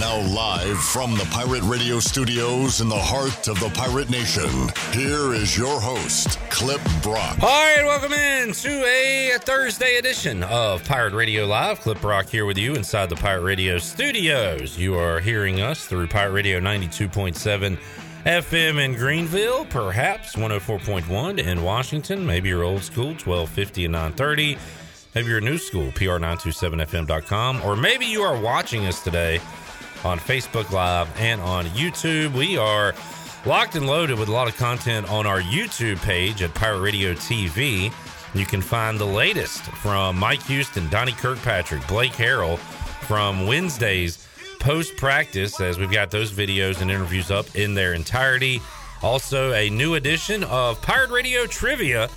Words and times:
Now, 0.00 0.20
live 0.20 0.78
from 0.78 1.12
the 1.14 1.24
Pirate 1.30 1.62
Radio 1.62 2.00
studios 2.00 2.80
in 2.80 2.88
the 2.88 2.98
heart 2.98 3.46
of 3.46 3.60
the 3.60 3.68
Pirate 3.70 4.10
Nation, 4.10 4.50
here 4.90 5.34
is 5.34 5.56
your 5.56 5.80
host, 5.80 6.40
Clip 6.50 6.80
Brock. 7.00 7.38
All 7.40 7.48
right, 7.48 7.84
welcome 7.84 8.12
in 8.12 8.52
to 8.52 8.84
a 8.84 9.38
Thursday 9.38 9.96
edition 9.98 10.42
of 10.42 10.84
Pirate 10.84 11.12
Radio 11.12 11.46
Live. 11.46 11.80
Clip 11.80 12.00
Brock 12.00 12.26
here 12.26 12.44
with 12.44 12.58
you 12.58 12.74
inside 12.74 13.08
the 13.08 13.14
Pirate 13.14 13.42
Radio 13.42 13.78
studios. 13.78 14.76
You 14.76 14.98
are 14.98 15.20
hearing 15.20 15.60
us 15.60 15.86
through 15.86 16.08
Pirate 16.08 16.32
Radio 16.32 16.58
92.7 16.58 17.78
FM 18.26 18.84
in 18.84 18.94
Greenville, 18.94 19.64
perhaps 19.66 20.34
104.1 20.34 21.38
in 21.38 21.62
Washington, 21.62 22.26
maybe 22.26 22.48
you're 22.48 22.64
old 22.64 22.82
school, 22.82 23.10
1250 23.10 23.84
and 23.84 23.92
930. 23.92 24.58
Maybe 25.14 25.28
you're 25.28 25.40
new 25.40 25.58
school, 25.58 25.92
pr927fm.com, 25.92 27.62
or 27.62 27.76
maybe 27.76 28.06
you 28.06 28.22
are 28.22 28.36
watching 28.36 28.86
us 28.86 29.04
today 29.04 29.40
on 30.04 30.18
Facebook 30.18 30.70
Live 30.70 31.08
and 31.18 31.40
on 31.40 31.66
YouTube. 31.66 32.34
We 32.34 32.56
are 32.58 32.94
locked 33.46 33.74
and 33.74 33.86
loaded 33.86 34.18
with 34.18 34.28
a 34.28 34.32
lot 34.32 34.48
of 34.48 34.56
content 34.56 35.10
on 35.10 35.26
our 35.26 35.40
YouTube 35.40 35.96
page 36.02 36.42
at 36.42 36.54
Pirate 36.54 36.80
Radio 36.80 37.14
TV. 37.14 37.92
You 38.34 38.46
can 38.46 38.60
find 38.60 38.98
the 38.98 39.06
latest 39.06 39.62
from 39.62 40.18
Mike 40.18 40.42
Houston, 40.44 40.88
Donnie 40.88 41.12
Kirkpatrick, 41.12 41.86
Blake 41.86 42.12
Harrell 42.12 42.58
from 43.06 43.46
Wednesday's 43.46 44.26
post 44.60 44.96
practice, 44.96 45.60
as 45.60 45.78
we've 45.78 45.90
got 45.90 46.10
those 46.10 46.32
videos 46.32 46.80
and 46.80 46.90
interviews 46.90 47.30
up 47.30 47.54
in 47.54 47.74
their 47.74 47.94
entirety. 47.94 48.60
Also, 49.02 49.52
a 49.52 49.68
new 49.70 49.94
edition 49.94 50.42
of 50.44 50.80
Pirate 50.80 51.10
Radio 51.10 51.46
Trivia 51.46 52.08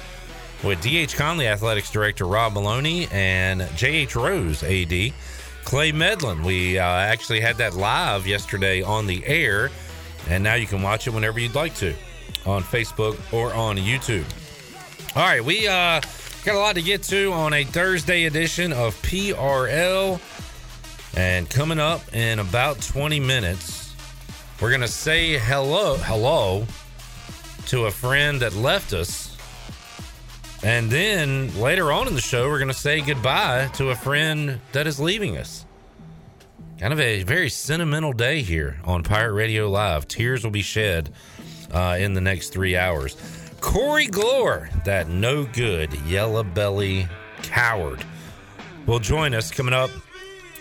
with 0.64 0.82
DH 0.82 1.16
Conley 1.16 1.48
Athletics 1.48 1.92
Director 1.92 2.26
Rob 2.26 2.54
Maloney 2.54 3.08
and 3.12 3.62
JH 3.62 4.16
Rose 4.16 4.64
AD. 4.64 5.14
Clay 5.68 5.92
Medlin. 5.92 6.44
We 6.44 6.80
uh, 6.80 6.86
actually 6.86 7.42
had 7.42 7.58
that 7.58 7.76
live 7.76 8.26
yesterday 8.26 8.82
on 8.82 9.06
the 9.06 9.26
air, 9.26 9.70
and 10.30 10.42
now 10.42 10.54
you 10.54 10.66
can 10.66 10.82
watch 10.82 11.08
it 11.08 11.10
whenever 11.10 11.42
you'd 11.42 11.56
like 11.56 11.76
to 11.76 11.94
on 12.46 12.64
Facebook 12.64 13.20
or 13.34 13.54
on 13.54 13.76
YouTube. 13.76 14.24
All 15.14 15.24
right, 15.24 15.44
we 15.44 15.68
uh, 15.68 16.00
got 16.46 16.56
a 16.56 16.58
lot 16.58 16.76
to 16.76 16.82
get 16.82 17.04
to 17.04 17.34
on 17.34 17.52
a 17.52 17.66
Thursday 17.66 18.28
edition 18.28 18.72
of 18.72 18.96
PRL. 19.02 20.22
And 21.18 21.50
coming 21.50 21.80
up 21.80 22.16
in 22.16 22.40
about 22.40 22.82
20 22.82 23.20
minutes, 23.20 23.94
we're 24.62 24.70
going 24.70 24.80
to 24.80 24.88
say 24.88 25.38
hello, 25.38 25.98
hello 25.98 26.66
to 27.66 27.88
a 27.88 27.92
friend 27.92 28.40
that 28.40 28.54
left 28.54 28.94
us. 28.94 29.36
And 30.64 30.90
then 30.90 31.56
later 31.60 31.92
on 31.92 32.08
in 32.08 32.16
the 32.16 32.22
show, 32.22 32.48
we're 32.48 32.58
going 32.58 32.70
to 32.70 32.74
say 32.74 33.02
goodbye 33.02 33.68
to 33.74 33.90
a 33.90 33.96
friend 33.96 34.60
that 34.72 34.88
is 34.88 35.00
leaving 35.00 35.38
us. 35.38 35.66
Kind 36.80 36.94
of 36.94 37.00
a 37.00 37.24
very 37.24 37.50
sentimental 37.50 38.14
day 38.14 38.44
here 38.44 38.80
on 38.86 39.02
Pirate 39.02 39.34
Radio 39.34 39.68
Live. 39.68 40.08
Tears 40.08 40.44
will 40.44 40.52
be 40.52 40.62
shed 40.62 41.12
uh, 41.74 41.98
in 42.00 42.14
the 42.14 42.22
next 42.22 42.50
three 42.50 42.78
hours. 42.78 43.18
Corey 43.62 44.06
Glore, 44.06 44.70
that 44.86 45.10
no 45.10 45.44
good 45.46 45.92
yellow 46.02 46.44
belly 46.44 47.08
coward, 47.42 48.06
will 48.86 49.00
join 49.00 49.34
us 49.34 49.50
coming 49.50 49.74
up 49.74 49.90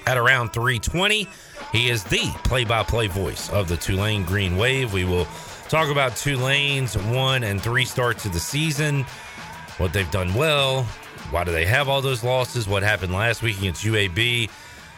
at 0.07 0.17
around 0.17 0.55
320. 0.55 1.29
He 1.71 1.91
is 1.91 2.03
the 2.05 2.25
play 2.45 2.65
by 2.65 2.83
play 2.83 3.09
voice 3.09 3.51
of 3.51 3.69
the 3.69 3.77
Tulane 3.77 4.25
Green 4.25 4.57
Wave. 4.57 4.95
We 4.95 5.05
will 5.05 5.27
talk 5.69 5.91
about 5.91 6.17
Tulane's 6.17 6.97
one 6.97 7.45
and 7.45 7.61
three 7.61 7.85
starts 7.85 8.25
of 8.25 8.33
the 8.33 8.41
season, 8.41 9.03
what 9.77 9.93
they've 9.93 10.11
done 10.11 10.33
well, 10.33 10.85
why 11.31 11.45
do 11.45 11.53
they 11.53 11.67
have 11.67 11.91
all 11.91 12.01
those 12.01 12.25
losses, 12.25 12.67
what 12.67 12.83
happened 12.83 13.13
last 13.13 13.43
week 13.43 13.59
against 13.59 13.85
UAB. 13.85 14.49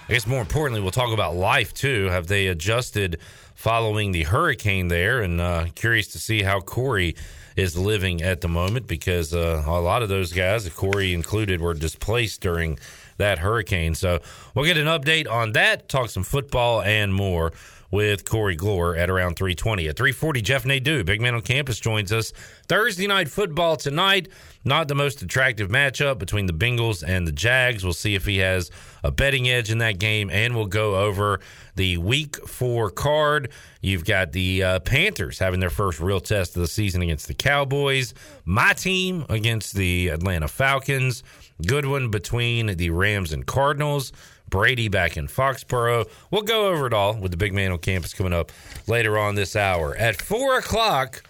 I 0.09 0.15
guess 0.15 0.27
more 0.27 0.41
importantly, 0.41 0.81
we'll 0.81 0.91
talk 0.91 1.13
about 1.13 1.37
life 1.37 1.75
too. 1.75 2.07
Have 2.07 2.29
they 2.29 2.47
adjusted 2.47 3.19
following 3.55 4.13
the 4.13 4.23
hurricane 4.23 4.89
there? 4.89 5.21
And 5.21 5.39
uh, 5.39 5.67
curious 5.75 6.09
to 6.09 6.19
see 6.19 6.43
how 6.43 6.61
Corey 6.61 7.15
is 7.57 7.77
living 7.77 8.23
at 8.23 8.41
the 8.41 8.49
moment 8.49 8.87
because 8.87 9.35
uh, 9.35 9.63
a 9.67 9.81
lot 9.81 10.03
of 10.03 10.09
those 10.09 10.33
guys, 10.33 10.67
Corey 10.71 11.13
included, 11.13 11.61
were 11.61 11.75
displaced 11.75 12.41
during 12.41 12.79
that 13.19 13.41
hurricane. 13.41 13.95
So 13.95 14.21
we'll 14.55 14.65
get 14.65 14.79
an 14.79 14.87
update 14.87 15.31
on 15.31 15.53
that, 15.53 15.91
talk 15.91 16.09
some 16.09 16.23
football 16.23 16.81
and 16.81 17.13
more 17.13 17.53
with 17.91 18.29
Corey 18.29 18.57
Glore 18.57 18.97
at 18.97 19.09
around 19.09 19.37
320. 19.37 19.89
At 19.89 19.97
340, 19.97 20.43
Jeff 20.43 20.67
Nadeau, 20.67 21.03
big 21.03 21.21
man 21.21 21.35
on 21.35 21.43
campus, 21.43 21.81
joins 21.81 22.13
us. 22.13 22.33
Thursday 22.69 23.07
night 23.07 23.29
football 23.29 23.77
tonight. 23.77 24.29
Not 24.65 24.89
the 24.89 24.95
most 24.95 25.23
attractive 25.23 25.71
matchup 25.71 26.19
between 26.19 26.47
the 26.47 26.53
Bengals 26.53 27.03
and 27.07 27.27
the 27.27 27.33
Jags. 27.33 27.85
We'll 27.85 27.95
see 27.95 28.15
if 28.15 28.27
he 28.27 28.39
has 28.39 28.71
a 29.03 29.11
betting 29.11 29.49
edge 29.49 29.71
in 29.71 29.79
that 29.79 29.99
game, 29.99 30.29
and 30.31 30.55
we'll 30.55 30.67
go 30.67 30.97
over 30.97 31.41
the 31.77 31.97
week 31.97 32.37
four 32.47 32.91
card. 32.91 33.51
You've 33.81 34.05
got 34.05 34.33
the 34.33 34.63
uh, 34.63 34.81
Panthers 34.81 35.39
having 35.39 35.61
their 35.61 35.71
first 35.71 36.01
real 36.01 36.21
test 36.21 36.57
of 36.57 36.63
the 36.63 36.69
season 36.69 37.01
against 37.01 37.29
the 37.29 37.35
Cowboys. 37.35 38.13
My 38.45 38.75
team 38.75 39.25
against 39.31 39.75
the 39.75 40.09
Atlanta 40.09 40.49
Falcons. 40.49 41.23
Good 41.67 41.87
one 41.87 42.11
between 42.11 42.67
the 42.77 42.91
Rams 42.91 43.33
and 43.33 43.47
Cardinals. 43.47 44.13
Brady 44.49 44.89
back 44.89 45.17
in 45.17 45.29
Foxborough. 45.29 46.09
We'll 46.31 46.43
go 46.43 46.69
over 46.69 46.87
it 46.87 46.93
all 46.95 47.17
with 47.17 47.31
the 47.31 47.37
big 47.37 47.53
man 47.53 47.73
on 47.73 47.79
campus 47.79 48.15
coming 48.15 48.33
up 48.33 48.53
later 48.87 49.19
on 49.19 49.35
this 49.35 49.55
hour. 49.57 49.95
At 49.97 50.21
four 50.21 50.59
o'clock, 50.59 51.23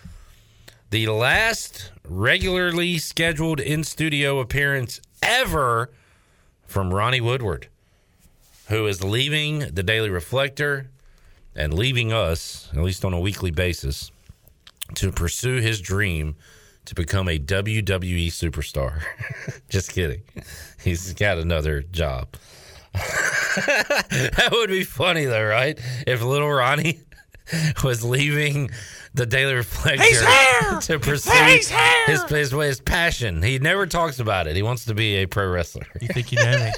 the 0.91 1.09
last 1.09 1.93
regularly 2.05 2.99
scheduled 2.99 3.61
in 3.61 3.85
studio 3.85 4.39
appearance 4.39 5.01
ever 5.23 5.91
from 6.67 6.93
Ronnie 6.93 7.21
Woodward, 7.21 7.69
who 8.69 8.87
is 8.87 9.03
leaving 9.03 9.61
the 9.75 9.83
Daily 9.83 10.11
Reflector 10.11 10.91
and 11.55 11.75
leaving 11.75 12.13
us, 12.13 12.69
at 12.73 12.83
least 12.83 13.05
on 13.05 13.13
a 13.13 13.21
weekly 13.21 13.51
basis, 13.51 14.11
to 14.95 15.11
pursue 15.13 15.57
his 15.57 15.81
dream 15.81 16.37
to 16.85 16.95
become 16.95 17.29
a 17.29 17.39
WWE 17.39 18.29
superstar. 18.29 19.03
Just 19.69 19.93
kidding. 19.93 20.23
He's 20.83 21.13
got 21.13 21.37
another 21.37 21.83
job. 21.83 22.29
that 23.59 24.49
would 24.53 24.71
be 24.71 24.85
funny 24.85 25.25
though, 25.25 25.45
right? 25.45 25.79
If 26.07 26.23
little 26.23 26.51
Ronnie 26.51 27.01
was 27.85 28.05
leaving 28.05 28.71
the 29.15 29.27
Daily 29.27 29.55
Reflector 29.55 30.05
to 30.83 30.99
pursue 30.99 31.31
his, 31.31 31.73
his 32.07 32.51
his 32.51 32.81
passion. 32.81 33.43
He 33.43 33.59
never 33.59 33.87
talks 33.87 34.19
about 34.19 34.47
it. 34.47 34.55
He 34.55 34.63
wants 34.63 34.85
to 34.87 34.95
be 34.95 35.17
a 35.17 35.27
pro 35.27 35.51
wrestler. 35.51 35.87
You 36.01 36.09
think 36.09 36.31
you 36.31 36.39
know 36.39 36.59
me? 36.59 36.73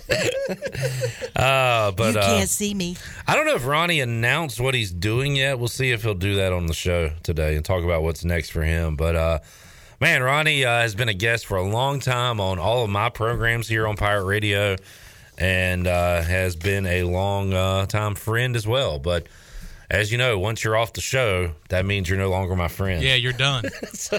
uh, 1.36 1.90
but 1.92 2.14
you 2.14 2.20
can't 2.20 2.42
uh, 2.44 2.46
see 2.46 2.72
me. 2.72 2.96
I 3.26 3.34
don't 3.34 3.46
know 3.46 3.56
if 3.56 3.66
Ronnie 3.66 4.00
announced 4.00 4.60
what 4.60 4.74
he's 4.74 4.92
doing 4.92 5.36
yet. 5.36 5.58
We'll 5.58 5.68
see 5.68 5.90
if 5.90 6.02
he'll 6.02 6.14
do 6.14 6.36
that 6.36 6.52
on 6.52 6.66
the 6.66 6.74
show 6.74 7.10
today 7.22 7.56
and 7.56 7.64
talk 7.64 7.84
about 7.84 8.02
what's 8.02 8.24
next 8.24 8.50
for 8.50 8.62
him. 8.62 8.96
But 8.96 9.16
uh, 9.16 9.38
man, 10.00 10.22
Ronnie 10.22 10.64
uh, 10.64 10.80
has 10.80 10.94
been 10.94 11.08
a 11.08 11.14
guest 11.14 11.46
for 11.46 11.56
a 11.56 11.64
long 11.64 12.00
time 12.00 12.40
on 12.40 12.58
all 12.58 12.84
of 12.84 12.90
my 12.90 13.10
programs 13.10 13.68
here 13.68 13.86
on 13.86 13.96
Pirate 13.96 14.24
Radio 14.24 14.76
and 15.38 15.86
uh, 15.86 16.22
has 16.22 16.56
been 16.56 16.86
a 16.86 17.02
long 17.04 17.52
uh, 17.52 17.86
time 17.86 18.14
friend 18.14 18.56
as 18.56 18.66
well. 18.66 18.98
But 18.98 19.26
as 19.90 20.12
you 20.12 20.18
know, 20.18 20.38
once 20.38 20.62
you're 20.62 20.76
off 20.76 20.92
the 20.92 21.00
show, 21.00 21.52
that 21.68 21.84
means 21.86 22.08
you're 22.08 22.18
no 22.18 22.30
longer 22.30 22.54
my 22.56 22.68
friend. 22.68 23.02
Yeah, 23.02 23.14
you're 23.16 23.32
done. 23.32 23.64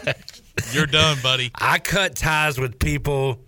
you're 0.74 0.86
done, 0.88 1.18
buddy. 1.24 1.52
I 1.56 1.80
cut 1.80 2.16
ties 2.16 2.58
with 2.60 2.80
people 2.80 3.40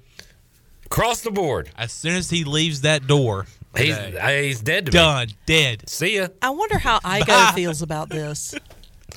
across 0.85 1.21
the 1.21 1.31
board. 1.31 1.69
As 1.77 1.91
soon 1.91 2.13
as 2.15 2.29
he 2.29 2.43
leaves 2.43 2.81
that 2.81 3.07
door, 3.07 3.47
He's 3.75 3.97
today, 3.97 4.17
uh, 4.19 4.41
he's 4.43 4.61
dead 4.61 4.85
to 4.85 4.91
done, 4.91 5.27
me. 5.29 5.33
dead. 5.47 5.89
See 5.89 6.17
ya. 6.17 6.27
I 6.43 6.51
wonder 6.51 6.77
how 6.77 6.99
Igo 6.99 7.53
feels 7.55 7.81
about 7.81 8.09
this. 8.09 8.53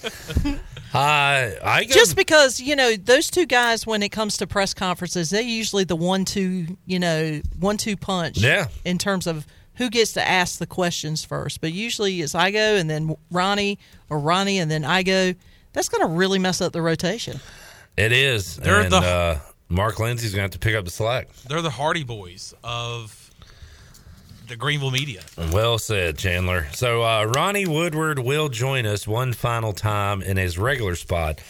Uh, 0.94 1.50
Igo, 1.62 1.90
Just 1.90 2.16
because 2.16 2.60
you 2.60 2.74
know 2.76 2.96
those 2.96 3.30
two 3.30 3.46
guys, 3.46 3.86
when 3.86 4.02
it 4.02 4.10
comes 4.10 4.36
to 4.38 4.46
press 4.46 4.72
conferences, 4.74 5.30
they're 5.30 5.42
usually 5.42 5.84
the 5.84 5.96
one-two, 5.96 6.76
you 6.86 6.98
know, 6.98 7.40
one-two 7.58 7.96
punch. 7.96 8.38
Yeah. 8.38 8.68
In 8.84 8.98
terms 8.98 9.26
of 9.26 9.46
who 9.74 9.90
gets 9.90 10.12
to 10.14 10.26
ask 10.26 10.58
the 10.58 10.66
questions 10.66 11.24
first, 11.24 11.60
but 11.60 11.72
usually 11.72 12.20
it's 12.22 12.32
Igo 12.34 12.78
and 12.80 12.88
then 12.88 13.14
Ronnie 13.30 13.78
or 14.08 14.18
Ronnie 14.18 14.58
and 14.58 14.70
then 14.70 14.82
Igo. 14.82 15.36
That's 15.72 15.88
going 15.90 16.08
to 16.08 16.14
really 16.14 16.38
mess 16.38 16.60
up 16.62 16.72
the 16.72 16.80
rotation. 16.80 17.40
it 17.98 18.10
is. 18.12 18.56
They're 18.56 18.80
and 18.80 18.92
the- 18.92 18.96
uh, 18.96 19.38
Mark 19.68 19.98
Lindsay's 19.98 20.30
going 20.30 20.38
to 20.38 20.42
have 20.42 20.50
to 20.52 20.58
pick 20.58 20.74
up 20.74 20.84
the 20.84 20.90
slack. 20.90 21.28
They're 21.48 21.60
the 21.60 21.70
Hardy 21.70 22.04
Boys 22.04 22.54
of 22.62 23.15
the 24.46 24.56
Greenville 24.56 24.90
media. 24.90 25.22
Well 25.52 25.78
said, 25.78 26.18
Chandler. 26.18 26.66
So 26.72 27.02
uh, 27.02 27.24
Ronnie 27.24 27.66
Woodward 27.66 28.18
will 28.18 28.48
join 28.48 28.86
us 28.86 29.06
one 29.06 29.32
final 29.32 29.72
time 29.72 30.22
in 30.22 30.36
his 30.36 30.58
regular 30.58 30.94
spot 30.94 31.40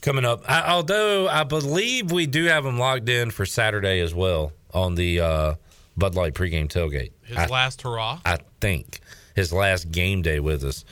coming 0.00 0.24
up. 0.24 0.48
I, 0.48 0.72
although 0.72 1.28
I 1.28 1.44
believe 1.44 2.12
we 2.12 2.26
do 2.26 2.44
have 2.44 2.64
him 2.64 2.78
locked 2.78 3.08
in 3.08 3.30
for 3.30 3.46
Saturday 3.46 4.00
as 4.00 4.14
well 4.14 4.52
on 4.72 4.94
the 4.94 5.20
uh, 5.20 5.54
Bud 5.96 6.14
Light 6.14 6.34
pregame 6.34 6.68
tailgate. 6.68 7.12
His 7.22 7.36
I, 7.36 7.46
last 7.46 7.82
hurrah. 7.82 8.20
I 8.24 8.38
think 8.60 9.00
his 9.34 9.52
last 9.52 9.90
game 9.90 10.22
day 10.22 10.38
with 10.40 10.62
us. 10.64 10.84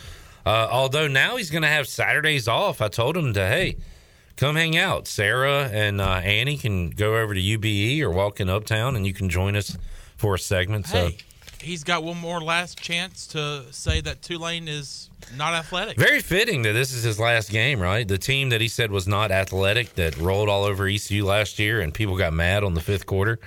Uh, 0.44 0.68
although 0.70 1.06
now 1.08 1.36
he's 1.36 1.50
going 1.50 1.62
to 1.62 1.68
have 1.68 1.86
Saturdays 1.86 2.48
off. 2.48 2.82
I 2.82 2.88
told 2.88 3.16
him 3.16 3.32
to 3.34 3.40
hey, 3.40 3.76
come 4.36 4.56
hang 4.56 4.76
out. 4.76 5.06
Sarah 5.06 5.70
and 5.72 6.00
uh, 6.00 6.20
Annie 6.22 6.58
can 6.58 6.90
go 6.90 7.16
over 7.16 7.32
to 7.32 7.40
UBE 7.40 8.00
or 8.02 8.10
walk 8.10 8.40
in 8.40 8.50
Uptown, 8.50 8.96
and 8.96 9.06
you 9.06 9.14
can 9.14 9.28
join 9.28 9.56
us 9.56 9.76
for 10.16 10.34
a 10.34 10.38
segment. 10.38 10.86
So. 10.86 11.10
He's 11.64 11.82
got 11.82 12.04
one 12.04 12.18
more 12.18 12.42
last 12.42 12.78
chance 12.78 13.26
to 13.28 13.64
say 13.72 14.00
that 14.02 14.20
Tulane 14.20 14.68
is 14.68 15.08
not 15.36 15.54
athletic. 15.54 15.96
Very 15.98 16.20
fitting 16.20 16.62
that 16.62 16.72
this 16.72 16.92
is 16.92 17.02
his 17.02 17.18
last 17.18 17.50
game, 17.50 17.80
right? 17.80 18.06
The 18.06 18.18
team 18.18 18.50
that 18.50 18.60
he 18.60 18.68
said 18.68 18.90
was 18.90 19.08
not 19.08 19.30
athletic 19.30 19.94
that 19.94 20.16
rolled 20.18 20.50
all 20.50 20.64
over 20.64 20.86
ECU 20.86 21.24
last 21.24 21.58
year 21.58 21.80
and 21.80 21.94
people 21.94 22.18
got 22.18 22.34
mad 22.34 22.64
on 22.64 22.74
the 22.74 22.80
fifth 22.80 23.06
quarter. 23.06 23.38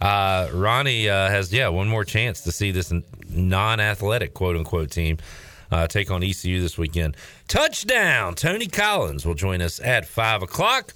Uh, 0.00 0.48
Ronnie 0.52 1.08
uh, 1.08 1.28
has, 1.28 1.52
yeah, 1.52 1.68
one 1.68 1.88
more 1.88 2.04
chance 2.04 2.40
to 2.42 2.52
see 2.52 2.70
this 2.70 2.90
non 3.28 3.80
athletic, 3.80 4.32
quote 4.32 4.56
unquote, 4.56 4.90
team 4.90 5.18
uh, 5.70 5.86
take 5.86 6.10
on 6.10 6.22
ECU 6.22 6.60
this 6.60 6.78
weekend. 6.78 7.16
Touchdown! 7.48 8.34
Tony 8.34 8.66
Collins 8.66 9.26
will 9.26 9.34
join 9.34 9.60
us 9.60 9.80
at 9.80 10.06
5 10.06 10.42
o'clock. 10.42 10.94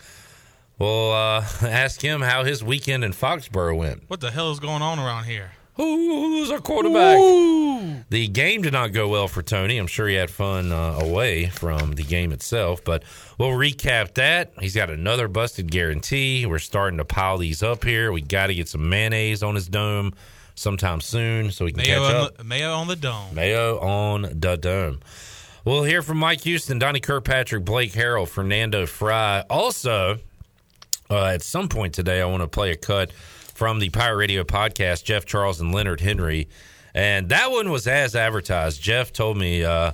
We'll 0.78 1.12
uh, 1.12 1.44
ask 1.62 2.00
him 2.00 2.22
how 2.22 2.44
his 2.44 2.64
weekend 2.64 3.04
in 3.04 3.12
Foxborough 3.12 3.76
went. 3.76 4.04
What 4.08 4.20
the 4.20 4.30
hell 4.30 4.50
is 4.50 4.60
going 4.60 4.82
on 4.82 4.98
around 4.98 5.24
here? 5.24 5.52
Who's 5.74 6.50
our 6.50 6.60
quarterback? 6.60 7.18
The 8.10 8.28
game 8.28 8.60
did 8.62 8.74
not 8.74 8.92
go 8.92 9.08
well 9.08 9.26
for 9.26 9.42
Tony. 9.42 9.78
I'm 9.78 9.86
sure 9.86 10.06
he 10.06 10.16
had 10.16 10.30
fun 10.30 10.70
uh, 10.70 10.98
away 11.00 11.46
from 11.46 11.92
the 11.92 12.02
game 12.02 12.30
itself, 12.32 12.84
but 12.84 13.04
we'll 13.38 13.50
recap 13.50 14.14
that. 14.14 14.52
He's 14.60 14.74
got 14.74 14.90
another 14.90 15.28
busted 15.28 15.70
guarantee. 15.70 16.44
We're 16.44 16.58
starting 16.58 16.98
to 16.98 17.06
pile 17.06 17.38
these 17.38 17.62
up 17.62 17.84
here. 17.84 18.12
We 18.12 18.20
got 18.20 18.48
to 18.48 18.54
get 18.54 18.68
some 18.68 18.88
mayonnaise 18.90 19.42
on 19.42 19.54
his 19.54 19.66
dome 19.66 20.12
sometime 20.54 21.00
soon 21.00 21.50
so 21.50 21.64
we 21.64 21.72
can 21.72 21.82
Mayo 21.82 22.06
catch 22.06 22.14
up. 22.14 22.36
the, 22.36 22.44
Mayo 22.44 22.72
on 22.74 22.86
the 22.88 22.96
dome. 22.96 23.34
Mayo 23.34 23.78
on 23.80 24.22
the 24.22 24.56
dome. 24.58 25.00
We'll 25.64 25.84
hear 25.84 26.02
from 26.02 26.18
Mike 26.18 26.42
Houston, 26.42 26.78
Donnie 26.78 27.00
Kirkpatrick, 27.00 27.64
Blake 27.64 27.92
Harrell, 27.92 28.28
Fernando 28.28 28.84
Fry. 28.84 29.44
Also, 29.48 30.18
uh, 31.08 31.24
at 31.26 31.42
some 31.42 31.68
point 31.68 31.94
today, 31.94 32.20
I 32.20 32.26
want 32.26 32.42
to 32.42 32.48
play 32.48 32.72
a 32.72 32.76
cut 32.76 33.10
from 33.54 33.78
the 33.78 33.90
Pirate 33.90 34.16
Radio 34.16 34.44
podcast, 34.44 35.04
Jeff 35.04 35.24
Charles 35.24 35.60
and 35.60 35.72
Leonard 35.74 36.00
Henry. 36.00 36.48
And 36.94 37.28
that 37.30 37.50
one 37.50 37.70
was 37.70 37.86
as 37.86 38.14
advertised. 38.14 38.82
Jeff 38.82 39.12
told 39.12 39.36
me, 39.36 39.64
uh, 39.64 39.92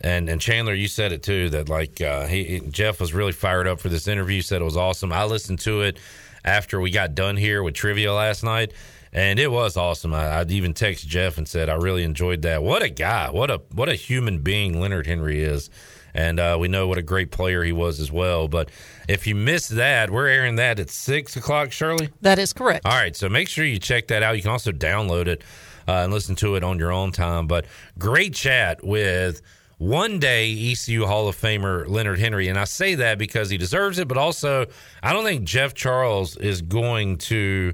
and, 0.00 0.28
and 0.28 0.40
Chandler, 0.40 0.74
you 0.74 0.88
said 0.88 1.12
it 1.12 1.22
too, 1.22 1.50
that 1.50 1.68
like 1.68 2.00
uh, 2.00 2.26
he, 2.26 2.60
Jeff 2.70 3.00
was 3.00 3.12
really 3.12 3.32
fired 3.32 3.66
up 3.66 3.80
for 3.80 3.88
this 3.88 4.08
interview, 4.08 4.40
said 4.42 4.62
it 4.62 4.64
was 4.64 4.76
awesome. 4.76 5.12
I 5.12 5.24
listened 5.24 5.60
to 5.60 5.82
it 5.82 5.98
after 6.44 6.80
we 6.80 6.90
got 6.90 7.14
done 7.14 7.36
here 7.36 7.62
with 7.62 7.74
trivia 7.74 8.12
last 8.12 8.42
night. 8.42 8.72
And 9.12 9.40
it 9.40 9.50
was 9.50 9.76
awesome. 9.76 10.14
I, 10.14 10.38
I'd 10.38 10.52
even 10.52 10.72
texted 10.72 11.06
Jeff 11.06 11.36
and 11.36 11.48
said 11.48 11.68
I 11.68 11.74
really 11.74 12.04
enjoyed 12.04 12.42
that. 12.42 12.62
What 12.62 12.82
a 12.82 12.88
guy! 12.88 13.28
What 13.30 13.50
a 13.50 13.60
what 13.72 13.88
a 13.88 13.94
human 13.96 14.38
being 14.38 14.80
Leonard 14.80 15.08
Henry 15.08 15.42
is, 15.42 15.68
and 16.14 16.40
uh, 16.40 16.56
we 16.58 16.68
know 16.68 16.88
what 16.88 16.98
a 16.98 17.02
great 17.02 17.30
player 17.30 17.62
he 17.62 17.72
was 17.72 18.00
as 18.00 18.10
well. 18.10 18.48
But 18.48 18.70
if 19.08 19.26
you 19.26 19.34
missed 19.34 19.70
that, 19.76 20.10
we're 20.10 20.28
airing 20.28 20.56
that 20.56 20.78
at 20.78 20.90
six 20.90 21.36
o'clock, 21.36 21.72
Shirley. 21.72 22.10
That 22.20 22.38
is 22.38 22.52
correct. 22.52 22.86
All 22.86 22.92
right, 22.92 23.14
so 23.14 23.28
make 23.28 23.48
sure 23.48 23.64
you 23.64 23.78
check 23.78 24.08
that 24.08 24.22
out. 24.22 24.36
You 24.36 24.42
can 24.42 24.50
also 24.50 24.72
download 24.72 25.26
it 25.26 25.42
uh, 25.88 26.04
and 26.04 26.12
listen 26.12 26.36
to 26.36 26.56
it 26.56 26.64
on 26.64 26.78
your 26.78 26.92
own 26.92 27.12
time. 27.12 27.46
But 27.46 27.66
great 27.98 28.34
chat 28.34 28.84
with 28.84 29.42
one 29.80 30.18
day 30.18 30.52
ECU 30.52 31.06
Hall 31.06 31.26
of 31.26 31.40
Famer 31.40 31.88
Leonard 31.88 32.18
Henry. 32.18 32.48
And 32.48 32.58
I 32.58 32.64
say 32.64 32.96
that 32.96 33.16
because 33.16 33.48
he 33.48 33.56
deserves 33.56 33.98
it, 33.98 34.08
but 34.08 34.18
also 34.18 34.66
I 35.02 35.14
don't 35.14 35.24
think 35.24 35.44
Jeff 35.44 35.72
Charles 35.72 36.36
is 36.36 36.60
going 36.60 37.16
to 37.18 37.72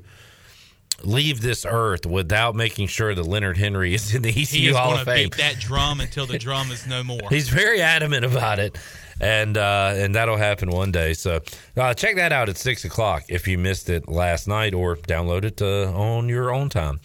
leave 1.02 1.40
this 1.40 1.64
earth 1.68 2.06
without 2.06 2.54
making 2.54 2.86
sure 2.88 3.14
that 3.14 3.22
Leonard 3.24 3.56
Henry 3.56 3.94
is 3.94 4.14
in 4.14 4.22
the 4.22 4.30
He 4.30 4.42
ECU 4.42 4.70
is 4.70 4.76
Hall 4.76 4.94
of 4.96 5.04
Fame. 5.04 5.30
beat 5.30 5.36
that 5.38 5.58
drum 5.58 6.00
until 6.00 6.26
the 6.26 6.38
drum 6.38 6.70
is 6.70 6.86
no 6.86 7.04
more. 7.04 7.28
He's 7.30 7.48
very 7.48 7.80
adamant 7.82 8.24
about 8.24 8.58
it, 8.58 8.78
and 9.20 9.56
uh, 9.56 9.92
and 9.96 10.14
that'll 10.14 10.36
happen 10.36 10.70
one 10.70 10.92
day. 10.92 11.12
So 11.12 11.40
uh, 11.76 11.94
check 11.94 12.16
that 12.16 12.32
out 12.32 12.48
at 12.48 12.56
six 12.56 12.84
o'clock 12.84 13.24
if 13.28 13.46
you 13.46 13.58
missed 13.58 13.88
it 13.90 14.08
last 14.08 14.48
night, 14.48 14.74
or 14.74 14.96
download 14.96 15.44
it 15.44 15.60
uh, 15.62 15.92
on 15.92 16.28
your 16.28 16.50
own 16.52 16.68
time. 16.68 17.00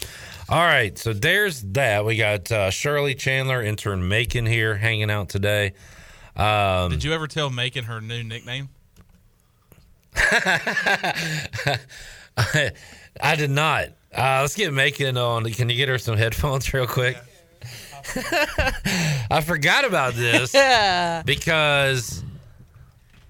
All 0.49 0.65
right, 0.65 0.97
so 0.97 1.13
there's 1.13 1.61
that. 1.61 2.03
We 2.03 2.17
got 2.17 2.51
uh, 2.51 2.69
Shirley 2.71 3.15
Chandler, 3.15 3.61
intern 3.61 4.07
Macon 4.07 4.45
here, 4.45 4.75
hanging 4.75 5.09
out 5.09 5.29
today. 5.29 5.73
Um, 6.35 6.91
Did 6.91 7.03
you 7.03 7.13
ever 7.13 7.27
tell 7.27 7.49
Macon 7.49 7.85
her 7.85 8.01
new 8.01 8.23
nickname? 8.23 8.69
I, 13.19 13.31
I 13.31 13.35
did 13.35 13.49
not. 13.49 13.87
Uh, 14.15 14.39
let's 14.41 14.55
get 14.55 14.73
Macon 14.73 15.17
on. 15.17 15.45
Can 15.51 15.69
you 15.69 15.75
get 15.75 15.89
her 15.89 15.97
some 15.97 16.17
headphones 16.17 16.73
real 16.73 16.87
quick? 16.87 17.17
I 19.31 19.41
forgot 19.45 19.85
about 19.85 20.13
this 20.13 20.51
because 21.25 22.23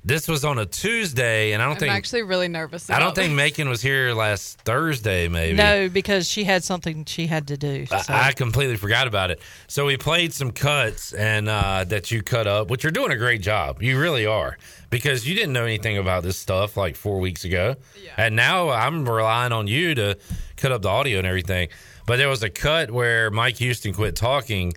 this 0.04 0.28
was 0.28 0.44
on 0.44 0.58
a 0.58 0.66
Tuesday, 0.66 1.52
and 1.52 1.62
I 1.62 1.66
don't 1.66 1.76
think 1.76 1.92
I'm 1.92 1.96
think 1.96 1.98
actually 1.98 2.24
really 2.24 2.48
nervous. 2.48 2.90
I 2.90 2.94
don't 2.94 3.10
about 3.10 3.16
think. 3.16 3.36
Macon 3.36 3.70
was 3.70 3.82
here 3.84 4.14
last 4.14 4.60
Thursday. 4.62 5.28
Maybe 5.28 5.56
No, 5.56 5.90
because 5.90 6.28
she 6.28 6.44
had 6.44 6.64
something 6.64 7.06
she 7.06 7.28
had 7.28 7.48
to 7.50 7.58
do. 7.58 7.86
So. 7.86 7.98
I, 8.10 8.30
I 8.30 8.32
completely 8.34 8.78
forgot 8.78 9.06
about 9.08 9.30
it. 9.30 9.40
So 9.68 9.86
we 9.86 9.98
played 9.98 10.34
some 10.34 10.52
cuts 10.52 11.14
and 11.14 11.48
uh, 11.48 11.84
that 11.84 12.10
you 12.10 12.24
cut 12.24 12.48
up, 12.48 12.70
which 12.72 12.84
you're 12.84 12.92
doing 12.92 13.12
a 13.12 13.18
great 13.18 13.42
job. 13.42 13.84
You 13.84 14.00
really 14.00 14.26
are 14.26 14.58
because 14.90 15.28
you 15.28 15.36
didn't 15.36 15.54
know 15.54 15.66
anything 15.66 16.00
about 16.00 16.24
this 16.24 16.38
stuff 16.38 16.76
like 16.76 16.96
four 16.96 17.20
weeks 17.20 17.46
ago, 17.46 17.76
and 18.18 18.36
now 18.36 18.70
I'm 18.70 19.08
relying 19.08 19.52
on 19.52 19.68
you 19.68 19.94
to 19.96 20.18
cut 20.58 20.72
up 20.72 20.82
the 20.82 20.90
audio 20.90 21.20
and 21.20 21.28
everything. 21.28 21.70
But 22.08 22.18
there 22.18 22.30
was 22.30 22.42
a 22.42 22.50
cut 22.50 22.90
where 22.90 23.30
Mike 23.30 23.58
Houston 23.58 23.94
quit 23.94 24.16
talking, 24.16 24.74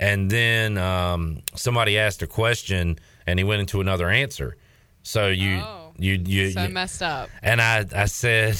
and 0.00 0.28
then 0.28 0.76
um, 0.78 1.42
somebody 1.54 1.96
asked 1.96 2.22
a 2.22 2.26
question, 2.26 2.98
and 3.24 3.38
he 3.38 3.44
went 3.44 3.60
into 3.60 3.80
another 3.80 4.10
answer. 4.10 4.56
So 5.04 5.28
you. 5.28 5.58
Oh. 5.58 5.80
You, 5.96 6.20
you, 6.26 6.50
so 6.50 6.64
you 6.64 6.70
messed 6.70 7.02
up. 7.04 7.30
and 7.40 7.62
I, 7.62 7.86
I 7.94 8.06
said, 8.06 8.56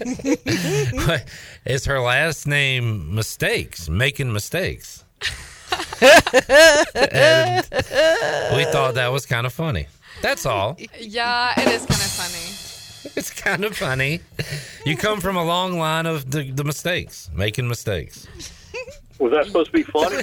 "Is 1.64 1.86
her 1.86 1.98
last 1.98 2.46
name 2.46 3.14
mistakes? 3.14 3.88
Making 3.88 4.34
mistakes?" 4.34 5.02
and 6.02 7.64
we 8.54 8.64
thought 8.66 8.92
that 8.96 9.08
was 9.10 9.24
kind 9.24 9.46
of 9.46 9.54
funny. 9.54 9.86
That's 10.20 10.44
all. 10.44 10.76
Yeah, 11.00 11.58
it 11.58 11.68
is 11.68 11.86
kind 11.86 12.00
of 12.00 12.10
funny. 12.10 12.70
It's 13.16 13.30
kind 13.30 13.64
of 13.64 13.76
funny. 13.76 14.20
You 14.86 14.96
come 14.96 15.20
from 15.20 15.36
a 15.36 15.44
long 15.44 15.78
line 15.78 16.06
of 16.06 16.30
the, 16.30 16.50
the 16.50 16.64
mistakes, 16.64 17.30
making 17.34 17.68
mistakes. 17.68 18.26
Was 19.18 19.30
that 19.32 19.46
supposed 19.46 19.70
to 19.70 19.76
be 19.76 19.82
funny? 19.82 20.22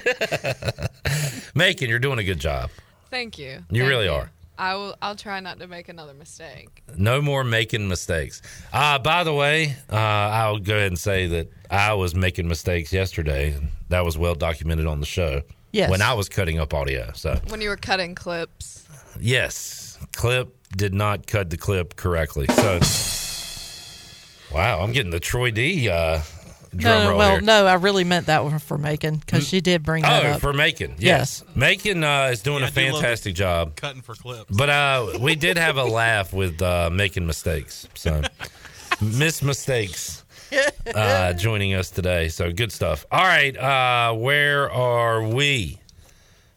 Making, 1.56 1.90
you're 1.90 2.00
doing 2.00 2.18
a 2.20 2.24
good 2.24 2.40
job. 2.40 2.72
Thank 3.12 3.38
you. 3.38 3.64
You 3.70 3.82
Thank 3.84 3.90
really 3.90 4.08
are. 4.08 4.32
I 4.62 4.76
will. 4.76 4.96
I'll 5.02 5.16
try 5.16 5.40
not 5.40 5.58
to 5.60 5.68
make 5.68 5.90
another 5.90 6.14
mistake. 6.14 6.84
No 6.96 7.20
more 7.20 7.44
making 7.44 7.88
mistakes. 7.88 8.44
Uh, 8.72 9.00
by 9.00 9.24
the 9.24 9.34
way, 9.34 9.76
uh, 9.92 9.96
I'll 9.96 10.60
go 10.60 10.76
ahead 10.76 10.90
and 10.90 11.00
say 11.00 11.26
that 11.26 11.52
I 11.72 11.96
was 11.96 12.14
making 12.14 12.48
mistakes 12.48 12.94
yesterday. 12.94 13.58
That 13.90 14.06
was 14.06 14.20
well 14.20 14.36
documented 14.36 14.86
on 14.86 15.00
the 15.00 15.08
show. 15.08 15.42
Yes. 15.72 15.90
When 15.90 16.04
I 16.04 16.14
was 16.14 16.30
cutting 16.30 16.60
up 16.60 16.76
audio. 16.76 17.12
So, 17.16 17.40
When 17.48 17.60
you 17.60 17.70
were 17.70 17.76
cutting 17.76 18.14
clips, 18.14 18.88
yes, 19.20 19.98
clip 20.16 20.56
did 20.78 20.94
not 20.94 21.26
cut 21.26 21.50
the 21.50 21.58
clip 21.58 21.96
correctly. 21.96 22.46
So, 22.46 22.80
wow, 24.54 24.82
I'm 24.82 24.92
getting 24.92 25.12
the 25.12 25.20
Troy 25.20 25.50
D 25.50 25.90
uh, 25.90 26.22
drum 26.76 27.04
no, 27.04 27.10
roll 27.10 27.18
well, 27.18 27.32
here. 27.32 27.42
no, 27.42 27.66
I 27.66 27.74
really 27.76 28.04
meant 28.04 28.28
that 28.28 28.44
one 28.44 28.58
for 28.60 28.78
Macon 28.78 29.16
because 29.18 29.48
she 29.48 29.62
did 29.62 29.84
bring 29.84 30.04
that 30.04 30.26
Oh, 30.26 30.30
up. 30.32 30.42
for 30.42 30.54
Macon. 30.54 30.96
Yes. 30.98 31.44
Macon 31.56 32.04
uh, 32.04 32.30
is 32.32 32.42
doing 32.42 32.60
Yeah, 32.60 32.66
a 32.66 32.68
I 32.68 32.70
do 32.70 32.92
fantastic 32.94 33.36
job. 33.36 33.76
Cutting 33.76 34.02
for 34.02 34.16
clips. 34.16 34.56
But 34.56 34.70
uh, 34.70 35.18
we 35.20 35.36
did 35.36 35.58
have 35.58 35.78
a 35.78 35.84
laugh 35.84 36.34
with 36.34 36.62
uh, 36.62 36.90
making 36.92 37.26
mistakes. 37.26 37.88
So, 37.96 38.22
Miss 39.02 39.42
Mistakes 39.44 40.24
uh, 40.96 41.34
joining 41.34 41.74
us 41.74 41.90
today. 41.90 42.28
So, 42.30 42.52
good 42.52 42.72
stuff. 42.72 43.06
All 43.12 43.24
right. 43.24 43.56
Uh, 43.58 44.14
where 44.14 44.70
are 44.72 45.24
we? 45.24 45.80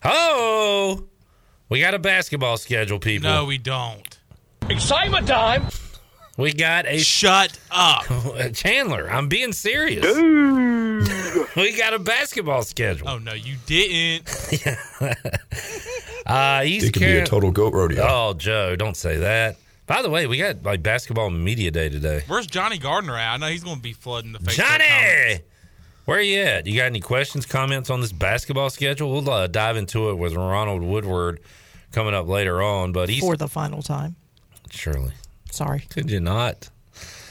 Oh, 0.05 1.05
We 1.69 1.81
got 1.81 1.95
a 1.95 1.99
basketball 1.99 2.57
schedule, 2.59 2.99
people. 2.99 3.29
No, 3.31 3.45
we 3.47 3.57
don't. 3.59 4.19
Excitement 4.69 5.27
time. 5.27 5.65
We 6.37 6.53
got 6.53 6.87
a 6.87 6.99
Shut 6.99 7.59
up. 7.71 8.05
Chandler. 8.55 9.11
I'm 9.11 9.29
being 9.29 9.53
serious. 9.53 10.05
we 11.57 11.77
got 11.77 11.95
a 11.95 11.99
basketball 11.99 12.63
schedule. 12.63 13.09
Oh 13.09 13.19
no, 13.19 13.33
you 13.33 13.57
didn't. 13.67 14.29
Uh, 16.27 16.63
East 16.65 16.87
It 16.87 16.93
could 16.93 17.01
be 17.01 17.17
a 17.19 17.27
total 17.27 17.51
goat 17.51 17.75
rodeo. 17.75 18.03
Oh, 18.03 18.33
Joe, 18.33 18.77
don't 18.77 18.97
say 18.97 19.19
that. 19.19 19.57
By 19.87 20.01
the 20.01 20.09
way, 20.09 20.27
we 20.27 20.39
got 20.39 20.63
like 20.63 20.83
basketball 20.83 21.29
media 21.29 21.71
day 21.71 21.91
today. 21.91 22.23
Where's 22.27 22.47
Johnny 22.47 22.79
Gardner 22.79 23.17
at? 23.19 23.35
I 23.35 23.37
know 23.37 23.49
he's 23.49 23.63
going 23.63 23.77
to 23.77 23.83
be 23.83 23.93
flooding 23.93 24.33
the 24.33 24.39
Facebook 24.39 24.65
comments. 24.65 24.87
Johnny, 24.87 25.41
where 26.07 26.19
are 26.19 26.23
you 26.23 26.41
at? 26.41 26.67
You 26.67 26.77
got 26.77 26.87
any 26.87 27.01
questions, 27.01 27.45
comments 27.45 27.91
on 27.91 28.01
this 28.01 28.13
basketball 28.13 28.71
schedule? 28.71 29.13
We'll 29.13 29.29
uh, 29.29 29.47
dive 29.49 29.77
into 29.77 30.09
it 30.09 30.15
with 30.15 30.35
Ronald 30.35 30.83
Woodward 30.83 31.41
coming 31.93 32.15
up 32.15 32.27
later 32.27 32.63
on. 32.63 32.93
But 32.93 33.11
he's 33.11 33.21
for 33.21 33.37
the 33.37 33.49
final 33.49 33.83
time. 33.83 34.17
surely 34.71 35.13
Sorry, 35.55 35.87
could 35.89 36.11
you 36.11 36.19
not? 36.19 36.69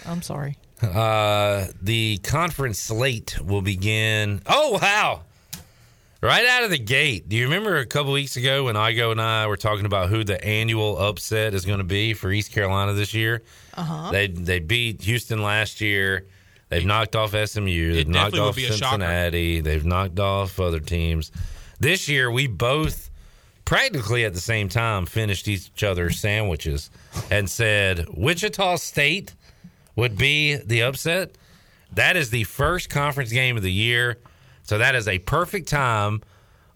I'm 0.06 0.22
sorry. 0.22 0.58
Uh, 0.82 1.68
the 1.82 2.20
conference 2.20 2.80
slate 2.80 3.38
will 3.42 3.62
begin. 3.62 4.42
Oh 4.46 4.80
wow! 4.82 5.24
Right 6.22 6.46
out 6.46 6.64
of 6.64 6.70
the 6.70 6.80
gate. 6.80 7.28
Do 7.28 7.36
you 7.36 7.44
remember 7.44 7.76
a 7.78 7.86
couple 7.86 8.14
weeks 8.14 8.38
ago 8.38 8.64
when 8.64 8.76
Igo 8.76 9.12
and 9.12 9.22
I 9.22 9.46
were 9.48 9.58
talking 9.58 9.86
about 9.86 10.08
who 10.08 10.24
the 10.24 10.42
annual 10.42 10.98
upset 10.98 11.54
is 11.54 11.66
going 11.66 11.80
to 11.80 11.84
be 11.84 12.14
for 12.14 12.32
East 12.32 12.54
Carolina 12.54 12.94
this 12.94 13.14
year? 13.14 13.44
Uh 13.74 13.84
huh. 13.84 14.12
They 14.12 14.28
they 14.28 14.60
beat 14.60 15.02
Houston 15.02 15.42
last 15.42 15.82
year. 15.82 16.26
They've 16.70 16.86
knocked 16.86 17.18
off 17.18 17.32
SMU. 17.32 17.94
They've 17.94 18.08
knocked 18.08 18.38
off 18.38 18.56
be 18.56 18.64
shocker. 18.64 18.78
Cincinnati. 18.78 19.60
They've 19.60 19.86
knocked 19.86 20.20
off 20.20 20.62
other 20.62 20.80
teams. 20.80 21.30
This 21.78 22.08
year, 22.08 22.32
we 22.32 22.48
both 22.48 23.10
practically 23.66 24.26
at 24.26 24.34
the 24.34 24.40
same 24.40 24.70
time 24.70 25.06
finished 25.06 25.48
each 25.48 25.84
other's 25.84 26.20
sandwiches 26.20 26.90
and 27.32 27.50
said 27.50 28.06
Wichita 28.10 28.78
State 28.78 29.34
would 29.96 30.18
be 30.18 30.56
the 30.56 30.84
upset. 30.84 31.38
That 31.94 32.18
is 32.18 32.30
the 32.30 32.44
first 32.46 32.90
conference 32.90 33.32
game 33.32 33.58
of 33.58 33.64
the 33.64 33.72
year. 33.72 34.18
So 34.64 34.78
that 34.78 34.96
is 34.96 35.08
a 35.08 35.20
perfect 35.20 35.68
time 35.68 36.22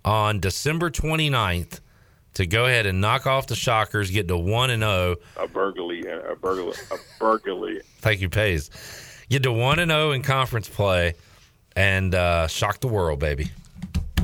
on 0.05 0.39
December 0.39 0.89
29th 0.89 1.79
to 2.35 2.45
go 2.45 2.65
ahead 2.65 2.85
and 2.85 3.01
knock 3.01 3.25
off 3.25 3.47
the 3.47 3.55
Shockers, 3.55 4.11
get 4.11 4.27
to 4.27 4.37
1 4.37 4.69
and 4.69 4.83
0 4.83 5.15
A 5.37 5.47
burglary, 5.47 6.01
a 6.01 6.35
burglary, 6.35 6.75
a 6.91 6.97
burglary. 7.19 7.81
Thank 7.99 8.21
you, 8.21 8.29
Pays. 8.29 8.69
Get 9.29 9.43
to 9.43 9.51
one 9.51 9.79
and 9.79 9.91
zero 9.91 10.11
in 10.11 10.21
conference 10.21 10.69
play, 10.69 11.13
and 11.75 12.15
uh, 12.15 12.47
shock 12.47 12.79
the 12.79 12.87
world, 12.87 13.19
baby. 13.19 13.51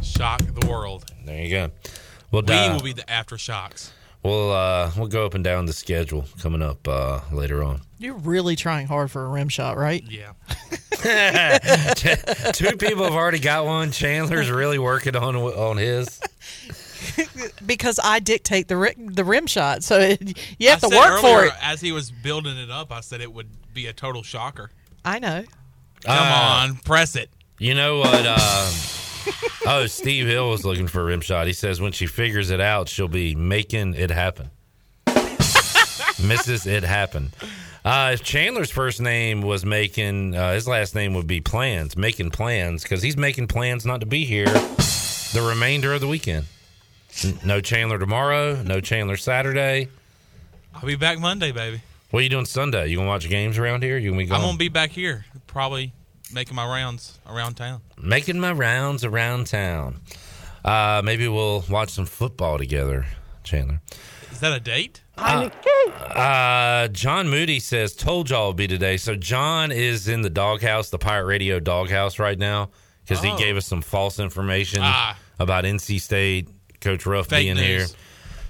Shock 0.01 0.41
the 0.41 0.67
world. 0.67 1.05
There 1.25 1.43
you 1.43 1.49
go. 1.49 1.71
We'll 2.33 2.41
We 2.41 2.47
di- 2.47 2.73
will 2.73 2.81
be 2.81 2.91
the 2.93 3.03
aftershocks. 3.03 3.91
we'll 4.23 4.51
uh, 4.51 4.91
we'll 4.97 5.07
go 5.07 5.25
up 5.25 5.33
and 5.35 5.43
down 5.43 5.67
the 5.67 5.73
schedule 5.73 6.25
coming 6.41 6.61
up 6.61 6.85
uh, 6.87 7.21
later 7.31 7.63
on. 7.63 7.79
You're 7.99 8.15
really 8.15 8.55
trying 8.57 8.87
hard 8.87 9.09
for 9.11 9.23
a 9.25 9.29
rim 9.29 9.47
shot, 9.47 9.77
right? 9.77 10.03
Yeah. 10.09 10.33
Two 12.53 12.75
people 12.77 13.03
have 13.03 13.13
already 13.13 13.39
got 13.39 13.65
one. 13.65 13.91
Chandler's 13.91 14.49
really 14.49 14.79
working 14.79 15.15
on 15.15 15.35
on 15.37 15.77
his. 15.77 16.19
Because 17.65 17.99
I 18.03 18.19
dictate 18.19 18.67
the 18.69 18.77
ri- 18.77 18.95
the 18.97 19.23
rim 19.25 19.45
shot, 19.45 19.83
so 19.83 19.99
it, 19.99 20.37
you 20.57 20.69
have 20.69 20.83
I 20.83 20.87
to 20.87 20.93
said 20.93 20.99
work 20.99 21.21
for 21.21 21.45
it. 21.45 21.53
As 21.61 21.79
he 21.81 21.91
was 21.91 22.09
building 22.11 22.57
it 22.57 22.71
up, 22.71 22.91
I 22.91 23.01
said 23.01 23.19
it 23.21 23.31
would 23.31 23.49
be 23.73 23.87
a 23.87 23.93
total 23.93 24.23
shocker. 24.23 24.71
I 25.05 25.19
know. 25.19 25.43
Come 26.05 26.17
Uh, 26.17 26.61
on, 26.69 26.75
press 26.77 27.15
it. 27.15 27.29
You 27.59 27.75
know 27.75 27.99
what? 27.99 28.25
Oh, 29.65 29.85
Steve 29.85 30.27
Hill 30.27 30.49
was 30.49 30.65
looking 30.65 30.87
for 30.87 30.99
a 30.99 31.05
rim 31.05 31.21
shot. 31.21 31.47
He 31.47 31.53
says 31.53 31.79
when 31.79 31.93
she 31.93 32.05
figures 32.05 32.49
it 32.49 32.59
out, 32.59 32.89
she'll 32.89 33.07
be 33.07 33.33
making 33.33 33.93
it 33.93 34.09
happen. 34.09 34.49
Mrs. 35.07 36.67
It 36.67 36.83
Happen. 36.83 37.31
Uh, 37.85 38.11
if 38.13 38.23
Chandler's 38.23 38.71
first 38.71 38.99
name 38.99 39.41
was 39.41 39.65
making, 39.65 40.35
uh, 40.35 40.53
his 40.53 40.67
last 40.67 40.95
name 40.95 41.13
would 41.13 41.27
be 41.27 41.39
Plans, 41.39 41.95
making 41.95 42.31
plans, 42.31 42.83
because 42.83 43.01
he's 43.01 43.15
making 43.15 43.47
plans 43.47 43.85
not 43.85 44.01
to 44.01 44.05
be 44.05 44.25
here 44.25 44.45
the 44.45 45.45
remainder 45.47 45.93
of 45.93 46.01
the 46.01 46.07
weekend. 46.07 46.45
No 47.45 47.61
Chandler 47.61 47.99
tomorrow, 47.99 48.61
no 48.63 48.81
Chandler 48.81 49.17
Saturday. 49.17 49.87
I'll 50.75 50.85
be 50.85 50.95
back 50.95 51.19
Monday, 51.19 51.51
baby. 51.51 51.81
What 52.11 52.19
are 52.19 52.23
you 52.23 52.29
doing 52.29 52.45
Sunday? 52.45 52.87
You 52.87 52.97
gonna 52.97 53.07
watch 53.09 53.27
games 53.29 53.57
around 53.57 53.83
here? 53.83 53.97
You 53.97 54.11
gonna 54.11 54.25
be 54.25 54.31
I'm 54.31 54.41
gonna 54.41 54.57
be 54.57 54.69
back 54.69 54.91
here, 54.91 55.25
probably 55.47 55.93
making 56.33 56.55
my 56.55 56.65
rounds 56.65 57.19
around 57.27 57.55
town. 57.55 57.81
making 58.01 58.39
my 58.39 58.51
rounds 58.51 59.03
around 59.05 59.47
town. 59.47 60.01
Uh, 60.65 61.01
maybe 61.03 61.27
we'll 61.27 61.63
watch 61.69 61.89
some 61.89 62.05
football 62.05 62.57
together, 62.57 63.05
Chandler. 63.43 63.81
Is 64.31 64.39
that 64.39 64.53
a 64.53 64.59
date? 64.59 65.01
Uh, 65.17 66.87
John 66.89 67.29
Moody 67.29 67.59
says, 67.59 67.93
"Told 67.95 68.29
y'all 68.29 68.47
it'd 68.47 68.57
be 68.57 68.67
today." 68.67 68.97
So 68.97 69.15
John 69.15 69.71
is 69.71 70.07
in 70.07 70.21
the 70.21 70.29
doghouse, 70.29 70.89
the 70.89 70.97
Pirate 70.97 71.25
Radio 71.25 71.59
doghouse 71.59 72.19
right 72.19 72.37
now, 72.37 72.69
because 73.03 73.23
Oh. 73.23 73.35
he 73.35 73.43
gave 73.43 73.57
us 73.57 73.65
some 73.65 73.81
false 73.81 74.19
information 74.19 74.79
Ah. 74.83 75.17
about 75.39 75.65
NC 75.65 75.99
State, 75.99 76.49
Coach 76.81 77.05
Ruff 77.05 77.27
Fake 77.27 77.43
being 77.45 77.55
news. 77.55 77.65
here. 77.65 77.87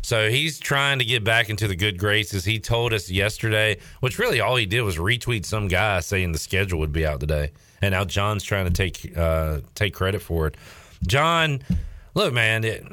So 0.01 0.29
he's 0.29 0.59
trying 0.59 0.99
to 0.99 1.05
get 1.05 1.23
back 1.23 1.49
into 1.49 1.67
the 1.67 1.75
good 1.75 1.97
graces. 1.97 2.43
He 2.43 2.59
told 2.59 2.91
us 2.93 3.09
yesterday, 3.09 3.77
which 4.01 4.19
really 4.19 4.41
all 4.41 4.57
he 4.57 4.65
did 4.65 4.81
was 4.81 4.97
retweet 4.97 5.45
some 5.45 5.67
guy 5.69 6.01
saying 6.01 6.33
the 6.33 6.39
schedule 6.39 6.79
would 6.79 6.91
be 6.91 7.05
out 7.05 7.21
today, 7.21 7.51
and 7.83 7.91
now 7.91 8.05
John's 8.05 8.43
trying 8.43 8.65
to 8.65 8.71
take 8.71 9.15
uh, 9.17 9.59
take 9.75 9.93
credit 9.93 10.21
for 10.21 10.47
it. 10.47 10.55
John, 11.05 11.61
look, 12.15 12.33
man, 12.33 12.63
it, 12.63 12.85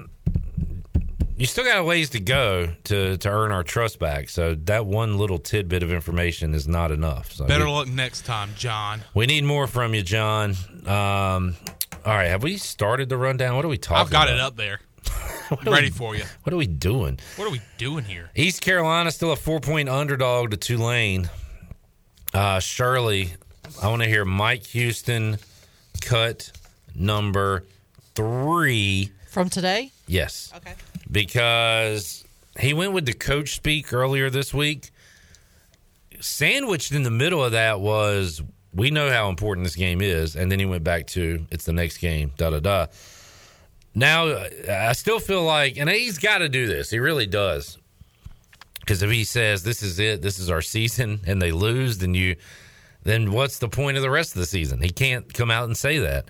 you 1.36 1.46
still 1.46 1.64
got 1.64 1.78
a 1.78 1.84
ways 1.84 2.10
to 2.10 2.20
go 2.20 2.72
to 2.84 3.16
to 3.16 3.28
earn 3.30 3.52
our 3.52 3.62
trust 3.62 4.00
back. 4.00 4.28
So 4.28 4.56
that 4.64 4.86
one 4.86 5.16
little 5.16 5.38
tidbit 5.38 5.84
of 5.84 5.92
information 5.92 6.54
is 6.54 6.66
not 6.66 6.90
enough. 6.90 7.32
So 7.32 7.46
Better 7.46 7.66
we, 7.66 7.70
luck 7.70 7.88
next 7.88 8.24
time, 8.26 8.50
John. 8.56 9.02
we 9.14 9.26
need 9.26 9.44
more 9.44 9.68
from 9.68 9.94
you, 9.94 10.02
John. 10.02 10.56
Um, 10.86 11.54
all 12.04 12.14
right, 12.14 12.26
have 12.28 12.42
we 12.42 12.56
started 12.56 13.08
the 13.08 13.16
rundown? 13.16 13.54
What 13.54 13.64
are 13.64 13.68
we 13.68 13.78
talking? 13.78 14.00
I've 14.06 14.10
got 14.10 14.28
it 14.28 14.40
up 14.40 14.56
there, 14.56 14.80
ready 15.66 15.86
we- 15.86 15.90
for 15.90 16.16
you. 16.16 16.24
What 16.42 16.52
are 16.52 16.56
we 16.56 16.66
doing? 16.66 17.20
What 17.36 17.46
are 17.46 17.52
we 17.52 17.60
doing 17.78 18.04
here? 18.04 18.30
East 18.34 18.60
Carolina 18.60 19.12
still 19.12 19.30
a 19.30 19.36
four 19.36 19.60
point 19.60 19.88
underdog 19.88 20.50
to 20.50 20.56
Tulane. 20.56 21.30
Uh, 22.32 22.60
Shirley, 22.60 23.32
I 23.82 23.88
want 23.88 24.02
to 24.02 24.08
hear 24.08 24.24
Mike 24.24 24.66
Houston 24.68 25.38
cut 26.00 26.50
number 26.94 27.64
three. 28.14 29.10
From 29.28 29.48
today? 29.48 29.92
Yes, 30.06 30.52
Okay. 30.56 30.74
because 31.10 32.24
he 32.58 32.74
went 32.74 32.92
with 32.92 33.06
the 33.06 33.12
coach 33.12 33.54
speak 33.54 33.92
earlier 33.92 34.28
this 34.30 34.52
week. 34.52 34.90
Sandwiched 36.20 36.92
in 36.92 37.02
the 37.04 37.10
middle 37.10 37.42
of 37.44 37.52
that 37.52 37.80
was 37.80 38.42
we 38.74 38.90
know 38.90 39.10
how 39.10 39.28
important 39.28 39.64
this 39.64 39.76
game 39.76 40.00
is, 40.00 40.36
and 40.36 40.50
then 40.50 40.58
he 40.58 40.66
went 40.66 40.84
back 40.84 41.06
to 41.08 41.46
it's 41.50 41.64
the 41.64 41.72
next 41.72 41.98
game. 41.98 42.32
Da 42.36 42.50
da 42.50 42.60
da. 42.60 42.86
Now 43.94 44.44
I 44.70 44.92
still 44.92 45.18
feel 45.20 45.42
like, 45.44 45.76
and 45.78 45.88
he's 45.88 46.18
got 46.18 46.38
to 46.38 46.48
do 46.48 46.66
this. 46.66 46.90
He 46.90 46.98
really 46.98 47.26
does. 47.26 47.78
Because 48.80 49.02
if 49.02 49.10
he 49.10 49.24
says 49.24 49.62
this 49.62 49.82
is 49.82 49.98
it, 50.00 50.20
this 50.22 50.38
is 50.38 50.50
our 50.50 50.62
season, 50.62 51.20
and 51.26 51.40
they 51.40 51.52
lose, 51.52 51.98
then 51.98 52.14
you, 52.14 52.36
then 53.02 53.32
what's 53.32 53.58
the 53.58 53.68
point 53.68 53.96
of 53.96 54.02
the 54.02 54.10
rest 54.10 54.34
of 54.34 54.40
the 54.40 54.46
season? 54.46 54.80
He 54.82 54.90
can't 54.90 55.32
come 55.32 55.50
out 55.50 55.64
and 55.64 55.76
say 55.76 55.98
that. 55.98 56.26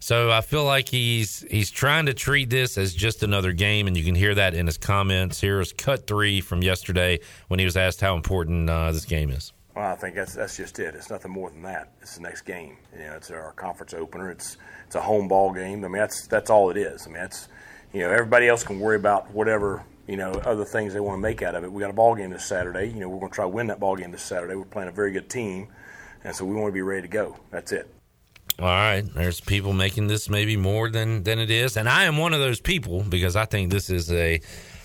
So 0.00 0.30
I 0.30 0.42
feel 0.42 0.64
like 0.64 0.88
he's 0.88 1.44
he's 1.50 1.70
trying 1.70 2.06
to 2.06 2.14
treat 2.14 2.50
this 2.50 2.78
as 2.78 2.94
just 2.94 3.22
another 3.22 3.52
game, 3.52 3.88
and 3.88 3.96
you 3.96 4.04
can 4.04 4.14
hear 4.14 4.34
that 4.34 4.54
in 4.54 4.66
his 4.66 4.78
comments. 4.78 5.40
Here's 5.40 5.72
cut 5.72 6.06
three 6.06 6.40
from 6.40 6.62
yesterday 6.62 7.18
when 7.48 7.58
he 7.58 7.64
was 7.64 7.76
asked 7.76 8.00
how 8.00 8.14
important 8.14 8.70
uh, 8.70 8.92
this 8.92 9.04
game 9.04 9.30
is. 9.30 9.52
Well, 9.74 9.92
I 9.92 9.96
think 9.96 10.14
that's 10.14 10.34
that's 10.34 10.56
just 10.56 10.78
it. 10.78 10.94
It's 10.94 11.10
nothing 11.10 11.32
more 11.32 11.50
than 11.50 11.62
that. 11.62 11.92
It's 12.00 12.16
the 12.16 12.22
next 12.22 12.42
game. 12.42 12.76
You 12.96 13.04
know, 13.06 13.14
it's 13.14 13.30
our 13.30 13.52
conference 13.52 13.92
opener. 13.92 14.30
It's 14.30 14.56
it's 14.86 14.94
a 14.94 15.00
home 15.00 15.28
ball 15.28 15.52
game. 15.52 15.84
I 15.84 15.88
mean, 15.88 15.98
that's 15.98 16.26
that's 16.26 16.50
all 16.50 16.70
it 16.70 16.76
is. 16.76 17.06
I 17.06 17.10
mean, 17.10 17.18
that's 17.18 17.48
you 17.92 18.00
know, 18.00 18.10
everybody 18.10 18.48
else 18.48 18.62
can 18.64 18.80
worry 18.80 18.96
about 18.96 19.30
whatever 19.32 19.84
you 20.06 20.16
know 20.16 20.32
other 20.32 20.64
things 20.64 20.94
they 20.94 21.00
want 21.00 21.16
to 21.16 21.20
make 21.20 21.42
out 21.42 21.54
of 21.54 21.64
it. 21.64 21.72
We 21.72 21.80
got 21.80 21.90
a 21.90 21.94
ball 21.94 22.14
game 22.14 22.30
this 22.30 22.44
Saturday. 22.44 22.86
You 22.86 23.00
know, 23.00 23.08
we're 23.08 23.20
going 23.20 23.30
to 23.30 23.34
try 23.34 23.44
to 23.44 23.48
win 23.48 23.66
that 23.68 23.80
ball 23.80 23.96
game 23.96 24.10
this 24.10 24.22
Saturday. 24.22 24.54
We're 24.54 24.64
playing 24.64 24.88
a 24.88 24.92
very 24.92 25.12
good 25.12 25.28
team, 25.28 25.68
and 26.24 26.34
so 26.34 26.44
we 26.44 26.54
want 26.54 26.68
to 26.68 26.72
be 26.72 26.82
ready 26.82 27.02
to 27.02 27.08
go. 27.08 27.36
That's 27.50 27.72
it. 27.72 27.88
All 28.58 28.66
right, 28.66 29.02
there's 29.14 29.40
people 29.40 29.72
making 29.72 30.08
this 30.08 30.28
maybe 30.28 30.56
more 30.56 30.90
than 30.90 31.22
than 31.22 31.38
it 31.38 31.50
is, 31.50 31.76
and 31.76 31.88
I 31.88 32.04
am 32.04 32.16
one 32.16 32.34
of 32.34 32.40
those 32.40 32.60
people 32.60 33.02
because 33.02 33.36
I 33.36 33.44
think 33.44 33.70
this 33.70 33.88
is 33.88 34.10
a 34.12 34.40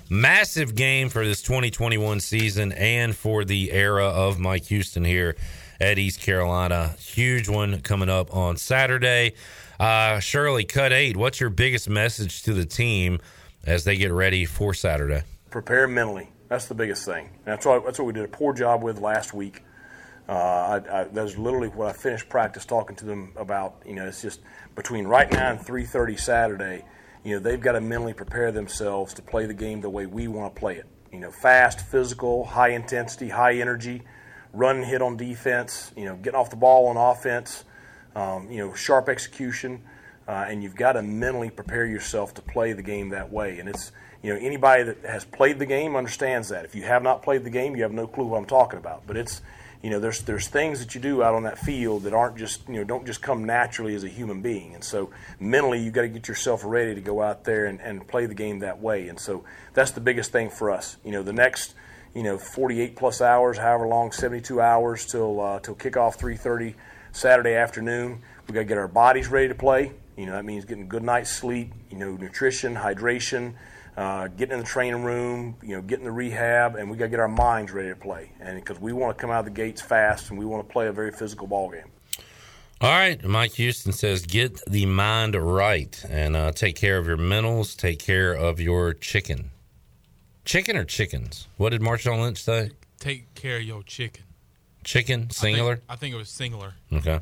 massive 0.10 0.76
game 0.76 1.10
for 1.10 1.26
this 1.26 1.42
2021 1.42 2.20
season 2.20 2.72
and 2.74 3.16
for 3.16 3.44
the 3.44 3.72
era 3.72 4.06
of 4.06 4.40
Mike 4.40 4.66
Houston 4.66 5.04
here 5.04 5.36
at 5.82 5.98
East 5.98 6.22
Carolina. 6.22 6.90
Huge 7.00 7.50
one 7.50 7.82
coming 7.82 8.10
up 8.10 8.36
on 8.36 8.58
Saturday. 8.58 9.34
Uh, 9.80 10.20
Shirley, 10.20 10.66
cut 10.66 10.94
eight. 10.94 11.18
What's 11.18 11.40
your 11.40 11.50
biggest 11.50 11.90
message 11.90 12.44
to 12.44 12.54
the 12.54 12.66
team 12.66 13.20
as 13.66 13.86
they 13.86 13.98
get 13.98 14.12
ready 14.12 14.46
for 14.46 14.74
Saturday? 14.74 15.24
prepare 15.54 15.88
mentally. 15.88 16.30
That's 16.50 16.66
the 16.66 16.76
biggest 16.76 17.06
thing. 17.06 17.30
That's 17.46 17.66
what 17.66 17.86
that's 17.86 17.98
what 17.98 18.06
we 18.06 18.14
did 18.14 18.26
a 18.26 18.28
poor 18.28 18.54
job 18.54 18.84
with 18.84 19.00
last 19.00 19.34
week. 19.34 19.64
Uh, 20.28 20.32
I, 20.32 20.76
I, 20.76 21.04
that 21.04 21.24
was 21.24 21.38
literally 21.38 21.68
what 21.68 21.90
I 21.90 21.94
finished 21.94 22.30
practice 22.30 22.66
talking 22.66 22.96
to 22.98 23.06
them 23.06 23.34
about. 23.36 23.82
You 23.86 23.94
know, 23.96 24.06
it's 24.06 24.22
just 24.22 24.40
between 24.76 25.06
right 25.06 25.30
now 25.32 25.52
and 25.52 25.60
3:30 25.60 26.20
Saturday. 26.20 26.86
you 27.24 27.36
know, 27.36 27.40
they've 27.40 27.60
got 27.60 27.74
to 27.74 27.82
mentally 27.82 28.14
prepare 28.14 28.52
themselves 28.52 29.14
to 29.16 29.22
play 29.22 29.46
the 29.46 29.54
game 29.54 29.82
the 29.82 29.90
way 29.90 30.06
we 30.06 30.28
want 30.28 30.54
to 30.54 30.60
play 30.60 30.76
it. 30.76 30.86
You 31.12 31.20
know, 31.20 31.32
fast, 31.32 31.82
physical, 31.82 32.46
high 32.46 32.70
intensity, 32.70 33.30
high 33.30 33.56
energy, 33.56 34.02
run 34.54 34.78
and 34.78 34.86
hit 34.86 35.02
on 35.02 35.18
defense. 35.18 35.92
You 35.98 36.06
know, 36.06 36.16
getting 36.16 36.40
off 36.40 36.50
the 36.50 36.56
ball 36.56 36.88
on 36.88 36.98
offense. 36.98 37.66
Um, 38.16 38.50
you 38.50 38.60
know, 38.60 38.76
sharp 38.76 39.10
execution, 39.10 39.82
uh, 40.28 40.46
and 40.48 40.62
you've 40.62 40.76
got 40.76 40.94
to 40.94 41.02
mentally 41.02 41.50
prepare 41.50 41.86
yourself 41.86 42.36
to 42.36 42.44
play 42.44 42.72
the 42.74 42.84
game 42.84 43.10
that 43.10 43.32
way. 43.32 43.58
And 43.58 43.68
it's 43.68 43.92
you 44.22 44.34
know 44.34 44.40
anybody 44.40 44.84
that 44.84 45.04
has 45.04 45.26
played 45.26 45.60
the 45.60 45.66
game 45.66 45.96
understands 45.96 46.50
that. 46.50 46.64
If 46.64 46.76
you 46.76 46.84
have 46.84 47.04
not 47.04 47.24
played 47.24 47.44
the 47.44 47.50
game, 47.50 47.76
you 47.76 47.84
have 47.84 47.92
no 47.92 48.08
clue 48.08 48.26
what 48.26 48.38
I'm 48.38 48.46
talking 48.46 48.80
about. 48.80 49.06
But 49.06 49.18
it's 49.18 49.42
you 49.84 49.90
know 49.90 50.00
there's 50.00 50.22
there's 50.22 50.48
things 50.48 50.80
that 50.80 50.96
you 50.96 51.02
do 51.02 51.22
out 51.22 51.36
on 51.36 51.44
that 51.44 51.60
field 51.60 52.04
that 52.04 52.14
aren't 52.14 52.38
just 52.38 52.68
you 52.70 52.76
know 52.76 52.86
don't 52.86 53.06
just 53.06 53.22
come 53.22 53.44
naturally 53.44 53.94
as 53.94 54.06
a 54.06 54.08
human 54.08 54.42
being. 54.42 54.74
And 54.74 54.84
so 54.84 55.12
mentally 55.42 55.84
you've 55.84 55.94
got 55.94 56.04
to 56.04 56.08
get 56.08 56.30
yourself 56.30 56.62
ready 56.64 56.96
to 56.96 57.02
go 57.02 57.22
out 57.22 57.44
there 57.44 57.66
and, 57.66 57.82
and 57.82 58.08
play 58.08 58.26
the 58.26 58.34
game 58.34 58.60
that 58.60 58.82
way. 58.82 59.10
And 59.10 59.20
so 59.20 59.44
that's 59.74 59.92
the 59.92 60.00
biggest 60.00 60.32
thing 60.32 60.50
for 60.50 60.72
us. 60.72 60.96
You 61.04 61.12
know 61.12 61.22
the 61.22 61.34
next 61.34 61.76
you 62.16 62.24
know 62.24 62.38
48 62.38 62.96
plus 62.96 63.22
hours, 63.22 63.58
however 63.58 63.86
long, 63.86 64.14
72 64.14 64.62
hours 64.62 65.06
till 65.06 65.42
uh, 65.42 65.60
till 65.60 65.76
kickoff 65.76 66.18
3:30 66.18 66.76
Saturday 67.12 67.56
afternoon. 67.56 68.22
We 68.48 68.54
got 68.54 68.62
to 68.62 68.66
get 68.66 68.78
our 68.78 68.88
bodies 68.88 69.28
ready 69.28 69.50
to 69.50 69.56
play. 69.56 69.92
You 70.16 70.28
know 70.28 70.32
that 70.32 70.46
means 70.46 70.64
getting 70.64 70.88
good 70.88 71.04
night's 71.04 71.30
sleep. 71.30 71.74
You 71.92 71.98
know 71.98 72.16
nutrition, 72.16 72.74
hydration, 72.74 73.56
uh, 73.98 74.28
getting 74.28 74.54
in 74.54 74.60
the 74.60 74.66
training 74.66 75.04
room. 75.04 75.56
You 75.62 75.76
know 75.76 75.82
getting 75.82 76.06
the 76.06 76.12
rehab, 76.12 76.76
and 76.76 76.90
we 76.90 76.98
got 76.98 77.06
to 77.06 77.10
get 77.10 77.20
our 77.20 77.28
minds 77.28 77.72
ready 77.72 77.90
to 77.90 77.96
play. 77.96 78.32
And 78.40 78.56
because 78.58 78.80
we 78.80 78.94
want 78.94 79.18
to 79.18 79.22
come 79.22 79.30
out 79.30 79.40
of 79.40 79.46
the 79.46 79.52
gates 79.52 79.82
fast, 79.82 80.30
and 80.30 80.40
we 80.40 80.46
want 80.46 80.68
to 80.68 80.72
play 80.72 80.88
a 80.88 80.92
very 80.92 81.12
physical 81.12 81.48
ball 81.48 81.70
game. 81.70 81.90
All 82.82 82.90
right, 82.90 83.24
Mike 83.24 83.54
Houston 83.54 83.94
says, 83.94 84.26
get 84.26 84.60
the 84.66 84.86
mind 84.86 85.36
right 85.36 86.04
and 86.10 86.36
uh, 86.36 86.52
take 86.52 86.76
care 86.76 86.98
of 86.98 87.08
your 87.08 87.16
mentals. 87.16 87.78
Take 87.78 88.00
care 88.00 88.34
of 88.34 88.60
your 88.60 88.94
chicken. 88.94 89.52
Chicken 90.44 90.76
or 90.76 90.84
chickens? 90.84 91.48
What 91.56 91.70
did 91.70 91.80
Marshawn 91.80 92.20
Lynch 92.20 92.44
say? 92.44 92.72
Take 93.00 93.34
care 93.36 93.56
of 93.56 93.64
your 93.64 93.84
chicken. 93.84 94.26
Chicken, 94.84 95.30
singular. 95.30 95.72
I 95.72 95.76
think, 95.76 95.84
I 95.88 95.96
think 95.96 96.16
it 96.16 96.18
was 96.18 96.30
singular. 96.30 96.74
Okay. 96.92 97.20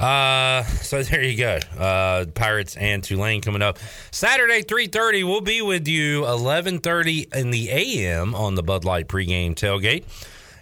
Uh, 0.00 0.64
so 0.64 1.02
there 1.02 1.22
you 1.22 1.36
go. 1.36 1.58
Uh, 1.78 2.26
Pirates 2.34 2.76
and 2.76 3.02
Tulane 3.02 3.40
coming 3.40 3.62
up 3.62 3.78
Saturday, 4.10 4.62
three 4.62 4.86
thirty. 4.86 5.22
We'll 5.22 5.40
be 5.40 5.62
with 5.62 5.86
you 5.86 6.26
eleven 6.26 6.80
thirty 6.80 7.28
in 7.32 7.50
the 7.50 7.70
a.m. 7.70 8.34
on 8.34 8.54
the 8.54 8.62
Bud 8.62 8.84
Light 8.84 9.06
pregame 9.06 9.54
tailgate, 9.54 10.04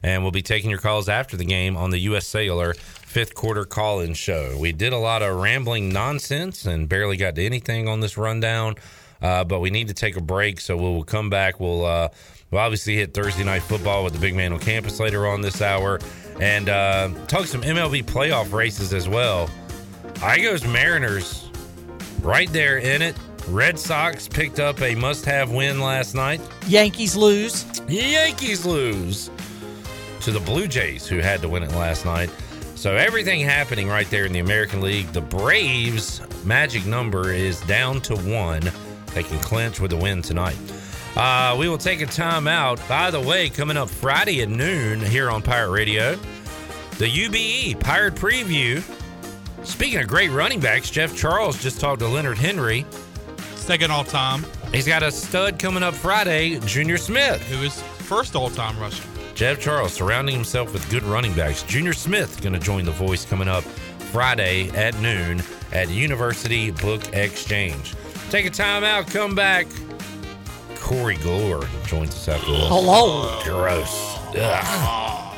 and 0.03 0.23
we'll 0.23 0.33
be 0.33 0.43
taking 0.43 0.69
your 0.69 0.79
calls 0.79 1.09
after 1.09 1.37
the 1.37 1.45
game 1.47 1.77
on 1.77 1.91
the 1.91 1.99
U.S. 2.01 2.27
Cellular 2.27 2.75
fifth 2.75 3.35
quarter 3.35 3.65
call-in 3.65 4.15
show. 4.15 4.57
We 4.59 4.73
did 4.73 4.93
a 4.93 4.99
lot 4.99 5.23
of 5.23 5.39
rambling 5.39 5.91
nonsense 5.93 6.65
and 6.65 6.89
barely 6.89 7.17
got 7.17 7.35
to 7.35 7.45
anything 7.45 7.87
on 7.89 8.01
this 8.01 8.17
rundown, 8.17 8.77
uh, 9.21 9.45
but 9.45 9.61
we 9.61 9.71
need 9.71 9.89
to 9.89 9.95
take 9.95 10.17
a 10.17 10.23
break, 10.23 10.61
so 10.61 10.77
we'll 10.77 11.05
come 11.05 11.29
back. 11.29 11.61
We'll 11.61 11.85
uh, 11.85 12.09
we'll 12.53 12.61
obviously 12.61 12.95
hit 12.95 13.13
Thursday 13.13 13.43
night 13.43 13.63
football 13.63 14.05
with 14.05 14.13
the 14.13 14.21
big 14.21 14.37
man 14.37 14.53
on 14.53 14.61
campus 14.61 15.01
later 15.01 15.27
on 15.27 15.41
this 15.41 15.61
hour 15.61 15.99
and 16.41 16.69
uh, 16.69 17.09
talk 17.27 17.47
some 17.47 17.63
MLB 17.63 18.05
playoff 18.05 18.53
races 18.53 18.93
as 18.95 19.09
well. 19.09 19.51
Igos 20.17 20.71
Mariners 20.71 21.51
right 22.21 22.53
there 22.53 22.79
in 22.79 23.03
it. 23.03 23.17
Red 23.49 23.79
Sox 23.79 24.29
picked 24.29 24.61
up 24.61 24.81
a 24.81 24.95
must 24.95 25.25
have 25.25 25.51
win 25.51 25.81
last 25.81 26.15
night. 26.15 26.41
Yankees 26.69 27.17
lose. 27.17 27.65
Yankees 27.89 28.65
lose 28.65 29.31
to 30.21 30.31
the 30.31 30.39
Blue 30.39 30.69
Jays, 30.69 31.07
who 31.09 31.19
had 31.19 31.43
to 31.43 31.49
win 31.49 31.65
it 31.65 31.73
last 31.73 32.05
night. 32.05 32.31
So 32.77 32.97
everything 32.97 33.41
happening 33.41 33.89
right 33.89 34.09
there 34.11 34.25
in 34.25 34.33
the 34.33 34.39
American 34.39 34.81
League. 34.81 35.09
The 35.13 35.21
Braves' 35.21 36.21
magic 36.45 36.87
number 36.87 37.33
is 37.33 37.61
down 37.63 38.01
to 38.03 38.17
one. 38.17 38.63
They 39.15 39.25
can 39.25 39.39
clinch 39.41 39.81
with 39.81 39.93
a 39.93 39.97
win 39.97 40.23
tonight. 40.23 40.57
Uh, 41.17 41.57
we 41.59 41.69
will 41.69 41.79
take 41.79 42.01
a 42.01 42.07
time 42.07 42.49
out. 42.49 42.81
By 42.89 43.11
the 43.11 43.21
way, 43.21 43.51
coming 43.51 43.77
up 43.77 43.91
Friday 43.91 44.41
at 44.43 44.49
noon 44.49 45.01
here 45.01 45.31
on 45.31 45.43
Pirate 45.43 45.71
Radio, 45.71 46.17
the 46.99 47.07
UBE 47.07 47.81
Pirate 47.81 48.15
Preview. 48.15 48.83
Speaking 49.65 50.01
of 50.01 50.09
great 50.09 50.31
running 50.31 50.59
backs, 50.59 50.91
Jeff 50.91 51.17
Charles 51.17 51.63
just 51.63 51.81
talked 51.81 52.01
to 52.01 52.09
Leonard 52.09 52.39
Henry. 52.39 52.87
Second 53.55 53.93
all 53.93 54.05
time. 54.05 54.45
He's 54.73 54.87
got 54.87 55.03
a 55.03 55.13
stud 55.13 55.59
coming 55.59 55.83
up 55.83 55.95
Friday, 55.95 56.59
Junior 56.61 56.97
Smith. 56.97 57.43
Who 57.49 57.63
is 57.63 57.81
first 57.81 58.35
all 58.35 58.51
time 58.51 58.79
rushing. 58.81 59.07
Jeff 59.35 59.61
Charles 59.61 59.93
surrounding 59.93 60.35
himself 60.35 60.73
with 60.73 60.89
good 60.91 61.03
running 61.03 61.35
backs. 61.35 61.63
Junior 61.63 61.93
Smith 61.93 62.41
going 62.43 62.53
to 62.53 62.59
join 62.59 62.85
the 62.85 62.93
voice 62.93 63.25
coming 63.25 63.49
up 63.49 63.65
Friday 64.13 64.69
at 64.71 64.99
noon 65.01 65.43
at 65.73 65.89
University 65.89 66.71
Book 66.71 67.15
Exchange. 67.15 67.95
Take 68.31 68.47
a 68.47 68.51
time 68.51 68.85
out, 68.85 69.07
come 69.07 69.35
back. 69.35 69.67
Corey 70.83 71.17
Glore 71.17 71.65
joins 71.87 72.11
us 72.11 72.29
after 72.29 72.51
this. 72.51 72.65
Hello. 72.67 73.41
Gross. 73.45 74.19
Ugh. 74.37 75.32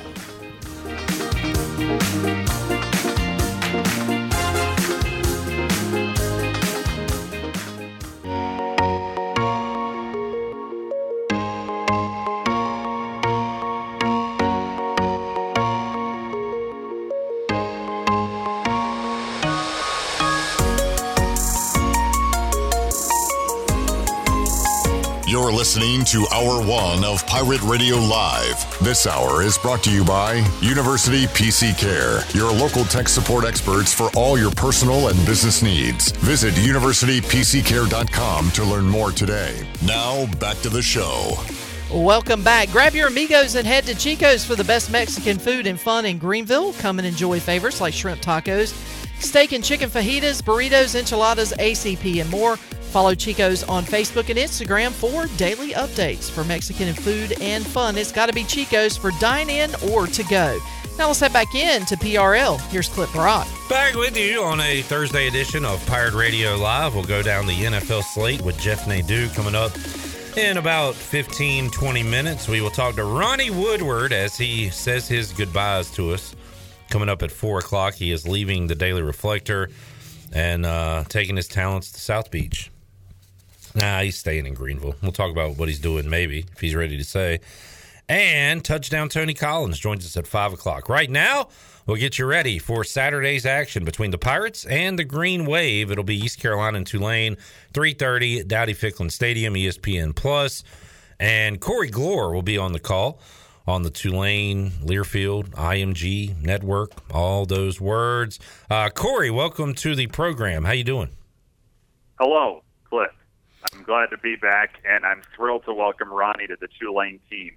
Listening 25.64 26.04
to 26.04 26.26
Hour 26.30 26.62
One 26.62 27.02
of 27.04 27.26
Pirate 27.26 27.62
Radio 27.62 27.96
Live. 27.96 28.78
This 28.80 29.06
hour 29.06 29.40
is 29.40 29.56
brought 29.56 29.82
to 29.84 29.90
you 29.90 30.04
by 30.04 30.46
University 30.60 31.24
PC 31.28 31.72
Care, 31.78 32.20
your 32.38 32.52
local 32.52 32.84
tech 32.84 33.08
support 33.08 33.46
experts 33.46 33.90
for 33.90 34.10
all 34.14 34.38
your 34.38 34.50
personal 34.50 35.08
and 35.08 35.16
business 35.24 35.62
needs. 35.62 36.10
Visit 36.18 36.52
universitypccare.com 36.52 38.50
to 38.50 38.62
learn 38.62 38.84
more 38.84 39.10
today. 39.10 39.66
Now, 39.86 40.26
back 40.38 40.58
to 40.58 40.68
the 40.68 40.82
show. 40.82 41.32
Welcome 41.90 42.44
back. 42.44 42.70
Grab 42.70 42.94
your 42.94 43.08
amigos 43.08 43.54
and 43.54 43.66
head 43.66 43.84
to 43.84 43.94
Chico's 43.94 44.44
for 44.44 44.56
the 44.56 44.64
best 44.64 44.92
Mexican 44.92 45.38
food 45.38 45.66
and 45.66 45.80
fun 45.80 46.04
in 46.04 46.18
Greenville. 46.18 46.74
Come 46.74 46.98
and 46.98 47.08
enjoy 47.08 47.40
favorites 47.40 47.80
like 47.80 47.94
shrimp 47.94 48.20
tacos, 48.20 48.74
steak 49.18 49.52
and 49.52 49.64
chicken 49.64 49.88
fajitas, 49.88 50.42
burritos, 50.42 50.94
enchiladas, 50.94 51.54
ACP, 51.54 52.20
and 52.20 52.30
more. 52.30 52.58
Follow 52.94 53.16
Chico's 53.16 53.64
on 53.64 53.82
Facebook 53.82 54.30
and 54.30 54.38
Instagram 54.38 54.92
for 54.92 55.26
daily 55.36 55.72
updates 55.72 56.30
for 56.30 56.44
Mexican 56.44 56.94
food 56.94 57.34
and 57.40 57.66
fun. 57.66 57.98
It's 57.98 58.12
got 58.12 58.26
to 58.26 58.32
be 58.32 58.44
Chico's 58.44 58.96
for 58.96 59.10
dine 59.18 59.50
in 59.50 59.74
or 59.90 60.06
to 60.06 60.22
go. 60.30 60.60
Now 60.96 61.08
let's 61.08 61.18
head 61.18 61.32
back 61.32 61.56
in 61.56 61.84
to 61.86 61.96
PRL. 61.96 62.60
Here's 62.70 62.88
Clip 62.88 63.12
Rock. 63.12 63.48
Back 63.68 63.96
with 63.96 64.16
you 64.16 64.44
on 64.44 64.60
a 64.60 64.82
Thursday 64.82 65.26
edition 65.26 65.64
of 65.64 65.84
Pirate 65.88 66.14
Radio 66.14 66.54
Live. 66.54 66.94
We'll 66.94 67.02
go 67.02 67.20
down 67.20 67.48
the 67.48 67.64
NFL 67.64 68.04
slate 68.04 68.40
with 68.42 68.56
Jeff 68.60 68.86
Nadeau 68.86 69.28
coming 69.34 69.56
up 69.56 69.72
in 70.36 70.58
about 70.58 70.94
15, 70.94 71.70
20 71.70 72.02
minutes. 72.04 72.46
We 72.46 72.60
will 72.60 72.70
talk 72.70 72.94
to 72.94 73.02
Ronnie 73.02 73.50
Woodward 73.50 74.12
as 74.12 74.36
he 74.36 74.70
says 74.70 75.08
his 75.08 75.32
goodbyes 75.32 75.90
to 75.94 76.12
us. 76.12 76.36
Coming 76.90 77.08
up 77.08 77.24
at 77.24 77.32
4 77.32 77.58
o'clock, 77.58 77.94
he 77.94 78.12
is 78.12 78.28
leaving 78.28 78.68
the 78.68 78.76
Daily 78.76 79.02
Reflector 79.02 79.70
and 80.32 80.64
uh, 80.64 81.02
taking 81.08 81.34
his 81.34 81.48
talents 81.48 81.90
to 81.90 82.00
South 82.00 82.30
Beach. 82.30 82.70
Nah, 83.74 84.00
he's 84.02 84.16
staying 84.16 84.46
in 84.46 84.54
Greenville. 84.54 84.94
We'll 85.02 85.12
talk 85.12 85.30
about 85.30 85.56
what 85.56 85.68
he's 85.68 85.80
doing, 85.80 86.08
maybe, 86.08 86.46
if 86.52 86.60
he's 86.60 86.74
ready 86.74 86.96
to 86.96 87.04
say. 87.04 87.40
And 88.08 88.64
touchdown 88.64 89.08
Tony 89.08 89.34
Collins 89.34 89.78
joins 89.78 90.04
us 90.04 90.16
at 90.16 90.26
5 90.26 90.52
o'clock. 90.52 90.88
Right 90.88 91.10
now, 91.10 91.48
we'll 91.86 91.96
get 91.96 92.18
you 92.18 92.26
ready 92.26 92.58
for 92.58 92.84
Saturday's 92.84 93.46
action 93.46 93.84
between 93.84 94.10
the 94.10 94.18
Pirates 94.18 94.64
and 94.66 94.98
the 94.98 95.04
Green 95.04 95.46
Wave. 95.46 95.90
It'll 95.90 96.04
be 96.04 96.16
East 96.16 96.38
Carolina 96.38 96.76
and 96.76 96.86
Tulane, 96.86 97.36
3.30 97.72 98.40
at 98.40 98.48
Dowdy 98.48 98.74
Ficklen 98.74 99.10
Stadium, 99.10 99.54
ESPN 99.54 100.14
Plus. 100.14 100.62
And 101.18 101.60
Corey 101.60 101.90
Glore 101.90 102.32
will 102.32 102.42
be 102.42 102.58
on 102.58 102.72
the 102.72 102.80
call 102.80 103.20
on 103.66 103.82
the 103.82 103.90
Tulane, 103.90 104.70
Learfield, 104.82 105.48
IMG 105.52 106.40
network, 106.42 106.92
all 107.10 107.46
those 107.46 107.80
words. 107.80 108.38
Uh, 108.70 108.90
Corey, 108.90 109.30
welcome 109.30 109.74
to 109.74 109.94
the 109.94 110.06
program. 110.08 110.64
How 110.64 110.72
you 110.72 110.84
doing? 110.84 111.08
Hello, 112.20 112.62
Cliff. 112.84 113.10
I'm 113.72 113.82
glad 113.82 114.10
to 114.10 114.18
be 114.18 114.36
back, 114.36 114.78
and 114.84 115.04
I'm 115.04 115.22
thrilled 115.34 115.64
to 115.64 115.72
welcome 115.72 116.12
Ronnie 116.12 116.46
to 116.46 116.56
the 116.60 116.68
Tulane 116.78 117.20
team. 117.30 117.56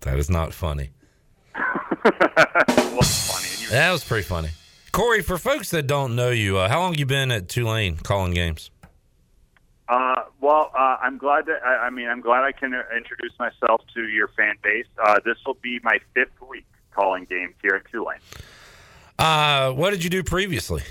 That 0.00 0.18
is 0.18 0.30
not 0.30 0.52
funny. 0.52 0.90
What's 2.02 3.30
funny? 3.30 3.70
That 3.70 3.92
was 3.92 4.04
pretty 4.04 4.24
funny. 4.24 4.48
Corey, 4.90 5.22
for 5.22 5.38
folks 5.38 5.70
that 5.70 5.86
don't 5.86 6.14
know 6.16 6.30
you, 6.30 6.58
uh, 6.58 6.68
how 6.68 6.80
long 6.80 6.94
you 6.94 7.06
been 7.06 7.30
at 7.30 7.48
Tulane 7.48 7.96
calling 7.96 8.34
games? 8.34 8.70
Uh, 9.88 10.24
well, 10.40 10.70
uh, 10.76 10.96
I'm 11.02 11.18
glad 11.18 11.46
that 11.46 11.62
I, 11.64 11.86
I 11.86 11.90
mean 11.90 12.08
I'm 12.08 12.20
glad 12.20 12.44
I 12.44 12.52
can 12.52 12.74
introduce 12.96 13.32
myself 13.38 13.82
to 13.94 14.08
your 14.08 14.28
fan 14.28 14.54
base. 14.62 14.86
Uh, 15.02 15.20
this 15.24 15.36
will 15.46 15.58
be 15.62 15.80
my 15.82 15.98
fifth 16.14 16.40
week 16.48 16.66
calling 16.94 17.24
games 17.24 17.54
here 17.62 17.74
at 17.74 17.90
Tulane. 17.90 18.18
Uh, 19.18 19.72
what 19.72 19.90
did 19.90 20.02
you 20.02 20.10
do 20.10 20.22
previously? 20.22 20.82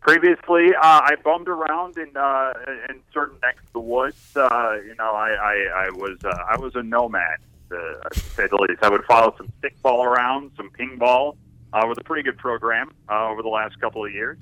Previously, 0.00 0.74
uh, 0.74 0.80
I 0.82 1.14
bummed 1.22 1.48
around 1.48 1.98
in 1.98 2.16
uh, 2.16 2.52
in 2.88 3.00
certain 3.12 3.38
necks 3.42 3.62
of 3.66 3.72
the 3.74 3.80
woods. 3.80 4.16
Uh, 4.34 4.78
you 4.84 4.94
know, 4.96 5.12
I 5.12 5.30
I, 5.30 5.86
I 5.86 5.90
was 5.90 6.18
uh, 6.24 6.36
I 6.48 6.56
was 6.58 6.74
a 6.74 6.82
nomad, 6.82 7.38
uh, 7.70 8.08
to 8.08 8.20
say 8.20 8.46
the 8.46 8.56
least. 8.56 8.82
I 8.82 8.88
would 8.88 9.04
follow 9.04 9.34
some 9.36 9.52
stickball 9.62 10.04
around, 10.04 10.52
some 10.56 10.70
ping 10.70 10.96
ball. 10.96 11.36
Uh, 11.72 11.86
with 11.88 11.98
a 11.98 12.02
pretty 12.02 12.24
good 12.24 12.36
program 12.36 12.90
uh, 13.08 13.28
over 13.28 13.42
the 13.42 13.48
last 13.48 13.80
couple 13.80 14.04
of 14.04 14.12
years. 14.12 14.36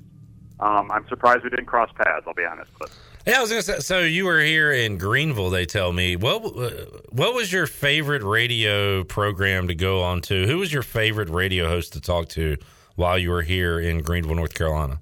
Um, 0.59 0.89
I'm 0.91 1.07
surprised 1.07 1.43
we 1.43 1.51
didn't 1.51 1.67
cross 1.67 1.91
paths. 1.95 2.25
I'll 2.25 2.33
be 2.33 2.43
honest, 2.43 2.71
but 2.79 2.89
Yeah, 3.27 3.37
I 3.37 3.41
was 3.41 3.51
gonna 3.51 3.61
say. 3.61 3.79
So 3.81 3.99
you 3.99 4.25
were 4.25 4.39
here 4.39 4.71
in 4.71 4.97
Greenville. 4.97 5.51
They 5.51 5.67
tell 5.67 5.93
me. 5.93 6.15
What 6.15 6.43
uh, 6.43 6.69
What 7.11 7.35
was 7.35 7.53
your 7.53 7.67
favorite 7.67 8.23
radio 8.23 9.03
program 9.03 9.67
to 9.67 9.75
go 9.75 10.01
on 10.01 10.21
to? 10.21 10.47
Who 10.47 10.57
was 10.57 10.73
your 10.73 10.81
favorite 10.81 11.29
radio 11.29 11.67
host 11.67 11.93
to 11.93 12.01
talk 12.01 12.29
to 12.29 12.57
while 12.95 13.19
you 13.19 13.29
were 13.29 13.43
here 13.43 13.79
in 13.79 14.01
Greenville, 14.01 14.35
North 14.35 14.55
Carolina? 14.55 15.01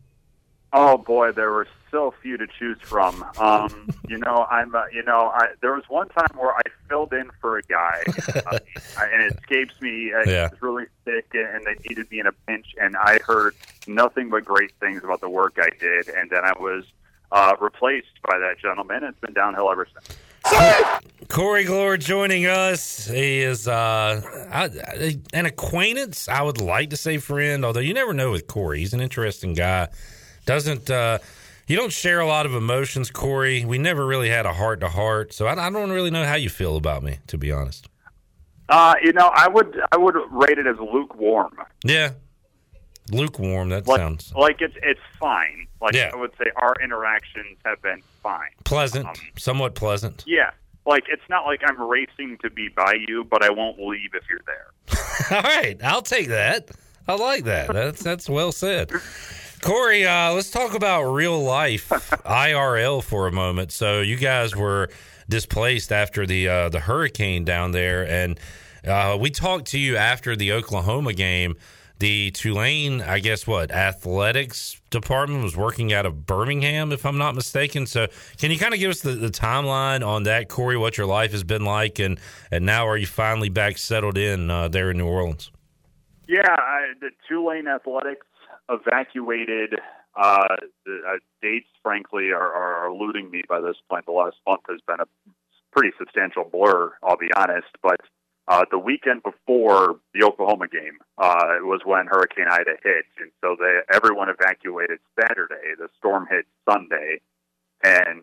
Oh 0.73 0.97
boy, 0.97 1.31
there 1.31 1.51
were 1.51 1.67
so 1.91 2.13
few 2.21 2.35
to 2.37 2.45
choose 2.59 2.77
from. 2.81 3.23
Um, 3.37 3.87
you 4.09 4.17
know, 4.17 4.45
I'm. 4.49 4.75
Uh, 4.75 4.83
you 4.93 5.03
know, 5.03 5.31
I, 5.33 5.47
there 5.61 5.73
was 5.73 5.83
one 5.87 6.09
time 6.09 6.27
where 6.35 6.53
I 6.53 6.61
filled 6.89 7.13
in 7.13 7.29
for 7.39 7.57
a 7.57 7.61
guy, 7.63 8.03
uh, 8.45 8.59
and 9.01 9.21
it 9.23 9.37
escapes 9.37 9.79
me. 9.81 10.11
I 10.13 10.29
Yeah. 10.29 10.49
was 10.51 10.61
really 10.61 10.85
sick, 11.05 11.27
and 11.33 11.63
they 11.65 11.75
needed 11.87 12.11
me 12.11 12.19
in 12.19 12.27
a 12.27 12.31
pinch, 12.47 12.67
and 12.79 12.95
I 12.97 13.19
heard 13.25 13.55
nothing 13.87 14.29
but 14.29 14.43
great 14.45 14.71
things 14.79 15.03
about 15.03 15.21
the 15.21 15.29
work 15.29 15.57
I 15.61 15.69
did, 15.79 16.09
and 16.09 16.29
then 16.29 16.43
I 16.43 16.51
was 16.59 16.83
uh, 17.31 17.55
replaced 17.61 18.21
by 18.29 18.37
that 18.37 18.59
gentleman. 18.61 19.03
It's 19.05 19.19
been 19.19 19.33
downhill 19.33 19.71
ever 19.71 19.87
since. 19.93 20.17
Corey 21.29 21.65
Glore 21.65 21.97
joining 21.97 22.45
us. 22.45 23.05
He 23.07 23.39
is 23.39 23.67
uh, 23.67 24.21
I, 24.51 25.17
an 25.33 25.45
acquaintance. 25.45 26.27
I 26.29 26.41
would 26.41 26.61
like 26.61 26.89
to 26.91 26.97
say 26.97 27.17
friend, 27.17 27.65
although 27.65 27.79
you 27.81 27.93
never 27.93 28.13
know 28.13 28.31
with 28.31 28.47
Corey. 28.47 28.79
He's 28.79 28.93
an 28.93 29.01
interesting 29.01 29.53
guy. 29.53 29.89
Doesn't 30.47 30.89
uh, 30.89 31.19
you 31.67 31.75
don't 31.75 31.91
share 31.91 32.19
a 32.21 32.25
lot 32.25 32.45
of 32.47 32.55
emotions, 32.55 33.11
Corey? 33.11 33.65
We 33.65 33.77
never 33.77 34.05
really 34.05 34.29
had 34.29 34.45
a 34.45 34.53
heart 34.53 34.79
to 34.79 34.87
heart, 34.89 35.33
so 35.33 35.45
I, 35.45 35.67
I 35.67 35.69
don't 35.69 35.91
really 35.91 36.09
know 36.09 36.23
how 36.25 36.35
you 36.35 36.49
feel 36.49 36.77
about 36.77 37.03
me, 37.03 37.17
to 37.27 37.37
be 37.37 37.51
honest. 37.51 37.87
Uh, 38.69 38.95
you 39.03 39.11
know, 39.13 39.29
I 39.33 39.47
would 39.49 39.79
I 39.91 39.97
would 39.97 40.15
rate 40.31 40.57
it 40.57 40.65
as 40.65 40.77
lukewarm. 40.79 41.57
Yeah, 41.83 42.11
lukewarm. 43.11 43.69
That 43.69 43.87
Like, 43.87 43.99
sounds 43.99 44.33
like 44.35 44.61
it's 44.61 44.75
it's 44.81 44.99
fine. 45.19 45.67
Like 45.81 45.93
Yeah. 45.93 46.11
I 46.13 46.15
would 46.17 46.31
say, 46.39 46.45
our 46.55 46.73
interactions 46.83 47.57
have 47.65 47.81
been 47.81 48.01
fine. 48.23 48.49
pleasant, 48.63 49.05
Um, 49.05 49.13
somewhat 49.37 49.75
pleasant. 49.75 50.23
Yeah, 50.25 50.51
like 50.85 51.03
it's 51.09 51.21
not 51.29 51.45
like 51.45 51.61
I'm 51.65 51.79
racing 51.81 52.37
to 52.41 52.49
be 52.49 52.69
by 52.69 52.95
you, 53.07 53.23
but 53.25 53.43
I 53.43 53.49
won't 53.49 53.79
leave 53.79 54.11
if 54.13 54.23
you're 54.29 54.39
there. 54.47 55.37
All 55.37 55.43
right, 55.43 55.77
I'll 55.83 56.01
take 56.01 56.29
that. 56.29 56.71
I 57.07 57.15
like 57.15 57.43
that. 57.45 57.71
That's 57.71 58.01
that's 58.01 58.29
well 58.29 58.51
said. 58.51 58.91
Corey, 59.61 60.05
uh, 60.05 60.33
let's 60.33 60.51
talk 60.51 60.75
about 60.75 61.03
real 61.11 61.41
life 61.41 61.89
IRL 61.89 63.03
for 63.03 63.27
a 63.27 63.31
moment. 63.31 63.71
So 63.71 64.01
you 64.01 64.15
guys 64.15 64.55
were 64.55 64.89
displaced 65.27 65.91
after 65.91 66.25
the 66.25 66.47
uh, 66.47 66.69
the 66.69 66.79
hurricane 66.79 67.43
down 67.43 67.71
there, 67.71 68.07
and 68.07 68.39
uh, 68.85 69.17
we 69.19 69.31
talked 69.31 69.65
to 69.67 69.79
you 69.79 69.97
after 69.97 70.35
the 70.35 70.51
Oklahoma 70.53 71.13
game. 71.13 71.55
The 71.99 72.29
Tulane, 72.29 73.01
I 73.01 73.17
guess, 73.17 73.47
what 73.47 73.71
athletics 73.71 74.79
department 74.91 75.41
was 75.41 75.57
working 75.57 75.91
out 75.91 76.05
of 76.05 76.27
Birmingham, 76.27 76.91
if 76.91 77.07
I'm 77.07 77.17
not 77.17 77.33
mistaken. 77.33 77.87
So, 77.87 78.05
can 78.37 78.51
you 78.51 78.59
kind 78.59 78.75
of 78.75 78.79
give 78.79 78.91
us 78.91 79.01
the, 79.01 79.13
the 79.13 79.31
timeline 79.31 80.05
on 80.05 80.21
that, 80.23 80.47
Corey? 80.47 80.77
What 80.77 80.99
your 80.99 81.07
life 81.07 81.31
has 81.31 81.43
been 81.43 81.65
like, 81.65 81.97
and 81.97 82.19
and 82.51 82.67
now 82.67 82.87
are 82.87 82.97
you 82.97 83.07
finally 83.07 83.49
back 83.49 83.79
settled 83.79 84.19
in 84.19 84.51
uh, 84.51 84.67
there 84.67 84.91
in 84.91 84.97
New 84.99 85.07
Orleans? 85.07 85.49
Yeah, 86.27 86.41
I, 86.47 86.91
the 86.99 87.09
Tulane 87.27 87.67
Athletics 87.67 88.26
evacuated. 88.69 89.75
Uh, 90.15 90.55
the 90.85 90.99
uh, 91.07 91.17
dates, 91.41 91.67
frankly, 91.83 92.31
are, 92.31 92.51
are 92.51 92.87
eluding 92.87 93.29
me 93.29 93.43
by 93.47 93.61
this 93.61 93.75
point. 93.89 94.05
The 94.05 94.11
last 94.11 94.37
month 94.47 94.61
has 94.67 94.79
been 94.87 94.99
a 94.99 95.05
pretty 95.71 95.91
substantial 95.97 96.43
blur. 96.43 96.93
I'll 97.03 97.17
be 97.17 97.29
honest, 97.35 97.67
but 97.83 97.99
uh, 98.47 98.65
the 98.71 98.79
weekend 98.79 99.21
before 99.23 99.99
the 100.13 100.23
Oklahoma 100.23 100.67
game 100.67 100.99
uh, 101.17 101.59
was 101.61 101.81
when 101.85 102.07
Hurricane 102.07 102.47
Ida 102.49 102.77
hit, 102.83 103.05
and 103.19 103.29
so 103.41 103.55
they 103.59 103.79
everyone 103.93 104.29
evacuated 104.29 104.99
Saturday. 105.19 105.75
The 105.77 105.89
storm 105.97 106.27
hit 106.29 106.45
Sunday, 106.67 107.19
and 107.83 108.21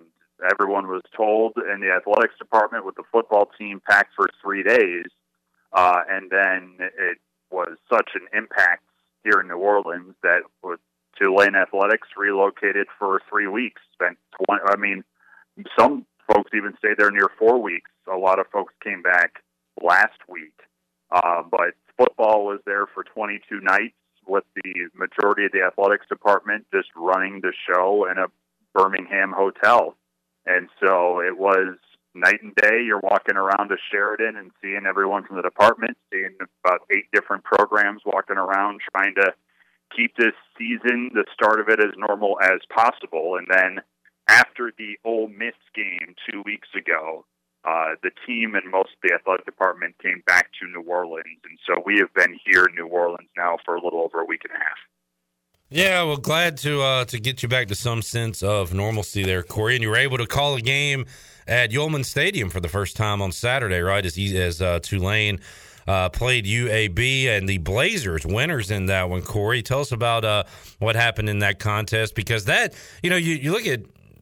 everyone 0.50 0.88
was 0.88 1.02
told 1.14 1.52
in 1.56 1.80
the 1.80 1.90
athletics 1.90 2.34
department 2.38 2.86
with 2.86 2.94
the 2.96 3.04
football 3.12 3.50
team 3.58 3.80
packed 3.86 4.14
for 4.16 4.28
three 4.42 4.62
days. 4.62 5.06
Uh, 5.72 6.00
and 6.08 6.30
then 6.30 6.76
it 6.78 7.18
was 7.50 7.76
such 7.92 8.10
an 8.14 8.26
impact 8.36 8.84
here 9.24 9.40
in 9.40 9.48
New 9.48 9.56
Orleans 9.56 10.14
that 10.22 10.42
with 10.62 10.80
Tulane 11.18 11.54
Athletics 11.54 12.08
relocated 12.16 12.86
for 12.98 13.20
three 13.28 13.48
weeks. 13.48 13.80
Spent 13.94 14.18
20, 14.46 14.62
I 14.66 14.76
mean, 14.76 15.04
some 15.78 16.06
folks 16.32 16.50
even 16.54 16.74
stayed 16.78 16.98
there 16.98 17.10
near 17.10 17.30
four 17.38 17.60
weeks. 17.60 17.90
A 18.12 18.16
lot 18.16 18.38
of 18.38 18.46
folks 18.52 18.74
came 18.82 19.02
back 19.02 19.42
last 19.82 20.18
week. 20.28 20.54
Uh, 21.10 21.42
but 21.48 21.74
football 21.96 22.44
was 22.44 22.60
there 22.66 22.86
for 22.86 23.04
22 23.04 23.60
nights 23.60 23.94
with 24.26 24.44
the 24.56 24.88
majority 24.94 25.44
of 25.44 25.52
the 25.52 25.62
athletics 25.62 26.06
department 26.08 26.66
just 26.72 26.88
running 26.96 27.40
the 27.40 27.52
show 27.68 28.06
in 28.10 28.18
a 28.18 28.26
Birmingham 28.74 29.32
hotel. 29.36 29.96
And 30.46 30.68
so 30.80 31.20
it 31.20 31.38
was 31.38 31.76
night 32.14 32.42
and 32.42 32.54
day. 32.54 32.82
You're 32.84 33.00
walking 33.02 33.36
around 33.36 33.68
to 33.68 33.76
Sheraton 33.90 34.36
and 34.36 34.50
seeing 34.62 34.86
everyone 34.86 35.24
from 35.24 35.36
the 35.36 35.42
department, 35.42 35.96
seeing 36.12 36.36
about 36.64 36.80
eight 36.90 37.06
different 37.12 37.44
programs 37.44 38.02
walking 38.04 38.36
around 38.36 38.80
trying 38.94 39.14
to 39.16 39.32
keep 39.94 40.16
this 40.16 40.34
season, 40.58 41.10
the 41.14 41.24
start 41.32 41.60
of 41.60 41.68
it, 41.68 41.80
as 41.80 41.92
normal 41.96 42.38
as 42.42 42.60
possible. 42.74 43.36
And 43.36 43.46
then 43.50 43.82
after 44.28 44.72
the 44.76 44.98
Ole 45.04 45.28
Miss 45.28 45.54
game 45.74 46.14
two 46.30 46.42
weeks 46.44 46.68
ago, 46.76 47.24
uh, 47.64 47.96
the 48.02 48.10
team 48.26 48.54
and 48.54 48.70
most 48.70 48.90
of 48.90 49.00
the 49.02 49.14
athletic 49.14 49.46
department 49.46 49.96
came 50.02 50.22
back 50.26 50.50
to 50.60 50.68
New 50.68 50.86
Orleans. 50.88 51.40
And 51.44 51.58
so 51.66 51.82
we 51.84 51.98
have 51.98 52.12
been 52.14 52.38
here 52.44 52.66
in 52.66 52.74
New 52.74 52.86
Orleans 52.86 53.30
now 53.36 53.58
for 53.64 53.74
a 53.74 53.82
little 53.82 54.00
over 54.00 54.20
a 54.20 54.26
week 54.26 54.42
and 54.44 54.52
a 54.52 54.58
half. 54.58 54.78
Yeah, 55.74 56.04
well, 56.04 56.18
glad 56.18 56.56
to 56.58 56.82
uh, 56.82 57.04
to 57.06 57.18
get 57.18 57.42
you 57.42 57.48
back 57.48 57.66
to 57.66 57.74
some 57.74 58.00
sense 58.00 58.44
of 58.44 58.72
normalcy 58.72 59.24
there, 59.24 59.42
Corey. 59.42 59.74
And 59.74 59.82
you 59.82 59.88
were 59.88 59.96
able 59.96 60.18
to 60.18 60.26
call 60.26 60.54
a 60.54 60.60
game 60.60 61.04
at 61.48 61.72
Yulman 61.72 62.04
Stadium 62.04 62.48
for 62.48 62.60
the 62.60 62.68
first 62.68 62.96
time 62.96 63.20
on 63.20 63.32
Saturday, 63.32 63.80
right? 63.80 64.06
As 64.06 64.16
as 64.16 64.62
uh, 64.62 64.78
Tulane 64.78 65.40
uh, 65.88 66.10
played 66.10 66.44
UAB 66.44 67.26
and 67.26 67.48
the 67.48 67.58
Blazers, 67.58 68.24
winners 68.24 68.70
in 68.70 68.86
that 68.86 69.10
one. 69.10 69.22
Corey, 69.22 69.62
tell 69.62 69.80
us 69.80 69.90
about 69.90 70.24
uh, 70.24 70.44
what 70.78 70.94
happened 70.94 71.28
in 71.28 71.40
that 71.40 71.58
contest 71.58 72.14
because 72.14 72.44
that 72.44 72.74
you 73.02 73.10
know 73.10 73.16
you, 73.16 73.34
you 73.34 73.50
look 73.50 73.66
at 73.66 73.80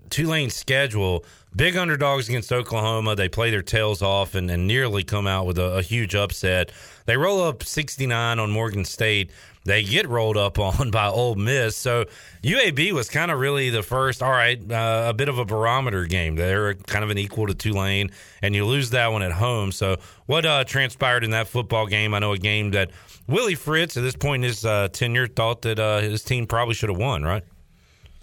Tulane's 0.09 0.55
schedule, 0.55 1.23
big 1.55 1.77
underdogs 1.77 2.31
against 2.31 2.51
Oklahoma. 2.51 3.15
They 3.15 3.29
play 3.29 3.51
their 3.51 3.61
tails 3.61 4.01
off 4.01 4.35
and, 4.35 4.51
and 4.51 4.67
nearly 4.67 5.05
come 5.05 5.27
out 5.27 5.45
with 5.45 5.59
a, 5.59 5.77
a 5.77 5.83
huge 5.83 6.15
upset. 6.15 6.73
They 7.05 7.19
roll 7.19 7.43
up 7.43 7.63
69 7.63 8.39
on 8.39 8.51
Morgan 8.51 8.87
State. 8.87 9.31
They 9.65 9.83
get 9.83 10.09
rolled 10.09 10.37
up 10.37 10.59
on 10.81 10.91
by 10.91 11.09
Ole 11.09 11.35
Miss. 11.35 11.77
So 11.77 12.07
UAB 12.43 12.93
was 12.93 13.09
kind 13.09 13.31
of 13.31 13.39
really 13.39 13.71
the 13.71 13.83
first, 13.83 14.23
all 14.23 14.31
right, 14.31 14.59
uh, 14.71 15.05
a 15.09 15.15
bit 15.15 15.29
of 15.29 15.39
a 15.39 15.45
barometer 15.45 16.07
game. 16.07 16.37
They're 16.37 16.75
kind 16.75 17.05
of 17.05 17.11
an 17.11 17.19
equal 17.19 17.47
to 17.47 17.55
Tulane, 17.55 18.11
and 18.41 18.55
you 18.55 18.65
lose 18.67 18.91
that 18.91 19.13
one 19.13 19.23
at 19.23 19.33
home. 19.33 19.73
So 19.73 19.97
what 20.27 20.45
uh, 20.45 20.65
transpired 20.65 21.25
in 21.25 21.31
that 21.31 21.49
football 21.49 21.87
game? 21.87 22.15
I 22.15 22.19
know 22.19 22.33
a 22.33 22.39
game 22.39 22.71
that 22.73 22.91
Willie 23.27 23.55
Fritz, 23.55 23.97
at 23.97 24.03
this 24.03 24.17
point 24.17 24.45
in 24.45 24.49
his 24.49 24.65
uh, 24.65 24.89
tenure, 24.89 25.27
thought 25.27 25.63
that 25.63 25.79
uh, 25.79 26.01
his 26.01 26.23
team 26.23 26.47
probably 26.47 26.75
should 26.75 26.89
have 26.89 26.99
won, 26.99 27.23
right? 27.23 27.45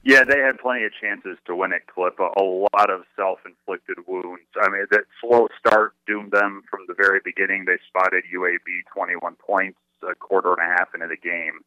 Yeah, 0.03 0.23
they 0.23 0.39
had 0.39 0.57
plenty 0.59 0.85
of 0.85 0.91
chances 0.99 1.37
to 1.45 1.55
win 1.55 1.73
it, 1.73 1.83
Clip. 1.87 2.17
A 2.19 2.41
lot 2.41 2.89
of 2.89 3.01
self-inflicted 3.17 3.97
wounds. 4.07 4.47
I 4.61 4.69
mean, 4.69 4.85
that 4.91 5.03
slow 5.19 5.47
start 5.59 5.93
doomed 6.07 6.31
them 6.31 6.63
from 6.69 6.81
the 6.87 6.93
very 6.93 7.19
beginning. 7.23 7.65
They 7.65 7.77
spotted 7.87 8.23
UAB 8.33 8.85
21 8.93 9.35
points 9.35 9.77
a 10.03 10.15
quarter 10.15 10.53
and 10.53 10.61
a 10.61 10.75
half 10.77 10.93
into 10.93 11.07
the 11.07 11.17
game. 11.17 11.61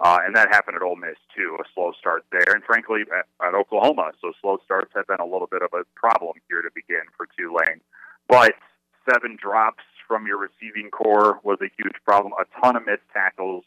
Uh, 0.00 0.18
and 0.24 0.34
that 0.34 0.48
happened 0.48 0.76
at 0.76 0.82
Ole 0.82 0.96
Miss, 0.96 1.16
too, 1.36 1.56
a 1.60 1.64
slow 1.74 1.92
start 1.98 2.24
there. 2.32 2.54
And 2.54 2.64
frankly, 2.64 3.02
at, 3.16 3.26
at 3.46 3.54
Oklahoma. 3.54 4.12
So 4.20 4.32
slow 4.40 4.58
starts 4.64 4.90
have 4.94 5.06
been 5.06 5.20
a 5.20 5.26
little 5.26 5.46
bit 5.46 5.62
of 5.62 5.70
a 5.72 5.84
problem 5.94 6.34
here 6.48 6.62
to 6.62 6.70
begin 6.74 7.06
for 7.16 7.26
Tulane. 7.38 7.80
But 8.28 8.54
seven 9.08 9.36
drops 9.40 9.84
from 10.08 10.26
your 10.26 10.38
receiving 10.38 10.90
corps 10.90 11.40
was 11.44 11.58
a 11.62 11.70
huge 11.78 11.96
problem. 12.04 12.32
A 12.38 12.44
ton 12.60 12.76
of 12.76 12.86
missed 12.86 13.06
tackles. 13.12 13.64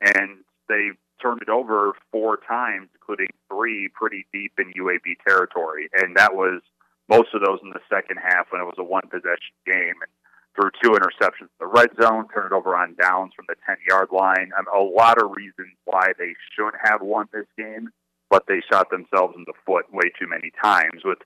And 0.00 0.42
they 0.68 0.90
turned 1.22 1.42
it 1.42 1.48
over 1.48 1.92
four 2.10 2.38
times, 2.48 2.88
including 2.94 3.28
three 3.48 3.88
pretty 3.94 4.26
deep 4.32 4.52
in 4.58 4.72
UAB 4.72 5.22
territory. 5.26 5.88
And 5.94 6.16
that 6.16 6.34
was 6.34 6.62
most 7.08 7.28
of 7.34 7.42
those 7.42 7.58
in 7.62 7.70
the 7.70 7.80
second 7.88 8.18
half 8.18 8.46
when 8.50 8.60
it 8.60 8.64
was 8.64 8.78
a 8.78 8.84
one 8.84 9.06
possession 9.10 9.54
game. 9.66 9.94
And 10.02 10.10
threw 10.54 10.70
two 10.82 10.90
interceptions 10.90 11.48
in 11.52 11.58
the 11.60 11.66
red 11.66 11.90
zone, 12.00 12.26
turned 12.34 12.52
over 12.52 12.74
on 12.76 12.96
downs 13.00 13.32
from 13.34 13.46
the 13.48 13.56
10 13.66 13.76
yard 13.88 14.08
line. 14.12 14.50
Um, 14.58 14.66
a 14.74 14.82
lot 14.82 15.22
of 15.22 15.30
reasons 15.36 15.74
why 15.84 16.12
they 16.18 16.34
shouldn't 16.54 16.74
have 16.82 17.00
won 17.02 17.28
this 17.32 17.46
game, 17.56 17.90
but 18.28 18.44
they 18.48 18.60
shot 18.70 18.90
themselves 18.90 19.34
in 19.36 19.44
the 19.46 19.54
foot 19.64 19.86
way 19.92 20.10
too 20.18 20.26
many 20.28 20.50
times 20.62 21.02
with 21.04 21.18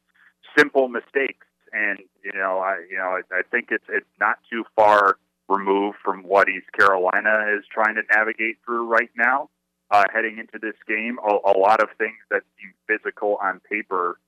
simple 0.57 0.89
mistakes. 0.89 1.47
And, 1.73 1.99
you 2.25 2.33
know, 2.33 2.59
I, 2.59 2.85
you 2.91 2.97
know, 2.97 3.19
I, 3.19 3.39
I 3.39 3.43
think 3.51 3.69
it's, 3.71 3.85
it's 3.89 4.07
not 4.21 4.39
too 4.51 4.65
far 4.77 5.19
removed 5.49 5.99
from 6.05 6.23
what 6.23 6.49
East 6.49 6.71
Carolina 6.79 7.47
is 7.59 7.65
trying 7.71 7.97
to 7.97 8.03
navigate 8.15 8.59
through 8.65 8.87
right 8.87 9.11
now. 9.17 9.49
uh, 9.91 10.05
heading 10.13 10.39
into 10.39 10.59
this 10.61 10.77
game. 10.89 11.19
A, 11.23 11.51
a 11.51 11.55
lot 11.59 11.83
of 11.83 11.89
things 11.99 12.17
that 12.31 12.43
seem 12.59 12.73
physical 12.87 13.39
on 13.43 13.61
paper, 13.71 14.19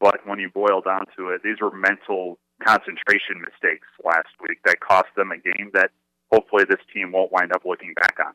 but 0.00 0.26
when 0.26 0.38
you 0.38 0.50
boil 0.50 0.80
down 0.80 1.06
to 1.16 1.30
it, 1.30 1.42
these 1.42 1.60
were 1.60 1.70
mental 1.74 2.38
concentration 2.64 3.40
mistakes 3.40 3.86
last 4.04 4.28
week 4.40 4.58
that 4.64 4.80
cost 4.80 5.08
them 5.16 5.30
a 5.30 5.38
game 5.38 5.70
that 5.74 5.90
hopefully 6.32 6.64
this 6.68 6.80
team 6.92 7.12
won't 7.12 7.32
wind 7.32 7.52
up 7.52 7.62
looking 7.64 7.94
back 7.94 8.16
on. 8.24 8.34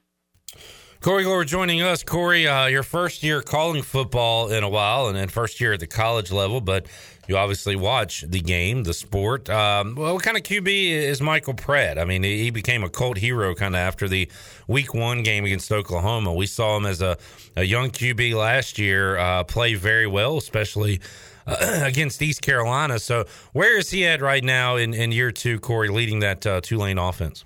Corey 1.01 1.23
Gore 1.23 1.43
joining 1.43 1.81
us. 1.81 2.03
Corey, 2.03 2.47
uh, 2.47 2.67
your 2.67 2.83
first 2.83 3.23
year 3.23 3.41
calling 3.41 3.81
football 3.81 4.51
in 4.51 4.63
a 4.63 4.69
while, 4.69 5.07
and 5.07 5.17
then 5.17 5.29
first 5.29 5.59
year 5.59 5.73
at 5.73 5.79
the 5.79 5.87
college 5.87 6.31
level, 6.31 6.61
but 6.61 6.85
you 7.27 7.35
obviously 7.37 7.75
watch 7.75 8.21
the 8.21 8.39
game, 8.39 8.83
the 8.83 8.93
sport. 8.93 9.49
Um, 9.49 9.95
well, 9.95 10.13
what 10.13 10.21
kind 10.21 10.37
of 10.37 10.43
QB 10.43 10.67
is 10.67 11.19
Michael 11.19 11.55
Pratt? 11.55 11.97
I 11.97 12.05
mean, 12.05 12.21
he 12.21 12.51
became 12.51 12.83
a 12.83 12.89
cult 12.89 13.17
hero 13.17 13.55
kind 13.55 13.73
of 13.73 13.79
after 13.79 14.07
the 14.07 14.29
Week 14.67 14.93
One 14.93 15.23
game 15.23 15.43
against 15.43 15.71
Oklahoma. 15.71 16.35
We 16.35 16.45
saw 16.45 16.77
him 16.77 16.85
as 16.85 17.01
a, 17.01 17.17
a 17.55 17.63
young 17.63 17.89
QB 17.89 18.35
last 18.35 18.77
year 18.77 19.17
uh, 19.17 19.43
play 19.43 19.73
very 19.73 20.05
well, 20.05 20.37
especially. 20.37 21.01
Against 21.83 22.21
East 22.21 22.41
Carolina. 22.41 22.99
So, 22.99 23.25
where 23.53 23.77
is 23.77 23.89
he 23.91 24.05
at 24.05 24.21
right 24.21 24.43
now 24.43 24.75
in, 24.75 24.93
in 24.93 25.11
year 25.11 25.31
two, 25.31 25.59
Corey, 25.59 25.89
leading 25.89 26.19
that 26.19 26.45
uh, 26.45 26.61
Tulane 26.61 26.97
offense? 26.97 27.45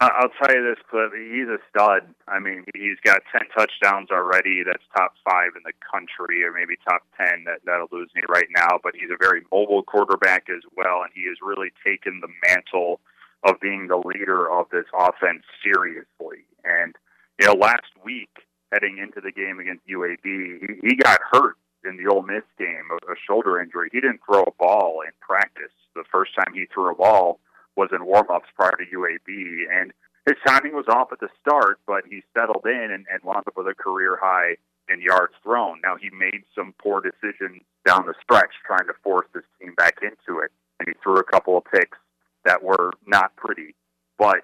I'll 0.00 0.30
tell 0.40 0.54
you 0.54 0.62
this, 0.62 0.78
Cliff. 0.88 1.10
He's 1.12 1.48
a 1.48 1.58
stud. 1.70 2.14
I 2.28 2.38
mean, 2.38 2.64
he's 2.72 2.98
got 3.04 3.20
10 3.32 3.48
touchdowns 3.56 4.10
already. 4.12 4.62
That's 4.64 4.82
top 4.96 5.14
five 5.28 5.50
in 5.56 5.62
the 5.64 5.72
country, 5.82 6.44
or 6.44 6.52
maybe 6.52 6.74
top 6.88 7.02
10. 7.18 7.44
That, 7.44 7.60
that'll 7.66 7.88
lose 7.90 8.08
me 8.14 8.22
right 8.28 8.46
now. 8.54 8.78
But 8.80 8.94
he's 8.94 9.10
a 9.10 9.16
very 9.18 9.42
mobile 9.50 9.82
quarterback 9.82 10.46
as 10.50 10.62
well, 10.76 11.02
and 11.02 11.10
he 11.14 11.26
has 11.26 11.38
really 11.42 11.70
taken 11.84 12.20
the 12.20 12.28
mantle 12.46 13.00
of 13.42 13.58
being 13.60 13.88
the 13.88 13.96
leader 13.96 14.48
of 14.48 14.66
this 14.70 14.86
offense 14.96 15.42
seriously. 15.64 16.46
And, 16.62 16.94
you 17.40 17.46
know, 17.46 17.54
last 17.54 17.90
week, 18.04 18.30
heading 18.72 18.98
into 18.98 19.20
the 19.20 19.32
game 19.32 19.58
against 19.58 19.86
UAB, 19.88 20.22
he, 20.22 20.88
he 20.90 20.96
got 20.96 21.18
hurt 21.32 21.56
in 21.88 21.96
the 21.96 22.10
Ole 22.10 22.22
Miss 22.22 22.44
game, 22.58 22.88
a, 22.92 23.12
a 23.12 23.16
shoulder 23.26 23.60
injury. 23.60 23.88
He 23.92 24.00
didn't 24.00 24.20
throw 24.24 24.42
a 24.42 24.52
ball 24.58 25.00
in 25.04 25.12
practice. 25.20 25.72
The 25.94 26.04
first 26.10 26.34
time 26.34 26.52
he 26.54 26.66
threw 26.72 26.90
a 26.90 26.94
ball, 26.94 27.40
was 27.78 27.90
in 27.92 28.04
warm-ups 28.04 28.48
prior 28.56 28.72
to 28.72 28.84
UAB, 28.84 29.70
and 29.70 29.92
his 30.26 30.36
timing 30.44 30.74
was 30.74 30.86
off 30.88 31.12
at 31.12 31.20
the 31.20 31.28
start, 31.40 31.78
but 31.86 32.02
he 32.10 32.22
settled 32.36 32.66
in 32.66 32.90
and, 32.90 33.06
and 33.10 33.22
wound 33.22 33.44
up 33.46 33.56
with 33.56 33.68
a 33.68 33.74
career 33.74 34.18
high 34.20 34.56
in 34.88 35.00
yards 35.00 35.32
thrown. 35.42 35.80
Now 35.82 35.96
he 35.96 36.10
made 36.10 36.42
some 36.54 36.74
poor 36.82 37.00
decisions 37.00 37.62
down 37.86 38.04
the 38.06 38.14
stretch, 38.20 38.50
trying 38.66 38.86
to 38.88 38.94
force 39.02 39.26
this 39.32 39.44
team 39.60 39.74
back 39.76 39.98
into 40.02 40.40
it, 40.40 40.50
and 40.80 40.88
he 40.88 40.94
threw 41.02 41.18
a 41.18 41.24
couple 41.24 41.56
of 41.56 41.64
picks 41.64 41.96
that 42.44 42.62
were 42.62 42.92
not 43.06 43.34
pretty. 43.36 43.74
But 44.18 44.42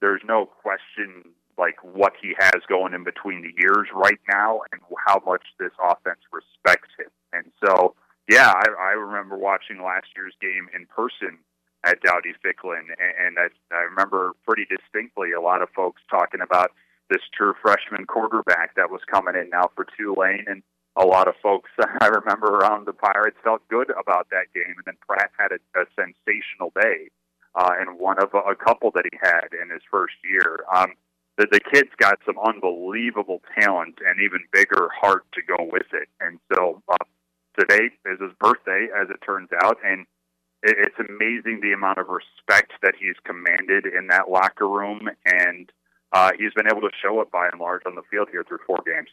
there's 0.00 0.22
no 0.24 0.46
question 0.46 1.24
like 1.58 1.76
what 1.82 2.12
he 2.20 2.34
has 2.38 2.62
going 2.68 2.94
in 2.94 3.04
between 3.04 3.42
the 3.42 3.52
years 3.60 3.88
right 3.94 4.20
now 4.28 4.60
and 4.72 4.80
how 5.06 5.20
much 5.26 5.42
this 5.58 5.72
offense 5.82 6.20
respects 6.32 6.90
him. 6.98 7.10
And 7.32 7.50
so, 7.64 7.94
yeah, 8.28 8.52
I, 8.54 8.66
I 8.78 8.90
remember 8.92 9.36
watching 9.36 9.82
last 9.82 10.06
year's 10.16 10.34
game 10.40 10.68
in 10.74 10.86
person 10.86 11.38
at 11.84 12.00
Dowdy 12.02 12.34
Ficklen, 12.44 12.90
and 12.98 13.38
I, 13.38 13.48
I 13.74 13.82
remember 13.82 14.32
pretty 14.46 14.66
distinctly 14.66 15.32
a 15.32 15.40
lot 15.40 15.62
of 15.62 15.68
folks 15.74 16.02
talking 16.10 16.40
about 16.40 16.72
this 17.10 17.22
true 17.36 17.54
freshman 17.62 18.06
quarterback 18.06 18.74
that 18.76 18.90
was 18.90 19.00
coming 19.10 19.34
in 19.34 19.50
now 19.50 19.70
for 19.74 19.86
Tulane, 19.96 20.44
and 20.46 20.62
a 20.96 21.06
lot 21.06 21.28
of 21.28 21.34
folks 21.42 21.70
I 22.00 22.06
remember 22.06 22.46
around 22.48 22.86
the 22.86 22.92
Pirates 22.92 23.38
felt 23.42 23.66
good 23.68 23.90
about 23.90 24.28
that 24.30 24.52
game, 24.54 24.74
and 24.76 24.84
then 24.86 24.96
Pratt 25.06 25.30
had 25.38 25.52
a, 25.52 25.80
a 25.80 25.84
sensational 25.96 26.72
day, 26.74 27.08
uh, 27.54 27.70
and 27.78 27.98
one 27.98 28.18
of 28.18 28.34
a, 28.34 28.50
a 28.50 28.56
couple 28.56 28.90
that 28.94 29.04
he 29.10 29.18
had 29.22 29.48
in 29.60 29.70
his 29.70 29.82
first 29.90 30.14
year. 30.24 30.64
Um, 30.74 30.92
the, 31.38 31.46
the 31.50 31.60
kid's 31.60 31.94
got 31.96 32.18
some 32.26 32.36
unbelievable 32.38 33.40
talent 33.58 33.98
and 34.04 34.20
even 34.20 34.40
bigger 34.52 34.88
heart 35.00 35.24
to 35.32 35.40
go 35.42 35.68
with 35.70 35.86
it, 35.92 36.08
and 36.20 36.38
so 36.52 36.82
uh, 36.88 36.96
today 37.58 37.90
is 38.06 38.20
his 38.20 38.32
birthday, 38.40 38.88
as 38.94 39.08
it 39.08 39.24
turns 39.24 39.48
out, 39.62 39.78
and 39.84 40.04
it, 40.62 40.76
it's 40.78 41.08
amazing 41.08 41.60
the 41.62 41.72
amount 41.72 41.98
of 41.98 42.06
respect 42.08 42.72
that 42.82 42.94
he's 42.98 43.16
commanded 43.24 43.86
in 43.86 44.08
that 44.08 44.28
locker 44.28 44.68
room, 44.68 45.08
and 45.24 45.70
uh, 46.12 46.32
he's 46.36 46.52
been 46.54 46.66
able 46.66 46.82
to 46.82 46.90
show 47.00 47.20
it 47.20 47.30
by 47.30 47.48
and 47.48 47.60
large 47.60 47.82
on 47.86 47.94
the 47.94 48.02
field 48.10 48.28
here 48.30 48.44
through 48.46 48.58
four 48.66 48.78
games. 48.84 49.08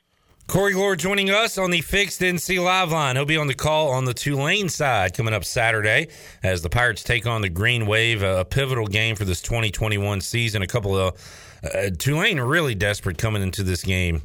Corey 0.48 0.74
Gore 0.74 0.96
joining 0.96 1.32
us 1.32 1.58
on 1.58 1.72
the 1.72 1.82
Fixed 1.82 2.22
NC 2.22 2.64
Live 2.64 2.92
line. 2.92 3.16
He'll 3.16 3.26
be 3.26 3.36
on 3.36 3.48
the 3.48 3.56
call 3.56 3.90
on 3.90 4.06
the 4.06 4.14
Tulane 4.14 4.70
side 4.70 5.16
coming 5.16 5.34
up 5.34 5.44
Saturday 5.44 6.08
as 6.44 6.62
the 6.62 6.70
Pirates 6.70 7.04
take 7.04 7.26
on 7.26 7.42
the 7.42 7.50
Green 7.50 7.88
Wave, 7.88 8.22
a 8.22 8.46
pivotal 8.46 8.86
game 8.86 9.16
for 9.16 9.26
this 9.26 9.42
2021 9.42 10.22
season. 10.22 10.62
A 10.62 10.68
couple 10.68 10.96
of 10.96 11.16
uh, 11.64 11.90
Tulane 11.98 12.40
really 12.40 12.76
desperate 12.76 13.18
coming 13.18 13.42
into 13.42 13.64
this 13.64 13.84
game 13.84 14.22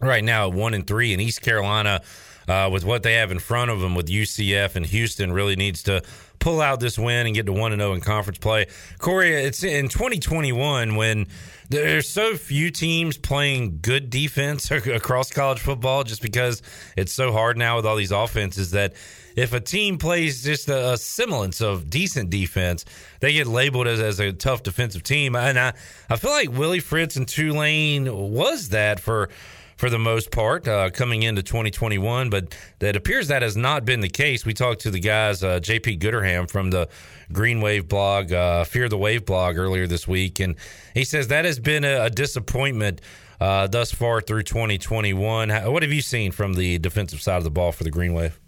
right 0.00 0.24
now, 0.24 0.48
one 0.48 0.74
and 0.74 0.86
three, 0.86 1.12
in 1.12 1.20
East 1.20 1.40
Carolina. 1.40 2.02
Uh, 2.46 2.68
with 2.70 2.84
what 2.84 3.02
they 3.02 3.14
have 3.14 3.30
in 3.30 3.38
front 3.38 3.70
of 3.70 3.80
them 3.80 3.94
with 3.94 4.06
UCF 4.06 4.76
and 4.76 4.84
Houston, 4.84 5.32
really 5.32 5.56
needs 5.56 5.84
to 5.84 6.02
pull 6.44 6.60
out 6.60 6.78
this 6.78 6.98
win 6.98 7.24
and 7.24 7.34
get 7.34 7.46
to 7.46 7.52
1 7.54 7.72
and 7.72 7.80
0 7.80 7.94
in 7.94 8.02
conference 8.02 8.36
play. 8.36 8.66
Corey, 8.98 9.32
it's 9.32 9.64
in 9.64 9.88
2021 9.88 10.94
when 10.94 11.26
there's 11.70 12.06
so 12.06 12.36
few 12.36 12.70
teams 12.70 13.16
playing 13.16 13.78
good 13.80 14.10
defense 14.10 14.70
across 14.70 15.32
college 15.32 15.58
football 15.58 16.04
just 16.04 16.20
because 16.20 16.60
it's 16.98 17.12
so 17.12 17.32
hard 17.32 17.56
now 17.56 17.76
with 17.76 17.86
all 17.86 17.96
these 17.96 18.12
offenses 18.12 18.72
that 18.72 18.92
if 19.34 19.54
a 19.54 19.60
team 19.60 19.96
plays 19.96 20.44
just 20.44 20.68
a, 20.68 20.92
a 20.92 20.98
semblance 20.98 21.62
of 21.62 21.88
decent 21.88 22.28
defense, 22.28 22.84
they 23.20 23.32
get 23.32 23.46
labeled 23.46 23.86
as, 23.86 23.98
as 23.98 24.20
a 24.20 24.30
tough 24.30 24.62
defensive 24.62 25.02
team. 25.02 25.34
And 25.34 25.58
I, 25.58 25.72
I 26.10 26.16
feel 26.16 26.30
like 26.30 26.52
Willie 26.52 26.78
Fritz 26.78 27.16
and 27.16 27.26
Tulane 27.26 28.14
was 28.32 28.68
that 28.68 29.00
for 29.00 29.30
for 29.76 29.90
the 29.90 29.98
most 29.98 30.30
part 30.30 30.66
uh, 30.68 30.90
coming 30.90 31.22
into 31.22 31.42
2021, 31.42 32.30
but 32.30 32.56
that 32.78 32.96
appears 32.96 33.28
that 33.28 33.42
has 33.42 33.56
not 33.56 33.84
been 33.84 34.00
the 34.00 34.08
case. 34.08 34.44
We 34.44 34.54
talked 34.54 34.80
to 34.82 34.90
the 34.90 35.00
guys, 35.00 35.42
uh, 35.42 35.60
JP 35.60 36.00
Gooderham 36.00 36.50
from 36.50 36.70
the 36.70 36.88
Green 37.32 37.60
Wave 37.60 37.88
blog, 37.88 38.32
uh, 38.32 38.64
Fear 38.64 38.88
the 38.88 38.98
Wave 38.98 39.24
blog 39.24 39.56
earlier 39.56 39.86
this 39.86 40.06
week, 40.06 40.40
and 40.40 40.56
he 40.94 41.04
says 41.04 41.28
that 41.28 41.44
has 41.44 41.58
been 41.58 41.84
a, 41.84 42.04
a 42.04 42.10
disappointment 42.10 43.00
uh, 43.40 43.66
thus 43.66 43.92
far 43.92 44.20
through 44.20 44.42
2021. 44.42 45.50
What 45.50 45.82
have 45.82 45.92
you 45.92 46.02
seen 46.02 46.32
from 46.32 46.54
the 46.54 46.78
defensive 46.78 47.20
side 47.20 47.38
of 47.38 47.44
the 47.44 47.50
ball 47.50 47.72
for 47.72 47.84
the 47.84 47.90
Green 47.90 48.14
Wave? 48.14 48.38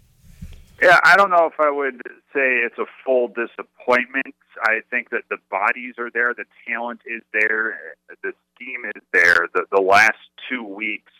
Yeah, 0.81 0.99
I 1.03 1.17
don't 1.17 1.31
know 1.31 1.49
if 1.51 1.59
I 1.59 1.71
would 1.71 2.01
say 2.33 2.59
it's 2.59 2.77
a 2.77 2.85
full 3.03 3.29
disappointment. 3.29 4.35
I 4.61 4.81
think 4.89 5.09
that 5.09 5.23
the 5.29 5.37
bodies 5.49 5.95
are 5.97 6.11
there, 6.11 6.33
the 6.33 6.45
talent 6.67 7.01
is 7.05 7.21
there, 7.33 7.79
the 8.23 8.33
scheme 8.55 8.85
is 8.95 9.01
there. 9.11 9.47
The 9.53 9.65
the 9.71 9.81
last 9.81 10.17
two 10.49 10.63
weeks 10.63 11.11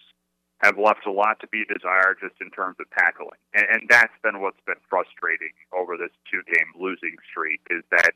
have 0.59 0.77
left 0.77 1.05
a 1.05 1.11
lot 1.11 1.39
to 1.39 1.47
be 1.47 1.63
desired 1.69 2.17
just 2.19 2.33
in 2.41 2.49
terms 2.49 2.77
of 2.79 2.89
tackling. 2.97 3.37
And, 3.53 3.65
and 3.69 3.81
that's 3.89 4.13
been 4.23 4.41
what's 4.41 4.61
been 4.65 4.81
frustrating 4.89 5.53
over 5.69 5.97
this 5.97 6.13
two 6.25 6.41
game 6.49 6.73
losing 6.79 7.15
streak 7.29 7.61
is 7.69 7.83
that 7.91 8.13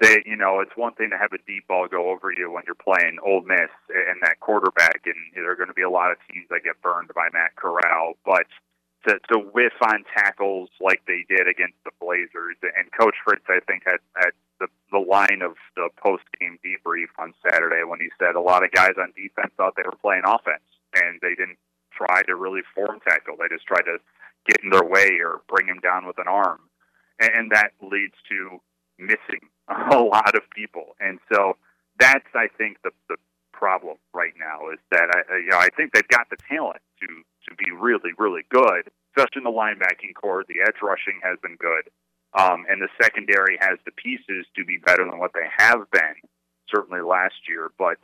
they, 0.00 0.22
you 0.26 0.36
know, 0.36 0.60
it's 0.60 0.74
one 0.76 0.94
thing 0.94 1.10
to 1.10 1.18
have 1.18 1.32
a 1.32 1.42
deep 1.46 1.66
ball 1.68 1.86
go 1.86 2.10
over 2.10 2.30
you 2.30 2.50
when 2.50 2.62
you're 2.66 2.78
playing 2.78 3.18
Ole 3.24 3.42
Miss 3.42 3.70
and 3.90 4.18
that 4.22 4.40
quarterback, 4.40 5.02
and 5.06 5.14
there 5.34 5.50
are 5.50 5.56
going 5.56 5.68
to 5.68 5.74
be 5.74 5.86
a 5.86 5.90
lot 5.90 6.10
of 6.10 6.18
teams 6.30 6.46
that 6.50 6.64
get 6.64 6.82
burned 6.82 7.10
by 7.14 7.28
Matt 7.32 7.54
Corral, 7.54 8.14
but 8.26 8.46
to, 9.06 9.18
to 9.30 9.38
whiff 9.38 9.74
on 9.82 10.02
tackles 10.16 10.70
like 10.80 11.02
they 11.06 11.24
did 11.28 11.46
against 11.46 11.78
the 11.84 11.92
Blazers, 12.00 12.56
and 12.62 12.90
Coach 12.98 13.14
Fritz, 13.22 13.44
I 13.48 13.60
think, 13.66 13.82
had, 13.86 14.02
had 14.16 14.32
the, 14.58 14.66
the 14.90 14.98
line 14.98 15.42
of 15.42 15.54
the 15.76 15.88
post 16.02 16.24
game 16.40 16.58
debrief 16.64 17.14
on 17.18 17.34
Saturday 17.46 17.84
when 17.84 18.00
he 18.00 18.08
said 18.18 18.34
a 18.34 18.40
lot 18.40 18.64
of 18.64 18.72
guys 18.72 18.94
on 18.98 19.12
defense 19.14 19.52
thought 19.56 19.74
they 19.76 19.86
were 19.86 19.98
playing 20.02 20.22
offense 20.26 20.64
and 20.94 21.20
they 21.20 21.34
didn't 21.34 21.58
try 21.92 22.22
to 22.22 22.34
really 22.34 22.62
form 22.74 23.00
tackle. 23.06 23.36
They 23.38 23.48
just 23.54 23.66
tried 23.66 23.84
to 23.84 23.98
get 24.46 24.62
in 24.62 24.70
their 24.70 24.84
way 24.84 25.18
or 25.22 25.42
bring 25.48 25.66
him 25.66 25.80
down 25.82 26.06
with 26.06 26.18
an 26.18 26.28
arm, 26.28 26.60
and, 27.20 27.30
and 27.34 27.50
that 27.52 27.72
leads 27.80 28.14
to 28.28 28.60
missing 28.98 29.48
a 29.68 29.98
lot 29.98 30.34
of 30.34 30.42
people. 30.54 30.96
And 31.00 31.18
so 31.32 31.56
that's, 31.98 32.26
I 32.34 32.48
think, 32.58 32.78
the 32.82 32.90
the 33.08 33.16
problem 33.52 33.96
right 34.12 34.34
now 34.38 34.68
is 34.70 34.78
that 34.90 35.08
I, 35.14 35.38
you 35.38 35.50
know, 35.50 35.58
I 35.58 35.68
think 35.76 35.92
they've 35.92 36.08
got 36.08 36.28
the 36.30 36.36
talent 36.48 36.82
to 37.00 37.06
to 37.48 37.54
be 37.56 37.70
really, 37.70 38.10
really 38.18 38.42
good, 38.50 38.90
especially 39.16 39.40
in 39.40 39.44
the 39.44 39.50
linebacking 39.50 40.14
corps. 40.20 40.44
The 40.48 40.60
edge 40.66 40.80
rushing 40.82 41.20
has 41.22 41.38
been 41.40 41.56
good, 41.56 41.88
um, 42.34 42.66
and 42.68 42.82
the 42.82 42.88
secondary 43.00 43.58
has 43.60 43.78
the 43.84 43.92
pieces 43.92 44.46
to 44.56 44.64
be 44.64 44.78
better 44.78 45.04
than 45.04 45.18
what 45.18 45.32
they 45.34 45.46
have 45.56 45.90
been, 45.90 46.16
certainly 46.68 47.00
last 47.00 47.48
year. 47.48 47.70
But 47.78 47.98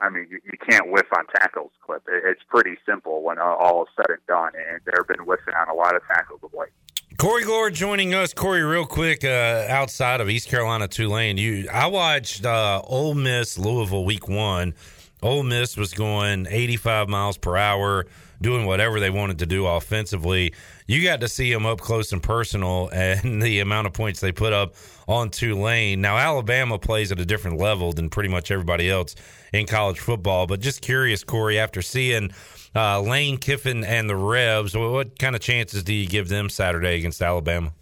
I 0.00 0.08
mean, 0.08 0.26
you, 0.30 0.40
you 0.44 0.58
can't 0.58 0.90
whiff 0.90 1.06
on 1.16 1.26
tackles, 1.34 1.72
Clip. 1.84 2.02
It, 2.08 2.22
it's 2.24 2.42
pretty 2.48 2.76
simple 2.86 3.22
when 3.22 3.38
all 3.38 3.84
is 3.84 3.88
said 3.96 4.06
and 4.08 4.26
done, 4.26 4.52
and 4.54 4.80
they've 4.86 5.06
been 5.06 5.24
whiffing 5.24 5.54
on 5.54 5.68
a 5.68 5.74
lot 5.74 5.94
of 5.94 6.02
tackles 6.06 6.40
of 6.42 6.52
late. 6.54 6.70
Corey 7.18 7.44
Gore 7.44 7.70
joining 7.70 8.14
us. 8.14 8.32
Corey, 8.32 8.62
real 8.62 8.86
quick, 8.86 9.24
uh, 9.24 9.66
outside 9.68 10.22
of 10.22 10.30
East 10.30 10.48
Carolina 10.48 10.88
Tulane, 10.88 11.36
you 11.36 11.68
I 11.70 11.86
watched 11.86 12.46
uh, 12.46 12.80
Ole 12.84 13.14
Miss 13.14 13.58
Louisville 13.58 14.06
week 14.06 14.26
one, 14.26 14.74
Ole 15.22 15.42
Miss 15.42 15.76
was 15.76 15.92
going 15.92 16.46
85 16.48 17.08
miles 17.08 17.36
per 17.36 17.56
hour, 17.56 18.06
doing 18.40 18.64
whatever 18.64 19.00
they 19.00 19.10
wanted 19.10 19.38
to 19.40 19.46
do 19.46 19.66
offensively. 19.66 20.54
You 20.86 21.04
got 21.04 21.20
to 21.20 21.28
see 21.28 21.52
them 21.52 21.66
up 21.66 21.80
close 21.80 22.12
and 22.12 22.22
personal, 22.22 22.88
and 22.92 23.42
the 23.42 23.60
amount 23.60 23.86
of 23.86 23.92
points 23.92 24.20
they 24.20 24.32
put 24.32 24.52
up 24.52 24.74
on 25.06 25.30
Tulane. 25.30 26.00
Now, 26.00 26.16
Alabama 26.16 26.78
plays 26.78 27.12
at 27.12 27.18
a 27.18 27.26
different 27.26 27.58
level 27.58 27.92
than 27.92 28.08
pretty 28.08 28.28
much 28.28 28.50
everybody 28.50 28.90
else 28.90 29.14
in 29.52 29.66
college 29.66 29.98
football. 29.98 30.46
But 30.46 30.60
just 30.60 30.80
curious, 30.80 31.24
Corey, 31.24 31.58
after 31.58 31.82
seeing 31.82 32.30
uh, 32.74 33.00
Lane 33.00 33.36
Kiffin 33.36 33.84
and 33.84 34.08
the 34.08 34.16
Rebs, 34.16 34.76
what 34.76 35.18
kind 35.18 35.34
of 35.34 35.42
chances 35.42 35.82
do 35.82 35.92
you 35.92 36.06
give 36.06 36.28
them 36.28 36.48
Saturday 36.48 36.96
against 36.96 37.20
Alabama? 37.20 37.72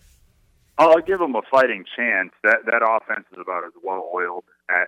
I'll 0.79 1.01
give 1.01 1.19
them 1.19 1.35
a 1.35 1.43
fighting 1.51 1.85
chance. 1.97 2.31
That 2.45 2.59
that 2.67 2.83
offense 2.89 3.27
is 3.33 3.39
about 3.41 3.65
as 3.65 3.73
well 3.83 4.09
oiled 4.15 4.45
as 4.71 4.87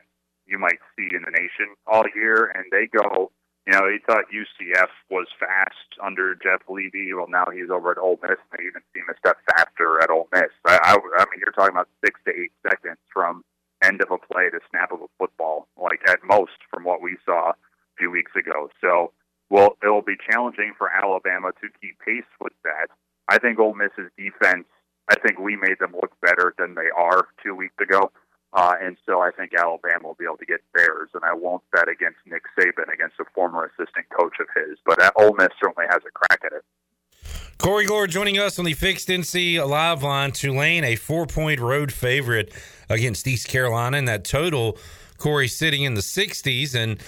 you 0.50 0.58
might 0.58 0.82
see 0.96 1.08
in 1.14 1.22
the 1.22 1.30
nation 1.30 1.74
all 1.86 2.04
year, 2.14 2.52
and 2.54 2.64
they 2.70 2.86
go. 2.86 3.30
You 3.66 3.74
know, 3.74 3.88
he 3.88 3.98
thought 4.04 4.24
UCF 4.34 4.88
was 5.10 5.28
fast 5.38 5.94
under 6.02 6.34
Jeff 6.34 6.60
Lebby. 6.68 7.14
Well, 7.14 7.28
now 7.28 7.46
he's 7.54 7.70
over 7.70 7.92
at 7.92 7.98
Ole 7.98 8.18
Miss. 8.22 8.40
And 8.50 8.58
they 8.58 8.64
even 8.64 8.82
seem 8.92 9.04
a 9.08 9.18
step 9.18 9.36
faster 9.46 10.02
at 10.02 10.10
Ole 10.10 10.28
Miss. 10.32 10.50
I, 10.66 10.78
I, 10.82 10.92
I 10.96 11.24
mean, 11.30 11.38
you're 11.38 11.52
talking 11.52 11.76
about 11.76 11.88
six 12.04 12.18
to 12.26 12.32
eight 12.32 12.52
seconds 12.66 12.98
from 13.12 13.44
end 13.84 14.02
of 14.02 14.10
a 14.10 14.18
play 14.18 14.50
to 14.50 14.58
snap 14.70 14.92
of 14.92 15.02
a 15.02 15.12
football, 15.18 15.68
like 15.76 16.00
at 16.08 16.24
most 16.24 16.56
from 16.70 16.84
what 16.84 17.02
we 17.02 17.16
saw 17.24 17.50
a 17.50 17.54
few 17.98 18.10
weeks 18.10 18.32
ago. 18.34 18.70
So, 18.80 19.12
well, 19.50 19.76
it 19.82 19.88
will 19.88 20.02
be 20.02 20.16
challenging 20.30 20.72
for 20.76 20.90
Alabama 20.90 21.52
to 21.60 21.68
keep 21.80 21.98
pace 22.00 22.28
with 22.40 22.54
that. 22.64 22.88
I 23.28 23.38
think 23.38 23.58
Ole 23.60 23.74
Miss's 23.74 24.10
defense 24.16 24.66
I 25.10 25.16
think 25.18 25.38
we 25.40 25.56
made 25.56 25.78
them 25.80 25.92
look 25.92 26.14
better 26.20 26.54
than 26.56 26.74
they 26.76 26.88
are 26.96 27.26
two 27.42 27.54
weeks 27.54 27.74
ago. 27.82 28.12
Uh, 28.52 28.74
and 28.80 28.96
so 29.06 29.20
I 29.20 29.30
think 29.30 29.52
Alabama 29.54 30.08
will 30.08 30.16
be 30.18 30.24
able 30.24 30.38
to 30.38 30.46
get 30.46 30.60
theirs, 30.74 31.10
and 31.14 31.22
I 31.24 31.34
won't 31.34 31.62
bet 31.72 31.88
against 31.88 32.18
Nick 32.26 32.42
Saban 32.58 32.92
against 32.92 33.20
a 33.20 33.24
former 33.32 33.64
assistant 33.66 34.06
coach 34.16 34.34
of 34.40 34.46
his. 34.54 34.78
But 34.84 35.00
uh, 35.00 35.12
Ole 35.16 35.34
Miss 35.34 35.50
certainly 35.62 35.86
has 35.88 36.02
a 36.06 36.10
crack 36.10 36.40
at 36.44 36.52
it. 36.52 36.64
Corey 37.58 37.86
Glore 37.86 38.08
joining 38.08 38.38
us 38.38 38.58
on 38.58 38.64
the 38.64 38.72
Fixed 38.72 39.08
NC 39.08 39.64
Live 39.68 40.02
line. 40.02 40.32
Tulane, 40.32 40.82
a 40.82 40.96
four 40.96 41.26
point 41.26 41.60
road 41.60 41.92
favorite 41.92 42.52
against 42.88 43.26
East 43.26 43.48
Carolina, 43.48 43.98
and 43.98 44.08
that 44.08 44.24
total, 44.24 44.78
Corey, 45.18 45.46
sitting 45.46 45.82
in 45.82 45.94
the 45.94 46.00
60s. 46.00 46.74
And 46.74 46.98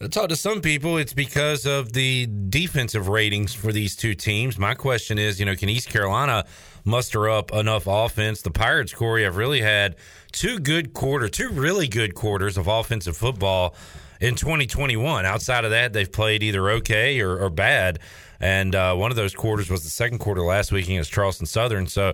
I 0.00 0.08
talked 0.08 0.28
to 0.28 0.36
some 0.36 0.60
people, 0.60 0.98
it's 0.98 1.14
because 1.14 1.64
of 1.64 1.94
the 1.94 2.28
defensive 2.48 3.08
ratings 3.08 3.54
for 3.54 3.72
these 3.72 3.96
two 3.96 4.14
teams. 4.14 4.58
My 4.58 4.74
question 4.74 5.18
is, 5.18 5.40
you 5.40 5.46
know, 5.46 5.56
can 5.56 5.68
East 5.68 5.88
Carolina 5.88 6.44
muster 6.84 7.28
up 7.28 7.52
enough 7.52 7.86
offense? 7.86 8.42
The 8.42 8.50
Pirates, 8.50 8.92
Corey, 8.92 9.24
have 9.24 9.36
really 9.36 9.60
had 9.60 9.96
two 10.32 10.58
good 10.58 10.94
quarter, 10.94 11.28
two 11.28 11.50
really 11.50 11.88
good 11.88 12.14
quarters 12.14 12.56
of 12.56 12.66
offensive 12.66 13.16
football 13.16 13.74
in 14.20 14.34
2021. 14.34 15.26
Outside 15.26 15.64
of 15.64 15.70
that, 15.72 15.92
they've 15.92 16.10
played 16.10 16.42
either 16.42 16.70
okay 16.70 17.20
or, 17.20 17.38
or 17.38 17.50
bad. 17.50 17.98
And 18.40 18.74
uh, 18.74 18.94
one 18.94 19.10
of 19.10 19.16
those 19.16 19.34
quarters 19.34 19.70
was 19.70 19.84
the 19.84 19.90
second 19.90 20.18
quarter 20.18 20.42
last 20.42 20.72
week 20.72 20.86
against 20.86 21.12
Charleston 21.12 21.46
Southern. 21.46 21.86
So 21.86 22.08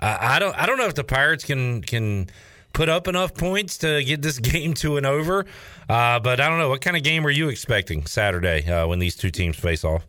uh, 0.00 0.18
I 0.20 0.38
don't, 0.38 0.56
I 0.56 0.66
don't 0.66 0.78
know 0.78 0.86
if 0.86 0.94
the 0.94 1.04
Pirates 1.04 1.44
can 1.44 1.82
can 1.82 2.28
put 2.72 2.88
up 2.88 3.08
enough 3.08 3.34
points 3.34 3.78
to 3.78 4.04
get 4.04 4.20
this 4.20 4.38
game 4.52 4.74
to 4.74 4.98
an 4.98 5.06
over. 5.06 5.46
Uh, 5.88 6.20
but 6.20 6.40
I 6.40 6.48
don't 6.48 6.58
know 6.58 6.68
what 6.68 6.82
kind 6.82 6.96
of 6.96 7.02
game 7.02 7.26
are 7.26 7.30
you 7.30 7.48
expecting 7.48 8.04
Saturday 8.06 8.70
uh, 8.70 8.86
when 8.86 8.98
these 8.98 9.16
two 9.16 9.30
teams 9.30 9.56
face 9.56 9.84
off. 9.84 10.06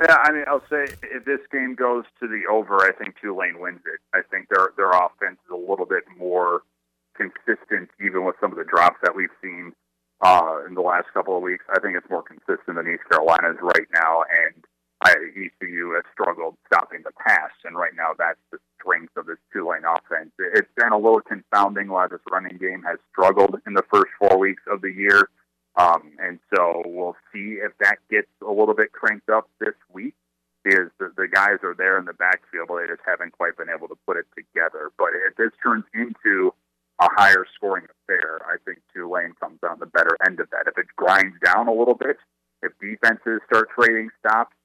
Yeah, 0.00 0.16
I 0.22 0.32
mean, 0.32 0.44
I'll 0.46 0.64
say 0.68 0.84
if 1.02 1.24
this 1.24 1.40
game 1.50 1.74
goes 1.74 2.04
to 2.20 2.28
the 2.28 2.42
over, 2.50 2.82
I 2.82 2.92
think 2.92 3.16
Tulane 3.20 3.58
wins 3.58 3.80
it. 3.86 4.00
I 4.12 4.20
think 4.30 4.48
their 4.50 4.72
their 4.76 4.90
offense 4.90 5.38
is 5.46 5.50
a 5.50 5.56
little 5.56 5.86
bit 5.86 6.04
more 6.18 6.62
consistent, 7.16 7.88
even 8.04 8.24
with 8.24 8.36
some 8.40 8.52
of 8.52 8.58
the 8.58 8.64
drops 8.64 8.98
that 9.02 9.16
we've 9.16 9.32
seen 9.40 9.72
uh, 10.20 10.58
in 10.68 10.74
the 10.74 10.82
last 10.82 11.06
couple 11.14 11.36
of 11.36 11.42
weeks. 11.42 11.64
I 11.74 11.80
think 11.80 11.96
it's 11.96 12.10
more 12.10 12.22
consistent 12.22 12.76
than 12.76 12.88
East 12.88 13.08
Carolina's 13.10 13.56
right 13.62 13.88
now, 13.94 14.24
and 14.28 14.64
I, 15.02 15.12
ECU 15.12 15.92
has 15.94 16.04
struggled 16.12 16.56
stopping 16.66 17.00
the 17.04 17.12
pass, 17.12 17.52
and 17.64 17.76
right 17.76 17.92
now 17.96 18.12
that's 18.18 18.40
the 18.52 18.58
strength 18.80 19.16
of 19.16 19.26
this 19.26 19.38
Tulane 19.52 19.84
offense. 19.84 20.30
It's 20.38 20.68
been 20.76 20.92
a 20.92 20.98
little 20.98 21.20
confounding 21.20 21.88
why 21.88 22.06
this 22.08 22.20
running 22.30 22.58
game 22.58 22.82
has 22.82 22.98
struggled 23.12 23.60
in 23.66 23.74
the 23.74 23.84
first 23.90 24.12
four 24.18 24.38
weeks 24.38 24.62
of 24.70 24.80
the 24.80 24.92
year. 24.92 25.28
Um, 25.76 26.12
and 26.18 26.38
so 26.54 26.82
we'll 26.86 27.16
see 27.32 27.58
if 27.62 27.72
that 27.80 27.98
gets 28.10 28.28
a 28.46 28.50
little 28.50 28.74
bit 28.74 28.92
cranked 28.92 29.28
up 29.28 29.48
this 29.60 29.74
week. 29.92 30.14
Is 30.64 30.90
the, 30.98 31.12
the 31.16 31.28
guys 31.28 31.62
are 31.62 31.76
there 31.78 31.96
in 31.96 32.06
the 32.06 32.12
backfield, 32.12 32.66
but 32.66 32.80
they 32.80 32.88
just 32.88 33.06
haven't 33.06 33.32
quite 33.32 33.56
been 33.56 33.68
able 33.70 33.86
to 33.86 33.94
put 34.04 34.16
it 34.16 34.26
together. 34.34 34.90
But 34.98 35.10
if 35.14 35.36
this 35.36 35.52
turns 35.62 35.84
into 35.94 36.52
a 37.00 37.06
higher 37.14 37.46
scoring 37.54 37.84
affair, 37.86 38.40
I 38.46 38.56
think 38.64 38.78
Tulane 38.92 39.34
comes 39.38 39.60
on 39.62 39.78
the 39.78 39.86
better 39.86 40.16
end 40.26 40.40
of 40.40 40.50
that. 40.50 40.66
If 40.66 40.76
it 40.76 40.86
grinds 40.96 41.36
down 41.44 41.68
a 41.68 41.72
little 41.72 41.94
bit, 41.94 42.16
if 42.62 42.72
defenses 42.80 43.42
start 43.46 43.68
trading 43.78 44.10
stops, 44.18 44.56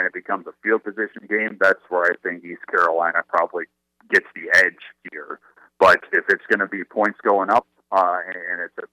and 0.00 0.06
it 0.06 0.14
becomes 0.14 0.46
a 0.46 0.56
field 0.62 0.82
position 0.82 1.28
game, 1.28 1.58
that's 1.60 1.82
where 1.90 2.04
I 2.04 2.16
think 2.22 2.42
East 2.42 2.66
Carolina 2.70 3.20
probably 3.28 3.64
gets 4.10 4.26
the 4.34 4.48
edge 4.56 4.80
here. 5.12 5.40
But 5.78 6.00
if 6.12 6.24
it's 6.28 6.44
going 6.48 6.60
to 6.60 6.66
be 6.66 6.84
points 6.84 7.18
going 7.22 7.50
up 7.50 7.66
uh, 7.92 8.18
and 8.24 8.62
it's 8.62 8.78
a 8.78 8.88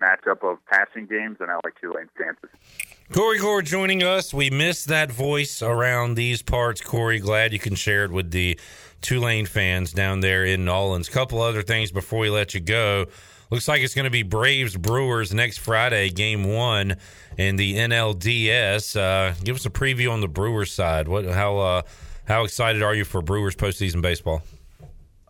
matchup 0.00 0.42
of 0.42 0.58
passing 0.66 1.06
games, 1.06 1.38
and 1.40 1.50
I 1.50 1.54
like 1.64 1.74
Tulane's 1.80 2.10
chances. 2.18 2.50
Corey 3.12 3.38
Glore 3.38 3.64
joining 3.64 4.02
us. 4.02 4.32
We 4.32 4.50
missed 4.50 4.86
that 4.86 5.10
voice 5.10 5.62
around 5.62 6.14
these 6.14 6.42
parts. 6.42 6.80
Corey, 6.80 7.18
glad 7.18 7.52
you 7.52 7.58
can 7.58 7.74
share 7.74 8.04
it 8.04 8.10
with 8.10 8.30
the 8.30 8.58
Tulane 9.00 9.46
fans 9.46 9.92
down 9.92 10.20
there 10.20 10.44
in 10.44 10.64
Nolens. 10.64 11.08
Couple 11.08 11.42
other 11.42 11.62
things 11.62 11.90
before 11.90 12.20
we 12.20 12.30
let 12.30 12.54
you 12.54 12.60
go. 12.60 13.06
Looks 13.50 13.66
like 13.66 13.82
it's 13.82 13.94
going 13.94 14.04
to 14.04 14.10
be 14.10 14.22
Braves 14.22 14.76
Brewers 14.76 15.34
next 15.34 15.58
Friday, 15.58 16.10
game 16.10 16.44
one 16.44 16.96
in 17.36 17.56
the 17.56 17.74
NLDS. 17.78 18.94
Uh, 18.94 19.34
give 19.42 19.56
us 19.56 19.66
a 19.66 19.70
preview 19.70 20.12
on 20.12 20.20
the 20.20 20.28
Brewers 20.28 20.72
side. 20.72 21.08
What 21.08 21.24
how 21.24 21.58
uh, 21.58 21.82
how 22.26 22.44
excited 22.44 22.80
are 22.80 22.94
you 22.94 23.04
for 23.04 23.22
Brewers 23.22 23.56
postseason 23.56 24.02
baseball? 24.02 24.42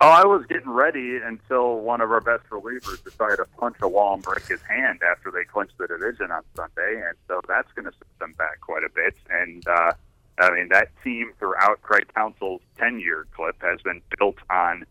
Oh, 0.03 0.09
I 0.09 0.25
was 0.25 0.47
getting 0.47 0.71
ready 0.71 1.19
until 1.19 1.81
one 1.81 2.01
of 2.01 2.11
our 2.11 2.23
best 2.23 2.49
relievers 2.49 3.05
decided 3.05 3.37
to 3.37 3.45
punch 3.59 3.77
a 3.83 3.89
wall 3.89 4.15
and 4.15 4.23
break 4.23 4.47
his 4.47 4.63
hand 4.63 5.01
after 5.03 5.31
they 5.31 5.45
clinched 5.45 5.77
the 5.77 5.87
division 5.87 6.31
on 6.31 6.43
Sunday, 6.57 7.03
and 7.07 7.15
so 7.29 7.43
that's 7.47 7.71
going 7.73 7.85
to 7.85 7.93
set 7.93 8.19
them 8.19 8.33
back 8.39 8.63
quite 8.63 8.83
a 8.83 8.89
bit. 8.89 9.15
And 9.29 9.63
uh, 9.69 9.93
I 10.39 10.51
mean, 10.53 10.69
that 10.71 10.89
team 11.05 11.33
throughout 11.39 11.83
Craig 11.83 12.07
Counsell's 12.15 12.63
ten-year 12.79 13.27
clip 13.37 13.61
has 13.61 13.83
been 13.83 14.01
built 14.19 14.39
on 14.49 14.87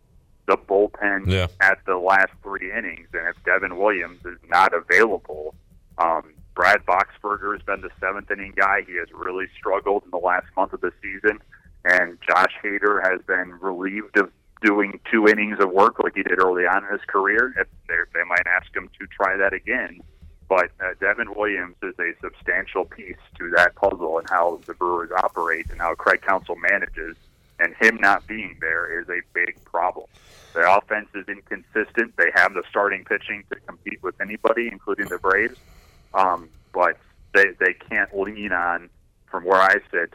the 0.46 0.58
bullpen 0.58 1.26
yeah. 1.26 1.48
at 1.60 1.80
the 1.88 1.98
last 1.98 2.32
three 2.44 2.72
innings, 2.72 3.08
and 3.14 3.28
if 3.28 3.44
Devin 3.46 3.78
Williams 3.78 4.24
is 4.26 4.38
not 4.48 4.76
available, 4.76 5.56
um, 5.98 6.34
Brad 6.54 6.86
Boxberger 6.86 7.54
has 7.54 7.64
been 7.64 7.82
the 7.82 7.90
seventh 8.00 8.30
inning 8.30 8.54
guy. 8.56 8.84
He 8.86 8.98
has 8.98 9.08
really 9.12 9.48
struggled 9.58 10.04
in 10.04 10.12
the 10.12 10.18
last 10.18 10.46
month 10.56 10.74
of 10.74 10.82
the 10.82 10.92
season, 11.02 11.40
and 11.84 12.20
Josh 12.28 12.54
Hader 12.64 13.02
has 13.10 13.22
been 13.26 13.60
relieved 13.60 14.16
of 14.16 14.32
doing 14.62 15.00
two 15.10 15.28
innings 15.28 15.58
of 15.60 15.72
work 15.72 16.00
like 16.00 16.16
he 16.16 16.24
did 16.24 16.40
early 16.40 16.66
on 16.66 16.84
in 16.86 16.92
his 16.92 17.02
career. 17.08 17.54
If 17.58 17.68
they 17.88 18.24
might 18.24 18.46
ask 18.48 18.76
him 18.76 18.90
to 19.00 19.08
try 19.08 19.38
that 19.38 19.54
again. 19.54 20.02
But 20.48 20.72
uh, 20.82 20.94
Devin 21.00 21.36
Williams 21.36 21.76
is 21.84 21.94
a 22.00 22.14
substantial 22.22 22.86
piece 22.86 23.18
to 23.38 23.52
that 23.56 23.76
puzzle 23.76 24.18
and 24.18 24.28
how 24.30 24.60
the 24.66 24.74
Brewers 24.74 25.12
operate 25.12 25.68
and 25.70 25.80
how 25.80 25.94
Craig 25.94 26.22
Counsell 26.22 26.56
manages. 26.56 27.16
And 27.60 27.76
him 27.80 27.98
not 28.02 28.26
being 28.26 28.58
there 28.60 29.00
is 29.00 29.08
a 29.10 29.22
big 29.34 29.64
problem. 29.66 30.08
The 30.54 30.78
offense 30.78 31.10
is 31.14 31.28
inconsistent. 31.28 32.16
They 32.18 32.32
have 32.34 32.54
the 32.54 32.64
starting 32.70 33.04
pitching 33.04 33.44
to 33.52 33.60
compete 33.68 34.02
with 34.02 34.20
anybody, 34.22 34.70
including 34.72 35.08
the 35.10 35.20
Braves. 35.20 35.58
Um, 36.14 36.50
but 36.74 36.98
they 37.34 37.52
they 37.60 37.74
can't 37.74 38.18
lean 38.18 38.52
on, 38.52 38.90
from 39.30 39.44
where 39.44 39.62
I 39.62 39.76
sit, 39.92 40.14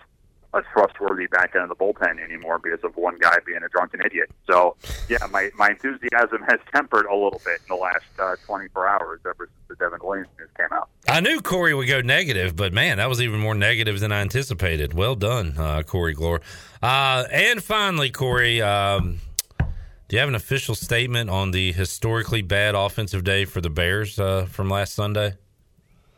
a 0.54 0.62
trustworthy 0.72 1.26
back 1.26 1.54
end 1.54 1.64
of 1.64 1.68
the 1.68 1.74
bullpen 1.74 2.22
anymore 2.22 2.58
because 2.58 2.82
of 2.84 2.96
one 2.96 3.18
guy 3.18 3.36
being 3.44 3.62
a 3.62 3.68
drunken 3.68 4.00
idiot. 4.04 4.30
So, 4.48 4.76
yeah, 5.08 5.18
my, 5.30 5.50
my 5.56 5.70
enthusiasm 5.70 6.42
has 6.48 6.60
tempered 6.72 7.06
a 7.06 7.14
little 7.14 7.40
bit 7.44 7.60
in 7.60 7.76
the 7.76 7.80
last 7.80 8.04
uh, 8.18 8.36
24 8.46 8.86
hours 8.86 9.20
ever 9.26 9.48
since 9.48 9.68
the 9.68 9.74
Devin 9.76 9.98
Williams 10.02 10.28
news 10.38 10.48
came 10.56 10.68
out. 10.72 10.88
I 11.08 11.20
knew 11.20 11.40
Corey 11.40 11.74
would 11.74 11.88
go 11.88 12.00
negative, 12.00 12.54
but 12.54 12.72
man, 12.72 12.98
that 12.98 13.08
was 13.08 13.20
even 13.20 13.40
more 13.40 13.54
negative 13.54 14.00
than 14.00 14.12
I 14.12 14.20
anticipated. 14.20 14.94
Well 14.94 15.16
done, 15.16 15.54
uh, 15.58 15.82
Corey 15.82 16.14
Glore. 16.14 16.40
Uh, 16.82 17.24
and 17.32 17.62
finally, 17.62 18.10
Corey, 18.10 18.62
um, 18.62 19.18
do 19.58 20.16
you 20.16 20.20
have 20.20 20.28
an 20.28 20.34
official 20.34 20.74
statement 20.74 21.30
on 21.30 21.50
the 21.50 21.72
historically 21.72 22.42
bad 22.42 22.74
offensive 22.74 23.24
day 23.24 23.44
for 23.44 23.60
the 23.60 23.70
Bears 23.70 24.18
uh, 24.18 24.46
from 24.46 24.70
last 24.70 24.94
Sunday? 24.94 25.34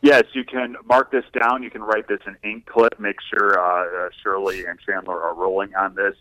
Yes, 0.03 0.25
you 0.35 0.45
can 0.45 0.77
mark 0.85 1.11
this 1.11 1.25
down. 1.41 1.63
You 1.63 1.71
can 1.71 1.83
write 1.83 2.07
this 2.09 2.21
in 2.27 2.37
ink 2.49 2.67
clip. 2.67 2.99
Make 3.01 3.17
sure 3.31 3.59
uh, 3.59 4.07
uh, 4.07 4.09
Shirley 4.23 4.65
and 4.67 4.79
Chandler 4.79 5.21
are 5.21 5.35
rolling 5.35 5.75
on 5.75 5.95
this. 5.95 6.15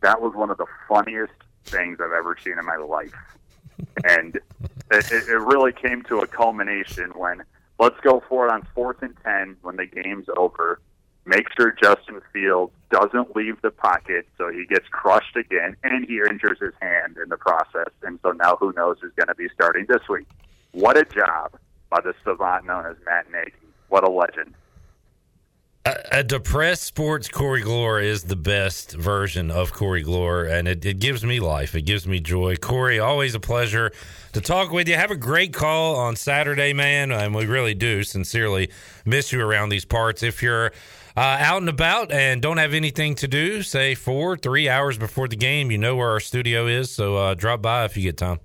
That 0.00 0.20
was 0.20 0.34
one 0.34 0.50
of 0.50 0.58
the 0.58 0.66
funniest 0.88 1.32
things 1.64 1.98
I've 2.00 2.12
ever 2.12 2.36
seen 2.42 2.58
in 2.58 2.66
my 2.66 2.76
life. 2.76 3.14
And 4.04 4.36
it, 4.90 5.12
it 5.12 5.40
really 5.40 5.72
came 5.72 6.02
to 6.04 6.18
a 6.20 6.26
culmination 6.26 7.10
when 7.14 7.42
let's 7.78 7.98
go 8.00 8.22
for 8.28 8.46
it 8.46 8.52
on 8.52 8.66
fourth 8.74 9.02
and 9.02 9.16
10 9.24 9.56
when 9.62 9.76
the 9.76 9.86
game's 9.86 10.26
over. 10.36 10.80
Make 11.26 11.46
sure 11.56 11.70
Justin 11.70 12.20
Fields 12.32 12.72
doesn't 12.90 13.36
leave 13.36 13.60
the 13.62 13.70
pocket 13.70 14.26
so 14.36 14.50
he 14.50 14.66
gets 14.66 14.88
crushed 14.88 15.36
again 15.36 15.76
and 15.84 16.06
he 16.06 16.18
injures 16.18 16.58
his 16.60 16.74
hand 16.80 17.16
in 17.22 17.28
the 17.28 17.36
process. 17.36 17.92
And 18.02 18.18
so 18.22 18.32
now 18.32 18.56
who 18.56 18.72
knows 18.72 18.96
who's 19.00 19.12
going 19.14 19.28
to 19.28 19.34
be 19.34 19.48
starting 19.54 19.86
this 19.88 20.08
week. 20.08 20.26
What 20.72 20.96
a 20.96 21.04
job 21.04 21.52
by 21.90 22.00
the 22.00 22.14
savant 22.24 22.64
known 22.66 22.86
as 22.86 22.96
Matt 23.04 23.30
Nagy. 23.30 23.52
what 23.88 24.04
a 24.04 24.10
legend. 24.10 24.54
A, 25.86 26.18
a 26.18 26.22
depressed 26.22 26.82
sports 26.82 27.28
Corey 27.28 27.62
Glore 27.62 28.02
is 28.02 28.24
the 28.24 28.36
best 28.36 28.92
version 28.92 29.50
of 29.50 29.72
Corey 29.72 30.04
Glore, 30.04 30.44
and 30.44 30.68
it, 30.68 30.84
it 30.84 30.98
gives 30.98 31.24
me 31.24 31.40
life. 31.40 31.74
It 31.74 31.82
gives 31.82 32.06
me 32.06 32.20
joy. 32.20 32.56
Corey, 32.56 32.98
always 32.98 33.34
a 33.34 33.40
pleasure 33.40 33.90
to 34.34 34.40
talk 34.42 34.70
with 34.70 34.88
you. 34.88 34.94
Have 34.96 35.10
a 35.10 35.16
great 35.16 35.54
call 35.54 35.96
on 35.96 36.16
Saturday, 36.16 36.74
man, 36.74 37.10
and 37.10 37.34
we 37.34 37.46
really 37.46 37.74
do 37.74 38.04
sincerely 38.04 38.70
miss 39.06 39.32
you 39.32 39.40
around 39.40 39.70
these 39.70 39.86
parts. 39.86 40.22
If 40.22 40.42
you're 40.42 40.66
uh, 41.16 41.38
out 41.40 41.62
and 41.62 41.68
about 41.70 42.12
and 42.12 42.42
don't 42.42 42.58
have 42.58 42.74
anything 42.74 43.14
to 43.16 43.26
do, 43.26 43.62
say 43.62 43.94
four, 43.94 44.36
three 44.36 44.68
hours 44.68 44.98
before 44.98 45.28
the 45.28 45.36
game, 45.36 45.70
you 45.70 45.78
know 45.78 45.96
where 45.96 46.10
our 46.10 46.20
studio 46.20 46.66
is, 46.66 46.90
so 46.90 47.16
uh, 47.16 47.34
drop 47.34 47.62
by 47.62 47.86
if 47.86 47.96
you 47.96 48.02
get 48.02 48.18
time. 48.18 48.38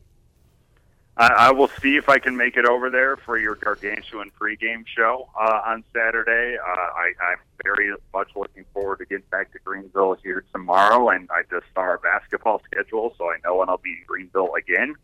I, 1.18 1.28
I 1.28 1.52
will 1.52 1.70
see 1.82 1.96
if 1.96 2.10
I 2.10 2.20
can 2.20 2.36
make 2.36 2.58
it 2.58 2.66
over 2.66 2.90
there 2.90 3.16
for 3.16 3.38
your 3.38 3.56
gargantuan 3.56 4.32
pregame 4.40 4.86
show 4.86 5.30
uh, 5.40 5.62
on 5.66 5.84
Saturday. 5.94 6.58
Uh, 6.58 6.70
I, 6.70 7.14
I'm 7.24 7.38
very 7.64 7.94
much 8.14 8.30
looking 8.36 8.66
forward 8.74 8.98
to 8.98 9.06
getting 9.06 9.26
back 9.32 9.54
to 9.54 9.60
Greenville 9.64 10.18
here 10.22 10.44
tomorrow, 10.52 11.10
and 11.10 11.30
I 11.32 11.44
just 11.50 11.66
saw 11.74 11.82
our 11.82 12.00
basketball 12.00 12.62
schedule, 12.72 13.14
so 13.18 13.30
I 13.30 13.38
know 13.46 13.58
when 13.58 13.70
I'll 13.70 13.78
be 13.78 13.92
in 13.92 14.04
Greenville 14.06 14.54
again 14.56 14.96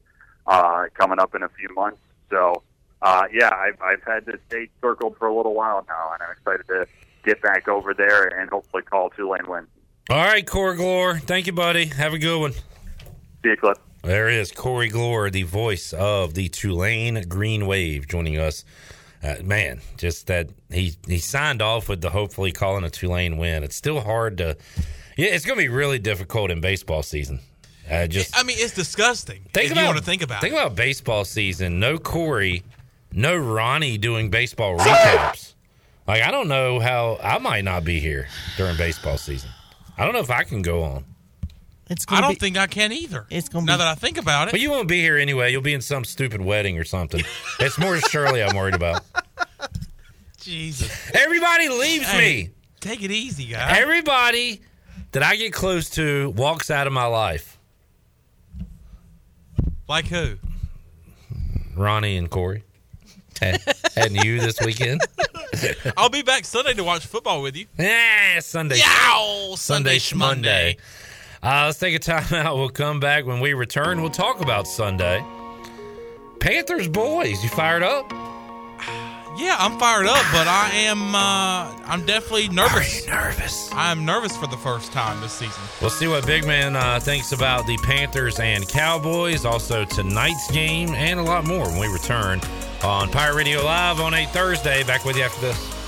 uh, 0.47 0.85
coming 0.93 1.19
up 1.19 1.33
in 1.33 1.43
a 1.43 1.49
few 1.49 1.73
months. 1.73 2.01
So, 2.29 2.61
uh, 3.01 3.27
yeah, 3.31 3.51
I've, 3.53 3.81
I've 3.81 4.03
had 4.03 4.25
this 4.25 4.39
date 4.49 4.71
circled 4.81 5.15
for 5.17 5.27
a 5.27 5.35
little 5.35 5.53
while 5.53 5.85
now, 5.87 6.11
and 6.13 6.23
I'm 6.23 6.31
excited 6.31 6.67
to 6.67 6.87
get 7.23 7.41
back 7.41 7.69
over 7.69 7.93
there 7.93 8.27
and 8.27 8.49
hopefully 8.49 8.83
call 8.83 9.11
Tulane 9.11 9.47
win. 9.47 9.67
All 10.09 10.17
right, 10.17 10.45
Corey 10.45 10.75
Glore. 10.75 11.21
Thank 11.21 11.47
you, 11.47 11.53
buddy. 11.53 11.85
Have 11.85 12.13
a 12.13 12.19
good 12.19 12.39
one. 12.39 12.51
See 12.51 13.49
you, 13.49 13.55
Clip. 13.55 13.77
There 14.03 14.29
is 14.29 14.51
Corey 14.51 14.89
Glore, 14.89 15.31
the 15.31 15.43
voice 15.43 15.93
of 15.93 16.33
the 16.33 16.49
Tulane 16.49 17.21
Green 17.27 17.67
Wave, 17.67 18.07
joining 18.07 18.39
us. 18.39 18.65
Uh, 19.23 19.35
man, 19.43 19.81
just 19.97 20.25
that 20.27 20.49
he 20.71 20.95
he 21.05 21.19
signed 21.19 21.61
off 21.61 21.87
with 21.87 22.01
the 22.01 22.09
hopefully 22.09 22.51
calling 22.51 22.83
a 22.83 22.89
Tulane 22.89 23.37
win. 23.37 23.63
It's 23.63 23.75
still 23.75 24.01
hard 24.01 24.39
to. 24.39 24.57
Yeah, 25.15 25.27
it's 25.27 25.45
going 25.45 25.57
to 25.59 25.63
be 25.63 25.69
really 25.69 25.99
difficult 25.99 26.49
in 26.49 26.61
baseball 26.61 27.03
season. 27.03 27.39
Uh, 27.89 28.07
just 28.07 28.35
I 28.35 28.41
mean, 28.41 28.57
it's 28.59 28.73
disgusting. 28.73 29.43
think 29.53 29.67
if 29.67 29.71
about 29.73 29.81
you 29.81 29.85
want 29.87 29.97
to 29.99 30.03
think 30.03 30.23
about 30.23 30.41
think 30.41 30.55
it. 30.55 30.57
about 30.57 30.75
baseball 30.75 31.23
season. 31.23 31.79
No 31.79 31.99
Corey, 31.99 32.63
no 33.11 33.37
Ronnie 33.37 33.99
doing 33.99 34.31
baseball 34.31 34.79
recaps. 34.79 35.53
Like 36.07 36.23
I 36.23 36.31
don't 36.31 36.47
know 36.47 36.79
how 36.79 37.19
I 37.21 37.37
might 37.37 37.63
not 37.63 37.83
be 37.83 37.99
here 37.99 38.27
during 38.57 38.75
baseball 38.77 39.17
season. 39.17 39.51
I 39.95 40.05
don't 40.05 40.13
know 40.13 40.19
if 40.21 40.31
I 40.31 40.43
can 40.43 40.63
go 40.63 40.81
on. 40.81 41.05
It's 41.91 42.05
I 42.07 42.21
don't 42.21 42.39
think 42.39 42.57
I 42.57 42.67
can 42.67 42.91
either. 42.93 43.25
It's 43.29 43.49
gonna 43.49 43.65
now 43.65 43.73
be- 43.73 43.79
that 43.79 43.87
I 43.87 43.95
think 43.95 44.17
about 44.17 44.47
it. 44.47 44.51
But 44.51 44.61
you 44.61 44.71
won't 44.71 44.87
be 44.87 45.01
here 45.01 45.17
anyway. 45.17 45.51
You'll 45.51 45.61
be 45.61 45.73
in 45.73 45.81
some 45.81 46.05
stupid 46.05 46.39
wedding 46.41 46.77
or 46.79 46.83
something. 46.85 47.21
It's 47.59 47.77
more 47.77 47.97
Shirley 47.99 48.41
I'm 48.41 48.55
worried 48.55 48.75
about. 48.75 49.03
Jesus, 50.39 51.11
Everybody 51.13 51.69
leaves 51.69 52.07
Hey, 52.07 52.43
me. 52.45 52.49
take 52.79 53.03
it 53.03 53.11
easy, 53.11 53.45
guy. 53.45 53.77
Everybody 53.77 54.61
that 55.11 55.21
I 55.21 55.35
get 55.35 55.53
close 55.53 55.89
to 55.91 56.29
walks 56.31 56.71
out 56.71 56.87
of 56.87 56.93
my 56.93 57.05
life. 57.05 57.59
like 59.87 60.07
who? 60.07 60.37
Ronnie 61.75 62.17
and 62.17 62.29
Corey. 62.29 62.63
And, 63.41 63.59
and 63.95 64.23
you 64.23 64.39
this 64.39 64.59
weekend. 64.61 65.01
I'll 65.97 66.09
be 66.09 66.21
back 66.21 66.45
Sunday 66.45 66.73
to 66.75 66.83
watch 66.83 67.05
football 67.05 67.41
with 67.41 67.55
you. 67.57 67.65
Yeah, 67.77 68.39
Sunday. 68.39 68.77
Yow! 68.77 69.53
Sunday 69.57 69.97
Sunday 69.97 69.97
Schmonday. 69.99 70.77
Uh, 71.43 71.63
let's 71.65 71.79
take 71.79 71.95
a 71.95 71.99
time 71.99 72.33
out. 72.33 72.55
We'll 72.57 72.69
come 72.69 72.99
back 72.99 73.25
when 73.25 73.39
we 73.39 73.53
return. 73.53 74.01
We'll 74.01 74.11
talk 74.11 74.41
about 74.41 74.67
Sunday. 74.67 75.23
Panthers 76.39 76.87
boys, 76.87 77.43
you 77.43 77.49
fired 77.49 77.83
up? 77.83 78.11
Yeah, 79.37 79.55
I'm 79.57 79.79
fired 79.79 80.07
up, 80.07 80.25
but 80.33 80.45
I 80.47 80.69
am. 80.73 81.15
Uh, 81.15 81.71
I'm 81.85 82.05
definitely 82.05 82.49
nervous. 82.49 83.07
nervous? 83.07 83.69
I'm 83.71 84.05
nervous 84.05 84.35
for 84.35 84.47
the 84.47 84.57
first 84.57 84.91
time 84.91 85.21
this 85.21 85.31
season. 85.31 85.63
We'll 85.79 85.89
see 85.89 86.07
what 86.07 86.25
Big 86.27 86.45
Man 86.45 86.75
uh, 86.75 86.99
thinks 86.99 87.31
about 87.31 87.65
the 87.65 87.77
Panthers 87.77 88.39
and 88.39 88.67
Cowboys, 88.67 89.45
also 89.45 89.85
tonight's 89.85 90.51
game, 90.51 90.89
and 90.89 91.19
a 91.19 91.23
lot 91.23 91.47
more 91.47 91.65
when 91.65 91.79
we 91.79 91.87
return 91.87 92.41
on 92.83 93.09
Pirate 93.09 93.35
Radio 93.35 93.63
Live 93.63 93.99
on 94.01 94.13
a 94.13 94.25
Thursday. 94.27 94.83
Back 94.83 95.05
with 95.05 95.15
you 95.15 95.23
after 95.23 95.41
this. 95.41 95.80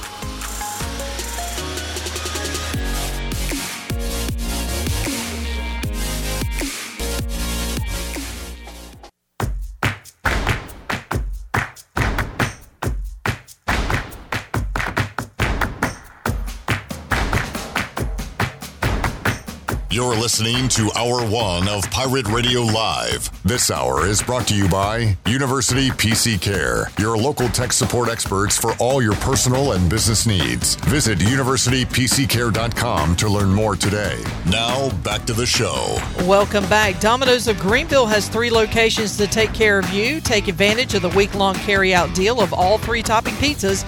You're 20.14 20.22
listening 20.22 20.68
to 20.70 20.92
Hour 20.96 21.28
One 21.28 21.68
of 21.68 21.90
Pirate 21.90 22.28
Radio 22.28 22.62
Live. 22.62 23.32
This 23.44 23.72
hour 23.72 24.06
is 24.06 24.22
brought 24.22 24.48
to 24.50 24.56
you 24.56 24.70
by 24.70 25.18
University 25.26 25.90
PC 25.90 26.40
Care, 26.40 26.92
your 27.00 27.18
local 27.18 27.50
tech 27.50 27.74
support 27.74 28.10
experts 28.10 28.56
for 28.56 28.74
all 28.78 29.02
your 29.02 29.16
personal 29.16 29.72
and 29.72 29.90
business 29.90 30.28
needs. 30.28 30.76
Visit 30.76 31.18
universitypccare.com 31.18 33.16
to 33.16 33.28
learn 33.28 33.50
more 33.50 33.76
today. 33.76 34.24
Now, 34.46 34.92
back 35.00 35.26
to 35.26 35.34
the 35.34 35.48
show. 35.48 35.98
Welcome 36.28 36.70
back. 36.70 37.00
Domino's 37.00 37.48
of 37.48 37.58
Greenville 37.58 38.06
has 38.06 38.30
three 38.30 38.52
locations 38.52 39.18
to 39.18 39.26
take 39.26 39.52
care 39.52 39.80
of 39.80 39.90
you. 39.90 40.22
Take 40.22 40.48
advantage 40.48 40.94
of 40.94 41.02
the 41.02 41.10
week 41.10 41.34
long 41.34 41.56
carry 41.56 41.92
out 41.92 42.14
deal 42.14 42.40
of 42.40 42.54
all 42.54 42.78
three 42.78 43.02
topping 43.02 43.34
pizzas 43.36 43.84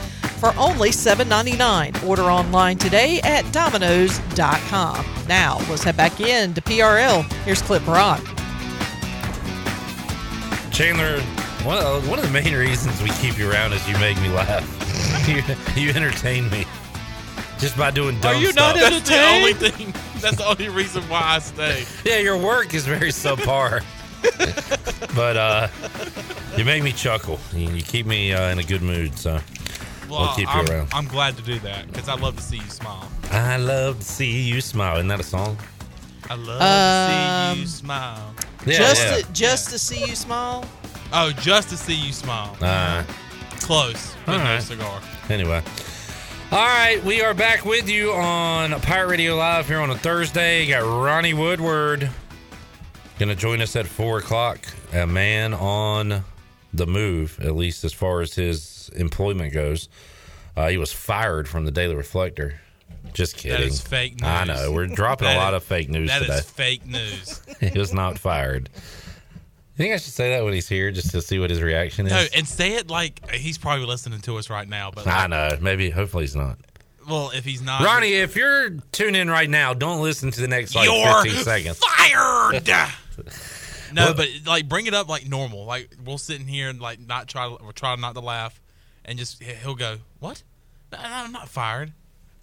for 0.46 0.60
only 0.60 0.92
$7.99. 0.92 2.08
Order 2.08 2.24
online 2.24 2.78
today 2.78 3.20
at 3.24 3.52
Domino's.com. 3.52 5.06
Now, 5.28 5.58
let's 5.70 5.84
head 5.84 5.98
back 5.98 6.20
in 6.20 6.54
to 6.54 6.62
PRL. 6.62 7.24
Here's 7.44 7.64
Clip 7.64 7.84
Brock. 7.84 8.24
Chandler, 10.72 11.20
one 11.64 11.80
of, 11.80 12.08
one 12.08 12.20
of 12.20 12.26
the 12.26 12.32
main 12.32 12.54
reasons 12.54 13.02
we 13.02 13.10
keep 13.22 13.40
you 13.40 13.50
around 13.50 13.74
is 13.74 13.88
you 13.90 13.98
make 13.98 14.22
me 14.22 14.30
laugh. 14.30 14.64
you, 15.28 15.42
you 15.82 15.90
entertain 15.90 16.48
me 16.52 16.66
just 17.58 17.76
by 17.76 17.90
doing 17.90 18.20
dumb 18.20 18.36
Are 18.36 18.40
you 18.40 18.52
stuff. 18.52 18.76
not 18.76 18.92
That's 18.92 19.10
the 19.10 19.26
only 19.26 19.54
thing. 19.54 19.94
That's 20.20 20.38
the 20.38 20.46
only 20.46 20.70
reason 20.70 21.02
why 21.04 21.22
I 21.24 21.40
stay. 21.40 21.86
Yeah, 22.06 22.20
your 22.20 22.38
work 22.38 22.76
is 22.76 22.86
very 22.86 23.10
subpar. 23.10 23.84
but 25.16 25.38
uh, 25.38 25.68
you 26.56 26.66
make 26.66 26.84
me 26.84 26.92
chuckle. 26.92 27.40
You, 27.52 27.70
you 27.72 27.82
keep 27.82 28.06
me 28.06 28.32
uh, 28.32 28.52
in 28.52 28.60
a 28.60 28.64
good 28.64 28.84
mood, 28.84 29.18
so 29.18 29.40
Well, 30.10 30.22
we'll 30.22 30.36
keep 30.36 30.48
you 30.48 30.54
I'm, 30.54 30.68
around. 30.68 30.90
I'm 30.94 31.08
glad 31.08 31.36
to 31.38 31.44
do 31.44 31.60
that 31.60 31.88
because 31.88 32.10
I 32.10 32.16
love 32.16 32.36
to 32.38 32.42
see 32.42 32.58
you 32.58 32.70
smile. 32.70 33.10
I 33.32 33.58
love 33.58 34.00
to 34.00 34.06
see 34.06 34.42
you 34.42 34.62
smile. 34.62 34.96
Isn't 34.98 35.08
that 35.08 35.20
a 35.20 35.24
song? 35.24 35.58
I 36.30 36.36
love 36.36 36.60
to 36.60 37.54
see 37.54 37.54
Um, 37.54 37.60
you 37.60 37.68
smile. 37.68 38.36
Yeah, 38.66 38.78
just 38.78 39.02
yeah. 39.04 39.18
To, 39.18 39.34
just 39.34 39.70
to 39.70 39.80
see 39.80 40.06
you 40.06 40.16
smile? 40.16 40.66
Oh, 41.14 41.32
just 41.32 41.70
to 41.70 41.78
see 41.78 41.96
you 41.96 42.14
smile. 42.14 42.58
Uh, 42.62 43.04
Close, 43.60 44.16
but 44.26 44.40
all 44.40 44.44
no 44.44 44.60
cigar. 44.60 45.02
Anyway. 45.30 45.62
All 46.52 46.66
right, 46.66 47.04
we 47.04 47.22
are 47.22 47.34
back 47.34 47.66
with 47.66 47.90
you 47.90 48.12
on 48.14 48.80
Pirate 48.82 49.08
Radio 49.10 49.36
Live 49.36 49.68
here 49.68 49.80
on 49.80 49.90
a 49.90 49.98
Thursday. 49.98 50.64
You 50.64 50.70
got 50.70 50.84
Ronnie 50.84 51.34
Woodward 51.34 52.10
going 53.18 53.30
to 53.30 53.36
join 53.36 53.62
us 53.62 53.76
at 53.76 53.88
4 53.88 54.20
o'clock. 54.20 54.60
A 54.94 55.08
man 55.08 55.54
on 55.54 56.24
the 56.74 56.86
move, 56.86 57.40
at 57.42 57.56
least 57.56 57.84
as 57.84 57.94
far 57.94 58.22
as 58.22 58.34
his 58.34 58.62
employment 58.90 59.54
goes. 59.54 59.90
Uh, 60.56 60.70
he 60.70 60.78
was 60.78 60.92
fired 60.94 61.48
from 61.50 61.66
the 61.66 61.72
Daily 61.72 61.96
Reflector. 61.96 62.60
Just 63.14 63.38
kidding. 63.38 63.58
That 63.60 63.68
is 63.68 63.82
fake 63.82 64.14
news. 64.22 64.24
I 64.30 64.44
know. 64.46 64.72
We're 64.72 64.88
dropping 64.88 65.28
a 65.28 65.36
lot 65.36 65.54
is- 65.54 65.58
of 65.58 65.64
fake 65.64 65.90
news 65.90 66.10
That 66.10 66.20
today. 66.20 66.34
is 66.36 66.50
fake 66.50 66.86
news. 66.86 67.42
he 67.60 67.78
was 67.78 67.94
not 67.94 68.18
fired. 68.18 68.70
You 68.74 69.78
think 69.84 69.94
I 69.94 69.98
should 69.98 70.14
say 70.14 70.30
that 70.32 70.44
when 70.46 70.54
he's 70.54 70.70
here 70.70 70.92
just 70.92 71.12
to 71.12 71.22
see 71.22 71.38
what 71.38 71.50
his 71.50 71.62
reaction 71.62 72.06
is? 72.08 72.14
no, 72.14 72.26
and 72.36 72.48
say 72.48 72.76
it 72.76 72.90
like 72.90 73.30
he's 73.32 73.58
probably 73.58 73.86
listening 73.86 74.22
to 74.22 74.38
us 74.38 74.50
right 74.50 74.68
now. 74.68 74.90
But 74.92 75.06
I 75.08 75.28
know. 75.28 75.58
Maybe, 75.60 75.90
hopefully 75.90 76.24
he's 76.24 76.36
not. 76.36 76.58
well, 77.10 77.32
if 77.36 77.44
he's 77.44 77.62
not, 77.62 77.84
Ronnie, 77.84 78.14
if 78.14 78.36
you're 78.38 78.70
tuning 78.94 79.16
in 79.22 79.30
right 79.30 79.50
now, 79.50 79.74
don't 79.74 80.02
listen 80.02 80.32
to 80.32 80.40
the 80.42 80.48
next 80.48 80.76
like 80.76 80.88
You're 80.90 81.24
15 81.24 81.44
seconds. 81.44 81.80
fired. 81.80 82.66
no, 83.94 84.06
Well- 84.06 84.14
but 84.14 84.30
like 84.46 84.70
bring 84.70 84.86
it 84.88 84.94
up 84.94 85.10
like 85.10 85.28
normal. 85.28 85.66
Like 85.66 85.94
we'll 86.06 86.18
sit 86.18 86.40
in 86.40 86.48
here 86.48 86.70
and 86.70 86.80
like 86.80 87.00
not 87.00 87.28
try 87.28 87.48
to 87.50 87.58
we'll 87.62 87.74
try 87.74 87.94
not 87.98 88.14
to 88.16 88.22
laugh, 88.22 88.60
and 89.06 89.18
just 89.18 89.42
he'll 89.42 89.76
go, 89.76 89.98
"What? 90.20 90.44
No, 90.92 90.98
I'm 91.02 91.32
not 91.32 91.48
fired." 91.50 91.94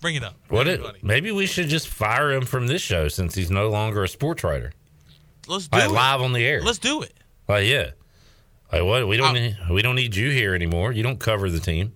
Bring 0.00 0.16
it 0.16 0.24
up. 0.24 0.34
What 0.48 0.66
it, 0.66 0.80
maybe 1.04 1.30
we 1.30 1.46
should 1.46 1.68
just 1.68 1.86
fire 1.86 2.32
him 2.32 2.44
from 2.44 2.66
this 2.66 2.82
show 2.82 3.06
since 3.06 3.36
he's 3.36 3.50
no 3.52 3.68
longer 3.70 4.02
a 4.02 4.08
sports 4.08 4.42
writer. 4.42 4.72
Let's 5.46 5.68
do 5.68 5.78
Like 5.78 5.90
it. 5.90 5.92
live 5.92 6.20
on 6.20 6.32
the 6.32 6.44
air. 6.44 6.60
Let's 6.60 6.78
do 6.78 7.02
it. 7.02 7.14
Like 7.46 7.66
yeah. 7.68 7.90
Like 8.72 8.82
what? 8.82 9.06
We 9.06 9.16
don't 9.16 9.36
I- 9.36 9.40
need, 9.40 9.56
we 9.70 9.82
don't 9.82 9.94
need 9.94 10.16
you 10.16 10.30
here 10.30 10.54
anymore. 10.54 10.90
You 10.92 11.02
don't 11.04 11.20
cover 11.20 11.48
the 11.50 11.60
team. 11.60 11.92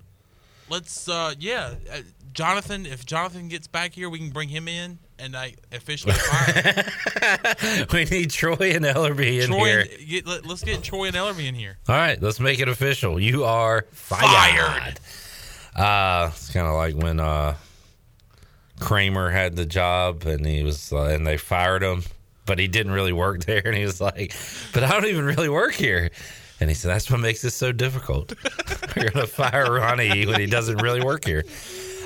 Let's 0.68 1.08
uh 1.08 1.34
yeah, 1.38 1.74
uh, 1.92 1.98
Jonathan. 2.32 2.86
If 2.86 3.06
Jonathan 3.06 3.48
gets 3.48 3.66
back 3.66 3.92
here, 3.94 4.08
we 4.10 4.18
can 4.18 4.30
bring 4.30 4.48
him 4.50 4.68
in 4.68 4.98
and 5.18 5.36
I 5.36 5.54
officially 5.72 6.14
fire 6.14 6.62
him. 6.62 7.86
we 7.92 8.04
need 8.04 8.30
Troy 8.30 8.72
and 8.74 8.84
Ellerby 8.84 9.42
in 9.42 9.48
Troy. 9.48 9.64
here. 9.64 9.80
And, 9.80 10.08
get, 10.08 10.26
let, 10.26 10.46
us 10.46 10.62
get 10.62 10.82
Troy 10.82 11.06
and 11.06 11.16
Ellerby 11.16 11.46
in 11.46 11.54
here. 11.54 11.78
All 11.88 11.96
right, 11.96 12.20
let's 12.20 12.40
make 12.40 12.60
it 12.60 12.68
official. 12.68 13.20
You 13.20 13.44
are 13.44 13.86
fired. 13.92 15.00
Fired. 15.00 15.00
Uh, 15.76 16.30
it's 16.32 16.52
kind 16.52 16.66
of 16.66 16.74
like 16.74 16.94
when 16.94 17.20
uh, 17.20 17.54
Kramer 18.80 19.30
had 19.30 19.56
the 19.56 19.66
job 19.66 20.24
and 20.24 20.44
he 20.46 20.62
was 20.62 20.92
uh, 20.92 21.04
and 21.04 21.26
they 21.26 21.36
fired 21.36 21.82
him, 21.82 22.02
but 22.46 22.58
he 22.58 22.68
didn't 22.68 22.92
really 22.92 23.12
work 23.12 23.44
there, 23.44 23.62
and 23.64 23.76
he 23.76 23.84
was 23.84 24.00
like, 24.00 24.34
"But 24.72 24.84
I 24.84 24.88
don't 24.88 25.06
even 25.06 25.24
really 25.24 25.48
work 25.48 25.74
here." 25.74 26.10
And 26.60 26.70
he 26.70 26.74
said, 26.74 26.90
"That's 26.90 27.10
what 27.10 27.20
makes 27.20 27.42
this 27.42 27.54
so 27.54 27.72
difficult. 27.72 28.32
We're 28.96 29.10
gonna 29.10 29.26
fire 29.26 29.74
Ronnie 29.74 30.26
when 30.26 30.40
he 30.40 30.46
doesn't 30.46 30.78
really 30.78 31.02
work 31.02 31.24
here." 31.24 31.44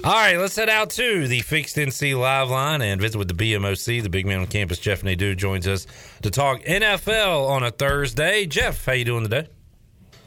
All 0.02 0.12
right, 0.12 0.38
let's 0.38 0.56
head 0.56 0.70
out 0.70 0.88
to 0.90 1.28
the 1.28 1.40
Fixed 1.40 1.76
NC 1.76 2.18
live 2.18 2.48
line 2.48 2.80
and 2.80 2.98
visit 2.98 3.18
with 3.18 3.28
the 3.28 3.34
BMOC. 3.34 4.02
The 4.02 4.08
big 4.08 4.24
man 4.24 4.40
on 4.40 4.46
campus, 4.46 4.78
Jeff 4.78 5.04
Nadeau, 5.04 5.34
joins 5.34 5.68
us 5.68 5.86
to 6.22 6.30
talk 6.30 6.62
NFL 6.62 7.46
on 7.46 7.62
a 7.62 7.70
Thursday. 7.70 8.46
Jeff, 8.46 8.86
how 8.86 8.92
you 8.92 9.04
doing 9.04 9.24
today? 9.24 9.46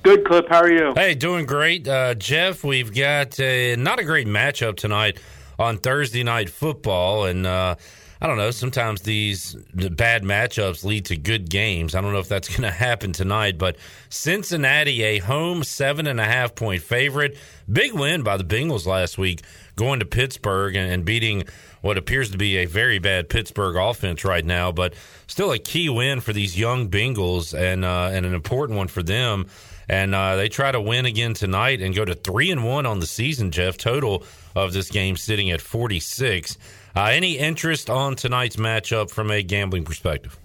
Good, 0.03 0.25
Clip. 0.25 0.47
How 0.47 0.61
are 0.61 0.71
you? 0.71 0.93
Hey, 0.95 1.15
doing 1.15 1.47
great, 1.47 1.87
uh, 1.87 2.13
Jeff. 2.13 2.63
We've 2.63 2.93
got 2.93 3.39
uh, 3.39 3.75
not 3.77 3.97
a 3.97 4.03
great 4.03 4.27
matchup 4.27 4.75
tonight 4.75 5.19
on 5.57 5.79
Thursday 5.79 6.21
night 6.21 6.51
football, 6.51 7.25
and 7.25 7.47
uh, 7.47 7.73
I 8.21 8.27
don't 8.27 8.37
know. 8.37 8.51
Sometimes 8.51 9.01
these 9.01 9.55
bad 9.73 10.23
matchups 10.23 10.85
lead 10.85 11.05
to 11.05 11.17
good 11.17 11.49
games. 11.49 11.93
I 11.93 11.99
don't 11.99 12.13
know 12.13 12.19
if 12.19 12.29
that's 12.29 12.47
going 12.55 12.61
to 12.61 12.71
happen 12.71 13.11
tonight, 13.11 13.57
but 13.57 13.75
Cincinnati, 14.09 15.01
a 15.03 15.17
home 15.17 15.63
seven 15.63 16.05
and 16.07 16.21
a 16.21 16.25
half 16.25 16.53
point 16.55 16.83
favorite, 16.83 17.37
big 17.69 17.91
win 17.93 18.23
by 18.23 18.37
the 18.37 18.45
Bengals 18.45 18.85
last 18.85 19.17
week, 19.17 19.41
going 19.75 19.99
to 19.99 20.05
Pittsburgh 20.05 20.75
and, 20.75 20.91
and 20.91 21.05
beating 21.05 21.43
what 21.81 21.97
appears 21.97 22.31
to 22.31 22.37
be 22.37 22.57
a 22.57 22.65
very 22.65 22.99
bad 22.99 23.29
Pittsburgh 23.29 23.75
offense 23.75 24.23
right 24.23 24.45
now, 24.45 24.71
but 24.71 24.93
still 25.27 25.51
a 25.51 25.59
key 25.59 25.89
win 25.89 26.21
for 26.21 26.31
these 26.31 26.57
young 26.57 26.89
Bengals 26.89 27.57
and 27.57 27.83
uh, 27.83 28.09
and 28.11 28.25
an 28.25 28.33
important 28.33 28.77
one 28.77 28.87
for 28.87 29.03
them. 29.03 29.47
And 29.89 30.15
uh, 30.15 30.37
they 30.37 30.47
try 30.47 30.71
to 30.71 30.79
win 30.79 31.05
again 31.05 31.33
tonight 31.33 31.81
and 31.81 31.93
go 31.93 32.05
to 32.05 32.15
three 32.15 32.51
and 32.51 32.63
one 32.63 32.85
on 32.85 32.99
the 32.99 33.05
season. 33.05 33.51
Jeff 33.51 33.75
total 33.75 34.23
of 34.55 34.71
this 34.71 34.89
game 34.89 35.17
sitting 35.17 35.51
at 35.51 35.59
forty 35.61 35.99
six. 35.99 36.57
Uh, 36.95 37.09
any 37.11 37.37
interest 37.37 37.89
on 37.89 38.15
tonight's 38.15 38.55
matchup 38.55 39.09
from 39.09 39.31
a 39.31 39.41
gambling 39.41 39.83
perspective? 39.83 40.37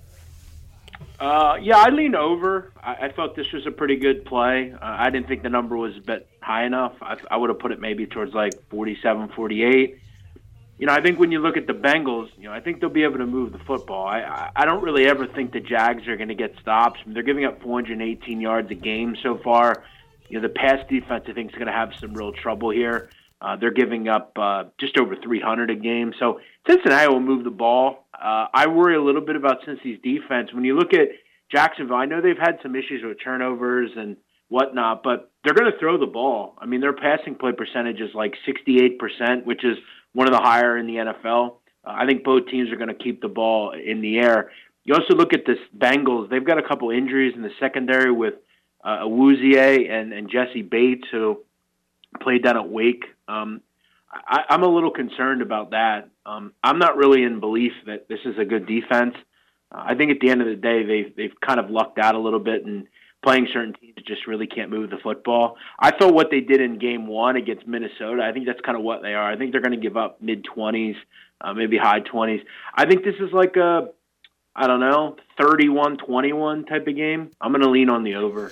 Uh, 1.19 1.57
yeah, 1.61 1.79
I 1.79 1.89
lean 1.91 2.15
over. 2.15 2.73
I, 2.81 3.07
I 3.07 3.13
thought 3.13 3.35
this 3.35 3.51
was 3.53 3.67
a 3.67 3.73
pretty 3.73 3.97
good 3.97 4.25
play. 4.25 4.73
Uh, 4.73 4.79
I 4.81 5.11
didn't 5.11 5.27
think 5.27 5.43
the 5.43 5.49
number 5.49 5.77
was 5.77 5.97
a 5.97 6.01
bit 6.01 6.29
high 6.41 6.65
enough. 6.65 6.95
I, 7.03 7.17
I 7.31 7.37
would 7.37 7.51
have 7.51 7.59
put 7.59 7.73
it 7.73 7.81
maybe 7.81 8.07
towards 8.07 8.35
like 8.35 8.53
47, 8.71 9.31
48. 9.35 9.99
You 10.79 10.87
know, 10.87 10.93
I 10.93 11.03
think 11.03 11.19
when 11.19 11.33
you 11.33 11.41
look 11.41 11.57
at 11.57 11.67
the 11.67 11.73
Bengals, 11.73 12.29
you 12.37 12.45
know, 12.45 12.53
I 12.53 12.61
think 12.61 12.81
they'll 12.81 12.89
be 12.89 13.03
able 13.03 13.19
to 13.19 13.27
move 13.27 13.51
the 13.51 13.59
football. 13.59 14.07
I 14.07 14.51
I, 14.55 14.65
don't 14.65 14.83
really 14.83 15.07
ever 15.07 15.27
think 15.27 15.53
the 15.53 15.59
Jags 15.59 16.07
are 16.07 16.17
going 16.17 16.29
to 16.29 16.37
get 16.37 16.55
stops. 16.61 17.01
I 17.03 17.07
mean, 17.07 17.15
they're 17.15 17.25
giving 17.25 17.45
up 17.45 17.61
418 17.63 18.41
yards 18.41 18.71
a 18.71 18.77
game 18.77 19.17
so 19.21 19.39
far. 19.39 19.83
You 20.29 20.37
know, 20.37 20.43
the 20.47 20.55
pass 20.55 20.79
defense 20.89 21.25
I 21.27 21.33
think 21.33 21.51
is 21.51 21.55
going 21.57 21.67
to 21.67 21.73
have 21.73 21.95
some 21.99 22.15
real 22.15 22.31
trouble 22.31 22.71
here. 22.71 23.11
Uh, 23.41 23.57
they're 23.57 23.73
giving 23.73 24.09
up 24.09 24.39
uh, 24.39 24.65
just 24.79 24.99
over 24.99 25.17
300 25.17 25.71
a 25.71 25.75
game. 25.75 26.13
So 26.19 26.41
Cincinnati 26.69 27.09
will 27.09 27.21
move 27.21 27.43
the 27.43 27.51
ball. 27.51 28.07
Uh, 28.21 28.47
I 28.53 28.67
worry 28.67 28.97
a 28.97 29.03
little 29.03 29.21
bit 29.21 29.37
about 29.37 29.59
Cincy's 29.67 30.01
defense. 30.03 30.53
When 30.53 30.65
you 30.65 30.77
look 30.77 30.93
at 30.93 31.09
Jacksonville, 31.53 31.97
I 31.97 32.07
know 32.07 32.21
they've 32.21 32.37
had 32.39 32.59
some 32.63 32.75
issues 32.75 33.03
with 33.05 33.19
turnovers 33.23 33.91
and 33.97 34.17
whatnot, 34.49 35.03
but 35.03 35.31
they're 35.45 35.55
going 35.55 35.71
to 35.71 35.79
throw 35.79 35.99
the 35.99 36.07
ball. 36.07 36.55
I 36.59 36.67
mean, 36.67 36.81
their 36.81 36.93
passing 36.93 37.37
play 37.37 37.53
percentage 37.53 38.01
is 38.01 38.11
like 38.15 38.35
68%, 38.47 39.45
which 39.45 39.65
is 39.65 39.77
one 40.13 40.27
of 40.27 40.33
the 40.33 40.41
higher 40.41 40.77
in 40.77 40.87
the 40.87 40.95
NFL. 40.95 41.57
Uh, 41.85 41.91
I 41.91 42.07
think 42.07 42.25
both 42.25 42.49
teams 42.49 42.71
are 42.73 42.77
going 42.77 42.89
to 42.89 42.95
keep 42.95 43.21
the 43.21 43.29
ball 43.29 43.73
in 43.73 44.01
the 44.01 44.19
air. 44.19 44.51
You 44.85 44.95
also 44.95 45.15
look 45.15 45.33
at 45.33 45.45
this 45.47 45.59
Bengals; 45.77 46.31
they've 46.31 46.45
got 46.45 46.59
a 46.59 46.67
couple 46.67 46.91
injuries 46.91 47.35
in 47.37 47.43
the 47.43 47.51
secondary 47.61 48.11
with 48.11 48.35
uh, 48.83 49.01
Awuzie 49.01 49.91
and 49.91 50.13
and 50.15 50.31
Jessie 50.31 50.63
Bates, 50.63 51.07
who 51.13 51.41
played 52.23 52.43
down 52.43 52.57
at 52.57 52.69
Wake. 52.69 53.05
Um, 53.29 53.61
I, 54.11 54.45
I'm 54.51 54.63
a 54.63 54.69
little 54.69 54.91
concerned 54.91 55.43
about 55.43 55.71
that. 55.71 56.11
Um, 56.25 56.53
I'm 56.63 56.79
not 56.79 56.97
really 56.97 57.23
in 57.23 57.41
belief 57.41 57.73
that 57.87 58.09
this 58.09 58.21
is 58.25 58.37
a 58.39 58.45
good 58.45 58.67
defense. 58.67 59.15
Uh, 59.73 59.83
I 59.87 59.95
think 59.95 60.11
at 60.11 60.19
the 60.21 60.31
end 60.31 60.41
of 60.41 60.47
the 60.49 60.57
day, 60.57 60.85
they've 60.85 61.17
they've 61.17 61.41
kind 61.45 61.61
of 61.61 61.71
lucked 61.71 61.99
out 61.99 62.15
a 62.15 62.19
little 62.19 62.41
bit 62.41 62.65
and 62.65 62.87
playing 63.23 63.49
certain 63.53 63.75
teams 63.75 63.97
just 64.07 64.27
really 64.27 64.47
can't 64.47 64.71
move 64.71 64.91
the 64.91 64.99
football. 65.03 65.57
I 65.79 65.91
thought 65.91 66.15
what 66.15 66.31
they 66.31 66.41
did 66.41 66.61
in 66.61 66.79
game 66.79 67.07
one 67.07 67.37
against 67.37 67.67
Minnesota, 67.67 68.23
I 68.23 68.33
think 68.33 68.47
that's 68.47 68.61
kind 68.61 68.77
of 68.77 68.85
what 68.85 69.03
they 69.03 69.15
are. 69.15 69.31
I 69.31 69.37
think 69.37 69.53
they're 69.53 69.61
going 69.61 69.79
to 69.79 69.81
give 69.81 69.97
up 69.97 70.23
mid 70.23 70.45
20s, 70.45 70.95
uh, 71.41 71.53
maybe 71.53 71.77
high 71.77 72.01
20s. 72.01 72.41
I 72.75 72.87
think 72.87 73.05
this 73.05 73.17
is 73.17 73.33
like 73.33 73.57
a, 73.57 73.89
I 74.61 74.67
don't 74.67 74.81
know, 74.81 75.15
31 75.41 75.99
21 75.99 76.65
type 76.65 76.89
of 76.89 76.97
game. 76.97 77.31
I'm 77.41 77.53
going 77.53 77.63
to 77.63 77.71
lean 77.71 77.89
on 77.89 78.03
the 78.03 78.17
over. 78.17 78.51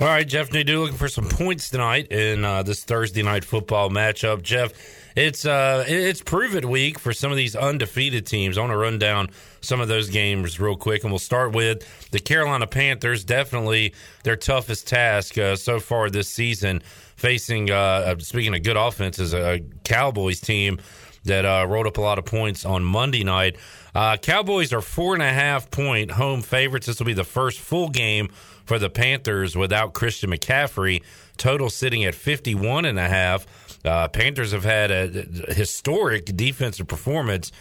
All 0.00 0.08
right, 0.08 0.26
Jeff 0.26 0.52
Nadeau 0.52 0.80
looking 0.80 0.96
for 0.96 1.08
some 1.08 1.28
points 1.28 1.70
tonight 1.70 2.10
in 2.10 2.44
uh, 2.44 2.64
this 2.64 2.82
Thursday 2.82 3.22
night 3.22 3.44
football 3.44 3.88
matchup. 3.88 4.42
Jeff, 4.42 4.72
it's 5.14 5.46
uh, 5.46 5.84
it's 5.86 6.20
prove 6.22 6.56
it 6.56 6.64
week 6.64 6.98
for 6.98 7.12
some 7.12 7.30
of 7.30 7.36
these 7.36 7.54
undefeated 7.54 8.26
teams. 8.26 8.58
I 8.58 8.62
want 8.62 8.72
to 8.72 8.76
run 8.76 8.98
down 8.98 9.30
some 9.60 9.80
of 9.80 9.86
those 9.86 10.10
games 10.10 10.58
real 10.58 10.74
quick, 10.74 11.04
and 11.04 11.12
we'll 11.12 11.20
start 11.20 11.54
with 11.54 12.10
the 12.10 12.18
Carolina 12.18 12.66
Panthers. 12.66 13.24
Definitely 13.24 13.94
their 14.24 14.34
toughest 14.34 14.88
task 14.88 15.38
uh, 15.38 15.54
so 15.54 15.78
far 15.78 16.10
this 16.10 16.28
season, 16.28 16.82
facing 17.14 17.70
uh, 17.70 17.76
uh 17.76 18.18
speaking 18.18 18.56
of 18.56 18.64
good 18.64 18.76
offenses, 18.76 19.32
a 19.32 19.60
Cowboys 19.84 20.40
team 20.40 20.80
that 21.24 21.44
uh, 21.44 21.64
rolled 21.68 21.86
up 21.86 21.98
a 21.98 22.00
lot 22.00 22.18
of 22.18 22.24
points 22.24 22.64
on 22.64 22.82
Monday 22.82 23.22
night. 23.22 23.56
Uh, 23.94 24.16
Cowboys 24.16 24.72
are 24.72 24.80
four 24.80 25.14
and 25.14 25.22
a 25.22 25.32
half 25.32 25.70
point 25.70 26.12
home 26.12 26.42
favorites. 26.42 26.86
This 26.86 26.98
will 26.98 27.06
be 27.06 27.12
the 27.12 27.24
first 27.24 27.60
full 27.60 27.88
game 27.88 28.28
for 28.64 28.78
the 28.78 28.90
Panthers 28.90 29.56
without 29.56 29.92
Christian 29.92 30.30
McCaffrey. 30.30 31.02
Total 31.36 31.70
sitting 31.70 32.04
at 32.04 32.14
51 32.14 32.84
and 32.84 32.98
a 32.98 33.08
half. 33.08 33.46
Uh, 33.84 34.08
Panthers 34.08 34.52
have 34.52 34.64
had 34.64 34.90
a 34.90 35.06
historic 35.52 36.24
defensive 36.36 36.88
performance 36.88 37.52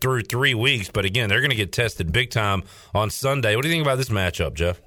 through 0.00 0.22
three 0.22 0.54
weeks, 0.54 0.90
but 0.90 1.04
again, 1.04 1.28
they're 1.28 1.40
going 1.40 1.50
to 1.50 1.56
get 1.56 1.72
tested 1.72 2.12
big 2.12 2.30
time 2.30 2.62
on 2.94 3.10
Sunday. 3.10 3.54
What 3.54 3.62
do 3.62 3.68
you 3.68 3.74
think 3.74 3.84
about 3.84 3.96
this 3.96 4.08
matchup, 4.08 4.54
Jeff? 4.54 4.80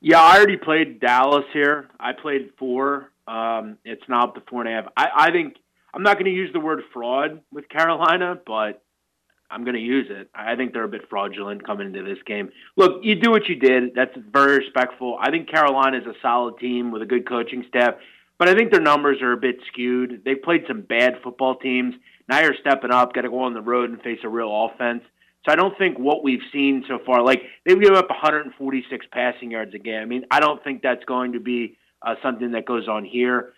Yeah, 0.00 0.20
I 0.20 0.36
already 0.36 0.56
played 0.56 1.00
Dallas 1.00 1.44
here. 1.52 1.88
I 2.00 2.12
played 2.12 2.50
four. 2.58 3.12
Um, 3.28 3.78
it's 3.84 4.02
now 4.08 4.24
up 4.24 4.34
to 4.34 4.42
four 4.50 4.62
and 4.62 4.68
a 4.68 4.82
half. 4.82 4.92
I, 4.96 5.28
I 5.28 5.30
think 5.30 5.54
I'm 5.94 6.02
not 6.02 6.14
going 6.14 6.24
to 6.24 6.32
use 6.32 6.52
the 6.52 6.60
word 6.60 6.80
fraud 6.92 7.40
with 7.52 7.68
Carolina, 7.68 8.40
but 8.44 8.82
I'm 9.52 9.64
going 9.64 9.76
to 9.76 9.80
use 9.80 10.06
it. 10.08 10.30
I 10.34 10.56
think 10.56 10.72
they're 10.72 10.84
a 10.84 10.88
bit 10.88 11.08
fraudulent 11.10 11.64
coming 11.64 11.88
into 11.88 12.02
this 12.02 12.22
game. 12.24 12.50
Look, 12.76 13.00
you 13.02 13.14
do 13.14 13.30
what 13.30 13.48
you 13.48 13.56
did. 13.56 13.94
That's 13.94 14.16
very 14.16 14.58
respectful. 14.58 15.18
I 15.20 15.30
think 15.30 15.50
Carolina 15.50 15.98
is 15.98 16.06
a 16.06 16.14
solid 16.22 16.58
team 16.58 16.90
with 16.90 17.02
a 17.02 17.06
good 17.06 17.28
coaching 17.28 17.64
staff, 17.68 17.94
but 18.38 18.48
I 18.48 18.54
think 18.54 18.72
their 18.72 18.80
numbers 18.80 19.20
are 19.20 19.32
a 19.32 19.36
bit 19.36 19.56
skewed. 19.68 20.22
They've 20.24 20.42
played 20.42 20.64
some 20.66 20.80
bad 20.80 21.14
football 21.22 21.56
teams. 21.56 21.94
Now 22.28 22.40
you're 22.40 22.56
stepping 22.60 22.90
up, 22.90 23.12
got 23.12 23.22
to 23.22 23.28
go 23.28 23.40
on 23.40 23.52
the 23.52 23.60
road 23.60 23.90
and 23.90 24.00
face 24.00 24.20
a 24.24 24.28
real 24.28 24.66
offense. 24.66 25.02
So 25.44 25.52
I 25.52 25.56
don't 25.56 25.76
think 25.76 25.98
what 25.98 26.22
we've 26.22 26.42
seen 26.52 26.84
so 26.88 26.98
far, 27.04 27.22
like 27.22 27.42
they've 27.66 27.78
given 27.78 27.96
up 27.96 28.08
146 28.08 29.06
passing 29.12 29.50
yards 29.50 29.74
a 29.74 29.78
game. 29.78 30.00
I 30.00 30.04
mean, 30.06 30.24
I 30.30 30.40
don't 30.40 30.62
think 30.62 30.82
that's 30.82 31.04
going 31.04 31.32
to 31.32 31.40
be 31.40 31.76
uh, 32.00 32.14
something 32.22 32.52
that 32.52 32.64
goes 32.64 32.88
on 32.88 33.04
here. 33.04 33.52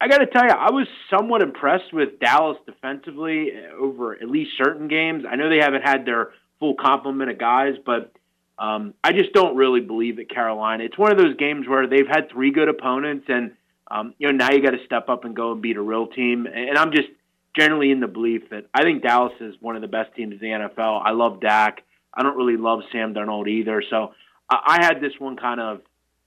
I 0.00 0.08
got 0.08 0.18
to 0.18 0.26
tell 0.26 0.44
you, 0.44 0.50
I 0.50 0.70
was 0.70 0.86
somewhat 1.10 1.42
impressed 1.42 1.92
with 1.92 2.20
Dallas 2.20 2.56
defensively 2.64 3.50
over 3.78 4.14
at 4.14 4.28
least 4.30 4.52
certain 4.56 4.88
games. 4.88 5.24
I 5.30 5.36
know 5.36 5.50
they 5.50 5.58
haven't 5.58 5.82
had 5.82 6.06
their 6.06 6.30
full 6.58 6.74
complement 6.74 7.30
of 7.30 7.38
guys, 7.38 7.74
but 7.84 8.12
um, 8.58 8.94
I 9.04 9.12
just 9.12 9.32
don't 9.34 9.56
really 9.56 9.80
believe 9.80 10.16
that 10.16 10.30
Carolina. 10.30 10.84
It's 10.84 10.96
one 10.96 11.12
of 11.12 11.18
those 11.18 11.36
games 11.36 11.68
where 11.68 11.86
they've 11.86 12.06
had 12.08 12.30
three 12.30 12.50
good 12.50 12.68
opponents, 12.68 13.26
and 13.28 13.52
um, 13.90 14.14
you 14.18 14.28
know 14.28 14.36
now 14.36 14.52
you 14.52 14.62
got 14.62 14.70
to 14.70 14.84
step 14.86 15.10
up 15.10 15.24
and 15.24 15.36
go 15.36 15.52
and 15.52 15.60
beat 15.60 15.76
a 15.76 15.82
real 15.82 16.06
team. 16.06 16.46
And 16.46 16.78
I'm 16.78 16.92
just 16.92 17.08
generally 17.54 17.90
in 17.90 18.00
the 18.00 18.06
belief 18.06 18.48
that 18.50 18.66
I 18.72 18.82
think 18.82 19.02
Dallas 19.02 19.32
is 19.40 19.54
one 19.60 19.76
of 19.76 19.82
the 19.82 19.88
best 19.88 20.14
teams 20.14 20.32
in 20.32 20.38
the 20.38 20.46
NFL. 20.46 21.02
I 21.04 21.10
love 21.10 21.40
Dak. 21.40 21.82
I 22.14 22.22
don't 22.22 22.36
really 22.36 22.56
love 22.56 22.80
Sam 22.90 23.12
Darnold 23.14 23.48
either, 23.48 23.82
so 23.88 24.12
I, 24.48 24.78
I 24.80 24.84
had 24.84 25.00
this 25.00 25.12
one 25.18 25.36
kind 25.36 25.60
of 25.60 25.80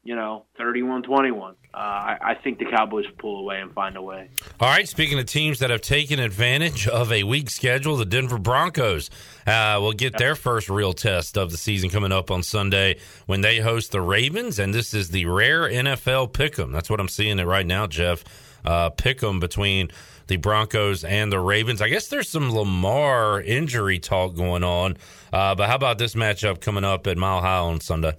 you 0.03 0.15
know, 0.15 0.45
31 0.57 1.03
21. 1.03 1.55
Uh, 1.73 1.77
I, 1.77 2.17
I, 2.21 2.35
think 2.35 2.59
the 2.59 2.65
Cowboys 2.65 3.05
pull 3.17 3.39
away 3.39 3.61
and 3.61 3.71
find 3.73 3.95
a 3.95 4.01
way. 4.01 4.29
All 4.59 4.69
right. 4.69 4.87
Speaking 4.87 5.17
of 5.17 5.25
teams 5.25 5.59
that 5.59 5.69
have 5.69 5.81
taken 5.81 6.19
advantage 6.19 6.87
of 6.87 7.11
a 7.11 7.23
weak 7.23 7.49
schedule, 7.49 7.95
the 7.95 8.05
Denver 8.05 8.37
Broncos 8.37 9.09
uh, 9.47 9.79
will 9.81 9.93
get 9.93 10.17
their 10.17 10.35
first 10.35 10.69
real 10.69 10.93
test 10.93 11.37
of 11.37 11.51
the 11.51 11.57
season 11.57 11.89
coming 11.89 12.11
up 12.11 12.29
on 12.29 12.43
Sunday 12.43 12.99
when 13.25 13.41
they 13.41 13.59
host 13.59 13.91
the 13.91 14.01
Ravens. 14.01 14.59
And 14.59 14.73
this 14.73 14.93
is 14.93 15.09
the 15.09 15.25
rare 15.25 15.69
NFL 15.69 16.33
pick 16.33 16.59
'em. 16.59 16.73
That's 16.73 16.89
what 16.89 16.99
I'm 16.99 17.09
seeing 17.09 17.39
it 17.39 17.45
right 17.45 17.65
now, 17.65 17.87
Jeff. 17.87 18.23
Uh, 18.65 18.89
pick 18.89 19.23
'em 19.23 19.39
between 19.39 19.89
the 20.27 20.35
Broncos 20.37 21.03
and 21.03 21.31
the 21.31 21.39
Ravens. 21.39 21.81
I 21.81 21.89
guess 21.89 22.07
there's 22.07 22.29
some 22.29 22.53
Lamar 22.53 23.41
injury 23.41 23.99
talk 23.99 24.35
going 24.35 24.63
on. 24.63 24.97
Uh, 25.31 25.55
but 25.55 25.69
how 25.69 25.75
about 25.75 25.97
this 25.97 26.13
matchup 26.13 26.61
coming 26.61 26.83
up 26.83 27.07
at 27.07 27.17
Mile 27.17 27.41
High 27.41 27.57
on 27.57 27.79
Sunday? 27.79 28.15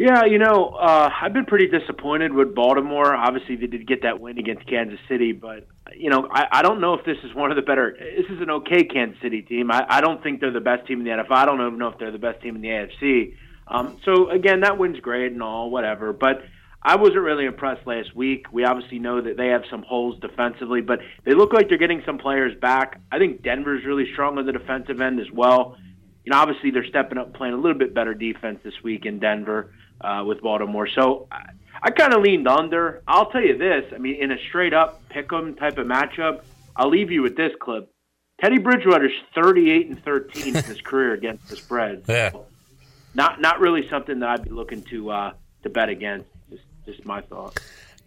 Yeah, 0.00 0.24
you 0.24 0.38
know, 0.38 0.68
uh, 0.80 1.10
I've 1.20 1.34
been 1.34 1.44
pretty 1.44 1.66
disappointed 1.66 2.32
with 2.32 2.54
Baltimore. 2.54 3.14
Obviously, 3.14 3.56
they 3.56 3.66
did 3.66 3.86
get 3.86 4.00
that 4.00 4.18
win 4.18 4.38
against 4.38 4.66
Kansas 4.66 4.98
City, 5.10 5.32
but 5.32 5.66
you 5.94 6.08
know, 6.08 6.26
I, 6.32 6.46
I 6.50 6.62
don't 6.62 6.80
know 6.80 6.94
if 6.94 7.04
this 7.04 7.18
is 7.22 7.34
one 7.34 7.50
of 7.50 7.56
the 7.56 7.60
better. 7.62 7.94
This 8.00 8.24
is 8.30 8.40
an 8.40 8.48
okay 8.48 8.84
Kansas 8.84 9.20
City 9.20 9.42
team. 9.42 9.70
I, 9.70 9.84
I 9.86 10.00
don't 10.00 10.22
think 10.22 10.40
they're 10.40 10.52
the 10.52 10.58
best 10.58 10.86
team 10.86 11.00
in 11.00 11.04
the 11.04 11.10
NFL. 11.10 11.36
I 11.36 11.44
don't 11.44 11.60
even 11.60 11.76
know 11.76 11.88
if 11.88 11.98
they're 11.98 12.12
the 12.12 12.16
best 12.16 12.40
team 12.40 12.56
in 12.56 12.62
the 12.62 12.68
AFC. 12.68 13.34
Um, 13.68 13.98
so 14.06 14.30
again, 14.30 14.60
that 14.60 14.78
win's 14.78 15.00
great 15.00 15.32
and 15.32 15.42
all, 15.42 15.68
whatever. 15.68 16.14
But 16.14 16.44
I 16.82 16.96
wasn't 16.96 17.20
really 17.20 17.44
impressed 17.44 17.86
last 17.86 18.16
week. 18.16 18.46
We 18.50 18.64
obviously 18.64 19.00
know 19.00 19.20
that 19.20 19.36
they 19.36 19.48
have 19.48 19.64
some 19.70 19.82
holes 19.82 20.18
defensively, 20.20 20.80
but 20.80 21.00
they 21.26 21.34
look 21.34 21.52
like 21.52 21.68
they're 21.68 21.76
getting 21.76 22.02
some 22.06 22.16
players 22.16 22.58
back. 22.58 23.02
I 23.12 23.18
think 23.18 23.42
Denver's 23.42 23.84
really 23.84 24.10
strong 24.14 24.38
on 24.38 24.46
the 24.46 24.52
defensive 24.52 24.98
end 25.02 25.20
as 25.20 25.30
well. 25.30 25.76
You 26.24 26.32
know, 26.32 26.38
obviously 26.38 26.70
they're 26.70 26.86
stepping 26.86 27.18
up, 27.18 27.34
playing 27.34 27.52
a 27.52 27.58
little 27.58 27.78
bit 27.78 27.92
better 27.94 28.14
defense 28.14 28.60
this 28.64 28.74
week 28.82 29.04
in 29.04 29.18
Denver 29.18 29.74
uh, 30.00 30.24
with 30.26 30.40
Baltimore. 30.40 30.88
So 30.88 31.28
I, 31.30 31.50
I 31.82 31.90
kind 31.90 32.14
of 32.14 32.22
leaned 32.22 32.48
under. 32.48 33.02
I'll 33.06 33.30
tell 33.30 33.42
you 33.42 33.56
this: 33.56 33.84
I 33.94 33.98
mean, 33.98 34.16
in 34.16 34.32
a 34.32 34.38
straight 34.48 34.74
up 34.74 35.08
pick 35.08 35.32
'em 35.32 35.54
type 35.54 35.78
of 35.78 35.86
matchup, 35.86 36.42
I'll 36.76 36.90
leave 36.90 37.10
you 37.10 37.22
with 37.22 37.36
this 37.36 37.52
clip. 37.60 37.92
Teddy 38.40 38.58
Bridgewater's 38.58 39.12
38 39.34 39.88
and 39.88 40.02
13 40.02 40.56
in 40.56 40.64
his 40.64 40.80
career 40.84 41.12
against 41.12 41.48
the 41.48 41.56
spread. 41.56 42.04
Yeah. 42.08 42.32
Not 43.14 43.40
not 43.40 43.60
really 43.60 43.88
something 43.88 44.20
that 44.20 44.28
I'd 44.28 44.44
be 44.44 44.50
looking 44.50 44.82
to 44.84 45.10
uh, 45.10 45.32
to 45.62 45.68
bet 45.70 45.88
against. 45.88 46.28
Just 46.50 46.62
just 46.86 47.04
my 47.04 47.20
thought. 47.20 47.58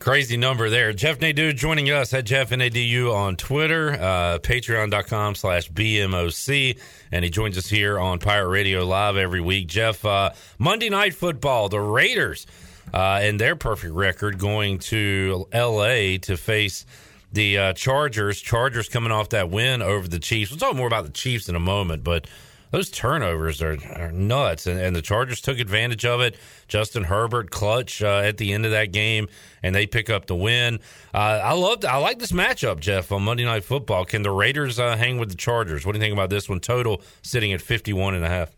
Crazy 0.04 0.36
number 0.36 0.70
there. 0.70 0.92
Jeff 0.92 1.22
Nadeau 1.22 1.54
joining 1.54 1.90
us 1.90 2.14
at 2.14 2.26
Jeff 2.26 2.50
Nadu 2.50 3.16
on 3.16 3.38
Twitter, 3.38 3.94
uh, 3.94 4.38
patreon.com 4.40 5.34
slash 5.34 5.72
BMOC. 5.72 6.78
And 7.14 7.24
he 7.24 7.32
joins 7.32 7.58
us 7.58 7.70
here 7.70 7.98
on 7.98 8.20
Pirate 8.20 8.50
Radio 8.50 8.86
Live 8.86 9.16
every 9.16 9.40
week. 9.40 9.68
Jeff, 9.68 10.04
uh, 10.04 10.32
Monday 10.60 10.90
Night 10.90 11.14
Football, 11.14 11.70
the 11.70 11.80
Raiders 11.80 12.46
uh, 12.94 13.22
and 13.22 13.40
their 13.40 13.56
perfect 13.56 13.94
record 13.94 14.40
going 14.40 14.80
to 14.80 15.48
L.A. 15.54 16.18
to 16.18 16.36
face 16.36 16.86
the 17.32 17.58
uh, 17.58 17.74
Chargers. 17.74 18.42
Chargers 18.42 18.90
coming 18.90 19.14
off 19.14 19.30
that 19.30 19.50
win 19.50 19.82
over 19.82 20.06
the 20.10 20.20
Chiefs. 20.20 20.52
We'll 20.52 20.60
talk 20.60 20.76
more 20.76 20.88
about 20.88 21.06
the 21.06 21.14
Chiefs 21.14 21.48
in 21.48 21.56
a 21.56 21.62
moment, 21.62 22.04
but 22.04 22.28
those 22.74 22.90
turnovers 22.90 23.62
are, 23.62 23.78
are 23.96 24.12
nuts, 24.12 24.66
and, 24.66 24.80
and, 24.80 24.96
the 24.96 25.02
Chargers 25.02 25.40
took 25.42 25.60
advantage 25.60 26.06
of 26.06 26.22
it. 26.22 26.36
Justin 26.68 27.04
Herbert 27.04 27.52
clutch 27.52 28.02
uh, 28.02 28.22
at 28.26 28.38
the 28.38 28.52
end 28.52 28.66
of 28.66 28.72
that 28.72 28.92
game, 28.92 29.28
and 29.62 29.76
they 29.76 29.86
pick 29.86 30.10
up 30.10 30.26
the 30.26 30.36
win. 30.36 30.80
Uh, 31.14 31.40
I 31.44 31.54
loved, 31.54 31.86
I 31.86 31.98
like 31.98 32.18
this 32.18 32.32
matchup, 32.32 32.80
Jeff, 32.80 33.12
on 33.12 33.22
Monday 33.22 33.46
Night 33.46 33.64
Football. 33.64 34.06
Can 34.06 34.24
the 34.24 34.32
Raiders 34.32 34.80
uh, 34.80 34.98
hang 34.98 35.20
with 35.20 35.30
the 35.30 35.36
Chargers? 35.36 35.86
What 35.86 35.92
do 35.92 36.00
you 36.00 36.02
think 36.02 36.14
about 36.14 36.32
this 36.32 36.50
one? 36.50 36.60
Total 36.60 37.00
sitting 37.22 37.54
at 37.54 37.62
51 37.62 38.16
and 38.16 38.26
a 38.26 38.30
half. 38.30 38.56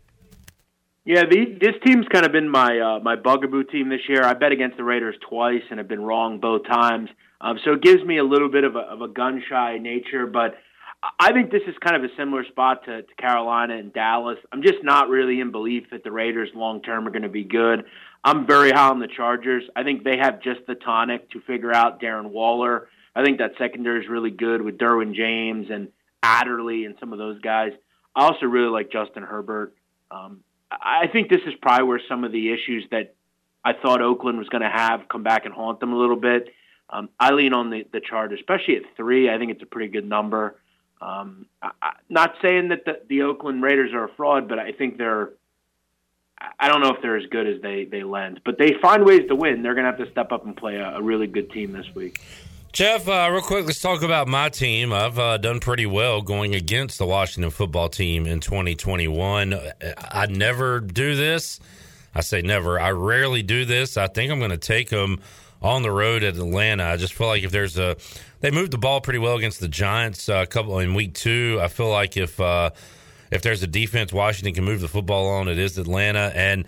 Yeah, 1.04 1.24
the, 1.30 1.58
this 1.60 1.74
team's 1.84 2.06
kind 2.10 2.24
of 2.24 2.32
been 2.32 2.48
my 2.48 2.80
uh, 2.80 3.00
my 3.00 3.16
bugaboo 3.16 3.64
team 3.64 3.90
this 3.90 4.00
year. 4.08 4.24
I 4.24 4.32
bet 4.32 4.50
against 4.50 4.78
the 4.78 4.82
Raiders 4.82 5.14
twice 5.28 5.62
and 5.68 5.78
have 5.78 5.88
been 5.88 6.02
wrong 6.02 6.40
both 6.40 6.66
times. 6.66 7.10
Um, 7.42 7.58
so 7.66 7.74
it 7.74 7.82
gives 7.82 8.02
me 8.02 8.16
a 8.16 8.24
little 8.24 8.48
bit 8.48 8.64
of 8.64 8.76
a, 8.76 8.80
of 8.80 9.02
a 9.02 9.08
gun 9.08 9.42
shy 9.46 9.76
nature, 9.78 10.26
but 10.26 10.54
I 11.18 11.32
think 11.32 11.50
this 11.50 11.62
is 11.66 11.74
kind 11.84 11.96
of 11.96 12.10
a 12.10 12.14
similar 12.16 12.44
spot 12.44 12.84
to, 12.86 13.02
to 13.02 13.14
Carolina 13.16 13.76
and 13.76 13.92
Dallas. 13.92 14.38
I'm 14.52 14.62
just 14.62 14.82
not 14.82 15.08
really 15.08 15.40
in 15.40 15.50
belief 15.50 15.84
that 15.90 16.04
the 16.04 16.10
Raiders 16.10 16.50
long 16.54 16.82
term 16.82 17.06
are 17.06 17.10
going 17.10 17.22
to 17.22 17.28
be 17.28 17.44
good. 17.44 17.84
I'm 18.24 18.46
very 18.46 18.70
high 18.70 18.88
on 18.88 18.98
the 18.98 19.08
Chargers. 19.08 19.62
I 19.76 19.84
think 19.84 20.04
they 20.04 20.16
have 20.16 20.42
just 20.42 20.60
the 20.66 20.74
tonic 20.74 21.30
to 21.30 21.40
figure 21.40 21.72
out 21.72 22.00
Darren 22.00 22.30
Waller. 22.30 22.88
I 23.14 23.24
think 23.24 23.38
that 23.38 23.52
secondary 23.58 24.02
is 24.02 24.08
really 24.10 24.30
good 24.30 24.62
with 24.62 24.78
Derwin 24.78 25.14
James 25.14 25.68
and 25.70 25.88
Adderley 26.22 26.84
and 26.84 26.96
some 26.98 27.12
of 27.12 27.18
those 27.18 27.40
guys. 27.40 27.72
I 28.14 28.24
also 28.24 28.46
really 28.46 28.68
like 28.70 28.90
Justin 28.90 29.22
Herbert. 29.22 29.74
Um, 30.10 30.40
I 30.70 31.06
think 31.12 31.28
this 31.28 31.42
is 31.46 31.54
probably 31.62 31.86
where 31.86 32.00
some 32.08 32.24
of 32.24 32.32
the 32.32 32.52
issues 32.52 32.84
that 32.90 33.14
I 33.64 33.72
thought 33.74 34.02
Oakland 34.02 34.38
was 34.38 34.48
going 34.48 34.62
to 34.62 34.70
have 34.70 35.08
come 35.08 35.22
back 35.22 35.44
and 35.44 35.54
haunt 35.54 35.80
them 35.80 35.92
a 35.92 35.96
little 35.96 36.16
bit. 36.16 36.48
Um, 36.90 37.08
I 37.18 37.32
lean 37.32 37.52
on 37.52 37.70
the, 37.70 37.84
the 37.92 38.00
Chargers, 38.00 38.40
especially 38.40 38.76
at 38.76 38.82
three. 38.96 39.30
I 39.30 39.38
think 39.38 39.50
it's 39.50 39.62
a 39.62 39.66
pretty 39.66 39.88
good 39.90 40.08
number. 40.08 40.56
Um, 41.00 41.46
I, 41.62 41.70
I, 41.82 41.92
not 42.08 42.34
saying 42.42 42.68
that 42.68 42.84
the, 42.84 43.00
the 43.08 43.22
Oakland 43.22 43.62
Raiders 43.62 43.92
are 43.92 44.04
a 44.04 44.14
fraud, 44.14 44.48
but 44.48 44.58
I 44.58 44.72
think 44.72 44.98
they're. 44.98 45.30
I 46.60 46.68
don't 46.68 46.82
know 46.82 46.90
if 46.90 47.00
they're 47.00 47.16
as 47.16 47.26
good 47.30 47.46
as 47.46 47.62
they 47.62 47.84
they 47.84 48.02
lend, 48.02 48.42
but 48.44 48.58
they 48.58 48.74
find 48.82 49.04
ways 49.04 49.22
to 49.28 49.34
win. 49.34 49.62
They're 49.62 49.74
going 49.74 49.84
to 49.84 49.90
have 49.90 50.00
to 50.04 50.10
step 50.10 50.32
up 50.32 50.44
and 50.44 50.54
play 50.54 50.76
a, 50.76 50.96
a 50.96 51.02
really 51.02 51.26
good 51.26 51.50
team 51.50 51.72
this 51.72 51.86
week. 51.94 52.20
Jeff, 52.76 53.08
uh, 53.08 53.30
real 53.32 53.40
quick, 53.40 53.64
let's 53.64 53.80
talk 53.80 54.02
about 54.02 54.28
my 54.28 54.50
team. 54.50 54.92
I've 54.92 55.18
uh, 55.18 55.38
done 55.38 55.60
pretty 55.60 55.86
well 55.86 56.20
going 56.20 56.54
against 56.54 56.98
the 56.98 57.06
Washington 57.06 57.50
football 57.50 57.88
team 57.88 58.26
in 58.26 58.40
2021. 58.40 59.58
I 59.98 60.26
never 60.26 60.80
do 60.80 61.16
this. 61.16 61.58
I 62.14 62.20
say 62.20 62.42
never. 62.42 62.78
I 62.78 62.90
rarely 62.90 63.42
do 63.42 63.64
this. 63.64 63.96
I 63.96 64.08
think 64.08 64.30
I'm 64.30 64.38
going 64.40 64.50
to 64.50 64.58
take 64.58 64.90
them 64.90 65.20
on 65.66 65.82
the 65.82 65.90
road 65.90 66.22
at 66.22 66.36
Atlanta. 66.36 66.84
I 66.84 66.96
just 66.96 67.12
feel 67.12 67.26
like 67.26 67.42
if 67.42 67.50
there's 67.50 67.76
a, 67.76 67.96
they 68.40 68.52
moved 68.52 68.70
the 68.70 68.78
ball 68.78 69.00
pretty 69.00 69.18
well 69.18 69.36
against 69.36 69.58
the 69.58 69.68
Giants 69.68 70.28
uh, 70.28 70.36
a 70.36 70.46
couple 70.46 70.78
in 70.78 70.94
week 70.94 71.14
two. 71.14 71.58
I 71.60 71.66
feel 71.68 71.90
like 71.90 72.16
if 72.16 72.40
uh, 72.40 72.70
if 73.32 73.42
there's 73.42 73.62
a 73.64 73.66
defense 73.66 74.12
Washington 74.12 74.54
can 74.54 74.64
move 74.64 74.80
the 74.80 74.88
football 74.88 75.28
on, 75.28 75.48
it 75.48 75.58
is 75.58 75.76
Atlanta 75.76 76.32
and. 76.34 76.66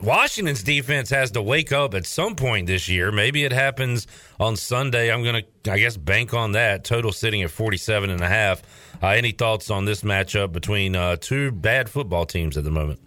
Washington's 0.00 0.62
defense 0.62 1.10
has 1.10 1.32
to 1.32 1.42
wake 1.42 1.72
up 1.72 1.92
at 1.92 2.06
some 2.06 2.36
point 2.36 2.68
this 2.68 2.88
year. 2.88 3.10
Maybe 3.10 3.42
it 3.42 3.50
happens 3.50 4.06
on 4.38 4.54
Sunday. 4.54 5.12
I'm 5.12 5.24
going 5.24 5.42
to, 5.42 5.72
I 5.72 5.80
guess, 5.80 5.96
bank 5.96 6.32
on 6.32 6.52
that. 6.52 6.84
Total 6.84 7.10
sitting 7.10 7.42
at 7.42 7.50
47 7.50 8.08
and 8.08 8.20
a 8.20 8.28
half. 8.28 8.62
Uh, 9.02 9.08
any 9.08 9.32
thoughts 9.32 9.72
on 9.72 9.86
this 9.86 10.02
matchup 10.02 10.52
between 10.52 10.94
uh, 10.94 11.16
two 11.16 11.50
bad 11.50 11.88
football 11.88 12.26
teams 12.26 12.56
at 12.56 12.62
the 12.62 12.70
moment? 12.70 13.00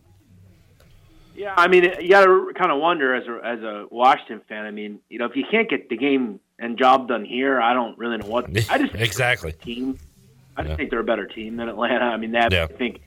Yeah, 1.41 1.55
I 1.57 1.67
mean, 1.67 1.83
you 1.99 2.09
got 2.09 2.25
to 2.25 2.51
kind 2.55 2.71
of 2.71 2.79
wonder 2.79 3.15
as 3.15 3.27
a 3.27 3.43
as 3.43 3.63
a 3.63 3.87
Washington 3.89 4.41
fan. 4.47 4.63
I 4.63 4.69
mean, 4.69 4.99
you 5.09 5.17
know, 5.17 5.25
if 5.25 5.35
you 5.35 5.43
can't 5.49 5.67
get 5.67 5.89
the 5.89 5.97
game 5.97 6.39
and 6.59 6.77
job 6.77 7.07
done 7.07 7.25
here, 7.25 7.59
I 7.59 7.73
don't 7.73 7.97
really 7.97 8.17
know 8.17 8.27
what. 8.27 8.45
I 8.69 8.77
just 8.77 8.93
exactly 8.93 9.51
team. 9.51 9.97
I 10.55 10.61
just 10.61 10.69
yeah. 10.69 10.75
think 10.75 10.91
they're 10.91 10.99
a 10.99 11.03
better 11.03 11.25
team 11.25 11.57
than 11.57 11.67
Atlanta. 11.67 12.05
I 12.05 12.17
mean, 12.17 12.31
they 12.31 12.37
have, 12.37 12.53
yeah. 12.53 12.65
I 12.65 12.73
think 12.73 13.01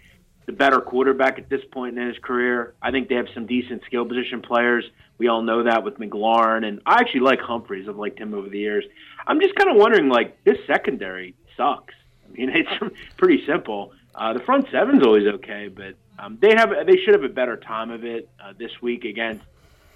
the 0.47 0.53
better 0.53 0.81
quarterback 0.81 1.39
at 1.39 1.49
this 1.49 1.61
point 1.71 1.97
in 1.97 2.09
his 2.09 2.19
career. 2.19 2.75
I 2.83 2.91
think 2.91 3.09
they 3.09 3.15
have 3.15 3.29
some 3.35 3.47
decent 3.47 3.85
skill 3.85 4.05
position 4.05 4.43
players. 4.43 4.85
We 5.19 5.29
all 5.29 5.43
know 5.43 5.63
that 5.63 5.85
with 5.85 5.99
McLaurin, 5.99 6.65
and 6.65 6.81
I 6.87 6.95
actually 6.95 7.21
like 7.21 7.39
Humphries. 7.39 7.89
I've 7.89 7.95
liked 7.95 8.19
him 8.19 8.35
over 8.35 8.49
the 8.49 8.59
years. 8.59 8.85
I'm 9.29 9.41
just 9.41 9.55
kind 9.55 9.71
of 9.71 9.77
wondering, 9.77 10.09
like, 10.09 10.43
this 10.43 10.59
secondary 10.67 11.37
sucks. 11.57 11.95
I 12.27 12.33
mean, 12.33 12.51
it's 12.53 12.97
pretty 13.17 13.47
simple. 13.47 13.93
Uh, 14.13 14.33
the 14.33 14.41
front 14.41 14.67
seven's 14.73 15.07
always 15.07 15.29
okay, 15.29 15.69
but 15.69 15.95
um, 16.19 16.39
they 16.41 16.55
have 16.55 16.71
they 16.87 16.97
should 17.05 17.15
have 17.15 17.25
a 17.25 17.29
better 17.33 17.57
time 17.57 17.91
of 17.91 18.05
it 18.05 18.29
uh, 18.43 18.53
this 18.59 18.71
week 18.81 19.05
against 19.05 19.45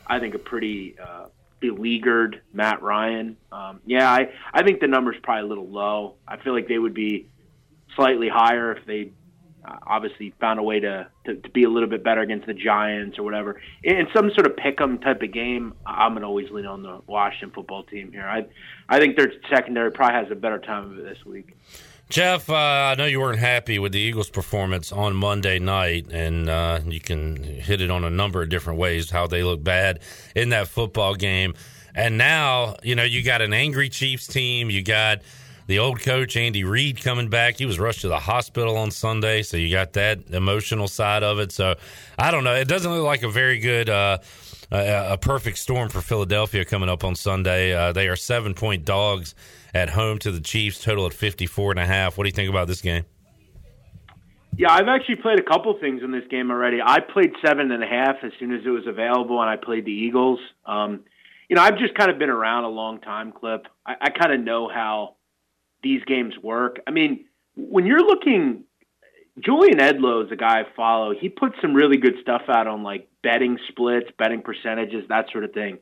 I 0.07 0.19
think 0.19 0.35
a 0.35 0.39
pretty 0.39 0.97
uh, 0.99 1.27
beleaguered 1.61 2.43
Matt 2.53 2.83
Ryan. 2.83 3.37
Um, 3.53 3.81
yeah, 3.87 4.11
I 4.11 4.31
I 4.53 4.63
think 4.63 4.81
the 4.81 4.89
number's 4.89 5.17
probably 5.23 5.45
a 5.45 5.49
little 5.49 5.69
low. 5.69 6.15
I 6.27 6.39
feel 6.39 6.55
like 6.55 6.69
they 6.69 6.79
would 6.79 6.95
be 6.95 7.29
slightly 7.95 8.29
higher 8.29 8.73
if 8.73 8.87
they 8.87 9.13
uh, 9.65 9.77
obviously 9.87 10.33
found 10.41 10.61
a 10.61 10.63
way 10.63 10.81
to, 10.81 11.09
to, 11.27 11.35
to 11.35 11.51
be 11.51 11.65
a 11.65 11.69
little 11.69 11.89
bit 11.89 12.05
better 12.05 12.21
against 12.21 12.47
the 12.47 12.55
Giants 12.55 13.19
or 13.19 13.23
whatever. 13.25 13.61
In, 13.83 13.97
in 13.97 14.07
some 14.15 14.31
sort 14.31 14.47
of 14.47 14.57
pick 14.57 14.81
'em 14.81 14.99
type 14.99 15.23
of 15.23 15.33
game, 15.33 15.75
I'm 15.85 16.15
gonna 16.15 16.27
always 16.27 16.51
lean 16.51 16.67
on 16.67 16.83
the 16.83 17.01
Washington 17.07 17.51
football 17.51 17.83
team 17.85 18.13
here. 18.13 18.27
I 18.27 18.47
I 18.89 18.99
think 18.99 19.17
their 19.17 19.33
secondary 19.51 19.91
probably 19.91 20.15
has 20.15 20.31
a 20.31 20.37
better 20.37 20.59
time 20.59 20.93
of 20.93 20.99
it 20.99 21.05
this 21.05 21.25
week. 21.25 21.57
Jeff, 22.09 22.49
uh, 22.49 22.55
I 22.55 22.95
know 22.97 23.05
you 23.05 23.21
weren't 23.21 23.39
happy 23.39 23.79
with 23.79 23.93
the 23.93 24.01
Eagles' 24.01 24.31
performance 24.31 24.93
on 24.93 25.15
Monday 25.15 25.59
night, 25.59 26.07
and 26.11 26.49
uh, 26.49 26.81
you 26.87 27.01
can 27.01 27.37
hit 27.37 27.83
it 27.83 27.91
on 27.91 28.03
a 28.03 28.09
number 28.09 28.41
of 28.41 28.49
different 28.49 28.79
ways 28.79 29.11
how 29.11 29.27
they 29.27 29.43
look 29.43 29.63
bad 29.63 30.01
in 30.35 30.49
that 30.49 30.69
football 30.69 31.15
game. 31.15 31.53
And 31.95 32.17
now, 32.17 32.77
you 32.83 32.95
know, 32.95 33.03
you 33.03 33.23
got 33.23 33.43
an 33.43 33.53
angry 33.53 33.91
Chiefs 33.91 34.27
team. 34.27 34.71
You 34.71 34.83
got 34.83 35.21
the 35.67 35.81
old 35.81 36.01
coach, 36.01 36.35
Andy 36.35 36.65
Reid, 36.65 37.03
coming 37.03 37.29
back. 37.29 37.59
He 37.59 37.67
was 37.67 37.79
rushed 37.79 38.01
to 38.01 38.09
the 38.09 38.21
hospital 38.21 38.79
on 38.79 38.91
Sunday, 38.91 39.43
so 39.43 39.59
you 39.59 39.71
got 39.71 39.93
that 39.93 40.31
emotional 40.31 40.89
side 40.89 41.23
of 41.23 41.39
it. 41.41 41.53
So 41.53 41.75
I 42.19 42.31
don't 42.31 42.43
know. 42.43 42.55
It 42.55 42.69
doesn't 42.69 42.91
look 42.91 43.05
like 43.05 43.23
a 43.23 43.31
very 43.31 43.59
good. 43.59 43.91
Uh, 43.91 44.19
a 44.71 45.17
perfect 45.17 45.57
storm 45.57 45.89
for 45.89 46.03
Philadelphia 46.03 46.63
coming 46.63 46.91
up 46.91 47.03
on 47.03 47.15
Sunday. 47.15 47.73
Uh, 47.73 47.91
they 47.93 48.07
are 48.07 48.17
seven 48.17 48.53
point 48.53 48.85
dogs 48.85 49.35
at 49.75 49.91
home 49.91 50.19
to 50.21 50.31
the 50.31 50.41
Chiefs, 50.41 50.83
total 50.83 51.07
at 51.07 51.13
54 51.13 51.73
and 51.73 51.81
a 51.81 51.87
half. 51.87 52.17
What 52.17 52.25
do 52.25 52.29
you 52.29 52.35
think 52.35 52.51
about 52.51 52.69
this 52.69 52.81
game? 52.81 53.05
Yeah, 54.57 54.73
I've 54.73 54.89
actually 54.89 55.17
played 55.17 55.39
a 55.39 55.45
couple 55.45 55.79
things 55.79 56.03
in 56.03 56.11
this 56.11 56.25
game 56.31 56.51
already. 56.51 56.79
I 56.85 56.99
played 57.01 57.31
seven 57.47 57.71
and 57.71 57.83
a 57.83 57.87
half 57.87 58.17
as 58.25 58.33
soon 58.41 58.53
as 58.53 58.63
it 58.67 58.71
was 58.71 58.89
available, 58.89 59.41
and 59.41 59.49
I 59.49 59.57
played 59.57 59.85
the 59.85 59.93
Eagles. 59.93 60.41
Um, 60.67 61.05
you 61.49 61.55
know, 61.55 61.63
I've 61.63 61.79
just 61.79 61.95
kind 61.95 62.11
of 62.11 62.19
been 62.19 62.29
around 62.29 62.65
a 62.65 62.69
long 62.69 63.01
time, 63.01 63.33
Clip. 63.33 63.67
I, 63.87 63.95
I 64.01 64.11
kind 64.11 64.33
of 64.33 64.41
know 64.41 64.69
how 64.69 65.15
these 65.83 66.03
games 66.05 66.35
work. 66.43 66.81
I 66.89 66.91
mean, 66.91 67.27
when 67.55 67.87
you're 67.87 68.05
looking, 68.05 68.65
Julian 69.39 69.79
Edlow 69.79 70.25
is 70.27 70.33
a 70.33 70.37
guy 70.37 70.61
I 70.61 70.65
follow. 70.75 71.15
He 71.15 71.29
puts 71.29 71.55
some 71.63 71.73
really 71.73 71.97
good 71.97 72.15
stuff 72.21 72.43
out 72.49 72.67
on 72.67 72.83
like 72.83 73.09
betting 73.23 73.59
splits, 73.69 74.09
betting 74.19 74.43
percentages, 74.43 75.05
that 75.09 75.27
sort 75.31 75.45
of 75.45 75.53
thing. 75.53 75.79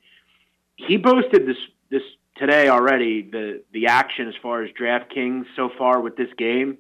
He 0.77 0.99
posted 0.99 1.47
this 1.47 1.57
this 1.91 2.03
today 2.37 2.69
already 2.69 3.23
the 3.23 3.63
the 3.73 3.87
action 3.87 4.29
as 4.29 4.35
far 4.43 4.63
as 4.63 4.71
DraftKings 4.73 5.47
so 5.57 5.71
far 5.77 6.01
with 6.01 6.17
this 6.17 6.29
game. 6.37 6.79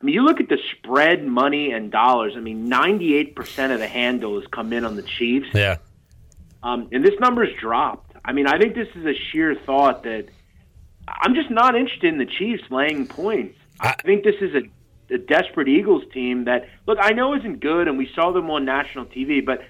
I 0.00 0.04
mean, 0.04 0.14
you 0.14 0.22
look 0.22 0.40
at 0.40 0.48
the 0.48 0.58
spread 0.72 1.26
money 1.26 1.72
and 1.72 1.90
dollars. 1.90 2.34
I 2.36 2.40
mean, 2.40 2.68
ninety 2.68 3.14
eight 3.14 3.34
percent 3.34 3.72
of 3.72 3.78
the 3.78 3.88
handle 3.88 4.38
has 4.40 4.48
come 4.50 4.72
in 4.72 4.84
on 4.84 4.96
the 4.96 5.02
Chiefs. 5.02 5.48
Yeah. 5.54 5.78
Um, 6.62 6.88
and 6.92 7.04
this 7.04 7.14
number's 7.20 7.54
dropped. 7.58 8.16
I 8.24 8.32
mean, 8.32 8.46
I 8.46 8.58
think 8.58 8.74
this 8.74 8.88
is 8.94 9.04
a 9.04 9.14
sheer 9.30 9.54
thought 9.54 10.04
that 10.04 10.26
I'm 11.06 11.34
just 11.34 11.50
not 11.50 11.76
interested 11.76 12.12
in 12.12 12.18
the 12.18 12.26
Chiefs 12.26 12.64
laying 12.70 13.06
points. 13.06 13.58
I, 13.80 13.90
I 13.90 14.02
think 14.02 14.24
this 14.24 14.36
is 14.40 14.54
a, 14.54 15.14
a 15.14 15.18
desperate 15.18 15.68
Eagles 15.68 16.04
team 16.12 16.44
that 16.46 16.68
look 16.86 16.98
I 17.00 17.10
know 17.10 17.34
isn't 17.34 17.60
good, 17.60 17.88
and 17.88 17.98
we 17.98 18.08
saw 18.14 18.32
them 18.32 18.50
on 18.50 18.64
national 18.64 19.06
TV, 19.06 19.44
but 19.44 19.60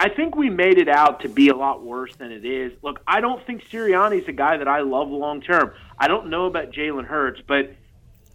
I 0.00 0.08
think 0.08 0.34
we 0.34 0.48
made 0.48 0.78
it 0.78 0.88
out 0.88 1.20
to 1.20 1.28
be 1.28 1.50
a 1.50 1.54
lot 1.54 1.84
worse 1.84 2.16
than 2.16 2.32
it 2.32 2.42
is. 2.42 2.72
Look, 2.82 3.02
I 3.06 3.20
don't 3.20 3.46
think 3.46 3.62
Sirianni's 3.68 4.26
a 4.28 4.32
guy 4.32 4.56
that 4.56 4.66
I 4.66 4.80
love 4.80 5.10
long 5.10 5.42
term. 5.42 5.74
I 5.98 6.08
don't 6.08 6.30
know 6.30 6.46
about 6.46 6.70
Jalen 6.70 7.04
Hurts, 7.04 7.42
but 7.46 7.74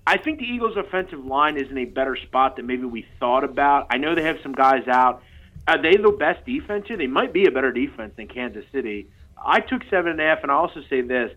I 0.05 0.17
think 0.17 0.37
the 0.37 0.45
Eagles' 0.45 0.77
offensive 0.77 1.25
line 1.25 1.57
is 1.57 1.71
in 1.71 1.77
a 1.79 1.85
better 1.85 2.15
spot 2.17 2.57
than 2.57 2.67
maybe 2.67 2.85
we 2.85 3.07
thought 3.19 3.43
about. 3.43 3.87
I 3.89 3.97
know 3.97 4.13
they 4.13 4.21
have 4.25 4.37
some 4.43 4.51
guys 4.51 4.87
out. 4.87 5.23
Are 5.67 5.81
they 5.81 5.97
the 5.97 6.11
best 6.11 6.45
defense 6.45 6.85
here? 6.87 6.97
They 6.97 7.07
might 7.07 7.33
be 7.33 7.47
a 7.47 7.51
better 7.51 7.71
defense 7.71 8.13
than 8.15 8.27
Kansas 8.27 8.65
City. 8.71 9.09
I 9.43 9.59
took 9.59 9.81
seven 9.89 10.11
and 10.11 10.21
a 10.21 10.23
half, 10.23 10.43
and 10.43 10.51
I 10.51 10.55
also 10.55 10.83
say 10.87 11.01
this: 11.01 11.31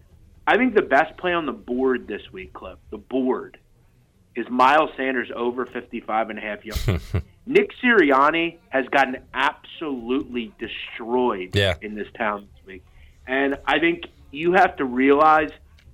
I 0.46 0.58
think 0.58 0.74
the 0.74 0.82
best 0.82 1.16
play 1.16 1.32
on 1.32 1.46
the 1.46 1.52
board 1.52 2.06
this 2.06 2.30
week, 2.30 2.52
Cliff, 2.52 2.78
the 2.90 2.98
board, 2.98 3.56
is 4.36 4.46
Miles 4.50 4.90
Sanders 4.94 5.30
over 5.34 5.64
55 5.64 6.28
and 6.28 6.38
a 6.38 6.42
half 6.42 6.66
yards. 6.66 7.14
Nick 7.48 7.70
Sirianni 7.82 8.58
has 8.68 8.86
gotten 8.88 9.16
absolutely 9.32 10.52
destroyed 10.58 11.56
Yeah. 11.56 11.74
in 11.80 11.94
this 11.94 12.08
town 12.16 12.46
this 12.54 12.66
week. 12.66 12.82
And 13.26 13.56
I 13.66 13.78
think 13.78 14.04
you 14.30 14.52
have 14.52 14.76
to 14.76 14.84
realize 14.84 15.50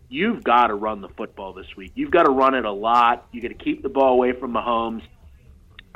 you've 0.09 0.43
got 0.43 0.67
to 0.67 0.75
run 0.75 1.01
the 1.01 1.09
football 1.11 1.53
this 1.53 1.77
week. 1.77 1.93
You've 1.95 2.11
got 2.11 2.25
to 2.25 2.33
run 2.33 2.55
it 2.55 2.65
a 2.65 2.73
lot. 2.73 3.27
you 3.31 3.41
got 3.41 3.49
to 3.49 3.55
keep 3.55 3.83
the 3.85 3.89
ball 3.89 4.15
away 4.15 4.33
from 4.33 4.53
Mahomes. 4.53 5.03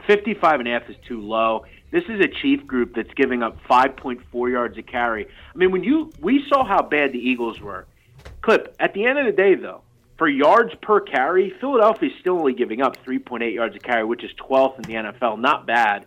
55 0.07 0.61
and 0.61 0.69
a 0.69 0.73
half 0.73 0.89
is 0.89 0.97
too 1.07 1.21
low. 1.21 1.65
This 1.91 2.05
is 2.05 2.21
a 2.21 2.29
Chief 2.29 2.65
group 2.67 2.95
that's 2.95 3.13
giving 3.15 3.43
up 3.43 3.59
5.4 3.69 4.51
yards 4.51 4.79
a 4.79 4.83
carry. 4.83 5.27
I 5.27 5.59
mean, 5.59 5.73
when 5.73 5.83
you 5.83 6.13
we 6.21 6.45
saw 6.49 6.65
how 6.65 6.83
bad 6.83 7.13
the 7.13 7.19
Eagles 7.19 7.61
were. 7.61 7.87
Clip, 8.43 8.75
at 8.79 8.95
the 8.95 9.05
end 9.07 9.19
of 9.19 9.27
the 9.27 9.33
day 9.33 9.55
though, 9.57 9.83
for 10.19 10.29
yards 10.29 10.75
per 10.83 11.01
carry, 11.01 11.55
Philadelphia's 11.61 12.13
still 12.21 12.39
only 12.39 12.53
giving 12.53 12.83
up 12.83 12.97
3.8 13.07 13.55
yards 13.55 13.77
a 13.77 13.79
carry, 13.79 14.05
which 14.05 14.25
is 14.25 14.33
12th 14.33 14.77
in 14.77 14.83
the 14.83 14.95
NFL. 14.95 15.39
Not 15.41 15.65
bad. 15.65 16.07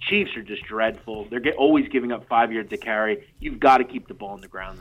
Chiefs 0.00 0.34
are 0.36 0.42
just 0.42 0.64
dreadful. 0.64 1.26
They're 1.28 1.40
get, 1.40 1.56
always 1.56 1.86
giving 1.88 2.10
up 2.10 2.26
5 2.26 2.52
yards 2.52 2.72
a 2.72 2.78
carry. 2.78 3.28
You've 3.38 3.60
got 3.60 3.78
to 3.78 3.84
keep 3.84 4.08
the 4.08 4.14
ball 4.14 4.30
on 4.30 4.40
the 4.40 4.48
ground. 4.48 4.80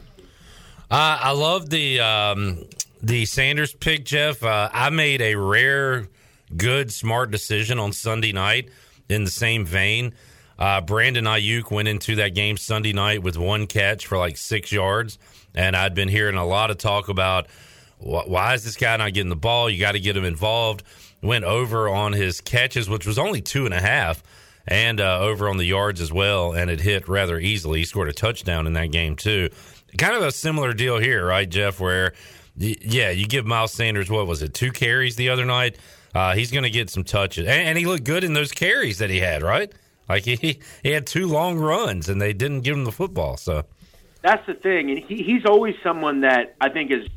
Uh, 0.89 1.19
I 1.21 1.31
love 1.33 1.69
the 1.69 1.99
um, 1.99 2.63
the 3.03 3.25
Sanders 3.25 3.73
pick, 3.73 4.05
Jeff. 4.05 4.43
Uh, 4.43 4.69
I 4.73 4.89
made 4.89 5.21
a 5.21 5.35
rare, 5.35 6.07
good, 6.55 6.91
smart 6.91 7.29
decision 7.29 7.77
on 7.77 7.91
Sunday 7.93 8.31
night. 8.31 8.69
In 9.07 9.23
the 9.23 9.31
same 9.31 9.65
vein, 9.65 10.13
uh, 10.57 10.81
Brandon 10.81 11.25
Aiyuk 11.25 11.71
went 11.71 11.87
into 11.87 12.15
that 12.17 12.35
game 12.35 12.57
Sunday 12.57 12.93
night 12.93 13.23
with 13.23 13.37
one 13.37 13.65
catch 13.65 14.05
for 14.05 14.17
like 14.17 14.37
six 14.37 14.71
yards, 14.71 15.17
and 15.55 15.75
I'd 15.75 15.95
been 15.95 16.09
hearing 16.09 16.35
a 16.35 16.45
lot 16.45 16.69
of 16.69 16.77
talk 16.77 17.09
about 17.09 17.47
why 17.99 18.53
is 18.53 18.63
this 18.63 18.75
guy 18.75 18.95
not 18.97 19.13
getting 19.13 19.29
the 19.29 19.35
ball? 19.35 19.69
You 19.69 19.79
got 19.79 19.91
to 19.91 19.99
get 19.99 20.15
him 20.15 20.25
involved. 20.25 20.83
Went 21.21 21.43
over 21.43 21.89
on 21.89 22.13
his 22.13 22.41
catches, 22.41 22.89
which 22.89 23.05
was 23.05 23.19
only 23.19 23.41
two 23.41 23.65
and 23.65 23.73
a 23.73 23.81
half, 23.81 24.23
and 24.67 25.01
uh, 25.01 25.19
over 25.19 25.49
on 25.49 25.57
the 25.57 25.65
yards 25.65 25.99
as 25.99 26.11
well, 26.11 26.53
and 26.53 26.71
it 26.71 26.79
hit 26.79 27.09
rather 27.09 27.37
easily. 27.39 27.79
He 27.79 27.85
scored 27.85 28.07
a 28.07 28.13
touchdown 28.13 28.67
in 28.67 28.73
that 28.73 28.91
game 28.91 29.15
too. 29.15 29.49
Kind 29.97 30.15
of 30.15 30.23
a 30.23 30.31
similar 30.31 30.73
deal 30.73 30.97
here, 30.97 31.25
right, 31.25 31.49
Jeff? 31.49 31.79
Where 31.79 32.13
yeah, 32.55 33.09
you 33.09 33.25
give 33.25 33.45
Miles 33.45 33.71
Sanders 33.71 34.09
what 34.09 34.27
was 34.27 34.41
it, 34.41 34.53
two 34.53 34.71
carries 34.71 35.15
the 35.15 35.29
other 35.29 35.45
night? 35.45 35.77
Uh, 36.13 36.33
he's 36.33 36.51
going 36.51 36.63
to 36.63 36.69
get 36.69 36.89
some 36.89 37.03
touches, 37.03 37.47
and, 37.47 37.69
and 37.69 37.77
he 37.77 37.85
looked 37.85 38.03
good 38.03 38.23
in 38.23 38.33
those 38.33 38.51
carries 38.51 38.97
that 38.97 39.09
he 39.09 39.19
had, 39.19 39.43
right? 39.43 39.71
Like 40.07 40.23
he 40.25 40.59
he 40.83 40.89
had 40.89 41.07
two 41.07 41.27
long 41.27 41.57
runs, 41.57 42.09
and 42.09 42.21
they 42.21 42.33
didn't 42.33 42.61
give 42.61 42.75
him 42.75 42.83
the 42.83 42.91
football. 42.91 43.37
So 43.37 43.65
That's 44.21 44.45
the 44.45 44.55
thing, 44.55 44.89
and 44.89 44.99
he, 44.99 45.23
he's 45.23 45.45
always 45.45 45.75
someone 45.83 46.21
that 46.21 46.55
I 46.59 46.69
think 46.69 46.91
is, 46.91 47.07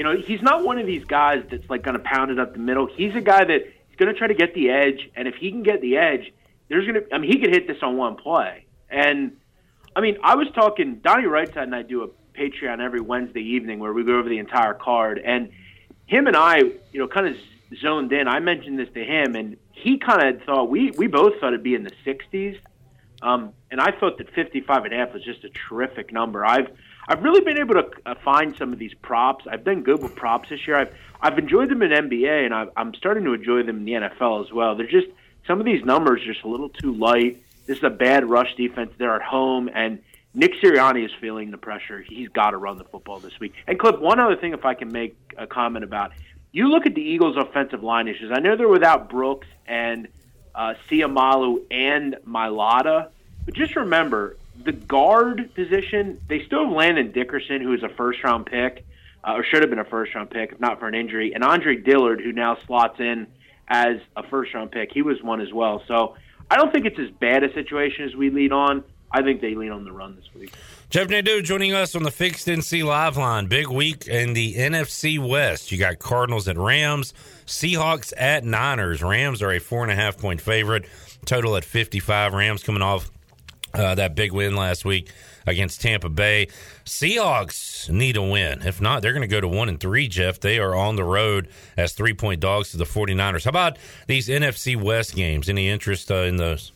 you 0.00 0.04
know, 0.04 0.16
he's 0.16 0.40
not 0.40 0.64
one 0.64 0.78
of 0.78 0.86
these 0.86 1.04
guys 1.04 1.44
that's 1.50 1.68
like 1.68 1.82
going 1.82 1.92
to 1.94 2.02
pound 2.02 2.30
it 2.30 2.38
up 2.38 2.54
the 2.54 2.58
middle. 2.58 2.86
He's 2.86 3.14
a 3.14 3.20
guy 3.20 3.44
that 3.44 3.64
he's 3.86 3.96
going 3.98 4.10
to 4.10 4.18
try 4.18 4.28
to 4.28 4.34
get 4.34 4.54
the 4.54 4.70
edge, 4.70 5.10
and 5.14 5.28
if 5.28 5.34
he 5.34 5.50
can 5.50 5.62
get 5.62 5.82
the 5.82 5.98
edge, 5.98 6.32
there's 6.70 6.86
going 6.86 7.04
to. 7.04 7.14
I 7.14 7.18
mean, 7.18 7.30
he 7.30 7.38
could 7.38 7.50
hit 7.50 7.66
this 7.66 7.76
on 7.82 7.98
one 7.98 8.16
play, 8.16 8.64
and 8.88 9.36
I 9.94 10.00
mean, 10.00 10.16
I 10.24 10.36
was 10.36 10.48
talking. 10.54 11.00
Donnie 11.04 11.24
RightSide 11.24 11.64
and 11.64 11.74
I 11.74 11.82
do 11.82 12.04
a 12.04 12.08
Patreon 12.34 12.80
every 12.80 13.02
Wednesday 13.02 13.42
evening 13.42 13.78
where 13.78 13.92
we 13.92 14.02
go 14.02 14.18
over 14.18 14.26
the 14.26 14.38
entire 14.38 14.72
card, 14.72 15.18
and 15.18 15.50
him 16.06 16.26
and 16.26 16.34
I, 16.34 16.60
you 16.60 16.78
know, 16.94 17.06
kind 17.06 17.26
of 17.26 17.36
zoned 17.78 18.10
in. 18.14 18.26
I 18.26 18.40
mentioned 18.40 18.78
this 18.78 18.88
to 18.94 19.04
him, 19.04 19.36
and 19.36 19.58
he 19.72 19.98
kind 19.98 20.34
of 20.34 20.42
thought 20.44 20.70
we 20.70 20.92
we 20.92 21.08
both 21.08 21.38
thought 21.40 21.48
it'd 21.48 21.62
be 21.62 21.74
in 21.74 21.82
the 21.82 21.92
60s. 22.06 22.58
Um, 23.20 23.52
and 23.70 23.82
I 23.82 23.90
thought 24.00 24.16
that 24.16 24.32
55 24.34 24.86
and 24.86 24.94
a 24.94 24.96
half 24.96 25.12
was 25.12 25.22
just 25.22 25.44
a 25.44 25.50
terrific 25.68 26.10
number. 26.10 26.42
I've 26.46 26.70
I've 27.10 27.24
really 27.24 27.40
been 27.40 27.58
able 27.58 27.74
to 27.74 27.90
uh, 28.06 28.14
find 28.24 28.56
some 28.56 28.72
of 28.72 28.78
these 28.78 28.94
props. 28.94 29.44
I've 29.50 29.64
done 29.64 29.82
good 29.82 30.00
with 30.00 30.14
props 30.14 30.48
this 30.48 30.64
year. 30.64 30.76
I've 30.76 30.94
I've 31.20 31.36
enjoyed 31.38 31.68
them 31.68 31.82
in 31.82 31.90
NBA, 31.90 32.46
and 32.46 32.54
I've, 32.54 32.70
I'm 32.76 32.94
starting 32.94 33.24
to 33.24 33.34
enjoy 33.34 33.64
them 33.64 33.78
in 33.78 33.84
the 33.84 33.92
NFL 33.92 34.46
as 34.46 34.52
well. 34.52 34.76
They're 34.76 34.86
just 34.86 35.08
some 35.44 35.58
of 35.58 35.66
these 35.66 35.84
numbers 35.84 36.22
are 36.22 36.32
just 36.32 36.44
a 36.44 36.48
little 36.48 36.68
too 36.68 36.94
light. 36.94 37.42
This 37.66 37.78
is 37.78 37.84
a 37.84 37.90
bad 37.90 38.30
rush 38.30 38.54
defense. 38.54 38.92
They're 38.96 39.16
at 39.16 39.22
home, 39.22 39.68
and 39.74 39.98
Nick 40.34 40.54
Sirianni 40.62 41.04
is 41.04 41.10
feeling 41.20 41.50
the 41.50 41.58
pressure. 41.58 42.00
He's 42.00 42.28
got 42.28 42.52
to 42.52 42.58
run 42.58 42.78
the 42.78 42.84
football 42.84 43.18
this 43.18 43.40
week. 43.40 43.54
And 43.66 43.76
Clip, 43.76 44.00
one 44.00 44.20
other 44.20 44.36
thing, 44.36 44.52
if 44.52 44.64
I 44.64 44.74
can 44.74 44.92
make 44.92 45.16
a 45.36 45.48
comment 45.48 45.84
about, 45.84 46.12
you 46.52 46.68
look 46.68 46.86
at 46.86 46.94
the 46.94 47.02
Eagles' 47.02 47.36
offensive 47.36 47.82
line 47.82 48.06
issues. 48.06 48.30
I 48.32 48.38
know 48.38 48.54
they're 48.54 48.68
without 48.68 49.10
Brooks 49.10 49.48
and 49.66 50.06
uh, 50.54 50.74
Seumalo 50.88 51.64
and 51.72 52.18
Mailata, 52.24 53.08
but 53.44 53.54
just 53.54 53.74
remember 53.74 54.36
the 54.64 54.72
guard 54.72 55.54
position. 55.54 56.20
They 56.28 56.44
still 56.44 56.64
have 56.64 56.72
Landon 56.72 57.12
Dickerson, 57.12 57.60
who 57.62 57.72
is 57.72 57.82
a 57.82 57.88
first-round 57.88 58.46
pick, 58.46 58.84
uh, 59.24 59.34
or 59.34 59.44
should 59.44 59.62
have 59.62 59.70
been 59.70 59.78
a 59.78 59.84
first-round 59.84 60.30
pick 60.30 60.52
if 60.52 60.60
not 60.60 60.78
for 60.80 60.88
an 60.88 60.94
injury, 60.94 61.32
and 61.34 61.44
Andre 61.44 61.76
Dillard, 61.76 62.20
who 62.20 62.32
now 62.32 62.58
slots 62.66 63.00
in 63.00 63.26
as 63.68 63.98
a 64.16 64.22
first-round 64.28 64.70
pick. 64.72 64.90
He 64.92 65.02
was 65.02 65.22
one 65.22 65.40
as 65.40 65.52
well. 65.52 65.82
So 65.86 66.16
I 66.50 66.56
don't 66.56 66.72
think 66.72 66.86
it's 66.86 66.98
as 66.98 67.10
bad 67.10 67.44
a 67.44 67.52
situation 67.52 68.04
as 68.04 68.14
we 68.14 68.30
lead 68.30 68.52
on. 68.52 68.84
I 69.12 69.22
think 69.22 69.40
they 69.40 69.54
lean 69.54 69.72
on 69.72 69.84
the 69.84 69.92
run 69.92 70.14
this 70.14 70.32
week. 70.34 70.52
Jeff 70.88 71.08
Nadeau 71.08 71.40
joining 71.40 71.72
us 71.72 71.96
on 71.96 72.04
the 72.04 72.12
Fixed 72.12 72.46
NC 72.46 72.84
Live 72.84 73.16
Line. 73.16 73.46
Big 73.46 73.68
week 73.68 74.06
in 74.06 74.34
the 74.34 74.54
NFC 74.54 75.18
West. 75.18 75.72
You 75.72 75.78
got 75.78 75.98
Cardinals 75.98 76.46
at 76.46 76.56
Rams, 76.56 77.12
Seahawks 77.44 78.12
at 78.16 78.44
Niners. 78.44 79.02
Rams 79.02 79.42
are 79.42 79.50
a 79.50 79.58
four 79.58 79.82
and 79.82 79.90
a 79.90 79.96
half 79.96 80.16
point 80.16 80.40
favorite. 80.40 80.86
Total 81.26 81.56
at 81.56 81.64
55. 81.64 82.34
Rams 82.34 82.62
coming 82.62 82.82
off 82.82 83.10
uh, 83.74 83.94
that 83.94 84.14
big 84.14 84.32
win 84.32 84.56
last 84.56 84.84
week 84.84 85.10
against 85.46 85.80
Tampa 85.80 86.08
Bay. 86.08 86.48
Seahawks 86.84 87.88
need 87.90 88.16
a 88.16 88.22
win. 88.22 88.62
If 88.62 88.80
not, 88.80 89.02
they're 89.02 89.12
going 89.12 89.22
to 89.22 89.28
go 89.28 89.40
to 89.40 89.48
one 89.48 89.68
and 89.68 89.78
three, 89.78 90.08
Jeff. 90.08 90.40
They 90.40 90.58
are 90.58 90.74
on 90.74 90.96
the 90.96 91.04
road 91.04 91.48
as 91.76 91.92
three 91.92 92.14
point 92.14 92.40
dogs 92.40 92.70
to 92.72 92.76
the 92.76 92.84
49ers. 92.84 93.44
How 93.44 93.50
about 93.50 93.78
these 94.06 94.28
NFC 94.28 94.80
West 94.80 95.14
games? 95.14 95.48
Any 95.48 95.68
interest 95.68 96.10
uh, 96.10 96.16
in 96.16 96.36
those? 96.36 96.72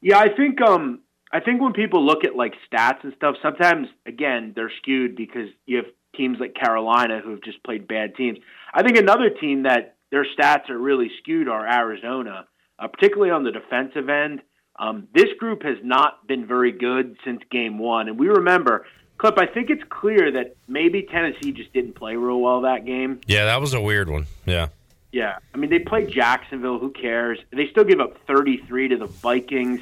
Yeah, 0.00 0.18
I 0.18 0.28
think 0.28 0.60
um 0.60 1.00
I 1.32 1.40
think 1.40 1.62
when 1.62 1.72
people 1.72 2.04
look 2.04 2.24
at 2.24 2.36
like 2.36 2.52
stats 2.70 3.02
and 3.02 3.14
stuff, 3.16 3.36
sometimes 3.42 3.88
again 4.06 4.52
they're 4.54 4.72
skewed 4.82 5.16
because 5.16 5.48
you 5.66 5.78
have 5.78 5.86
teams 6.14 6.38
like 6.38 6.54
Carolina 6.54 7.20
who 7.24 7.30
have 7.30 7.42
just 7.42 7.62
played 7.64 7.88
bad 7.88 8.14
teams. 8.14 8.38
I 8.72 8.82
think 8.82 8.98
another 8.98 9.30
team 9.30 9.62
that 9.62 9.96
their 10.10 10.26
stats 10.38 10.68
are 10.70 10.78
really 10.78 11.10
skewed 11.20 11.48
are 11.48 11.66
Arizona, 11.66 12.46
uh, 12.78 12.86
particularly 12.88 13.30
on 13.30 13.44
the 13.44 13.50
defensive 13.50 14.08
end. 14.08 14.42
Um, 14.76 15.08
this 15.14 15.32
group 15.38 15.62
has 15.62 15.78
not 15.82 16.26
been 16.26 16.46
very 16.46 16.72
good 16.72 17.16
since 17.24 17.42
game 17.50 17.78
one, 17.78 18.08
and 18.08 18.18
we 18.18 18.28
remember. 18.28 18.86
Clip, 19.16 19.38
I 19.38 19.46
think 19.46 19.70
it's 19.70 19.84
clear 19.88 20.32
that 20.32 20.56
maybe 20.66 21.02
Tennessee 21.02 21.52
just 21.52 21.72
didn't 21.72 21.94
play 21.94 22.16
real 22.16 22.40
well 22.40 22.62
that 22.62 22.84
game. 22.84 23.20
Yeah, 23.28 23.44
that 23.44 23.60
was 23.60 23.72
a 23.72 23.80
weird 23.80 24.10
one. 24.10 24.26
Yeah. 24.44 24.68
Yeah, 25.12 25.38
I 25.54 25.58
mean 25.58 25.70
they 25.70 25.78
played 25.78 26.10
Jacksonville. 26.10 26.80
Who 26.80 26.90
cares? 26.90 27.38
They 27.52 27.68
still 27.70 27.84
give 27.84 28.00
up 28.00 28.18
33 28.26 28.88
to 28.88 28.96
the 28.96 29.06
Vikings. 29.06 29.80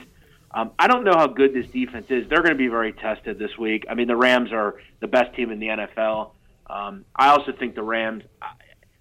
Um, 0.51 0.73
I 0.79 0.87
don't 0.87 1.05
know 1.05 1.15
how 1.17 1.27
good 1.27 1.55
this 1.55 1.67
defense 1.69 2.07
is. 2.11 2.29
They're 2.29 2.43
going 2.43 2.53
to 2.53 2.59
be 2.59 2.69
very 2.69 2.93
tested 2.93 3.39
this 3.39 3.57
week. 3.57 3.87
I 3.89 3.95
mean, 3.95 4.09
the 4.09 4.17
Rams 4.17 4.53
are 4.53 4.75
the 5.01 5.07
best 5.07 5.35
team 5.35 5.51
in 5.51 5.59
the 5.59 5.69
NFL. 5.69 6.33
Um, 6.69 7.07
I 7.17 7.29
also 7.29 7.53
think 7.53 7.75
the 7.75 7.83
Rams. 7.83 8.25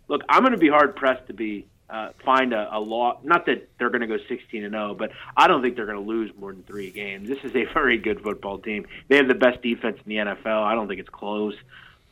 Look, 0.08 0.22
I'm 0.30 0.42
going 0.42 0.54
to 0.54 0.58
be 0.58 0.70
hard 0.70 0.96
pressed 0.96 1.28
to 1.28 1.34
be 1.34 1.68
uh, 1.92 2.12
find 2.24 2.54
a, 2.54 2.76
a 2.76 2.80
law. 2.80 3.20
Not 3.24 3.46
that 3.48 3.68
they're 3.78 3.90
going 3.90 4.02
to 4.02 4.08
go 4.08 4.18
16 4.30 4.64
and 4.64 4.74
0, 4.74 4.96
but 4.96 5.12
I 5.36 5.48
don't 5.48 5.62
think 5.62 5.76
they're 5.76 5.86
going 5.86 5.98
to 5.98 6.08
lose 6.08 6.32
more 6.40 6.54
than 6.54 6.64
three 6.64 6.90
games. 6.90 7.28
This 7.28 7.44
is 7.44 7.56
a 7.56 7.66
very 7.74 7.98
good 7.98 8.22
football 8.22 8.58
team. 8.58 8.88
They 9.10 9.18
have 9.18 9.28
the 9.28 9.36
best 9.36 9.62
defense 9.62 9.98
in 10.06 10.10
the 10.10 10.16
NFL. 10.16 10.64
I 10.64 10.74
don't 10.74 10.88
think 10.88 11.00
it's 11.00 11.10
close. 11.10 11.56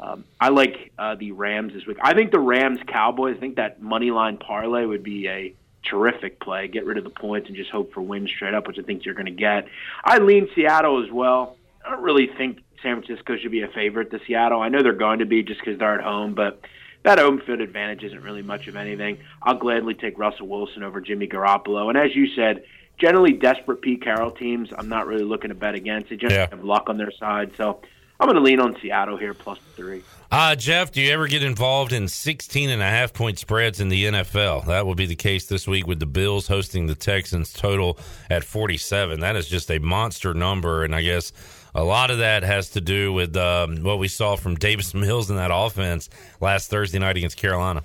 Um, 0.02 0.26
I 0.40 0.50
like 0.50 0.92
uh, 0.98 1.16
the 1.16 1.32
Rams 1.32 1.74
this 1.74 1.86
week. 1.86 1.98
I 2.02 2.14
think 2.14 2.32
the 2.32 2.40
Rams 2.40 2.80
Cowboys. 2.88 3.38
I 3.38 3.40
think 3.40 3.56
that 3.56 3.82
money 3.82 4.12
line 4.12 4.38
parlay 4.38 4.86
would 4.86 5.04
be 5.04 5.28
a 5.28 5.54
terrific 5.84 6.40
play. 6.40 6.68
Get 6.68 6.86
rid 6.86 6.98
of 6.98 7.04
the 7.04 7.10
points 7.10 7.48
and 7.48 7.56
just 7.56 7.70
hope 7.70 7.94
for 7.94 8.02
wins 8.02 8.30
straight 8.30 8.54
up, 8.54 8.68
which 8.68 8.80
I 8.80 8.82
think 8.82 9.06
you're 9.06 9.16
going 9.16 9.26
to 9.26 9.32
get. 9.32 9.68
I 10.04 10.20
lean 10.20 10.50
Seattle 10.56 11.04
as 11.04 11.12
well. 11.12 11.58
I 11.86 11.92
don't 11.92 12.04
really 12.04 12.28
think 12.28 12.60
San 12.82 13.02
Francisco 13.02 13.38
should 13.38 13.52
be 13.52 13.62
a 13.62 13.68
favorite 13.68 14.12
to 14.12 14.20
Seattle. 14.26 14.62
I 14.62 14.70
know 14.70 14.84
they're 14.84 14.94
going 14.94 15.20
to 15.20 15.26
be 15.26 15.44
just 15.44 15.60
because 15.60 15.80
they're 15.80 15.96
at 15.96 16.04
home, 16.04 16.34
but 16.34 16.62
that 17.04 17.20
home 17.20 17.42
field 17.46 17.62
advantage 17.62 18.04
isn't 18.04 18.22
really 18.22 18.42
much 18.42 18.68
of 18.68 18.76
anything. 18.76 19.20
I'll 19.42 19.56
gladly 19.58 19.94
take 19.94 20.18
Russell 20.20 20.48
Wilson 20.48 20.84
over 20.84 21.00
Jimmy 21.02 21.28
Garoppolo. 21.28 21.90
And 21.90 21.98
as 21.98 22.16
you 22.16 22.28
said, 22.36 22.64
generally 22.98 23.32
desperate 23.34 23.82
Pete 23.82 24.02
Carroll 24.02 24.32
teams, 24.32 24.70
I'm 24.78 24.90
not 24.90 25.08
really 25.08 25.24
looking 25.24 25.50
to 25.50 25.56
bet 25.56 25.76
against. 25.76 26.10
They 26.10 26.18
just 26.18 26.34
Yeah. 26.36 26.48
have 26.50 26.64
luck 26.64 26.90
on 26.90 26.98
their 26.98 27.12
side. 27.12 27.52
So 27.56 27.80
I'm 28.20 28.26
going 28.28 28.36
to 28.36 28.42
lean 28.42 28.60
on 28.60 28.76
Seattle 28.82 29.16
here 29.16 29.34
plus 29.34 29.60
three. 29.78 30.02
Uh, 30.30 30.54
Jeff, 30.56 30.92
do 30.92 31.02
you 31.02 31.12
ever 31.14 31.28
get 31.28 31.42
involved 31.42 31.94
in 31.94 32.08
16 32.10 32.70
and 32.70 32.82
a 32.82 32.86
half 32.86 33.14
point 33.14 33.40
spreads 33.40 33.80
in 33.80 33.88
the 33.88 34.06
NFL? 34.06 34.66
That 34.68 34.86
will 34.86 34.94
be 34.94 35.06
the 35.06 35.16
case 35.16 35.46
this 35.46 35.68
week 35.68 35.88
with 35.88 36.00
the 36.02 36.06
Bills 36.06 36.48
hosting 36.50 36.88
the 36.88 36.96
Texans 36.96 37.54
total 37.54 37.98
at 38.30 38.44
47. 38.44 39.22
That 39.22 39.38
is 39.38 39.48
just 39.48 39.72
a 39.72 39.80
monster 39.80 40.34
number. 40.34 40.84
And 40.84 40.94
I 40.94 41.02
guess 41.02 41.32
a 41.76 41.84
lot 41.84 42.12
of 42.12 42.20
that 42.20 42.44
has 42.44 42.70
to 42.72 42.82
do 42.82 43.14
with 43.14 43.36
um, 43.38 43.84
what 43.84 44.00
we 44.00 44.08
saw 44.08 44.36
from 44.36 44.56
Davis 44.56 44.94
Mills 44.94 45.30
in 45.30 45.36
that 45.36 45.52
offense 45.54 46.10
last 46.42 46.70
Thursday 46.70 47.00
night 47.00 47.18
against 47.18 47.38
Carolina. 47.38 47.84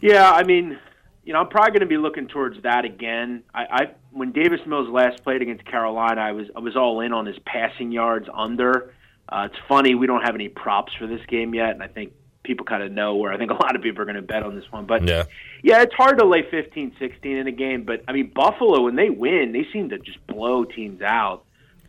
Yeah, 0.00 0.30
I 0.30 0.42
mean, 0.44 0.78
you 1.24 1.32
know, 1.32 1.40
I'm 1.40 1.48
probably 1.48 1.70
going 1.70 1.80
to 1.80 1.86
be 1.86 1.96
looking 1.96 2.28
towards 2.28 2.62
that 2.62 2.84
again. 2.84 3.42
I, 3.54 3.64
I 3.70 3.90
when 4.12 4.32
Davis 4.32 4.60
Mills 4.66 4.88
last 4.88 5.22
played 5.24 5.42
against 5.42 5.64
Carolina, 5.64 6.20
I 6.20 6.32
was 6.32 6.46
I 6.54 6.60
was 6.60 6.76
all 6.76 7.00
in 7.00 7.12
on 7.12 7.26
his 7.26 7.38
passing 7.44 7.92
yards 7.92 8.28
under. 8.32 8.94
Uh, 9.28 9.48
it's 9.50 9.60
funny 9.68 9.94
we 9.94 10.06
don't 10.06 10.22
have 10.22 10.36
any 10.36 10.48
props 10.48 10.92
for 10.94 11.06
this 11.06 11.24
game 11.26 11.54
yet, 11.54 11.70
and 11.70 11.82
I 11.82 11.88
think 11.88 12.12
people 12.44 12.64
kind 12.64 12.82
of 12.82 12.92
know 12.92 13.16
where 13.16 13.32
I 13.32 13.38
think 13.38 13.50
a 13.50 13.54
lot 13.54 13.74
of 13.74 13.82
people 13.82 14.02
are 14.02 14.04
going 14.04 14.16
to 14.16 14.22
bet 14.22 14.44
on 14.44 14.54
this 14.54 14.70
one. 14.70 14.86
But 14.86 15.06
yeah. 15.06 15.24
yeah, 15.62 15.82
it's 15.82 15.94
hard 15.94 16.18
to 16.18 16.24
lay 16.24 16.48
15, 16.48 16.94
16 16.98 17.36
in 17.36 17.46
a 17.48 17.52
game. 17.52 17.82
But 17.82 18.04
I 18.06 18.12
mean, 18.12 18.30
Buffalo 18.32 18.82
when 18.82 18.94
they 18.94 19.10
win, 19.10 19.52
they 19.52 19.66
seem 19.72 19.88
to 19.88 19.98
just 19.98 20.24
blow 20.28 20.64
teams 20.64 21.02
out. 21.02 21.44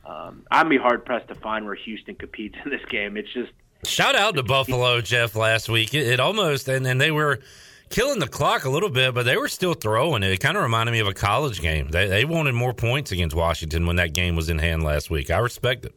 Um, 0.08 0.44
I'd 0.50 0.70
be 0.70 0.78
hard 0.78 1.06
pressed 1.06 1.28
to 1.28 1.36
find 1.36 1.66
where 1.66 1.76
Houston 1.76 2.16
competes 2.16 2.56
in 2.64 2.72
this 2.72 2.84
game. 2.86 3.18
It's 3.18 3.32
just 3.34 3.52
shout 3.86 4.16
out 4.16 4.36
to 4.36 4.44
Buffalo, 4.44 5.02
Jeff. 5.02 5.36
Last 5.36 5.70
week, 5.70 5.94
it, 5.94 6.08
it 6.08 6.20
almost 6.20 6.68
and 6.70 6.88
and 6.88 7.00
they 7.00 7.12
were 7.12 7.40
killing 7.90 8.20
the 8.20 8.28
clock 8.28 8.66
a 8.66 8.70
little 8.70 8.90
bit, 8.90 9.14
but 9.14 9.24
they 9.24 9.38
were 9.38 9.50
still 9.50 9.74
throwing 9.74 10.24
it. 10.24 10.32
It 10.32 10.40
kind 10.40 10.56
of 10.56 10.64
reminded 10.64 10.94
me 10.94 11.00
of 11.00 11.08
a 11.08 11.14
college 11.14 11.62
game. 11.62 11.90
They 11.90 12.08
they 12.08 12.26
wanted 12.26 12.56
more 12.56 12.74
points 12.74 13.12
against 13.12 13.36
Washington 13.36 13.86
when 13.86 13.98
that 13.98 14.14
game 14.14 14.36
was 14.36 14.50
in 14.50 14.60
hand 14.60 14.84
last 14.84 15.10
week. 15.10 15.30
I 15.30 15.40
respect 15.40 15.86
it. 15.86 15.94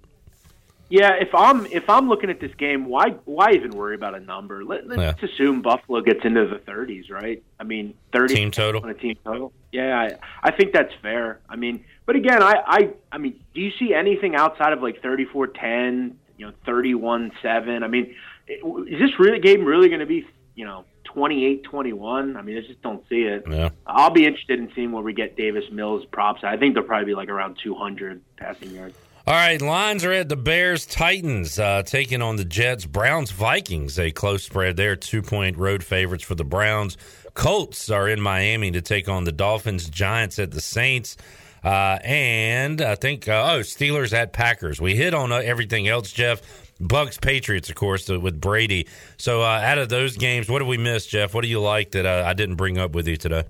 Yeah, 0.91 1.13
if 1.21 1.33
I'm 1.33 1.67
if 1.67 1.89
I'm 1.89 2.09
looking 2.09 2.31
at 2.31 2.41
this 2.41 2.53
game, 2.55 2.87
why 2.87 3.11
why 3.25 3.53
even 3.53 3.71
worry 3.71 3.95
about 3.95 4.17
a 4.17 4.21
number? 4.21 4.65
Let, 4.65 4.91
us 4.91 4.99
yeah. 4.99 5.15
assume 5.23 5.63
Buffalo 5.63 6.01
gets 6.01 6.25
into 6.25 6.49
the 6.49 6.57
30s, 6.57 7.13
right? 7.13 7.41
I 7.61 7.65
mean, 7.65 7.95
30 8.13 8.35
team 8.35 8.51
total 8.51 8.83
on 8.83 8.91
a 8.91 8.95
team 8.95 9.17
total. 9.25 9.53
Yeah, 9.71 9.97
I, 9.97 10.49
I 10.49 10.51
think 10.51 10.73
that's 10.73 10.93
fair. 11.01 11.39
I 11.49 11.55
mean, 11.55 11.85
but 12.11 12.17
again, 12.17 12.43
I, 12.43 12.55
I 12.67 12.91
I 13.13 13.19
mean, 13.19 13.39
do 13.55 13.61
you 13.61 13.71
see 13.79 13.95
anything 13.95 14.35
outside 14.35 14.73
of 14.73 14.83
like 14.83 15.01
34-10, 15.01 16.17
you 16.39 16.47
know, 16.47 16.53
31-7? 16.67 17.85
I 17.85 17.87
mean, 17.87 18.17
is 18.49 18.99
this 18.99 19.11
really 19.21 19.39
game 19.39 19.65
really 19.65 19.87
going 19.87 20.01
to 20.01 20.07
be, 20.07 20.27
you 20.57 20.65
know, 20.65 20.87
28-21? 21.15 22.37
I 22.37 22.43
mean, 22.43 22.59
I 22.59 22.63
just 22.67 22.83
don't 22.83 23.09
see 23.09 23.23
it. 23.23 23.45
Yeah. 23.49 23.69
I'll 23.87 24.11
be 24.11 24.27
interested 24.27 24.59
in 24.59 24.73
seeing 24.75 24.91
where 24.91 25.05
we 25.05 25.13
get 25.13 25.37
Davis 25.37 25.63
Mills 25.71 26.05
props. 26.11 26.41
I 26.43 26.57
think 26.57 26.75
they'll 26.75 26.83
probably 26.83 27.07
be 27.07 27.15
like 27.15 27.29
around 27.29 27.61
200 27.63 28.21
passing 28.37 28.73
yards. 28.73 28.97
All 29.25 29.35
right, 29.35 29.63
lines 29.63 30.05
are 30.05 30.11
at 30.11 30.29
the 30.29 30.35
Bears 30.35 30.87
Titans 30.87 31.61
uh, 31.61 31.85
taking 31.85 32.23
on 32.23 32.35
the 32.35 32.45
Jets. 32.45 32.87
Browns 32.87 33.31
Vikings, 33.31 34.01
a 34.01 34.11
close 34.11 34.43
spread 34.43 34.77
there. 34.77 34.97
Two 34.97 35.23
point 35.23 35.57
road 35.59 35.85
favorites 35.85 36.25
for 36.25 36.35
the 36.35 36.43
Browns. 36.43 36.97
Colts 37.35 37.89
are 37.89 38.09
in 38.09 38.21
Miami 38.21 38.73
to 38.73 38.83
take 38.83 39.09
on 39.09 39.23
the 39.23 39.31
Dolphins. 39.31 39.89
Giants 39.89 40.41
at 40.41 40.51
the 40.51 40.61
Saints. 40.61 41.17
Uh, 41.63 41.99
and 42.03 42.81
I 42.81 42.95
think, 42.95 43.29
uh, 43.29 43.53
oh, 43.53 43.61
Steelers 43.61 44.13
at 44.13 44.33
Packers. 44.33 44.81
We 44.81 44.97
hit 44.97 45.15
on 45.15 45.33
uh, 45.33 45.37
everything 45.37 45.89
else, 45.89 46.13
Jeff. 46.13 46.41
Bucks 46.81 47.19
Patriots, 47.19 47.69
of 47.69 47.75
course, 47.75 48.09
uh, 48.09 48.19
with 48.19 48.41
Brady. 48.41 48.89
So 49.19 49.43
uh, 49.43 49.45
out 49.45 49.79
of 49.79 49.91
those 49.91 50.17
games, 50.17 50.49
what 50.49 50.61
did 50.61 50.69
we 50.69 50.79
miss, 50.79 51.07
Jeff? 51.07 51.35
What 51.35 51.43
do 51.43 51.49
you 51.49 51.61
like 51.61 51.91
that 51.91 52.07
I 52.07 52.33
didn't 52.33 52.57
bring 52.57 52.79
up 52.79 52.93
with 52.93 53.07
you 53.07 53.19
today? 53.19 53.45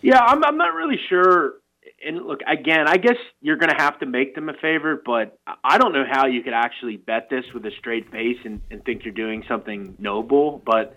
Yeah, 0.00 0.18
I'm, 0.18 0.42
I'm 0.42 0.56
not 0.56 0.72
really 0.72 0.98
sure 1.10 1.60
and 2.04 2.24
look 2.26 2.40
again, 2.46 2.88
I 2.88 2.96
guess 2.96 3.16
you're 3.40 3.56
going 3.56 3.70
to 3.70 3.82
have 3.82 3.98
to 4.00 4.06
make 4.06 4.34
them 4.34 4.48
a 4.48 4.54
favorite, 4.54 5.02
but 5.04 5.38
I 5.62 5.78
don't 5.78 5.92
know 5.92 6.04
how 6.10 6.26
you 6.26 6.42
could 6.42 6.54
actually 6.54 6.96
bet 6.96 7.28
this 7.30 7.44
with 7.52 7.64
a 7.66 7.70
straight 7.78 8.10
face 8.10 8.38
and, 8.44 8.60
and 8.70 8.84
think 8.84 9.04
you're 9.04 9.14
doing 9.14 9.44
something 9.48 9.96
noble. 9.98 10.62
But 10.64 10.96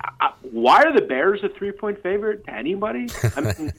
I, 0.00 0.32
why 0.42 0.82
are 0.82 0.94
the 0.94 1.06
Bears 1.06 1.40
a 1.42 1.48
three 1.58 1.72
point 1.72 2.02
favorite 2.02 2.44
to 2.46 2.54
anybody? 2.54 3.06
I 3.36 3.40
mean, 3.40 3.72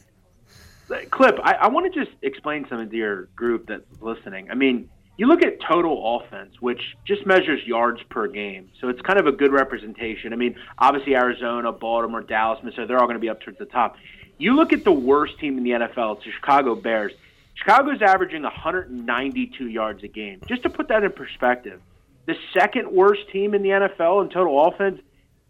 Clip, 1.09 1.39
I, 1.43 1.53
I 1.53 1.67
want 1.69 1.91
to 1.91 2.05
just 2.05 2.15
explain 2.21 2.65
something 2.69 2.89
to 2.89 2.95
your 2.95 3.23
group 3.36 3.67
that's 3.67 3.83
listening. 4.01 4.51
I 4.51 4.55
mean, 4.55 4.89
you 5.17 5.27
look 5.27 5.43
at 5.43 5.59
total 5.61 6.19
offense, 6.19 6.61
which 6.61 6.81
just 7.05 7.25
measures 7.25 7.65
yards 7.65 8.01
per 8.09 8.27
game. 8.27 8.69
So 8.81 8.89
it's 8.89 9.01
kind 9.01 9.19
of 9.19 9.27
a 9.27 9.31
good 9.31 9.51
representation. 9.51 10.33
I 10.33 10.36
mean, 10.36 10.55
obviously 10.77 11.15
Arizona, 11.15 11.71
Baltimore, 11.71 12.21
Dallas, 12.21 12.59
Minnesota, 12.61 12.88
they're 12.88 12.99
all 12.99 13.07
going 13.07 13.15
to 13.15 13.21
be 13.21 13.29
up 13.29 13.41
towards 13.41 13.57
the 13.57 13.65
top. 13.65 13.95
You 14.38 14.55
look 14.55 14.73
at 14.73 14.83
the 14.83 14.91
worst 14.91 15.39
team 15.39 15.57
in 15.57 15.63
the 15.63 15.71
NFL, 15.71 16.17
it's 16.17 16.25
the 16.25 16.31
Chicago 16.31 16.75
Bears. 16.75 17.13
Chicago's 17.55 18.01
averaging 18.01 18.43
192 18.43 19.67
yards 19.69 20.03
a 20.03 20.09
game. 20.09 20.41
Just 20.45 20.63
to 20.63 20.69
put 20.69 20.89
that 20.89 21.03
in 21.03 21.11
perspective, 21.13 21.81
the 22.25 22.36
second 22.53 22.91
worst 22.91 23.29
team 23.31 23.53
in 23.53 23.63
the 23.63 23.69
NFL 23.69 24.23
in 24.23 24.29
total 24.29 24.67
offense 24.67 24.99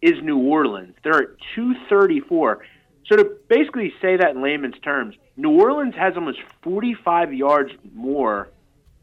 is 0.00 0.22
New 0.22 0.38
Orleans. 0.38 0.94
They're 1.02 1.22
at 1.22 1.28
234. 1.56 2.64
So 3.08 3.16
to 3.16 3.36
basically 3.48 3.92
say 4.00 4.16
that 4.16 4.30
in 4.30 4.42
layman's 4.42 4.78
terms, 4.82 5.14
New 5.36 5.60
Orleans 5.60 5.94
has 5.94 6.14
almost 6.16 6.38
45 6.62 7.32
yards 7.32 7.70
more 7.94 8.48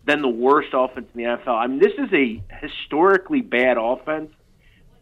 than 0.06 0.22
the 0.22 0.30
worst 0.30 0.70
offense 0.74 1.08
in 1.14 1.24
the 1.24 1.30
NFL. 1.30 1.56
I 1.56 1.68
mean, 1.68 1.80
this 1.80 1.94
is 1.98 2.12
a 2.14 2.44
historically 2.62 3.42
bad 3.42 3.78
offense. 3.80 4.32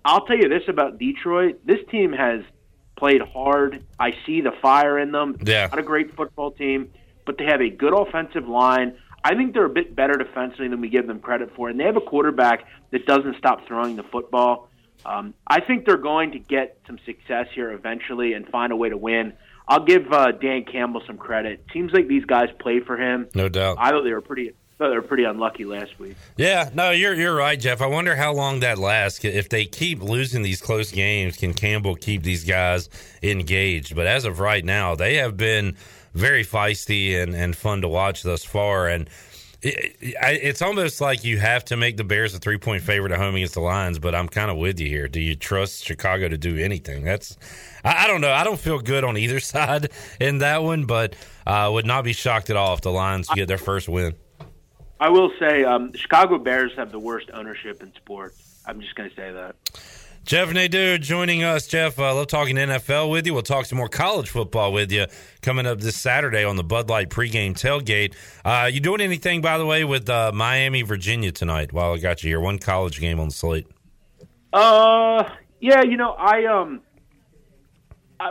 I'll 0.06 0.26
tell 0.26 0.38
you 0.38 0.50
this 0.50 0.64
about 0.68 1.00
Detroit. 1.00 1.62
This 1.66 1.80
team 1.90 2.14
has– 2.14 2.42
played 3.02 3.22
hard. 3.34 3.84
I 4.00 4.12
see 4.28 4.42
the 4.42 4.52
fire 4.62 5.00
in 5.00 5.12
them. 5.12 5.36
Yeah. 5.44 5.66
Not 5.66 5.80
a 5.80 5.84
great 5.84 6.16
football 6.16 6.52
team, 6.52 6.92
but 7.26 7.36
they 7.40 7.46
have 7.46 7.60
a 7.60 7.70
good 7.70 8.00
offensive 8.00 8.48
line. 8.48 8.96
I 9.24 9.34
think 9.34 9.56
they're 9.56 9.66
a 9.66 9.70
bit 9.70 9.96
better 9.96 10.14
defensively 10.14 10.68
than 10.68 10.82
we 10.82 10.90
give 10.90 11.08
them 11.08 11.20
credit 11.20 11.52
for, 11.56 11.68
and 11.68 11.80
they 11.80 11.84
have 11.86 11.98
a 11.98 12.02
quarterback 12.02 12.68
that 12.92 13.08
doesn't 13.08 13.38
stop 13.40 13.66
throwing 13.68 13.96
the 13.96 14.04
football. 14.04 14.70
Um, 15.06 15.34
I 15.48 15.62
think 15.62 15.86
they're 15.86 15.98
going 15.98 16.32
to 16.32 16.40
get 16.40 16.80
some 16.88 17.00
success 17.06 17.48
here 17.54 17.72
eventually 17.72 18.34
and 18.34 18.48
find 18.48 18.72
a 18.72 18.76
way 18.76 18.90
to 18.90 18.98
win. 18.98 19.34
I'll 19.68 19.86
give 19.86 20.12
uh, 20.12 20.32
Dan 20.32 20.66
Campbell 20.66 21.02
some 21.08 21.18
credit. 21.18 21.66
Seems 21.74 21.94
like 21.94 22.08
these 22.08 22.26
guys 22.26 22.50
play 22.60 22.80
for 22.80 22.98
him. 22.98 23.28
No 23.34 23.48
doubt. 23.50 23.78
I 23.80 23.92
thought 23.92 24.04
they 24.04 24.14
were 24.14 24.22
pretty 24.22 24.52
thought 24.78 24.90
they 24.90 24.96
were 24.96 25.02
pretty 25.04 25.26
unlucky 25.26 25.64
last 25.64 26.00
week. 26.00 26.16
Yeah, 26.38 26.70
no, 26.74 26.90
you're 26.90 27.14
you're 27.14 27.36
right, 27.36 27.60
Jeff. 27.60 27.82
I 27.82 27.86
wonder 27.86 28.16
how 28.16 28.34
long 28.34 28.62
that 28.62 28.80
lasts. 28.80 29.24
If 29.24 29.48
they 29.48 29.66
keep 29.66 30.02
losing 30.02 30.42
these 30.42 30.60
close 30.60 30.92
games, 30.92 31.38
can 31.38 31.54
Campbell 31.54 31.96
keep 31.96 32.24
these 32.24 32.44
guys 32.44 32.90
engaged? 33.22 33.96
But 33.96 34.08
as 34.08 34.26
of 34.26 34.40
right 34.40 34.66
now, 34.66 34.96
they 34.96 35.18
have 35.18 35.38
been 35.38 35.78
very 36.14 36.44
feisty 36.44 37.22
and, 37.22 37.36
and 37.36 37.56
fun 37.56 37.82
to 37.82 37.88
watch 37.88 38.24
thus 38.24 38.44
far. 38.44 38.88
And 38.88 39.08
it, 39.62 39.96
it, 40.00 40.16
it's 40.22 40.62
almost 40.62 41.02
like 41.02 41.24
you 41.24 41.40
have 41.40 41.64
to 41.66 41.78
make 41.78 41.98
the 41.98 42.04
Bears 42.04 42.34
a 42.34 42.40
three 42.40 42.58
point 42.58 42.84
favorite 42.84 43.12
at 43.12 43.20
home 43.20 43.36
against 43.36 43.54
the 43.54 43.62
Lions. 43.62 44.00
But 44.00 44.16
I'm 44.16 44.28
kind 44.28 44.50
of 44.50 44.58
with 44.58 44.80
you 44.80 44.88
here. 44.88 45.08
Do 45.08 45.20
you 45.20 45.36
trust 45.36 45.86
Chicago 45.86 46.28
to 46.30 46.38
do 46.38 46.58
anything? 46.58 47.04
That's 47.04 47.38
I, 47.84 48.06
I 48.06 48.08
don't 48.08 48.22
know. 48.22 48.32
I 48.32 48.44
don't 48.44 48.60
feel 48.60 48.80
good 48.80 49.04
on 49.04 49.18
either 49.18 49.40
side 49.42 49.92
in 50.20 50.40
that 50.40 50.64
one, 50.64 50.86
but 50.86 51.16
I 51.46 51.66
uh, 51.66 51.72
would 51.72 51.86
not 51.86 52.04
be 52.04 52.14
shocked 52.14 52.50
at 52.50 52.56
all 52.56 52.74
if 52.74 52.82
the 52.82 52.92
Lions 52.92 53.28
get 53.30 53.48
their 53.48 53.58
first 53.58 53.88
win. 53.88 54.16
I 55.00 55.10
will 55.10 55.32
say, 55.40 55.64
um, 55.64 55.94
Chicago 55.94 56.38
Bears 56.38 56.74
have 56.76 56.92
the 56.92 57.00
worst 57.00 57.32
ownership 57.34 57.82
in 57.82 57.92
sports. 57.96 58.62
I'm 58.68 58.80
just 58.80 58.94
going 58.94 59.10
to 59.10 59.16
say 59.16 59.32
that. 59.32 59.56
Jeff 60.24 60.54
Nadeau 60.54 60.98
joining 60.98 61.44
us. 61.44 61.66
Jeff, 61.68 62.00
I 62.00 62.10
uh, 62.10 62.16
love 62.16 62.28
talking 62.28 62.56
NFL 62.56 63.10
with 63.10 63.26
you. 63.26 63.34
We'll 63.34 63.42
talk 63.42 63.66
some 63.66 63.78
more 63.78 63.90
college 63.90 64.30
football 64.30 64.72
with 64.72 64.92
you 64.92 65.08
coming 65.42 65.66
up 65.66 65.80
this 65.80 65.96
Saturday 65.98 66.44
on 66.44 66.58
the 66.58 66.64
Bud 66.64 66.90
Light 66.90 67.10
pregame 67.10 67.54
tailgate. 67.54 68.14
Uh, 68.46 68.68
you 68.68 68.80
doing 68.80 69.02
anything, 69.02 69.42
by 69.42 69.58
the 69.58 69.66
way, 69.66 69.84
with 69.84 70.10
uh, 70.10 70.32
Miami, 70.34 70.84
Virginia 70.84 71.32
tonight? 71.32 71.74
While 71.74 71.94
I 71.94 71.98
got 71.98 72.24
you 72.24 72.30
here, 72.30 72.40
one 72.40 72.60
college 72.60 73.00
game 73.00 73.20
on 73.20 73.30
the 73.30 73.34
slate. 73.34 73.68
Uh, 74.54 75.28
yeah, 75.60 75.82
you 75.82 75.98
know, 75.98 76.12
I 76.12 76.46
um, 76.46 76.82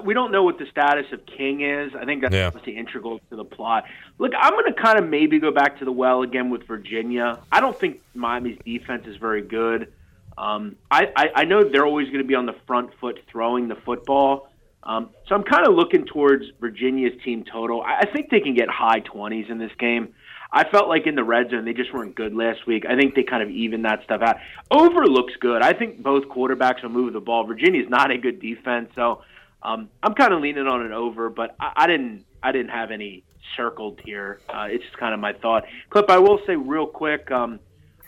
we 0.05 0.15
don't 0.15 0.31
know 0.31 0.45
what 0.45 0.59
the 0.59 0.67
status 0.67 1.07
of 1.13 1.27
King 1.27 1.63
is. 1.63 1.93
I 1.95 2.05
think 2.05 2.23
that's 2.23 2.35
yeah. 2.35 2.47
obviously 2.47 2.77
integral 2.77 3.21
to 3.31 3.37
the 3.37 3.45
plot. 3.45 3.85
Look, 4.19 4.33
I'm 4.39 4.53
going 4.53 4.73
to 4.73 4.81
kind 4.81 4.99
of 4.99 5.09
maybe 5.09 5.41
go 5.41 5.51
back 5.51 5.81
to 5.81 5.85
the 5.85 5.93
well 5.93 6.23
again 6.23 6.51
with 6.51 6.63
Virginia. 6.65 7.41
I 7.51 7.61
don't 7.61 7.79
think 7.79 8.01
Miami's 8.15 8.59
defense 8.65 9.07
is 9.09 9.17
very 9.17 9.43
good. 9.43 9.93
Um, 10.41 10.77
I, 10.91 11.13
I, 11.15 11.29
I 11.37 11.45
know 11.45 11.63
they're 11.63 11.85
always 11.85 12.07
going 12.07 12.23
to 12.23 12.27
be 12.27 12.35
on 12.35 12.47
the 12.47 12.57
front 12.67 12.91
foot 12.99 13.21
throwing 13.31 13.69
the 13.69 13.75
football. 13.75 14.49
Um, 14.83 15.11
so 15.29 15.35
I'm 15.35 15.43
kind 15.43 15.67
of 15.67 15.75
looking 15.75 16.07
towards 16.07 16.45
Virginia's 16.59 17.13
team 17.23 17.45
total. 17.45 17.83
I, 17.83 17.99
I 17.99 18.07
think 18.11 18.31
they 18.31 18.41
can 18.41 18.55
get 18.55 18.71
high 18.71 19.01
20s 19.01 19.51
in 19.51 19.59
this 19.59 19.71
game. 19.79 20.15
I 20.51 20.69
felt 20.69 20.89
like 20.89 21.07
in 21.07 21.15
the 21.15 21.23
red 21.23 21.51
zone 21.51 21.67
they 21.67 21.75
just 21.75 21.93
weren't 21.93 22.15
good 22.15 22.35
last 22.35 22.67
week. 22.67 22.85
I 22.89 22.97
think 22.97 23.15
they 23.15 23.23
kind 23.23 23.43
of 23.43 23.51
evened 23.51 23.85
that 23.85 24.03
stuff 24.05 24.23
out. 24.23 24.39
Over 24.71 25.07
looks 25.07 25.35
good. 25.39 25.61
I 25.61 25.75
think 25.75 26.03
both 26.03 26.25
quarterbacks 26.25 26.83
will 26.83 26.91
move 26.91 27.13
the 27.13 27.21
ball. 27.21 27.47
Virginia's 27.47 27.91
not 27.91 28.11
a 28.11 28.17
good 28.17 28.41
defense, 28.41 28.89
so 28.97 29.23
um, 29.63 29.91
I'm 30.03 30.15
kind 30.15 30.33
of 30.33 30.41
leaning 30.41 30.67
on 30.67 30.81
an 30.81 30.93
over, 30.93 31.29
but 31.29 31.55
I, 31.61 31.73
I 31.77 31.87
didn't 31.87 32.25
I 32.43 32.51
didn't 32.51 32.71
have 32.71 32.91
any 32.91 33.23
circled 33.57 34.01
here. 34.05 34.41
Uh, 34.49 34.69
it's 34.71 34.85
just 34.85 34.97
kind 34.97 35.13
of 35.13 35.21
my 35.21 35.35
thought. 35.35 35.67
Clip, 35.91 36.09
I 36.09 36.19
will 36.19 36.41
say 36.47 36.57
real 36.57 36.87
quick. 36.87 37.31
Um, 37.31 37.61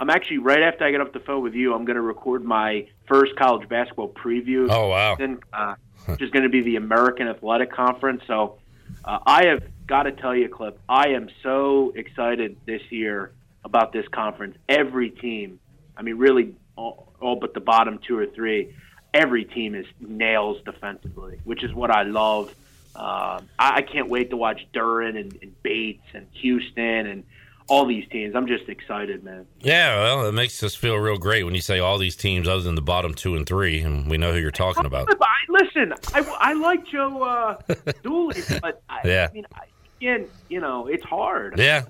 I'm 0.02 0.10
actually 0.10 0.38
right 0.38 0.62
after 0.62 0.84
I 0.84 0.90
get 0.90 1.00
off 1.00 1.12
the 1.12 1.20
phone 1.20 1.44
with 1.44 1.54
you. 1.54 1.72
I'm 1.72 1.84
going 1.84 1.94
to 1.94 2.02
record 2.02 2.44
my 2.44 2.88
first 3.06 3.36
college 3.36 3.68
basketball 3.68 4.08
preview. 4.08 4.66
Oh 4.68 4.88
wow! 4.88 5.14
Then, 5.14 5.38
uh, 5.52 5.76
which 6.06 6.20
is 6.20 6.30
going 6.30 6.42
to 6.42 6.48
be 6.48 6.60
the 6.60 6.74
American 6.74 7.28
Athletic 7.28 7.70
Conference. 7.70 8.24
So 8.26 8.58
uh, 9.04 9.20
I 9.24 9.46
have 9.46 9.62
got 9.86 10.02
to 10.02 10.10
tell 10.10 10.34
you, 10.34 10.48
Clip, 10.48 10.76
I 10.88 11.10
am 11.10 11.28
so 11.44 11.92
excited 11.94 12.56
this 12.66 12.82
year 12.90 13.30
about 13.64 13.92
this 13.92 14.08
conference. 14.08 14.56
Every 14.68 15.10
team, 15.10 15.60
I 15.96 16.02
mean, 16.02 16.18
really, 16.18 16.56
all, 16.74 17.12
all 17.20 17.36
but 17.36 17.54
the 17.54 17.60
bottom 17.60 18.00
two 18.04 18.18
or 18.18 18.26
three, 18.26 18.74
every 19.14 19.44
team 19.44 19.76
is 19.76 19.86
nails 20.00 20.60
defensively, 20.64 21.38
which 21.44 21.62
is 21.62 21.72
what 21.72 21.92
I 21.92 22.02
love. 22.02 22.52
Uh, 22.96 23.40
I, 23.56 23.76
I 23.76 23.82
can't 23.82 24.08
wait 24.08 24.30
to 24.30 24.36
watch 24.36 24.66
Duren 24.74 25.16
and, 25.16 25.38
and 25.40 25.62
Bates 25.62 26.08
and 26.12 26.26
Houston 26.32 27.06
and 27.06 27.22
all 27.68 27.86
these 27.86 28.08
teams. 28.08 28.34
I'm 28.34 28.46
just 28.46 28.68
excited, 28.68 29.22
man. 29.24 29.46
Yeah, 29.60 30.02
well, 30.02 30.26
it 30.26 30.32
makes 30.32 30.62
us 30.62 30.74
feel 30.74 30.96
real 30.96 31.18
great 31.18 31.44
when 31.44 31.54
you 31.54 31.60
say 31.60 31.78
all 31.78 31.98
these 31.98 32.16
teams 32.16 32.48
other 32.48 32.62
than 32.62 32.74
the 32.74 32.82
bottom 32.82 33.14
two 33.14 33.34
and 33.36 33.46
three, 33.46 33.80
and 33.80 34.10
we 34.10 34.18
know 34.18 34.32
who 34.32 34.38
you're 34.38 34.50
talking 34.50 34.84
about. 34.84 35.08
I, 35.20 35.26
listen, 35.48 35.92
I, 36.14 36.20
I 36.40 36.52
like 36.54 36.86
Joe 36.86 37.22
uh, 37.22 37.56
Dooley, 38.02 38.40
but 38.60 38.82
I, 38.88 39.00
Yeah. 39.04 39.28
I 39.30 39.34
mean, 39.34 39.46
I, 39.54 39.64
again, 40.00 40.28
you 40.48 40.60
know, 40.60 40.86
it's 40.86 41.04
hard. 41.04 41.58
Yeah. 41.58 41.84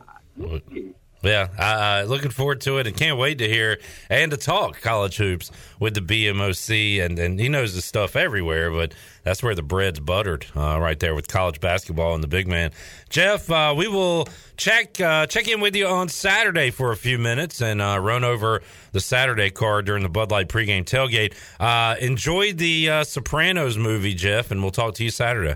Yeah, 1.23 1.47
uh, 1.57 2.05
looking 2.09 2.33
forward 2.33 2.61
to 2.63 2.79
it 2.79 2.89
and 2.89 2.97
can't 2.97 3.17
wait 3.17 3.39
to 3.39 3.49
hear 3.49 3.79
and 4.11 4.33
to 4.33 4.37
talk 4.37 4.81
college 4.81 5.17
hoops 5.19 5.53
with 5.79 5.95
the 5.95 6.01
BMOC. 6.01 7.01
And, 7.01 7.17
and 7.17 7.39
he 7.39 7.49
knows 7.49 7.77
the 7.77 7.81
stuff 7.81 8.17
everywhere, 8.17 8.73
but 8.73 8.93
that's 9.23 9.41
where 9.41 9.55
the 9.55 9.63
bread's 9.63 10.01
buttered, 10.01 10.47
uh, 10.57 10.81
right 10.81 10.99
there 10.99 11.15
with 11.15 11.29
college 11.29 11.61
basketball 11.61 12.15
and 12.15 12.25
the 12.25 12.29
big 12.29 12.49
man. 12.49 12.73
Jeff, 13.09 13.49
uh, 13.53 13.73
we 13.77 13.87
will 13.87 14.27
check 14.57 15.01
uh, 15.01 15.27
check 15.27 15.47
in 15.47 15.61
with 15.61 15.77
you 15.77 15.87
on 15.87 16.09
Saturday 16.09 16.71
for 16.71 16.91
a 16.91 16.97
few 16.97 17.19
minutes 17.19 17.63
and 17.63 17.81
uh, 17.81 18.01
run 18.01 18.25
over 18.25 18.61
the 18.91 19.01
Saturday 19.01 19.51
card 19.51 19.87
during 19.87 20.03
the 20.03 20.09
Bud 20.09 20.33
Light 20.33 20.49
pregame 20.49 20.85
tailgate. 20.85 21.35
Uh, 21.61 21.95
enjoy 22.01 22.53
the 22.53 23.05
Sopranos 23.05 23.79
movie, 23.79 24.15
Jeff, 24.15 24.51
and 24.51 24.61
we'll 24.61 24.73
talk 24.73 24.95
to 24.95 25.05
you 25.05 25.11
Saturday. 25.11 25.55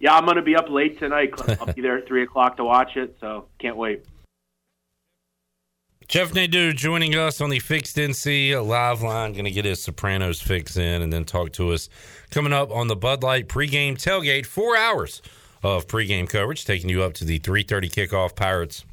Yeah, 0.00 0.14
I'm 0.14 0.24
going 0.24 0.36
to 0.36 0.42
be 0.42 0.56
up 0.56 0.68
late 0.68 0.98
tonight. 0.98 1.32
I'll 1.60 1.72
be 1.72 1.82
there 1.82 1.98
at 1.98 2.06
3 2.06 2.24
o'clock 2.24 2.56
to 2.56 2.64
watch 2.64 2.96
it, 2.96 3.16
so 3.20 3.46
can't 3.58 3.76
wait. 3.76 4.04
Jeff 6.08 6.32
Nadeau 6.32 6.70
joining 6.70 7.16
us 7.16 7.40
on 7.40 7.50
the 7.50 7.58
Fixed 7.58 7.96
NC 7.96 8.64
live 8.64 9.02
line. 9.02 9.32
Going 9.32 9.44
to 9.44 9.50
get 9.50 9.64
his 9.64 9.82
Sopranos 9.82 10.40
fix 10.40 10.76
in 10.76 11.02
and 11.02 11.12
then 11.12 11.24
talk 11.24 11.50
to 11.54 11.72
us 11.72 11.88
coming 12.30 12.52
up 12.52 12.70
on 12.70 12.86
the 12.86 12.94
Bud 12.94 13.24
Light 13.24 13.48
pregame 13.48 13.94
tailgate. 13.94 14.46
Four 14.46 14.76
hours 14.76 15.20
of 15.64 15.88
pregame 15.88 16.28
coverage 16.28 16.64
taking 16.64 16.90
you 16.90 17.02
up 17.02 17.14
to 17.14 17.24
the 17.24 17.40
3:30 17.40 17.90
kickoff. 17.90 18.36
Pirates 18.36 18.84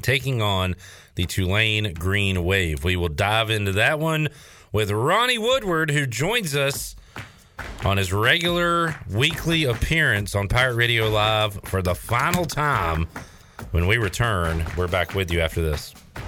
taking 0.00 0.40
on 0.40 0.76
the 1.16 1.26
Tulane 1.26 1.92
Green 1.92 2.44
Wave. 2.44 2.84
We 2.84 2.94
will 2.94 3.08
dive 3.08 3.50
into 3.50 3.72
that 3.72 3.98
one 3.98 4.28
with 4.70 4.92
Ronnie 4.92 5.38
Woodward, 5.38 5.90
who 5.90 6.06
joins 6.06 6.54
us 6.54 6.94
on 7.84 7.96
his 7.96 8.12
regular 8.12 8.94
weekly 9.10 9.64
appearance 9.64 10.36
on 10.36 10.46
Pirate 10.46 10.76
Radio 10.76 11.08
Live 11.08 11.58
for 11.64 11.82
the 11.82 11.96
final 11.96 12.44
time. 12.44 13.08
When 13.72 13.88
we 13.88 13.98
return, 13.98 14.64
we're 14.76 14.86
back 14.86 15.16
with 15.16 15.32
you 15.32 15.40
after 15.40 15.60
this. 15.60 15.94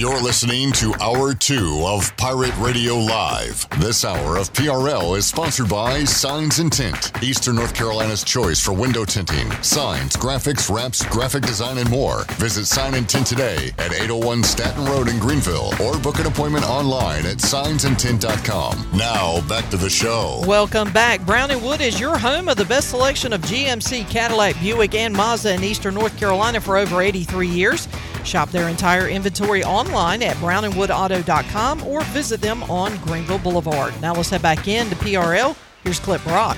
You're 0.00 0.22
listening 0.22 0.72
to 0.72 0.94
Hour 0.98 1.34
2 1.34 1.82
of 1.84 2.16
Pirate 2.16 2.56
Radio 2.56 2.94
Live. 2.94 3.68
This 3.80 4.02
hour 4.02 4.38
of 4.38 4.50
PRL 4.54 5.18
is 5.18 5.26
sponsored 5.26 5.68
by 5.68 6.04
Signs 6.04 6.58
and 6.58 6.72
Tint, 6.72 7.22
Eastern 7.22 7.56
North 7.56 7.74
Carolina's 7.74 8.24
choice 8.24 8.64
for 8.64 8.72
window 8.72 9.04
tinting, 9.04 9.50
signs, 9.60 10.16
graphics, 10.16 10.74
wraps, 10.74 11.04
graphic 11.08 11.42
design, 11.42 11.76
and 11.76 11.90
more. 11.90 12.24
Visit 12.38 12.64
Sign 12.64 12.94
and 12.94 13.06
Tint 13.06 13.26
today 13.26 13.72
at 13.78 13.92
801 13.92 14.42
Staten 14.42 14.86
Road 14.86 15.08
in 15.08 15.18
Greenville 15.18 15.74
or 15.82 15.98
book 15.98 16.18
an 16.18 16.24
appointment 16.24 16.64
online 16.64 17.26
at 17.26 17.36
signsandtint.com. 17.36 18.86
Now, 18.94 19.46
back 19.48 19.68
to 19.68 19.76
the 19.76 19.90
show. 19.90 20.42
Welcome 20.46 20.94
back. 20.94 21.26
Brown 21.26 21.50
and 21.50 21.62
Wood 21.62 21.82
is 21.82 22.00
your 22.00 22.16
home 22.16 22.48
of 22.48 22.56
the 22.56 22.64
best 22.64 22.88
selection 22.88 23.34
of 23.34 23.42
GMC, 23.42 24.08
Cadillac, 24.08 24.58
Buick, 24.62 24.94
and 24.94 25.12
Mazda 25.12 25.52
in 25.52 25.62
Eastern 25.62 25.92
North 25.92 26.16
Carolina 26.18 26.58
for 26.58 26.78
over 26.78 27.02
83 27.02 27.46
years. 27.46 27.86
Shop 28.24 28.50
their 28.50 28.68
entire 28.68 29.08
inventory 29.08 29.64
online 29.64 30.22
at 30.22 30.36
brownandwoodauto.com 30.36 31.86
or 31.86 32.02
visit 32.04 32.40
them 32.40 32.62
on 32.64 32.96
Greenville 32.98 33.38
Boulevard. 33.38 34.00
Now 34.00 34.14
let's 34.14 34.30
head 34.30 34.42
back 34.42 34.68
in 34.68 34.88
to 34.90 34.96
PRL. 34.96 35.56
Here's 35.84 36.00
Clip 36.00 36.24
Rock. 36.26 36.56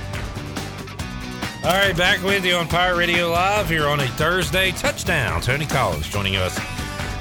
All 1.64 1.70
right, 1.70 1.96
back 1.96 2.20
with 2.24 2.44
you 2.44 2.54
on 2.54 2.66
Pirate 2.66 2.96
Radio 2.96 3.30
Live 3.30 3.68
here 3.68 3.86
on 3.86 4.00
a 4.00 4.08
Thursday. 4.08 4.72
Touchdown. 4.72 5.40
Tony 5.40 5.64
Collins 5.64 6.08
joining 6.08 6.34
us 6.34 6.58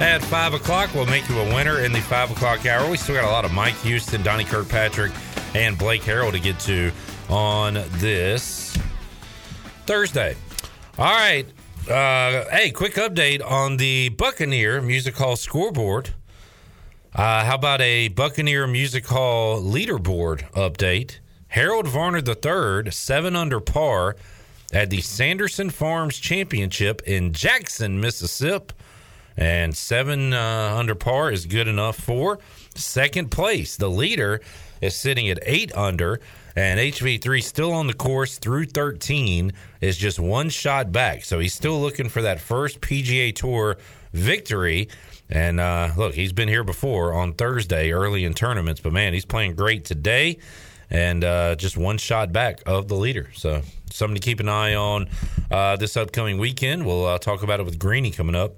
at 0.00 0.20
5 0.20 0.54
o'clock. 0.54 0.92
We'll 0.94 1.06
make 1.06 1.28
you 1.28 1.38
a 1.38 1.54
winner 1.54 1.78
in 1.78 1.92
the 1.92 2.00
5 2.00 2.32
o'clock 2.32 2.66
hour. 2.66 2.90
We 2.90 2.96
still 2.96 3.14
got 3.14 3.24
a 3.24 3.30
lot 3.30 3.44
of 3.44 3.52
Mike 3.52 3.76
Houston, 3.82 4.20
Donnie 4.24 4.44
Kirkpatrick, 4.44 5.12
and 5.54 5.78
Blake 5.78 6.02
Harrell 6.02 6.32
to 6.32 6.40
get 6.40 6.58
to 6.60 6.90
on 7.28 7.74
this 7.92 8.76
Thursday. 9.86 10.36
All 10.98 11.04
right. 11.04 11.46
Uh, 11.88 12.44
hey, 12.50 12.70
quick 12.70 12.94
update 12.94 13.44
on 13.44 13.76
the 13.76 14.08
Buccaneer 14.10 14.80
Music 14.80 15.16
Hall 15.16 15.34
scoreboard. 15.34 16.10
Uh, 17.12 17.44
how 17.44 17.56
about 17.56 17.80
a 17.80 18.06
Buccaneer 18.06 18.68
Music 18.68 19.04
Hall 19.06 19.60
leaderboard 19.60 20.48
update? 20.52 21.18
Harold 21.48 21.88
Varner 21.88 22.22
III, 22.24 22.88
seven 22.92 23.34
under 23.34 23.58
par 23.58 24.14
at 24.72 24.90
the 24.90 25.00
Sanderson 25.00 25.70
Farms 25.70 26.18
Championship 26.18 27.02
in 27.02 27.32
Jackson, 27.32 28.00
Mississippi. 28.00 28.74
And 29.36 29.76
seven 29.76 30.32
uh, 30.32 30.74
under 30.78 30.94
par 30.94 31.32
is 31.32 31.46
good 31.46 31.66
enough 31.66 31.96
for 31.96 32.38
second 32.76 33.32
place. 33.32 33.76
The 33.76 33.90
leader 33.90 34.40
is 34.80 34.94
sitting 34.94 35.28
at 35.28 35.40
eight 35.42 35.74
under, 35.74 36.20
and 36.56 36.78
HV3 36.78 37.42
still 37.42 37.72
on 37.72 37.86
the 37.86 37.94
course 37.94 38.38
through 38.38 38.66
13 38.66 39.52
is 39.80 39.96
just 39.96 40.18
one 40.18 40.50
shot 40.50 40.92
back. 40.92 41.24
So 41.24 41.38
he's 41.38 41.54
still 41.54 41.80
looking 41.80 42.08
for 42.08 42.22
that 42.22 42.40
first 42.40 42.80
PGA 42.80 43.34
Tour 43.34 43.78
victory. 44.12 44.88
And 45.30 45.60
uh, 45.60 45.90
look, 45.96 46.14
he's 46.14 46.32
been 46.32 46.48
here 46.48 46.64
before 46.64 47.14
on 47.14 47.32
Thursday 47.32 47.92
early 47.92 48.24
in 48.24 48.34
tournaments, 48.34 48.80
but 48.80 48.92
man, 48.92 49.14
he's 49.14 49.24
playing 49.24 49.54
great 49.54 49.84
today 49.84 50.38
and 50.90 51.24
uh, 51.24 51.56
just 51.56 51.76
one 51.78 51.96
shot 51.96 52.32
back 52.32 52.62
of 52.66 52.88
the 52.88 52.94
leader. 52.94 53.30
So 53.34 53.62
something 53.90 54.14
to 54.14 54.20
keep 54.20 54.40
an 54.40 54.48
eye 54.48 54.74
on 54.74 55.08
uh, 55.50 55.76
this 55.76 55.96
upcoming 55.96 56.38
weekend. 56.38 56.84
We'll 56.84 57.06
uh, 57.06 57.18
talk 57.18 57.42
about 57.42 57.60
it 57.60 57.62
with 57.64 57.78
Greeny 57.78 58.10
coming 58.10 58.34
up 58.34 58.54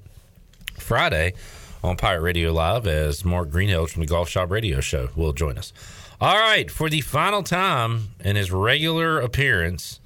Friday 0.78 1.34
on 1.84 1.96
Pirate 1.96 2.22
Radio 2.22 2.52
Live 2.52 2.86
as 2.86 3.24
Mark 3.24 3.50
Greenhill 3.50 3.86
from 3.86 4.00
the 4.00 4.08
Golf 4.08 4.28
Shop 4.28 4.50
Radio 4.50 4.80
Show 4.80 5.10
will 5.14 5.32
join 5.32 5.58
us. 5.58 5.72
All 6.20 6.38
right, 6.38 6.70
for 6.70 6.88
the 6.88 7.00
final 7.00 7.42
time 7.42 8.10
in 8.20 8.36
his 8.36 8.52
regular 8.52 9.18
appearance, 9.18 9.98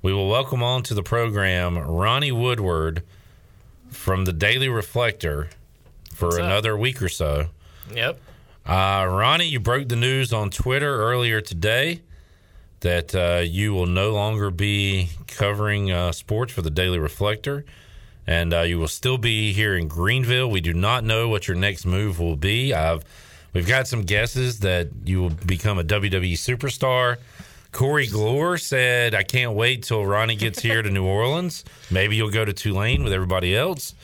we 0.00 0.12
will 0.12 0.28
welcome 0.28 0.62
on 0.62 0.84
to 0.84 0.94
the 0.94 1.02
program 1.02 1.76
Ronnie 1.76 2.30
Woodward 2.30 3.02
from 3.90 4.24
the 4.24 4.32
Daily 4.32 4.68
Reflector 4.68 5.48
for 6.14 6.38
another 6.38 6.76
week 6.76 7.02
or 7.02 7.08
so. 7.08 7.46
Yep. 7.92 8.20
Uh, 8.64 9.06
Ronnie, 9.10 9.46
you 9.46 9.58
broke 9.58 9.88
the 9.88 9.96
news 9.96 10.32
on 10.32 10.50
Twitter 10.50 11.00
earlier 11.00 11.40
today 11.40 12.02
that 12.80 13.12
uh, 13.12 13.42
you 13.42 13.74
will 13.74 13.86
no 13.86 14.12
longer 14.12 14.52
be 14.52 15.08
covering 15.26 15.90
uh, 15.90 16.12
sports 16.12 16.52
for 16.52 16.62
the 16.62 16.70
Daily 16.70 17.00
Reflector, 17.00 17.64
and 18.28 18.54
uh, 18.54 18.60
you 18.60 18.78
will 18.78 18.86
still 18.86 19.18
be 19.18 19.52
here 19.52 19.76
in 19.76 19.88
Greenville. 19.88 20.48
We 20.48 20.60
do 20.60 20.72
not 20.72 21.02
know 21.02 21.28
what 21.28 21.48
your 21.48 21.56
next 21.56 21.84
move 21.84 22.20
will 22.20 22.36
be. 22.36 22.72
I've 22.72 23.04
we've 23.56 23.66
got 23.66 23.88
some 23.88 24.02
guesses 24.02 24.60
that 24.60 24.88
you 25.04 25.22
will 25.22 25.30
become 25.30 25.78
a 25.78 25.84
WWE 25.84 26.34
superstar. 26.34 27.16
Corey 27.72 28.06
Glore 28.06 28.60
said, 28.60 29.14
"I 29.14 29.22
can't 29.22 29.52
wait 29.52 29.82
till 29.82 30.04
Ronnie 30.04 30.36
gets 30.36 30.60
here 30.60 30.82
to 30.82 30.90
New 30.90 31.04
Orleans. 31.18 31.64
Maybe 31.90 32.16
you'll 32.16 32.30
go 32.30 32.44
to 32.44 32.52
Tulane 32.52 33.02
with 33.02 33.12
everybody 33.12 33.56
else." 33.56 33.94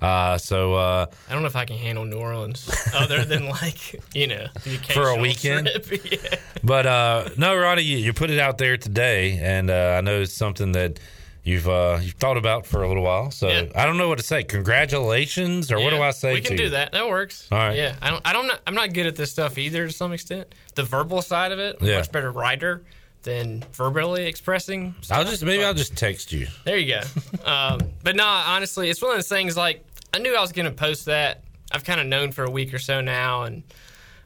Uh, 0.00 0.36
so 0.36 0.74
uh, 0.74 1.06
I 1.28 1.32
don't 1.32 1.42
know 1.42 1.48
if 1.48 1.56
I 1.56 1.64
can 1.64 1.78
handle 1.78 2.04
New 2.04 2.18
Orleans 2.18 2.70
other 2.94 3.24
than 3.24 3.48
like 3.62 4.00
you 4.14 4.26
know 4.26 4.46
For 4.92 5.08
a 5.08 5.18
weekend? 5.18 5.70
yeah. 6.04 6.18
But 6.62 6.86
uh, 6.86 7.28
no, 7.36 7.56
Ronnie, 7.56 7.82
you, 7.82 7.96
you 7.98 8.12
put 8.12 8.30
it 8.30 8.38
out 8.38 8.58
there 8.58 8.76
today, 8.76 9.38
and 9.40 9.70
uh, 9.70 9.96
I 9.96 10.00
know 10.02 10.20
it's 10.20 10.34
something 10.34 10.72
that 10.72 11.00
you've 11.46 11.68
uh, 11.68 11.98
you've 12.02 12.14
thought 12.14 12.36
about 12.36 12.66
for 12.66 12.82
a 12.82 12.88
little 12.88 13.04
while. 13.04 13.30
So 13.30 13.48
I 13.74 13.86
don't 13.86 13.96
know 13.96 14.08
what 14.08 14.18
to 14.18 14.24
say. 14.24 14.42
Congratulations, 14.42 15.70
or 15.70 15.80
what 15.80 15.90
do 15.90 16.02
I 16.02 16.10
say? 16.10 16.34
We 16.34 16.40
can 16.40 16.56
do 16.56 16.64
you? 16.64 16.70
that. 16.70 16.92
That 16.92 17.08
works. 17.08 17.48
All 17.50 17.58
right. 17.58 17.76
Yeah. 17.76 17.94
I 18.02 18.10
don't. 18.10 18.22
I 18.26 18.32
don't. 18.32 18.50
I'm 18.66 18.74
not 18.74 18.92
good 18.92 19.06
at 19.06 19.16
this 19.16 19.30
stuff 19.30 19.56
either 19.56 19.86
to 19.86 19.92
some 19.92 20.12
extent. 20.12 20.54
The 20.74 20.82
verbal 20.82 21.22
side 21.22 21.52
of 21.52 21.58
it, 21.58 21.76
Yeah. 21.80 21.98
much 21.98 22.10
better 22.12 22.30
writer 22.30 22.82
than 23.22 23.64
verbally 23.72 24.26
expressing. 24.26 24.94
I'll 25.10 25.24
just 25.24 25.44
maybe 25.44 25.64
I'll 25.64 25.74
just 25.74 25.96
text 25.96 26.32
you. 26.32 26.48
There 26.64 26.76
you 26.76 26.94
go. 26.94 27.00
um, 27.50 27.80
but 28.02 28.16
no, 28.16 28.24
honestly, 28.26 28.90
it's 28.90 29.00
one 29.00 29.12
of 29.12 29.16
those 29.16 29.28
things. 29.28 29.56
Like 29.56 29.84
I 30.12 30.18
knew 30.18 30.34
I 30.34 30.40
was 30.40 30.52
going 30.52 30.66
to 30.66 30.72
post 30.72 31.06
that. 31.06 31.42
I've 31.72 31.84
kind 31.84 32.00
of 32.00 32.06
known 32.06 32.32
for 32.32 32.44
a 32.44 32.50
week 32.50 32.72
or 32.74 32.78
so 32.78 33.00
now, 33.00 33.42
and 33.44 33.62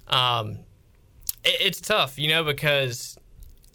um, 0.09 0.51
it, 1.45 1.57
it's 1.61 1.81
tough, 1.81 2.19
you 2.19 2.29
know, 2.29 2.45
because 2.45 3.17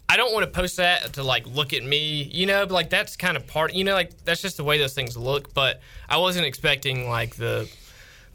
I 0.08 0.16
don't 0.16 0.32
want 0.32 0.44
to 0.44 0.50
post 0.50 0.76
that 0.76 1.14
to 1.14 1.22
like 1.22 1.46
look 1.46 1.72
at 1.72 1.82
me, 1.82 2.22
you 2.22 2.46
know, 2.46 2.64
but 2.64 2.74
like 2.74 2.90
that's 2.90 3.16
kind 3.16 3.36
of 3.36 3.46
part, 3.46 3.74
you 3.74 3.84
know, 3.84 3.94
like 3.94 4.24
that's 4.24 4.40
just 4.40 4.56
the 4.56 4.64
way 4.64 4.78
those 4.78 4.94
things 4.94 5.16
look. 5.16 5.52
But 5.52 5.80
I 6.08 6.18
wasn't 6.18 6.46
expecting 6.46 7.08
like 7.08 7.34
the 7.36 7.68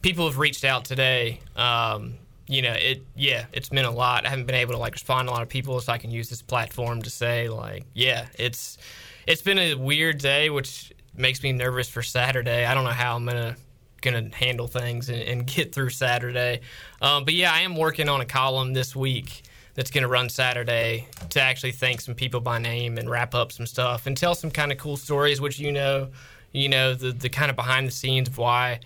people 0.02 0.28
have 0.28 0.38
reached 0.38 0.66
out 0.66 0.86
today. 0.86 1.40
Um, 1.56 2.16
you 2.48 2.62
know, 2.62 2.74
it 2.74 3.04
yeah, 3.16 3.46
it's 3.54 3.72
meant 3.72 3.88
a 3.88 3.92
lot. 3.92 4.26
I 4.26 4.30
haven't 4.30 4.46
been 4.46 4.56
able 4.56 4.74
to 4.74 4.78
like 4.80 4.94
respond 4.94 5.28
to 5.28 5.32
a 5.32 5.34
lot 5.34 5.44
of 5.44 5.50
people, 5.50 5.80
so 5.80 5.94
I 5.94 5.98
can 5.98 6.12
use 6.12 6.30
this 6.30 6.42
platform 6.42 7.02
to 7.04 7.10
say 7.10 7.48
like, 7.48 7.86
yeah, 7.94 8.28
it's 8.38 8.78
it's 9.26 9.42
been 9.42 9.58
a 9.58 9.76
weird 9.76 10.18
day, 10.18 10.50
which 10.50 10.92
makes 11.16 11.42
me 11.42 11.54
nervous 11.54 11.88
for 11.88 12.02
Saturday. 12.02 12.66
I 12.66 12.74
don't 12.74 12.84
know 12.84 12.90
how 12.90 13.16
I'm 13.16 13.26
gonna 13.26 13.56
gonna 14.02 14.30
handle 14.34 14.68
things 14.68 15.08
and, 15.10 15.22
and 15.22 15.48
get 15.56 15.74
through 15.74 15.92
Saturday. 15.92 16.60
Um, 17.02 17.24
but 17.24 17.34
yeah, 17.34 17.54
I 17.54 17.62
am 17.62 17.78
working 17.78 18.10
on 18.10 18.20
a 18.20 18.26
column 18.26 18.74
this 18.74 18.94
week 18.94 19.44
that's 19.82 19.90
going 19.90 20.04
to 20.04 20.08
run 20.08 20.30
Saturday 20.30 21.08
to 21.32 21.42
actually 21.42 21.72
thank 21.72 22.00
some 22.02 22.14
people 22.14 22.40
by 22.40 22.60
name 22.60 23.00
and 23.00 23.10
wrap 23.10 23.34
up 23.34 23.52
some 23.52 23.66
stuff 23.66 24.06
and 24.06 24.16
tell 24.16 24.36
some 24.36 24.52
kind 24.52 24.72
of 24.72 24.78
cool 24.78 24.96
stories, 24.96 25.42
which 25.42 25.58
you 25.58 25.72
know, 25.72 26.08
you 26.52 26.70
know 26.70 26.94
the 26.94 27.12
the 27.12 27.30
kind 27.30 27.50
of 27.50 27.56
behind 27.56 27.88
the 27.88 27.92
scenes 27.92 28.28
of 28.28 28.38
why 28.38 28.80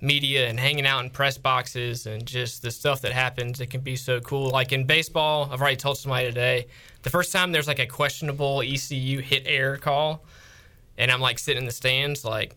media 0.00 0.48
and 0.48 0.58
hanging 0.58 0.84
out 0.86 1.04
in 1.04 1.08
press 1.10 1.38
boxes 1.38 2.06
and 2.06 2.26
just 2.26 2.62
the 2.62 2.70
stuff 2.72 3.02
that 3.02 3.12
happens 3.12 3.60
It 3.60 3.68
can 3.68 3.80
be 3.82 3.94
so 3.94 4.18
cool. 4.18 4.50
Like 4.50 4.72
in 4.72 4.86
baseball, 4.86 5.48
I've 5.52 5.60
already 5.60 5.76
told 5.76 5.98
somebody 5.98 6.26
today, 6.26 6.66
the 7.02 7.10
first 7.10 7.32
time 7.32 7.52
there's 7.52 7.68
like 7.68 7.78
a 7.78 7.86
questionable 7.86 8.60
ECU 8.62 9.20
hit 9.20 9.44
error 9.46 9.76
call, 9.76 10.24
and 10.98 11.12
I'm 11.12 11.20
like 11.20 11.38
sitting 11.38 11.62
in 11.62 11.66
the 11.66 11.70
stands, 11.72 12.24
like, 12.24 12.56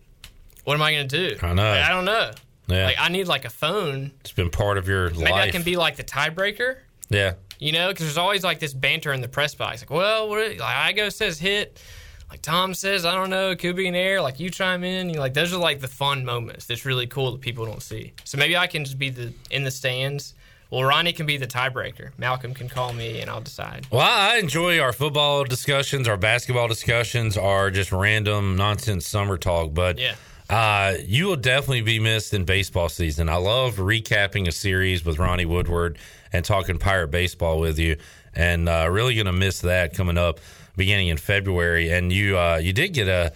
what 0.63 0.73
am 0.73 0.81
I 0.81 0.93
going 0.93 1.07
to 1.07 1.29
do? 1.29 1.45
I 1.45 1.53
know. 1.53 1.61
Like, 1.61 1.83
I 1.83 1.89
don't 1.89 2.05
know. 2.05 2.31
Yeah. 2.65 2.85
Like 2.85 2.95
I 2.99 3.09
need 3.09 3.27
like 3.27 3.45
a 3.45 3.51
phone. 3.51 4.13
It's 4.21 4.31
been 4.31 4.49
part 4.49 4.79
of 4.79 4.87
your 4.87 5.11
Maybe 5.11 5.29
life. 5.29 5.49
I 5.49 5.51
can 5.51 5.61
be 5.61 5.77
like 5.77 5.95
the 5.95 6.03
tiebreaker. 6.03 6.77
yeah. 7.09 7.33
You 7.59 7.71
know, 7.71 7.89
because 7.89 8.05
there's 8.05 8.17
always 8.17 8.43
like 8.43 8.59
this 8.59 8.73
banter 8.73 9.13
in 9.13 9.21
the 9.21 9.27
press 9.27 9.55
box. 9.55 9.81
Like, 9.81 9.89
well, 9.89 10.27
what, 10.29 10.57
like 10.57 10.95
Igo 10.95 11.11
says 11.11 11.39
hit. 11.39 11.81
Like 12.29 12.41
Tom 12.41 12.73
says, 12.73 13.05
I 13.05 13.13
don't 13.13 13.29
know, 13.29 13.51
it 13.51 13.59
could 13.59 13.75
be 13.75 13.87
an 13.87 13.93
error. 13.93 14.19
Like 14.19 14.39
you 14.39 14.49
chime 14.49 14.83
in, 14.83 15.09
you 15.11 15.19
like 15.19 15.35
those 15.35 15.53
are 15.53 15.57
like 15.59 15.81
the 15.81 15.87
fun 15.87 16.25
moments. 16.25 16.65
That's 16.65 16.83
really 16.83 17.05
cool 17.05 17.31
that 17.31 17.41
people 17.41 17.63
don't 17.65 17.81
see. 17.83 18.13
So 18.23 18.39
maybe 18.39 18.57
I 18.57 18.65
can 18.65 18.85
just 18.85 18.97
be 18.97 19.09
the 19.11 19.33
in 19.51 19.63
the 19.63 19.69
stands. 19.71 20.33
Well, 20.71 20.83
Ronnie 20.83 21.13
can 21.13 21.27
be 21.27 21.37
the 21.37 21.45
tiebreaker. 21.45 22.09
Malcolm 22.17 22.55
can 22.55 22.67
call 22.69 22.91
me, 22.93 23.19
and 23.21 23.29
I'll 23.29 23.41
decide. 23.41 23.85
Well, 23.91 24.01
I 24.01 24.37
enjoy 24.37 24.79
our 24.79 24.91
football 24.93 25.43
discussions, 25.43 26.07
our 26.07 26.17
basketball 26.17 26.67
discussions, 26.67 27.37
our 27.37 27.69
just 27.69 27.91
random 27.91 28.55
nonsense 28.55 29.07
summer 29.07 29.37
talk. 29.37 29.75
But 29.75 29.99
Yeah. 29.99 30.15
uh, 30.49 30.95
you 31.05 31.27
will 31.27 31.35
definitely 31.35 31.81
be 31.81 31.99
missed 31.99 32.33
in 32.33 32.45
baseball 32.45 32.89
season. 32.89 33.29
I 33.29 33.35
love 33.35 33.75
recapping 33.75 34.47
a 34.47 34.51
series 34.51 35.05
with 35.05 35.19
Ronnie 35.19 35.45
Woodward 35.45 35.99
and 36.33 36.43
talking 36.43 36.77
pirate 36.79 37.09
baseball 37.11 37.59
with 37.59 37.79
you, 37.79 37.95
and 38.35 38.67
uh, 38.67 38.87
really 38.89 39.13
going 39.15 39.27
to 39.27 39.31
miss 39.33 39.61
that 39.61 39.93
coming 39.93 40.17
up 40.17 40.39
beginning 40.75 41.07
in 41.09 41.17
February. 41.17 41.91
And 41.91 42.11
you 42.11 42.37
uh, 42.37 42.57
you 42.57 42.73
did 42.73 42.89
get 42.93 43.07
a 43.07 43.31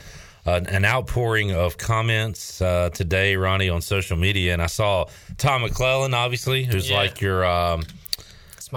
an, 0.46 0.66
an 0.68 0.86
outpouring 0.86 1.52
of 1.52 1.78
comments 1.78 2.62
uh, 2.62 2.90
today, 2.94 3.36
Ronnie, 3.36 3.70
on 3.70 3.82
social 3.82 4.18
media, 4.18 4.54
and 4.54 4.62
I 4.62 4.68
saw 4.68 5.06
Tom 5.38 5.62
McClellan, 5.62 6.14
obviously, 6.14 6.64
who's 6.64 6.90
Yeah. 6.90 6.98
like 6.98 7.22
your. 7.22 7.46
Um, 7.46 7.84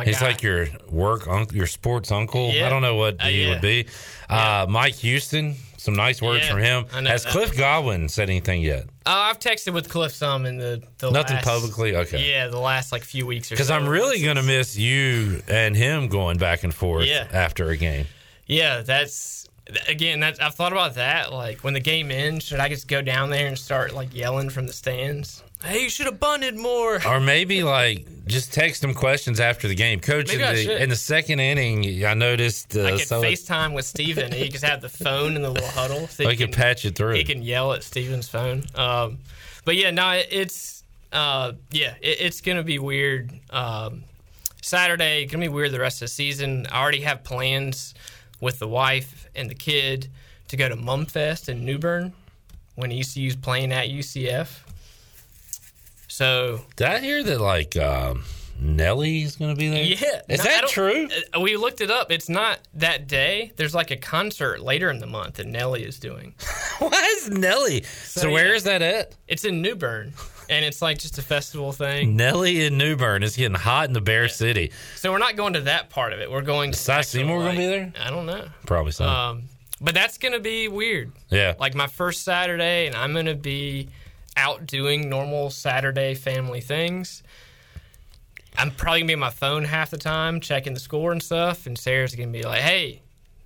He's 0.04 0.20
guy. 0.20 0.26
like 0.28 0.42
your 0.42 0.68
work, 0.88 1.26
uncle, 1.26 1.56
your 1.56 1.66
sports 1.66 2.12
uncle. 2.12 2.52
Yeah. 2.52 2.66
I 2.66 2.70
don't 2.70 2.80
know 2.82 2.94
what 2.94 3.20
Uh, 3.20 3.24
he 3.26 3.42
yeah. 3.42 3.48
would 3.50 3.60
be. 3.60 3.86
Uh, 4.28 4.64
Mike 4.68 4.94
Houston, 4.94 5.56
some 5.80 5.94
nice 5.94 6.20
words 6.20 6.44
Yeah, 6.44 6.52
from 6.52 6.60
him. 6.60 7.06
Has 7.06 7.24
that. 7.24 7.32
Cliff 7.32 7.56
Godwin 7.56 8.08
said 8.08 8.28
anything 8.28 8.60
yet? 8.62 8.84
Uh, 9.06 9.30
I've 9.30 9.38
texted 9.38 9.72
with 9.72 9.88
Cliff 9.88 10.12
some 10.12 10.44
in 10.46 10.58
the, 10.58 10.82
the 10.98 11.10
Nothing 11.10 11.36
last- 11.36 11.46
publicly? 11.46 11.96
Okay. 11.96 12.30
Yeah, 12.30 12.48
the 12.48 12.58
last 12.60 12.92
like 12.92 13.02
few 13.02 13.26
weeks 13.26 13.50
or 13.50 13.54
Because 13.54 13.68
so. 13.68 13.74
I'm 13.76 13.88
really 13.88 14.22
going 14.22 14.36
to 14.36 14.42
miss 14.42 14.76
you 14.76 15.42
and 15.48 15.74
him 15.74 16.08
going 16.08 16.36
back 16.38 16.64
and 16.64 16.74
forth 16.74 17.06
Yeah. 17.06 17.26
after 17.32 17.70
a 17.70 17.76
game. 17.76 18.06
Yeah, 18.46 18.82
that's 18.82 19.48
again. 19.88 20.20
That's 20.20 20.38
I've 20.40 20.54
thought 20.54 20.72
about 20.72 20.94
that. 20.96 21.32
Like 21.32 21.60
when 21.64 21.72
the 21.74 21.80
game 21.80 22.10
ends, 22.10 22.44
should 22.44 22.60
I 22.60 22.68
just 22.68 22.86
go 22.88 23.00
down 23.00 23.30
there 23.30 23.46
and 23.46 23.58
start 23.58 23.94
like 23.94 24.14
yelling 24.14 24.50
from 24.50 24.66
the 24.66 24.72
stands? 24.72 25.42
Hey, 25.64 25.82
you 25.82 25.90
should 25.90 26.06
have 26.06 26.18
bunted 26.18 26.56
more. 26.56 27.00
Or 27.06 27.20
maybe 27.20 27.62
like 27.62 28.06
just 28.26 28.52
text 28.52 28.82
him 28.82 28.94
questions 28.94 29.40
after 29.40 29.68
the 29.68 29.74
game. 29.74 30.00
Coach, 30.00 30.32
in 30.32 30.38
Maybe 30.38 30.48
I 30.48 30.54
the, 30.54 30.62
should. 30.62 30.80
in 30.82 30.88
the 30.88 30.96
second 30.96 31.40
inning, 31.40 32.04
I 32.04 32.14
noticed. 32.14 32.76
Uh, 32.76 32.84
I 32.84 32.90
could 32.92 33.00
so- 33.00 33.22
FaceTime 33.22 33.74
with 33.74 33.84
Steven. 33.84 34.32
He 34.32 34.48
could 34.48 34.62
have 34.62 34.80
the 34.80 34.88
phone 34.88 35.36
in 35.36 35.42
the 35.42 35.50
little 35.50 35.68
huddle. 35.68 36.08
So 36.08 36.28
he 36.28 36.36
could 36.36 36.52
patch 36.52 36.84
it 36.84 36.94
through. 36.94 37.14
He 37.14 37.24
can 37.24 37.42
yell 37.42 37.72
at 37.72 37.82
Steven's 37.82 38.28
phone. 38.28 38.64
Um, 38.74 39.18
but 39.64 39.76
yeah, 39.76 39.90
no, 39.90 40.20
it's 40.30 40.82
uh, 41.12 41.52
yeah, 41.70 41.94
it, 42.00 42.20
it's 42.20 42.40
gonna 42.40 42.62
be 42.62 42.78
weird. 42.78 43.30
Um, 43.50 44.04
Saturday 44.62 45.26
gonna 45.26 45.44
be 45.44 45.48
weird 45.48 45.72
the 45.72 45.80
rest 45.80 45.96
of 45.96 46.06
the 46.06 46.08
season. 46.08 46.66
I 46.70 46.80
already 46.80 47.00
have 47.02 47.22
plans 47.24 47.94
with 48.40 48.58
the 48.58 48.68
wife 48.68 49.28
and 49.34 49.50
the 49.50 49.54
kid 49.54 50.08
to 50.48 50.56
go 50.56 50.68
to 50.68 50.76
Mumfest 50.76 51.48
in 51.48 51.64
New 51.64 51.78
Bern 51.78 52.12
when 52.76 52.90
ECU's 52.90 53.36
playing 53.36 53.72
at 53.72 53.88
UCF. 53.88 54.48
So 56.20 56.60
Did 56.76 56.86
I 56.86 56.98
hear 56.98 57.22
that 57.22 57.40
like 57.40 57.78
um, 57.78 58.24
Nelly's 58.60 59.36
going 59.36 59.54
to 59.54 59.58
be 59.58 59.70
there? 59.70 59.82
yeah, 59.82 60.20
Is 60.28 60.44
No, 60.44 60.50
that 60.50 60.68
true? 60.68 61.08
uh, 61.34 61.40
We 61.40 61.56
looked 61.56 61.80
it 61.80 61.90
up. 61.90 62.12
It's 62.12 62.28
not 62.28 62.58
that 62.74 63.06
day. 63.08 63.52
There's 63.56 63.74
like 63.74 63.90
a 63.90 63.96
concert 63.96 64.60
later 64.60 64.90
in 64.90 64.98
the 64.98 65.06
month 65.06 65.36
that 65.36 65.46
Nelly 65.46 65.82
is 65.82 65.98
doing. 65.98 66.34
Why 66.78 67.14
is 67.16 67.30
Nelly? 67.30 67.84
So, 67.84 68.30
where 68.30 68.52
is 68.54 68.64
that 68.64 68.82
at? 68.82 69.14
It's 69.28 69.46
in 69.46 69.62
New 69.62 69.76
Bern, 69.76 70.12
and 70.50 70.62
it's 70.62 70.82
like 70.82 70.98
just 70.98 71.16
a 71.16 71.22
festival 71.22 71.72
thing. 71.72 72.16
Nelly 72.16 72.66
in 72.66 72.76
New 72.76 72.96
Bern 72.96 73.22
is 73.22 73.34
getting 73.34 73.54
hot 73.56 73.88
in 73.88 73.94
the 73.94 74.02
Bear 74.02 74.28
City. 74.28 74.72
So 74.96 75.10
we're 75.12 75.18
not 75.18 75.36
going 75.36 75.54
to 75.54 75.62
that 75.62 75.88
part 75.88 76.12
of 76.12 76.20
it. 76.20 76.30
We're 76.30 76.42
going 76.42 76.72
to 76.72 76.78
Cy 76.78 76.98
actual, 76.98 77.20
Seymour 77.20 77.38
gonna 77.44 77.56
be 77.58 77.64
there? 77.66 77.92
I 77.98 78.10
don't 78.10 78.26
know. 78.26 78.46
Probably 78.66 78.92
so. 78.92 79.06
Um, 79.06 79.44
but 79.80 79.94
that's 79.94 80.18
gonna 80.18 80.38
be 80.38 80.68
weird. 80.68 81.12
Yeah. 81.30 81.54
Like 81.58 81.74
my 81.74 81.86
first 81.86 82.24
Saturday, 82.24 82.88
and 82.88 82.94
I'm 82.94 83.14
gonna 83.14 83.34
be 83.34 83.88
out 84.36 84.66
doing 84.66 85.08
normal 85.08 85.50
Saturday 85.50 86.14
family 86.14 86.60
things. 86.60 87.22
I'm 88.56 88.70
probably 88.70 89.00
gonna 89.00 89.08
be 89.08 89.14
on 89.14 89.20
my 89.20 89.30
phone 89.30 89.64
half 89.64 89.90
the 89.90 89.98
time, 89.98 90.40
checking 90.40 90.74
the 90.74 90.80
score 90.80 91.12
and 91.12 91.22
stuff. 91.22 91.66
And 91.66 91.78
Sarah's 91.78 92.14
gonna 92.14 92.28
be 92.30 92.42
like, 92.42 92.60
"Hey, 92.62 93.00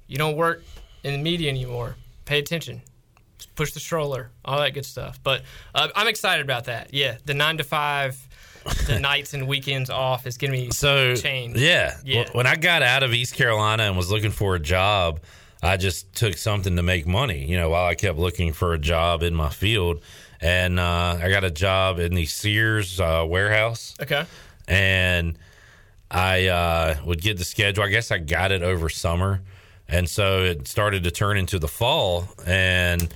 you 0.06 0.16
don't 0.18 0.36
work 0.36 0.62
in 1.02 1.12
the 1.12 1.18
media 1.18 1.50
anymore. 1.50 1.96
Pay 2.24 2.38
attention. 2.38 2.80
Just 3.38 3.54
push 3.54 3.72
the 3.72 3.80
stroller. 3.80 4.30
All 4.44 4.58
that 4.60 4.70
good 4.74 4.86
stuff." 4.86 5.20
But 5.22 5.42
uh, 5.74 5.88
I'm 5.94 6.08
excited 6.08 6.44
about 6.44 6.64
that. 6.64 6.92
Yeah, 6.92 7.16
the 7.26 7.34
nine 7.34 7.58
to 7.58 7.64
five, 7.64 8.16
the 8.86 8.98
nights 9.00 9.34
and 9.34 9.46
weekends 9.46 9.90
off 9.90 10.26
is 10.26 10.38
gonna 10.38 10.52
be 10.54 10.70
So 10.70 11.14
changed. 11.14 11.58
yeah, 11.60 11.96
Yeah. 12.04 12.28
When 12.32 12.46
I 12.46 12.56
got 12.56 12.82
out 12.82 13.02
of 13.02 13.12
East 13.12 13.34
Carolina 13.34 13.84
and 13.84 13.96
was 13.96 14.10
looking 14.10 14.30
for 14.30 14.54
a 14.54 14.60
job, 14.60 15.20
I 15.62 15.76
just 15.76 16.12
took 16.14 16.36
something 16.38 16.76
to 16.76 16.82
make 16.82 17.06
money. 17.06 17.44
You 17.44 17.58
know, 17.58 17.68
while 17.70 17.84
I 17.86 17.94
kept 17.94 18.18
looking 18.18 18.52
for 18.54 18.72
a 18.72 18.78
job 18.78 19.22
in 19.22 19.34
my 19.34 19.50
field, 19.50 20.00
and 20.40 20.78
uh, 20.80 21.18
I 21.22 21.28
got 21.30 21.44
a 21.44 21.50
job 21.50 21.98
in 21.98 22.14
the 22.14 22.26
Sears 22.26 23.00
uh, 23.00 23.24
warehouse. 23.28 23.94
Okay. 24.00 24.24
and 24.68 25.38
I 26.10 26.46
uh, 26.46 26.96
would 27.04 27.20
get 27.20 27.38
the 27.38 27.44
schedule. 27.44 27.82
I 27.82 27.88
guess 27.88 28.10
I 28.10 28.18
got 28.18 28.52
it 28.52 28.62
over 28.62 28.88
summer, 28.88 29.40
and 29.88 30.08
so 30.08 30.42
it 30.44 30.68
started 30.68 31.02
to 31.04 31.10
turn 31.10 31.36
into 31.38 31.58
the 31.58 31.66
fall. 31.68 32.28
And 32.46 33.12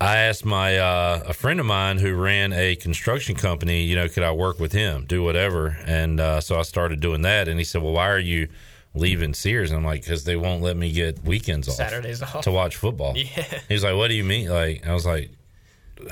I 0.00 0.16
asked 0.18 0.44
my 0.44 0.78
uh, 0.78 1.22
a 1.26 1.32
friend 1.32 1.58
of 1.58 1.66
mine 1.66 1.98
who 1.98 2.14
ran 2.14 2.52
a 2.52 2.76
construction 2.76 3.34
company, 3.34 3.82
you 3.82 3.96
know, 3.96 4.08
could 4.08 4.22
I 4.22 4.32
work 4.32 4.60
with 4.60 4.72
him, 4.72 5.04
do 5.06 5.22
whatever? 5.22 5.76
And 5.84 6.20
uh, 6.20 6.40
so 6.40 6.58
I 6.58 6.62
started 6.62 7.00
doing 7.00 7.22
that. 7.22 7.48
And 7.48 7.58
he 7.58 7.64
said, 7.64 7.82
"Well, 7.82 7.92
why 7.92 8.08
are 8.10 8.18
you 8.18 8.48
leaving 8.94 9.34
Sears?" 9.34 9.70
And 9.70 9.78
I'm 9.78 9.84
like, 9.84 10.02
"Because 10.02 10.22
they 10.24 10.36
won't 10.36 10.62
let 10.62 10.76
me 10.76 10.92
get 10.92 11.24
weekends 11.24 11.68
off, 11.68 11.74
Saturdays 11.76 12.22
off. 12.22 12.42
to 12.44 12.52
watch 12.52 12.76
football." 12.76 13.14
Yeah. 13.16 13.44
He's 13.68 13.82
like, 13.82 13.96
"What 13.96 14.08
do 14.08 14.14
you 14.14 14.24
mean?" 14.24 14.48
Like 14.48 14.86
I 14.86 14.92
was 14.94 15.06
like, 15.06 15.30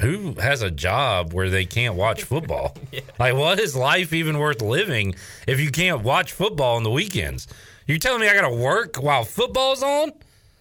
"Who 0.00 0.34
has 0.34 0.62
a 0.62 0.70
job 0.70 1.32
where 1.32 1.50
they 1.50 1.64
can't 1.64 1.94
watch 1.94 2.22
football? 2.22 2.76
Like, 3.18 3.34
what 3.34 3.60
is 3.60 3.76
life 3.76 4.12
even 4.14 4.38
worth 4.38 4.62
living 4.62 5.14
if 5.46 5.60
you 5.60 5.70
can't 5.70 6.02
watch 6.02 6.32
football 6.32 6.76
on 6.76 6.82
the 6.84 6.90
weekends? 6.90 7.46
You're 7.86 7.98
telling 7.98 8.20
me 8.22 8.28
I 8.28 8.34
got 8.34 8.48
to 8.48 8.54
work 8.56 8.96
while 8.96 9.24
football's 9.24 9.82
on? 9.82 10.12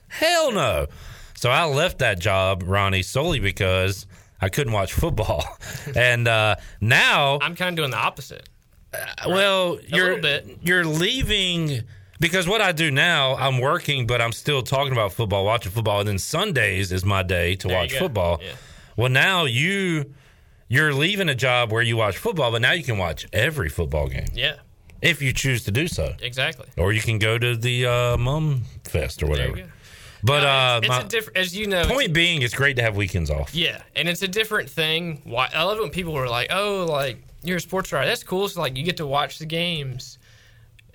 Hell 0.09 0.51
no!" 0.51 0.87
So 1.35 1.49
I 1.49 1.63
left 1.65 1.99
that 1.99 2.19
job, 2.19 2.63
Ronnie, 2.65 3.01
solely 3.01 3.39
because 3.39 4.05
I 4.41 4.49
couldn't 4.49 4.73
watch 4.73 4.91
football, 4.93 5.45
and 5.95 6.27
uh, 6.27 6.55
now 6.81 7.39
I'm 7.41 7.55
kind 7.55 7.69
of 7.69 7.75
doing 7.77 7.91
the 7.91 7.97
opposite. 7.97 8.49
well, 9.27 9.79
you're 9.87 10.15
little 10.15 10.21
bit. 10.21 10.57
you're 10.61 10.85
leaving 10.85 11.83
because 12.19 12.47
what 12.47 12.59
I 12.61 12.73
do 12.73 12.91
now, 12.91 13.35
I'm 13.35 13.59
working, 13.59 14.05
but 14.05 14.21
I'm 14.21 14.33
still 14.33 14.61
talking 14.61 14.91
about 14.91 15.13
football, 15.13 15.45
watching 15.45 15.71
football, 15.71 15.99
and 15.99 16.07
then 16.09 16.19
Sundays 16.19 16.91
is 16.91 17.05
my 17.05 17.23
day 17.23 17.55
to 17.55 17.67
There 17.67 17.77
watch 17.77 17.93
football. 17.93 18.39
Yeah. 18.43 18.51
Well, 18.99 19.09
now 19.09 19.45
you 19.45 20.13
you're 20.67 20.93
leaving 20.93 21.29
a 21.29 21.35
job 21.35 21.71
where 21.71 21.81
you 21.81 21.95
watch 21.95 22.17
football, 22.17 22.51
but 22.51 22.61
now 22.61 22.73
you 22.73 22.83
can 22.83 22.97
watch 22.97 23.25
every 23.31 23.69
football 23.69 24.07
game 24.09 24.27
Yeah, 24.33 24.55
if 25.01 25.21
you 25.21 25.31
choose 25.31 25.63
to 25.63 25.71
do 25.71 25.87
so, 25.87 26.15
exactly. 26.21 26.67
or 26.77 26.91
you 26.91 26.99
can 26.99 27.17
go 27.17 27.37
to 27.37 27.55
the 27.55 27.85
uh, 27.85 28.17
Mum 28.17 28.63
Fest 28.83 29.23
or 29.23 29.27
whatever. 29.27 29.63
But 30.21 30.41
No, 30.41 30.47
uh, 30.49 30.79
it's, 30.83 30.95
it's 30.97 31.05
a 31.05 31.07
different, 31.07 31.37
as 31.37 31.55
you 31.55 31.67
know. 31.67 31.85
point 31.85 32.11
being, 32.13 32.41
it's 32.41 32.53
great 32.53 32.75
to 32.75 32.81
have 32.81 32.97
weekends 32.97 33.31
off. 33.31 33.55
yeah, 33.55 33.81
and 33.95 34.09
it's 34.09 34.21
a 34.21 34.27
different 34.27 34.69
thing. 34.69 35.21
Why 35.23 35.49
I 35.55 35.63
love 35.63 35.79
when 35.79 35.91
people 35.91 36.17
are 36.17 36.27
like, 36.27 36.47
"Oh, 36.51 36.85
like 36.89 37.19
you're 37.41 37.55
a 37.57 37.61
sports 37.61 37.93
writer. 37.93 38.05
That's 38.05 38.23
cool." 38.23 38.49
So 38.49 38.59
like 38.59 38.75
you 38.75 38.83
get 38.83 38.97
to 38.97 39.07
watch 39.07 39.39
the 39.39 39.45
games, 39.45 40.18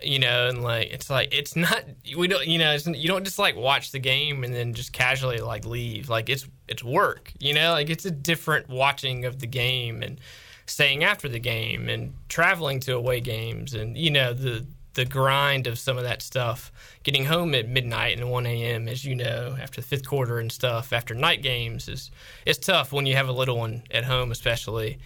you 0.06 0.18
know, 0.18 0.48
and 0.48 0.62
like 0.62 0.90
it's 0.92 1.10
like 1.10 1.32
it's 1.32 1.56
not 1.56 1.84
we 2.16 2.28
don't 2.28 2.46
you 2.46 2.58
know 2.58 2.76
you 2.86 3.08
don't 3.08 3.24
just 3.24 3.38
like 3.38 3.56
watch 3.56 3.92
the 3.92 3.98
game 3.98 4.44
and 4.44 4.54
then 4.54 4.74
just 4.74 4.92
casually 4.92 5.38
like 5.38 5.64
leave. 5.64 6.08
Like 6.08 6.28
it's 6.28 6.46
it's 6.68 6.84
work, 6.84 7.32
you 7.38 7.54
know. 7.54 7.72
Like 7.72 7.90
it's 7.90 8.04
a 8.04 8.10
different 8.10 8.68
watching 8.68 9.24
of 9.24 9.40
the 9.40 9.46
game 9.46 10.02
and. 10.02 10.20
staying 10.66 11.04
after 11.04 11.28
the 11.28 11.38
game 11.38 11.90
and 11.90 12.14
traveling 12.30 12.80
to 12.80 12.94
away 12.94 13.20
games 13.20 13.74
and 13.74 13.98
you 13.98 14.10
know 14.10 14.32
the 14.32 14.64
the 14.94 15.04
grind 15.04 15.66
of 15.66 15.78
some 15.78 15.98
of 15.98 16.04
that 16.04 16.22
stuff. 16.22 16.72
Getting 17.02 17.24
home 17.26 17.54
at 17.54 17.68
midnight 17.68 18.18
and 18.18 18.30
1 18.30 18.46
a.m., 18.46 18.88
as 18.88 19.04
you 19.04 19.14
know, 19.14 19.56
after 19.60 19.80
the 19.80 19.86
fifth 19.86 20.06
quarter 20.06 20.38
and 20.38 20.50
stuff, 20.50 20.92
after 20.92 21.14
night 21.14 21.42
games 21.42 21.88
is 21.88 22.10
it's 22.46 22.58
tough 22.58 22.92
when 22.92 23.06
you 23.06 23.14
have 23.16 23.28
a 23.28 23.32
little 23.32 23.58
one 23.58 23.82
at 23.90 24.04
home, 24.04 24.30
especially, 24.30 24.98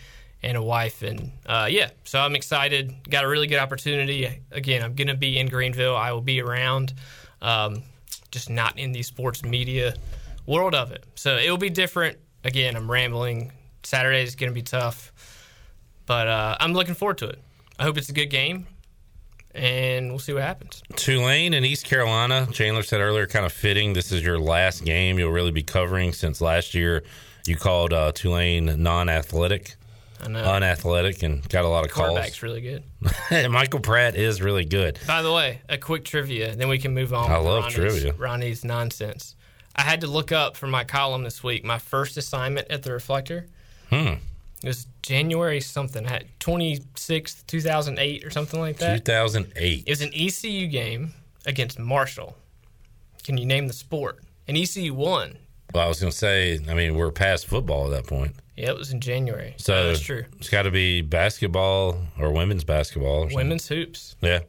and 0.42 0.56
a 0.56 0.62
wife. 0.62 1.02
And 1.02 1.32
uh, 1.46 1.68
yeah, 1.70 1.90
so 2.04 2.20
I'm 2.20 2.34
excited. 2.34 2.94
Got 3.08 3.24
a 3.24 3.28
really 3.28 3.46
good 3.46 3.58
opportunity. 3.58 4.40
Again, 4.50 4.82
I'm 4.82 4.94
going 4.94 5.08
to 5.08 5.16
be 5.16 5.38
in 5.38 5.48
Greenville. 5.48 5.96
I 5.96 6.12
will 6.12 6.20
be 6.20 6.40
around, 6.40 6.94
um, 7.42 7.82
just 8.30 8.50
not 8.50 8.78
in 8.78 8.92
the 8.92 9.02
sports 9.02 9.42
media 9.42 9.94
world 10.46 10.74
of 10.74 10.92
it. 10.92 11.04
So 11.14 11.36
it 11.36 11.50
will 11.50 11.58
be 11.58 11.70
different. 11.70 12.18
Again, 12.44 12.76
I'm 12.76 12.90
rambling. 12.90 13.52
Saturday 13.82 14.22
is 14.22 14.34
going 14.34 14.50
to 14.50 14.54
be 14.54 14.62
tough, 14.62 15.12
but 16.06 16.28
uh, 16.28 16.56
I'm 16.60 16.72
looking 16.72 16.94
forward 16.94 17.18
to 17.18 17.28
it. 17.28 17.38
I 17.78 17.84
hope 17.84 17.96
it's 17.96 18.08
a 18.08 18.12
good 18.12 18.26
game 18.26 18.66
and 19.54 20.10
we'll 20.10 20.18
see 20.18 20.32
what 20.32 20.42
happens. 20.42 20.82
Tulane 20.96 21.54
and 21.54 21.64
East 21.64 21.84
Carolina. 21.84 22.46
Chandler 22.52 22.82
said 22.82 23.00
earlier, 23.00 23.26
kind 23.26 23.46
of 23.46 23.52
fitting. 23.52 23.92
This 23.92 24.12
is 24.12 24.22
your 24.22 24.38
last 24.38 24.84
game 24.84 25.18
you'll 25.18 25.32
really 25.32 25.50
be 25.50 25.62
covering 25.62 26.12
since 26.12 26.40
last 26.40 26.74
year 26.74 27.02
you 27.46 27.56
called 27.56 27.92
uh, 27.92 28.12
Tulane 28.12 28.82
non-athletic, 28.82 29.76
I 30.22 30.28
know. 30.28 30.42
unathletic, 30.42 31.22
and 31.22 31.48
got 31.48 31.64
a 31.64 31.68
lot 31.68 31.84
of 31.84 31.90
calls. 31.90 32.08
Quarterback's 32.08 32.42
really 32.42 32.60
good. 32.60 32.82
Michael 33.50 33.80
Pratt 33.80 34.16
is 34.16 34.42
really 34.42 34.64
good. 34.64 34.98
By 35.06 35.22
the 35.22 35.32
way, 35.32 35.60
a 35.68 35.78
quick 35.78 36.04
trivia, 36.04 36.54
then 36.54 36.68
we 36.68 36.78
can 36.78 36.94
move 36.94 37.12
on. 37.12 37.30
I 37.30 37.36
love 37.36 37.64
Ronnie's, 37.64 37.74
trivia. 37.74 38.12
Ronnie's 38.14 38.64
nonsense. 38.64 39.36
I 39.76 39.82
had 39.82 40.00
to 40.00 40.06
look 40.08 40.32
up 40.32 40.56
for 40.56 40.66
my 40.66 40.84
column 40.84 41.22
this 41.22 41.42
week. 41.44 41.64
My 41.64 41.78
first 41.78 42.16
assignment 42.16 42.68
at 42.68 42.82
the 42.82 42.92
Reflector. 42.92 43.46
Hmm. 43.90 44.14
It 44.62 44.66
was 44.66 44.88
January 45.02 45.60
something, 45.60 46.04
I 46.06 46.22
26th, 46.40 47.46
2008 47.46 48.24
or 48.24 48.30
something 48.30 48.58
like 48.58 48.78
that. 48.78 49.04
2008. 49.04 49.84
It 49.86 49.90
was 49.90 50.00
an 50.00 50.10
ECU 50.12 50.66
game 50.66 51.14
against 51.46 51.78
Marshall. 51.78 52.36
Can 53.22 53.38
you 53.38 53.46
name 53.46 53.68
the 53.68 53.72
sport? 53.72 54.18
And 54.48 54.56
ECU 54.56 54.94
won. 54.94 55.38
Well, 55.72 55.84
I 55.84 55.88
was 55.88 56.00
going 56.00 56.10
to 56.10 56.16
say, 56.16 56.58
I 56.68 56.74
mean, 56.74 56.96
we're 56.96 57.12
past 57.12 57.46
football 57.46 57.84
at 57.84 57.90
that 57.90 58.08
point. 58.08 58.34
Yeah, 58.58 58.70
it 58.70 58.76
was 58.76 58.92
in 58.92 59.00
January. 59.00 59.54
So 59.56 59.86
that's 59.86 60.00
true. 60.00 60.24
It's 60.38 60.48
got 60.48 60.62
to 60.62 60.72
be 60.72 61.00
basketball 61.00 61.96
or 62.18 62.32
women's 62.32 62.64
basketball. 62.64 63.24
Or. 63.24 63.28
Women's 63.32 63.68
hoops. 63.68 64.16
Yeah. 64.20 64.40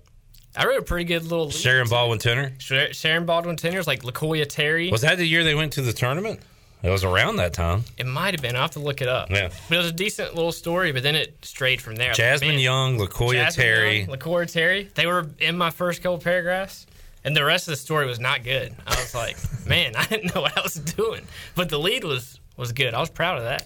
I 0.55 0.65
wrote 0.65 0.79
a 0.79 0.83
pretty 0.83 1.05
good 1.05 1.23
little. 1.23 1.51
Sharon 1.51 1.87
Baldwin 1.87 2.17
Tener. 2.17 2.53
Sharon 2.59 3.27
Baldwin 3.27 3.55
Tener's, 3.55 3.85
like 3.85 4.01
Lakoya 4.01 4.47
Terry. 4.49 4.89
Was 4.89 5.01
that 5.01 5.19
the 5.19 5.25
year 5.25 5.43
they 5.43 5.53
went 5.53 5.73
to 5.73 5.83
the 5.83 5.93
tournament? 5.93 6.39
It 6.81 6.89
was 6.89 7.03
around 7.03 7.35
that 7.35 7.53
time. 7.53 7.83
It 7.97 8.07
might 8.07 8.33
have 8.33 8.41
been. 8.41 8.55
I'll 8.55 8.63
have 8.63 8.71
to 8.71 8.79
look 8.79 9.03
it 9.03 9.07
up. 9.07 9.29
Yeah. 9.29 9.49
But 9.67 9.75
it 9.75 9.77
was 9.77 9.89
a 9.89 9.93
decent 9.93 10.33
little 10.33 10.51
story, 10.51 10.91
but 10.91 11.03
then 11.03 11.13
it 11.13 11.45
strayed 11.45 11.79
from 11.79 11.95
there. 11.95 12.07
I 12.07 12.09
was 12.11 12.19
like, 12.19 12.39
Jasmine 12.39 12.59
Young, 12.59 12.97
LaKoya 12.97 13.33
Jasmine 13.33 13.63
Terry. 13.63 13.99
Young, 13.99 14.07
LaCoya 14.09 14.51
Terry. 14.51 14.89
They 14.95 15.05
were 15.05 15.27
in 15.39 15.55
my 15.55 15.69
first 15.69 16.01
couple 16.01 16.17
paragraphs, 16.17 16.87
and 17.23 17.35
the 17.35 17.43
rest 17.43 17.67
of 17.67 17.73
the 17.73 17.77
story 17.77 18.07
was 18.07 18.19
not 18.19 18.43
good. 18.43 18.73
I 18.87 18.95
was 18.95 19.13
like, 19.13 19.37
man, 19.67 19.95
I 19.95 20.05
didn't 20.07 20.33
know 20.33 20.41
what 20.41 20.57
I 20.57 20.61
was 20.61 20.75
doing. 20.75 21.21
But 21.53 21.69
the 21.69 21.77
lead 21.77 22.05
was 22.05 22.39
was 22.59 22.71
good. 22.73 22.93
I 22.93 22.99
was 22.99 23.09
proud 23.09 23.37
of 23.37 23.45
that. 23.45 23.65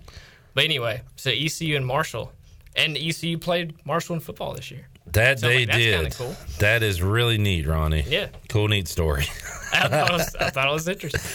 But 0.53 0.65
anyway, 0.65 1.01
so 1.15 1.29
ECU 1.31 1.75
and 1.75 1.85
Marshall, 1.85 2.31
and 2.75 2.97
ECU 2.97 3.37
played 3.37 3.73
Marshall 3.85 4.15
in 4.15 4.19
football 4.21 4.53
this 4.53 4.69
year. 4.71 4.87
That 5.13 5.39
So 5.39 5.47
they 5.47 5.59
like, 5.59 5.67
that's 5.67 5.77
did. 5.77 6.15
cool. 6.15 6.35
That 6.59 6.81
is 6.83 7.01
really 7.01 7.37
neat, 7.37 7.67
Ronnie. 7.67 8.03
Yeah. 8.07 8.27
Cool, 8.49 8.67
neat 8.67 8.87
story. 8.87 9.23
I 9.73 9.87
thought 9.87 10.09
it 10.09 10.13
was, 10.13 10.35
I 10.35 10.49
thought 10.49 10.67
it 10.69 10.73
was 10.73 10.87
interesting. 10.87 11.21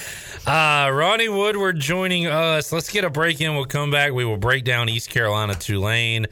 Uh, 0.46 0.88
Ronnie 0.90 1.28
Woodward 1.28 1.78
joining 1.78 2.26
us. 2.26 2.72
Let's 2.72 2.88
get 2.88 3.04
a 3.04 3.10
break 3.10 3.38
in. 3.42 3.54
We'll 3.54 3.66
come 3.66 3.90
back. 3.90 4.12
We 4.14 4.24
will 4.24 4.38
break 4.38 4.64
down 4.64 4.88
East 4.88 5.10
Carolina 5.10 5.54
Tulane. 5.54 6.24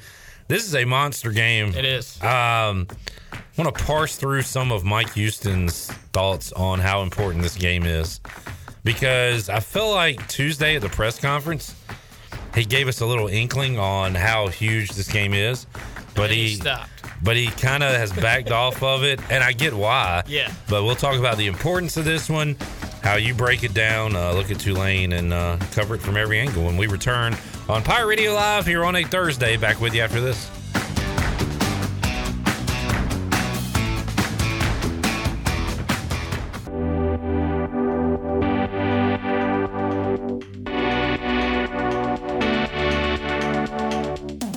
This 0.48 0.64
is 0.64 0.74
a 0.74 0.86
monster 0.86 1.32
game. 1.32 1.74
It 1.74 1.84
is. 1.84 2.16
Um, 2.22 2.86
I 3.30 3.38
want 3.62 3.76
to 3.76 3.84
parse 3.84 4.16
through 4.16 4.40
some 4.42 4.72
of 4.72 4.84
Mike 4.84 5.12
Houston's 5.12 5.88
thoughts 6.14 6.50
on 6.52 6.78
how 6.80 7.02
important 7.02 7.42
this 7.42 7.56
game 7.56 7.84
is 7.84 8.20
because 8.84 9.50
I 9.50 9.60
feel 9.60 9.90
like 9.92 10.26
Tuesday 10.28 10.76
at 10.76 10.82
the 10.82 10.88
press 10.88 11.18
conference, 11.20 11.74
he 12.56 12.64
gave 12.64 12.88
us 12.88 13.00
a 13.00 13.06
little 13.06 13.28
inkling 13.28 13.78
on 13.78 14.14
how 14.16 14.48
huge 14.48 14.90
this 14.90 15.06
game 15.06 15.32
is, 15.34 15.66
but 16.14 16.30
he 16.30 16.48
he 16.48 16.54
stopped. 16.56 16.90
but 17.22 17.36
he 17.36 17.46
kind 17.46 17.82
of 17.84 17.94
has 17.94 18.12
backed 18.12 18.50
off 18.50 18.82
of 18.82 19.04
it, 19.04 19.20
and 19.30 19.44
I 19.44 19.52
get 19.52 19.72
why. 19.74 20.24
Yeah. 20.26 20.50
But 20.68 20.82
we'll 20.84 20.96
talk 20.96 21.16
about 21.16 21.36
the 21.36 21.46
importance 21.46 21.96
of 21.96 22.04
this 22.04 22.28
one, 22.28 22.56
how 23.02 23.16
you 23.16 23.34
break 23.34 23.62
it 23.62 23.74
down, 23.74 24.16
uh, 24.16 24.32
look 24.32 24.50
at 24.50 24.58
Tulane, 24.58 25.12
and 25.12 25.32
uh, 25.32 25.58
cover 25.72 25.94
it 25.94 26.00
from 26.00 26.16
every 26.16 26.38
angle 26.40 26.64
when 26.64 26.76
we 26.76 26.86
return 26.88 27.36
on 27.68 27.82
Pirate 27.82 28.06
Radio 28.08 28.32
Live 28.34 28.66
here 28.66 28.84
on 28.84 28.96
a 28.96 29.04
Thursday. 29.04 29.56
Back 29.56 29.80
with 29.80 29.94
you 29.94 30.02
after 30.02 30.20
this. 30.20 30.50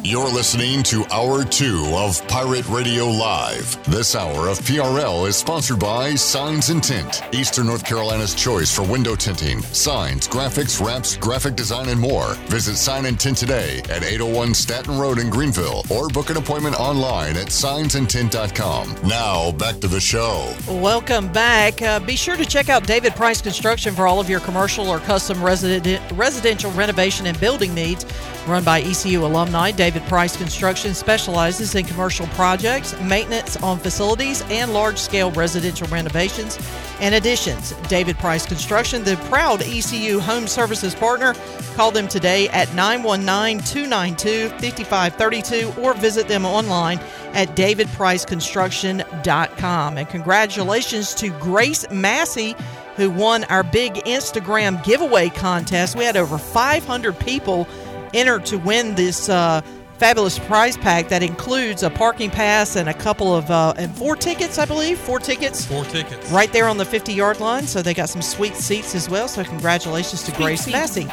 You're 0.10 0.34
listening 0.34 0.81
to 0.86 1.06
Hour 1.14 1.45
2 1.45 1.91
of 1.94 2.27
Pirate 2.27 2.68
Radio 2.68 3.06
Live. 3.06 3.77
This 3.86 4.15
hour 4.15 4.48
of 4.48 4.57
PRL 4.61 5.27
is 5.27 5.36
sponsored 5.36 5.77
by 5.77 6.15
Signs 6.15 6.72
and 6.72 6.84
Tint, 6.84 7.22
Eastern 7.31 7.68
North 7.68 7.86
Carolina's 7.86 8.34
choice 8.34 8.76
for 8.76 8.81
window 8.81 9.15
tinting, 9.15 9.61
signs, 9.61 10.27
graphics, 10.27 10.84
wraps, 10.84 11.15
graphic 11.15 11.56
design, 11.56 11.90
and 11.90 12.02
more. 12.02 12.34
Visit 12.48 12.77
Sign 12.77 13.06
and 13.06 13.19
Tint 13.19 13.38
today 13.38 13.81
at 13.81 14.03
801 14.03 14.56
Staten 14.56 14.98
Road 14.98 15.19
in 15.19 15.30
Greenville 15.30 15.84
or 15.91 16.07
book 16.07 16.31
an 16.31 16.38
appointment 16.38 16.80
online 16.80 17.38
at 17.38 17.49
signsandtint.com. 17.49 18.95
Now, 19.07 19.52
back 19.52 19.80
to 19.81 19.88
the 19.88 20.02
show. 20.02 20.56
Welcome 20.68 21.31
back. 21.31 21.84
Uh, 21.84 21.99
be 21.99 22.15
sure 22.15 22.36
to 22.36 22.45
check 22.45 22.68
out 22.68 22.88
David 22.88 23.14
Price 23.14 23.44
Construction 23.44 23.94
for 23.94 24.07
all 24.07 24.19
of 24.19 24.27
your 24.27 24.40
commercial 24.40 24.90
or 24.90 24.98
custom 24.98 25.44
resident, 25.44 26.02
residential 26.14 26.72
renovation 26.72 27.27
and 27.27 27.40
building 27.40 27.76
needs. 27.76 28.07
Run 28.48 28.64
by 28.64 28.81
ECU 28.81 29.23
alumni, 29.26 29.69
David 29.69 29.98
Price 30.07 30.38
Construction 30.38 30.93
specializes 30.93 31.73
in 31.76 31.85
commercial 31.85 32.27
projects, 32.27 32.97
maintenance 33.01 33.57
on 33.57 33.80
facilities, 33.80 34.41
and 34.49 34.73
large 34.73 34.97
scale 34.97 35.31
residential 35.31 35.88
renovations 35.88 36.57
and 36.99 37.15
additions. 37.15 37.71
David 37.88 38.17
Price 38.17 38.45
Construction, 38.45 39.03
the 39.03 39.15
proud 39.30 39.61
ECU 39.61 40.19
home 40.19 40.47
services 40.47 40.95
partner. 40.95 41.34
Call 41.76 41.91
them 41.91 42.07
today 42.07 42.47
at 42.49 42.73
919 42.76 43.63
292 43.63 44.49
5532 44.49 45.73
or 45.81 45.93
visit 45.93 46.27
them 46.27 46.45
online 46.45 46.99
at 47.34 47.55
davidpriceconstruction.com. 47.55 49.97
And 49.97 50.09
congratulations 50.09 51.15
to 51.15 51.30
Grace 51.39 51.89
Massey, 51.89 52.53
who 52.95 53.09
won 53.09 53.45
our 53.45 53.63
big 53.63 53.93
Instagram 53.93 54.84
giveaway 54.84 55.30
contest. 55.30 55.95
We 55.95 56.03
had 56.03 56.17
over 56.17 56.38
500 56.38 57.17
people 57.19 57.65
enter 58.13 58.39
to 58.39 58.57
win 58.57 58.95
this 58.95 59.30
uh, 59.30 59.61
fabulous 59.99 60.39
prize 60.39 60.77
pack 60.77 61.09
that 61.09 61.21
includes 61.21 61.84
a 61.84 61.89
parking 61.89 62.30
pass 62.30 62.77
and 62.77 62.88
a 62.88 62.93
couple 62.93 63.35
of 63.35 63.51
uh, 63.51 63.73
and 63.77 63.93
four 63.95 64.15
tickets, 64.15 64.57
I 64.57 64.65
believe, 64.65 64.97
four 64.97 65.19
tickets. 65.19 65.65
Four 65.65 65.84
tickets. 65.85 66.31
Right 66.31 66.51
there 66.53 66.67
on 66.67 66.77
the 66.77 66.85
50 66.85 67.13
yard 67.13 67.39
line. 67.39 67.63
So 67.63 67.81
they 67.81 67.93
got 67.93 68.09
some 68.09 68.21
sweet 68.21 68.55
seats 68.55 68.95
as 68.95 69.09
well. 69.09 69.27
So 69.27 69.43
congratulations 69.43 70.23
to 70.23 70.31
Sweet 70.31 70.43
Grace 70.43 70.61
seats. 70.61 70.73
Massey. 70.73 71.07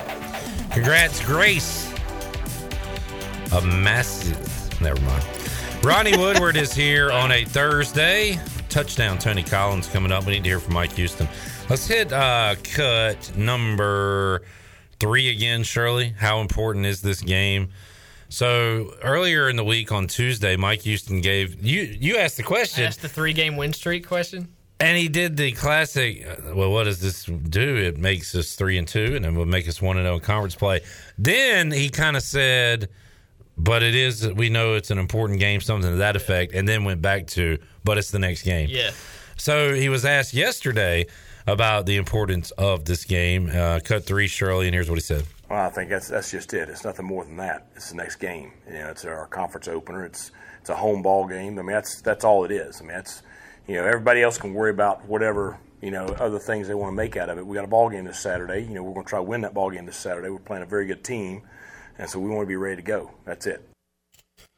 Congrats, 0.70 1.24
Grace. 1.24 1.92
A 3.52 3.60
massive. 3.62 4.80
Never 4.80 5.00
mind. 5.02 5.24
Ronnie 5.82 6.16
Woodward 6.18 6.56
is 6.56 6.72
here 6.72 7.10
on 7.10 7.32
a 7.32 7.44
Thursday. 7.44 8.38
Touchdown, 8.68 9.18
Tony 9.18 9.42
Collins 9.42 9.88
coming 9.88 10.12
up. 10.12 10.26
We 10.26 10.34
need 10.34 10.44
to 10.44 10.50
hear 10.50 10.60
from 10.60 10.74
Mike 10.74 10.92
Houston. 10.92 11.28
Let's 11.68 11.86
hit 11.86 12.12
uh, 12.12 12.54
cut 12.62 13.36
number 13.36 14.42
three 15.00 15.28
again, 15.28 15.62
Shirley. 15.64 16.14
How 16.18 16.40
important 16.40 16.86
is 16.86 17.02
this 17.02 17.20
game? 17.20 17.70
So 18.28 18.94
earlier 19.02 19.48
in 19.48 19.56
the 19.56 19.64
week 19.64 19.92
on 19.92 20.06
Tuesday, 20.08 20.56
Mike 20.56 20.82
Houston 20.82 21.20
gave 21.20 21.64
you 21.64 21.82
you 21.82 22.16
asked 22.16 22.36
the 22.36 22.42
question. 22.42 22.84
That's 22.84 22.96
the 22.96 23.08
three 23.08 23.32
game 23.32 23.56
win 23.56 23.72
streak 23.72 24.06
question. 24.06 24.48
And 24.78 24.98
he 24.98 25.08
did 25.08 25.38
the 25.38 25.52
classic. 25.52 26.26
uh, 26.26 26.54
Well, 26.54 26.70
what 26.70 26.84
does 26.84 27.00
this 27.00 27.24
do? 27.24 27.76
It 27.76 27.96
makes 27.96 28.34
us 28.34 28.54
three 28.56 28.76
and 28.76 28.86
two, 28.86 29.16
and 29.16 29.24
it 29.24 29.32
will 29.32 29.46
make 29.46 29.66
us 29.68 29.80
one 29.80 29.96
and 29.96 30.04
zero 30.04 30.16
in 30.16 30.20
conference 30.20 30.54
play. 30.54 30.80
Then 31.16 31.70
he 31.70 31.88
kind 31.88 32.14
of 32.16 32.22
said, 32.22 32.90
"But 33.56 33.82
it 33.82 33.94
is. 33.94 34.28
We 34.34 34.50
know 34.50 34.74
it's 34.74 34.90
an 34.90 34.98
important 34.98 35.40
game, 35.40 35.60
something 35.62 35.90
to 35.90 35.96
that 35.96 36.14
effect." 36.16 36.52
And 36.52 36.68
then 36.68 36.84
went 36.84 37.00
back 37.00 37.26
to, 37.28 37.58
"But 37.84 37.96
it's 37.96 38.10
the 38.10 38.18
next 38.18 38.42
game." 38.42 38.68
Yeah. 38.70 38.90
So 39.38 39.72
he 39.74 39.88
was 39.88 40.04
asked 40.04 40.34
yesterday 40.34 41.06
about 41.46 41.86
the 41.86 41.96
importance 41.96 42.50
of 42.52 42.84
this 42.84 43.04
game. 43.04 43.48
Uh, 43.54 43.80
cut 43.82 44.04
three, 44.04 44.26
Shirley, 44.28 44.66
and 44.66 44.74
here's 44.74 44.90
what 44.90 44.96
he 44.96 45.02
said. 45.02 45.24
Well, 45.48 45.64
I 45.64 45.70
think 45.70 45.90
that's 45.90 46.08
that's 46.08 46.30
just 46.30 46.52
it. 46.54 46.68
It's 46.68 46.84
nothing 46.84 47.06
more 47.06 47.24
than 47.24 47.36
that. 47.36 47.68
It's 47.76 47.90
the 47.90 47.96
next 47.96 48.16
game. 48.16 48.52
You 48.66 48.78
know, 48.78 48.88
it's 48.88 49.04
our 49.04 49.26
conference 49.26 49.68
opener. 49.68 50.04
It's 50.04 50.32
it's 50.60 50.70
a 50.70 50.74
home 50.74 51.02
ball 51.02 51.26
game. 51.28 51.58
I 51.58 51.62
mean, 51.62 51.72
that's 51.72 52.00
that's 52.00 52.24
all 52.24 52.44
it 52.44 52.50
is. 52.50 52.80
I 52.80 52.84
mean, 52.84 52.96
that's 52.96 53.22
you 53.68 53.76
know, 53.76 53.84
everybody 53.84 54.22
else 54.22 54.38
can 54.38 54.54
worry 54.54 54.70
about 54.70 55.04
whatever 55.06 55.58
you 55.80 55.90
know 55.90 56.06
other 56.06 56.40
things 56.40 56.66
they 56.66 56.74
want 56.74 56.90
to 56.92 56.96
make 56.96 57.16
out 57.16 57.28
of 57.28 57.38
it. 57.38 57.46
We 57.46 57.54
got 57.54 57.64
a 57.64 57.68
ball 57.68 57.88
game 57.90 58.04
this 58.04 58.18
Saturday. 58.18 58.62
You 58.62 58.74
know, 58.74 58.82
we're 58.82 58.94
going 58.94 59.06
to 59.06 59.10
try 59.10 59.20
to 59.20 59.24
win 59.24 59.42
that 59.42 59.54
ball 59.54 59.70
game 59.70 59.86
this 59.86 59.96
Saturday. 59.96 60.28
We're 60.30 60.38
playing 60.38 60.64
a 60.64 60.66
very 60.66 60.86
good 60.86 61.04
team, 61.04 61.42
and 61.98 62.10
so 62.10 62.18
we 62.18 62.28
want 62.28 62.42
to 62.42 62.46
be 62.46 62.56
ready 62.56 62.76
to 62.76 62.82
go. 62.82 63.12
That's 63.24 63.46
it. 63.46 63.68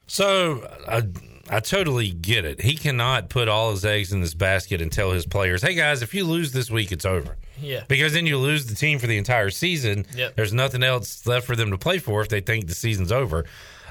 So 0.07 0.67
I, 0.89 1.03
I 1.51 1.61
totally 1.61 2.11
get 2.11 2.47
it. 2.47 2.63
He 2.63 2.77
cannot 2.77 3.29
put 3.29 3.47
all 3.47 3.73
his 3.73 3.85
eggs 3.85 4.11
in 4.11 4.23
this 4.23 4.33
basket 4.33 4.81
and 4.81 4.91
tell 4.91 5.11
his 5.11 5.27
players, 5.27 5.61
"Hey 5.61 5.75
guys, 5.75 6.01
if 6.01 6.15
you 6.15 6.25
lose 6.25 6.53
this 6.53 6.71
week, 6.71 6.93
it's 6.93 7.05
over." 7.05 7.37
Yeah. 7.61 7.85
Because 7.89 8.13
then 8.13 8.27
you 8.27 8.39
lose 8.39 8.67
the 8.67 8.75
team 8.75 8.99
for 8.99 9.07
the 9.07 9.19
entire 9.19 9.51
season. 9.51 10.07
Yep. 10.15 10.37
There's 10.37 10.53
nothing 10.53 10.83
else 10.83 11.27
left 11.27 11.47
for 11.47 11.57
them 11.57 11.71
to 11.71 11.79
play 11.79 11.99
for 11.99 12.21
if 12.23 12.29
they 12.29 12.41
think 12.41 12.67
the 12.67 12.75
season's 12.75 13.13
over. 13.13 13.45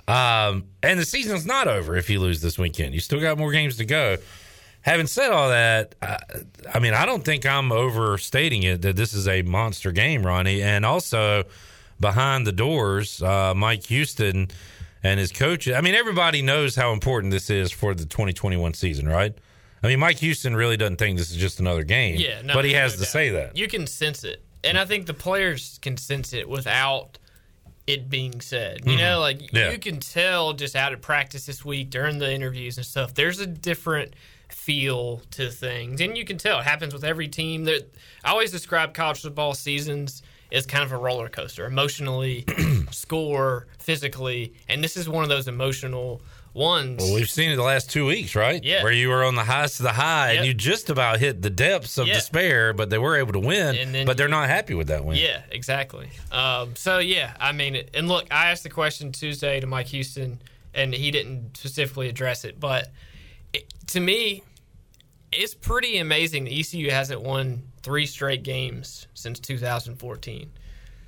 Um, 0.08 0.66
and 0.82 1.00
the 1.00 1.06
season's 1.06 1.46
not 1.46 1.68
over 1.68 1.96
if 1.96 2.10
you 2.10 2.20
lose 2.20 2.42
this 2.42 2.58
weekend. 2.58 2.94
You 2.94 3.00
still 3.00 3.20
got 3.20 3.38
more 3.38 3.52
games 3.52 3.78
to 3.78 3.86
go. 3.86 4.18
Having 4.82 5.08
said 5.08 5.32
all 5.32 5.50
that, 5.50 5.96
I, 6.02 6.18
I 6.74 6.80
mean, 6.80 6.94
I 6.94 7.06
don't 7.06 7.26
think 7.26 7.46
I'm 7.46 7.72
overstating 7.72 8.64
it 8.64 8.82
that 8.84 8.96
this 8.96 9.14
is 9.14 9.28
a 9.28 9.42
monster 9.42 9.92
game, 9.92 10.26
Ronnie. 10.26 10.62
And 10.62 10.86
also, 10.86 11.44
behind 12.00 12.48
the 12.48 12.52
doors, 12.54 13.22
uh, 13.22 13.54
Mike 13.54 13.86
Houston 13.88 14.50
and 15.04 15.20
his 15.20 15.32
coaches. 15.32 15.76
I 15.76 15.82
mean, 15.82 15.96
everybody 15.96 16.42
knows 16.42 16.76
how 16.76 16.94
important 16.94 17.32
this 17.32 17.50
is 17.50 17.72
for 17.72 17.94
the 17.94 18.06
2021 18.06 18.74
season, 18.74 19.08
right? 19.08 19.38
I 19.84 19.88
mean, 19.88 20.00
Mike 20.00 20.18
Houston 20.20 20.56
really 20.56 20.78
doesn't 20.78 20.98
think 20.98 21.18
this 21.18 21.30
is 21.32 21.38
just 21.38 21.60
another 21.60 21.84
game. 21.84 22.16
Yeah, 22.18 22.42
no, 22.42 22.54
but 22.56 22.66
he 22.66 22.74
has 22.74 22.94
no 22.94 22.96
to 22.98 23.02
doubt. 23.04 23.12
say 23.12 23.30
that. 23.30 23.56
You 23.58 23.68
can 23.68 23.86
sense 23.88 24.24
it, 24.24 24.44
and 24.64 24.78
I 24.78 24.86
think 24.86 25.06
the 25.06 25.14
players 25.14 25.80
can 25.82 25.98
sense 25.98 26.34
it 26.34 26.50
without 26.50 27.20
it 27.86 28.10
being 28.10 28.42
said. 28.42 28.82
You 28.86 28.94
Mhm. 28.96 29.00
know, 29.00 29.20
like 29.20 29.54
Yeah. 29.54 29.72
you 29.72 29.78
can 29.78 30.00
tell 30.00 30.54
just 30.54 30.76
out 30.76 30.94
of 30.94 31.02
practice 31.02 31.46
this 31.46 31.64
week 31.64 31.90
during 31.90 32.18
the 32.18 32.32
interviews 32.34 32.78
and 32.78 32.86
stuff. 32.86 33.14
There's 33.14 33.40
a 33.40 33.48
different 33.48 34.14
feel 34.50 35.22
to 35.32 35.50
things, 35.52 36.02
and 36.02 36.18
you 36.18 36.26
can 36.26 36.38
tell 36.38 36.60
it 36.60 36.64
happens 36.64 36.94
with 36.94 37.04
every 37.06 37.28
team. 37.28 37.64
That 37.66 37.94
I 38.24 38.32
always 38.32 38.52
describe 38.52 38.94
college 38.94 39.22
football 39.22 39.54
seasons 39.54 40.22
as 40.52 40.66
kind 40.66 40.84
of 40.84 40.92
a 40.92 40.98
roller 40.98 41.30
coaster, 41.30 41.66
emotionally, 41.66 42.46
score, 42.92 43.68
physically, 43.80 44.54
and 44.68 44.84
this 44.84 44.98
is 44.98 45.08
one 45.10 45.24
of 45.24 45.30
those 45.30 45.48
emotional 45.48 46.22
ones. 46.58 47.02
Well, 47.02 47.14
we've 47.14 47.30
seen 47.30 47.52
it 47.52 47.56
the 47.56 47.64
last 47.64 47.90
two 47.90 48.06
weeks, 48.06 48.36
right? 48.36 48.62
Yeah. 48.64 48.84
Where 48.84 48.92
you 48.92 49.10
were 49.10 49.24
on 49.24 49.36
the 49.36 49.44
highest 49.44 49.80
of 49.80 49.84
the 49.86 49.94
high 49.94 50.32
Yep. 50.32 50.38
and 50.40 50.48
you 50.48 50.54
just 50.54 50.90
about 50.90 51.20
hit 51.20 51.42
the 51.42 51.50
depths 51.50 51.98
of 51.98 52.08
Yeah. 52.08 52.16
despair, 52.16 52.74
but 52.74 52.90
they 52.90 52.98
were 52.98 53.16
able 53.18 53.34
to 53.34 53.40
win. 53.40 53.76
And 53.78 53.94
then 53.96 54.06
but 54.06 54.18
they're 54.18 54.28
you- 54.28 54.32
not 54.32 54.50
happy 54.50 54.74
with 54.74 54.88
that 54.88 55.06
win. 55.06 55.18
Yeah, 55.18 55.42
exactly. 55.52 56.10
Um, 56.32 56.76
so 56.76 57.00
yeah, 57.00 57.34
I 57.40 57.52
mean, 57.54 57.84
and 57.94 58.08
look, 58.08 58.26
I 58.32 58.52
asked 58.52 58.64
the 58.64 58.70
question 58.70 59.12
Tuesday 59.14 59.60
to 59.60 59.68
Mike 59.68 59.88
Houston, 59.88 60.42
and 60.74 60.94
he 60.94 61.12
didn't 61.12 61.56
specifically 61.58 62.10
address 62.10 62.44
it, 62.44 62.60
but 62.60 62.92
it, 63.54 63.72
to 63.88 64.00
me, 64.00 64.44
it's 65.32 65.54
pretty 65.54 65.98
amazing 65.98 66.46
that 66.46 66.52
ECU 66.54 66.90
hasn't 66.90 67.22
won 67.22 67.64
three 67.84 68.06
straight 68.06 68.44
games 68.44 69.08
since 69.14 69.40
2014. 69.40 70.52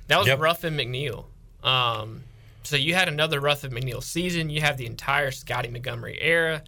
That 0.08 0.18
was 0.18 0.26
Yep. 0.28 0.38
Ruffin 0.40 0.76
McNeill. 0.76 1.26
Um, 1.62 2.24
so 2.62 2.76
you 2.76 2.94
had 2.94 3.08
another 3.08 3.40
Ruffin 3.40 3.70
McNeill 3.72 4.02
season. 4.02 4.50
You 4.50 4.60
have 4.60 4.76
the 4.76 4.86
entire 4.86 5.30
Scottie 5.30 5.68
Montgomery 5.70 6.18
era, 6.20 6.62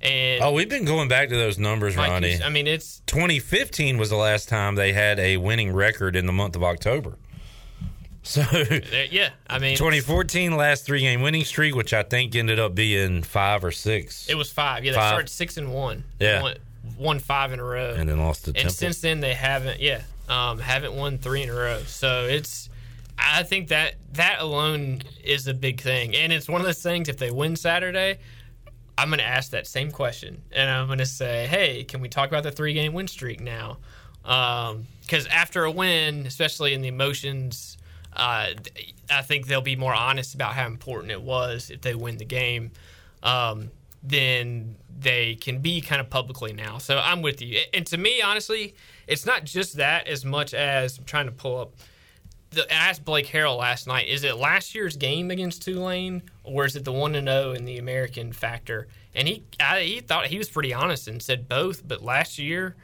and 0.00 0.42
Oh, 0.42 0.52
we've 0.52 0.68
been 0.68 0.84
going 0.84 1.08
back 1.08 1.28
to 1.30 1.36
those 1.36 1.58
numbers, 1.58 1.96
Mike 1.96 2.10
Ronnie. 2.10 2.42
I 2.42 2.48
mean, 2.48 2.66
it's 2.66 3.00
2015 3.06 3.98
was 3.98 4.10
the 4.10 4.16
last 4.16 4.48
time 4.48 4.74
they 4.74 4.92
had 4.92 5.18
a 5.18 5.36
winning 5.36 5.72
record 5.72 6.16
in 6.16 6.26
the 6.26 6.32
month 6.32 6.56
of 6.56 6.62
October. 6.64 7.16
So 8.24 8.42
yeah. 9.10 9.30
I 9.50 9.58
mean, 9.58 9.76
2014 9.76 10.56
last 10.56 10.86
three 10.86 11.00
game 11.00 11.22
winning 11.22 11.44
streak, 11.44 11.74
which 11.74 11.92
I 11.92 12.04
think 12.04 12.34
ended 12.36 12.60
up 12.60 12.72
being 12.74 13.22
five 13.24 13.64
or 13.64 13.72
six, 13.72 14.28
It 14.28 14.36
was 14.36 14.50
five. 14.50 14.84
Yeah, 14.84 14.92
they 14.92 14.96
Five. 14.98 15.08
started 15.08 15.28
six 15.28 15.56
and 15.56 15.72
one. 15.72 16.04
Yeah. 16.20 16.40
won, 16.42 16.54
won 16.96 17.18
five 17.18 17.52
in 17.52 17.58
a 17.58 17.64
row, 17.64 17.94
and 17.96 18.08
then 18.08 18.20
lost 18.20 18.44
to 18.44 18.50
and 18.50 18.56
Temple. 18.56 18.72
since 18.74 19.00
then 19.00 19.18
they 19.20 19.34
haven't. 19.34 19.80
Yeah, 19.80 20.02
um, 20.28 20.60
haven't 20.60 20.94
won 20.94 21.18
three 21.18 21.42
in 21.42 21.50
a 21.50 21.54
row. 21.54 21.80
So 21.86 22.26
it's. 22.26 22.68
I 23.24 23.42
think 23.42 23.68
that 23.68 23.94
that 24.14 24.40
alone 24.40 25.02
is 25.24 25.46
a 25.48 25.54
big 25.54 25.80
thing, 25.80 26.14
and 26.14 26.32
it's 26.32 26.48
one 26.48 26.60
of 26.60 26.66
those 26.66 26.82
things. 26.82 27.08
If 27.08 27.18
they 27.18 27.30
win 27.30 27.56
Saturday, 27.56 28.18
I'm 28.98 29.08
going 29.08 29.18
to 29.18 29.24
ask 29.24 29.50
that 29.52 29.66
same 29.66 29.90
question, 29.90 30.42
and 30.52 30.68
I'm 30.68 30.86
going 30.86 30.98
to 30.98 31.06
say, 31.06 31.46
"Hey, 31.46 31.84
can 31.84 32.00
we 32.00 32.08
talk 32.08 32.28
about 32.28 32.42
the 32.42 32.52
three 32.52 32.74
game 32.74 32.92
win 32.92 33.08
streak 33.08 33.40
now?" 33.40 33.78
Because 34.22 35.26
after 35.28 35.64
a 35.64 35.70
win, 35.70 36.26
especially 36.26 36.74
in 36.74 36.82
the 36.82 36.88
emotions, 36.88 37.78
uh, 38.14 38.48
I 39.10 39.22
think 39.22 39.46
they'll 39.46 39.60
be 39.60 39.76
more 39.76 39.94
honest 39.94 40.34
about 40.34 40.54
how 40.54 40.66
important 40.66 41.12
it 41.12 41.22
was 41.22 41.70
if 41.70 41.80
they 41.80 41.94
win 41.94 42.18
the 42.18 42.24
game. 42.24 42.72
Um, 43.22 43.70
then 44.02 44.76
they 44.98 45.36
can 45.36 45.60
be 45.60 45.80
kind 45.80 46.00
of 46.00 46.10
publicly 46.10 46.52
now. 46.52 46.78
So 46.78 46.98
I'm 46.98 47.22
with 47.22 47.40
you. 47.40 47.60
And 47.72 47.86
to 47.86 47.96
me, 47.96 48.20
honestly, 48.20 48.74
it's 49.06 49.24
not 49.24 49.44
just 49.44 49.76
that 49.76 50.08
as 50.08 50.24
much 50.24 50.54
as 50.54 50.98
I'm 50.98 51.04
trying 51.04 51.26
to 51.26 51.32
pull 51.32 51.58
up. 51.60 51.74
The, 52.52 52.70
I 52.70 52.90
asked 52.90 53.04
Blake 53.04 53.26
Harrell 53.26 53.58
last 53.58 53.86
night: 53.86 54.08
Is 54.08 54.24
it 54.24 54.36
last 54.36 54.74
year's 54.74 54.96
game 54.96 55.30
against 55.30 55.62
Tulane, 55.62 56.22
or 56.44 56.64
is 56.64 56.76
it 56.76 56.84
the 56.84 56.92
one 56.92 57.12
to 57.14 57.20
oh 57.20 57.24
zero 57.24 57.52
in 57.52 57.64
the 57.64 57.78
American 57.78 58.32
factor? 58.32 58.88
And 59.14 59.28
he, 59.28 59.42
I, 59.60 59.80
he 59.82 60.00
thought 60.00 60.26
he 60.26 60.38
was 60.38 60.48
pretty 60.48 60.72
honest 60.72 61.08
and 61.08 61.22
said 61.22 61.48
both. 61.48 61.86
But 61.86 62.02
last 62.02 62.38
year, 62.38 62.76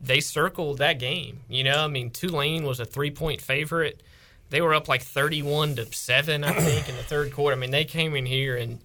they 0.00 0.20
circled 0.20 0.78
that 0.78 0.98
game. 0.98 1.40
You 1.48 1.64
know, 1.64 1.84
I 1.84 1.88
mean, 1.88 2.10
Tulane 2.10 2.64
was 2.64 2.80
a 2.80 2.84
three 2.84 3.10
point 3.10 3.40
favorite. 3.40 4.02
They 4.50 4.60
were 4.60 4.74
up 4.74 4.88
like 4.88 5.02
thirty 5.02 5.42
one 5.42 5.76
to 5.76 5.92
seven, 5.92 6.44
I 6.44 6.52
think, 6.52 6.88
in 6.88 6.96
the 6.96 7.02
third 7.02 7.32
quarter. 7.32 7.56
I 7.56 7.60
mean, 7.60 7.70
they 7.70 7.84
came 7.84 8.14
in 8.14 8.26
here 8.26 8.56
and 8.56 8.80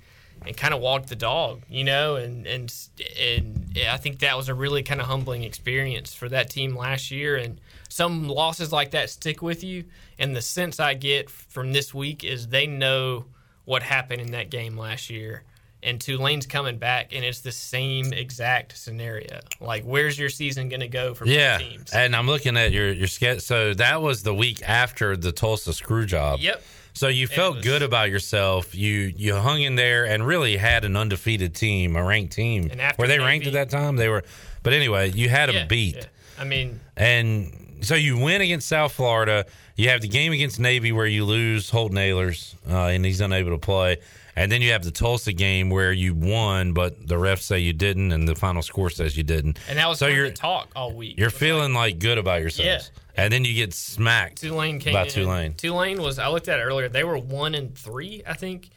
and 0.45 0.55
kind 0.55 0.73
of 0.73 0.81
walked 0.81 1.09
the 1.09 1.15
dog, 1.15 1.63
you 1.69 1.83
know, 1.83 2.15
and 2.15 2.45
and 2.45 2.73
and 3.19 3.77
I 3.89 3.97
think 3.97 4.19
that 4.19 4.37
was 4.37 4.49
a 4.49 4.53
really 4.53 4.83
kind 4.83 5.01
of 5.01 5.07
humbling 5.07 5.43
experience 5.43 6.13
for 6.13 6.29
that 6.29 6.49
team 6.49 6.75
last 6.75 7.11
year. 7.11 7.35
And 7.35 7.59
some 7.97 8.27
losses 8.29 8.71
like 8.71 8.91
that 8.91 9.09
stick 9.09 9.41
with 9.41 9.63
you. 9.63 9.85
And 10.19 10.35
the 10.35 10.41
sense 10.41 10.79
I 10.79 10.93
get 10.93 11.31
from 11.31 11.73
this 11.73 11.93
week 11.95 12.23
is 12.23 12.47
they 12.47 12.67
know 12.67 13.25
what 13.65 13.81
happened 13.81 14.21
in 14.21 14.31
that 14.31 14.51
game 14.51 14.77
last 14.77 15.09
year. 15.09 15.43
And 15.81 15.99
Tulane's 15.99 16.45
coming 16.47 16.77
back, 16.77 17.13
and 17.15 17.23
it's 17.23 17.41
the 17.41 17.51
same 17.51 18.11
exact 18.13 18.77
scenario. 18.77 19.39
Like, 19.59 19.83
where's 19.83 20.17
your 20.17 20.29
season 20.29 20.69
going 20.69 20.79
to 20.81 20.87
go 20.87 21.13
for 21.13 21.25
both 21.25 21.33
yeah, 21.33 21.57
teams? 21.59 21.91
and 21.93 22.15
I'm 22.15 22.25
looking 22.27 22.57
at 22.57 22.71
your 22.71 22.91
your 22.91 23.07
sketch. 23.07 23.41
So 23.41 23.73
that 23.75 24.01
was 24.01 24.23
the 24.23 24.33
week 24.33 24.61
after 24.67 25.15
the 25.15 25.31
Tulsa 25.31 25.73
screw 25.73 26.05
job. 26.05 26.39
Yep. 26.39 26.63
So 26.93 27.07
you 27.09 27.27
felt 27.27 27.61
good 27.61 27.83
about 27.83 28.09
yourself. 28.09 28.73
You 28.73 29.13
you 29.15 29.35
hung 29.35 29.61
in 29.61 29.75
there 29.75 30.05
and 30.05 30.25
really 30.25 30.57
had 30.57 30.83
an 30.83 30.95
undefeated 30.95 31.53
team, 31.53 31.95
a 31.95 32.03
ranked 32.03 32.33
team. 32.33 32.69
And 32.71 32.81
after 32.81 33.01
Were 33.03 33.07
they 33.07 33.19
ranked 33.19 33.45
at 33.47 33.53
that 33.53 33.69
time? 33.69 33.97
They 33.97 34.09
were. 34.09 34.23
But 34.63 34.73
anyway, 34.73 35.11
you 35.11 35.29
had 35.29 35.47
them 35.49 35.55
Yeah, 35.55 35.65
beat. 35.65 35.95
yeah. 35.95 36.03
I 36.39 36.43
mean, 36.43 36.79
And 36.95 37.66
so 37.81 37.95
you 37.95 38.17
win 38.17 38.41
against 38.41 38.67
South 38.67 38.91
Florida. 38.93 39.45
You 39.75 39.89
have 39.89 40.01
the 40.01 40.07
game 40.07 40.31
against 40.31 40.59
Navy 40.59 40.91
where 40.91 41.05
you 41.05 41.25
lose 41.25 41.69
Holton 41.69 41.97
Ahlers 41.97 42.55
uh, 42.69 42.87
and 42.87 43.05
he's 43.05 43.21
unable 43.21 43.51
to 43.51 43.57
play. 43.57 43.97
And 44.35 44.51
then 44.51 44.61
you 44.61 44.71
have 44.73 44.83
the 44.83 44.91
Tulsa 44.91 45.33
game 45.33 45.71
where 45.71 45.91
you 45.91 46.13
won, 46.13 46.73
but 46.73 47.07
the 47.07 47.15
refs 47.15 47.41
say 47.41 47.57
you 47.57 47.73
didn't, 47.73 48.11
and 48.11 48.27
the 48.27 48.35
final 48.35 48.61
score 48.61 48.91
says 48.91 49.17
you 49.17 49.23
didn't. 49.23 49.57
and 49.67 49.79
that 49.79 49.89
was 49.89 49.97
so 49.97 50.07
to 50.09 50.31
talk 50.31 50.69
all 50.75 50.93
week. 50.93 51.17
you're 51.17 51.31
feeling 51.31 51.73
like 51.73 51.97
good 51.97 52.19
about 52.19 52.41
yourselves. 52.41 52.91
And 53.15 53.33
then 53.33 53.43
you 53.45 53.55
get 53.55 53.73
smacked 53.73 54.41
Tulane 54.41 54.77
came 54.77 54.93
by 54.93 55.05
in. 55.05 55.09
Tulane. 55.09 55.53
Tulane 55.55 55.99
was 55.99 56.19
I 56.19 56.27
looked 56.27 56.47
at 56.49 56.59
it 56.59 56.63
earlier. 56.63 56.87
They 56.87 57.03
were 57.03 57.17
one 57.17 57.55
and 57.55 57.75
three, 57.75 58.21
I 58.27 58.35
think. 58.35 58.69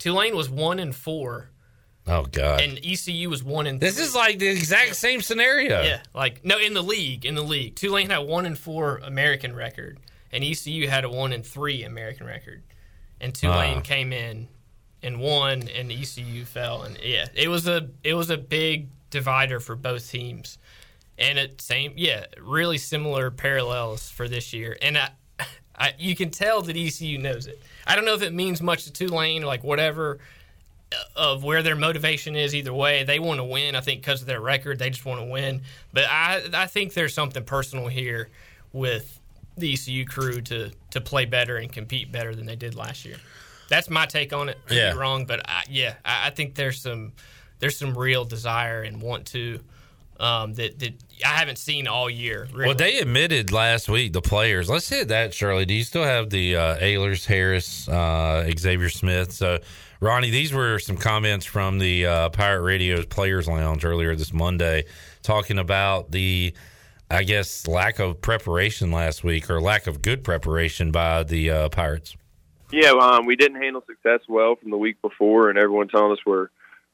Tulane 0.00 0.34
was 0.34 0.50
one 0.50 0.80
and 0.80 0.92
four, 0.92 1.48
Oh 2.06 2.24
God! 2.30 2.60
and 2.60 2.78
ECU 2.84 3.30
was 3.30 3.42
one 3.42 3.66
and. 3.66 3.80
this 3.80 3.96
three. 3.96 4.04
is 4.04 4.14
like 4.14 4.38
the 4.38 4.48
exact 4.48 4.96
same 4.96 5.22
scenario. 5.22 5.82
yeah, 5.82 6.00
like 6.14 6.44
no 6.44 6.58
in 6.58 6.74
the 6.74 6.82
league. 6.82 7.24
In 7.24 7.34
the 7.34 7.42
league, 7.42 7.76
Tulane 7.76 8.10
had 8.10 8.18
a 8.18 8.22
one 8.22 8.44
and 8.46 8.58
four 8.58 8.98
American 9.02 9.54
record, 9.56 9.98
and 10.30 10.44
ECU 10.44 10.86
had 10.88 11.04
a 11.04 11.08
one 11.10 11.32
and 11.32 11.44
three 11.46 11.82
American 11.82 12.26
record, 12.26 12.62
and 13.20 13.34
Tulane 13.34 13.78
Ah. 13.78 13.80
came 13.80 14.12
in 14.12 14.48
and 15.02 15.18
won, 15.20 15.68
and 15.68 15.90
ECU 15.92 16.44
fell, 16.44 16.82
and 16.82 16.98
yeah, 17.02 17.26
it 17.34 17.48
was 17.48 17.66
a 17.66 17.88
it 18.02 18.14
was 18.14 18.28
a 18.30 18.36
big 18.38 18.88
divider 19.10 19.58
for 19.60 19.74
both 19.74 20.10
teams, 20.10 20.58
and 21.18 21.38
it 21.38 21.60
same 21.62 21.94
yeah, 21.96 22.26
really 22.40 22.76
similar 22.78 23.30
parallels 23.30 24.10
for 24.10 24.28
this 24.28 24.52
year, 24.52 24.76
and 24.82 24.98
I, 24.98 25.08
I 25.76 25.94
you 25.98 26.14
can 26.14 26.30
tell 26.30 26.60
that 26.62 26.76
ECU 26.76 27.16
knows 27.18 27.46
it. 27.46 27.62
I 27.86 27.96
don't 27.96 28.04
know 28.04 28.14
if 28.14 28.22
it 28.22 28.34
means 28.34 28.60
much 28.60 28.84
to 28.84 28.92
Tulane, 28.92 29.42
or 29.42 29.46
like 29.46 29.62
whatever 29.64 30.18
uh, 30.18 30.18
of 31.16 31.44
where 31.44 31.62
their 31.62 31.76
motivation 31.76 32.36
is 32.36 32.54
either 32.54 32.72
way. 32.72 33.04
They 33.04 33.18
want 33.18 33.38
to 33.40 33.44
win, 33.44 33.74
I 33.74 33.80
think, 33.80 34.00
because 34.00 34.20
of 34.20 34.26
their 34.26 34.40
record. 34.40 34.78
They 34.78 34.90
just 34.90 35.04
want 35.04 35.20
to 35.20 35.26
win. 35.26 35.62
But 35.92 36.04
I, 36.08 36.42
I 36.52 36.66
think 36.66 36.94
there's 36.94 37.14
something 37.14 37.44
personal 37.44 37.88
here 37.88 38.28
with 38.72 39.20
the 39.56 39.72
ECU 39.72 40.04
crew 40.04 40.40
to 40.42 40.70
to 40.90 41.00
play 41.00 41.24
better 41.26 41.56
and 41.56 41.72
compete 41.72 42.10
better 42.10 42.34
than 42.34 42.46
they 42.46 42.56
did 42.56 42.74
last 42.74 43.04
year. 43.04 43.16
That's 43.68 43.88
my 43.88 44.04
take 44.06 44.32
on 44.32 44.48
it. 44.48 44.58
Could 44.66 44.76
Yeah. 44.76 44.92
be 44.92 44.98
wrong, 44.98 45.26
but 45.26 45.48
I, 45.48 45.62
yeah, 45.70 45.94
I, 46.04 46.26
I 46.26 46.30
think 46.30 46.54
there's 46.54 46.80
some 46.80 47.12
there's 47.60 47.78
some 47.78 47.96
real 47.96 48.24
desire 48.24 48.82
and 48.82 49.00
want 49.00 49.26
to 49.28 49.60
um, 50.20 50.54
that 50.54 50.78
that 50.80 50.92
I 51.24 51.28
haven't 51.28 51.58
seen 51.58 51.86
all 51.88 52.10
year. 52.10 52.46
Really. 52.52 52.66
Well, 52.68 52.76
they 52.76 52.98
admitted 52.98 53.52
last 53.52 53.88
week 53.88 54.12
the 54.12 54.20
players. 54.20 54.68
Let's 54.68 54.88
hit 54.88 55.08
that, 55.08 55.32
Shirley. 55.34 55.64
Do 55.64 55.74
you 55.74 55.84
still 55.84 56.04
have 56.04 56.30
the 56.30 56.56
uh, 56.56 56.76
Ahlers, 56.78 57.24
Harris, 57.26 57.88
uh, 57.88 58.48
Xavier 58.58 58.90
Smith? 58.90 59.32
So, 59.32 59.58
Ronnie, 60.00 60.30
these 60.30 60.52
were 60.52 60.78
some 60.78 60.96
comments 60.96 61.46
from 61.46 61.78
the 61.78 62.06
uh, 62.06 62.28
Pirate 62.30 62.62
Radio's 62.62 63.06
Players 63.06 63.48
Lounge 63.48 63.84
earlier 63.84 64.14
this 64.14 64.32
Monday, 64.32 64.84
talking 65.22 65.58
about 65.58 66.10
the, 66.10 66.54
I 67.10 67.22
guess, 67.22 67.66
lack 67.66 67.98
of 67.98 68.20
preparation 68.20 68.90
last 68.90 69.24
week 69.24 69.48
or 69.48 69.60
lack 69.60 69.86
of 69.86 70.02
good 70.02 70.24
preparation 70.24 70.90
by 70.90 71.22
the 71.22 71.50
uh, 71.50 71.68
Pirates. 71.68 72.16
Yeah, 72.72 72.90
um, 72.90 73.24
we 73.24 73.36
didn't 73.36 73.62
handle 73.62 73.84
success 73.86 74.20
well 74.28 74.56
from 74.56 74.70
the 74.70 74.76
week 74.76 75.00
before, 75.00 75.48
and 75.48 75.58
everyone 75.58 75.88
telling 75.88 76.12
us 76.12 76.18
we're 76.26 76.48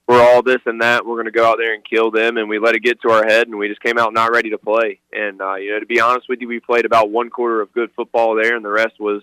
we're 0.06 0.20
all 0.20 0.42
this 0.42 0.58
and 0.66 0.82
that. 0.82 1.06
We're 1.06 1.14
going 1.14 1.26
to 1.26 1.30
go 1.30 1.48
out 1.48 1.56
there 1.58 1.72
and 1.72 1.84
kill 1.84 2.10
them, 2.10 2.36
and 2.36 2.48
we 2.48 2.58
let 2.58 2.74
it 2.74 2.82
get 2.82 3.00
to 3.02 3.10
our 3.10 3.24
head, 3.24 3.46
and 3.46 3.56
we 3.56 3.68
just 3.68 3.80
came 3.80 3.96
out 3.96 4.12
not 4.12 4.32
ready 4.32 4.50
to 4.50 4.58
play. 4.58 4.98
And 5.12 5.40
uh, 5.40 5.54
you 5.54 5.70
know, 5.70 5.80
to 5.80 5.86
be 5.86 6.00
honest 6.00 6.28
with 6.28 6.40
you, 6.40 6.48
we 6.48 6.60
played 6.60 6.84
about 6.84 7.10
one 7.10 7.30
quarter 7.30 7.60
of 7.60 7.72
good 7.72 7.90
football 7.94 8.34
there, 8.34 8.56
and 8.56 8.64
the 8.64 8.70
rest 8.70 8.98
was 8.98 9.22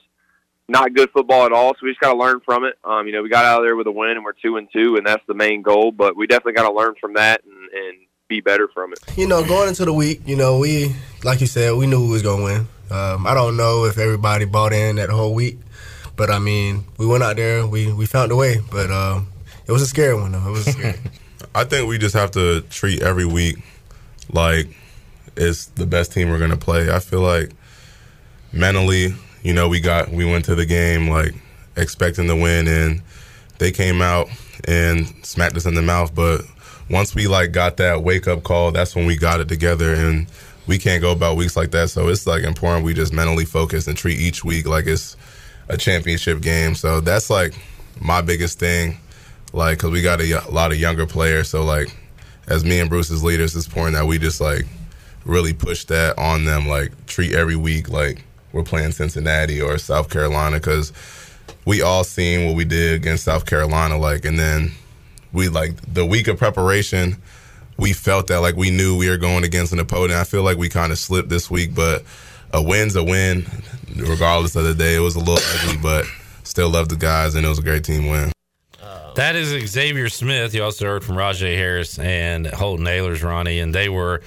not 0.70 0.94
good 0.94 1.10
football 1.12 1.46
at 1.46 1.52
all. 1.52 1.74
So 1.74 1.80
we 1.84 1.92
just 1.92 2.02
got 2.02 2.14
to 2.14 2.20
learn 2.20 2.40
from 2.42 2.66
it. 2.66 2.78
Um, 2.84 3.08
you 3.08 3.14
know, 3.14 3.22
we 3.22 3.30
got 3.30 3.46
out 3.46 3.60
of 3.60 3.66
there 3.66 3.76
with 3.76 3.88
a 3.88 3.92
win, 3.92 4.12
and 4.12 4.24
we're 4.24 4.34
two 4.34 4.58
and 4.58 4.68
two, 4.72 4.98
and 4.98 5.06
that's 5.06 5.26
the 5.28 5.34
main 5.34 5.62
goal. 5.62 5.92
But 5.92 6.16
we 6.16 6.28
definitely 6.28 6.54
got 6.54 6.68
to 6.68 6.76
learn 6.76 6.96
from 7.00 7.14
that 7.14 7.44
and, 7.44 7.70
and 7.72 7.98
be 8.28 8.42
better 8.42 8.68
from 8.68 8.94
it. 8.94 9.00
You 9.16 9.28
know, 9.28 9.46
going 9.46 9.70
into 9.70 9.86
the 9.86 9.94
week, 9.94 10.22
you 10.26 10.36
know, 10.36 10.60
we 10.60 10.96
like 11.24 11.42
you 11.42 11.48
said, 11.48 11.74
we 11.76 11.88
knew 11.88 12.02
we 12.06 12.12
was 12.12 12.22
going 12.22 12.40
to 12.40 12.44
win. 12.44 12.68
Um, 12.90 13.28
I 13.28 13.34
don't 13.34 13.58
know 13.58 13.86
if 13.86 13.98
everybody 13.98 14.46
bought 14.46 14.74
in 14.74 14.98
that 14.98 15.10
whole 15.10 15.34
week, 15.34 15.58
but 16.16 16.30
I 16.30 16.40
mean, 16.40 16.86
we 16.98 17.06
went 17.06 17.24
out 17.24 17.36
there, 17.36 17.66
we 17.66 17.92
we 17.92 18.06
found 18.06 18.32
a 18.32 18.36
way, 18.36 18.60
but 18.72 18.92
um, 18.92 19.28
it 19.66 19.72
was 19.72 19.82
a 19.82 19.88
scary 19.88 20.16
one 20.16 20.32
though. 20.32 20.48
It 20.48 20.52
was 20.52 20.66
scary. 20.66 21.00
I 21.56 21.64
think 21.64 21.88
we 21.88 21.98
just 21.98 22.16
have 22.16 22.32
to 22.32 22.62
treat 22.62 23.02
every 23.02 23.26
week 23.26 23.58
like 24.32 24.68
it's 25.36 25.66
the 25.66 25.86
best 25.86 26.12
team 26.12 26.30
we're 26.30 26.40
gonna 26.40 26.58
play. 26.58 26.90
I 26.90 27.00
feel 27.00 27.22
like 27.22 27.52
mentally, 28.52 29.14
you 29.48 29.54
know, 29.54 29.70
we 29.70 29.80
got 29.80 30.10
we 30.10 30.26
went 30.26 30.44
to 30.46 30.56
the 30.56 30.66
game 30.66 31.08
like 31.08 31.34
expecting 31.78 32.28
to 32.28 32.36
win, 32.36 32.68
and 32.68 33.02
they 33.60 33.72
came 33.72 34.02
out 34.02 34.28
and 34.66 35.08
smacked 35.26 35.56
us 35.56 35.66
in 35.66 35.74
the 35.74 35.82
mouth. 35.82 36.14
But 36.14 36.42
once 36.90 37.16
we 37.16 37.28
like 37.28 37.54
got 37.54 37.78
that 37.78 38.04
wake 38.04 38.28
up 38.28 38.44
call, 38.44 38.74
that's 38.74 38.94
when 38.94 39.06
we 39.06 39.16
got 39.16 39.40
it 39.40 39.48
together, 39.48 39.94
and 39.94 40.28
we 40.68 40.78
can't 40.78 41.02
go 41.02 41.14
about 41.14 41.38
weeks 41.38 41.56
like 41.56 41.72
that. 41.72 41.90
So 41.92 42.10
it's 42.10 42.28
like 42.28 42.44
important 42.44 42.84
we 42.84 42.94
just 42.94 43.14
mentally 43.14 43.46
focus 43.46 43.88
and 43.88 43.98
treat 43.98 44.20
each 44.20 44.44
week 44.44 44.68
like 44.68 44.86
it's 44.86 45.16
a 45.70 45.78
championship 45.78 46.42
game. 46.42 46.76
So 46.76 47.00
that's 47.00 47.30
like 47.30 47.54
my 48.02 48.20
biggest 48.20 48.60
thing 48.60 48.98
like 49.54 49.78
because 49.78 49.92
we 49.92 50.02
got 50.02 50.20
a, 50.20 50.52
lot 50.52 50.72
of 50.72 50.78
younger 50.78 51.08
players 51.08 51.50
so 51.50 51.64
like 51.64 51.88
as 52.48 52.64
me 52.64 52.80
and 52.80 52.90
bruce 52.90 53.10
as 53.10 53.24
leaders 53.24 53.56
it's 53.56 53.66
important 53.66 53.96
that 53.96 54.06
we 54.06 54.20
just 54.20 54.40
like 54.40 54.66
really 55.26 55.54
push 55.54 55.86
that 55.86 56.16
on 56.20 56.46
them 56.46 56.68
like 56.68 56.92
treat 57.08 57.34
every 57.34 57.56
week 57.56 57.90
like 57.90 58.27
we're 58.58 58.64
playing 58.64 58.92
cincinnati 58.92 59.62
or 59.62 59.78
south 59.78 60.10
carolina 60.10 60.58
because 60.58 60.92
we 61.66 61.82
all 61.82 62.04
seen 62.04 62.46
what 62.48 62.56
we 62.56 62.66
did 62.66 62.96
against 62.96 63.24
south 63.24 63.46
carolina 63.46 63.98
like 63.98 64.26
and 64.26 64.38
then 64.38 64.72
we 65.32 65.48
like 65.48 65.74
the 65.94 66.06
week 66.06 66.28
of 66.28 66.38
preparation 66.38 67.16
we 67.78 67.94
felt 67.94 68.28
that 68.28 68.40
like 68.40 68.56
we 68.56 68.72
knew 68.72 68.98
we 68.98 69.10
were 69.10 69.18
going 69.18 69.44
against 69.44 69.72
an 69.72 69.80
opponent. 69.80 70.14
I 70.14 70.24
feel 70.24 70.44
like 70.44 70.58
we 70.58 70.70
kind 70.70 70.92
of 70.92 70.98
slipped 70.98 71.30
this 71.30 71.50
week 71.50 71.74
but 71.74 72.04
a 72.52 72.62
win's 72.62 72.96
a 72.96 73.04
win 73.04 73.46
regardless 73.96 74.56
of 74.56 74.64
the 74.64 74.74
day. 74.74 74.96
It 74.96 75.00
was 75.00 75.16
a 75.16 75.20
little 75.20 75.40
ugly 75.60 75.78
but 75.78 76.06
still 76.44 76.70
love 76.70 76.90
the 76.90 76.96
guys 76.96 77.36
and 77.36 77.46
it 77.46 77.50
was 77.50 77.60
a 77.60 77.64
great 77.64 77.84
team 77.84 78.08
win. 78.08 78.32
That 79.16 79.36
is 79.36 79.50
Xavier 79.68 80.10
Smith. 80.10 80.54
You 80.54 80.64
also 80.64 80.86
heard 80.86 81.04
from 81.04 81.16
Rahjai 81.16 81.56
Harris 81.56 81.98
and 81.98 82.46
Holton 82.46 82.86
Ahlers, 82.86 83.24
Ronnie, 83.24 83.60
and 83.60 83.74
they 83.74 83.90
were 83.90 84.22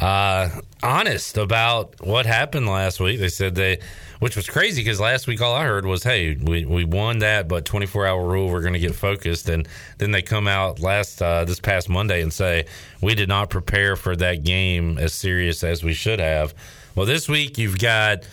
uh, 0.00 0.48
honest 0.82 1.36
about 1.36 1.94
what 2.04 2.24
happened 2.24 2.66
last 2.66 3.00
week. 3.00 3.20
They 3.20 3.28
said 3.28 3.54
they, 3.54 3.78
which 4.18 4.34
was 4.34 4.48
crazy 4.48 4.82
because 4.82 4.98
last 4.98 5.26
week 5.26 5.42
all 5.42 5.54
I 5.54 5.64
heard 5.64 5.84
was, 5.84 6.02
"Hey, 6.02 6.36
we, 6.36 6.64
we 6.64 6.84
won 6.84 7.18
that, 7.18 7.48
but 7.48 7.66
24 7.66 8.06
hour 8.06 8.26
rule, 8.26 8.48
we're 8.48 8.62
going 8.62 8.72
to 8.72 8.78
get 8.78 8.94
focused." 8.94 9.48
And 9.50 9.68
then 9.98 10.10
they 10.10 10.22
come 10.22 10.48
out 10.48 10.80
last 10.80 11.20
uh, 11.20 11.44
this 11.44 11.60
past 11.60 11.88
Monday 11.90 12.22
and 12.22 12.32
say 12.32 12.64
we 13.02 13.14
did 13.14 13.28
not 13.28 13.50
prepare 13.50 13.94
for 13.94 14.16
that 14.16 14.42
game 14.42 14.98
as 14.98 15.12
serious 15.12 15.62
as 15.62 15.84
we 15.84 15.92
should 15.92 16.18
have. 16.18 16.54
Well, 16.94 17.06
this 17.06 17.28
week 17.28 17.58
you've 17.58 17.78
got 17.78 18.24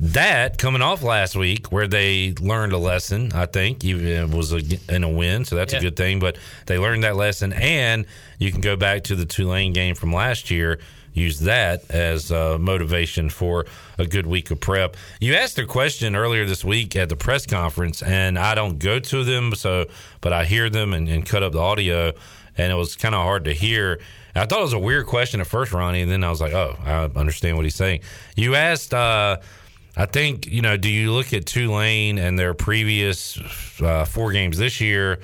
that 0.00 0.58
coming 0.58 0.80
off 0.80 1.02
last 1.02 1.34
week 1.34 1.72
where 1.72 1.88
they 1.88 2.32
learned 2.40 2.72
a 2.72 2.78
lesson 2.78 3.32
i 3.32 3.44
think 3.46 3.82
it 3.82 4.30
was 4.30 4.52
a, 4.52 4.62
in 4.88 5.02
a 5.02 5.08
win 5.08 5.44
so 5.44 5.56
that's 5.56 5.72
yeah. 5.72 5.80
a 5.80 5.82
good 5.82 5.96
thing 5.96 6.20
but 6.20 6.38
they 6.66 6.78
learned 6.78 7.02
that 7.02 7.16
lesson 7.16 7.52
and 7.52 8.06
you 8.38 8.52
can 8.52 8.60
go 8.60 8.76
back 8.76 9.02
to 9.02 9.16
the 9.16 9.26
tulane 9.26 9.72
game 9.72 9.96
from 9.96 10.12
last 10.12 10.52
year 10.52 10.78
use 11.12 11.40
that 11.40 11.90
as 11.90 12.30
uh, 12.30 12.56
motivation 12.58 13.28
for 13.28 13.66
a 13.98 14.06
good 14.06 14.26
week 14.26 14.50
of 14.50 14.60
prep 14.60 14.96
you 15.20 15.34
asked 15.34 15.58
a 15.58 15.66
question 15.66 16.14
earlier 16.14 16.44
this 16.44 16.64
week 16.64 16.94
at 16.96 17.08
the 17.08 17.16
press 17.16 17.46
conference 17.46 18.02
and 18.02 18.38
i 18.38 18.54
don't 18.54 18.78
go 18.78 18.98
to 18.98 19.24
them 19.24 19.54
so 19.54 19.86
but 20.20 20.32
i 20.32 20.44
hear 20.44 20.70
them 20.70 20.92
and, 20.92 21.08
and 21.08 21.26
cut 21.26 21.42
up 21.42 21.52
the 21.52 21.58
audio 21.58 22.12
and 22.56 22.72
it 22.72 22.76
was 22.76 22.96
kind 22.96 23.14
of 23.14 23.22
hard 23.22 23.44
to 23.44 23.52
hear 23.52 24.00
I 24.34 24.46
thought 24.46 24.60
it 24.60 24.62
was 24.62 24.72
a 24.72 24.78
weird 24.78 25.06
question 25.06 25.40
at 25.40 25.48
first, 25.48 25.72
Ronnie, 25.72 26.00
and 26.00 26.08
then 26.12 26.22
I 26.22 26.30
was 26.30 26.40
like, 26.40 26.52
"Oh, 26.52 26.76
I 26.84 27.10
understand 27.18 27.56
what 27.56 27.64
he's 27.64 27.74
saying." 27.74 28.02
You 28.36 28.54
asked 28.54 28.94
uh, 28.94 29.38
I 29.98 30.06
think 30.06 30.46
you 30.46 30.62
know. 30.62 30.76
Do 30.76 30.88
you 30.88 31.12
look 31.12 31.32
at 31.32 31.44
Tulane 31.44 32.18
and 32.18 32.38
their 32.38 32.54
previous 32.54 33.36
uh, 33.80 34.04
four 34.04 34.30
games 34.30 34.56
this 34.56 34.80
year, 34.80 35.18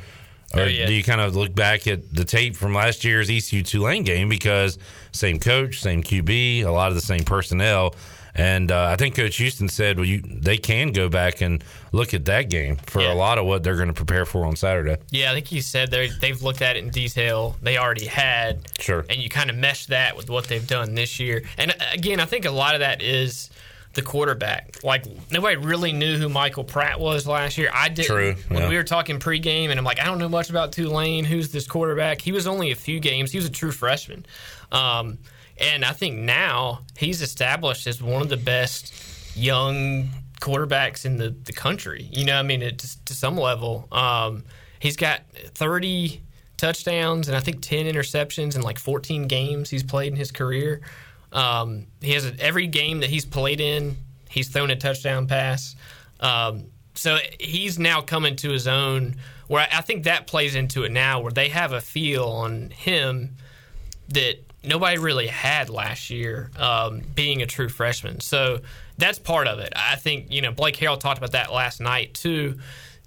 or 0.57 0.67
do 0.67 0.93
you 0.93 1.03
kind 1.03 1.21
of 1.21 1.37
look 1.37 1.55
back 1.55 1.87
at 1.87 2.13
the 2.13 2.25
tape 2.25 2.57
from 2.57 2.75
last 2.75 3.05
year's 3.05 3.31
ECU 3.31 3.63
Tulane 3.63 4.05
game 4.05 4.29
because 4.29 4.79
same 5.13 5.39
coach, 5.39 5.81
same 5.81 6.03
QB, 6.03 6.65
a 6.65 6.71
lot 6.71 6.89
of 6.89 6.95
the 6.95 7.01
same 7.01 7.25
personnel, 7.25 7.95
and 8.35 8.73
uh, 8.73 8.87
I 8.87 8.97
think 8.97 9.15
Coach 9.15 9.37
Houston 9.37 9.69
said, 9.69 9.97
well, 9.97 10.07
you 10.07 10.21
they 10.21 10.59
can 10.59 10.91
go 10.91 11.09
back 11.09 11.41
and 11.41 11.63
look 11.93 12.15
at 12.15 12.25
that 12.25 12.51
game 12.51 12.77
for 12.77 13.01
yeah. 13.01 13.13
a 13.13 13.15
lot 13.15 13.39
of 13.39 13.47
what 13.47 13.63
they're 13.63 13.77
going 13.77 13.89
to 13.89 13.95
prepare 13.95 14.27
for 14.27 14.45
on 14.45 14.57
Saturday. 14.57 14.97
Yeah, 15.11 15.31
I 15.31 15.35
think 15.35 15.47
he 15.47 15.61
said 15.61 15.91
they 15.91 16.09
they've 16.09 16.43
looked 16.43 16.61
at 16.61 16.77
it 16.77 16.83
in 16.83 16.91
detail. 16.91 17.57
They 17.63 17.79
already 17.79 18.07
had 18.07 18.69
sure, 18.81 19.05
and 19.09 19.23
you 19.23 19.29
kind 19.29 19.51
of 19.51 19.57
mesh 19.57 19.87
that 19.87 20.17
with 20.17 20.31
what 20.31 20.47
they've 20.47 20.67
done 20.67 20.95
this 20.95 21.21
year. 21.21 21.45
And 21.59 21.71
uh, 21.71 21.75
again, 21.93 22.19
I 22.19 22.25
think 22.25 22.45
a 22.45 22.51
lot 22.51 22.75
of 22.75 22.81
that 22.81 23.03
is 23.03 23.51
the 23.95 24.03
quarterback. 24.03 24.83
Like 24.83 25.05
nobody 25.31 25.57
really 25.57 25.93
knew 25.93 26.17
who 26.17 26.29
Michael 26.29 26.65
Pratt 26.65 27.01
was 27.01 27.27
last 27.27 27.59
year. 27.59 27.71
I 27.73 27.89
didn't. 27.89 28.09
True. 28.09 28.35
When 28.49 28.63
yeah. 28.63 28.69
we 28.69 28.77
were 28.77 28.85
talking 28.85 29.19
pregame, 29.19 29.71
and 29.71 29.79
I'm 29.79 29.85
like, 29.85 30.01
I 30.01 30.05
don't 30.05 30.19
know 30.19 30.29
much 30.29 30.51
about 30.51 30.73
Tulane. 30.73 31.25
Who's 31.25 31.51
this 31.51 31.67
quarterback? 31.67 32.21
He 32.21 32.33
was 32.33 32.47
only 32.47 32.71
a 32.71 32.77
few 32.77 33.01
games. 33.01 33.31
He 33.31 33.39
was 33.39 33.47
a 33.47 33.51
true 33.51 33.73
freshman, 33.73 34.27
um, 34.73 35.19
and 35.59 35.85
I 35.85 35.93
think 35.93 36.19
now 36.19 36.83
he's 36.97 37.23
established 37.23 37.87
as 37.87 38.03
one 38.03 38.23
of 38.23 38.29
the 38.29 38.37
best 38.37 38.93
young 39.37 40.11
quarterbacks 40.41 41.05
in 41.05 41.17
the, 41.17 41.31
the 41.31 41.53
country. 41.53 42.09
You 42.11 42.25
know, 42.25 42.39
I 42.39 42.43
mean, 42.43 42.63
it, 42.63 42.79
to, 42.79 43.05
to 43.07 43.15
some 43.15 43.37
level, 43.37 43.89
um, 43.93 44.45
he's 44.79 44.97
got 44.97 45.23
30 45.33 46.21
touchdowns 46.57 47.29
and 47.29 47.37
I 47.37 47.41
think 47.41 47.63
10 47.63 47.87
interceptions 47.87 48.55
in 48.55 48.63
like 48.63 48.79
14 48.79 49.27
games 49.27 49.71
he's 49.71 49.83
played 49.83 50.13
in 50.13 50.17
his 50.17 50.31
career. 50.31 50.81
Um, 51.35 51.89
he 52.01 52.13
has 52.13 52.25
a, 52.25 52.35
every 52.41 52.67
game 52.67 53.01
that 53.01 53.11
he's 53.11 53.27
played 53.27 53.61
in, 53.61 53.97
he's 54.31 54.49
thrown 54.49 54.71
a 54.71 54.77
touchdown 54.77 55.27
pass. 55.27 55.77
Um, 56.21 56.67
so 56.95 57.19
he's 57.39 57.79
now 57.79 58.01
coming 58.01 58.37
to 58.37 58.51
his 58.51 58.67
own. 58.67 59.17
Where 59.49 59.67
I 59.71 59.83
think 59.83 60.05
that 60.05 60.27
plays 60.27 60.55
into 60.55 60.85
it 60.85 60.93
now, 60.93 61.21
where 61.21 61.33
they 61.33 61.51
have 61.51 61.73
a 61.73 61.81
feel 61.81 62.25
on 62.25 62.71
him 62.71 63.37
that 64.09 64.37
nobody 64.63 64.97
really 64.97 65.27
had 65.27 65.69
last 65.69 66.09
year, 66.09 66.51
um, 66.57 67.03
being 67.15 67.43
a 67.43 67.47
true 67.47 67.69
freshman. 67.69 68.21
So 68.21 68.61
that's 68.97 69.19
part 69.19 69.47
of 69.47 69.59
it. 69.59 69.73
I 69.77 69.97
think 69.97 70.33
you 70.33 70.41
know 70.41 70.53
Blake 70.53 70.77
Harrell 70.77 70.99
talked 70.99 71.19
about 71.19 71.33
that 71.33 71.53
last 71.53 71.81
night 71.81 72.15
too 72.15 72.59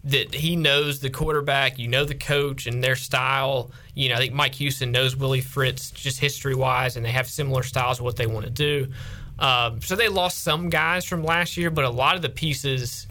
that 0.08 0.34
he 0.34 0.56
knows 0.56 1.00
the 1.00 1.10
quarterback, 1.10 1.78
you 1.78 1.88
know 1.88 2.06
the 2.06 2.16
coach 2.16 2.66
and 2.66 2.84
their 2.84 2.96
style. 2.96 3.72
You 3.94 4.10
know, 4.10 4.16
I 4.16 4.18
think 4.20 4.34
Mike 4.34 4.56
Houston 4.56 4.92
knows 4.92 5.16
Willie 5.16 5.42
Fritz 5.42 5.92
just 5.92 6.20
history 6.20 6.56
wise, 6.56 6.96
and 6.96 7.06
they 7.06 7.12
have 7.12 7.28
similar 7.28 7.64
styles 7.64 8.00
of 8.00 8.06
what 8.06 8.16
they 8.16 8.26
want 8.26 8.46
to 8.46 8.52
do. 8.52 8.88
Um, 9.40 9.82
so 9.82 9.96
they 9.96 10.08
lost 10.08 10.44
some 10.44 10.70
guys 10.70 11.06
from 11.06 11.24
last 11.24 11.58
year, 11.58 11.70
but 11.70 11.86
a 11.86 11.90
lot 11.90 12.16
of 12.16 12.22
the 12.22 12.30
pieces 12.30 13.06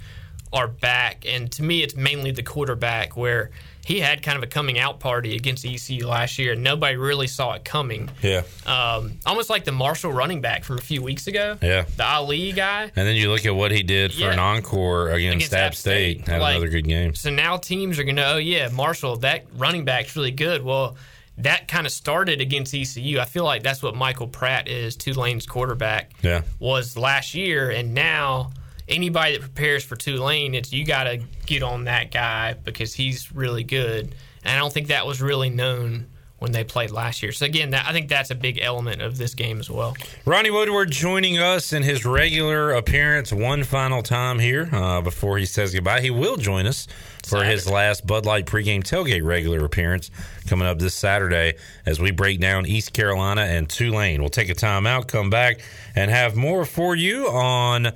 are 0.52 0.68
back. 0.68 1.24
And 1.26 1.52
to 1.52 1.62
me, 1.62 1.82
it's 1.82 1.94
mainly 1.94 2.30
the 2.30 2.42
quarterback 2.42 3.16
where 3.16 3.50
he 3.86 4.00
had 4.00 4.20
kind 4.20 4.36
of 4.36 4.42
a 4.42 4.48
coming 4.48 4.80
out 4.80 4.98
party 4.98 5.36
against 5.36 5.64
ECU 5.64 6.08
last 6.08 6.40
year, 6.40 6.54
and 6.54 6.62
nobody 6.64 6.96
really 6.96 7.28
saw 7.28 7.52
it 7.52 7.64
coming. 7.64 8.10
Yeah. 8.20 8.42
Um, 8.66 9.12
almost 9.24 9.48
like 9.48 9.64
the 9.64 9.70
Marshall 9.70 10.12
running 10.12 10.40
back 10.40 10.64
from 10.64 10.76
a 10.76 10.80
few 10.80 11.00
weeks 11.02 11.28
ago. 11.28 11.56
Yeah. 11.62 11.84
The 11.96 12.04
Ali 12.04 12.50
guy. 12.50 12.82
And 12.84 13.06
then 13.06 13.14
you 13.14 13.30
look 13.30 13.46
at 13.46 13.54
what 13.54 13.70
he 13.70 13.84
did 13.84 14.12
for 14.12 14.20
Yeah. 14.22 14.32
an 14.32 14.40
encore 14.40 15.10
against, 15.10 15.36
Against 15.46 15.54
App 15.54 15.74
State. 15.76 16.18
State. 16.22 16.28
Had 16.28 16.40
Like- 16.40 16.56
another 16.56 16.68
good 16.68 16.88
game. 16.88 17.14
So 17.14 17.30
now 17.30 17.58
teams 17.58 18.00
are 18.00 18.04
going 18.04 18.16
to, 18.16 18.26
oh, 18.32 18.36
yeah, 18.38 18.68
Marshall, 18.72 19.18
that 19.18 19.44
running 19.54 19.84
back's 19.84 20.16
really 20.16 20.32
good. 20.32 20.64
Well, 20.64 20.96
that 21.38 21.68
kind 21.68 21.86
of 21.86 21.92
started 21.92 22.40
against 22.40 22.74
ECU. 22.74 23.20
I 23.20 23.24
feel 23.24 23.44
like 23.44 23.62
that's 23.62 23.84
what 23.84 23.94
Michael 23.94 24.26
Pratt 24.26 24.66
is, 24.68 24.96
Tulane's 24.96 25.46
quarterback, 25.46 26.10
Yeah. 26.22 26.40
was 26.58 26.96
last 26.96 27.34
year. 27.34 27.70
And 27.70 27.94
now 27.94 28.50
anybody 28.88 29.32
that 29.32 29.40
prepares 29.40 29.84
for 29.84 29.96
Tulane, 29.96 30.54
it's 30.54 30.72
you 30.72 30.84
got 30.84 31.04
to 31.04 31.20
get 31.46 31.62
on 31.62 31.84
that 31.84 32.10
guy 32.10 32.54
because 32.54 32.94
he's 32.94 33.32
really 33.32 33.64
good. 33.64 34.14
And 34.44 34.56
I 34.56 34.58
don't 34.58 34.72
think 34.72 34.88
that 34.88 35.06
was 35.06 35.20
really 35.20 35.50
known 35.50 36.06
when 36.38 36.52
they 36.52 36.64
played 36.64 36.90
last 36.90 37.22
year. 37.22 37.32
So 37.32 37.46
again, 37.46 37.70
that, 37.70 37.86
I 37.86 37.92
think 37.92 38.08
that's 38.08 38.30
a 38.30 38.34
big 38.34 38.58
element 38.60 39.00
of 39.00 39.16
this 39.16 39.34
game 39.34 39.58
as 39.58 39.70
well. 39.70 39.96
Ronnie 40.26 40.50
Woodward 40.50 40.90
joining 40.90 41.38
us 41.38 41.72
in 41.72 41.82
his 41.82 42.04
regular 42.04 42.72
appearance 42.72 43.32
one 43.32 43.64
final 43.64 44.02
time 44.02 44.38
here 44.38 44.68
uh, 44.70 45.00
before 45.00 45.38
he 45.38 45.46
says 45.46 45.72
goodbye. 45.72 46.02
He 46.02 46.10
will 46.10 46.36
join 46.36 46.66
us 46.66 46.86
for 47.24 47.42
his 47.42 47.68
last 47.68 48.06
Bud 48.06 48.26
Light 48.26 48.44
pregame 48.44 48.82
tailgate 48.82 49.24
regular 49.24 49.64
appearance 49.64 50.10
coming 50.46 50.68
up 50.68 50.78
this 50.78 50.94
Saturday 50.94 51.54
as 51.86 51.98
we 51.98 52.10
break 52.10 52.38
down 52.38 52.66
East 52.66 52.92
Carolina 52.92 53.40
and 53.40 53.68
Tulane. 53.68 54.20
We'll 54.20 54.28
take 54.28 54.50
a 54.50 54.54
time 54.54 54.86
out, 54.86 55.08
come 55.08 55.30
back, 55.30 55.60
and 55.94 56.10
have 56.10 56.36
more 56.36 56.66
for 56.66 56.94
you 56.94 57.28
on 57.28 57.92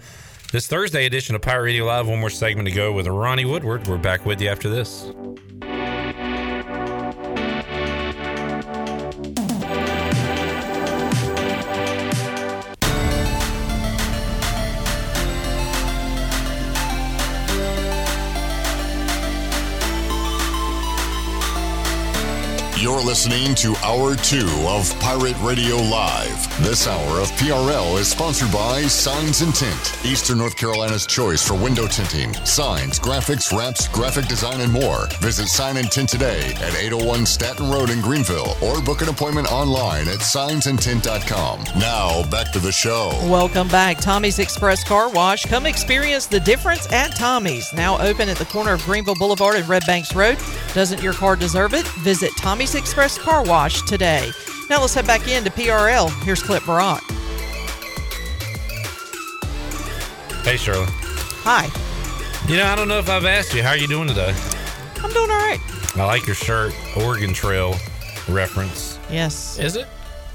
This 0.52 0.66
Thursday 0.66 1.06
edition 1.06 1.36
of 1.36 1.43
Pirate 1.43 1.62
Radio 1.62 1.85
Live, 1.85 2.09
one 2.09 2.18
more 2.18 2.28
segment 2.28 2.66
to 2.68 2.74
go 2.74 2.90
with 2.90 3.06
Ronnie 3.06 3.44
Woodward. 3.44 3.86
We're 3.86 3.98
back 3.98 4.27
with 4.27 4.40
you 4.40 4.48
after 4.48 4.68
this. 4.68 5.12
You're 22.81 23.05
listening 23.05 23.55
to 23.57 23.77
Hour 23.85 24.16
2 24.16 24.39
of 24.66 24.98
Pirate 25.01 25.36
Radio 25.43 25.77
Live. 25.77 26.65
This 26.65 26.89
hour 26.89 27.20
of 27.20 27.31
PRL 27.32 28.01
is 28.01 28.09
sponsored 28.09 28.51
by 28.51 28.81
Signs 28.85 29.43
and 29.43 29.55
Tint, 29.55 30.02
Eastern 30.02 30.39
North 30.39 30.57
Carolina's 30.57 31.05
choice 31.05 31.47
for 31.47 31.52
window 31.52 31.86
tinting, 31.86 32.32
signs, 32.47 32.98
graphics, 32.98 33.55
wraps, 33.55 33.86
graphic 33.89 34.28
design, 34.28 34.62
and 34.62 34.73
more. 34.73 35.09
Visit 35.20 35.48
Sign 35.48 35.77
and 35.77 35.93
Tint 35.93 36.09
today 36.09 36.55
at 36.55 36.74
801 36.74 37.27
Staten 37.27 37.70
Road 37.70 37.90
in 37.90 38.01
Greenville 38.01 38.57
or 38.62 38.81
book 38.81 39.02
an 39.02 39.11
appointment 39.11 39.52
online 39.52 40.09
at 40.09 40.20
signsandtint.com. 40.20 41.65
Now, 41.78 42.27
back 42.31 42.51
to 42.52 42.61
the 42.61 42.73
show. 42.73 43.11
Welcome 43.24 43.69
back. 43.69 43.98
Tommy's 43.98 44.39
Express 44.39 44.85
Car 44.85 45.11
Wash. 45.11 45.44
Come 45.44 45.66
experience 45.66 46.24
the 46.24 46.40
difference 46.40 46.90
at 46.90 47.15
Tommy's. 47.15 47.70
Now 47.74 47.98
open 47.98 48.31
at 48.31 48.39
the 48.39 48.47
corner 48.47 48.73
of 48.73 48.82
Greenville 48.85 49.16
Boulevard 49.16 49.57
and 49.57 49.69
Red 49.69 49.85
Banks 49.85 50.15
Road. 50.15 50.39
Doesn't 50.73 51.02
your 51.02 51.12
car 51.12 51.36
deserve 51.36 51.74
it? 51.74 51.86
Visit 51.98 52.31
Tommy's 52.39 52.70
Express 52.75 53.19
Car 53.19 53.43
Wash 53.45 53.83
today. 53.83 54.31
Now 54.69 54.81
let's 54.81 54.95
head 54.95 55.07
back 55.07 55.27
into 55.29 55.51
PRL. 55.51 56.11
Here's 56.25 56.43
Clip 56.43 56.65
Barak. 56.65 57.03
Hey, 60.45 60.57
Shirley. 60.57 60.87
Hi. 61.45 61.69
You 62.51 62.57
know, 62.57 62.65
I 62.67 62.75
don't 62.75 62.89
know 62.89 62.99
if 62.99 63.09
I've 63.11 63.25
asked 63.27 63.55
you, 63.55 63.63
how 63.63 63.71
are 63.71 63.77
you 63.77 63.87
doing 63.87 64.09
today? 64.09 64.35
I'm 65.03 65.13
doing 65.13 65.31
all 65.31 65.37
right. 65.37 65.59
I 65.97 66.05
like 66.05 66.27
your 66.27 66.35
shirt, 66.35 66.75
Oregon 66.97 67.35
Trail 67.35 67.75
reference. 68.29 68.99
Yes. 69.11 69.59
Is 69.59 69.77
it? 69.77 69.87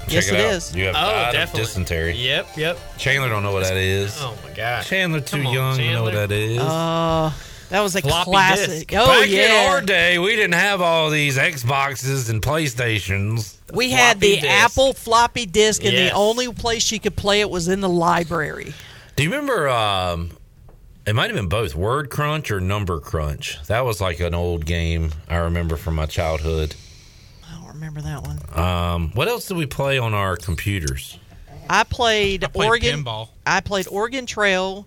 Check 0.02 0.12
Yes, 0.12 0.28
it, 0.28 0.34
it 0.34 0.40
out. 0.46 0.52
is. 0.52 0.76
You 0.76 0.84
have 0.86 0.94
Oh, 0.94 1.00
died 1.10 1.26
of 1.28 1.32
definitely. 1.32 1.60
dysentery. 1.64 2.12
Yep, 2.16 2.56
yep. 2.56 2.78
Chandler 2.96 3.28
don't 3.28 3.42
know 3.42 3.52
what 3.52 3.64
that 3.64 3.76
is. 3.76 4.16
Oh 4.20 4.36
my 4.44 4.52
gosh. 4.54 4.88
Chandler 4.88 5.20
too 5.20 5.38
on, 5.38 5.52
young 5.52 5.76
to 5.78 5.92
know 5.92 6.02
what 6.04 6.12
that 6.14 6.30
is. 6.30 6.58
Uh, 6.60 7.32
that 7.70 7.80
was 7.80 7.96
a 7.96 8.00
Floppy 8.00 8.30
classic. 8.30 8.88
disk. 8.88 8.92
Oh, 8.94 9.06
Back 9.20 9.28
yeah. 9.28 9.66
in 9.66 9.70
our 9.70 9.80
day, 9.80 10.18
we 10.18 10.36
didn't 10.36 10.54
have 10.54 10.80
all 10.80 11.10
these 11.10 11.36
Xboxes 11.38 12.30
and 12.30 12.40
PlayStations. 12.42 13.56
we 13.72 13.90
had 13.90 14.20
the 14.20 14.36
disk. 14.36 14.46
Apple 14.46 14.92
floppy 14.92 15.46
disk, 15.46 15.84
and 15.84 15.92
Yes. 15.92 16.10
the 16.10 16.16
only 16.16 16.52
place 16.52 16.90
you 16.92 17.00
could 17.00 17.16
play 17.16 17.40
it 17.40 17.50
was 17.50 17.68
in 17.68 17.80
the 17.80 17.88
library. 17.88 18.72
Do 19.16 19.22
you 19.22 19.30
remember? 19.30 19.68
Um, 19.68 20.30
it 21.06 21.14
might 21.14 21.30
have 21.30 21.36
been 21.36 21.48
both 21.48 21.74
Word 21.74 22.10
Crunch 22.10 22.50
or 22.50 22.60
Number 22.60 22.98
Crunch. 23.00 23.58
That 23.66 23.84
was 23.84 24.00
like 24.00 24.20
an 24.20 24.34
old 24.34 24.66
game 24.66 25.12
I 25.28 25.36
remember 25.36 25.76
from 25.76 25.94
my 25.94 26.06
childhood. 26.06 26.74
I 27.48 27.54
don't 27.58 27.68
remember 27.68 28.00
that 28.02 28.22
one. 28.22 28.40
Um, 28.52 29.10
what 29.14 29.28
else 29.28 29.46
did 29.48 29.56
we 29.56 29.66
play 29.66 29.98
on 29.98 30.14
our 30.14 30.36
computers? 30.36 31.18
I 31.70 31.82
played, 31.84 32.44
I 32.44 32.48
played 32.48 32.66
Oregon. 32.68 33.04
pinball. 33.04 33.28
I 33.46 33.60
played 33.60 33.86
Oregon 33.88 34.26
Trail, 34.26 34.86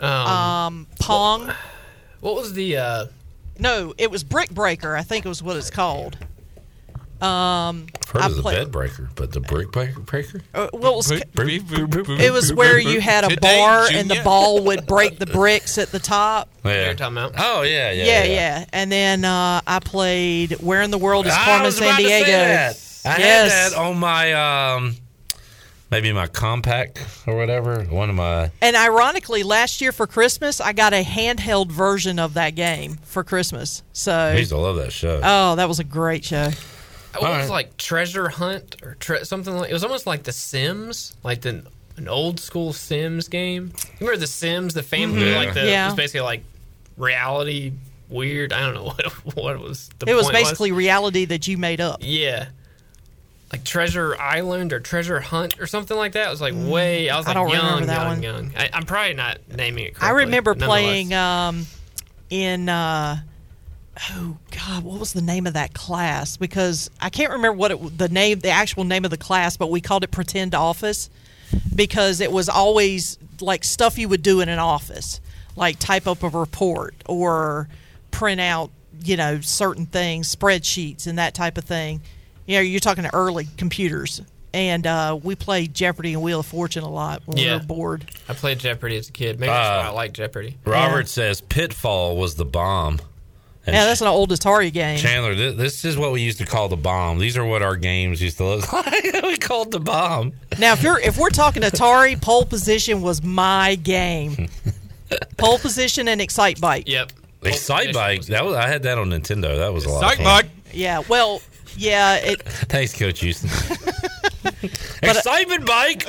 Um, 0.00 0.08
um, 0.10 0.86
Pong. 1.00 1.52
What 2.24 2.34
was 2.34 2.54
the? 2.54 2.76
uh 2.78 3.06
No, 3.58 3.92
it 3.98 4.10
was 4.10 4.24
Brick 4.24 4.50
Breaker. 4.50 4.96
I 4.96 5.02
think 5.02 5.24
it 5.24 5.28
was 5.28 5.42
what 5.42 5.56
it's 5.56 5.70
called. 5.70 6.16
Um, 7.20 7.86
I've 8.02 8.10
heard 8.10 8.22
I 8.22 8.26
of 8.26 8.36
the 8.36 8.42
play- 8.42 8.54
bed 8.56 8.70
breaker, 8.72 9.08
but 9.14 9.32
the 9.32 9.40
brick 9.40 9.72
breaker? 9.72 10.00
breaker? 10.00 10.42
uh, 10.52 10.68
well, 10.74 10.94
it 10.94 10.96
was, 10.96 11.10
It 11.12 11.28
it 11.34 12.32
was 12.32 12.52
where 12.52 12.78
you 12.78 13.00
had 13.00 13.24
a 13.24 13.28
Today, 13.28 13.58
bar 13.60 13.86
and 13.90 14.10
the 14.10 14.20
ball 14.24 14.62
would 14.64 14.86
break 14.86 15.18
the 15.18 15.24
bricks 15.26 15.78
at 15.78 15.90
the 15.90 16.00
top. 16.00 16.48
Yeah. 16.64 16.86
You're 16.86 16.94
talking 16.94 17.16
about? 17.18 17.32
Oh 17.38 17.62
yeah, 17.62 17.92
yeah, 17.92 18.04
Yeah, 18.04 18.24
yeah. 18.24 18.64
And 18.72 18.90
then 18.90 19.24
uh, 19.24 19.60
I 19.66 19.78
played 19.80 20.52
Where 20.60 20.82
in 20.82 20.90
the 20.90 20.98
World 20.98 21.26
is 21.26 21.34
Carmen 21.34 21.64
was 21.66 21.76
San 21.76 21.88
about 21.88 21.96
to 21.98 22.02
say 22.04 22.24
Diego? 22.24 22.32
I 22.32 22.38
Yes. 22.38 23.02
had 23.04 23.72
that 23.72 23.78
on 23.78 23.98
my 23.98 24.32
um, 24.74 24.96
maybe 25.94 26.12
my 26.12 26.26
Compaq 26.26 27.26
or 27.28 27.36
whatever. 27.36 27.84
One 27.84 28.10
of 28.10 28.16
my 28.16 28.50
And 28.60 28.74
ironically, 28.76 29.42
last 29.44 29.80
year 29.80 29.92
for 29.92 30.06
Christmas, 30.08 30.60
I 30.60 30.72
got 30.72 30.92
a 30.92 31.04
handheld 31.04 31.70
version 31.70 32.18
of 32.18 32.34
that 32.34 32.56
game 32.56 32.98
for 33.04 33.22
Christmas. 33.22 33.82
So 33.92 34.12
I 34.12 34.32
So, 34.32 34.38
used 34.38 34.50
to 34.50 34.56
love 34.58 34.76
that 34.76 34.92
show. 34.92 35.20
oh, 35.22 35.54
that 35.56 35.68
was 35.68 35.78
a 35.78 35.84
great 35.84 36.24
show. 36.24 36.46
It 36.46 37.20
was 37.20 37.22
Alright. 37.22 37.48
like 37.48 37.76
Treasure 37.76 38.28
Hunt 38.28 38.76
or 38.82 38.96
tre- 38.98 39.22
something 39.22 39.54
like? 39.56 39.70
It 39.70 39.72
was 39.72 39.84
almost 39.84 40.04
like 40.06 40.24
The 40.24 40.32
Sims, 40.32 41.14
like 41.22 41.42
the 41.42 41.64
an 41.96 42.08
old 42.08 42.40
school 42.40 42.72
Sims 42.72 43.28
game. 43.28 43.70
You 44.00 44.06
remember 44.06 44.18
The 44.18 44.26
Sims, 44.26 44.74
the 44.74 44.82
family, 44.82 45.26
Mhm. 45.26 45.36
like 45.36 45.54
the 45.54 45.64
Yeah. 45.64 45.84
it 45.84 45.86
was 45.90 45.94
basically 45.94 46.22
like 46.22 46.42
reality 46.96 47.72
weird. 48.08 48.52
I 48.52 48.60
don't 48.60 48.74
know 48.74 48.84
what 48.96 49.36
what 49.36 49.54
it 49.54 49.60
was. 49.60 49.90
The 50.00 50.10
It 50.10 50.14
was 50.14 50.24
point 50.26 50.34
basically 50.38 50.72
reality 50.72 51.24
that 51.26 51.46
you 51.46 51.56
made 51.56 51.80
up. 51.80 51.98
yeah. 52.02 52.46
Like 53.54 53.62
Treasure 53.64 54.16
Island 54.20 54.72
or 54.72 54.80
Treasure 54.80 55.20
Hunt 55.20 55.60
or 55.60 55.68
something 55.68 55.96
like 55.96 56.12
that. 56.12 56.26
It 56.26 56.30
was 56.30 56.40
like 56.40 56.54
way. 56.56 57.08
I 57.08 57.16
was 57.16 57.26
Mm, 57.26 57.28
I 57.28 57.32
like 57.32 57.34
don't 57.46 57.52
young, 57.54 57.64
remember 57.66 57.86
that 57.86 57.98
young, 58.00 58.08
one. 58.08 58.22
young. 58.22 58.52
I, 58.56 58.70
I'm 58.72 58.82
probably 58.82 59.14
not 59.14 59.38
naming 59.56 59.86
it. 59.86 59.94
I 60.00 60.10
remember 60.10 60.56
playing 60.56 61.14
um, 61.14 61.66
in 62.30 62.68
uh, 62.68 63.20
oh 64.10 64.36
god, 64.50 64.82
what 64.82 64.98
was 64.98 65.12
the 65.12 65.22
name 65.22 65.46
of 65.46 65.52
that 65.54 65.72
class? 65.72 66.36
Because 66.36 66.90
I 67.00 67.10
can't 67.10 67.30
remember 67.30 67.56
what 67.56 67.70
it, 67.70 67.96
the 67.98 68.08
name, 68.08 68.40
the 68.40 68.50
actual 68.50 68.82
name 68.82 69.04
of 69.04 69.12
the 69.12 69.16
class, 69.16 69.56
but 69.56 69.70
we 69.70 69.80
called 69.80 70.02
it 70.02 70.10
Pretend 70.10 70.52
Office 70.54 71.08
because 71.74 72.20
it 72.20 72.32
was 72.32 72.48
always 72.48 73.18
like 73.40 73.62
stuff 73.62 73.98
you 73.98 74.08
would 74.08 74.22
do 74.22 74.40
in 74.40 74.48
an 74.48 74.58
office, 74.58 75.20
like 75.54 75.78
type 75.78 76.08
up 76.08 76.24
a 76.24 76.28
report 76.28 76.96
or 77.06 77.68
print 78.10 78.40
out, 78.40 78.72
you 79.04 79.16
know, 79.16 79.40
certain 79.40 79.86
things, 79.86 80.34
spreadsheets 80.34 81.06
and 81.06 81.18
that 81.18 81.34
type 81.34 81.56
of 81.56 81.62
thing. 81.64 82.00
You 82.46 82.56
know, 82.56 82.60
you're 82.62 82.80
talking 82.80 83.04
to 83.04 83.14
early 83.14 83.46
computers. 83.56 84.20
And 84.52 84.86
uh, 84.86 85.18
we 85.20 85.34
played 85.34 85.74
Jeopardy 85.74 86.12
and 86.12 86.22
Wheel 86.22 86.38
of 86.40 86.46
Fortune 86.46 86.84
a 86.84 86.88
lot 86.88 87.22
when 87.26 87.36
we 87.38 87.44
Yeah. 87.44 87.56
were 87.58 87.64
bored. 87.64 88.08
I 88.28 88.34
played 88.34 88.60
Jeopardy 88.60 88.96
as 88.96 89.08
a 89.08 89.12
kid. 89.12 89.40
Maybe 89.40 89.50
that's 89.50 89.68
Uh, 89.68 89.82
why 89.82 89.88
I 89.88 89.92
like 89.92 90.12
Jeopardy. 90.12 90.58
Robert 90.64 91.08
says 91.08 91.40
Pitfall 91.40 92.16
was 92.16 92.36
the 92.36 92.44
bomb. 92.44 93.00
And 93.66 93.74
Yeah, 93.74 93.84
that's 93.86 94.00
an 94.00 94.06
old 94.06 94.30
Atari 94.30 94.72
game. 94.72 94.98
Chandler, 94.98 95.34
this, 95.34 95.54
this 95.56 95.84
is 95.84 95.96
what 95.96 96.12
we 96.12 96.20
used 96.20 96.38
to 96.38 96.44
call 96.46 96.68
the 96.68 96.76
bomb. 96.76 97.18
These 97.18 97.36
are 97.36 97.44
what 97.44 97.62
our 97.62 97.74
games 97.74 98.22
used 98.22 98.36
to 98.36 98.44
look 98.44 98.72
like. 98.72 99.22
we 99.24 99.38
called 99.38 99.72
the 99.72 99.80
bomb. 99.80 100.34
Now, 100.60 100.74
if 100.74 100.82
you're 100.84 101.00
if 101.00 101.18
we're 101.18 101.30
talking 101.30 101.62
Atari, 101.62 102.20
pole 102.20 102.44
position 102.44 103.02
was 103.02 103.24
my 103.24 103.74
game. 103.74 104.48
pole 105.36 105.58
position 105.58 106.06
and 106.06 106.20
Excite 106.20 106.60
Bike. 106.60 106.88
Yep. 106.88 107.10
Excite 107.42 107.92
Bike. 107.92 108.26
That 108.26 108.44
was 108.44 108.54
I 108.54 108.68
had 108.68 108.84
that 108.84 108.98
on 108.98 109.10
Nintendo. 109.10 109.56
That 109.56 109.72
was 109.72 109.84
a 109.84 109.88
lot. 109.88 110.12
Excite. 110.12 110.24
Bike. 110.24 110.46
Yeah. 110.72 111.02
Well, 111.08 111.40
yeah. 111.76 112.16
It, 112.16 112.42
Thanks, 112.44 112.96
Coach 112.98 113.20
Houston. 113.20 113.50
Uh, 115.02 115.08
Excitement 115.10 115.66
bike. 115.66 116.06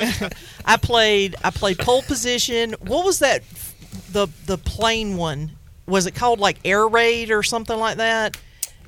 I 0.64 0.76
played 0.78 1.36
I 1.44 1.50
played 1.50 1.78
pole 1.78 2.00
position. 2.02 2.74
What 2.80 3.04
was 3.04 3.18
that? 3.18 3.42
The 4.12 4.28
the 4.46 4.56
plane 4.56 5.16
one 5.16 5.52
was 5.86 6.06
it 6.06 6.14
called 6.14 6.38
like 6.40 6.58
Air 6.64 6.86
Raid 6.88 7.30
or 7.30 7.42
something 7.42 7.78
like 7.78 7.96
that? 7.98 8.36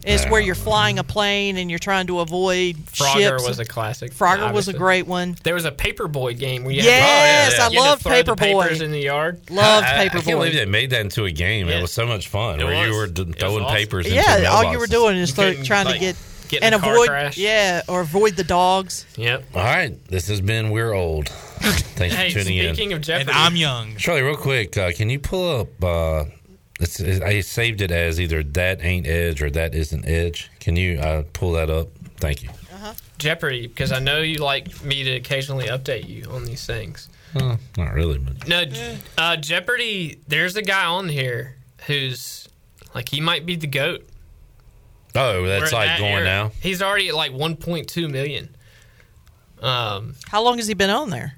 It's 0.04 0.24
where 0.30 0.40
you're 0.40 0.54
flying 0.54 0.98
a 0.98 1.04
plane 1.04 1.56
and 1.58 1.68
you're 1.68 1.78
trying 1.80 2.06
to 2.06 2.20
avoid 2.20 2.76
Frogger 2.86 3.14
ships. 3.38 3.46
was 3.48 3.58
a 3.58 3.64
classic. 3.64 4.12
Frogger 4.12 4.52
was 4.52 4.68
a 4.68 4.72
great 4.72 5.06
one. 5.06 5.36
There 5.42 5.54
was 5.54 5.64
a 5.66 5.72
Paperboy 5.72 6.38
game 6.38 6.64
where 6.64 6.72
you 6.72 6.82
Yes, 6.82 7.54
had 7.54 7.58
to, 7.58 7.62
I 7.64 7.68
you 7.68 7.82
had 7.82 7.98
to 7.98 8.08
love 8.08 8.24
throw 8.24 8.34
Paperboy. 8.34 8.62
papers 8.62 8.80
in 8.80 8.90
the 8.92 9.00
yard. 9.00 9.50
Loved 9.50 9.86
Paperboy. 9.86 9.90
I, 9.98 10.04
I 10.04 10.08
can't 10.08 10.24
believe 10.26 10.54
they 10.54 10.64
made 10.66 10.90
that 10.90 11.00
into 11.02 11.24
a 11.24 11.30
game. 11.32 11.68
It 11.68 11.82
was 11.82 11.92
so 11.92 12.06
much 12.06 12.28
fun. 12.28 12.60
It 12.60 12.64
where 12.64 12.86
you 12.86 12.94
were 12.94 13.06
d- 13.08 13.24
throwing 13.32 13.64
awesome. 13.64 13.76
papers 13.76 14.06
into 14.06 14.16
Yeah, 14.18 14.46
all 14.50 14.70
you 14.72 14.78
were 14.78 14.86
doing 14.86 15.16
is 15.16 15.30
You 15.30 15.34
throw, 15.34 15.44
couldn't, 15.50 15.64
trying 15.64 15.92
to 15.92 15.98
get 15.98 16.16
get 16.48 16.62
in 16.62 16.66
and 16.72 16.74
a 16.74 16.78
car 16.78 16.94
avoid 16.94 17.08
crash. 17.08 17.36
yeah 17.38 17.82
or 17.88 18.00
avoid 18.00 18.36
the 18.36 18.44
dogs. 18.44 19.06
Yep. 19.16 19.44
All 19.54 19.62
right, 19.62 20.02
this 20.06 20.28
has 20.28 20.40
been 20.40 20.70
We're 20.70 20.92
Old. 20.92 21.28
Thanks 21.28 22.14
Hey, 22.14 22.30
for 22.30 22.40
tuning 22.40 22.58
in. 22.58 22.74
speaking 22.74 22.92
of 22.92 23.00
Jeopardy, 23.00 23.30
And 23.30 23.38
I'm 23.38 23.56
young. 23.56 23.96
Charlie, 23.96 24.22
real 24.22 24.36
quick, 24.36 24.76
uh, 24.78 24.92
can 24.92 25.10
you 25.10 25.18
pull 25.18 25.60
up? 25.60 25.84
Uh, 25.84 26.24
it's, 26.80 27.00
I 27.00 27.40
saved 27.40 27.80
it 27.80 27.90
as 27.90 28.20
either 28.20 28.42
that 28.44 28.84
ain't 28.84 29.06
Edge 29.06 29.42
or 29.42 29.50
that 29.50 29.74
isn't 29.74 30.06
Edge. 30.06 30.50
Can 30.60 30.76
you 30.76 30.98
uh, 31.00 31.24
pull 31.32 31.52
that 31.52 31.68
up? 31.70 31.88
Thank 32.18 32.42
you. 32.42 32.50
Jeopardy 33.18 33.66
because 33.66 33.90
I 33.90 33.98
know 33.98 34.18
you 34.20 34.38
like 34.38 34.84
me 34.84 35.02
to 35.02 35.10
occasionally 35.16 35.66
update 35.66 36.08
you 36.08 36.30
on 36.30 36.44
these 36.44 36.64
things. 36.64 37.08
Uh, 37.34 37.56
not 37.76 37.92
really, 37.92 38.18
but 38.18 38.46
No, 38.46 38.62
uh, 39.18 39.36
Jeopardy. 39.36 40.20
There's 40.28 40.54
a 40.56 40.62
guy 40.62 40.84
on 40.84 41.08
here 41.08 41.56
who's 41.86 42.48
like 42.94 43.08
he 43.08 43.20
might 43.20 43.44
be 43.44 43.56
the 43.56 43.66
goat. 43.66 44.07
Oh, 45.20 45.46
that's 45.46 45.72
like 45.72 45.86
that 45.88 45.98
going 45.98 46.12
era. 46.14 46.24
now. 46.24 46.52
He's 46.60 46.80
already 46.82 47.08
at 47.08 47.14
like 47.14 47.32
1.2 47.32 48.10
million. 48.10 48.54
Um, 49.60 50.14
How 50.28 50.42
long 50.42 50.58
has 50.58 50.66
he 50.68 50.74
been 50.74 50.90
on 50.90 51.10
there? 51.10 51.34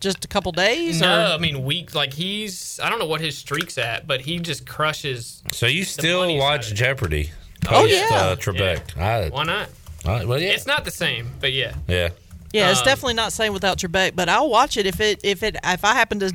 Just 0.00 0.24
a 0.24 0.28
couple 0.28 0.52
days? 0.52 1.00
no, 1.00 1.08
or? 1.08 1.34
I 1.34 1.38
mean 1.38 1.64
weeks. 1.64 1.94
Like 1.94 2.12
he's 2.12 2.78
I 2.82 2.90
don't 2.90 2.98
know 2.98 3.06
what 3.06 3.20
his 3.20 3.38
streak's 3.38 3.78
at, 3.78 4.06
but 4.06 4.20
he 4.20 4.38
just 4.38 4.66
crushes. 4.66 5.42
So 5.52 5.66
you 5.66 5.84
still 5.84 6.36
watch 6.36 6.68
side. 6.68 6.76
Jeopardy? 6.76 7.30
Oh, 7.66 7.68
Post, 7.70 7.92
yeah. 7.94 8.08
uh, 8.12 8.36
Trebek. 8.36 8.96
I, 8.98 9.28
Why 9.30 9.44
not? 9.44 9.68
I- 10.04 10.24
well, 10.24 10.38
yeah, 10.40 10.50
It's 10.50 10.66
not 10.66 10.84
the 10.84 10.90
same, 10.90 11.30
but 11.40 11.52
yeah. 11.52 11.74
yeah. 11.88 12.10
Yeah, 12.52 12.70
it's 12.70 12.80
Um, 12.80 12.84
definitely 12.84 13.14
not 13.14 13.32
saying 13.32 13.52
without 13.52 13.78
Trebek, 13.78 14.14
but 14.14 14.28
I'll 14.28 14.48
watch 14.50 14.76
it 14.76 14.86
if 14.86 15.00
it 15.00 15.20
if 15.24 15.42
it 15.42 15.56
if 15.64 15.84
I 15.84 15.94
happen 15.94 16.20
to 16.20 16.32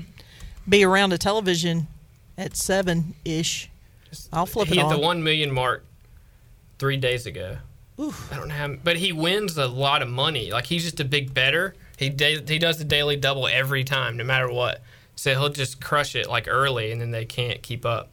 be 0.68 0.84
around 0.84 1.14
a 1.14 1.18
television 1.18 1.88
at 2.38 2.56
seven 2.57 3.14
ish, 3.23 3.69
I'll 4.34 4.45
flip 4.45 4.68
he 4.69 4.73
it 4.73 4.77
hit 4.77 4.85
on. 4.85 4.91
the 4.91 4.99
one 4.99 5.23
million 5.23 5.52
mark 5.52 5.85
three 6.82 6.98
days 6.98 7.28
ago. 7.28 7.58
I 7.99 8.36
don't 8.36 8.49
have, 8.49 8.84
but 8.84 8.98
he 8.98 9.12
wins 9.14 9.56
a 9.60 9.68
lot 9.68 10.02
of 10.02 10.10
money. 10.10 10.52
Like 10.52 10.66
he's 10.66 10.84
just 10.84 10.99
a 10.99 11.06
big 11.06 11.32
better. 11.36 11.76
He 11.98 12.10
da- 12.10 12.44
he 12.45 12.58
does 12.58 12.80
the 12.80 12.84
daily 12.84 13.16
double 13.16 13.48
every 13.48 13.84
time, 13.84 14.18
no 14.18 14.24
matter 14.24 14.52
what. 14.52 14.82
So 15.16 15.30
he'll 15.36 15.49
just 15.49 15.80
crush 15.80 16.16
it 16.16 16.28
like 16.28 16.48
early, 16.48 16.91
and 16.91 16.99
then 16.99 17.12
they 17.12 17.26
can't 17.26 17.62
keep 17.62 17.86
up. 17.86 18.12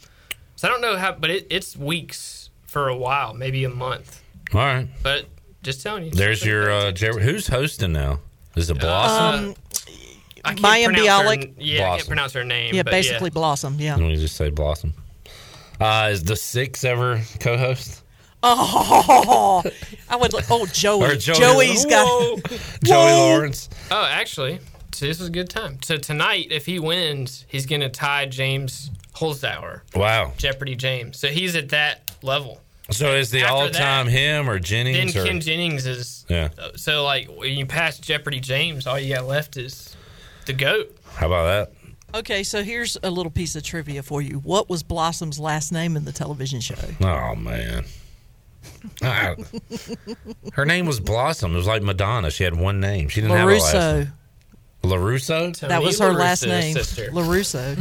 So 0.57 0.69
I 0.69 0.71
don't 0.71 0.83
know 0.83 0.99
how, 0.99 1.13
but 1.13 1.31
it, 1.31 1.47
it's 1.49 1.75
weeks 1.75 2.51
for 2.67 2.89
a 2.89 2.97
while, 2.97 3.33
maybe 3.33 3.65
a 3.65 3.71
month. 3.71 4.21
All 4.53 4.61
right. 4.61 4.87
But 5.03 5.25
just 5.63 5.81
telling 5.83 6.05
you, 6.05 6.11
There's 6.11 6.45
your 6.45 6.71
uh, 6.71 6.93
Jer- 6.93 7.19
who's 7.19 7.47
hosting 7.49 7.93
now? 7.93 8.21
Is 8.57 8.69
it 8.69 8.79
Blossom? 8.79 9.51
Um, 9.51 9.55
I 10.45 10.53
can't 10.55 10.61
Mayim 10.61 10.85
pronounce 10.85 11.09
her 11.09 11.25
Bialik. 11.29 11.43
n- 11.45 11.55
Yeah, 11.57 11.93
I 11.93 11.97
can't 11.97 12.09
pronounce 12.09 12.33
her 12.35 12.45
name. 12.45 12.75
yeah, 12.75 12.83
but 12.83 12.91
basically 12.91 13.31
Blossom. 13.31 13.77
Yeah. 13.79 13.97
Let 13.97 14.03
me 14.05 14.17
just 14.17 14.37
say 14.37 14.51
Blossom. 14.51 14.93
Uh, 15.81 16.11
is 16.13 16.25
the 16.25 16.37
six 16.37 16.85
ever 16.85 17.23
co-host? 17.41 18.03
Oh, 18.43 19.63
I 20.09 20.17
would. 20.17 20.33
Oh, 20.51 20.67
Joey. 20.67 21.05
Or 21.07 21.17
Joey- 21.17 21.39
Joey's 21.39 21.85
Whoa. 21.85 22.37
got. 22.37 22.51
Joey 22.85 22.97
Whoa. 22.97 23.29
Lawrence. 23.35 23.69
Oh, 23.91 24.05
actually, 24.05 24.59
so 24.93 25.07
this 25.07 25.21
is 25.21 25.29
a 25.29 25.31
good 25.31 25.51
time. 25.51 25.79
So 25.83 25.97
tonight, 25.97 26.49
if 26.51 26.67
he 26.67 26.79
wins, 26.79 27.45
he's 27.49 27.67
going 27.67 27.81
to 27.81 27.89
tie 27.89 28.27
James 28.27 28.91
Holzhauer, 29.15 29.81
Wow. 29.95 30.33
Jeopardy 30.37 30.77
James. 30.77 31.19
So 31.19 31.29
he's 31.29 31.57
at 31.57 31.71
that 31.71 32.13
level. 32.23 32.61
So 32.91 33.15
is 33.15 33.31
the 33.31 33.43
After 33.43 33.55
all-time 33.55 34.07
that, 34.07 34.13
him 34.13 34.49
or 34.49 34.55
Then 34.55 34.63
Jennings? 34.63 35.15
or, 35.17 35.25
Ken 35.27 35.41
Jennings 35.41 35.85
is. 35.87 36.25
yeah. 36.29 36.49
Uh, 36.59 36.71
so 36.77 37.05
like 37.05 37.29
when 37.29 37.53
you 37.59 37.67
pass 37.67 37.99
Jeopardy 37.99 38.41
James, 38.41 38.87
all 38.87 38.99
you 38.99 39.15
got 39.15 39.27
left 39.27 39.57
is 39.59 39.95
the 40.47 40.55
goat. 40.55 40.97
How 41.13 41.27
about 41.27 41.45
that? 41.45 42.19
Okay, 42.21 42.43
so 42.43 42.63
here's 42.63 42.97
a 43.03 43.11
little 43.11 43.31
piece 43.31 43.55
of 43.57 43.63
trivia 43.63 44.03
for 44.03 44.23
you. 44.23 44.37
What 44.39 44.71
was 44.71 44.83
Blossom's 44.83 45.39
last 45.39 45.71
name 45.73 45.95
in 45.99 46.07
the 46.07 46.13
television 46.13 46.61
show? 46.61 46.77
Oh 47.03 47.35
man. 47.35 47.85
Ah, 49.03 49.35
her 50.55 50.65
name 50.65 50.87
was 50.87 51.01
Blossom. 51.01 51.53
It 51.53 51.57
was 51.57 51.67
like 51.67 51.83
Madonna. 51.83 52.31
She 52.31 52.45
had 52.45 52.55
one 52.55 52.81
name. 52.81 53.09
She 53.09 53.21
didn't 53.21 53.37
have 53.37 53.49
a 53.49 53.53
last 53.53 53.75
LaRusso. 53.75 53.99
name. 53.99 54.13
LaRusso? 54.83 55.69
That 55.69 55.83
was 55.83 55.99
her 55.99 56.13
last 56.13 56.47
name. 56.47 56.75
sister. 56.75 57.11
LaRusso. 57.11 57.77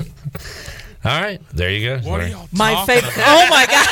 All 1.06 1.22
right. 1.22 1.40
There 1.54 1.70
you 1.72 1.98
go. 1.98 2.10
What 2.10 2.22
are 2.22 2.28
y'all 2.28 2.48
My 2.52 2.86
favorite. 2.86 3.14
Oh 3.18 3.48
my 3.50 3.66
god. 3.66 3.88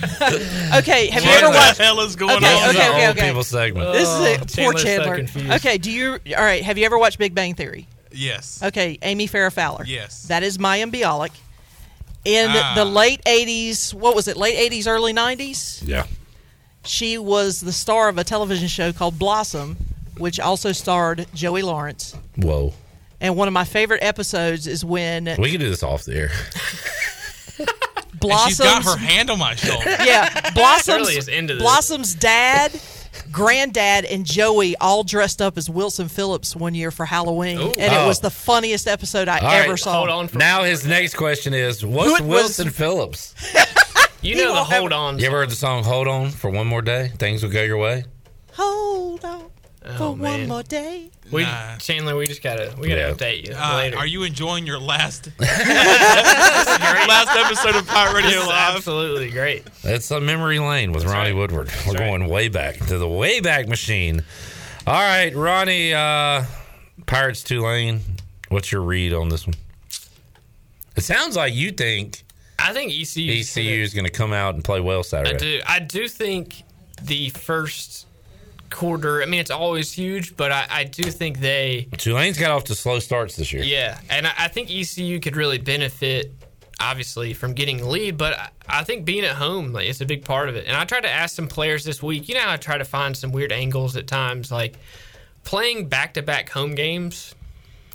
okay, 0.78 1.08
have 1.08 1.24
you 1.24 1.30
ever 1.30 1.46
watched? 1.48 1.56
What 1.56 1.76
the 1.78 1.82
hell 1.84 2.00
is 2.00 2.14
going 2.16 2.36
okay, 2.36 2.62
on? 2.62 2.70
Okay, 2.70 2.88
okay, 2.88 3.08
okay. 3.10 3.28
people 3.28 3.42
segment. 3.42 3.92
This 3.92 4.08
is 4.08 4.14
Oh, 4.20 4.24
it. 4.24 4.38
Poor 4.38 4.72
Chandler's 4.72 4.82
so 4.82 4.86
Chandler. 4.86 5.16
confused. 5.16 5.50
okay, 5.54 5.78
do 5.78 5.90
you? 5.90 6.18
All 6.36 6.42
right. 6.44 6.62
Have 6.62 6.78
you 6.78 6.84
ever 6.86 6.98
watched 6.98 7.18
Big 7.18 7.34
Bang 7.34 7.54
Theory? 7.54 7.86
Yes. 8.12 8.60
Okay, 8.62 8.98
Amy 9.02 9.26
Farrah 9.28 9.52
Fowler. 9.52 9.84
Yes. 9.84 10.22
That 10.24 10.42
is 10.42 10.58
Mayim 10.58 10.90
Bialik. 10.92 11.32
In 12.28 12.50
Ah. 12.50 12.74
the 12.74 12.84
late 12.84 13.22
'80s, 13.24 13.94
what 13.94 14.14
was 14.14 14.28
it? 14.28 14.36
Late 14.36 14.56
'80s, 14.72 14.86
early 14.86 15.12
'90s. 15.12 15.80
Yeah. 15.86 16.04
She 16.84 17.16
was 17.18 17.60
the 17.60 17.72
star 17.72 18.08
of 18.08 18.18
a 18.18 18.24
television 18.24 18.68
show 18.68 18.92
called 18.92 19.18
Blossom, 19.18 19.76
which 20.18 20.38
also 20.38 20.72
starred 20.72 21.26
Joey 21.34 21.62
Lawrence. 21.62 22.14
Whoa. 22.36 22.72
And 23.20 23.34
one 23.36 23.48
of 23.48 23.54
my 23.54 23.64
favorite 23.64 24.02
episodes 24.02 24.66
is 24.66 24.84
when 24.84 25.34
We 25.38 25.50
can 25.52 25.60
do 25.60 25.68
this 25.70 25.82
off 25.82 26.04
the 26.04 26.16
air. 26.16 26.30
and 27.58 28.40
she's 28.46 28.58
got 28.58 28.84
her 28.84 28.96
hand 28.96 29.30
on 29.30 29.38
my 29.38 29.54
shoulder. 29.54 29.88
yeah, 30.04 30.50
Blossom's 30.54 31.08
is 31.08 31.28
into 31.28 31.54
this. 31.54 31.62
Blossom's 31.62 32.14
dad, 32.14 32.72
granddad, 33.32 34.04
and 34.04 34.24
Joey 34.24 34.76
all 34.76 35.04
dressed 35.04 35.40
up 35.42 35.56
as 35.58 35.68
Wilson 35.70 36.08
Phillips 36.08 36.54
one 36.56 36.74
year 36.74 36.90
for 36.90 37.04
Halloween, 37.06 37.58
Ooh. 37.58 37.72
and 37.78 37.92
Oh. 37.94 38.04
it 38.04 38.06
was 38.06 38.18
oh. 38.20 38.22
the 38.22 38.30
funniest 38.30 38.86
episode 38.88 39.28
I 39.28 39.38
All 39.38 39.50
ever 39.50 39.70
right, 39.70 39.78
saw. 39.78 39.92
Hold 39.98 40.08
on. 40.10 40.28
For, 40.28 40.38
Now 40.38 40.64
his 40.64 40.86
next 40.86 41.14
question 41.14 41.54
is, 41.54 41.84
what's 41.84 42.06
Who 42.06 42.12
was- 42.12 42.42
Wilson 42.42 42.70
Phillips? 42.70 43.34
you 44.22 44.36
know 44.36 44.48
the 44.48 44.52
won't 44.54 44.68
have- 44.70 44.78
hold 44.80 44.92
on. 44.92 45.18
You 45.18 45.26
ever 45.26 45.38
heard 45.38 45.50
the 45.50 45.56
song 45.56 45.84
"Hold 45.84 46.08
On" 46.08 46.30
for 46.30 46.50
one 46.50 46.66
more 46.66 46.82
day? 46.82 47.12
Things 47.18 47.42
will 47.42 47.50
go 47.50 47.62
your 47.62 47.78
way. 47.78 48.04
Hold 48.54 49.24
on 49.24 49.50
Oh, 49.90 49.96
for 49.96 50.12
one 50.16 50.46
more 50.48 50.62
day. 50.62 51.10
We, 51.30 51.42
Nah. 51.44 51.76
Chandler, 51.78 52.14
we 52.16 52.26
just 52.26 52.42
gotta 52.42 52.74
we 52.78 52.88
gotta 52.88 53.00
Yeah. 53.00 53.12
update 53.12 53.46
you 53.48 53.54
Uh, 53.56 53.76
later. 53.76 53.96
are 53.98 54.06
you 54.06 54.22
enjoying 54.22 54.66
your 54.66 54.78
last 54.78 55.26
your 55.38 55.46
last 55.48 57.36
episode 57.36 57.74
of 57.76 57.86
Pirate 57.86 58.22
This 58.22 58.24
Radio 58.24 58.40
is 58.42 58.46
Live? 58.48 58.76
absolutely 58.76 59.30
great. 59.30 59.64
It's 59.84 60.10
a 60.10 60.20
memory 60.20 60.58
lane 60.58 60.92
with 60.92 61.04
Ronnie 61.04 61.30
right. 61.30 61.34
Woodward. 61.36 61.70
We're 61.86 61.94
going 61.94 62.28
way 62.28 62.48
back 62.48 62.76
to 62.86 62.98
the 62.98 63.08
way 63.08 63.40
back 63.40 63.66
machine. 63.68 64.24
All 64.86 64.94
right, 64.94 65.34
Ronnie, 65.34 65.92
uh, 65.94 66.44
Pirates 67.06 67.42
Tulane. 67.42 68.00
What's 68.48 68.70
your 68.72 68.82
read 68.82 69.12
on 69.12 69.28
this 69.28 69.46
one? 69.46 69.54
It 70.96 71.02
sounds 71.04 71.36
like 71.36 71.54
you 71.54 71.70
think 71.72 72.24
I 72.58 72.72
think 72.72 72.90
ECU. 72.92 73.42
's 73.42 73.56
ECU 73.56 73.70
gonna- 73.70 73.82
is 73.84 73.94
going 73.94 74.04
to 74.06 74.10
come 74.10 74.32
out 74.32 74.54
and 74.54 74.64
play 74.64 74.80
well 74.80 74.98
I 74.98 75.02
Saturday. 75.02 75.38
do. 75.38 75.60
I 75.66 75.78
do 75.78 76.08
think 76.08 76.62
the 77.00 77.28
first 77.30 78.06
quarter. 78.70 79.22
I 79.22 79.26
mean, 79.26 79.40
it's 79.40 79.50
always 79.50 79.92
huge, 79.92 80.36
but 80.36 80.52
I, 80.52 80.66
I 80.70 80.84
do 80.84 81.10
think 81.10 81.40
they. 81.40 81.88
Tulane's 81.96 82.38
got 82.38 82.50
off 82.50 82.64
to 82.64 82.74
slow 82.74 82.98
starts 82.98 83.36
this 83.36 83.52
year. 83.52 83.62
Yeah, 83.62 84.00
and 84.10 84.26
I, 84.26 84.32
I 84.38 84.48
think 84.48 84.70
ECU 84.70 85.20
could 85.20 85.36
really 85.36 85.58
benefit, 85.58 86.32
obviously, 86.80 87.34
from 87.34 87.52
getting 87.54 87.80
a 87.80 87.88
lead. 87.88 88.16
But 88.16 88.38
I, 88.38 88.48
I 88.68 88.84
think 88.84 89.04
being 89.04 89.24
at 89.24 89.36
home 89.36 89.72
like, 89.72 89.88
is 89.88 90.00
a 90.00 90.06
big 90.06 90.24
part 90.24 90.48
of 90.48 90.56
it. 90.56 90.66
And 90.66 90.76
I 90.76 90.84
tried 90.84 91.02
to 91.02 91.10
ask 91.10 91.34
some 91.34 91.48
players 91.48 91.84
this 91.84 92.02
week. 92.02 92.28
You 92.28 92.34
know, 92.34 92.40
how 92.40 92.52
I 92.52 92.56
try 92.56 92.78
to 92.78 92.84
find 92.84 93.16
some 93.16 93.32
weird 93.32 93.52
angles 93.52 93.96
at 93.96 94.06
times, 94.06 94.50
like 94.50 94.76
playing 95.44 95.88
back-to-back 95.88 96.50
home 96.50 96.74
games. 96.74 97.34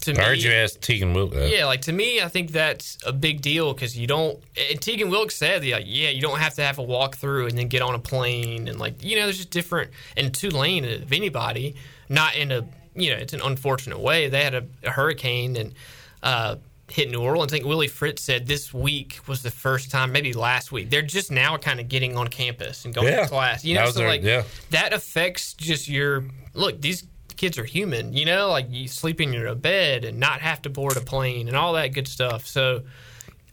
To 0.03 0.11
I 0.11 0.17
me, 0.17 0.23
heard 0.23 0.37
you 0.39 0.51
ask 0.51 0.79
Tegan 0.81 1.13
Wilk 1.13 1.33
that. 1.33 1.49
yeah, 1.49 1.65
like 1.65 1.81
to 1.81 1.91
me, 1.93 2.21
I 2.21 2.27
think 2.27 2.51
that's 2.51 2.97
a 3.05 3.13
big 3.13 3.41
deal 3.41 3.73
because 3.73 3.97
you 3.97 4.07
don't. 4.07 4.41
And 4.69 4.81
Tegan 4.81 5.09
Wilkes 5.09 5.35
said, 5.35 5.63
like, 5.65 5.83
yeah, 5.87 6.09
you 6.09 6.21
don't 6.21 6.39
have 6.39 6.55
to 6.55 6.63
have 6.63 6.79
a 6.79 6.83
walkthrough 6.83 7.49
and 7.49 7.57
then 7.57 7.67
get 7.67 7.81
on 7.81 7.95
a 7.95 7.99
plane 7.99 8.67
and 8.67 8.79
like, 8.79 9.03
you 9.03 9.15
know, 9.15 9.23
there's 9.23 9.37
just 9.37 9.49
different. 9.51 9.91
And 10.17 10.33
Tulane, 10.33 10.85
if 10.85 11.11
anybody, 11.11 11.75
not 12.09 12.35
in 12.35 12.51
a, 12.51 12.65
you 12.95 13.11
know, 13.11 13.17
it's 13.17 13.33
an 13.33 13.41
unfortunate 13.41 13.99
way. 13.99 14.29
They 14.29 14.43
had 14.43 14.55
a, 14.55 14.65
a 14.83 14.89
hurricane 14.91 15.55
and 15.55 15.73
uh, 16.21 16.57
hit 16.89 17.09
New 17.09 17.21
Orleans. 17.21 17.51
I 17.53 17.55
think 17.57 17.65
Willie 17.67 17.87
Fritz 17.87 18.21
said 18.23 18.45
this 18.45 18.73
week 18.73 19.19
was 19.27 19.41
the 19.41 19.51
first 19.51 19.89
time, 19.89 20.11
maybe 20.11 20.33
last 20.33 20.71
week. 20.71 20.89
They're 20.89 21.01
just 21.01 21.31
now 21.31 21.57
kind 21.57 21.79
of 21.79 21.87
getting 21.87 22.15
on 22.17 22.27
campus 22.27 22.85
and 22.85 22.93
going 22.93 23.07
Yeah. 23.07 23.23
to 23.23 23.27
class. 23.29 23.63
You 23.63 23.75
know, 23.75 23.85
so 23.87 23.99
their- 23.99 24.07
like 24.09 24.21
yeah. 24.21 24.43
that 24.71 24.93
affects 24.93 25.53
just 25.53 25.87
your 25.87 26.25
look. 26.53 26.81
These 26.81 27.07
kids 27.35 27.57
are 27.57 27.63
human, 27.65 28.13
you 28.13 28.25
know, 28.25 28.49
like 28.49 28.67
you 28.69 28.87
sleep 28.87 29.19
in 29.21 29.33
your 29.33 29.53
bed 29.55 30.05
and 30.05 30.19
not 30.19 30.41
have 30.41 30.61
to 30.63 30.69
board 30.69 30.97
a 30.97 31.01
plane 31.01 31.47
and 31.47 31.55
all 31.57 31.73
that 31.73 31.87
good 31.89 32.07
stuff. 32.07 32.45
So 32.47 32.83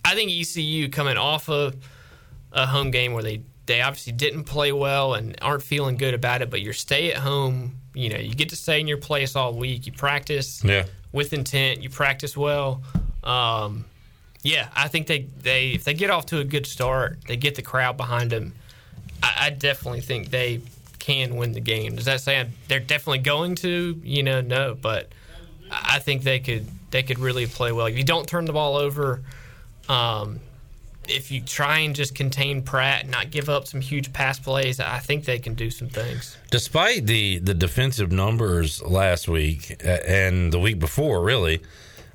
I 0.04 0.14
think 0.14 0.30
ECU 0.30 0.88
coming 0.88 1.16
off 1.16 1.48
of 1.48 1.74
a 2.52 2.66
home 2.66 2.90
game 2.90 3.12
where 3.12 3.22
they 3.22 3.42
they 3.66 3.80
obviously 3.82 4.12
didn't 4.12 4.44
play 4.44 4.72
well 4.72 5.14
and 5.14 5.36
aren't 5.42 5.62
feeling 5.62 5.96
good 5.96 6.14
about 6.14 6.42
it, 6.42 6.50
but 6.50 6.60
you're 6.60 6.72
stay 6.72 7.12
at 7.12 7.18
home. 7.18 7.76
You 7.94 8.08
know, 8.08 8.18
you 8.18 8.34
get 8.34 8.48
to 8.48 8.56
stay 8.56 8.80
in 8.80 8.88
your 8.88 8.96
place 8.98 9.36
all 9.36 9.52
week. 9.54 9.86
You 9.86 9.92
practice 9.92 10.62
Yeah. 10.64 10.86
with 11.12 11.32
intent. 11.32 11.82
You 11.82 11.90
practice 11.90 12.36
well. 12.36 12.82
Um, 13.22 13.84
yeah, 14.42 14.68
I 14.74 14.88
think 14.88 15.06
they, 15.06 15.26
they 15.42 15.70
if 15.72 15.84
they 15.84 15.94
get 15.94 16.10
off 16.10 16.26
to 16.26 16.38
a 16.38 16.44
good 16.44 16.66
start, 16.66 17.18
they 17.28 17.36
get 17.36 17.54
the 17.54 17.62
crowd 17.62 17.96
behind 17.96 18.30
them. 18.30 18.54
I, 19.22 19.34
I 19.46 19.50
definitely 19.50 20.00
think 20.00 20.30
they 20.30 20.62
can 21.00 21.36
win 21.36 21.52
the 21.52 21.60
game. 21.60 21.96
Does 21.96 22.04
that 22.04 22.20
say 22.20 22.46
they're 22.68 22.78
definitely 22.78 23.18
going 23.18 23.56
to? 23.56 24.00
You 24.04 24.22
know, 24.22 24.40
no, 24.40 24.76
but 24.80 25.08
I 25.70 25.98
think 25.98 26.22
they 26.22 26.38
could 26.38 26.68
they 26.90 27.02
could 27.02 27.18
really 27.18 27.46
play 27.46 27.72
well. 27.72 27.86
If 27.86 27.96
you 27.96 28.04
don't 28.04 28.28
turn 28.28 28.44
the 28.44 28.52
ball 28.52 28.76
over, 28.76 29.22
um, 29.88 30.40
if 31.08 31.30
you 31.30 31.40
try 31.40 31.78
and 31.78 31.94
just 31.94 32.14
contain 32.14 32.62
Pratt 32.62 33.02
and 33.02 33.10
not 33.10 33.30
give 33.30 33.48
up 33.48 33.66
some 33.66 33.80
huge 33.80 34.12
pass 34.12 34.38
plays, 34.38 34.78
I 34.80 34.98
think 34.98 35.24
they 35.24 35.38
can 35.38 35.54
do 35.54 35.70
some 35.70 35.88
things. 35.88 36.36
Despite 36.50 37.06
the 37.06 37.38
the 37.38 37.54
defensive 37.54 38.12
numbers 38.12 38.82
last 38.82 39.28
week 39.28 39.82
uh, 39.84 39.88
and 40.06 40.52
the 40.52 40.60
week 40.60 40.78
before, 40.78 41.22
really, 41.22 41.60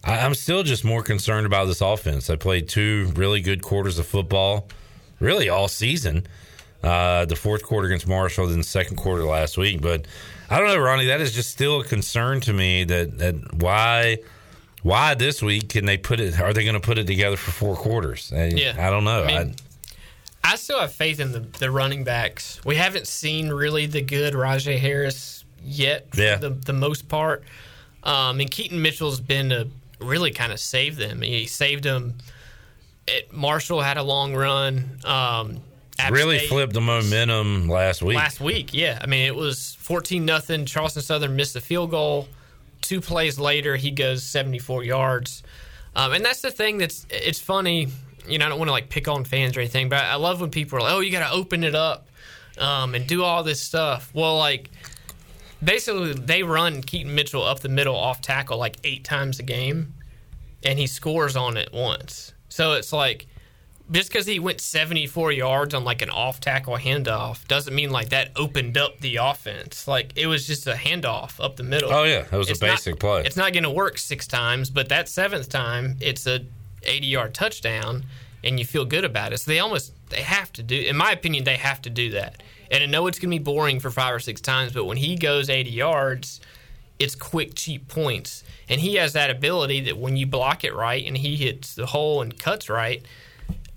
I'm 0.03 0.35
still 0.35 0.63
just 0.63 0.85
more 0.85 1.01
concerned 1.01 1.45
about 1.45 1.65
this 1.65 1.81
offense. 1.81 2.29
I 2.29 2.35
played 2.35 2.69
two 2.69 3.11
really 3.15 3.41
good 3.41 3.61
quarters 3.61 3.97
of 3.97 4.05
football, 4.05 4.67
really 5.19 5.49
all 5.49 5.67
season. 5.67 6.27
Uh, 6.85 7.25
the 7.25 7.35
fourth 7.35 7.63
quarter 7.63 7.87
against 7.87 8.07
Marshall, 8.07 8.47
then 8.47 8.59
the 8.59 8.63
second 8.63 8.97
quarter 8.97 9.23
last 9.23 9.57
week. 9.57 9.81
But 9.81 10.05
I 10.49 10.59
don't 10.59 10.67
know, 10.67 10.77
Ronnie. 10.77 11.07
That 11.07 11.19
is 11.21 11.33
just 11.33 11.49
still 11.49 11.81
a 11.81 11.83
concern 11.83 12.41
to 12.41 12.53
me. 12.53 12.83
That 12.83 13.17
that 13.17 13.53
why 13.55 14.19
why 14.83 15.15
this 15.15 15.41
week 15.41 15.69
can 15.69 15.85
they 15.85 15.97
put 15.97 16.19
it? 16.19 16.39
Are 16.39 16.53
they 16.53 16.63
going 16.63 16.75
to 16.75 16.79
put 16.79 16.99
it 16.99 17.07
together 17.07 17.37
for 17.37 17.49
four 17.51 17.75
quarters? 17.75 18.31
I, 18.35 18.45
Yeah. 18.55 18.75
I 18.77 18.91
don't 18.91 19.03
know. 19.03 19.23
I 19.23 19.43
mean, 19.45 19.55
I 20.43 20.57
still 20.57 20.79
have 20.79 20.91
faith 20.93 21.19
in 21.19 21.31
the, 21.31 21.39
the 21.39 21.71
running 21.71 22.03
backs. 22.03 22.63
We 22.63 22.75
haven't 22.75 23.07
seen 23.07 23.49
really 23.49 23.87
the 23.87 24.01
good 24.03 24.35
Rahjai 24.35 24.77
Harris 24.77 25.43
yet 25.63 26.13
for 26.13 26.21
Yeah. 26.21 26.35
the, 26.35 26.51
the 26.51 26.73
most 26.73 27.09
part. 27.09 27.43
Um, 28.03 28.39
and 28.39 28.51
Keaton 28.51 28.79
Mitchell's 28.79 29.19
been 29.19 29.49
to 29.49 29.67
really 29.99 30.29
kind 30.29 30.53
of 30.53 30.59
save 30.59 30.97
them. 30.97 31.23
He 31.23 31.47
saved 31.47 31.83
them. 31.83 32.13
At 33.07 33.33
Marshall 33.33 33.81
had 33.81 33.97
a 33.97 34.03
long 34.03 34.35
run. 34.35 34.99
Um, 35.03 35.57
I 35.57 35.64
App 35.97 36.11
really 36.11 36.39
State- 36.39 36.49
flipped 36.49 36.73
the 36.73 36.81
momentum 36.81 37.69
last 37.69 38.01
week. 38.01 38.17
Last 38.17 38.39
week, 38.41 38.73
yeah. 38.73 38.99
I 39.01 39.05
mean, 39.07 39.25
it 39.25 39.35
was 39.35 39.75
14 39.79 40.25
nothing. 40.25 40.65
Charleston 40.65 41.01
Southern 41.01 41.35
missed 41.35 41.55
a 41.55 41.61
field 41.61 41.91
goal. 41.91 42.27
two 42.81 43.01
plays 43.01 43.39
later, 43.39 43.75
he 43.77 43.89
goes 43.91 44.23
74 44.23 44.83
yards. 44.83 45.41
Um, 45.95 46.11
and 46.13 46.23
that's 46.25 46.41
the 46.41 46.51
thing 46.51 46.77
that's 46.77 47.07
it's 47.09 47.39
funny. 47.39 47.87
You 48.27 48.37
know, 48.37 48.45
I 48.45 48.49
don't 48.49 48.57
want 48.59 48.67
to 48.69 48.73
like 48.73 48.89
pick 48.89 49.07
on 49.07 49.23
fans 49.23 49.55
or 49.55 49.61
anything, 49.61 49.87
but 49.89 50.03
I 50.03 50.15
love 50.15 50.41
when 50.41 50.49
people 50.51 50.77
are 50.77 50.81
like, 50.81 50.91
"Oh, 50.93 50.99
you 50.99 51.11
got 51.11 51.27
to 51.27 51.33
open 51.33 51.63
it 51.63 51.73
up 51.75 52.07
um, 52.57 52.93
and 52.93 53.07
do 53.07 53.23
all 53.23 53.43
this 53.43 53.61
stuff." 53.61 54.11
Well, 54.13 54.37
like 54.37 54.69
basically, 55.63 56.13
they 56.13 56.43
run 56.43 56.81
Keaton 56.81 57.13
Mitchell 57.15 57.43
up 57.43 57.61
the 57.61 57.69
middle 57.69 57.95
off 57.95 58.21
tackle 58.21 58.57
like 58.57 58.77
eight 58.83 59.03
times 59.03 59.39
a 59.39 59.43
game, 59.43 59.93
and 60.63 60.77
he 60.77 60.87
scores 60.87 61.35
on 61.35 61.55
it 61.57 61.69
once. 61.73 62.33
So 62.49 62.73
it's 62.73 62.91
like 62.91 63.27
just 63.91 64.09
because 64.09 64.25
he 64.25 64.39
went 64.39 64.59
74 64.61 65.31
yards 65.31 65.73
on 65.73 65.83
like 65.83 66.01
an 66.01 66.09
off 66.09 66.39
tackle 66.39 66.77
handoff 66.77 67.47
doesn't 67.47 67.73
mean 67.75 67.91
like 67.91 68.09
that 68.09 68.31
opened 68.35 68.77
up 68.77 68.99
the 68.99 69.17
offense. 69.17 69.87
Like 69.87 70.11
it 70.15 70.27
was 70.27 70.47
just 70.47 70.65
a 70.67 70.73
handoff 70.73 71.43
up 71.43 71.55
the 71.55 71.63
middle. 71.63 71.91
Oh, 71.93 72.03
yeah. 72.03 72.23
That 72.23 72.37
was 72.37 72.47
a 72.49 72.51
It's 72.51 72.61
not- 72.61 72.67
basic 72.71 72.99
play. 72.99 73.21
It's 73.25 73.37
not 73.37 73.53
going 73.53 73.63
to 73.63 73.69
work 73.69 73.97
six 73.97 74.25
times, 74.27 74.69
but 74.69 74.89
that 74.89 75.07
seventh 75.07 75.49
time, 75.49 75.97
it's 76.01 76.25
a 76.25 76.41
80 76.83 77.07
yard 77.07 77.33
touchdown, 77.35 78.05
and 78.43 78.59
you 78.59 78.65
feel 78.65 78.85
good 78.85 79.05
about 79.05 79.33
it. 79.33 79.37
So 79.39 79.51
they 79.51 79.59
almost 79.59 79.93
they 80.09 80.21
have 80.21 80.51
to 80.53 80.63
do, 80.63 80.79
in 80.79 80.95
my 80.97 81.11
opinion, 81.11 81.43
they 81.43 81.55
have 81.55 81.81
to 81.83 81.89
do 81.89 82.11
that. 82.11 82.41
And 82.71 82.83
I 82.83 82.87
know 82.87 83.05
it's 83.07 83.19
going 83.19 83.29
to 83.31 83.37
be 83.37 83.43
boring 83.43 83.79
for 83.79 83.91
five 83.91 84.13
or 84.15 84.19
six 84.19 84.41
times, 84.41 84.71
but 84.73 84.85
when 84.85 84.97
he 84.97 85.15
goes 85.15 85.49
80 85.49 85.69
yards, 85.69 86.41
it's 86.97 87.13
quick, 87.15 87.53
cheap 87.55 87.87
points. 87.87 88.43
And 88.69 88.81
he 88.81 88.95
has 88.95 89.13
that 89.13 89.29
ability 89.29 89.81
that 89.81 89.97
when 89.97 90.17
you 90.17 90.25
block 90.25 90.63
it 90.63 90.73
right 90.73 91.05
and 91.05 91.15
he 91.17 91.35
hits 91.35 91.75
the 91.75 91.85
hole 91.87 92.21
and 92.21 92.37
cuts 92.39 92.69
right, 92.69 93.03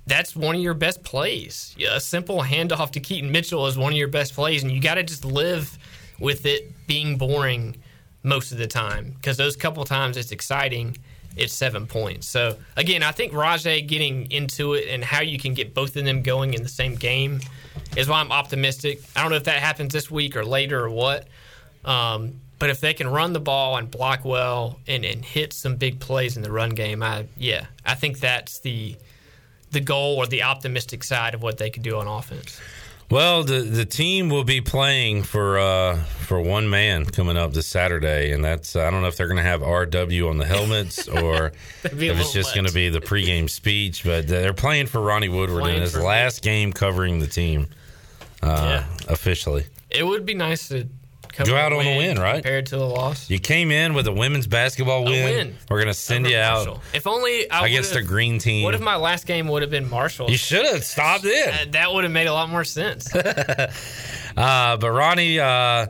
that's 0.09 0.35
one 0.35 0.57
of 0.57 0.61
your 0.61 0.75
best 0.75 1.03
plays. 1.03 1.77
A 1.91 2.01
simple 2.01 2.43
handoff 2.43 2.91
to 2.93 3.01
Keaton 3.01 3.31
Mitchell 3.31 3.67
is 3.67 3.77
one 3.77 3.93
of 3.93 3.99
your 3.99 4.09
best 4.09 4.35
plays, 4.35 4.63
and 4.63 4.73
you 4.73 4.81
got 4.81 4.95
to 4.95 5.03
just 5.03 5.25
live 5.25 5.79
with 6.19 6.47
it 6.47 6.73
being 6.87 7.17
boring 7.17 7.77
most 8.23 8.51
of 8.51 8.59
the 8.59 8.67
time 8.67 9.13
because 9.17 9.37
those 9.37 9.57
couple 9.57 9.85
times 9.85 10.17
it's 10.17 10.33
exciting. 10.33 10.97
It's 11.37 11.53
seven 11.53 11.87
points. 11.87 12.29
So 12.29 12.57
again, 12.77 13.03
I 13.05 13.13
think 13.13 13.33
Rahjai 13.33 13.87
getting 13.87 14.31
into 14.33 14.75
it 14.75 14.89
and 14.89 15.05
how 15.05 15.21
you 15.21 15.39
can 15.39 15.55
get 15.55 15.73
both 15.73 15.95
of 15.97 16.05
them 16.05 16.23
going 16.23 16.55
in 16.55 16.63
the 16.63 16.69
same 16.69 16.97
game 16.97 17.41
is 17.97 18.09
why 18.09 18.19
I'm 18.19 18.33
optimistic. 18.33 19.01
I 19.15 19.23
don't 19.23 19.31
know 19.31 19.37
if 19.37 19.45
that 19.45 19.61
happens 19.61 19.93
this 19.93 20.11
week 20.11 20.35
or 20.37 20.45
later 20.45 20.85
or 20.85 20.91
what. 20.91 21.29
Um, 21.85 22.41
but 22.59 22.71
if 22.71 22.81
they 22.81 22.93
can 22.93 23.07
run 23.07 23.33
the 23.33 23.41
ball 23.41 23.77
and 23.77 23.89
block 23.89 24.25
well 24.25 24.81
and, 24.89 25.05
and 25.05 25.25
hit 25.25 25.53
some 25.53 25.77
big 25.77 26.01
plays 26.01 26.37
in 26.37 26.43
the 26.43 26.51
run 26.51 26.71
game, 26.71 27.05
I 27.05 27.27
yeah, 27.39 27.67
I 27.87 27.95
think 27.95 28.19
that's 28.19 28.59
the 28.59 28.97
the 29.71 29.81
goal 29.81 30.17
or 30.17 30.27
the 30.27 30.43
optimistic 30.43 31.05
side 31.05 31.35
of 31.35 31.43
what 31.43 31.59
they 31.59 31.71
could 31.71 31.83
do 31.83 31.99
on 31.99 32.07
offense. 32.07 32.61
Well, 33.11 33.43
the 33.43 33.61
the 33.61 33.87
team 33.87 34.29
will 34.29 34.45
be 34.45 34.61
playing 34.61 35.23
for 35.23 35.59
uh, 35.59 35.97
for 35.97 36.43
one 36.43 36.69
man 36.69 37.07
coming 37.07 37.39
up 37.39 37.55
this 37.55 37.67
Saturday, 37.67 38.33
and 38.33 38.45
that's 38.45 38.77
I 38.77 38.91
don't 38.91 39.01
know 39.01 39.09
if 39.09 39.17
they're 39.17 39.29
going 39.29 39.39
to 39.39 39.43
have 39.43 39.63
RW 39.63 40.29
on 40.29 40.37
the 40.37 40.45
helmets 40.45 41.09
or 41.09 41.47
if 41.47 41.83
That'd 41.83 41.99
be 41.99 42.09
a 42.09 42.15
it's 42.15 42.35
just 42.35 42.55
going 42.55 42.67
to 42.67 42.73
be 42.73 42.91
the 42.91 43.01
pregame 43.01 43.49
speech. 43.49 44.05
But 44.05 44.29
they're 44.29 44.53
playing 44.53 44.89
for 44.89 45.01
Ronnie 45.01 45.31
Woodward 45.31 45.63
Playing 45.63 45.77
in 45.77 45.83
his 45.83 45.97
last 45.97 46.43
game 46.43 46.71
covering 46.71 47.19
the 47.19 47.27
team 47.27 47.69
uh, 48.43 48.85
officially. 49.09 49.65
It 49.89 50.07
would 50.07 50.27
be 50.27 50.35
nice 50.35 50.69
to 50.69 50.87
Go 51.45 51.57
out 51.57 51.73
on 51.73 51.87
a 51.87 51.97
win, 51.97 52.19
right? 52.19 52.43
Compared 52.43 52.67
to 52.67 52.77
the 52.77 52.85
loss. 52.85 53.31
You 53.31 53.39
came 53.39 53.71
in 53.71 53.95
with 53.95 54.07
a 54.07 54.13
women's 54.13 54.47
basketball 54.47 55.05
win. 55.05 55.25
win. 55.25 55.57
We're 55.71 55.79
going 55.79 55.89
to 55.89 55.95
send 55.95 56.27
you 56.29 56.37
out 56.37 56.81
If 56.93 57.07
only 57.07 57.51
I 57.51 57.67
against 57.67 57.93
the 57.93 58.03
green 58.03 58.39
team. 58.39 58.65
What 58.65 58.75
if 58.75 58.81
my 58.81 58.97
last 58.97 59.27
game 59.27 59.49
would 59.49 59.63
have 59.63 59.71
been 59.71 59.89
Marshall? 59.89 60.31
You 60.31 60.37
should 60.37 60.67
have 60.67 60.85
stopped. 60.85 61.25
Uh, 61.25 61.67
that 61.71 61.93
would 61.93 62.05
have 62.05 62.13
made 62.13 62.27
a 62.27 62.33
lot 62.33 62.49
more 62.51 62.65
sense. 62.65 63.15
Uh, 64.37 64.77
but 64.77 64.93
Ronnie, 64.93 65.41
uh, 65.41 65.45
I 65.49 65.89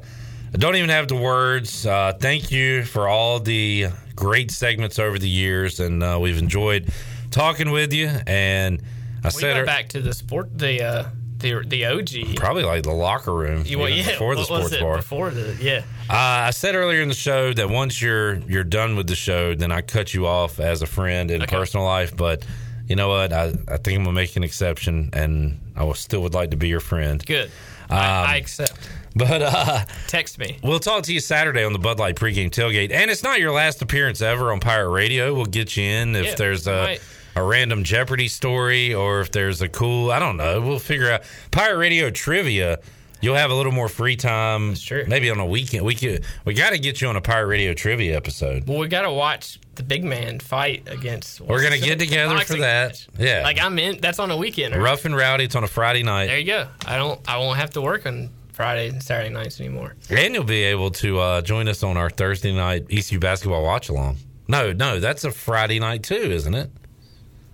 don't 0.52 0.76
even 0.76 0.88
have 0.88 1.08
the 1.08 1.16
words. 1.16 1.84
Uh, 1.84 2.14
thank 2.18 2.50
you 2.50 2.84
for 2.84 3.06
all 3.06 3.40
the 3.40 3.88
great 4.16 4.50
segments 4.50 4.98
over 4.98 5.18
the 5.18 5.28
years, 5.28 5.80
and 5.80 6.02
uh, 6.02 6.18
we've 6.18 6.38
enjoyed 6.38 6.88
talking 7.30 7.70
with 7.70 7.92
you. 7.92 8.10
And 8.26 8.80
I 9.22 9.26
we 9.28 9.30
said 9.32 9.56
it- 9.58 9.66
back 9.66 9.90
to 9.90 10.00
the 10.00 10.14
sport, 10.14 10.56
the 10.56 10.82
uh, 10.82 11.04
the 11.38 11.64
the 11.66 11.86
OG. 11.86 12.36
probably 12.36 12.64
like 12.64 12.82
the 12.82 12.92
locker 12.92 13.32
room 13.32 13.64
well, 13.76 13.88
yeah, 13.88 14.10
before 14.10 14.34
the 14.34 14.44
sports 14.44 14.76
bar. 14.76 14.96
Before 14.96 15.30
the 15.30 15.56
yeah. 15.60 15.82
Uh, 16.08 16.46
I 16.46 16.50
said 16.50 16.74
earlier 16.74 17.00
in 17.00 17.08
the 17.08 17.14
show 17.14 17.52
that 17.52 17.68
once 17.68 18.00
you're 18.00 18.34
you're 18.40 18.64
done 18.64 18.96
with 18.96 19.06
the 19.06 19.16
show, 19.16 19.54
then 19.54 19.70
I 19.70 19.82
cut 19.82 20.14
you 20.14 20.26
off 20.26 20.60
as 20.60 20.82
a 20.82 20.86
friend 20.86 21.30
in 21.30 21.42
personal 21.42 21.84
life. 21.86 22.16
But 22.16 22.44
you 22.88 22.96
know 22.96 23.08
what? 23.08 23.32
I, 23.32 23.52
I 23.68 23.76
think 23.76 23.98
I'm 23.98 24.04
gonna 24.04 24.12
make 24.12 24.34
an 24.36 24.44
exception, 24.44 25.10
and 25.12 25.60
I 25.76 25.84
will, 25.84 25.94
still 25.94 26.22
would 26.22 26.34
like 26.34 26.50
to 26.50 26.56
be 26.56 26.68
your 26.68 26.80
friend. 26.80 27.24
Good. 27.24 27.50
Um, 27.90 27.98
I, 27.98 28.34
I 28.34 28.36
accept. 28.36 28.78
But 29.16 29.42
uh, 29.42 29.84
Text 30.06 30.38
me. 30.38 30.58
We'll 30.62 30.78
talk 30.78 31.04
to 31.04 31.12
you 31.12 31.20
Saturday 31.20 31.64
on 31.64 31.72
the 31.72 31.78
Bud 31.78 31.98
Light 31.98 32.14
pregame 32.16 32.50
tailgate, 32.50 32.92
and 32.92 33.10
it's 33.10 33.22
not 33.22 33.40
your 33.40 33.52
last 33.52 33.82
appearance 33.82 34.22
ever 34.22 34.52
on 34.52 34.60
Pirate 34.60 34.90
Radio. 34.90 35.34
We'll 35.34 35.46
get 35.46 35.76
you 35.76 35.84
in 35.84 36.14
if 36.14 36.26
Yeah, 36.26 36.34
there's 36.36 36.66
a 36.66 36.72
right. 36.72 37.02
A 37.38 37.42
random 37.42 37.84
Jeopardy 37.84 38.28
story 38.28 38.92
or 38.92 39.20
if 39.20 39.30
there's 39.30 39.62
a 39.62 39.68
cool. 39.68 40.10
I 40.10 40.18
don't 40.18 40.36
know. 40.36 40.60
We'll 40.60 40.78
figure 40.78 41.10
out 41.10 41.22
Pirate 41.50 41.78
Radio 41.78 42.10
trivia. 42.10 42.80
You'll 43.20 43.36
have 43.36 43.50
a 43.50 43.54
little 43.54 43.72
more 43.72 43.88
free 43.88 44.16
time. 44.16 44.74
Sure. 44.74 45.04
Maybe 45.06 45.30
on 45.30 45.40
a 45.40 45.46
weekend. 45.46 45.84
We 45.84 45.94
could. 45.94 46.24
We 46.44 46.54
got 46.54 46.70
to 46.70 46.78
get 46.78 47.00
you 47.00 47.08
on 47.08 47.16
a 47.16 47.20
Pirate 47.20 47.46
Radio 47.46 47.74
trivia 47.74 48.16
episode. 48.16 48.68
Well, 48.68 48.78
we 48.78 48.88
got 48.88 49.02
to 49.02 49.12
watch 49.12 49.58
the 49.74 49.82
big 49.82 50.04
man 50.04 50.40
fight 50.40 50.88
against. 50.88 51.40
We're 51.40 51.62
gonna 51.62 51.78
get 51.78 51.98
together 52.00 52.36
for 52.40 52.56
that. 52.56 53.06
Yeah. 53.16 53.42
Like 53.44 53.60
I'm 53.60 53.78
in. 53.78 54.00
That's 54.00 54.18
on 54.18 54.30
a 54.30 54.36
weekend. 54.36 54.74
right? 54.74 54.82
Rough 54.82 55.04
and 55.04 55.16
rowdy. 55.16 55.44
It's 55.44 55.54
on 55.56 55.64
a 55.64 55.68
Friday 55.68 56.02
night. 56.02 56.26
There 56.26 56.38
you 56.38 56.46
go. 56.46 56.68
I 56.86 56.96
don't. 56.96 57.20
I 57.28 57.38
won't 57.38 57.58
have 57.58 57.70
to 57.70 57.80
work 57.80 58.04
on 58.06 58.30
Friday 58.52 58.88
and 58.88 59.00
Saturday 59.02 59.32
nights 59.32 59.60
anymore. 59.60 59.94
And 60.10 60.34
you'll 60.34 60.42
be 60.44 60.64
able 60.64 60.90
to 60.92 61.18
uh, 61.20 61.42
join 61.42 61.68
us 61.68 61.84
on 61.84 61.96
our 61.96 62.10
Thursday 62.10 62.52
night 62.52 62.86
ECU 62.90 63.20
basketball 63.20 63.62
watch 63.62 63.88
along. 63.88 64.16
No, 64.48 64.72
no, 64.72 64.98
that's 64.98 65.24
a 65.24 65.30
Friday 65.30 65.78
night 65.78 66.02
too, 66.02 66.14
isn't 66.14 66.54
it? 66.54 66.70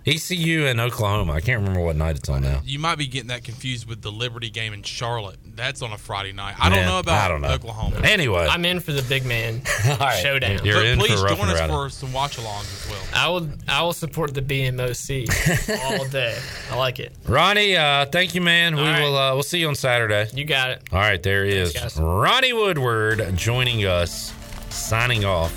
ECU 0.06 0.66
and 0.66 0.80
Oklahoma. 0.80 1.32
I 1.32 1.40
can't 1.40 1.60
remember 1.60 1.80
what 1.80 1.96
night 1.96 2.16
it's 2.16 2.28
on 2.28 2.42
now. 2.42 2.60
You 2.64 2.78
might 2.78 2.96
be 2.98 3.06
getting 3.06 3.28
that 3.28 3.42
confused 3.42 3.88
with 3.88 4.02
the 4.02 4.12
Liberty 4.12 4.50
game 4.50 4.74
in 4.74 4.82
Charlotte. 4.82 5.38
That's 5.56 5.80
on 5.80 5.92
a 5.92 5.98
Friday 5.98 6.32
night. 6.32 6.56
I 6.58 6.68
don't 6.68 6.84
know 6.84 6.98
about 6.98 7.24
I 7.24 7.28
don't 7.28 7.40
know. 7.40 7.48
Oklahoma. 7.48 8.00
Anyway, 8.04 8.46
I'm 8.50 8.64
in 8.66 8.80
for 8.80 8.92
the 8.92 9.02
big 9.02 9.24
man 9.24 9.62
right. 10.00 10.20
showdown. 10.20 10.60
You're 10.64 10.76
But 10.76 10.86
in 10.86 10.98
please 10.98 11.18
for 11.20 11.26
rough 11.26 11.38
join 11.38 11.48
us 11.48 11.60
rowdy. 11.60 11.72
for 11.72 11.88
some 11.88 12.12
watch-alongs 12.12 12.84
as 12.84 12.90
well. 12.90 13.02
I 13.14 13.28
will. 13.28 13.48
I 13.68 13.82
will 13.82 13.92
support 13.94 14.34
the 14.34 14.42
BMOC 14.42 15.98
all 15.98 16.06
day. 16.08 16.36
I 16.70 16.76
like 16.76 17.00
it. 17.00 17.12
Ronnie, 17.26 17.76
uh, 17.76 18.04
thank 18.06 18.34
you, 18.34 18.40
man. 18.42 18.76
we 18.76 18.82
will. 18.82 19.16
Uh, 19.16 19.32
we'll 19.34 19.42
see 19.42 19.60
you 19.60 19.68
on 19.68 19.74
Saturday. 19.74 20.26
You 20.34 20.44
got 20.44 20.70
it. 20.70 20.82
All 20.92 20.98
right, 20.98 21.22
there 21.22 21.44
he 21.44 21.52
is. 21.52 21.72
Guys. 21.72 21.96
Ronnie 21.98 22.52
Woodward 22.52 23.36
joining 23.36 23.80
us, 23.86 24.34
signing 24.68 25.24
off 25.24 25.52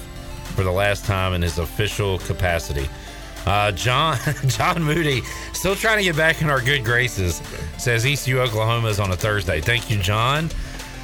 for 0.55 0.63
the 0.63 0.71
last 0.71 1.03
time 1.05 1.33
in 1.33 1.41
his 1.41 1.57
official 1.59 2.19
capacity. 2.19 2.87
Uh, 3.47 3.71
John 3.71 4.17
John 4.47 4.83
Moody 4.83 5.21
still 5.53 5.73
trying 5.73 5.99
to 5.99 6.03
get 6.03 6.17
back 6.17 6.41
in 6.41 6.49
our 6.49 6.59
good 6.61 6.83
graces. 6.83 7.41
Says 7.77 8.05
ECU 8.05 8.41
Oklahoma 8.41 8.89
is 8.89 8.99
on 8.99 9.11
a 9.11 9.15
Thursday. 9.15 9.61
Thank 9.61 9.89
you, 9.89 9.97
John. 9.99 10.49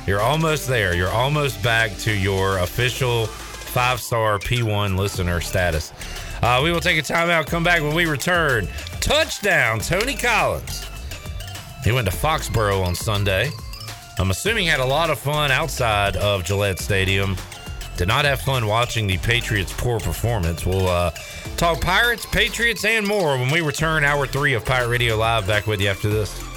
You're 0.05 0.19
almost 0.19 0.67
there. 0.67 0.93
You're 0.93 1.09
almost 1.09 1.63
back 1.63 1.95
to 1.99 2.11
your 2.11 2.57
official 2.57 3.27
five 3.27 4.01
star 4.01 4.39
P1 4.39 4.97
listener 4.97 5.39
status. 5.39 5.93
Uh, 6.41 6.59
we 6.61 6.69
will 6.69 6.81
take 6.81 6.99
a 6.99 7.01
timeout. 7.01 7.47
Come 7.47 7.63
back 7.63 7.81
when 7.81 7.95
we 7.95 8.05
return. 8.05 8.67
Touchdown, 8.99 9.79
Tony 9.79 10.13
Collins. 10.13 10.85
He 11.85 11.93
went 11.93 12.09
to 12.11 12.15
Foxborough 12.15 12.83
on 12.85 12.93
Sunday. 12.93 13.51
I'm 14.19 14.31
assuming 14.31 14.67
had 14.67 14.81
a 14.81 14.85
lot 14.85 15.09
of 15.09 15.17
fun 15.17 15.49
outside 15.49 16.17
of 16.17 16.43
Gillette 16.43 16.79
Stadium. 16.79 17.37
Did 17.95 18.09
not 18.09 18.25
have 18.25 18.41
fun 18.41 18.67
watching 18.67 19.07
the 19.07 19.17
Patriots' 19.19 19.71
poor 19.71 20.01
performance. 20.01 20.65
We'll 20.65 20.87
uh, 20.89 21.11
talk 21.57 21.81
Pirates, 21.81 22.25
Patriots, 22.25 22.85
and 22.85 23.07
more 23.07 23.37
when 23.37 23.51
we 23.51 23.61
return 23.61 24.03
hour 24.03 24.27
three 24.27 24.53
of 24.53 24.65
Pirate 24.65 24.89
Radio 24.89 25.15
Live. 25.17 25.47
Back 25.47 25.67
with 25.67 25.81
you 25.81 25.87
after 25.87 26.09
this. 26.09 26.52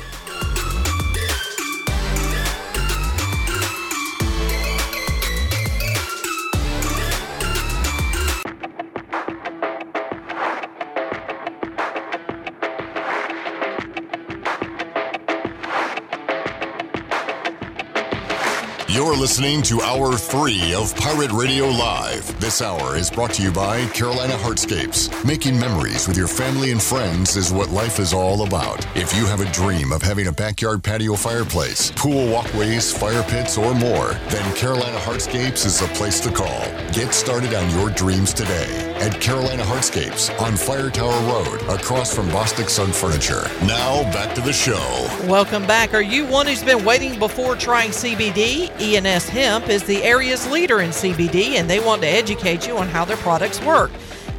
Listening 19.27 19.61
to 19.61 19.83
Hour 19.83 20.17
3 20.17 20.73
of 20.75 20.95
Pirate 20.95 21.33
Radio 21.33 21.67
Live. 21.67 22.41
This 22.41 22.63
hour 22.63 22.95
is 22.95 23.11
brought 23.11 23.33
to 23.33 23.43
you 23.43 23.51
by 23.51 23.85
Carolina 23.87 24.35
Hardscapes. 24.35 25.11
Making 25.25 25.59
memories 25.59 26.07
with 26.07 26.17
your 26.17 26.29
family 26.29 26.71
and 26.71 26.81
friends 26.81 27.35
is 27.35 27.53
what 27.53 27.71
life 27.71 27.99
is 27.99 28.13
all 28.13 28.47
about. 28.47 28.87
If 28.97 29.17
you 29.17 29.27
have 29.27 29.41
a 29.41 29.51
dream 29.51 29.91
of 29.91 30.01
having 30.01 30.29
a 30.29 30.33
backyard 30.33 30.85
patio 30.85 31.17
fireplace, 31.17 31.91
pool 31.97 32.31
walkways, 32.31 32.97
fire 32.97 33.25
pits, 33.25 33.59
or 33.59 33.75
more, 33.75 34.13
then 34.29 34.55
Carolina 34.55 34.99
Hardscapes 34.99 35.67
is 35.67 35.81
the 35.81 35.89
place 35.89 36.21
to 36.21 36.31
call. 36.31 36.65
Get 36.93 37.13
started 37.13 37.53
on 37.53 37.69
your 37.71 37.91
dreams 37.91 38.33
today. 38.33 38.86
At 38.99 39.21
Carolina 39.21 39.63
Hardscapes 39.63 40.31
on 40.41 40.57
Fire 40.57 40.89
Tower 40.89 41.13
Road, 41.31 41.61
across 41.69 42.15
from 42.15 42.29
Bostic 42.31 42.71
Sugg 42.71 42.89
Furniture. 42.89 43.43
Now 43.67 44.03
back 44.11 44.35
to 44.35 44.41
the 44.41 44.55
show. 44.55 45.07
Welcome 45.29 45.67
back. 45.67 45.93
Are 45.93 46.01
you 46.01 46.25
one 46.25 46.47
who's 46.47 46.63
been 46.63 46.83
waiting 46.83 47.19
before 47.19 47.57
trying 47.57 47.91
CBD? 47.91 48.71
ENS 48.81 49.29
Hemp 49.29 49.69
is 49.69 49.85
the 49.85 50.03
area's 50.03 50.51
leader 50.51 50.81
in 50.81 50.91
CBD, 50.91 51.57
and 51.57 51.69
they 51.69 51.79
want 51.79 52.01
to 52.03 52.09
educate 52.09 52.67
you 52.67 52.79
on 52.79 52.89
how 52.89 53.05
their 53.05 53.19
products 53.19 53.61
work. 53.61 53.91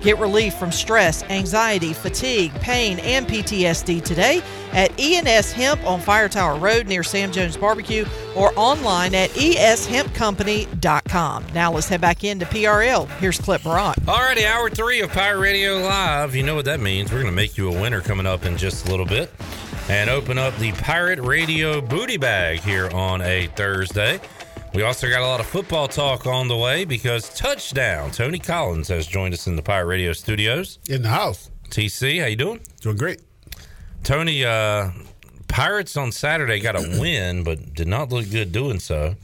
Get 0.02 0.18
relief 0.20 0.54
from 0.56 0.72
stress, 0.72 1.24
anxiety, 1.24 1.92
fatigue, 1.94 2.54
pain, 2.56 3.00
and 3.00 3.28
PTSD 3.28 4.04
today 4.04 4.42
at 4.74 4.92
ENS 5.00 5.52
Hemp 5.52 5.84
on 5.86 6.00
Fire 6.00 6.30
Tower 6.30 6.60
Road 6.60 6.88
near 6.88 7.04
Sam 7.04 7.32
Jones 7.32 7.58
Barbecue 7.58 8.06
or 8.36 8.52
online 8.56 9.14
at 9.16 9.30
eshempcompany.com. 9.32 11.46
Now 11.54 11.72
let's 11.72 11.88
head 11.88 12.02
back 12.02 12.24
into 12.24 12.46
PRL. 12.46 13.10
Here's 13.20 13.40
Clip 13.40 13.64
Barat. 13.64 13.96
Alrighty, 14.02 14.46
hour 14.46 14.70
three 14.70 15.02
of 15.02 15.12
Pirate 15.12 15.40
Radio 15.40 15.80
Live. 15.80 16.36
You 16.36 16.44
know 16.44 16.56
what 16.56 16.66
that 16.66 16.80
means. 16.80 17.12
We're 17.12 17.22
going 17.22 17.32
to 17.32 17.36
make 17.36 17.58
you 17.58 17.70
a 17.70 17.82
winner 17.82 18.02
coming 18.02 18.28
up 18.28 18.46
in 18.46 18.58
just 18.58 18.88
a 18.88 18.92
little 18.92 19.06
bit 19.06 19.32
and 19.90 20.10
open 20.10 20.38
up 20.38 20.56
the 20.58 20.72
Pirate 20.74 21.20
Radio 21.20 21.82
booty 21.82 22.18
bag 22.18 22.60
here 22.60 22.90
on 22.94 23.22
a 23.22 23.48
Thursday. 23.56 24.20
We 24.78 24.84
also 24.84 25.10
got 25.10 25.22
a 25.22 25.26
lot 25.26 25.40
of 25.40 25.48
football 25.48 25.88
talk 25.88 26.28
on 26.28 26.50
the 26.50 26.56
way 26.56 26.86
because 26.86 27.30
touchdown. 27.30 28.12
Tony 28.12 28.38
Collins 28.38 28.90
has 28.90 29.08
joined 29.08 29.34
us 29.34 29.48
in 29.48 29.56
the 29.56 29.64
Pirate 29.64 29.88
Radio 29.88 30.14
studios. 30.14 30.78
In 30.88 31.02
the 31.02 31.10
house. 31.10 31.50
TC, 31.70 32.22
how 32.22 32.28
you 32.28 32.36
doing? 32.36 32.60
Doing 32.82 32.96
great. 32.96 33.20
Tony, 34.04 34.46
uh, 34.46 34.92
Pirates 35.48 35.98
on 35.98 36.12
Saturday 36.12 36.60
got 36.60 36.76
a 36.76 36.82
win, 37.02 37.44
but 37.44 37.74
did 37.74 37.88
not 37.88 38.12
look 38.12 38.30
good 38.30 38.52
doing 38.52 38.78
so. 38.78 39.16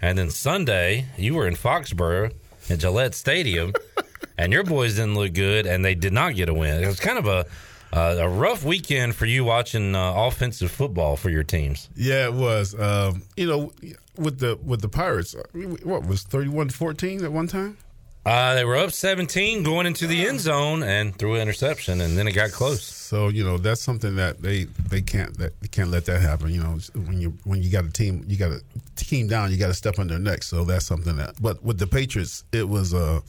And 0.00 0.16
then 0.16 0.30
Sunday, 0.30 1.06
you 1.18 1.34
were 1.34 1.48
in 1.48 1.56
Foxborough 1.56 2.32
at 2.70 2.78
Gillette 2.78 3.16
Stadium, 3.16 3.72
and 4.38 4.52
your 4.52 4.62
boys 4.62 4.94
didn't 4.94 5.16
look 5.16 5.32
good, 5.32 5.66
and 5.66 5.84
they 5.84 5.96
did 5.96 6.12
not 6.12 6.36
get 6.36 6.48
a 6.48 6.54
win. 6.54 6.80
It 6.80 6.86
was 6.86 7.00
kind 7.00 7.18
of 7.18 7.26
a 7.26 7.44
uh, 7.92 8.16
a 8.18 8.28
rough 8.28 8.64
weekend 8.64 9.14
for 9.14 9.26
you 9.26 9.44
watching 9.44 9.94
uh, 9.94 10.14
offensive 10.14 10.70
football 10.70 11.16
for 11.16 11.30
your 11.30 11.42
teams. 11.42 11.88
Yeah, 11.94 12.26
it 12.26 12.32
was. 12.34 12.78
Um, 12.78 13.22
you 13.36 13.46
know, 13.46 13.72
with 14.16 14.38
the 14.38 14.58
with 14.64 14.80
the 14.80 14.88
Pirates, 14.88 15.34
uh, 15.34 15.42
what 15.82 16.06
was 16.06 16.24
31-14 16.24 17.22
at 17.22 17.32
one 17.32 17.46
time? 17.46 17.76
Uh, 18.24 18.54
they 18.54 18.64
were 18.64 18.76
up 18.76 18.92
17 18.92 19.64
going 19.64 19.84
into 19.84 20.06
the 20.06 20.28
end 20.28 20.38
zone 20.38 20.84
and 20.84 21.16
threw 21.16 21.34
an 21.34 21.40
interception, 21.42 22.00
and 22.00 22.16
then 22.16 22.28
it 22.28 22.32
got 22.32 22.52
close. 22.52 22.84
So 22.84 23.28
you 23.28 23.42
know 23.42 23.58
that's 23.58 23.80
something 23.80 24.14
that 24.16 24.40
they 24.40 24.64
they 24.64 25.02
can't 25.02 25.36
that 25.38 25.60
they 25.60 25.66
can't 25.66 25.90
let 25.90 26.04
that 26.06 26.20
happen. 26.20 26.50
You 26.50 26.62
know 26.62 26.78
when 26.94 27.20
you 27.20 27.36
when 27.44 27.62
you 27.62 27.70
got 27.70 27.84
a 27.84 27.90
team 27.90 28.24
you 28.28 28.36
got 28.36 28.52
a 28.52 28.62
team 28.94 29.26
down 29.26 29.50
you 29.50 29.56
got 29.56 29.66
to 29.66 29.74
step 29.74 29.98
on 29.98 30.06
their 30.06 30.20
neck. 30.20 30.44
So 30.44 30.64
that's 30.64 30.86
something 30.86 31.16
that. 31.16 31.34
But 31.42 31.64
with 31.64 31.78
the 31.78 31.88
Patriots, 31.88 32.44
it 32.52 32.68
was 32.68 32.94
uh 32.94 33.20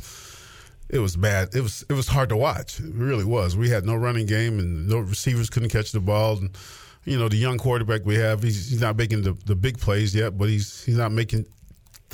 it 0.94 1.00
was 1.00 1.16
bad. 1.16 1.56
It 1.56 1.62
was 1.62 1.84
it 1.90 1.94
was 1.94 2.08
hard 2.08 2.30
to 2.30 2.38
watch. 2.38 2.80
It 2.80 2.94
really 2.94 3.26
was. 3.26 3.58
We 3.58 3.68
had 3.68 3.84
no 3.84 3.96
running 3.96 4.28
game 4.28 4.60
and 4.60 4.88
no 4.88 5.00
receivers 5.00 5.50
couldn't 5.50 5.70
catch 5.70 5.92
the 5.92 6.00
ball. 6.00 6.38
And 6.38 6.56
you 7.04 7.18
know 7.18 7.28
the 7.28 7.36
young 7.36 7.58
quarterback 7.58 8.06
we 8.06 8.16
have, 8.16 8.44
he's, 8.44 8.70
he's 8.70 8.82
not 8.82 8.96
making 8.96 9.24
the, 9.24 9.34
the 9.46 9.56
big 9.56 9.80
plays 9.80 10.14
yet, 10.14 10.38
but 10.38 10.50
he's 10.50 10.84
he's 10.84 10.98
not 10.98 11.12
making 11.12 11.48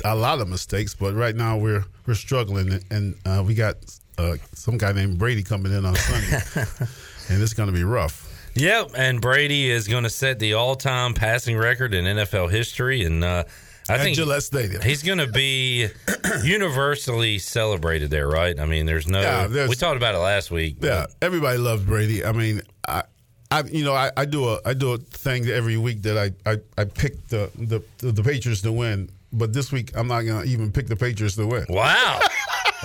a 0.02 0.16
lot 0.16 0.40
of 0.40 0.48
mistakes. 0.48 0.94
But 0.94 1.14
right 1.14 1.36
now 1.36 1.58
we're 1.58 1.84
we're 2.06 2.14
struggling, 2.14 2.82
and 2.90 3.14
uh, 3.26 3.44
we 3.46 3.54
got 3.54 3.76
uh, 4.16 4.36
some 4.54 4.78
guy 4.78 4.92
named 4.92 5.18
Brady 5.18 5.42
coming 5.42 5.72
in 5.72 5.84
on 5.84 5.94
Sunday, 5.94 6.42
and 7.28 7.42
it's 7.42 7.52
going 7.52 7.68
to 7.68 7.74
be 7.76 7.84
rough. 7.84 8.28
Yep, 8.54 8.92
and 8.96 9.20
Brady 9.20 9.70
is 9.70 9.86
going 9.88 10.02
to 10.04 10.10
set 10.10 10.40
the 10.40 10.54
all-time 10.54 11.14
passing 11.14 11.56
record 11.56 11.94
in 11.94 12.04
NFL 12.04 12.50
history, 12.50 13.04
and 13.04 13.22
uh, 13.22 13.44
I 13.88 13.94
At 13.94 14.00
think 14.00 14.16
Gillette 14.16 14.42
Stadium. 14.42 14.82
he's 14.82 15.02
going 15.02 15.18
to 15.18 15.26
be 15.26 15.88
universally 16.44 17.38
celebrated 17.38 18.10
there. 18.10 18.28
Right? 18.28 18.58
I 18.58 18.66
mean, 18.66 18.86
there's 18.86 19.06
no. 19.08 19.20
Yeah, 19.20 19.46
there's- 19.46 19.68
we 19.68 19.74
talked 19.76 19.96
about 19.96 20.14
it 20.14 20.18
last 20.18 20.50
week. 20.50 20.76
Yeah, 20.80 21.06
everybody 21.22 21.58
loves 21.58 21.82
Brady. 21.84 22.24
I 22.24 22.32
mean, 22.32 22.62
I, 22.86 23.02
I, 23.50 23.62
you 23.64 23.84
know, 23.84 23.94
I, 23.94 24.10
I 24.16 24.24
do 24.26 24.48
a 24.48 24.60
I 24.64 24.74
do 24.74 24.92
a 24.92 24.98
thing 24.98 25.46
every 25.48 25.76
week 25.76 26.02
that 26.02 26.16
I 26.16 26.50
I, 26.50 26.58
I 26.78 26.84
pick 26.84 27.26
the, 27.28 27.50
the 27.56 27.82
the 28.12 28.22
Patriots 28.22 28.60
to 28.62 28.72
win, 28.72 29.10
but 29.32 29.52
this 29.52 29.72
week 29.72 29.90
I'm 29.96 30.06
not 30.08 30.22
gonna 30.22 30.44
even 30.44 30.70
pick 30.72 30.86
the 30.86 30.96
Patriots 30.96 31.34
to 31.36 31.46
win. 31.46 31.66
Wow, 31.68 32.20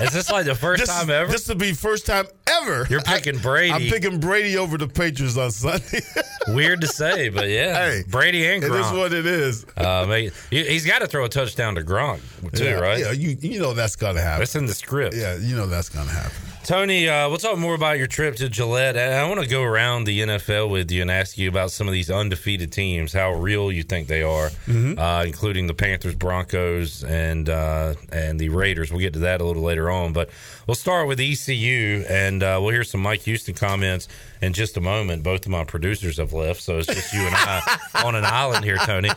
is 0.02 0.12
this 0.12 0.30
like 0.32 0.46
the 0.46 0.56
first 0.56 0.82
This- 0.82 0.90
time 0.90 1.10
ever? 1.10 1.32
This 1.32 1.48
will 1.48 1.56
be 1.56 1.74
first 1.74 2.06
time 2.06 2.26
ever. 2.48 2.86
You're 2.90 3.02
picking 3.02 3.38
Brady. 3.38 3.72
I'm 3.74 3.82
picking 3.84 4.20
Brady 4.20 4.58
over 4.58 4.78
the 4.78 4.88
Patriots 4.88 5.38
on 5.38 5.52
Sunday. 5.52 6.02
Weird 6.48 6.82
to 6.82 6.88
say, 6.88 7.30
but 7.30 7.48
yeah, 7.50 7.74
Hey, 7.76 8.04
Brady 8.08 8.46
and 8.46 8.62
Gronk. 8.64 8.86
is 8.94 8.98
what 8.98 9.14
it 9.14 9.26
is. 9.26 9.66
Uh, 9.78 10.06
he- 10.06 10.32
he's 10.52 10.86
got 10.86 11.00
to 11.00 11.08
throw 11.08 11.26
a 11.26 11.30
touchdown 11.30 11.76
to 11.76 11.82
Gronk 11.82 12.20
too, 12.54 12.64
yeah, 12.66 12.72
right? 12.74 13.00
Yeah, 13.00 13.12
you 13.12 13.38
you 13.42 13.60
know 13.60 13.74
that's 13.74 13.96
gonna 13.96 14.22
happen. 14.22 14.40
That's 14.40 14.56
in 14.56 14.66
the 14.66 14.74
script. 14.74 15.16
Yeah, 15.16 15.38
you 15.38 15.56
know 15.56 15.66
that's 15.68 15.90
gonna 15.90 16.12
happen. 16.12 16.32
Tony, 16.66 17.08
uh, 17.08 17.30
we'll 17.30 17.38
talk 17.38 17.60
more 17.60 17.76
about 17.76 18.00
your 18.00 18.08
trip 18.08 18.38
to 18.38 18.50
Gillette. 18.50 18.96
And 18.98 19.14
I 19.14 19.30
want 19.30 19.40
to 19.40 19.48
go 19.48 19.62
around 19.62 20.06
the 20.06 20.22
NFL 20.22 20.68
with 20.72 20.90
you 20.90 21.04
and 21.04 21.12
ask 21.12 21.38
you 21.38 21.48
about 21.48 21.70
some 21.70 21.88
of 21.88 21.94
these 21.94 22.10
undefeated 22.10 22.72
teams, 22.72 23.14
how 23.14 23.34
real 23.34 23.72
you 23.72 23.84
think 23.84 24.08
they 24.08 24.24
are, 24.24 24.50
Mhm. 24.68 24.98
uh, 24.98 25.24
including 25.26 25.68
the 25.68 25.76
Panthers, 25.76 26.16
Broncos, 26.16 27.04
and 27.04 27.50
uh, 27.50 27.94
and 28.12 28.40
the 28.40 28.50
Raiders. 28.50 28.92
We'll 28.92 29.02
get 29.02 29.14
to 29.14 29.20
that 29.20 29.42
a 29.42 29.44
little 29.44 29.62
later 29.62 29.92
on, 29.92 30.12
but 30.12 30.32
we'll 30.68 30.76
start 30.76 31.08
with 31.08 31.20
ECU, 31.20 32.06
and 32.10 32.44
uh, 32.44 32.60
we'll 32.62 32.72
hear 32.72 32.84
some 32.84 33.02
Mike 33.02 33.22
Houston 33.22 33.54
comments 33.54 34.08
in 34.42 34.54
just 34.54 34.78
a 34.78 34.82
moment. 34.82 35.24
Both 35.24 35.46
of 35.46 35.52
my 35.52 35.64
producers 35.64 36.18
have 36.18 36.34
left, 36.34 36.62
so 36.62 36.78
it's 36.78 36.88
just 36.88 37.14
you 37.14 37.22
and 37.22 37.36
I 37.36 37.80
on 38.06 38.16
an 38.16 38.26
island 38.26 38.66
here, 38.66 38.78
Tony. 38.78 39.10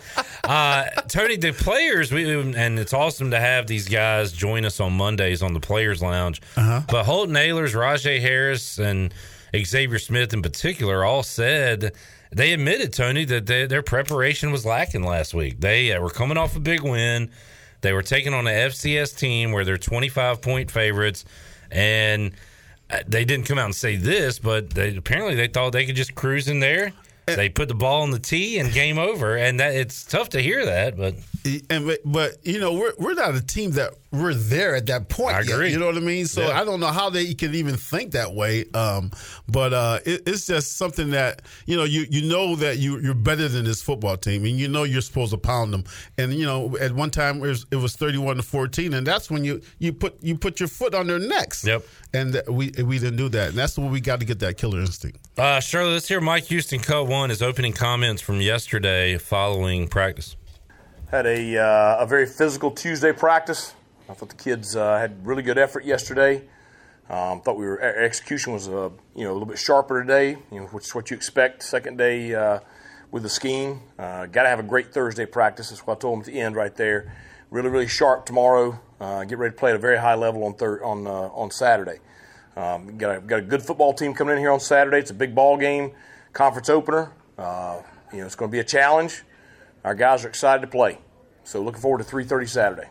Uh, 0.44 0.84
Tony, 1.08 1.36
the 1.36 1.52
players, 1.52 2.12
we, 2.12 2.54
and 2.54 2.78
it's 2.78 2.92
awesome 2.92 3.30
to 3.30 3.40
have 3.40 3.66
these 3.66 3.88
guys 3.88 4.32
join 4.32 4.64
us 4.64 4.80
on 4.80 4.92
Mondays 4.92 5.42
on 5.42 5.54
the 5.54 5.60
Players 5.60 6.02
Lounge. 6.02 6.40
Uh-huh. 6.56 6.82
But 6.88 7.04
Holton 7.04 7.34
Ahlers, 7.34 7.74
Rahjai 7.74 8.20
Harris, 8.20 8.78
and 8.78 9.12
Xavier 9.56 9.98
Smith 9.98 10.32
in 10.32 10.42
particular 10.42 11.04
all 11.04 11.22
said 11.22 11.92
they 12.30 12.52
admitted, 12.52 12.92
Tony, 12.92 13.24
that 13.24 13.46
they, 13.46 13.66
their 13.66 13.82
preparation 13.82 14.52
was 14.52 14.66
lacking 14.66 15.02
last 15.02 15.34
week. 15.34 15.60
They 15.60 15.92
uh, 15.92 16.00
were 16.00 16.10
coming 16.10 16.36
off 16.36 16.56
a 16.56 16.60
big 16.60 16.82
win. 16.82 17.30
They 17.80 17.92
were 17.92 18.02
taking 18.02 18.34
on 18.34 18.46
an 18.46 18.70
FCS 18.70 19.16
team 19.16 19.52
where 19.52 19.64
they're 19.64 19.78
25 19.78 20.40
point 20.42 20.70
favorites. 20.70 21.24
And 21.70 22.32
uh, 22.90 22.98
they 23.06 23.24
didn't 23.24 23.46
come 23.46 23.59
out 23.59 23.66
and 23.66 23.74
say 23.74 23.96
this, 23.96 24.38
but 24.38 24.70
they, 24.70 24.96
apparently 24.96 25.34
they 25.34 25.48
thought 25.48 25.72
they 25.72 25.86
could 25.86 25.96
just 25.96 26.14
cruise 26.14 26.48
in 26.48 26.60
there. 26.60 26.92
They 27.26 27.50
put 27.50 27.68
the 27.68 27.74
ball 27.74 28.02
on 28.02 28.10
the 28.10 28.18
tee 28.18 28.59
and 28.59 28.72
game 28.72 28.98
over. 28.98 29.36
And 29.36 29.60
that 29.60 29.74
it's 29.74 30.02
tough 30.05 30.30
to 30.30 30.40
hear 30.40 30.64
that, 30.64 30.96
but 30.96 31.14
And 31.68 31.86
but, 31.86 32.00
but 32.05 32.36
you 32.42 32.59
know 32.59 32.72
we're 32.72 32.94
we're 32.98 33.14
not 33.14 33.34
a 33.34 33.42
team 33.44 33.72
that 33.72 33.92
we're 34.10 34.35
there 34.35 34.74
at 34.74 34.86
that 34.86 35.09
point. 35.09 35.36
I 35.36 35.40
yet, 35.40 35.52
agree. 35.52 35.70
you 35.70 35.78
know 35.78 35.86
what 35.86 35.97
I 35.97 36.01
mean? 36.01 36.26
So 36.26 36.43
Yeah. 36.43 36.60
I 36.60 36.64
don't 36.64 36.80
know 36.80 36.86
how 36.86 37.10
they 37.10 37.35
can 37.35 37.55
even 37.55 37.76
think 37.76 38.12
that 38.12 38.35
way. 38.35 38.64
Um, 38.72 39.10
but 39.48 39.72
uh, 39.72 39.98
it, 40.06 40.22
it's 40.26 40.47
just 40.47 40.76
something 40.76 41.10
that 41.10 41.43
you 41.66 41.76
know 41.76 41.85
you 41.85 42.06
you 42.10 42.28
know 42.28 42.56
that 42.56 42.78
you 42.78 43.01
you're 43.01 43.14
better 43.14 43.48
than 43.48 43.64
this 43.64 43.82
football 43.82 44.16
team, 44.16 44.44
and 44.44 44.59
you 44.59 44.68
know 44.68 44.85
you're 44.85 45.02
supposed 45.02 45.32
to 45.32 45.39
pound 45.39 45.72
them. 45.72 45.85
And 46.16 46.32
you 46.32 46.47
know 46.47 46.76
at 46.78 46.93
one 46.93 47.10
time 47.10 47.36
it 47.39 47.48
was, 47.48 47.66
it 47.70 47.76
was 47.76 47.97
31 47.97 48.36
to 48.36 48.43
14, 48.43 48.94
and 48.94 49.06
that's 49.06 49.30
when 49.30 49.44
you 49.44 49.60
you 49.78 49.93
put 49.93 50.22
you 50.22 50.36
put 50.36 50.60
your 50.60 50.68
foot 50.68 50.94
on 50.94 51.06
their 51.06 51.18
necks. 51.18 51.64
Yep. 51.64 51.85
And 52.14 52.40
we 52.48 52.72
we 52.82 52.98
didn't 52.98 53.16
do 53.16 53.28
that, 53.30 53.51
and 53.51 53.59
that's 53.59 53.76
what 53.76 53.90
we 53.90 54.01
got 54.01 54.20
to 54.20 54.26
get 54.26 54.39
that 54.40 54.56
killer 54.56 54.80
instinct. 54.80 55.18
Uh, 55.36 55.60
Shirley, 55.60 55.93
let's 55.93 56.09
hear 56.09 56.20
Mike 56.20 56.44
Houston 56.44 56.80
cut 56.80 57.06
one 57.06 57.30
his 57.30 57.43
opening 57.43 57.74
comments 57.74 58.22
from 58.22 58.40
yesterday 58.40 59.18
following 59.18 59.86
practice. 59.86 60.36
Had 61.10 61.26
a, 61.26 61.56
uh, 61.56 61.97
a 62.01 62.06
very 62.06 62.26
physical 62.26 62.70
Tuesday 62.70 63.12
practice. 63.12 63.72
I 64.09 64.14
thought 64.14 64.30
the 64.30 64.36
kids 64.36 64.74
uh, 64.74 64.98
had 64.98 65.26
really 65.26 65.43
good 65.43 65.59
effort 65.59 65.85
yesterday. 65.85 66.44
Um, 67.10 67.40
thought 67.40 67.59
we 67.59 67.66
were 67.66 67.80
our 67.80 67.97
execution 67.97 68.52
was 68.52 68.68
uh, 68.68 68.90
you 69.14 69.24
know 69.24 69.32
a 69.32 69.35
little 69.35 69.47
bit 69.47 69.59
sharper 69.59 70.01
today, 70.02 70.36
you 70.51 70.60
know, 70.60 70.66
which 70.66 70.85
is 70.86 70.94
what 70.94 71.10
you 71.10 71.16
expect. 71.16 71.62
Second 71.62 71.98
day 71.98 72.35
uh, 72.35 72.60
with 73.10 73.22
the 73.22 73.28
scheme. 73.28 73.80
Uh, 73.98 74.26
Got 74.26 74.44
to 74.44 74.48
have 74.48 74.59
a 74.59 74.64
great 74.64 74.93
Thursday 74.93 75.26
practice. 75.26 75.70
That's 75.70 75.86
what 75.86 75.98
I 75.98 76.01
told 76.01 76.14
them 76.16 76.20
at 76.20 76.26
the 76.26 76.40
end 76.40 76.56
right 76.56 76.74
there. 76.74 77.14
Really, 77.51 77.68
really 77.68 77.86
sharp 77.86 78.26
tomorrow. 78.26 78.80
Uh, 79.01 79.24
get 79.24 79.39
ready 79.39 79.55
to 79.55 79.59
play 79.59 79.70
at 79.70 79.76
a 79.76 79.78
very 79.78 79.98
high 79.98 80.14
level 80.14 80.44
on 80.44 80.55
thir- 80.55 80.82
on 80.82 81.06
uh, 81.06 81.10
on 81.10 81.51
Saturday. 81.51 81.98
Um, 82.56 82.97
got 82.97 83.16
a, 83.16 83.20
got 83.20 83.39
a 83.39 83.43
good 83.43 83.62
football 83.62 83.93
team 83.93 84.14
coming 84.14 84.35
in 84.35 84.40
here 84.40 84.51
on 84.51 84.60
Saturday. 84.60 84.98
It's 84.98 85.10
a 85.10 85.14
big 85.14 85.35
ball 85.35 85.56
game, 85.56 85.93
conference 86.32 86.68
opener. 86.68 87.12
Uh, 87.36 87.82
you 88.12 88.18
know, 88.20 88.26
it's 88.26 88.35
going 88.35 88.51
to 88.51 88.52
be 88.52 88.59
a 88.59 88.64
challenge. 88.64 89.22
Our 89.85 89.94
guys 89.94 90.24
are 90.24 90.28
excited 90.28 90.62
to 90.62 90.66
play. 90.66 90.98
So 91.44 91.62
looking 91.62 91.80
forward 91.80 91.98
to 91.98 92.05
3:30 92.05 92.48
Saturday. 92.48 92.89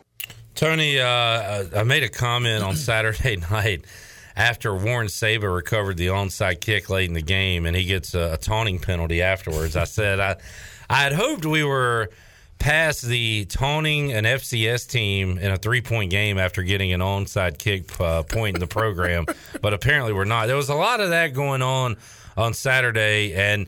Tony, 0.57 0.99
uh, 0.99 1.65
I 1.75 1.83
made 1.83 2.01
a 2.01 2.09
comment 2.09 2.63
on 2.63 2.75
Saturday 2.75 3.35
night 3.51 3.85
after 4.35 4.75
Warren 4.75 5.07
Saber 5.07 5.51
recovered 5.51 5.97
the 5.97 6.07
onside 6.07 6.61
kick 6.61 6.89
late 6.89 7.07
in 7.07 7.13
the 7.13 7.21
game, 7.21 7.67
and 7.67 7.75
he 7.75 7.85
gets 7.85 8.15
a, 8.15 8.33
a 8.33 8.37
taunting 8.37 8.79
penalty 8.79 9.21
afterwards. 9.21 9.75
I 9.75 9.83
said 9.83 10.19
I, 10.19 10.37
I 10.89 11.03
had 11.03 11.13
hoped 11.13 11.45
we 11.45 11.63
were 11.63 12.09
past 12.57 13.03
the 13.03 13.45
taunting 13.45 14.11
an 14.13 14.23
FCS 14.23 14.89
team 14.89 15.37
in 15.37 15.51
a 15.51 15.57
three 15.57 15.81
point 15.81 16.09
game 16.09 16.39
after 16.39 16.63
getting 16.63 16.91
an 16.91 17.01
onside 17.01 17.59
kick 17.59 18.01
uh, 18.01 18.23
point 18.23 18.55
in 18.55 18.59
the 18.59 18.65
program, 18.65 19.27
but 19.61 19.75
apparently 19.75 20.11
we're 20.11 20.25
not. 20.25 20.47
There 20.47 20.55
was 20.55 20.69
a 20.69 20.75
lot 20.75 21.01
of 21.01 21.11
that 21.11 21.35
going 21.35 21.61
on 21.61 21.97
on 22.35 22.55
Saturday, 22.55 23.35
and 23.35 23.67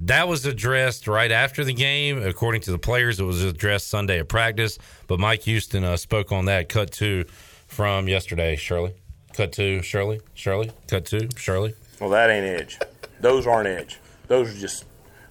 that 0.00 0.28
was 0.28 0.46
addressed 0.46 1.06
right 1.06 1.30
after 1.30 1.64
the 1.64 1.72
game. 1.72 2.22
According 2.22 2.62
to 2.62 2.70
the 2.70 2.78
players, 2.78 3.20
it 3.20 3.24
was 3.24 3.42
addressed 3.42 3.88
Sunday 3.88 4.18
at 4.18 4.28
practice. 4.28 4.78
But 5.06 5.20
Mike 5.20 5.42
Houston 5.42 5.84
uh, 5.84 5.96
spoke 5.96 6.32
on 6.32 6.46
that 6.46 6.68
cut 6.68 6.90
two 6.90 7.24
from 7.66 8.08
yesterday. 8.08 8.56
Shirley. 8.56 8.94
Cut 9.34 9.52
two, 9.52 9.82
Shirley. 9.82 10.20
Shirley. 10.34 10.70
Cut 10.88 11.04
two, 11.04 11.28
Shirley. 11.36 11.74
Well, 12.00 12.10
that 12.10 12.30
ain't 12.30 12.46
edge. 12.46 12.78
Those 13.20 13.46
aren't 13.46 13.68
edge. 13.68 13.98
Those 14.26 14.56
are 14.56 14.58
just 14.58 14.86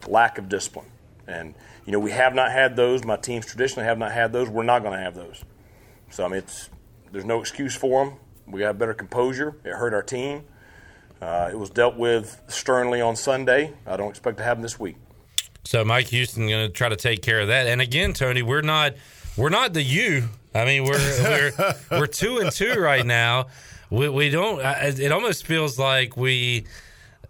lack 0.07 0.37
of 0.37 0.47
discipline. 0.47 0.87
And 1.27 1.55
you 1.85 1.91
know, 1.91 1.99
we 1.99 2.11
have 2.11 2.35
not 2.35 2.51
had 2.51 2.75
those. 2.75 3.03
My 3.03 3.17
teams 3.17 3.45
traditionally 3.45 3.85
have 3.87 3.97
not 3.97 4.11
had 4.11 4.31
those. 4.31 4.49
We're 4.49 4.63
not 4.63 4.83
going 4.83 4.93
to 4.93 5.03
have 5.03 5.15
those. 5.15 5.43
So 6.11 6.25
I 6.25 6.27
mean, 6.27 6.37
it's 6.37 6.69
there's 7.11 7.25
no 7.25 7.39
excuse 7.39 7.75
for 7.75 8.05
them. 8.05 8.15
We 8.47 8.59
got 8.59 8.77
better 8.77 8.93
composure. 8.93 9.55
It 9.63 9.73
hurt 9.73 9.93
our 9.93 10.03
team. 10.03 10.43
Uh, 11.21 11.49
it 11.51 11.57
was 11.57 11.69
dealt 11.69 11.95
with 11.95 12.41
sternly 12.47 13.01
on 13.01 13.15
Sunday. 13.15 13.73
I 13.85 13.97
don't 13.97 14.09
expect 14.09 14.37
to 14.37 14.43
happen 14.43 14.61
this 14.61 14.79
week. 14.79 14.95
So 15.65 15.83
Mike 15.83 16.07
Houston 16.07 16.47
going 16.47 16.67
to 16.67 16.73
try 16.73 16.89
to 16.89 16.95
take 16.95 17.21
care 17.21 17.41
of 17.41 17.49
that. 17.49 17.67
And 17.67 17.81
again, 17.81 18.13
Tony, 18.13 18.41
we're 18.41 18.61
not 18.61 18.93
we're 19.37 19.49
not 19.49 19.73
the 19.73 19.83
U. 19.83 20.29
I 20.55 20.65
mean, 20.65 20.83
we're 20.83 21.51
we're 21.59 21.75
we're 21.99 22.07
two 22.07 22.37
and 22.39 22.51
two 22.51 22.79
right 22.79 23.05
now. 23.05 23.47
We 23.89 24.09
we 24.09 24.29
don't. 24.29 24.61
It 24.61 25.11
almost 25.11 25.45
feels 25.45 25.77
like 25.77 26.15
we 26.15 26.65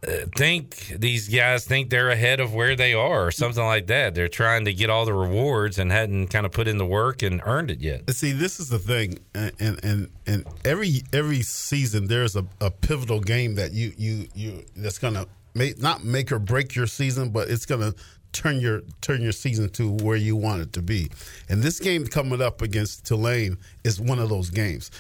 think 0.02 0.94
these 0.98 1.28
guys 1.28 1.66
think 1.66 1.90
they're 1.90 2.10
ahead 2.10 2.40
of 2.40 2.54
where 2.54 2.76
they 2.76 2.94
are 2.94 3.28
or 3.28 3.32
something 3.32 3.64
like 3.64 3.88
that. 3.88 4.16
They're 4.16 4.30
trying 4.30 4.66
to 4.66 4.74
get 4.74 4.90
all 4.90 5.06
the 5.06 5.14
rewards 5.14 5.78
and 5.78 5.92
hadn't 5.92 6.28
kind 6.28 6.46
of 6.46 6.52
put 6.54 6.68
in 6.68 6.78
the 6.78 6.86
work 6.86 7.22
and 7.22 7.42
earned 7.46 7.70
it 7.72 7.80
yet. 7.80 8.10
See, 8.12 8.32
this 8.32 8.60
is 8.60 8.70
the 8.70 8.80
thing, 8.80 9.20
and 9.36 9.54
and 9.84 10.10
and 10.26 10.46
every 10.64 11.02
every 11.12 11.42
season 11.42 12.08
there's 12.08 12.36
a, 12.36 12.46
a 12.62 12.72
pivotal 12.72 13.20
game 13.20 13.56
that 13.56 13.74
you 13.74 13.94
you 13.98 14.28
you 14.34 14.66
that's 14.76 15.00
gonna 15.00 15.26
make 15.54 15.82
not 15.82 16.04
make 16.04 16.32
or 16.32 16.40
break 16.40 16.76
your 16.76 16.88
season, 16.88 17.30
but 17.30 17.50
it's 17.50 17.66
gonna 17.66 17.94
turn 18.32 18.62
your 18.62 18.82
turn 19.02 19.22
your 19.22 19.34
season 19.34 19.70
to 19.72 19.92
where 19.98 20.16
you 20.16 20.36
want 20.36 20.62
it 20.62 20.74
to 20.74 20.82
be. 20.82 21.12
And 21.50 21.62
this 21.62 21.80
game 21.80 22.06
coming 22.08 22.42
up 22.42 22.62
against 22.62 23.06
Tulane 23.06 23.58
is 23.84 24.00
one 24.00 24.20
of 24.20 24.30
those 24.30 24.50
games. 24.50 24.92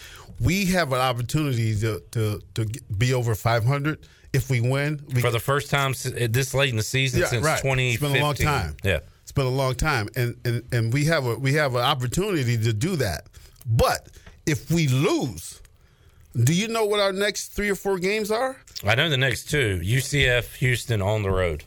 We 0.41 0.65
have 0.67 0.91
an 0.91 0.99
opportunity 0.99 1.73
to 1.79 2.01
to, 2.11 2.41
to 2.55 2.65
be 2.97 3.13
over 3.13 3.33
500 3.33 3.99
if 4.33 4.49
we 4.49 4.61
win. 4.61 5.03
We, 5.13 5.21
For 5.21 5.31
the 5.31 5.39
first 5.39 5.69
time 5.69 5.93
eh, 6.15 6.27
this 6.29 6.53
late 6.53 6.69
in 6.69 6.77
the 6.77 6.83
season 6.83 7.21
yeah, 7.21 7.27
since 7.27 7.45
right. 7.45 7.61
2015. 7.61 7.89
It's 7.93 8.01
been 8.01 8.21
a 8.21 8.25
long 8.25 8.35
time. 8.35 8.77
Yeah. 8.83 8.99
It's 9.23 9.31
been 9.31 9.45
a 9.45 9.49
long 9.49 9.75
time 9.75 10.09
and, 10.15 10.35
and 10.43 10.63
and 10.71 10.93
we 10.93 11.05
have 11.05 11.25
a 11.25 11.35
we 11.35 11.53
have 11.53 11.75
an 11.75 11.81
opportunity 11.81 12.57
to 12.57 12.73
do 12.73 12.95
that. 12.95 13.27
But 13.65 14.07
if 14.45 14.71
we 14.71 14.87
lose, 14.87 15.61
do 16.35 16.53
you 16.53 16.67
know 16.67 16.85
what 16.85 16.99
our 16.99 17.13
next 17.13 17.49
3 17.49 17.69
or 17.69 17.75
4 17.75 17.99
games 17.99 18.31
are? 18.31 18.57
I 18.83 18.95
know 18.95 19.09
the 19.09 19.17
next 19.17 19.49
two. 19.49 19.79
UCF, 19.83 20.55
Houston 20.55 21.01
on 21.01 21.21
the 21.23 21.29
road. 21.29 21.63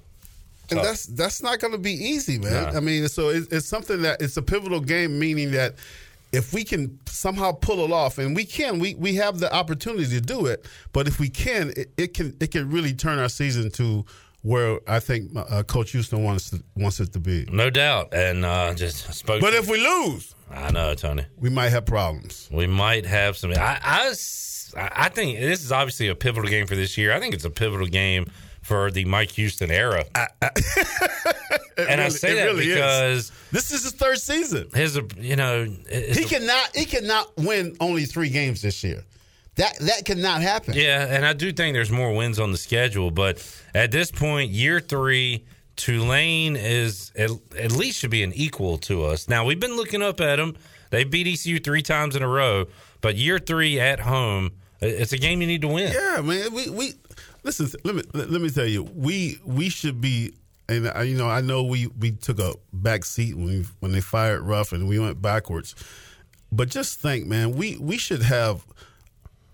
And 0.70 0.80
that's 0.80 1.04
that's 1.04 1.42
not 1.42 1.58
going 1.58 1.72
to 1.72 1.78
be 1.78 1.92
easy, 1.92 2.38
man. 2.38 2.72
No. 2.72 2.78
I 2.78 2.80
mean, 2.80 3.06
so 3.08 3.28
it, 3.28 3.44
it's 3.52 3.66
something 3.66 4.02
that 4.02 4.22
it's 4.22 4.36
a 4.36 4.42
pivotal 4.42 4.80
game, 4.80 5.18
meaning 5.18 5.50
that 5.50 5.74
if 6.32 6.52
we 6.52 6.64
can 6.64 6.98
somehow 7.06 7.52
pull 7.52 7.84
it 7.84 7.92
off, 7.92 8.18
and 8.18 8.34
we 8.34 8.44
can, 8.44 8.78
we 8.78 8.94
we 8.94 9.14
have 9.16 9.38
the 9.38 9.52
opportunity 9.54 10.08
to 10.08 10.20
do 10.20 10.46
it. 10.46 10.66
But 10.92 11.06
if 11.06 11.20
we 11.20 11.28
can, 11.28 11.72
it, 11.76 11.92
it 11.96 12.14
can 12.14 12.36
it 12.40 12.50
can 12.50 12.70
really 12.70 12.94
turn 12.94 13.18
our 13.18 13.28
season 13.28 13.70
to 13.72 14.04
where 14.42 14.80
I 14.88 14.98
think 14.98 15.30
uh, 15.36 15.62
Coach 15.62 15.92
Houston 15.92 16.24
wants 16.24 16.50
to, 16.50 16.62
wants 16.74 17.00
it 17.00 17.12
to 17.12 17.20
be. 17.20 17.46
No 17.52 17.70
doubt. 17.70 18.12
And 18.12 18.44
uh, 18.44 18.74
just 18.74 19.12
spoke. 19.14 19.40
But 19.40 19.54
if 19.54 19.68
we 19.68 19.78
lose, 19.78 20.34
I 20.50 20.70
know, 20.72 20.94
Tony. 20.94 21.26
we 21.38 21.50
might 21.50 21.70
have 21.70 21.86
problems. 21.86 22.48
We 22.50 22.66
might 22.66 23.06
have 23.06 23.36
some. 23.36 23.52
I 23.56 24.14
I 24.76 25.08
think 25.10 25.38
this 25.38 25.62
is 25.62 25.70
obviously 25.70 26.08
a 26.08 26.14
pivotal 26.14 26.50
game 26.50 26.66
for 26.66 26.74
this 26.74 26.96
year. 26.96 27.12
I 27.12 27.20
think 27.20 27.34
it's 27.34 27.44
a 27.44 27.50
pivotal 27.50 27.86
game 27.86 28.30
for 28.62 28.90
the 28.90 29.04
Mike 29.04 29.32
Houston 29.32 29.70
era. 29.70 30.04
and 30.14 30.22
I 31.78 31.94
really- 32.04 32.10
say 32.10 32.32
it 32.32 32.34
that 32.36 32.44
really 32.46 32.68
is. 32.68 32.74
because 32.74 33.32
This 33.50 33.70
is 33.72 33.82
his 33.84 33.92
third 33.92 34.18
season. 34.18 34.68
his, 34.74 34.98
you 35.18 35.36
know, 35.36 35.64
He 35.90 36.24
cannot 36.24 36.74
he 36.76 36.84
cannot 36.84 37.36
win 37.36 37.76
only 37.80 38.04
three 38.04 38.28
games 38.30 38.62
this 38.62 38.82
year. 38.84 39.02
That 39.56 39.78
that 39.80 40.04
cannot 40.06 40.40
happen. 40.40 40.72
Yeah, 40.74 41.06
and 41.14 41.26
I 41.26 41.34
do 41.34 41.52
think 41.52 41.74
there's 41.74 41.90
more 41.90 42.14
wins 42.14 42.38
on 42.40 42.52
the 42.52 42.56
schedule, 42.58 43.10
but 43.10 43.44
at 43.74 43.90
this 43.90 44.10
point, 44.10 44.50
year 44.50 44.80
three, 44.80 45.44
Tulane 45.76 46.56
is 46.56 47.12
at, 47.16 47.30
at 47.58 47.72
least 47.72 47.98
should 47.98 48.10
be 48.10 48.22
an 48.22 48.32
equal 48.32 48.78
to 48.78 49.04
us. 49.04 49.28
Now 49.28 49.44
we've 49.44 49.60
been 49.60 49.76
looking 49.76 50.00
up 50.00 50.22
at 50.22 50.36
them; 50.36 50.56
they 50.88 51.04
beat 51.04 51.26
ECU 51.26 51.58
three 51.60 51.82
times 51.82 52.16
in 52.16 52.22
a 52.22 52.28
row, 52.28 52.64
but 53.02 53.16
year 53.16 53.38
three 53.38 53.78
at 53.78 54.00
home, 54.00 54.52
it's 54.80 55.12
a 55.12 55.18
game 55.18 55.42
you 55.42 55.46
need 55.46 55.60
to 55.62 55.68
win. 55.68 55.92
Yeah, 55.92 56.22
man. 56.22 56.54
We 56.54 56.70
we 56.70 56.94
listen. 57.42 57.68
Let 57.84 57.94
me 57.94 58.02
let 58.14 58.40
me 58.40 58.50
tell 58.50 58.66
you. 58.66 58.84
We 58.84 59.38
we 59.44 59.68
should 59.68 60.00
be. 60.00 60.34
And 60.68 60.86
uh, 60.94 61.00
you 61.00 61.16
know, 61.16 61.28
I 61.28 61.40
know 61.40 61.64
we 61.64 61.88
we 61.98 62.12
took 62.12 62.38
a 62.38 62.54
back 62.72 63.04
seat 63.04 63.34
when 63.34 63.46
we, 63.46 63.64
when 63.80 63.92
they 63.92 64.00
fired 64.00 64.42
Ruff 64.42 64.72
and 64.72 64.88
we 64.88 64.98
went 64.98 65.20
backwards. 65.20 65.74
But 66.50 66.68
just 66.68 67.00
think, 67.00 67.26
man, 67.26 67.52
we 67.52 67.76
we 67.78 67.98
should 67.98 68.22
have 68.22 68.64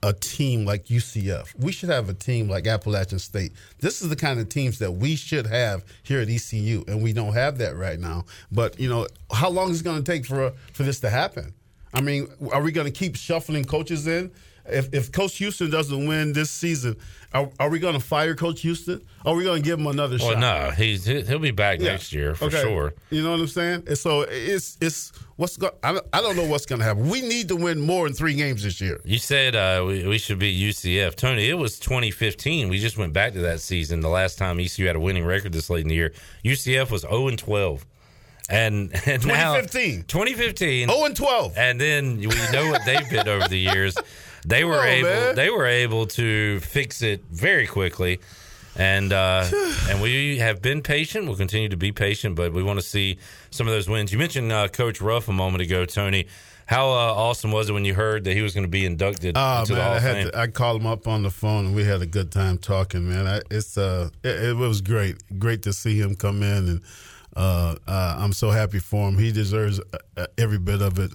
a 0.03 0.13
team 0.13 0.65
like 0.65 0.87
UCF. 0.87 1.55
We 1.59 1.73
should 1.73 1.89
have 1.89 2.09
a 2.09 2.15
team 2.15 2.49
like 2.49 2.67
Appalachian 2.67 3.19
State. 3.19 3.53
This 3.81 4.01
is 4.01 4.09
the 4.09 4.17
kind 4.17 4.39
of 4.39 4.49
teams 4.49 4.79
that 4.79 4.93
we 4.93 5.17
should 5.17 5.47
have 5.47 5.85
here 6.03 6.21
at 6.21 6.29
ECU, 6.29 6.85
and 6.87 7.03
we 7.03 7.13
don't 7.13 7.33
have 7.33 7.59
that 7.59 7.77
right 7.77 7.99
now. 7.99 8.25
But 8.53 8.79
you 8.79 8.89
know, 8.89 9.07
how 9.33 9.49
long 9.49 9.71
is 9.71 9.81
it 9.81 9.85
going 9.85 10.03
to 10.03 10.13
take 10.13 10.27
for 10.27 10.53
for 10.73 10.83
this 10.83 11.01
to 11.01 11.11
happen? 11.11 11.53
I 11.93 12.01
mean, 12.01 12.29
are 12.53 12.63
we 12.63 12.71
going 12.71 12.87
to 12.87 12.93
keep 12.93 13.17
shuffling 13.17 13.65
coaches 13.65 14.07
in? 14.07 14.31
If, 14.71 14.93
if 14.93 15.13
Coach 15.13 15.37
Houston 15.39 15.71
doesn't 15.71 16.07
win 16.07 16.33
this 16.33 16.51
season, 16.51 16.97
are, 17.33 17.51
are 17.61 17.69
we 17.69 17.79
going 17.79 17.95
to 17.95 18.01
fire 18.01 18.35
Coach 18.35 18.63
Houston? 18.63 19.03
Are 19.25 19.35
we 19.35 19.45
going 19.45 19.63
to 19.63 19.67
give 19.69 19.79
him 19.79 19.87
another 19.87 20.17
Well, 20.19 20.33
shot? 20.33 20.39
no, 20.41 20.71
he's 20.71 21.05
he'll 21.05 21.39
be 21.39 21.51
back 21.51 21.81
Yeah. 21.81 21.91
next 21.93 22.13
year 22.13 22.35
for 22.35 22.47
Okay. 22.47 22.63
sure. 22.63 22.95
You 23.11 23.23
know 23.23 23.33
what 23.33 23.41
I'm 23.41 23.47
saying? 23.49 23.85
And 23.87 23.99
so 23.99 24.23
it's 24.23 24.79
it's 24.81 25.13
what's 25.37 25.57
go- 25.57 25.75
I 25.83 25.93
don't, 25.93 26.07
I 26.13 26.21
don't 26.23 26.37
know 26.37 26.47
what's 26.47 26.65
going 26.67 26.79
to 26.79 26.85
happen. 26.87 27.09
We 27.09 27.21
need 27.21 27.49
to 27.49 27.57
win 27.57 27.81
more 27.81 28.07
than 28.07 28.15
three 28.15 28.35
games 28.35 28.63
this 28.63 28.81
year. 28.81 29.01
You 29.05 29.19
said 29.19 29.55
uh, 29.55 29.85
we, 29.87 30.07
we 30.07 30.19
should 30.19 30.39
be 30.39 30.59
UCF. 30.59 31.15
Tony, 31.17 31.49
it 31.49 31.55
was 31.59 31.79
2015. 31.79 32.69
We 32.71 32.79
just 32.79 32.97
went 32.97 33.13
back 33.13 33.35
to 33.35 33.41
that 33.41 33.61
season. 33.61 34.01
The 34.01 34.09
last 34.09 34.39
time 34.39 34.59
ECU 34.59 34.87
had 34.87 34.97
a 34.97 35.01
winning 35.01 35.25
record 35.25 35.53
this 35.53 35.69
late 35.69 35.83
in 35.83 35.89
the 35.89 35.95
year, 35.95 36.13
UCF 36.45 36.91
was 36.91 37.03
0 37.03 37.29
and 37.29 37.39
12. 37.39 37.85
And, 38.51 38.91
and 39.07 39.27
now 39.27 39.57
2015. 39.57 40.05
2015. 40.05 40.89
0 40.89 41.05
and 41.05 41.15
12. 41.15 41.59
And 41.59 41.79
then 41.79 42.17
we 42.17 42.27
know 42.51 42.71
what 42.71 42.81
they've 42.87 43.11
been 43.11 43.29
over 43.29 43.47
the 43.49 43.59
years. 43.59 43.95
They 44.47 44.65
were 44.65 44.81
on, 44.81 44.87
able 44.87 45.09
man. 45.09 45.35
they 45.35 45.51
were 45.51 45.67
able 45.67 46.07
to 46.07 46.61
fix 46.61 47.03
it 47.03 47.25
very 47.31 47.67
quickly. 47.67 48.21
And 48.77 49.13
uh, 49.13 49.45
and 49.89 50.01
we 50.01 50.39
have 50.39 50.63
been 50.63 50.83
patient. 50.83 51.27
We'll 51.27 51.37
continue 51.37 51.69
to 51.69 51.77
be 51.77 51.91
patient, 51.91 52.37
but 52.37 52.53
we 52.53 52.63
want 52.63 52.79
to 52.79 52.87
see 52.87 53.19
some 53.51 53.67
of 53.67 53.73
those 53.73 53.89
wins. 53.89 54.13
You 54.13 54.19
mentioned 54.19 54.53
uh, 54.53 54.69
Coach 54.69 55.01
Ruff 55.01 55.29
a 55.29 55.33
moment 55.33 55.63
ago, 55.63 55.85
Tony. 55.85 56.27
How 56.67 56.91
uh, 56.91 57.15
awesome 57.15 57.51
was 57.51 57.71
it 57.71 57.73
when 57.73 57.87
you 57.87 57.95
heard 57.95 58.25
that 58.25 58.35
he 58.35 58.43
was 58.43 58.53
going 58.53 58.65
to 58.65 58.71
be 58.71 58.85
inducted 58.85 59.37
Oh 59.39 59.61
into 59.61 59.73
man, 59.73 59.79
the 59.79 59.85
Hall 59.85 59.95
I 59.95 59.99
had 60.01 60.33
to, 60.33 60.39
I 60.39 60.47
called 60.49 60.83
him 60.83 60.87
up 60.87 61.09
on 61.09 61.23
the 61.23 61.31
phone 61.31 61.65
and 61.65 61.75
we 61.75 61.83
had 61.83 62.03
a 62.03 62.07
good 62.07 62.31
time 62.31 62.59
talking. 62.59 63.09
Man, 63.09 63.27
I, 63.27 63.41
it's 63.51 63.79
uh, 63.79 64.11
it, 64.23 64.51
it 64.51 64.57
was 64.57 64.83
great, 64.83 65.17
great 65.39 65.63
to 65.63 65.73
see 65.73 65.99
him 65.99 66.15
come 66.15 66.43
in, 66.43 66.69
and 66.69 66.83
uh, 67.35 67.77
uh, 67.87 68.17
I'm 68.19 68.35
so 68.35 68.51
happy 68.51 68.81
for 68.81 69.09
him. 69.09 69.19
He 69.19 69.33
deserves 69.33 69.81
uh, 70.17 70.27
every 70.37 70.59
bit 70.59 70.83
of 70.83 70.99
it. 70.99 71.11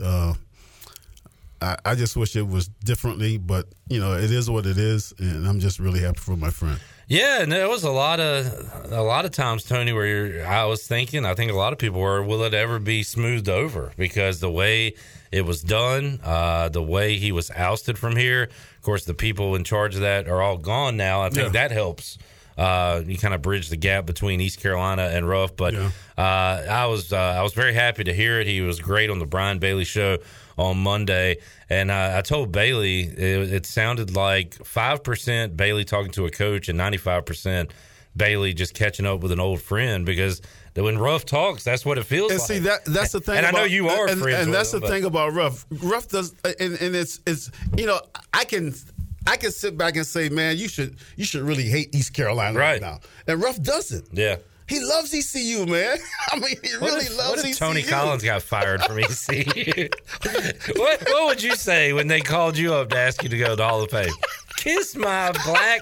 I, 1.64 1.78
I 1.92 1.96
just 1.96 2.16
wish 2.18 2.36
it 2.36 2.48
was 2.48 2.68
differently, 2.68 3.38
but 3.38 3.68
you 3.90 4.00
know, 4.00 4.14
it 4.18 4.32
is 4.32 4.50
what 4.50 4.66
it 4.66 4.78
is, 4.78 5.14
and 5.18 5.48
I'm 5.48 5.60
just 5.60 5.80
really 5.80 6.00
happy 6.02 6.20
for 6.20 6.36
my 6.36 6.50
friend. 6.50 6.80
Yeah, 7.08 7.42
and 7.42 7.52
there 7.52 7.68
was 7.68 7.84
a 7.84 7.92
lot 7.92 8.20
of 8.20 8.46
a 8.92 9.02
lot 9.02 9.26
of 9.26 9.32
times, 9.32 9.64
Tony, 9.64 9.92
where 9.94 10.06
you're, 10.06 10.46
I 10.48 10.66
was 10.66 10.86
thinking, 10.88 11.26
I 11.26 11.34
think 11.36 11.52
a 11.52 11.56
lot 11.56 11.74
of 11.74 11.80
people 11.80 12.00
were, 12.00 12.24
will 12.24 12.44
it 12.44 12.54
ever 12.54 12.80
be 12.80 13.04
smoothed 13.04 13.50
over? 13.50 13.92
Because 13.98 14.40
the 14.40 14.50
way 14.52 14.94
it 15.32 15.42
was 15.46 15.62
done, 15.62 16.20
uh, 16.24 16.70
the 16.70 16.82
way 16.84 17.18
he 17.18 17.32
was 17.32 17.52
ousted 17.52 17.98
from 17.98 18.16
here, 18.16 18.44
of 18.44 18.82
course, 18.82 19.04
the 19.06 19.14
people 19.14 19.56
in 19.56 19.64
charge 19.64 19.96
of 19.96 20.02
that 20.02 20.28
are 20.28 20.42
all 20.42 20.58
gone 20.58 20.96
now. 20.98 21.22
I 21.22 21.30
think 21.30 21.48
Yeah. 21.54 21.68
that 21.68 21.72
helps. 21.72 22.18
Uh, 22.58 23.02
you 23.06 23.18
kind 23.18 23.34
of 23.34 23.42
bridge 23.42 23.70
the 23.70 23.76
gap 23.78 24.06
between 24.06 24.40
East 24.40 24.60
Carolina 24.62 25.04
and 25.12 25.28
Ruff, 25.28 25.56
but 25.58 25.74
uh, 25.76 25.90
I 26.18 26.86
was 26.86 27.12
uh, 27.12 27.18
I 27.18 27.42
was 27.42 27.54
very 27.54 27.74
happy 27.74 28.04
to 28.04 28.14
hear 28.14 28.40
it. 28.40 28.46
He 28.48 28.62
was 28.62 28.80
great 28.80 29.10
on 29.10 29.18
the 29.20 29.26
Brian 29.26 29.58
Bailey 29.60 29.86
show 29.86 30.20
on 30.58 30.78
Monday, 30.78 31.38
and 31.70 31.90
uh, 31.92 32.14
I 32.18 32.22
told 32.22 32.52
Bailey 32.52 33.02
it, 33.02 33.54
it 33.54 33.66
sounded 33.66 34.16
like 34.16 34.54
five 34.66 35.04
percent 35.04 35.58
Bailey 35.58 35.84
talking 35.86 36.12
to 36.14 36.26
a 36.26 36.32
coach 36.32 36.70
and 36.70 36.78
ninety 36.78 36.98
five 36.98 37.26
percent 37.26 37.72
Bailey 38.16 38.54
just 38.54 38.74
catching 38.74 39.06
up 39.06 39.22
with 39.22 39.32
an 39.32 39.40
old 39.40 39.62
friend 39.62 40.06
because 40.06 40.42
when 40.76 40.98
Ruff 40.98 41.26
talks, 41.26 41.64
that's 41.64 41.86
what 41.86 41.98
it 41.98 42.04
feels 42.06 42.32
like. 42.32 42.32
And 42.32 42.40
like. 42.40 42.48
see 42.48 42.60
that 42.60 42.86
that's 42.86 43.12
the 43.12 43.20
thing. 43.22 43.38
And 43.38 43.46
I 43.46 43.50
about, 43.50 43.60
know 43.60 43.66
you 43.66 43.90
are 43.90 44.08
and, 44.08 44.22
friends, 44.22 44.46
and 44.46 44.54
that's 44.54 44.72
the 44.72 44.80
but- 44.80 44.90
thing 44.90 45.04
about 45.06 45.34
Ruff. 45.34 45.66
Ruff 45.82 46.08
does, 46.08 46.34
and, 46.44 46.80
and 46.80 46.96
it's 46.96 47.20
it's 47.26 47.50
you 47.78 47.86
know 47.88 48.00
I 48.34 48.44
can 48.44 48.74
I 49.26 49.38
can 49.38 49.52
sit 49.52 49.78
back 49.78 49.96
and 49.96 50.06
say, 50.06 50.30
man, 50.30 50.58
you 50.58 50.68
should 50.68 50.98
you 51.16 51.26
should 51.26 51.42
really 51.42 51.64
hate 51.64 51.96
East 51.96 52.14
Carolina 52.14 52.58
right, 52.58 52.74
Right. 52.74 52.82
now, 52.82 53.00
and 53.28 53.42
Ruff 53.42 53.62
doesn't. 53.62 54.10
Yeah. 54.12 54.38
He 54.66 54.80
loves 54.80 55.14
ECU, 55.14 55.66
man. 55.66 55.98
I 56.34 56.40
mean, 56.40 56.56
he 56.64 56.70
What 56.78 56.92
really 56.94 57.06
if, 57.06 57.18
loves 57.18 57.30
what 57.30 57.40
if 57.40 57.46
ECU. 57.46 57.54
Tony 57.56 57.84
Collins 57.84 58.24
got 58.24 58.42
fired 58.42 58.82
from 58.84 59.00
ECU? 59.00 59.90
what 60.76 61.02
what 61.10 61.26
would 61.28 61.44
you 61.44 61.56
say 61.56 61.94
when 61.94 62.08
they 62.08 62.22
called 62.22 62.58
you 62.58 62.74
up 62.74 62.90
to 62.90 62.98
ask 62.98 63.24
you 63.24 63.30
to 63.30 63.38
go 63.38 63.50
to 63.50 63.56
the 63.56 63.68
Hall 63.68 63.82
of 63.84 63.92
Fame? 63.92 64.12
Kiss 64.58 64.96
my 64.96 65.32
black. 65.46 65.82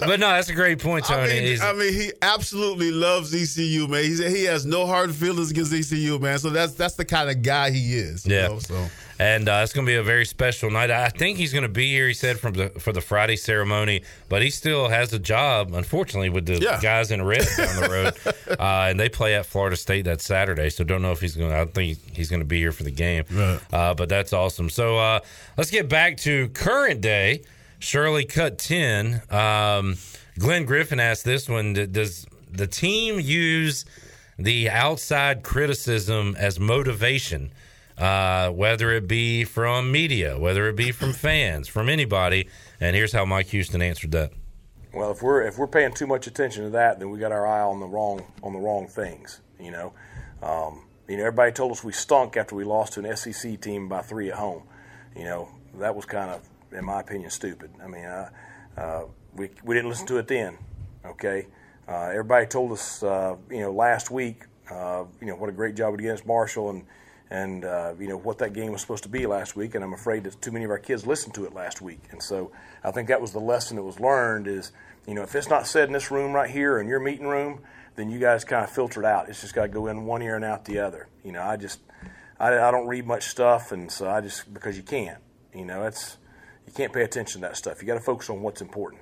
but 0.00 0.20
no, 0.20 0.28
that's 0.30 0.48
a 0.48 0.54
great 0.54 0.78
point, 0.80 1.04
Tony. 1.04 1.32
I 1.32 1.40
mean, 1.40 1.60
I 1.62 1.72
mean, 1.72 1.94
he 1.94 2.12
absolutely 2.20 2.90
loves 2.90 3.32
ECU, 3.34 3.86
man. 3.88 4.04
He 4.04 4.16
he 4.28 4.44
has 4.44 4.66
no 4.66 4.86
hard 4.86 5.14
feelings 5.14 5.50
against 5.50 5.72
ECU, 5.72 6.18
man. 6.18 6.38
So 6.38 6.50
that's 6.50 6.74
that's 6.74 6.94
the 6.94 7.04
kind 7.04 7.30
of 7.30 7.42
guy 7.42 7.70
he 7.70 7.94
is. 7.96 8.26
you 8.26 8.34
Yeah. 8.34 8.48
know, 8.48 8.58
so 8.58 8.86
And 9.18 9.48
uh, 9.48 9.60
it's 9.62 9.72
going 9.72 9.86
to 9.86 9.90
be 9.90 9.96
a 9.96 10.02
very 10.02 10.24
special 10.24 10.70
night. 10.70 10.90
I 10.90 11.08
think 11.08 11.38
he's 11.38 11.52
going 11.52 11.62
to 11.62 11.68
be 11.68 11.90
here. 11.90 12.08
He 12.08 12.14
said 12.14 12.38
from 12.40 12.54
the 12.54 12.68
for 12.70 12.92
the 12.92 13.00
Friday 13.00 13.36
ceremony, 13.36 14.02
but 14.28 14.42
he 14.42 14.50
still 14.50 14.88
has 14.88 15.12
a 15.12 15.18
job, 15.18 15.72
unfortunately, 15.74 16.28
with 16.30 16.46
the 16.46 16.58
Yeah. 16.58 16.80
guys 16.82 17.10
in 17.10 17.22
red 17.24 17.46
down 17.56 17.76
the 17.80 17.88
road, 17.88 18.11
uh, 18.48 18.86
and 18.88 18.98
they 18.98 19.08
play 19.08 19.34
at 19.34 19.46
Florida 19.46 19.76
State 19.76 20.04
that 20.06 20.20
Saturday. 20.20 20.70
So 20.70 20.84
don't 20.84 21.02
know 21.02 21.12
if 21.12 21.20
he's 21.20 21.36
going. 21.36 21.50
to 21.50 21.56
I 21.56 21.58
don't 21.58 21.74
think 21.74 21.98
he's 22.14 22.30
going 22.30 22.40
to 22.40 22.46
be 22.46 22.58
here 22.58 22.72
for 22.72 22.84
the 22.84 22.90
game. 22.90 23.24
Right. 23.30 23.60
Uh, 23.72 23.94
but 23.94 24.08
that's 24.08 24.32
awesome. 24.32 24.70
So 24.70 24.98
uh, 24.98 25.20
let's 25.56 25.70
get 25.70 25.88
back 25.88 26.16
to 26.18 26.48
current 26.50 27.00
day. 27.00 27.42
Shirley 27.78 28.24
cut 28.24 28.58
ten. 28.58 29.22
Um, 29.30 29.96
Glenn 30.38 30.64
Griffin 30.64 31.00
asked 31.00 31.24
this 31.24 31.48
one: 31.48 31.72
Does 31.72 32.26
the 32.50 32.66
team 32.66 33.20
use 33.20 33.84
the 34.38 34.70
outside 34.70 35.42
criticism 35.42 36.36
as 36.38 36.60
motivation? 36.60 37.52
Uh, 37.98 38.50
whether 38.50 38.90
it 38.90 39.06
be 39.06 39.44
from 39.44 39.92
media, 39.92 40.38
whether 40.38 40.66
it 40.68 40.74
be 40.74 40.90
from 40.90 41.12
fans, 41.12 41.68
from 41.68 41.88
anybody. 41.90 42.48
And 42.80 42.96
here's 42.96 43.12
how 43.12 43.24
Mike 43.26 43.48
Houston 43.48 43.82
answered 43.82 44.12
that. 44.12 44.32
Well, 44.94 45.10
if 45.10 45.22
we're 45.22 45.42
if 45.42 45.56
we're 45.56 45.66
paying 45.66 45.94
too 45.94 46.06
much 46.06 46.26
attention 46.26 46.64
to 46.64 46.70
that, 46.70 46.98
then 46.98 47.10
we 47.10 47.18
got 47.18 47.32
our 47.32 47.46
eye 47.46 47.62
on 47.62 47.80
the 47.80 47.86
wrong 47.86 48.24
on 48.42 48.52
the 48.52 48.58
wrong 48.58 48.86
things. 48.86 49.40
You 49.58 49.70
know, 49.70 49.92
um, 50.42 50.84
you 51.08 51.16
know, 51.16 51.22
everybody 51.22 51.52
told 51.52 51.72
us 51.72 51.82
we 51.82 51.92
stunk 51.92 52.36
after 52.36 52.54
we 52.54 52.64
lost 52.64 52.92
to 52.94 53.00
an 53.00 53.16
SEC 53.16 53.58
team 53.60 53.88
by 53.88 54.02
three 54.02 54.30
at 54.30 54.36
home. 54.36 54.64
You 55.16 55.24
know, 55.24 55.48
that 55.78 55.94
was 55.94 56.04
kind 56.04 56.30
of, 56.30 56.46
in 56.76 56.84
my 56.84 57.00
opinion, 57.00 57.30
stupid. 57.30 57.70
I 57.82 57.86
mean, 57.86 58.04
uh, 58.04 59.04
we 59.34 59.48
we 59.64 59.74
didn't 59.74 59.88
listen 59.88 60.06
to 60.08 60.18
it 60.18 60.28
then. 60.28 60.58
Okay, 61.06 61.46
uh, 61.88 62.08
everybody 62.10 62.46
told 62.46 62.72
us, 62.72 63.02
uh, 63.02 63.36
you 63.50 63.60
know, 63.60 63.72
last 63.72 64.10
week, 64.10 64.44
uh, 64.70 65.04
you 65.20 65.26
know, 65.26 65.36
what 65.36 65.48
a 65.48 65.52
great 65.52 65.74
job 65.74 65.92
we 65.92 65.98
did 65.98 66.06
against 66.06 66.26
Marshall 66.26 66.68
and 66.68 66.84
and 67.32 67.64
uh, 67.64 67.94
you 67.98 68.08
know 68.08 68.18
what 68.18 68.36
that 68.38 68.52
game 68.52 68.72
was 68.72 68.82
supposed 68.82 69.04
to 69.04 69.08
be 69.08 69.26
last 69.26 69.56
week. 69.56 69.74
And 69.74 69.82
I'm 69.82 69.94
afraid 69.94 70.24
that 70.24 70.40
too 70.42 70.52
many 70.52 70.66
of 70.66 70.70
our 70.70 70.78
kids 70.78 71.06
listened 71.06 71.34
to 71.36 71.46
it 71.46 71.54
last 71.54 71.80
week. 71.80 72.00
And 72.10 72.22
so 72.22 72.52
I 72.84 72.90
think 72.90 73.08
that 73.08 73.22
was 73.22 73.32
the 73.32 73.40
lesson 73.40 73.76
that 73.76 73.82
was 73.82 73.98
learned 73.98 74.46
is, 74.46 74.70
you 75.06 75.14
know, 75.14 75.22
if 75.22 75.34
it's 75.34 75.48
not 75.48 75.66
said 75.66 75.88
in 75.88 75.94
this 75.94 76.10
room 76.10 76.34
right 76.34 76.50
here 76.50 76.78
in 76.78 76.88
your 76.88 77.00
meeting 77.00 77.26
room, 77.26 77.62
then 77.96 78.10
you 78.10 78.18
guys 78.18 78.44
kind 78.44 78.62
of 78.62 78.70
filter 78.70 79.00
it 79.00 79.06
out. 79.06 79.30
It's 79.30 79.40
just 79.40 79.54
got 79.54 79.62
to 79.62 79.68
go 79.68 79.86
in 79.86 80.04
one 80.04 80.20
ear 80.20 80.36
and 80.36 80.44
out 80.44 80.66
the 80.66 80.80
other. 80.80 81.08
You 81.24 81.32
know, 81.32 81.42
I 81.42 81.56
just 81.56 81.80
I, 82.38 82.48
I 82.58 82.70
don't 82.70 82.86
read 82.86 83.06
much 83.06 83.24
stuff, 83.24 83.72
and 83.72 83.90
so 83.90 84.10
I 84.10 84.20
just 84.20 84.52
because 84.52 84.76
you 84.76 84.82
can't. 84.82 85.18
You 85.54 85.64
know, 85.64 85.86
it's 85.86 86.18
you 86.66 86.74
can't 86.74 86.92
pay 86.92 87.02
attention 87.02 87.40
to 87.40 87.48
that 87.48 87.56
stuff. 87.56 87.80
You 87.80 87.88
got 87.88 87.94
to 87.94 88.00
focus 88.00 88.28
on 88.28 88.42
what's 88.42 88.60
important. 88.60 89.00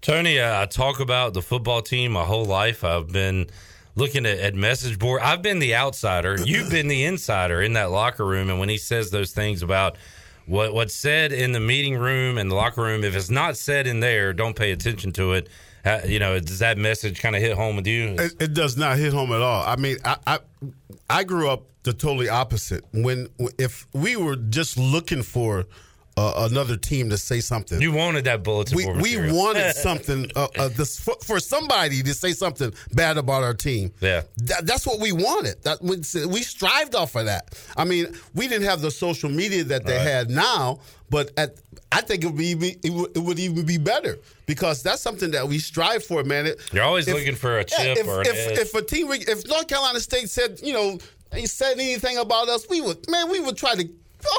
Tony, 0.00 0.38
uh, 0.38 0.62
I 0.62 0.66
talk 0.66 1.00
about 1.00 1.34
the 1.34 1.42
football 1.42 1.82
team 1.82 2.12
my 2.12 2.24
whole 2.24 2.44
life. 2.44 2.84
I've 2.84 3.08
been 3.08 3.48
looking 3.96 4.26
at, 4.26 4.38
at 4.38 4.54
message 4.54 4.98
board. 4.98 5.22
I've 5.22 5.42
been 5.42 5.58
the 5.58 5.74
outsider. 5.74 6.36
You've 6.44 6.70
been 6.70 6.88
the 6.88 7.04
insider 7.04 7.62
in 7.62 7.74
that 7.74 7.90
locker 7.90 8.24
room. 8.24 8.50
And 8.50 8.58
when 8.58 8.68
he 8.68 8.78
says 8.78 9.10
those 9.10 9.32
things 9.32 9.62
about 9.62 9.96
what 10.46 10.74
what's 10.74 10.94
said 10.94 11.32
in 11.32 11.52
the 11.52 11.60
meeting 11.60 11.96
room 11.96 12.38
and 12.38 12.50
the 12.50 12.54
locker 12.54 12.82
room, 12.82 13.04
if 13.04 13.14
it's 13.16 13.30
not 13.30 13.56
said 13.56 13.86
in 13.86 14.00
there, 14.00 14.32
don't 14.32 14.56
pay 14.56 14.72
attention 14.72 15.12
to 15.12 15.32
it. 15.34 15.48
Uh, 15.84 16.00
you 16.06 16.18
know, 16.18 16.38
does 16.40 16.60
that 16.60 16.78
message 16.78 17.20
kind 17.20 17.36
of 17.36 17.42
hit 17.42 17.54
home 17.54 17.76
with 17.76 17.86
you? 17.86 18.16
It, 18.18 18.34
it 18.40 18.54
does 18.54 18.76
not 18.76 18.96
hit 18.96 19.12
home 19.12 19.32
at 19.32 19.42
all. 19.42 19.64
I 19.66 19.76
mean, 19.76 19.98
I, 20.04 20.16
I 20.26 20.38
I 21.10 21.24
grew 21.24 21.50
up 21.50 21.64
the 21.82 21.92
totally 21.92 22.28
opposite. 22.28 22.84
When 22.92 23.28
if 23.58 23.86
we 23.92 24.16
were 24.16 24.36
just 24.36 24.78
looking 24.78 25.22
for 25.22 25.66
uh, 26.16 26.48
another 26.50 26.76
team 26.76 27.10
to 27.10 27.18
say 27.18 27.40
something, 27.40 27.80
You 27.80 27.92
wanted 27.92 28.24
that 28.24 28.42
bulletin 28.42 28.76
we 28.76 28.84
board 28.84 29.02
we 29.02 29.32
wanted 29.32 29.74
something 29.88 30.30
uh, 30.36 30.46
uh, 30.56 30.68
this, 30.68 31.00
for, 31.00 31.16
for 31.24 31.40
somebody 31.40 32.02
to 32.02 32.14
say 32.14 32.32
something 32.32 32.72
bad 32.92 33.16
about 33.16 33.42
our 33.42 33.54
team. 33.54 33.92
Yeah. 34.00 34.22
That, 34.36 34.66
that's 34.66 34.86
what 34.86 35.00
we 35.00 35.12
wanted. 35.12 35.62
That 35.62 35.82
we, 35.82 35.96
we 36.26 36.42
strived 36.42 36.94
off 36.94 37.16
of 37.16 37.26
that. 37.26 37.58
I 37.76 37.84
mean, 37.84 38.06
we 38.34 38.46
didn't 38.48 38.68
have 38.68 38.80
the 38.80 38.90
social 38.90 39.28
media 39.30 39.64
that 39.64 39.84
they 39.86 39.96
Right. 39.96 40.02
had 40.06 40.30
now, 40.30 40.80
but 41.10 41.30
at 41.36 41.56
I 41.92 42.00
think 42.00 42.24
it 42.24 42.26
would, 42.26 42.36
be, 42.36 42.76
it, 42.82 42.90
would, 42.92 43.16
it 43.16 43.20
would 43.20 43.38
even 43.38 43.64
be 43.64 43.78
better 43.78 44.18
because 44.46 44.82
that's 44.82 45.00
something 45.00 45.30
that 45.30 45.46
we 45.46 45.58
strive 45.58 46.02
for, 46.02 46.24
man. 46.24 46.46
It, 46.46 46.60
You're 46.72 46.82
always 46.82 47.08
looking 47.08 47.36
for 47.36 47.58
a 47.58 47.64
yeah, 47.70 47.94
chip 47.94 47.98
if, 47.98 48.06
or 48.08 48.20
an 48.22 48.26
if, 48.26 48.48
edge. 48.48 48.58
if 48.58 48.74
a 48.74 48.82
team, 48.82 49.06
if 49.12 49.46
North 49.46 49.68
Carolina 49.68 50.00
State 50.00 50.28
said, 50.28 50.58
you 50.62 50.72
know, 50.72 50.98
they 51.30 51.46
said 51.46 51.74
anything 51.78 52.18
about 52.18 52.48
us, 52.48 52.66
we 52.68 52.80
would, 52.80 53.08
man, 53.08 53.30
we 53.30 53.38
would 53.40 53.56
try 53.56 53.74
to. 53.76 53.88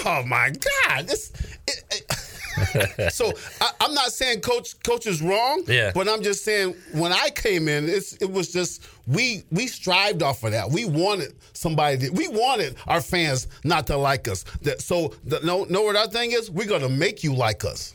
Oh 0.05 0.23
my 0.25 0.51
God! 0.51 1.07
This. 1.07 1.31
It, 1.67 1.83
it- 1.91 2.31
so 3.11 3.31
I, 3.59 3.71
I'm 3.81 3.93
not 3.93 4.11
saying 4.11 4.41
coach 4.41 4.81
coach 4.83 5.07
is 5.07 5.21
wrong. 5.21 5.63
Yeah. 5.67 5.91
But 5.93 6.07
I'm 6.07 6.23
just 6.23 6.43
saying 6.43 6.75
when 6.93 7.11
I 7.11 7.29
came 7.29 7.67
in, 7.67 7.89
it's, 7.89 8.13
it 8.13 8.31
was 8.31 8.51
just 8.51 8.87
we 9.07 9.43
we 9.51 9.67
strived 9.67 10.23
off 10.23 10.43
of 10.43 10.51
that. 10.51 10.69
We 10.69 10.85
wanted 10.85 11.35
somebody. 11.53 11.97
To, 11.97 12.09
we 12.11 12.27
wanted 12.27 12.77
our 12.87 13.01
fans 13.01 13.47
not 13.63 13.87
to 13.87 13.97
like 13.97 14.27
us. 14.27 14.45
That 14.61 14.81
so 14.81 15.13
the, 15.25 15.39
no 15.41 15.65
know 15.65 15.81
what 15.81 15.95
our 15.95 16.07
thing 16.07 16.31
is. 16.31 16.49
We're 16.49 16.67
gonna 16.67 16.89
make 16.89 17.23
you 17.23 17.33
like 17.33 17.65
us. 17.65 17.93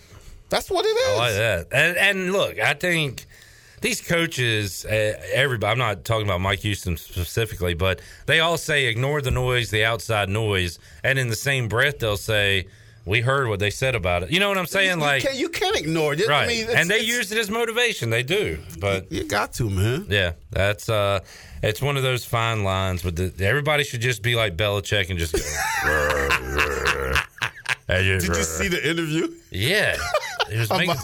That's 0.51 0.71
what 0.71 0.85
it 0.85 0.97
oh, 0.99 1.12
is. 1.12 1.19
I 1.19 1.25
like 1.25 1.35
that. 1.69 1.77
And, 1.77 1.97
and 1.97 2.33
look, 2.33 2.59
I 2.59 2.75
think 2.75 3.27
these 3.81 4.01
coaches, 4.01 4.85
uh, 4.85 5.20
everybody, 5.32 5.70
I'm 5.73 5.78
not 5.78 6.05
talking 6.05 6.27
about 6.27 6.40
Mike 6.40 6.61
Houston 6.61 6.97
specifically, 6.97 7.74
but 7.74 8.01
they 8.27 8.40
all 8.40 8.59
say 8.59 8.86
ignore 8.86 9.23
the 9.23 9.31
noise, 9.31 9.70
the 9.70 9.85
outside 9.85 10.28
noise. 10.28 10.78
And 11.02 11.19
in 11.19 11.28
the 11.28 11.36
same 11.36 11.69
breath, 11.69 11.98
they'll 11.98 12.16
say, 12.16 12.66
we 13.07 13.23
heard 13.23 13.48
what 13.48 13.59
they 13.59 13.70
said 13.70 13.94
about 13.94 14.23
it. 14.23 14.31
You 14.31 14.39
know 14.40 14.48
what 14.51 14.59
I'm 14.59 14.66
saying? 14.66 14.98
You 14.98 15.05
like, 15.05 15.23
can't, 15.23 15.35
you 15.36 15.48
can't 15.48 15.74
ignore 15.77 16.12
it. 16.12 16.28
right. 16.28 16.44
I 16.44 16.47
mean, 16.48 16.62
it's- 16.65 16.77
and 16.77 16.90
they 16.90 17.01
use 17.01 17.32
it 17.32 17.39
as 17.39 17.51
motivation. 17.51 18.11
They 18.11 18.23
do. 18.23 18.59
But 18.78 19.11
you 19.11 19.24
got 19.24 19.55
to, 19.55 19.70
man. 19.70 20.07
yeah, 20.11 20.32
that's, 20.51 20.89
uh, 20.90 21.20
it's 21.62 21.81
one 21.81 21.97
of 21.97 22.02
those 22.02 22.24
fine 22.27 22.62
lines. 22.62 23.02
But 23.02 23.16
the, 23.16 23.32
everybody 23.40 23.85
should 23.85 24.02
just 24.02 24.23
be 24.23 24.35
like 24.36 24.57
Belichick 24.57 25.09
and 25.09 25.19
just 25.19 25.32
go. 25.32 25.40
Did 27.89 28.23
you 28.23 28.35
see 28.44 28.69
the 28.69 28.89
interview? 28.89 29.35
Yeah, 29.51 29.97
he 30.48 30.59
was 30.59 30.70
making 30.78 30.94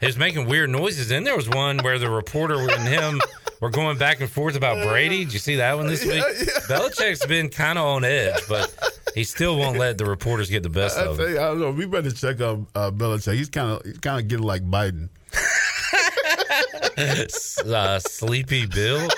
he 0.00 0.06
was 0.06 0.16
making 0.16 0.46
weird 0.46 0.70
noises. 0.70 1.10
And 1.10 1.26
there 1.26 1.36
was 1.36 1.48
one 1.48 1.78
where 1.78 1.98
the 1.98 2.10
reporter 2.10 2.58
and 2.58 2.88
him 2.88 3.20
were 3.60 3.70
going 3.70 3.98
back 3.98 4.20
and 4.20 4.30
forth 4.30 4.56
about 4.56 4.86
Brady. 4.88 5.24
Did 5.24 5.32
you 5.32 5.38
see 5.38 5.56
that 5.56 5.76
one 5.76 5.86
this 5.86 6.04
week? 6.04 6.22
Belichick's 6.68 7.26
been 7.26 7.48
kind 7.48 7.78
of 7.78 7.84
on 7.84 8.04
edge, 8.04 8.40
but 8.48 8.74
he 9.14 9.24
still 9.24 9.58
won't 9.58 9.78
let 9.78 9.98
the 9.98 10.06
reporters 10.06 10.48
get 10.50 10.62
the 10.62 10.70
best 10.70 10.98
I, 10.98 11.04
of 11.04 11.20
him. 11.20 11.30
you, 11.30 11.36
I 11.38 11.42
don't 11.48 11.60
know. 11.60 11.70
We 11.70 11.86
better 11.86 12.10
check 12.10 12.40
out 12.40 12.60
uh, 12.74 12.90
Belichick. 12.90 13.34
He's 13.34 13.50
kind 13.50 13.70
of 13.72 13.84
he's 13.84 13.98
kind 13.98 14.20
of 14.20 14.28
getting 14.28 14.46
like 14.46 14.62
Biden. 14.62 15.08
uh, 17.66 17.98
Sleepy 17.98 18.66
Bill. 18.66 19.08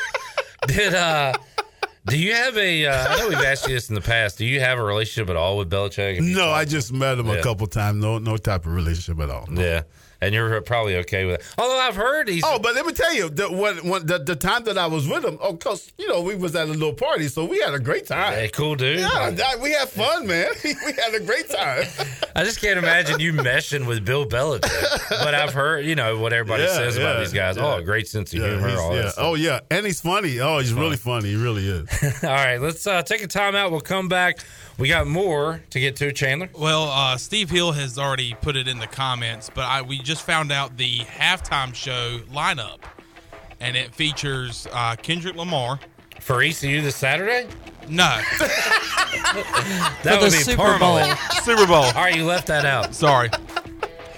Did 0.67 0.95
uh, 0.95 1.33
do 2.07 2.19
you 2.19 2.35
have 2.35 2.57
a? 2.57 2.87
Uh, 2.87 3.15
I 3.15 3.19
know 3.19 3.29
we've 3.29 3.39
asked 3.39 3.67
you 3.69 3.75
this 3.75 3.89
in 3.89 3.95
the 3.95 4.01
past. 4.01 4.39
Do 4.39 4.47
you 4.47 4.61
have 4.61 4.79
a 4.79 4.83
relationship 4.83 5.31
at 5.31 5.37
all 5.37 5.59
with 5.59 5.71
Belichick? 5.71 6.21
No, 6.21 6.51
I 6.51 6.65
just 6.65 6.93
met 6.93 7.19
him 7.19 7.27
Yeah. 7.27 7.35
a 7.35 7.43
couple 7.43 7.67
times. 7.67 8.03
No, 8.03 8.19
no 8.19 8.37
type 8.37 8.67
of 8.67 8.75
relationship 8.75 9.21
at 9.23 9.31
all. 9.31 9.47
Yeah, 9.53 9.83
and 10.23 10.33
you're 10.35 10.61
probably 10.63 10.97
okay 10.99 11.27
with 11.27 11.41
it. 11.41 11.55
Although 11.59 11.79
I've 11.79 11.97
heard 11.97 12.29
he's. 12.29 12.43
Oh, 12.47 12.59
but 12.59 12.75
let 12.75 12.87
me 12.87 12.93
tell 12.93 13.13
you, 13.15 13.29
the, 13.29 13.51
when, 13.51 13.77
when, 13.89 14.07
the, 14.07 14.19
the 14.19 14.37
time 14.37 14.65
that 14.65 14.79
I 14.79 14.87
was 14.87 15.07
with 15.07 15.25
him, 15.25 15.37
of 15.41 15.59
course, 15.59 15.93
you 15.99 16.09
know, 16.09 16.23
we 16.23 16.35
was 16.37 16.55
at 16.57 16.69
a 16.69 16.71
little 16.71 16.95
party, 16.95 17.29
so 17.29 17.45
we 17.45 17.59
had 17.61 17.75
a 17.75 17.81
great 17.81 18.07
time. 18.07 18.33
Hey, 18.35 18.49
cool 18.49 18.77
dude. 18.77 19.01
Yeah, 19.01 19.31
that- 19.31 19.61
we 19.61 19.73
had 19.73 19.89
fun, 19.89 20.27
man. 20.27 20.49
we 20.65 20.71
had 20.93 21.15
a 21.15 21.21
great 21.21 21.51
time. 21.51 21.85
I 22.37 22.45
just 22.45 22.61
can't 22.61 22.79
imagine 22.79 23.21
you 23.21 23.33
meshing 23.35 23.87
with 23.87 24.05
Bill 24.05 24.25
Belichick. 24.25 25.09
But 25.11 25.35
I've 25.35 25.53
heard, 25.53 25.85
you 25.85 25.95
know, 25.95 26.19
what 26.19 26.33
everybody 26.33 26.63
Yeah, 26.63 26.69
says 26.75 26.97
about 26.97 27.19
these 27.19 27.33
guys. 27.33 27.57
yeah. 27.57 27.75
Oh, 27.75 27.83
great 27.83 28.09
sense 28.09 28.33
of 28.33 28.39
Yeah, 28.41 28.51
humor. 28.51 28.79
All, 28.79 28.95
yeah. 28.97 29.11
Oh 29.19 29.35
yeah, 29.35 29.61
and 29.71 29.85
he's 29.85 30.01
funny. 30.01 30.39
Oh, 30.41 30.59
he's 30.59 30.73
really 30.73 30.97
funny. 30.97 31.31
He 31.31 31.37
really 31.37 31.67
is. 31.69 31.89
all 32.25 32.31
right, 32.31 32.59
let's 32.59 32.87
uh, 32.87 33.03
take 33.03 33.23
a 33.23 33.27
time 33.27 33.55
out. 33.55 33.71
We'll 33.71 33.81
come 33.81 34.09
back. 34.09 34.39
We 34.83 34.89
got 34.89 35.07
more 35.07 35.63
to 35.71 35.79
get 35.79 35.95
to, 35.99 36.11
Chandler. 36.11 36.49
Well, 36.59 36.89
uh, 36.91 37.17
Steve 37.17 37.51
Hill 37.51 37.71
has 37.71 38.01
already 38.01 38.35
put 38.43 38.57
it 38.57 38.67
in 38.67 38.81
the 38.81 38.89
comments, 38.89 39.49
but 39.49 39.63
I, 39.63 39.83
we 39.83 40.01
just 40.01 40.23
found 40.23 40.51
out 40.51 40.77
the 40.77 40.99
halftime 40.99 41.73
show 41.73 42.19
lineup, 42.33 42.81
and 43.61 43.77
it 43.77 43.95
features 43.95 44.67
uh, 44.73 44.97
Kendrick 44.97 45.37
Lamar. 45.37 45.79
For 46.19 46.43
ECU 46.43 46.81
this 46.81 46.97
Saturday? 46.97 47.47
No. 47.89 48.21
That 50.03 50.21
would 50.21 50.33
be 50.33 50.57
permanent. 50.57 51.19
Super 51.45 51.67
Bowl. 51.67 51.85
All 51.85 51.93
right, 51.93 52.17
you 52.17 52.25
left 52.25 52.49
that 52.49 52.65
out. 52.65 52.93
Sorry. 52.93 53.31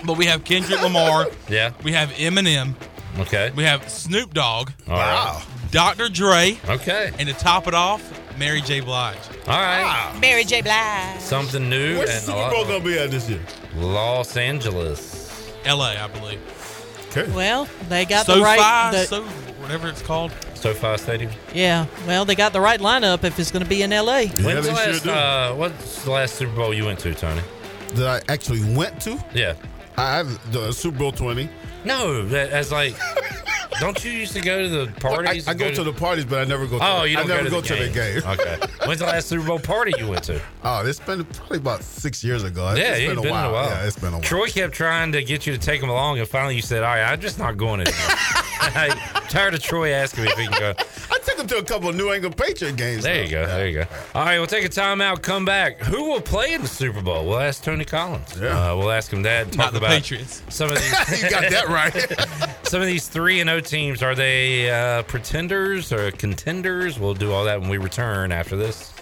But 0.05 0.17
we 0.17 0.25
have 0.27 0.45
Kendrick 0.45 0.81
Lamar. 0.81 1.29
Yeah. 1.49 1.73
We 1.83 1.93
have 1.93 2.09
Eminem. 2.13 2.75
Okay. 3.19 3.53
We 3.55 3.65
have 3.65 3.89
Snoop 3.91 4.33
Dogg. 4.33 4.71
All 4.89 4.97
right. 4.97 5.45
Dr. 5.71 6.09
Dre. 6.09 6.59
Okay. 6.69 7.13
And 7.19 7.29
to 7.29 7.35
top 7.35 7.67
it 7.69 7.75
off, 7.75 8.14
Mary 8.39 8.61
J. 8.61 8.81
Blige. 8.81 9.17
All 9.47 9.59
right. 9.61 10.13
Mary 10.21 10.45
J. 10.45 10.61
Blige. 10.63 11.21
Something 11.21 11.69
new. 11.69 11.99
Where's 11.99 12.09
the 12.09 12.15
and 12.15 12.19
a 12.23 12.25
Super 12.27 12.39
lot- 12.39 12.53
Bowl 12.53 12.65
gonna 12.65 12.85
be 12.85 12.99
at 12.99 13.11
this 13.11 13.29
year? 13.29 13.41
Los 13.77 14.37
Angeles. 14.37 15.53
L.A., 15.65 15.97
I 15.99 16.07
believe. 16.09 16.41
Okay. 17.11 17.31
Well, 17.33 17.69
they 17.89 18.05
got 18.05 18.27
SoFi, 18.27 18.39
the 18.41 18.45
right. 18.45 18.91
The, 18.93 19.05
so 19.07 19.23
whatever 19.63 19.89
it's 19.89 20.03
called. 20.03 20.33
SoFi 20.55 20.97
Stadium. 20.97 21.31
yeah, 21.53 21.87
well, 22.07 22.25
they 22.25 22.35
got 22.35 22.53
the 22.55 22.61
right 22.61 22.81
lineup 22.81 23.23
if 23.23 23.39
it's 23.39 23.51
going 23.51 23.63
to 23.63 23.69
be 23.69 23.83
in 23.83 23.93
L.A. 23.93 24.29
When's 24.29 24.67
the 24.67 24.73
last? 24.73 25.07
uh, 25.07 25.55
what's 25.55 26.05
the 26.05 26.11
last 26.11 26.35
Super 26.37 26.55
Bowl 26.57 26.73
you 26.75 26.87
went 26.87 26.99
to, 27.01 27.15
Tony? 27.15 27.43
That 27.95 28.25
I 28.29 28.33
actually 28.33 28.75
went 28.75 29.01
to. 29.03 29.23
Yeah. 29.35 29.55
I 29.97 30.17
have 30.17 30.53
the 30.53 30.73
Super 30.73 30.99
Bowl 30.99 31.13
twenty. 31.13 31.49
No, 31.85 32.25
that, 32.27 32.51
as 32.51 32.73
like 32.73 32.95
Don't 33.81 34.05
you 34.05 34.11
used 34.13 34.33
to 34.35 34.41
go 34.41 34.63
to 34.63 34.69
the 34.69 34.85
Well, 35.03 35.13
I, 35.13 35.17
parties? 35.25 35.49
I 35.49 35.55
go 35.55 35.71
to 35.73 35.83
the 35.85 35.93
parties, 35.93 36.25
but 36.25 36.41
I 36.41 36.45
never 36.45 36.67
go. 36.67 36.79
To 36.79 36.85
Oh, 36.85 37.01
the, 37.03 37.09
you 37.11 37.17
don't 37.17 37.31
I 37.31 37.35
never 37.37 37.45
go 37.51 37.61
go 37.61 37.61
to 37.63 37.73
the 37.75 37.79
to 37.81 37.87
the 37.87 37.93
game. 37.93 38.23
Okay. 38.27 38.59
When's 38.87 39.01
the 39.01 39.07
last 39.07 39.29
Super 39.29 39.47
Bowl 39.47 39.59
party 39.59 39.93
you 39.99 40.09
went 40.09 40.25
to? 40.25 40.41
Oh, 40.63 40.87
it's 40.87 41.01
been 41.01 41.25
probably 41.25 41.59
about 41.59 41.83
six 41.83 42.23
years 42.23 42.45
ago. 42.45 42.75
yeah, 42.75 42.93
it's 42.93 42.99
it's 43.01 43.07
been, 43.15 43.23
been, 43.23 43.29
a 43.29 43.31
while. 43.33 43.51
a 43.51 43.53
while. 43.53 43.69
Yeah, 43.71 43.87
it's 43.87 43.99
been 43.99 44.09
a 44.09 44.13
while. 44.13 44.23
Troy 44.23 44.47
kept 44.49 44.75
trying 44.75 45.13
to 45.13 45.23
get 45.25 45.47
you 45.47 45.53
to 45.53 45.59
take 45.59 45.83
him 45.83 45.89
along, 45.91 46.19
and 46.19 46.29
finally 46.29 46.57
you 46.57 46.63
said, 46.63 46.83
"All 46.83 46.95
right, 46.95 47.03
I'm 47.05 47.21
just 47.21 47.39
not 47.39 47.57
going 47.57 47.81
anymore." 47.81 48.17
I'm 48.75 49.23
tired 49.29 49.55
of 49.55 49.63
Troy 49.63 49.93
asking 49.93 50.25
me 50.25 50.31
if 50.31 50.39
he 50.39 50.47
can 50.47 50.59
go. 50.59 50.75
I 51.13 51.19
took 51.19 51.39
him 51.39 51.47
to 51.49 51.59
a 51.59 51.63
couple 51.63 51.89
of 51.89 51.97
New 51.97 52.13
England 52.13 52.37
Patriot 52.37 52.77
games. 52.77 53.03
There 53.03 53.23
you 53.25 53.31
go. 53.31 53.47
There 53.47 53.69
you 53.69 53.75
go. 53.75 53.87
All 54.15 54.25
right, 54.25 54.39
we'll 54.39 54.47
take 54.47 54.65
a 54.65 54.69
timeout. 54.69 55.23
Come 55.23 55.45
back. 55.45 55.81
Who 55.81 56.05
will 56.11 56.21
play 56.21 56.55
in 56.55 56.63
the 56.63 56.69
Super 56.69 57.03
Bowl? 57.03 57.27
We'll 57.27 57.39
ask 57.41 57.63
Tony 57.63 57.85
Collins. 57.85 58.39
Yeah. 58.41 58.73
Uh, 58.73 58.77
we'll 58.77 58.91
ask 58.91 59.13
him 59.13 59.23
that. 59.23 59.47
Talk 59.53 59.57
Not 59.57 59.73
the 59.73 59.79
about 59.79 59.91
Patriots. 59.91 60.43
some 60.49 60.71
of 60.71 60.79
these. 60.79 61.23
you 61.23 61.31
got 61.31 61.51
that 61.51 61.69
right. 61.69 62.57
some 62.67 62.81
of 62.81 62.87
these 62.87 63.09
three 63.09 63.41
and 63.41 63.51
O 63.51 63.61
teams 63.61 64.03
are 64.03 64.15
they 64.15 64.71
uh, 64.71 65.03
pretenders 65.03 65.93
or 65.93 66.11
contenders? 66.13 66.99
We'll 66.99 67.15
do 67.15 67.33
all 67.33 67.45
that 67.45 67.61
when 67.61 67.69
we 67.69 67.79
return 67.79 68.33
after 68.33 68.57
this. 68.57 68.94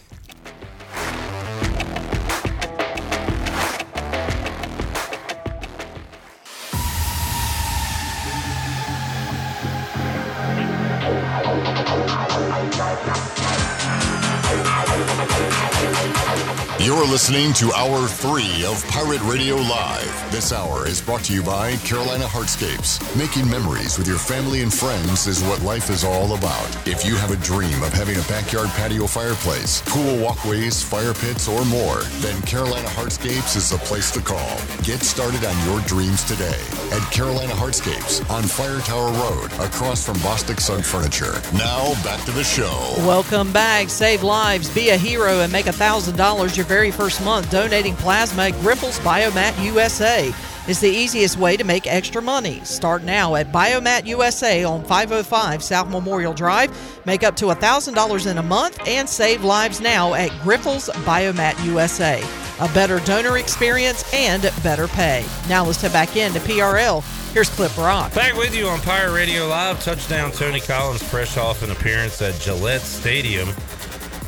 Listening 17.12 17.52
to 17.52 17.70
Hour 17.74 18.09
3 18.09 18.64
of 18.64 18.82
Pirate 18.89 19.20
Radio 19.24 19.56
Live. 19.56 20.32
This 20.32 20.51
hour 20.51 20.86
is 20.89 21.02
brought 21.02 21.22
to 21.24 21.34
you 21.34 21.43
by 21.43 21.76
Carolina 21.84 22.24
Hardscapes. 22.24 22.98
Making 23.18 23.51
memories 23.51 23.98
with 23.98 24.09
your 24.09 24.16
family 24.16 24.62
and 24.62 24.72
friends 24.72 25.26
is 25.26 25.44
what 25.44 25.60
life 25.60 25.90
is 25.90 26.05
all 26.05 26.34
about. 26.34 26.89
If 26.89 27.05
you 27.05 27.16
have 27.16 27.30
a 27.30 27.36
dream 27.36 27.82
of 27.82 27.93
having 27.93 28.16
a 28.16 28.22
backyard 28.22 28.68
patio 28.68 29.06
fireplace, 29.06 29.82
pool 29.84 30.16
walkways, 30.22 30.82
fire 30.82 31.12
pits, 31.12 31.48
or 31.48 31.62
more, 31.66 32.01
then 32.24 32.40
Carolina 32.43 32.89
Hardscapes 32.89 33.56
is 33.56 33.68
the 33.68 33.76
place 33.76 34.10
to 34.12 34.20
call. 34.22 34.56
Get 34.82 35.02
started 35.02 35.44
on 35.44 35.66
your 35.68 35.82
dreams 35.82 36.24
today 36.24 36.60
at 36.93 37.02
Carolina 37.12 37.52
Hardscapes 37.52 38.26
on 38.30 38.43
Fire 38.44 38.80
Tower 38.80 39.12
Road, 39.12 39.52
across 39.60 40.02
from 40.02 40.16
Bostic 40.20 40.60
Sugg 40.60 40.82
Furniture. 40.82 41.43
Now, 41.52 41.93
back 42.02 42.24
to 42.24 42.30
the 42.30 42.43
show. 42.43 42.94
Welcome 43.01 43.52
back. 43.52 43.90
Save 43.90 44.22
lives, 44.22 44.70
be 44.74 44.89
a 44.89 44.97
hero, 44.97 45.40
and 45.40 45.52
make 45.52 45.66
$1,000 45.66 46.56
your 46.56 46.64
very 46.64 46.90
first 46.90 47.01
month 47.02 47.50
donating 47.50 47.96
plasma 47.96 48.44
at 48.44 48.52
Grifols 48.54 49.00
Biomat 49.00 49.60
USA. 49.64 50.32
is 50.68 50.78
the 50.78 50.88
easiest 50.88 51.36
way 51.36 51.56
to 51.56 51.64
make 51.64 51.88
extra 51.88 52.22
money. 52.22 52.60
Start 52.60 53.02
now 53.02 53.34
at 53.34 53.50
Biomat 53.50 54.06
USA 54.06 54.62
on 54.62 54.84
505 54.84 55.64
South 55.64 55.90
Memorial 55.90 56.32
Drive. 56.32 56.70
Make 57.04 57.24
up 57.24 57.34
to 57.36 57.46
$1,000 57.46 58.30
in 58.30 58.38
a 58.38 58.42
month 58.42 58.78
and 58.86 59.08
save 59.08 59.42
lives 59.42 59.80
now 59.80 60.14
at 60.14 60.30
Grifols 60.42 60.88
Biomat 61.04 61.64
USA. 61.64 62.22
A 62.60 62.68
better 62.72 63.00
donor 63.00 63.38
experience 63.38 64.08
and 64.14 64.42
better 64.62 64.86
pay. 64.86 65.24
Now 65.48 65.64
let's 65.64 65.82
head 65.82 65.92
back 65.92 66.16
into 66.16 66.38
PRL. 66.38 67.02
Here's 67.32 67.48
Clip 67.50 67.76
Rock. 67.76 68.14
Back 68.14 68.36
with 68.36 68.54
you 68.54 68.68
on 68.68 68.78
Pirate 68.80 69.12
Radio 69.12 69.48
Live. 69.48 69.82
Touchdown 69.82 70.30
Tony 70.30 70.60
Collins, 70.60 71.02
fresh 71.02 71.36
off 71.36 71.64
an 71.64 71.72
appearance 71.72 72.22
at 72.22 72.38
Gillette 72.38 72.82
Stadium. 72.82 73.48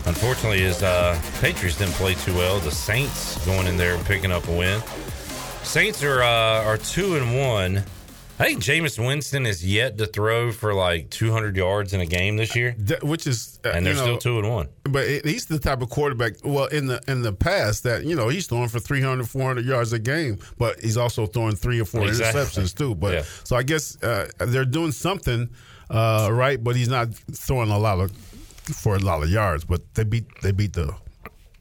Unfortunately, 0.06 0.60
his 0.60 0.82
uh, 0.82 1.18
Patriots 1.40 1.78
didn't 1.78 1.94
play 1.94 2.14
too 2.14 2.35
well. 2.35 2.59
The 2.60 2.70
Saints 2.70 3.44
going 3.47 3.66
in 3.66 3.76
there 3.76 3.94
and 3.94 4.05
picking 4.05 4.31
up 4.32 4.47
a 4.48 4.52
win. 4.56 4.81
Saints 5.62 6.02
are 6.02 6.22
uh, 6.22 6.62
are 6.64 6.76
two 6.76 7.16
and 7.16 7.36
one. 7.39 7.82
I 8.39 8.47
think 8.47 8.62
Jameis 8.64 8.98
Winston 8.98 9.47
is 9.47 9.64
yet 9.64 9.97
to 9.98 10.06
throw 10.06 10.51
for 10.51 10.74
like 10.74 11.09
200 11.10 11.56
yards 11.56 11.94
in 11.94 12.01
a 12.01 12.06
game 12.06 12.36
this 12.36 12.56
year, 12.56 12.72
which 13.02 13.28
is 13.28 13.60
uh, 13.64 13.68
and 13.70 13.86
they're 13.86 13.94
you 13.94 13.98
know, 14.01 14.05
still 14.06 14.18
two 14.18 14.39
and 14.40 14.51
one. 14.51 14.68
But 14.82 15.06
he's 15.24 15.47
the 15.47 15.59
type 15.60 15.81
of 15.82 15.89
quarterback. 15.89 16.35
Well, 16.44 16.66
in 16.66 16.86
the 16.86 17.01
in 17.09 17.22
the 17.22 17.32
past, 17.32 17.85
that 17.85 18.05
you 18.05 18.14
know 18.16 18.28
he's 18.28 18.47
throwing 18.48 18.68
for 18.68 18.81
300, 18.81 19.26
400 19.28 19.64
yards 19.64 19.93
a 19.93 19.98
game, 20.01 20.39
but 20.59 20.81
he's 20.81 20.97
also 20.97 21.26
throwing 21.26 21.55
three 21.55 21.81
or 21.81 21.85
four 21.85 22.06
Exactly. 22.06 22.40
interceptions 22.43 22.74
too. 22.76 22.94
But 22.97 23.14
Yeah. 23.14 23.22
so 23.44 23.56
I 23.56 23.62
guess 23.62 24.02
uh, 24.02 24.28
they're 24.39 24.64
doing 24.64 24.90
something 24.93 25.48
uh, 25.89 26.28
right, 26.32 26.62
but 26.62 26.74
he's 26.76 26.89
not 26.89 27.14
throwing 27.14 27.70
a 27.70 27.78
lot 27.78 28.01
of 28.01 28.10
for 28.66 28.97
a 28.97 28.99
lot 28.99 29.23
of 29.23 29.31
yards. 29.31 29.65
But 29.65 29.95
they 29.95 30.05
beat 30.05 30.27
they 30.43 30.53
beat 30.53 30.73
the 30.73 30.95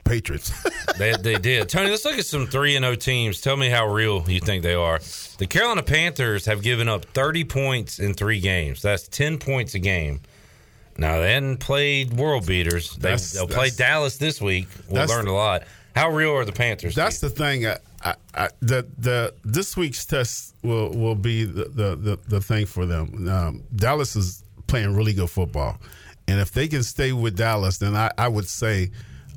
Patriots. 0.04 0.52
they, 0.98 1.14
they 1.14 1.36
did. 1.36 1.70
Tony, 1.70 1.90
let's 1.90 2.06
look 2.06 2.18
at 2.18 2.26
some 2.26 2.48
3 2.48 2.76
and 2.76 2.84
0 2.84 2.96
teams. 2.96 3.42
Tell 3.42 3.56
me 3.56 3.70
how 3.70 3.88
real 3.88 4.24
you 4.30 4.40
think 4.40 4.64
they 4.64 4.74
are. 4.74 5.00
The 5.38 5.48
Carolina 5.48 5.84
Panthers 5.84 6.46
have 6.46 6.62
given 6.62 6.88
up 6.88 7.06
30 7.06 7.46
points 7.46 8.00
in 8.00 8.14
3 8.14 8.40
games. 8.40 8.82
That's 8.82 9.08
10 9.08 9.38
points 9.38 9.76
a 9.76 9.80
game. 9.80 10.22
Now, 10.98 11.20
they 11.20 11.34
hadn't 11.34 11.58
played 11.58 12.14
world 12.14 12.46
beaters. 12.46 12.96
They, 12.98 13.16
they'll 13.16 13.48
play 13.48 13.72
Dallas 13.72 14.18
this 14.18 14.40
week. 14.42 14.68
We'll 14.88 15.08
learn 15.08 15.28
a 15.28 15.34
lot. 15.34 15.64
How 15.96 16.10
real 16.10 16.32
are 16.32 16.46
the 16.46 16.52
Panthers? 16.52 16.96
That's 16.96 17.20
the 17.20 17.30
thing. 17.30 17.66
I, 17.66 17.78
I, 18.04 18.16
I, 18.36 18.50
the 18.62 18.88
the 18.98 19.34
this 19.44 19.78
week's 19.78 20.06
test 20.06 20.56
will 20.64 20.90
will 20.90 21.16
be 21.16 21.46
the 21.46 21.66
the, 21.66 21.96
the, 21.96 22.20
the 22.28 22.42
thing 22.42 22.66
for 22.66 22.86
them. 22.86 23.28
Um, 23.30 23.64
Dallas 23.76 24.16
is 24.16 24.44
playing 24.68 24.96
really 24.96 25.14
good 25.14 25.30
football, 25.30 25.78
and 26.28 26.40
if 26.40 26.52
they 26.52 26.68
can 26.68 26.84
stay 26.84 27.12
with 27.12 27.36
Dallas, 27.36 27.78
then 27.78 27.96
I, 27.96 28.12
I 28.18 28.28
would 28.28 28.48
say 28.48 28.92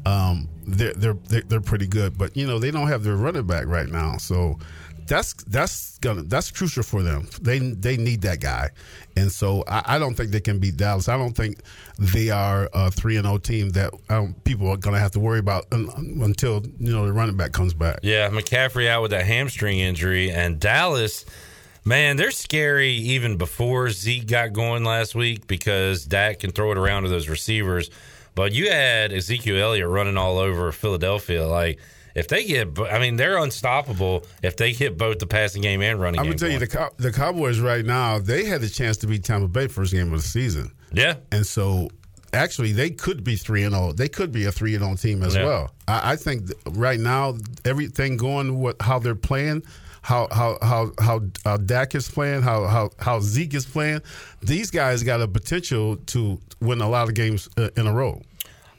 um, 0.05 0.49
they're, 0.67 0.93
they're 0.95 1.43
they're 1.43 1.61
pretty 1.61 1.87
good. 1.87 2.17
But 2.17 2.37
you 2.37 2.47
know 2.47 2.59
they 2.59 2.71
don't 2.71 2.89
have 2.89 3.03
their 3.03 3.17
running 3.17 3.47
back 3.47 3.67
right 3.67 3.89
now, 3.89 4.17
so 4.19 4.59
that's 5.07 5.35
that's 5.45 5.99
gonna 5.99 6.23
that's 6.23 6.51
crucial 6.51 6.83
for 6.83 7.03
them. 7.03 7.29
They 7.41 7.59
they 7.59 7.97
need 7.97 8.23
that 8.23 8.41
guy, 8.41 8.71
and 9.17 9.31
so 9.31 9.65
I, 9.69 9.83
I 9.87 9.99
don't 9.99 10.15
think 10.15 10.31
they 10.31 10.41
can 10.41 10.59
beat 10.59 10.77
Dallas. 10.77 11.09
I 11.09 11.17
don't 11.17 11.35
think 11.35 11.61
they 11.99 12.31
are 12.31 12.69
a 12.73 12.91
three 12.91 13.17
and 13.17 13.27
zero 13.27 13.39
team 13.39 13.71
that 13.71 13.93
um, 14.09 14.35
people 14.45 14.69
are 14.69 14.77
gonna 14.77 14.99
have 14.99 15.13
to 15.13 15.21
worry 15.21 15.39
about 15.39 15.67
un, 15.73 15.89
until 16.23 16.63
you 16.79 16.93
know 16.93 17.07
the 17.07 17.13
running 17.13 17.37
back 17.37 17.53
comes 17.53 17.75
back. 17.75 18.01
Yeah, 18.03 18.29
McCaffrey 18.31 18.89
out 18.89 19.03
with 19.03 19.11
that 19.13 19.27
hamstring 19.27 19.79
injury, 19.79 20.31
and 20.31 20.59
Dallas, 20.61 21.25
man, 21.87 22.17
they're 22.17 22.31
scary 22.31 22.91
even 22.93 23.37
before 23.39 23.89
Zeke 23.91 24.27
got 24.27 24.53
going 24.53 24.85
last 24.85 25.15
week 25.15 25.47
because 25.47 26.05
Dak 26.05 26.41
can 26.41 26.51
throw 26.51 26.73
it 26.73 26.77
around 26.79 27.05
to 27.05 27.09
those 27.09 27.29
receivers. 27.29 27.89
But 28.35 28.53
you 28.53 28.71
had 28.71 29.13
Ezekiel 29.13 29.57
Elliott 29.57 29.89
running 29.89 30.19
all 30.19 30.39
over 30.39 30.71
Philadelphia. 30.73 31.47
Like, 31.47 31.79
if 32.15 32.29
they 32.29 32.45
get, 32.45 32.79
I 32.79 32.99
mean, 32.99 33.17
they're 33.17 33.39
unstoppable 33.39 34.27
if 34.43 34.57
they 34.57 34.73
hit 34.73 34.99
both 34.99 35.19
the 35.21 35.27
passing 35.27 35.63
game 35.63 35.81
and 35.81 36.01
running 36.01 36.19
I'm 36.21 36.27
gonna 36.27 36.37
tell 36.39 36.51
you 36.51 36.59
the 36.59 36.67
Cow- 36.67 36.91
the 36.97 37.13
Cowboys 37.13 37.61
right 37.61 37.85
now 37.85 38.19
they 38.19 38.45
had 38.45 38.61
the 38.63 38.69
chance 38.69 38.97
to 38.99 39.07
beat 39.07 39.25
Tampa 39.25 39.49
Bay 39.49 39.69
first 39.69 39.93
game 39.93 40.13
of 40.13 40.23
the 40.23 40.29
season. 40.29 40.73
Yeah, 40.93 41.17
and 41.31 41.47
so 41.47 41.89
actually 42.33 42.73
they 42.73 42.89
could 42.91 43.23
be 43.23 43.37
three 43.37 43.65
and 43.65 43.75
zero. 43.75 43.93
They 43.93 44.09
could 44.09 44.33
be 44.33 44.45
a 44.47 44.53
three 44.53 44.75
and 44.75 44.83
zero 44.85 44.97
team 44.97 45.23
as 45.23 45.35
Yeah. 45.35 45.45
well. 45.45 45.75
I, 45.89 46.13
I 46.13 46.17
think 46.17 46.51
right 46.71 46.99
now 47.01 47.37
everything 47.67 48.17
going 48.17 48.59
what 48.61 48.81
how 48.81 48.99
they're 48.99 49.15
playing. 49.15 49.63
How 50.07 50.29
how 50.31 50.93
how 51.03 51.21
how 51.43 51.57
Dak 51.57 51.97
is 51.97 52.09
playing, 52.09 52.43
how 52.43 52.67
how 52.67 52.91
how 53.01 53.19
Zeke 53.19 53.55
is 53.55 53.67
playing. 53.67 54.03
These 54.41 54.71
guys 54.71 55.03
got 55.03 55.21
a 55.21 55.27
potential 55.27 55.97
to 55.97 56.41
win 56.61 56.81
a 56.81 56.89
lot 56.89 57.09
of 57.09 57.15
games 57.15 57.49
uh, 57.59 57.71
in 57.77 57.89
a 57.89 57.93
row. 57.93 58.23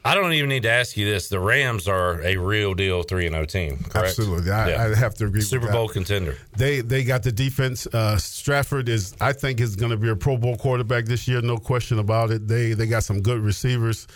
I 0.05 0.15
don't 0.15 0.31
even 0.31 0.47
need 0.47 0.63
to 0.63 0.69
ask 0.69 0.95
you 0.95 1.05
this. 1.05 1.27
The 1.27 1.41
Rams 1.41 1.85
are 1.85 2.21
a 2.21 2.37
real 2.37 2.73
deal 2.73 3.03
3 3.03 3.25
and 3.25 3.33
0 3.35 3.45
team, 3.45 3.77
correct? 3.89 4.07
Absolutely, 4.07 4.49
I, 4.49 4.69
Yeah. 4.69 4.83
I 4.85 4.95
have 4.95 5.15
to 5.15 5.25
agree. 5.25 5.41
Super 5.41 5.63
with 5.63 5.71
that. 5.71 5.73
Bowl 5.73 5.89
contender. 5.89 6.37
They 6.55 6.79
they 6.79 7.03
got 7.03 7.23
the 7.23 7.33
defense. 7.33 7.87
Uh, 7.87 8.15
Stratford 8.17 8.87
is, 8.87 9.13
I 9.19 9.33
think, 9.33 9.59
is 9.59 9.75
going 9.75 9.91
to 9.91 9.97
be 9.97 10.07
a 10.07 10.15
Pro 10.15 10.37
Bowl 10.37 10.55
quarterback 10.55 11.07
this 11.07 11.27
year. 11.27 11.41
No 11.41 11.57
question 11.57 11.99
about 11.99 12.31
it. 12.31 12.47
They 12.47 12.71
they 12.71 12.87
got 12.87 13.03
some 13.03 13.21
good 13.21 13.41
receivers. 13.41 14.07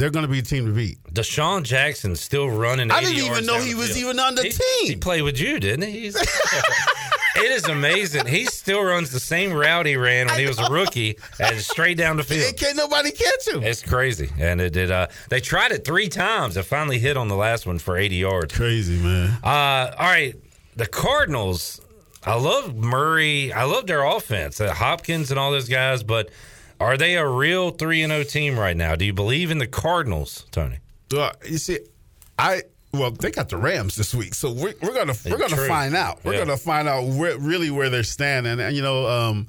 They're 0.00 0.10
going 0.10 0.24
to 0.24 0.32
be 0.32 0.38
a 0.38 0.42
team 0.42 0.66
to 0.66 0.72
beat. 0.72 1.02
DeSean 1.12 1.62
Jackson 1.62 2.16
still 2.16 2.48
running. 2.48 2.90
I 2.90 3.00
didn't 3.00 3.18
even 3.18 3.44
know 3.46 3.60
he 3.60 3.74
was 3.74 3.88
field. 3.88 3.98
even 3.98 4.18
on 4.20 4.34
the 4.34 4.44
He- 4.44 4.48
team. 4.50 4.86
He 4.86 4.96
played 4.96 5.22
with 5.22 5.38
you, 5.38 5.60
didn't 5.60 5.88
he? 5.88 6.12
It 7.36 7.52
is 7.52 7.64
amazing. 7.66 8.26
He 8.26 8.44
still 8.46 8.82
runs 8.82 9.12
the 9.12 9.20
same 9.20 9.52
route 9.52 9.86
he 9.86 9.96
ran 9.96 10.26
when 10.26 10.38
he 10.40 10.46
was 10.48 10.58
a 10.58 10.70
rookie, 10.70 11.16
and 11.38 11.56
straight 11.60 11.96
down 11.96 12.16
the 12.16 12.24
field. 12.24 12.56
Can't 12.56 12.76
nobody 12.76 13.12
catch 13.12 13.46
him. 13.48 13.62
It's 13.62 13.82
crazy, 13.82 14.30
and 14.38 14.60
it 14.60 14.72
did. 14.72 14.90
Uh, 14.90 15.06
they 15.30 15.40
tried 15.40 15.70
it 15.70 15.84
three 15.84 16.08
times. 16.08 16.56
It 16.56 16.64
finally 16.64 16.98
hit 16.98 17.16
on 17.16 17.28
the 17.28 17.36
last 17.36 17.66
one 17.66 17.78
for 17.78 17.96
80 17.96 18.16
yards. 18.16 18.54
Crazy 18.54 19.00
man. 19.00 19.38
Uh, 19.44 19.94
all 19.96 20.06
right, 20.06 20.34
the 20.76 20.86
Cardinals. 20.86 21.80
I 22.26 22.34
love 22.34 22.74
Murray. 22.76 23.52
I 23.52 23.62
love 23.62 23.86
their 23.86 24.04
offense, 24.04 24.60
uh, 24.60 24.74
Hopkins 24.74 25.30
and 25.30 25.38
all 25.38 25.52
those 25.52 25.68
guys. 25.68 26.02
But 26.02 26.30
are 26.80 26.96
they 26.96 27.16
a 27.16 27.26
real 27.26 27.70
three 27.70 28.02
and 28.02 28.10
zero 28.10 28.24
team 28.24 28.58
right 28.58 28.76
now? 28.76 28.96
Do 28.96 29.04
you 29.04 29.12
believe 29.12 29.50
in 29.50 29.58
the 29.58 29.66
Cardinals, 29.66 30.46
Tony? 30.50 30.78
Well, 31.12 31.32
you 31.46 31.58
see, 31.58 31.78
I 32.38 32.62
well 32.92 33.10
they 33.10 33.30
got 33.30 33.48
the 33.50 33.56
Rams 33.58 33.94
this 33.96 34.14
week, 34.14 34.34
so 34.34 34.50
we're, 34.52 34.74
we're 34.82 34.94
gonna 34.94 35.14
we're 35.26 35.36
gonna 35.38 35.54
True. 35.56 35.68
find 35.68 35.94
out. 35.94 36.24
We're 36.24 36.32
Yeah. 36.34 36.40
gonna 36.40 36.56
find 36.56 36.88
out 36.88 37.04
where, 37.06 37.38
really 37.38 37.70
where 37.70 37.90
they're 37.90 38.02
standing. 38.02 38.58
And 38.60 38.74
you 38.74 38.82
know, 38.82 39.06
um, 39.06 39.46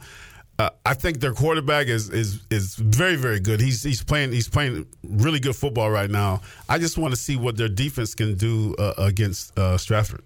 uh, 0.59 0.69
I 0.85 0.93
think 0.93 1.19
their 1.21 1.33
quarterback 1.33 1.87
is 1.87 2.09
is 2.09 2.39
is 2.51 2.75
very 2.75 3.15
very 3.15 3.39
good. 3.39 3.61
He's 3.61 3.81
he's 3.81 4.03
playing 4.03 4.31
he's 4.31 4.49
playing 4.49 4.85
really 5.03 5.39
good 5.39 5.55
football 5.55 5.89
right 5.89 6.09
now. 6.09 6.41
I 6.69 6.77
just 6.79 6.97
want 6.97 7.13
to 7.13 7.19
see 7.19 7.35
what 7.37 7.57
their 7.57 7.69
defense 7.69 8.13
can 8.13 8.35
do 8.35 8.75
uh, 8.77 8.93
against 8.97 9.57
uh, 9.57 9.77
Stratford. 9.77 10.23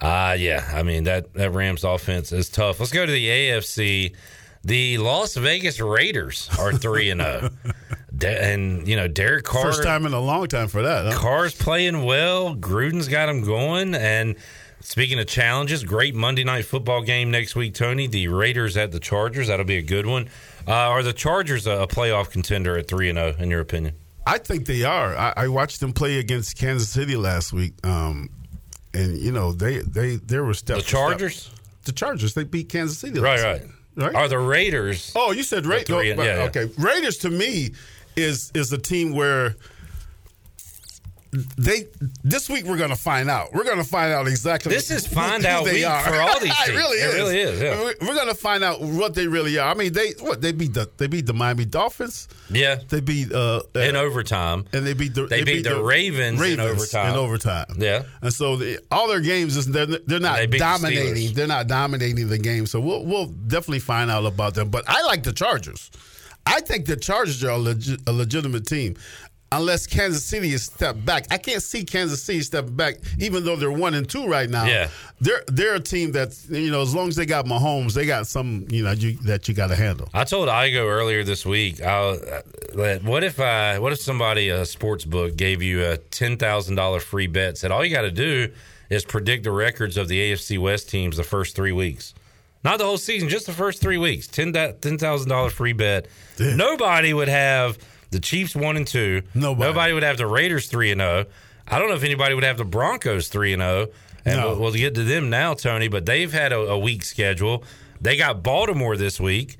Uh 0.00 0.34
yeah. 0.38 0.68
I 0.74 0.82
mean 0.82 1.04
that 1.04 1.32
that 1.34 1.50
Rams 1.52 1.84
offense 1.84 2.32
is 2.32 2.48
tough. 2.48 2.80
Let's 2.80 2.90
go 2.92 3.06
to 3.06 3.12
the 3.12 3.26
AFC. 3.28 4.14
The 4.64 4.98
Las 4.98 5.34
Vegas 5.34 5.80
Raiders 5.80 6.48
are 6.58 6.72
three 6.72 7.10
and 7.10 7.20
zero, 7.20 7.50
and 8.24 8.86
you 8.86 8.94
know 8.94 9.08
Derek 9.08 9.44
Carr. 9.44 9.64
First 9.64 9.82
time 9.82 10.06
in 10.06 10.12
a 10.12 10.20
long 10.20 10.46
time 10.46 10.68
for 10.68 10.82
that. 10.82 11.06
Huh? 11.06 11.18
Carr's 11.18 11.54
playing 11.54 12.04
well. 12.04 12.54
Gruden's 12.54 13.08
got 13.08 13.28
him 13.28 13.42
going. 13.42 13.94
And 13.94 14.36
speaking 14.80 15.18
of 15.18 15.26
challenges, 15.26 15.82
great 15.82 16.14
Monday 16.14 16.44
night 16.44 16.64
football 16.64 17.02
game 17.02 17.32
next 17.32 17.56
week, 17.56 17.74
Tony. 17.74 18.06
The 18.06 18.28
Raiders 18.28 18.76
at 18.76 18.92
the 18.92 19.00
Chargers. 19.00 19.48
That'll 19.48 19.66
be 19.66 19.78
a 19.78 19.82
good 19.82 20.06
one. 20.06 20.28
Uh, 20.66 20.72
are 20.72 21.02
the 21.02 21.12
Chargers 21.12 21.66
a, 21.66 21.88
playoff 21.88 22.30
contender 22.30 22.78
at 22.78 22.86
three 22.86 23.08
and 23.08 23.18
zero? 23.18 23.34
In 23.40 23.50
your 23.50 23.60
opinion? 23.60 23.94
I 24.24 24.38
think 24.38 24.66
they 24.66 24.84
are. 24.84 25.16
I, 25.16 25.32
I, 25.36 25.48
watched 25.48 25.80
them 25.80 25.92
play 25.92 26.20
against 26.20 26.56
Kansas 26.56 26.88
City 26.88 27.16
last 27.16 27.52
week, 27.52 27.74
um, 27.84 28.30
and 28.94 29.18
you 29.18 29.32
know 29.32 29.50
they 29.50 29.78
they 29.78 30.16
they 30.16 30.38
were 30.38 30.54
step. 30.54 30.76
The 30.76 30.82
Chargers. 30.84 31.42
Step. 31.42 31.58
The 31.82 31.92
Chargers. 31.92 32.34
They 32.34 32.44
beat 32.44 32.68
Kansas 32.68 32.98
City. 32.98 33.18
Right, 33.18 33.42
right. 33.42 33.62
Right? 33.96 34.14
Are 34.14 34.28
the 34.28 34.38
Raiders? 34.38 35.12
Oh, 35.14 35.32
you 35.32 35.42
said 35.42 35.66
Raiders. 35.66 35.90
Oh, 35.90 36.00
yeah, 36.00 36.14
yeah. 36.14 36.42
Okay, 36.44 36.70
Raiders 36.78 37.18
to 37.18 37.30
me 37.30 37.72
is 38.16 38.50
is 38.54 38.72
a 38.72 38.78
team 38.78 39.12
where 39.12 39.56
they 41.32 41.86
this 42.22 42.50
week 42.50 42.66
we're 42.66 42.76
going 42.76 42.90
to 42.90 42.96
find 42.96 43.30
out. 43.30 43.54
We're 43.54 43.64
going 43.64 43.78
to 43.78 43.84
find 43.84 44.12
out 44.12 44.28
exactly. 44.28 44.70
This 44.70 44.90
is 44.90 45.06
find 45.06 45.46
out 45.46 45.64
they 45.64 45.72
week 45.72 45.86
are. 45.86 46.02
for 46.02 46.20
all 46.20 46.38
these 46.38 46.52
it 46.68 46.72
really 46.72 46.98
it 46.98 47.08
is. 47.08 47.14
Really 47.14 47.40
is. 47.40 47.60
Yeah. 47.60 47.92
We're, 48.06 48.14
going 48.14 48.28
to 48.28 48.34
find 48.34 48.62
out 48.62 48.82
what 48.82 49.14
they 49.14 49.26
really 49.26 49.58
are. 49.58 49.70
I 49.70 49.74
mean, 49.74 49.94
they 49.94 50.10
what 50.20 50.42
they 50.42 50.52
beat 50.52 50.74
the 50.74 50.90
they 50.98 51.06
beat 51.06 51.24
the 51.24 51.32
Miami 51.32 51.64
Dolphins. 51.64 52.28
Yeah, 52.50 52.76
they 52.90 53.00
beat 53.00 53.32
uh, 53.32 53.62
uh 53.74 53.80
in 53.80 53.96
overtime, 53.96 54.66
and 54.74 54.86
they 54.86 54.92
beat 54.92 55.14
the 55.14 55.26
they, 55.26 55.42
beat, 55.42 55.64
beat 55.64 55.64
the, 55.64 55.82
Ravens, 55.82 56.38
Ravens, 56.38 56.60
in 56.60 56.60
overtime. 56.60 57.12
In 57.14 57.18
overtime. 57.18 57.66
Yeah, 57.78 58.02
and 58.20 58.32
so 58.32 58.56
the, 58.56 58.78
all 58.90 59.08
their 59.08 59.20
games 59.20 59.56
is 59.56 59.66
they're 59.66 59.86
they're 59.86 60.20
not 60.20 60.36
they 60.36 60.58
dominating. 60.58 61.14
The 61.14 61.32
they're 61.32 61.46
not 61.46 61.66
dominating 61.66 62.28
the 62.28 62.38
game. 62.38 62.66
So 62.66 62.78
we'll 62.78 63.06
we'll 63.06 63.28
definitely 63.28 63.78
find 63.78 64.10
out 64.10 64.26
about 64.26 64.52
them. 64.54 64.68
But 64.68 64.84
I 64.86 65.02
like 65.04 65.22
the 65.22 65.32
Chargers. 65.32 65.90
I 66.44 66.60
think 66.60 66.86
the 66.86 66.96
Chargers 66.96 67.42
are 67.44 67.50
a, 67.50 67.58
legit, 67.58 68.00
a 68.06 68.12
legitimate 68.12 68.66
team 68.66 68.96
unless 69.52 69.86
Kansas 69.86 70.24
City 70.24 70.52
is 70.52 70.64
stepped 70.64 71.04
back. 71.04 71.26
I 71.30 71.38
can't 71.38 71.62
see 71.62 71.84
Kansas 71.84 72.22
City 72.22 72.40
step 72.42 72.66
back, 72.70 72.96
even 73.18 73.44
though 73.44 73.56
they're 73.56 73.72
one 73.72 73.94
and 73.94 74.08
two 74.08 74.26
right 74.26 74.48
now. 74.48 74.64
Yeah, 74.66 74.88
they're 75.20 75.44
they're 75.46 75.74
a 75.74 75.80
team 75.80 76.12
that 76.12 76.36
you 76.48 76.70
know 76.70 76.82
as 76.82 76.94
long 76.94 77.08
as 77.08 77.16
they 77.16 77.26
got 77.26 77.46
Mahomes, 77.46 77.94
they 77.94 78.06
got 78.06 78.26
some 78.26 78.66
you 78.70 78.82
know 78.82 78.92
you, 78.92 79.12
that 79.24 79.48
you 79.48 79.54
got 79.54 79.68
to 79.68 79.76
handle. 79.76 80.08
I 80.14 80.24
told 80.24 80.48
Igo 80.48 80.84
earlier 80.84 81.24
this 81.24 81.46
week. 81.46 81.80
I, 81.82 81.86
uh, 81.86 82.42
that 82.74 83.04
what 83.04 83.24
if 83.24 83.40
I 83.40 83.78
what 83.78 83.92
if 83.92 84.00
somebody 84.00 84.48
a 84.48 84.64
sports 84.64 85.04
book 85.04 85.36
gave 85.36 85.62
you 85.62 85.84
a 85.84 85.96
ten 85.96 86.36
thousand 86.36 86.76
dollar 86.76 87.00
free 87.00 87.26
bet? 87.26 87.58
Said 87.58 87.70
all 87.70 87.84
you 87.84 87.94
got 87.94 88.02
to 88.02 88.10
do 88.10 88.52
is 88.90 89.04
predict 89.04 89.44
the 89.44 89.52
records 89.52 89.96
of 89.96 90.08
the 90.08 90.18
AFC 90.32 90.58
West 90.58 90.90
teams 90.90 91.16
the 91.16 91.24
first 91.24 91.56
three 91.56 91.72
weeks. 91.72 92.14
Not 92.64 92.78
the 92.78 92.84
whole 92.84 92.98
season, 92.98 93.28
just 93.28 93.46
the 93.46 93.52
first 93.52 93.80
three 93.80 93.98
weeks. 93.98 94.28
Ten 94.28 94.52
thousand 94.52 95.28
dollar 95.28 95.50
free 95.50 95.72
bet. 95.72 96.06
Damn. 96.36 96.56
Nobody 96.56 97.12
would 97.12 97.28
have 97.28 97.78
the 98.12 98.20
Chiefs 98.20 98.54
one 98.54 98.76
and 98.76 98.86
two. 98.86 99.22
Nobody. 99.34 99.68
Nobody 99.70 99.92
would 99.92 100.02
have 100.04 100.16
the 100.18 100.26
Raiders 100.28 100.68
three 100.68 100.92
and 100.92 101.00
zero. 101.00 101.26
I 101.66 101.78
don't 101.78 101.88
know 101.88 101.94
if 101.96 102.04
anybody 102.04 102.34
would 102.34 102.44
have 102.44 102.58
the 102.58 102.64
Broncos 102.64 103.26
three 103.28 103.52
and 103.52 103.60
zero. 103.62 103.88
And 104.24 104.36
No. 104.40 104.50
we'll, 104.50 104.60
we'll 104.60 104.72
get 104.74 104.94
to 104.94 105.02
them 105.04 105.30
now, 105.30 105.54
Tony. 105.54 105.88
But 105.88 106.06
they've 106.06 106.32
had 106.32 106.52
a, 106.52 106.58
a 106.60 106.78
weak 106.78 107.02
schedule. 107.04 107.64
They 108.00 108.16
got 108.16 108.42
Baltimore 108.42 108.96
this 108.96 109.18
week. 109.18 109.56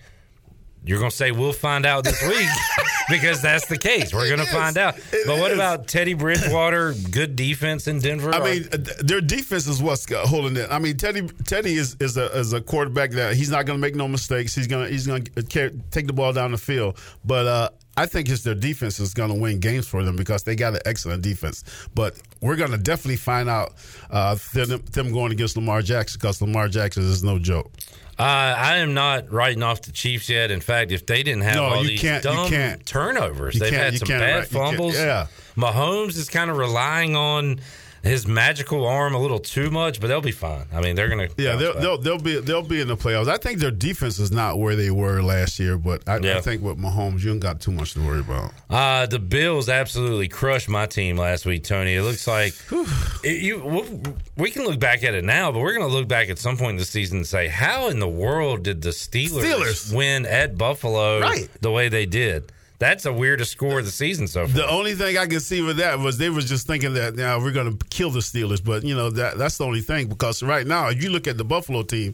You're 0.84 0.98
going 0.98 1.10
to 1.10 1.16
say 1.16 1.30
we'll 1.32 1.52
find 1.52 1.84
out 1.86 2.04
this 2.04 2.20
week 2.22 2.48
because 3.12 3.42
that's 3.42 3.66
the 3.66 3.78
case. 3.78 4.12
We're 4.12 4.28
going 4.28 4.40
to 4.40 4.52
find 4.52 4.76
out. 4.78 4.96
But 5.26 5.38
what 5.38 5.52
about 5.52 5.86
Teddy 5.86 6.14
Bridgewater? 6.14 6.94
Good 7.10 7.36
defense 7.36 7.86
in 7.86 8.00
Denver. 8.00 8.34
I 8.34 8.42
mean, 8.42 8.68
uh, 8.72 8.78
their 9.00 9.20
defense 9.20 9.66
is 9.66 9.82
what's 9.82 10.10
uh, 10.10 10.26
holding 10.26 10.56
it. 10.56 10.68
I 10.70 10.78
mean, 10.78 10.96
Teddy 10.96 11.28
Teddy 11.44 11.74
is 11.74 11.96
is 12.00 12.16
a, 12.16 12.26
is 12.38 12.52
a 12.52 12.60
quarterback 12.60 13.10
that 13.12 13.36
he's 13.36 13.50
not 13.50 13.66
going 13.66 13.78
to 13.78 13.80
make 13.80 13.94
no 13.94 14.08
mistakes. 14.08 14.54
He's 14.54 14.66
going 14.66 14.86
to 14.86 14.92
he's 14.92 15.06
going 15.06 15.24
to 15.24 15.70
take 15.90 16.06
the 16.06 16.12
ball 16.12 16.32
down 16.32 16.52
the 16.52 16.58
field. 16.58 16.98
But 17.24 17.46
uh, 17.46 17.68
I 17.96 18.06
think 18.06 18.28
it's 18.28 18.42
their 18.42 18.54
defense 18.54 18.98
is 18.98 19.12
going 19.12 19.32
to 19.32 19.38
win 19.38 19.60
games 19.60 19.86
for 19.86 20.02
them 20.02 20.16
because 20.16 20.44
they 20.44 20.56
got 20.56 20.74
an 20.74 20.80
excellent 20.86 21.22
defense. 21.22 21.62
But 21.94 22.16
we're 22.40 22.56
going 22.56 22.70
to 22.70 22.78
definitely 22.78 23.16
find 23.16 23.48
out 23.48 23.74
uh, 24.10 24.36
them, 24.54 24.82
them 24.92 25.12
going 25.12 25.32
against 25.32 25.56
Lamar 25.56 25.82
Jackson 25.82 26.18
because 26.20 26.40
Lamar 26.40 26.68
Jackson 26.68 27.02
is 27.02 27.22
no 27.22 27.38
joke. 27.38 27.70
Uh, 28.18 28.22
I 28.22 28.76
am 28.78 28.94
not 28.94 29.32
writing 29.32 29.62
off 29.62 29.82
the 29.82 29.90
Chiefs 29.92 30.28
yet. 30.28 30.50
In 30.50 30.60
fact, 30.60 30.92
if 30.92 31.06
they 31.06 31.22
didn't 31.22 31.42
have 31.42 31.56
No, 31.56 31.64
all 31.64 31.82
these 31.82 32.02
dumb 32.22 32.50
turnovers, 32.84 33.54
You 33.54 33.60
they've 33.60 33.72
had 33.72 33.98
some 33.98 34.08
bad 34.08 34.46
fumbles. 34.48 34.94
yeah. 34.94 35.26
Mahomes 35.56 36.16
is 36.16 36.28
kind 36.28 36.50
of 36.50 36.56
relying 36.56 37.16
on 37.16 37.60
his 38.02 38.26
magical 38.26 38.84
arm 38.86 39.14
a 39.14 39.18
little 39.18 39.38
too 39.38 39.70
much, 39.70 40.00
but 40.00 40.08
they'll 40.08 40.20
be 40.20 40.32
fine. 40.32 40.66
I 40.72 40.80
mean, 40.80 40.96
they're 40.96 41.08
going 41.08 41.28
to 41.28 41.34
Yeah, 41.42 41.56
they'll, 41.56 41.74
they'll 41.80 41.98
they'll 41.98 42.18
be 42.18 42.40
they'll 42.40 42.62
be 42.62 42.80
in 42.80 42.88
the 42.88 42.96
playoffs. 42.96 43.28
I 43.28 43.36
think 43.36 43.58
their 43.60 43.70
defense 43.70 44.18
is 44.18 44.32
not 44.32 44.58
where 44.58 44.74
they 44.76 44.90
were 44.90 45.22
last 45.22 45.58
year, 45.60 45.76
but 45.78 46.08
I, 46.08 46.18
Yeah. 46.18 46.38
I 46.38 46.40
think 46.40 46.62
with 46.62 46.78
Mahomes, 46.78 47.20
you 47.22 47.30
don't 47.30 47.38
got 47.38 47.60
too 47.60 47.70
much 47.72 47.94
to 47.94 48.00
worry 48.04 48.20
about. 48.20 48.52
Uh, 48.68 49.06
the 49.06 49.18
Bills 49.18 49.68
absolutely 49.68 50.28
crushed 50.28 50.68
my 50.68 50.86
team 50.86 51.16
last 51.16 51.46
week, 51.46 51.64
Tony. 51.64 51.94
It 51.94 52.02
looks 52.02 52.26
like 52.26 52.54
it, 53.24 53.42
you. 53.42 53.60
we- 53.60 54.12
We 54.36 54.50
can 54.50 54.64
look 54.64 54.80
back 54.80 55.04
at 55.04 55.14
it 55.14 55.24
now, 55.24 55.52
but 55.52 55.60
we're 55.60 55.74
going 55.74 55.86
to 55.88 55.92
look 55.94 56.08
back 56.08 56.28
at 56.30 56.38
some 56.38 56.56
point 56.56 56.70
in 56.70 56.76
the 56.78 56.84
season 56.84 57.18
and 57.18 57.26
say, 57.26 57.48
how 57.48 57.88
in 57.88 57.98
the 58.00 58.08
world 58.08 58.62
did 58.64 58.80
the 58.82 58.88
Steelers, 58.90 59.44
Steelers. 59.44 59.94
win 59.94 60.26
at 60.26 60.56
Buffalo 60.58 61.20
Right. 61.20 61.48
the 61.60 61.70
way 61.70 61.88
they 61.88 62.06
did? 62.06 62.50
That's 62.82 63.04
the 63.04 63.12
weirdest 63.12 63.52
score 63.52 63.78
of 63.78 63.84
the 63.84 63.92
season 63.92 64.26
so 64.26 64.44
far. 64.44 64.52
The 64.56 64.68
only 64.68 64.96
thing 64.96 65.16
I 65.16 65.26
can 65.28 65.38
see 65.38 65.62
with 65.62 65.76
that 65.76 66.00
was 66.00 66.18
they 66.18 66.30
was 66.30 66.48
just 66.48 66.66
thinking 66.66 66.94
that 66.94 67.14
now 67.14 67.38
we're 67.38 67.52
going 67.52 67.78
to 67.78 67.86
kill 67.90 68.10
the 68.10 68.18
Steelers, 68.18 68.62
but 68.62 68.82
you 68.82 68.92
know 68.92 69.08
that 69.10 69.38
that's 69.38 69.56
the 69.56 69.64
only 69.64 69.82
thing 69.82 70.08
because 70.08 70.42
right 70.42 70.66
now 70.66 70.88
if 70.88 71.00
you 71.00 71.10
look 71.10 71.28
at 71.28 71.38
the 71.38 71.44
Buffalo 71.44 71.84
team, 71.84 72.12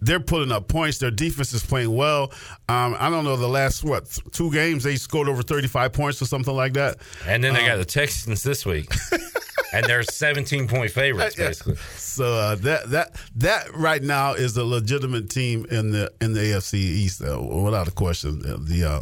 they're 0.00 0.18
putting 0.18 0.50
up 0.50 0.66
points. 0.66 0.98
Their 0.98 1.12
defense 1.12 1.52
is 1.52 1.64
playing 1.64 1.94
well. 1.94 2.32
Um, 2.68 2.96
I 2.98 3.10
don't 3.10 3.22
know 3.22 3.36
the 3.36 3.46
last 3.46 3.84
what 3.84 4.08
two 4.32 4.50
games 4.50 4.82
they 4.82 4.96
scored 4.96 5.28
over 5.28 5.40
thirty 5.44 5.68
five 5.68 5.92
points 5.92 6.20
or 6.20 6.24
something 6.26 6.54
like 6.54 6.72
that. 6.72 6.96
And 7.24 7.44
then 7.44 7.54
they 7.54 7.60
Um, 7.60 7.66
got 7.68 7.76
the 7.76 7.84
Texans 7.84 8.42
this 8.42 8.66
week, 8.66 8.92
and 9.72 9.86
they're 9.86 10.02
17 10.02 10.66
point 10.66 10.90
favorites 10.90 11.36
basically. 11.36 11.76
So 11.96 12.34
uh, 12.34 12.54
that 12.56 12.90
that 12.90 13.12
that 13.36 13.72
right 13.72 14.02
now 14.02 14.32
is 14.32 14.56
a 14.56 14.64
legitimate 14.64 15.30
team 15.30 15.64
in 15.70 15.92
the 15.92 16.10
in 16.20 16.32
the 16.32 16.40
AFC 16.40 16.74
East, 16.74 17.22
uh, 17.22 17.40
without 17.40 17.86
a 17.86 17.92
question. 17.92 18.40
The, 18.40 18.56
the 18.56 18.84
uh, 18.84 19.00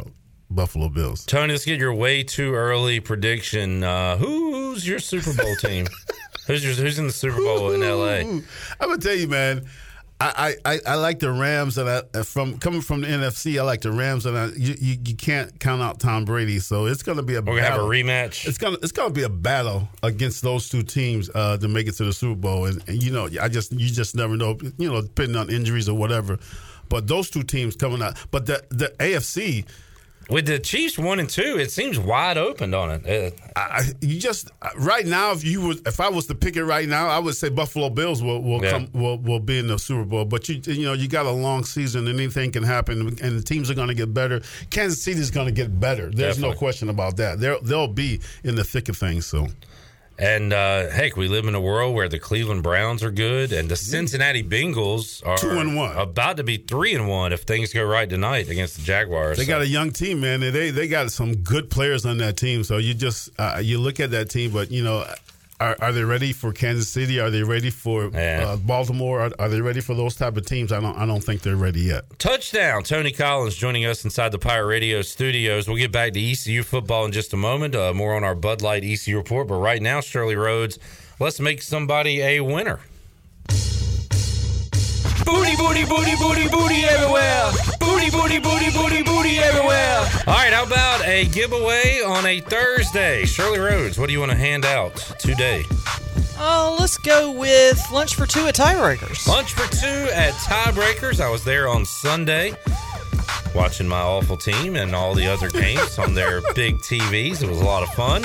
Buffalo 0.49 0.89
Bills. 0.89 1.25
Tony, 1.25 1.53
let's 1.53 1.65
get 1.65 1.79
your 1.79 1.93
way 1.93 2.23
too 2.23 2.53
early 2.53 2.99
prediction. 2.99 3.83
Uh, 3.83 4.17
who's 4.17 4.87
your 4.87 4.99
Super 4.99 5.33
Bowl 5.33 5.55
team? 5.57 5.85
who's 6.47 6.63
your, 6.63 6.73
who's 6.73 6.99
in 6.99 7.07
the 7.07 7.13
Super 7.13 7.37
Bowl 7.37 7.71
in 7.73 7.81
LA? 7.81 8.21
I'm 8.29 8.43
gonna 8.79 8.97
tell 8.97 9.15
you, 9.15 9.27
man. 9.27 9.65
I, 10.19 10.55
I, 10.65 10.79
I- 10.83 10.95
like 10.95 11.19
the 11.19 11.31
Rams, 11.31 11.77
and 11.77 11.87
I, 11.87 12.01
from 12.23 12.57
coming 12.57 12.81
from 12.81 13.01
the 13.01 13.07
NFC, 13.07 13.59
I 13.59 13.63
like 13.63 13.81
the 13.81 13.91
Rams, 13.91 14.25
and 14.25 14.35
I, 14.35 14.47
you, 14.57 14.73
you 14.79 14.97
you 15.05 15.15
can't 15.15 15.59
count 15.59 15.83
out 15.83 15.99
Tom 15.99 16.25
Brady, 16.25 16.57
so 16.57 16.87
it's 16.87 17.03
going 17.03 17.17
to 17.17 17.23
be 17.23 17.35
a 17.35 17.41
We're 17.41 17.57
gonna 17.57 17.61
have 17.69 17.79
a 17.79 17.83
rematch. 17.83 18.47
It's 18.47 18.57
gonna 18.57 18.77
it's 18.81 18.91
gonna 18.91 19.13
be 19.13 19.23
a 19.23 19.29
battle 19.29 19.87
against 20.01 20.41
those 20.41 20.69
two 20.69 20.81
teams 20.81 21.29
uh, 21.35 21.57
to 21.57 21.67
make 21.67 21.87
it 21.87 21.91
to 21.97 22.03
the 22.05 22.13
Super 22.13 22.33
Bowl, 22.39 22.65
and, 22.65 22.83
and 22.89 23.03
you 23.03 23.11
know 23.11 23.29
I 23.39 23.47
just 23.47 23.71
you 23.73 23.87
just 23.89 24.15
never 24.15 24.35
know, 24.35 24.57
you 24.79 24.91
know, 24.91 25.03
depending 25.03 25.35
on 25.35 25.51
injuries 25.51 25.87
or 25.87 25.95
whatever. 25.95 26.39
But 26.89 27.05
those 27.05 27.29
two 27.29 27.43
teams 27.43 27.75
coming 27.75 28.01
out, 28.01 28.17
but 28.31 28.45
the 28.47 28.63
the 28.69 28.95
AFC. 28.99 29.67
With 30.29 30.45
the 30.45 30.59
Chiefs 30.59 30.97
one 30.97 31.19
and 31.19 31.29
two, 31.29 31.57
it 31.57 31.71
seems 31.71 31.97
wide 31.97 32.37
open 32.37 32.73
on 32.73 32.91
it. 33.05 33.39
Uh, 33.55 33.59
I, 33.59 33.81
you 34.01 34.19
just 34.19 34.51
right 34.77 35.05
now, 35.05 35.31
if 35.31 35.43
you 35.45 35.61
was, 35.61 35.81
if 35.85 36.01
I 36.01 36.09
was 36.09 36.25
to 36.27 36.35
pick 36.35 36.57
it 36.57 36.65
right 36.65 36.87
now, 36.87 37.07
I 37.07 37.17
would 37.19 37.35
say 37.35 37.47
Buffalo 37.49 37.89
Bills 37.89 38.21
will 38.21 38.41
will 38.41 38.61
Yeah. 38.63 38.71
come 38.71 38.89
will, 38.93 39.17
will 39.19 39.39
be 39.39 39.57
in 39.59 39.67
the 39.67 39.79
Super 39.79 40.03
Bowl. 40.03 40.25
But 40.25 40.49
you 40.49 40.59
you 40.65 40.85
know 40.85 40.93
you 40.93 41.07
got 41.07 41.25
a 41.25 41.31
long 41.31 41.63
season, 41.63 42.07
and 42.07 42.19
anything 42.19 42.51
can 42.51 42.63
happen, 42.63 43.07
and 43.21 43.37
the 43.39 43.41
teams 43.43 43.69
are 43.71 43.73
going 43.75 43.87
to 43.87 43.93
get 43.93 44.13
better. 44.13 44.41
Kansas 44.69 45.01
City 45.01 45.19
is 45.21 45.31
going 45.31 45.47
to 45.47 45.53
get 45.53 45.79
better. 45.79 46.09
There's 46.11 46.39
no 46.39 46.53
question 46.53 46.89
about 46.89 47.15
that. 47.17 47.39
They'll 47.39 47.61
they'll 47.61 47.87
be 47.87 48.19
in 48.43 48.55
the 48.55 48.63
thick 48.65 48.89
of 48.89 48.97
things. 48.97 49.25
So 49.25 49.47
And 50.19 50.51
uh, 50.51 50.89
heck, 50.89 51.15
we 51.15 51.27
live 51.27 51.45
in 51.45 51.53
a 51.53 51.61
world 51.61 51.93
where 51.93 52.09
the 52.09 52.17
Cleveland 52.17 52.63
Browns 52.63 53.03
are 53.03 53.11
good, 53.11 53.53
and 53.53 53.69
the 53.69 53.75
Cincinnati 53.75 54.41
Bengals 54.43 55.23
are 55.23 55.37
Two 55.37 55.59
and 55.59 55.75
one. 55.75 55.95
about 55.95 56.37
to 56.37 56.43
be 56.43 56.57
three 56.57 56.95
and 56.95 57.07
one 57.07 57.33
if 57.33 57.41
things 57.41 57.71
go 57.71 57.83
right 57.83 58.09
tonight 58.09 58.49
against 58.49 58.77
the 58.77 58.81
Jaguars. 58.81 59.37
they 59.37 59.43
So- 59.45 59.49
got 59.49 59.61
a 59.61 59.67
young 59.67 59.91
team, 59.91 60.21
man. 60.21 60.39
They 60.39 60.71
they 60.71 60.87
got 60.87 61.11
some 61.11 61.35
good 61.35 61.69
players 61.69 62.03
on 62.05 62.17
that 62.17 62.35
team. 62.35 62.63
So 62.63 62.77
you 62.77 62.95
just 62.95 63.29
uh, 63.37 63.59
you 63.61 63.77
look 63.77 63.99
at 63.99 64.09
that 64.11 64.29
team, 64.31 64.51
but 64.51 64.71
you 64.71 64.83
know. 64.83 65.05
Are, 65.59 65.75
are 65.81 65.91
they 65.91 66.03
ready 66.03 66.33
for 66.33 66.51
Kansas 66.53 66.87
City? 66.87 67.19
Are 67.19 67.31
they 67.31 67.41
ready 67.41 67.71
for 67.71 68.15
uh, 68.15 68.57
Baltimore? 68.57 69.21
Are, 69.21 69.31
are 69.39 69.49
they 69.49 69.59
ready 69.59 69.81
for 69.81 69.95
those 69.95 70.15
type 70.15 70.37
of 70.37 70.45
teams? 70.45 70.71
I 70.71 70.79
don't. 70.79 70.95
I 70.95 71.05
don't 71.07 71.23
think 71.23 71.41
they're 71.41 71.55
ready 71.55 71.81
yet. 71.81 72.03
Touchdown. 72.19 72.83
Tony 72.83 73.11
Collins 73.11 73.55
joining 73.55 73.85
us 73.85 74.03
inside 74.03 74.31
the 74.31 74.37
Pirate 74.37 74.67
Radio 74.67 75.01
studios. 75.01 75.67
We'll 75.67 75.77
get 75.77 75.91
back 75.91 76.13
to 76.13 76.19
ECU 76.19 76.61
football 76.61 77.05
in 77.05 77.11
just 77.11 77.33
a 77.33 77.37
moment. 77.37 77.75
Uh, 77.75 77.91
more 77.93 78.15
on 78.15 78.23
our 78.23 78.35
Bud 78.35 78.61
Light 78.61 78.83
ECU 78.83 79.17
report. 79.17 79.47
But 79.47 79.55
right 79.55 79.81
now, 79.81 79.99
Shirley 79.99 80.35
Rhodes, 80.35 80.77
let's 81.19 81.39
make 81.39 81.63
somebody 81.63 82.21
a 82.21 82.41
winner. 82.41 82.79
Booty, 85.27 85.55
booty, 85.57 85.83
booty, 85.85 86.15
booty, 86.15 86.47
booty 86.47 86.83
everywhere. 86.85 87.51
Booty, 87.81 88.09
booty, 88.09 88.39
booty, 88.39 88.71
booty, 88.71 89.03
booty 89.03 89.37
everywhere. 89.39 89.99
All 90.25 90.33
right, 90.33 90.53
how 90.53 90.63
about 90.65 91.05
a 91.05 91.25
giveaway 91.25 92.01
on 92.01 92.25
a 92.25 92.39
Thursday? 92.39 93.25
Shirley 93.25 93.59
Rhodes, 93.59 93.99
what 93.99 94.07
do 94.07 94.13
you 94.13 94.19
want 94.19 94.31
to 94.31 94.37
hand 94.37 94.63
out 94.63 94.95
today? 95.19 95.65
Oh, 96.39 96.77
let's 96.79 96.97
go 96.97 97.31
with 97.31 97.77
lunch 97.91 98.15
for 98.15 98.25
two 98.25 98.47
at 98.47 98.55
Tiebreakers. 98.55 99.27
Lunch 99.27 99.53
for 99.53 99.69
two 99.75 100.09
at 100.13 100.33
Tiebreakers. 100.35 101.19
I 101.19 101.29
was 101.29 101.43
there 101.43 101.67
on 101.67 101.83
Sunday. 101.83 102.53
watching 103.53 103.87
my 103.87 103.99
awful 103.99 104.37
team 104.37 104.77
and 104.77 104.95
all 104.95 105.13
the 105.13 105.27
other 105.27 105.49
games 105.49 105.99
on 105.99 106.13
their 106.13 106.39
big 106.55 106.77
TVs. 106.77 107.43
It 107.43 107.49
was 107.49 107.59
a 107.59 107.65
lot 107.65 107.83
of 107.83 107.89
fun. 107.89 108.23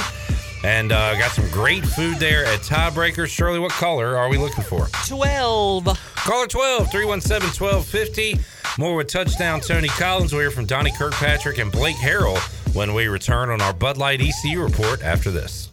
And 0.65 0.93
uh, 0.93 1.15
got 1.19 1.33
some 1.33 1.49
great 1.51 1.85
food 1.85 2.19
there 2.19 2.45
at 2.45 2.61
Tiebreakers. 2.61 3.29
Shirley, 3.29 3.59
what 3.59 3.73
color 3.73 4.17
are 4.17 4.29
we 4.29 4.39
looking 4.39 4.63
for? 4.63 4.87
12. 5.09 5.85
Caller 6.15 6.47
12, 6.47 6.91
317 6.91 7.49
1250. 7.67 8.39
More 8.79 8.95
with 8.97 9.09
touchdown 9.09 9.61
Tony 9.61 9.89
Collins. 9.89 10.33
We'll 10.33 10.43
hear 10.43 10.51
from 10.51 10.67
Donnie 10.67 10.93
Kirkpatrick 10.93 11.59
and 11.59 11.71
Blake 11.71 11.97
Harrell 11.97 12.39
when 12.75 12.95
we 12.95 13.09
return 13.09 13.51
on 13.51 13.61
our 13.61 13.73
Bud 13.73 13.99
Light 13.99 14.21
ECU 14.21 14.63
report 14.63 15.03
after 15.03 15.31
this. 15.31 15.71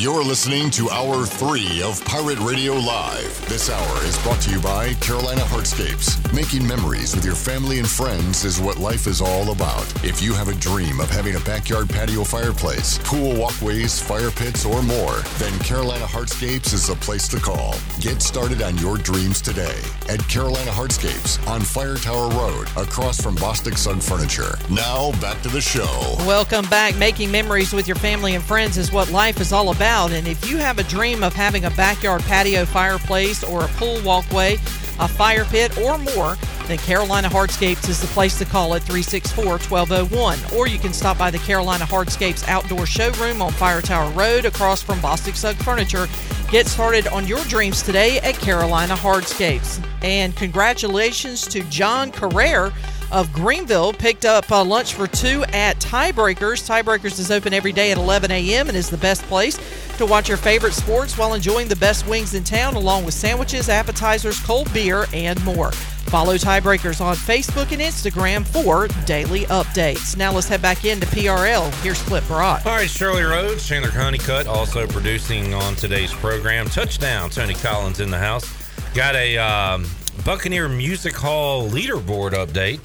You're 0.00 0.24
listening 0.24 0.70
to 0.70 0.88
Hour 0.88 1.26
3 1.26 1.82
of 1.82 2.02
Pirate 2.06 2.38
Radio 2.38 2.72
Live. 2.72 3.48
This 3.50 3.68
hour 3.68 4.04
is 4.06 4.16
brought 4.22 4.40
to 4.40 4.50
you 4.50 4.58
by 4.58 4.94
Carolina 4.94 5.42
Hardscapes. 5.42 6.16
Making 6.32 6.66
memories 6.66 7.14
with 7.14 7.22
your 7.22 7.34
family 7.34 7.80
and 7.80 7.86
friends 7.86 8.46
is 8.46 8.62
what 8.62 8.78
life 8.78 9.06
is 9.06 9.20
all 9.20 9.50
about. 9.50 9.84
If 10.02 10.22
you 10.22 10.32
have 10.32 10.48
a 10.48 10.54
dream 10.54 11.00
of 11.00 11.10
having 11.10 11.36
a 11.36 11.40
backyard 11.40 11.90
patio 11.90 12.24
fireplace, 12.24 12.96
pool 13.04 13.36
walkways, 13.36 14.00
fire 14.00 14.30
pits, 14.30 14.64
or 14.64 14.82
more, 14.82 15.16
then 15.36 15.58
Carolina 15.58 16.06
Hardscapes 16.06 16.72
is 16.72 16.86
the 16.86 16.94
place 16.94 17.28
to 17.28 17.36
call. 17.38 17.74
Get 18.00 18.22
started 18.22 18.62
on 18.62 18.78
your 18.78 18.96
dreams 18.96 19.42
today 19.42 19.82
at 20.08 20.26
Carolina 20.30 20.70
Hardscapes 20.70 21.46
on 21.46 21.60
Fire 21.60 21.96
Tower 21.96 22.30
Road, 22.30 22.68
across 22.78 23.20
from 23.20 23.36
Bostic 23.36 23.76
Sugg 23.76 24.00
Furniture. 24.00 24.58
Now, 24.70 25.12
back 25.20 25.42
to 25.42 25.50
the 25.50 25.60
show. 25.60 26.14
Welcome 26.20 26.64
back. 26.70 26.96
Making 26.96 27.30
memories 27.30 27.74
with 27.74 27.86
your 27.86 27.96
family 27.96 28.34
and 28.34 28.42
friends 28.42 28.78
is 28.78 28.90
what 28.90 29.10
life 29.10 29.42
is 29.42 29.52
all 29.52 29.68
about. 29.68 29.89
And 29.90 30.28
if 30.28 30.48
you 30.48 30.56
have 30.56 30.78
a 30.78 30.84
dream 30.84 31.24
of 31.24 31.32
having 31.32 31.64
a 31.64 31.70
backyard 31.70 32.22
patio 32.22 32.64
fireplace 32.64 33.42
or 33.42 33.64
a 33.64 33.68
pool 33.70 34.00
walkway, 34.04 34.54
a 35.00 35.08
fire 35.08 35.44
pit, 35.44 35.76
or 35.78 35.98
more, 35.98 36.36
then 36.68 36.78
Carolina 36.78 37.28
Hardscapes 37.28 37.88
is 37.88 38.00
the 38.00 38.06
place 38.08 38.38
to 38.38 38.44
call 38.44 38.74
at 38.74 38.82
364 38.82 39.58
1201. 39.58 40.38
Or 40.56 40.68
you 40.68 40.78
can 40.78 40.92
stop 40.92 41.18
by 41.18 41.32
the 41.32 41.38
Carolina 41.38 41.86
Hardscapes 41.86 42.46
outdoor 42.46 42.86
showroom 42.86 43.42
on 43.42 43.50
Fire 43.50 43.82
Tower 43.82 44.12
Road 44.12 44.44
across 44.44 44.80
from 44.80 45.00
Bostic 45.00 45.34
Sugg 45.34 45.56
Furniture. 45.56 46.06
Get 46.52 46.68
started 46.68 47.08
on 47.08 47.26
your 47.26 47.42
dreams 47.46 47.82
today 47.82 48.20
at 48.20 48.36
Carolina 48.36 48.94
Hardscapes. 48.94 49.84
And 50.02 50.36
congratulations 50.36 51.48
to 51.48 51.64
John 51.64 52.12
Carrere 52.12 52.72
of 53.12 53.32
Greenville 53.32 53.92
picked 53.92 54.24
up 54.24 54.50
uh, 54.50 54.64
lunch 54.64 54.94
for 54.94 55.06
two 55.06 55.44
at 55.52 55.78
Tiebreakers. 55.78 56.68
Tiebreakers 56.68 57.18
is 57.18 57.30
open 57.30 57.52
every 57.52 57.72
day 57.72 57.90
at 57.90 57.98
11 57.98 58.30
a.m. 58.30 58.68
and 58.68 58.76
is 58.76 58.90
the 58.90 58.96
best 58.98 59.22
place 59.24 59.58
to 59.98 60.06
watch 60.06 60.28
your 60.28 60.36
favorite 60.38 60.72
sports 60.72 61.18
while 61.18 61.34
enjoying 61.34 61.68
the 61.68 61.76
best 61.76 62.06
wings 62.06 62.34
in 62.34 62.42
town, 62.42 62.74
along 62.74 63.04
with 63.04 63.14
sandwiches, 63.14 63.68
appetizers, 63.68 64.40
cold 64.40 64.72
beer, 64.72 65.06
and 65.12 65.42
more. 65.44 65.72
Follow 66.10 66.34
Tiebreakers 66.34 67.00
on 67.00 67.14
Facebook 67.14 67.70
and 67.70 67.80
Instagram 67.80 68.44
for 68.44 68.88
daily 69.04 69.42
updates. 69.44 70.16
Now 70.16 70.32
let's 70.32 70.48
head 70.48 70.60
back 70.60 70.84
into 70.84 71.06
PRL. 71.06 71.72
Here's 71.82 72.02
Clip 72.02 72.26
Brock. 72.26 72.66
All 72.66 72.72
right, 72.72 72.90
Shirley 72.90 73.22
Rhodes, 73.22 73.66
Chandler 73.68 73.90
Honeycutt 73.92 74.46
also 74.48 74.86
producing 74.88 75.54
on 75.54 75.76
today's 75.76 76.12
program. 76.14 76.66
Touchdown, 76.66 77.30
Tony 77.30 77.54
Collins 77.54 78.00
in 78.00 78.10
the 78.10 78.18
house. 78.18 78.52
Got 78.92 79.14
a 79.14 79.38
um, 79.38 79.86
Buccaneer 80.24 80.68
Music 80.68 81.14
Hall 81.14 81.68
leaderboard 81.68 82.32
update. 82.32 82.80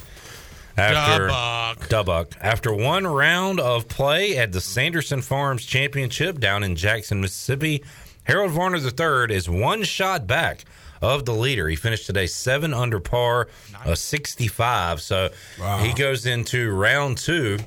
After 0.78 1.28
Dubuck. 1.28 1.88
Dubuck. 1.88 2.34
After 2.42 2.74
one 2.74 3.08
round 3.08 3.60
of 3.60 3.88
play 3.88 4.38
at 4.38 4.52
the 4.52 4.62
Sanderson 4.62 5.22
Farms 5.22 5.66
Championship 5.66 6.40
down 6.40 6.64
in 6.64 6.76
Jackson, 6.76 7.22
Mississippi, 7.22 7.84
Harold 8.24 8.52
Varner 8.52 8.78
III 8.78 9.36
is 9.36 9.50
one 9.50 9.84
shot 9.84 10.28
back 10.28 10.66
of 11.02 11.26
the 11.26 11.34
leader. 11.34 11.68
He 11.68 11.76
finished 11.76 12.08
today 12.08 12.28
seven 12.28 12.74
under 12.74 13.00
par, 13.00 13.48
a 13.86 13.96
65. 13.96 15.02
So 15.02 15.30
he 15.82 15.94
goes 15.94 16.26
into 16.26 16.72
round 16.72 17.18
two 17.18 17.60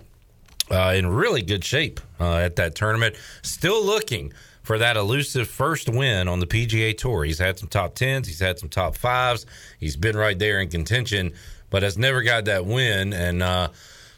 uh, 0.71 0.95
in 0.97 1.07
really 1.07 1.43
good 1.43 1.65
shape 1.65 2.01
uh, 2.21 2.37
at 2.37 2.57
that 2.57 2.75
tournament. 2.75 3.17
Still 3.43 3.85
looking 3.85 4.33
for 4.63 4.77
that 4.79 4.97
elusive 4.97 5.49
first 5.49 5.89
win 5.89 6.29
on 6.29 6.41
the 6.41 6.47
PGA 6.47 6.97
Tour. 6.97 7.25
He's 7.25 7.39
had 7.39 7.59
some 7.59 7.69
top 7.69 7.95
tens, 7.95 8.29
he's 8.29 8.41
had 8.41 8.59
some 8.59 8.69
top 8.69 8.97
fives, 8.97 9.47
he's 9.79 9.97
been 9.97 10.15
right 10.17 10.39
there 10.39 10.61
in 10.61 10.69
contention, 10.69 11.33
but 11.71 11.83
has 11.83 11.97
never 11.99 12.23
got 12.23 12.45
that 12.47 12.65
win. 12.67 13.13
And 13.13 13.43
uh, 13.43 13.69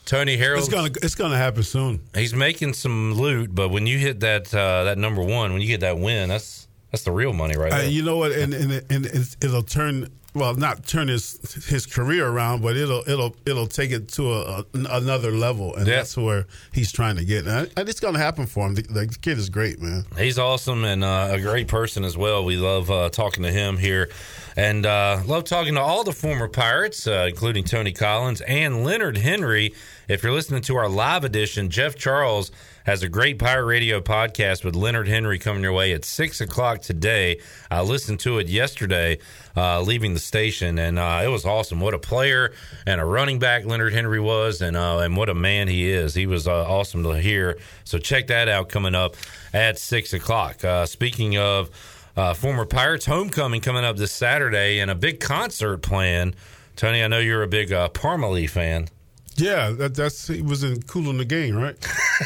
Tony 0.06 0.36
Harold, 0.36 0.60
It's 0.64 0.68
gonna 0.72 0.90
it's 1.02 1.14
gonna 1.14 1.36
happen 1.36 1.62
soon. 1.62 2.01
he's 2.14 2.35
making 2.35 2.74
some 2.74 3.14
loot, 3.14 3.55
but 3.55 3.68
when 3.70 3.86
you 3.86 3.98
hit 3.98 4.20
that 4.20 4.52
uh, 4.55 4.85
that 4.85 4.98
number 4.98 5.22
one, 5.22 5.52
when 5.52 5.60
you 5.62 5.68
get 5.68 5.81
that 5.81 5.98
win, 5.98 6.28
that's 6.28 6.66
that's 6.90 7.05
the 7.05 7.12
real 7.12 7.32
money 7.32 7.56
right 7.56 7.72
Uh, 7.72 7.78
there. 7.78 7.89
you 7.89 8.02
know 8.02 8.16
what? 8.16 8.32
And 8.32 8.52
and, 8.55 8.82
and 8.90 9.06
it'll 9.40 9.62
turn 9.62 10.09
well, 10.35 10.55
not 10.55 10.86
turn 10.86 11.09
his 11.09 11.65
his 11.69 11.86
career 11.86 12.27
around, 12.28 12.62
but 12.62 12.77
it'll 12.77 13.02
it'll 13.09 13.35
it'll 13.47 13.66
take 13.66 13.90
it 13.90 14.09
to 14.11 14.32
a, 14.32 14.61
a- 14.61 14.65
another 14.74 15.32
level, 15.32 15.74
and 15.77 15.86
Yeah. 15.86 15.97
that's 15.97 16.16
where 16.16 16.47
he's 16.73 16.93
trying 16.93 17.16
to 17.16 17.24
get. 17.24 17.47
And, 17.47 17.70
it's 17.77 18.01
gonna 18.01 18.19
happen 18.19 18.47
for 18.47 18.66
him. 18.66 18.74
The, 18.74 18.82
the 18.82 19.07
kid 19.20 19.39
is 19.39 19.48
great, 19.51 19.81
man. 19.81 20.05
He's 20.16 20.39
awesome 20.39 20.85
and 20.85 21.02
uh, 21.02 21.28
a 21.32 21.40
great 21.40 21.66
person 21.69 22.05
as 22.05 22.16
well. 22.16 22.44
We 22.44 22.57
love 22.57 22.90
uh, 22.90 23.09
talking 23.11 23.43
to 23.43 23.51
him 23.52 23.77
here 23.78 24.11
and 24.57 24.86
uh, 24.86 25.20
love 25.27 25.44
talking 25.44 25.74
to 25.74 25.81
all 25.81 26.05
the 26.05 26.12
former 26.12 26.48
Pirates, 26.48 27.07
uh, 27.07 27.27
including 27.28 27.65
Tony 27.65 27.93
Collins 27.93 28.40
and 28.43 28.85
Leonard 28.85 29.16
Henry. 29.16 29.74
If 30.09 30.23
you're 30.24 30.32
listening 30.32 30.62
to 30.62 30.77
our 30.77 30.89
live 30.89 31.23
edition, 31.24 31.70
Jeff 31.70 31.94
Charles 31.94 32.51
has 32.85 33.02
a 33.05 33.09
great 33.09 33.39
Pirate 33.39 33.66
Radio 33.66 34.01
podcast 34.01 34.65
with 34.65 34.74
Leonard 34.74 35.07
Henry 35.07 35.39
coming 35.39 35.62
your 35.62 35.73
way 35.73 35.93
at 35.93 36.05
6 36.05 36.40
o'clock 36.40 36.81
today. 36.82 37.39
I 37.70 37.82
listened 37.82 38.19
to 38.20 38.39
it 38.39 38.48
yesterday 38.48 39.19
uh, 39.57 39.82
leaving 39.82 40.15
the 40.15 40.19
station, 40.20 40.78
and 40.78 40.98
uh, 40.98 41.22
it 41.24 41.28
was 41.28 41.44
awesome. 41.44 41.80
What 41.80 41.94
a 41.94 41.98
player 41.98 42.52
and 42.86 43.01
a 43.01 43.05
running 43.05 43.38
back 43.38 43.64
Leonard 43.64 43.92
Henry 43.92 44.20
was, 44.20 44.60
and, 44.62 44.76
uh, 44.76 44.98
and 44.98 45.16
what 45.16 45.28
a 45.28 45.34
man 45.34 45.68
he 45.68 45.90
is. 45.90 46.14
He 46.14 46.26
was 46.26 46.47
uh, 46.47 46.68
awesome 46.68 47.02
to 47.05 47.12
hear. 47.20 47.59
So 47.84 47.98
check 47.98 48.28
that 48.28 48.48
out 48.48 48.68
coming 48.68 48.94
up 48.94 49.16
at 49.52 49.78
6 49.78 50.12
o'clock. 50.12 50.64
Uh, 50.64 50.86
speaking 50.86 51.36
of 51.36 51.70
uh, 52.16 52.34
former 52.34 52.64
Pirates, 52.64 53.06
homecoming 53.06 53.60
coming 53.60 53.84
up 53.84 53.97
this 53.97 54.12
Saturday, 54.12 54.78
and 54.78 54.90
a 54.90 54.94
big 54.94 55.20
concert 55.20 55.78
plan. 55.78 56.34
Tony, 56.76 57.02
I 57.02 57.09
know 57.09 57.18
you're 57.18 57.42
a 57.42 57.48
big 57.48 57.72
uh, 57.72 57.88
Parmalee 57.88 58.48
fan. 58.48 58.88
Yeah, 59.36 59.70
that, 59.70 59.94
that's 59.94 60.26
he 60.26 60.42
was 60.42 60.62
in 60.64 60.82
Cool 60.82 61.09
in 61.10 61.18
the 61.18 61.24
Game, 61.24 61.56
right? 61.56 61.76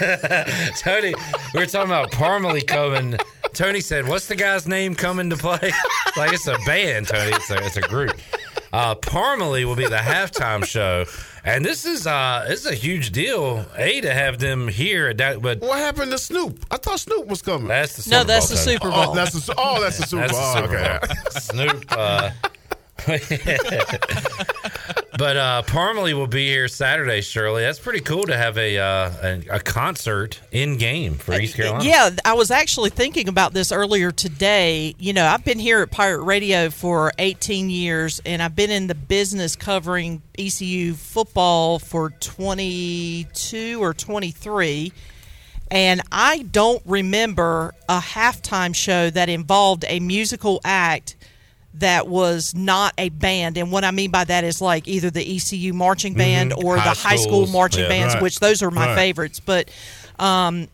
Tony, 0.78 1.14
we 1.54 1.60
were 1.60 1.66
talking 1.66 1.90
about 1.90 2.10
Parmalee 2.10 2.66
coming. 2.66 3.18
Tony 3.54 3.80
said, 3.80 4.06
"What's 4.08 4.26
the 4.26 4.36
guy's 4.36 4.66
name 4.66 4.94
coming 4.94 5.30
to 5.30 5.36
play?" 5.36 5.72
like 6.16 6.32
it's 6.32 6.46
a 6.46 6.56
band, 6.66 7.08
Tony. 7.08 7.32
It's 7.34 7.50
a 7.50 7.64
it's 7.64 7.76
a 7.76 7.82
group. 7.82 8.12
Uh, 8.72 8.94
Parmalee 8.96 9.64
will 9.64 9.76
be 9.76 9.86
the 9.86 9.96
halftime 9.96 10.64
show, 10.64 11.04
and 11.44 11.64
this 11.64 11.84
is 11.84 12.06
uh 12.08 12.44
this 12.48 12.60
is 12.60 12.66
a 12.66 12.74
huge 12.74 13.12
deal. 13.12 13.64
A 13.76 14.00
to 14.00 14.12
have 14.12 14.38
them 14.40 14.66
here 14.66 15.06
at 15.08 15.18
that, 15.18 15.40
but 15.40 15.60
what 15.60 15.78
happened 15.78 16.10
to 16.10 16.18
Snoop? 16.18 16.64
I 16.72 16.76
thought 16.78 16.98
Snoop 17.00 17.26
was 17.28 17.40
coming. 17.40 17.68
That's 17.68 18.04
the 18.04 18.10
No, 18.10 18.24
that's 18.24 18.48
Bowl, 18.48 18.56
the 18.56 18.64
Tony. 18.64 18.76
Super 18.76 18.90
Bowl. 18.90 19.04
Oh, 19.10 19.14
that's 19.14 19.32
the 19.46 19.54
oh, 19.56 19.80
that's 19.80 19.98
the 19.98 20.06
Super 20.06 20.26
That's 20.26 20.32
Bowl. 20.32 20.54
the 20.54 20.60
Super 20.62 20.76
okay. 20.76 20.98
Bowl. 21.06 21.40
Snoop. 21.40 21.84
Uh, 21.90 22.30
but 25.18 25.36
uh, 25.36 25.62
Parmalee 25.66 26.14
will 26.14 26.26
be 26.26 26.48
here 26.48 26.68
Saturday. 26.68 27.20
Shirley, 27.20 27.62
that's 27.62 27.78
pretty 27.78 28.00
cool 28.00 28.24
to 28.24 28.36
have 28.36 28.58
a 28.58 28.78
uh, 28.78 29.10
a, 29.22 29.42
a 29.56 29.60
concert 29.60 30.40
in 30.52 30.76
game 30.76 31.14
for 31.14 31.34
East 31.34 31.56
Carolina. 31.56 31.84
Yeah, 31.84 32.10
I 32.24 32.34
was 32.34 32.50
actually 32.50 32.90
thinking 32.90 33.28
about 33.28 33.52
this 33.52 33.70
earlier 33.72 34.10
today. 34.10 34.94
You 34.98 35.12
know, 35.12 35.26
I've 35.26 35.44
been 35.44 35.58
here 35.58 35.82
at 35.82 35.90
Pirate 35.90 36.22
Radio 36.22 36.70
for 36.70 37.12
18 37.18 37.70
years, 37.70 38.20
and 38.26 38.42
I've 38.42 38.56
been 38.56 38.70
in 38.70 38.86
the 38.86 38.94
business 38.94 39.56
covering 39.56 40.22
ECU 40.38 40.94
football 40.94 41.78
for 41.78 42.10
22 42.10 43.82
or 43.82 43.94
23. 43.94 44.92
And 45.70 46.02
I 46.12 46.42
don't 46.42 46.82
remember 46.84 47.74
a 47.88 47.98
halftime 47.98 48.74
show 48.74 49.10
that 49.10 49.28
involved 49.28 49.84
a 49.88 49.98
musical 49.98 50.60
act 50.64 51.16
that 51.74 52.06
was 52.06 52.54
not 52.54 52.94
a 52.98 53.08
band. 53.08 53.56
And 53.58 53.72
what 53.72 53.84
I 53.84 53.90
mean 53.90 54.10
by 54.10 54.24
that 54.24 54.44
is 54.44 54.60
like 54.60 54.86
either 54.86 55.10
the 55.10 55.36
ECU 55.36 55.72
marching 55.72 56.14
band 56.14 56.52
Mhm. 56.52 56.64
or 56.64 56.76
High 56.78 56.94
the 56.94 56.98
high 57.00 57.16
school 57.16 57.46
marching 57.48 57.82
Yeah. 57.82 57.88
bands, 57.88 58.14
Right. 58.14 58.22
which 58.22 58.38
those 58.40 58.62
are 58.62 58.70
my 58.70 58.86
Right. 58.88 58.94
favorites. 58.96 59.40
But 59.44 59.68
um, 60.18 60.68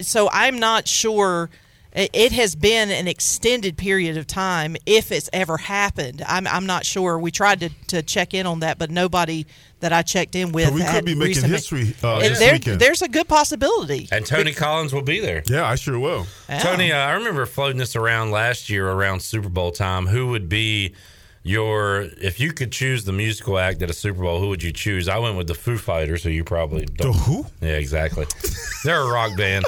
so 0.00 0.28
I'm 0.32 0.58
not 0.60 0.86
sure. 0.86 1.50
It 1.94 2.10
it 2.12 2.32
has 2.32 2.56
been 2.56 2.90
an 2.90 3.06
extended 3.06 3.76
period 3.76 4.16
of 4.16 4.26
time, 4.26 4.76
if 4.84 5.12
it's 5.12 5.30
ever 5.32 5.56
happened. 5.56 6.22
I'm, 6.26 6.46
I'm 6.46 6.66
not 6.66 6.84
sure. 6.84 7.18
We 7.18 7.30
tried 7.30 7.60
to, 7.60 7.68
to 7.88 8.02
check 8.02 8.34
in 8.34 8.46
on 8.46 8.60
that, 8.60 8.78
but 8.78 8.90
nobody 8.90 9.46
that 9.80 9.92
I 9.92 10.02
checked 10.02 10.34
in 10.34 10.52
with. 10.52 10.72
we 10.72 10.82
could 10.82 11.04
be 11.04 11.14
making 11.14 11.44
recent- 11.44 11.52
history, 11.52 11.94
uh, 12.02 12.18
this 12.20 12.38
there- 12.38 12.54
weekend. 12.54 12.80
There's 12.80 13.02
a 13.02 13.08
good 13.08 13.28
possibility. 13.28 14.08
And 14.10 14.26
Tony 14.26 14.52
Collins 14.52 14.92
will 14.92 15.02
be 15.02 15.20
there. 15.20 15.42
Yeah, 15.46 15.66
I 15.66 15.76
sure 15.76 15.98
will. 15.98 16.26
Tony, 16.60 16.90
uh, 16.92 16.98
I 16.98 17.12
remember 17.12 17.46
floating 17.46 17.78
this 17.78 17.94
around 17.94 18.30
last 18.32 18.68
year 18.70 18.88
around 18.90 19.20
Super 19.20 19.48
Bowl 19.48 19.70
time. 19.70 20.06
Who 20.06 20.28
would 20.28 20.48
be 20.48 20.94
your 21.46 22.08
if 22.22 22.40
you 22.40 22.52
could 22.52 22.72
choose 22.72 23.04
the 23.04 23.12
musical 23.12 23.58
act 23.58 23.82
at 23.82 23.90
a 23.90 23.92
Super 23.92 24.22
Bowl? 24.22 24.40
Who 24.40 24.48
would 24.48 24.62
you 24.62 24.72
choose? 24.72 25.08
I 25.08 25.18
went 25.18 25.36
with 25.36 25.46
the 25.46 25.54
Foo 25.54 25.76
Fighters, 25.78 26.22
who 26.24 26.30
you 26.30 26.42
probably 26.42 26.86
don't. 26.86 27.12
The 27.12 27.18
who? 27.18 27.46
Yeah, 27.60 27.76
exactly. 27.76 28.26
They're 28.82 29.00
a 29.02 29.08
rock 29.12 29.36
band. 29.36 29.64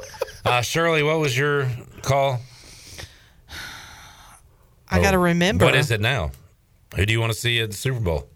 Uh, 0.46 0.62
Shirley, 0.62 1.02
what 1.02 1.18
was 1.18 1.36
your 1.36 1.68
call? 2.02 2.40
I 4.88 5.00
got 5.02 5.10
to 5.10 5.18
remember. 5.18 5.64
What 5.64 5.74
is 5.74 5.90
it 5.90 6.00
now? 6.00 6.30
Who 6.94 7.04
do 7.04 7.12
you 7.12 7.20
want 7.20 7.32
to 7.32 7.38
see 7.38 7.60
at 7.60 7.70
the 7.72 7.76
Super 7.76 7.98
Bowl? 8.00 8.28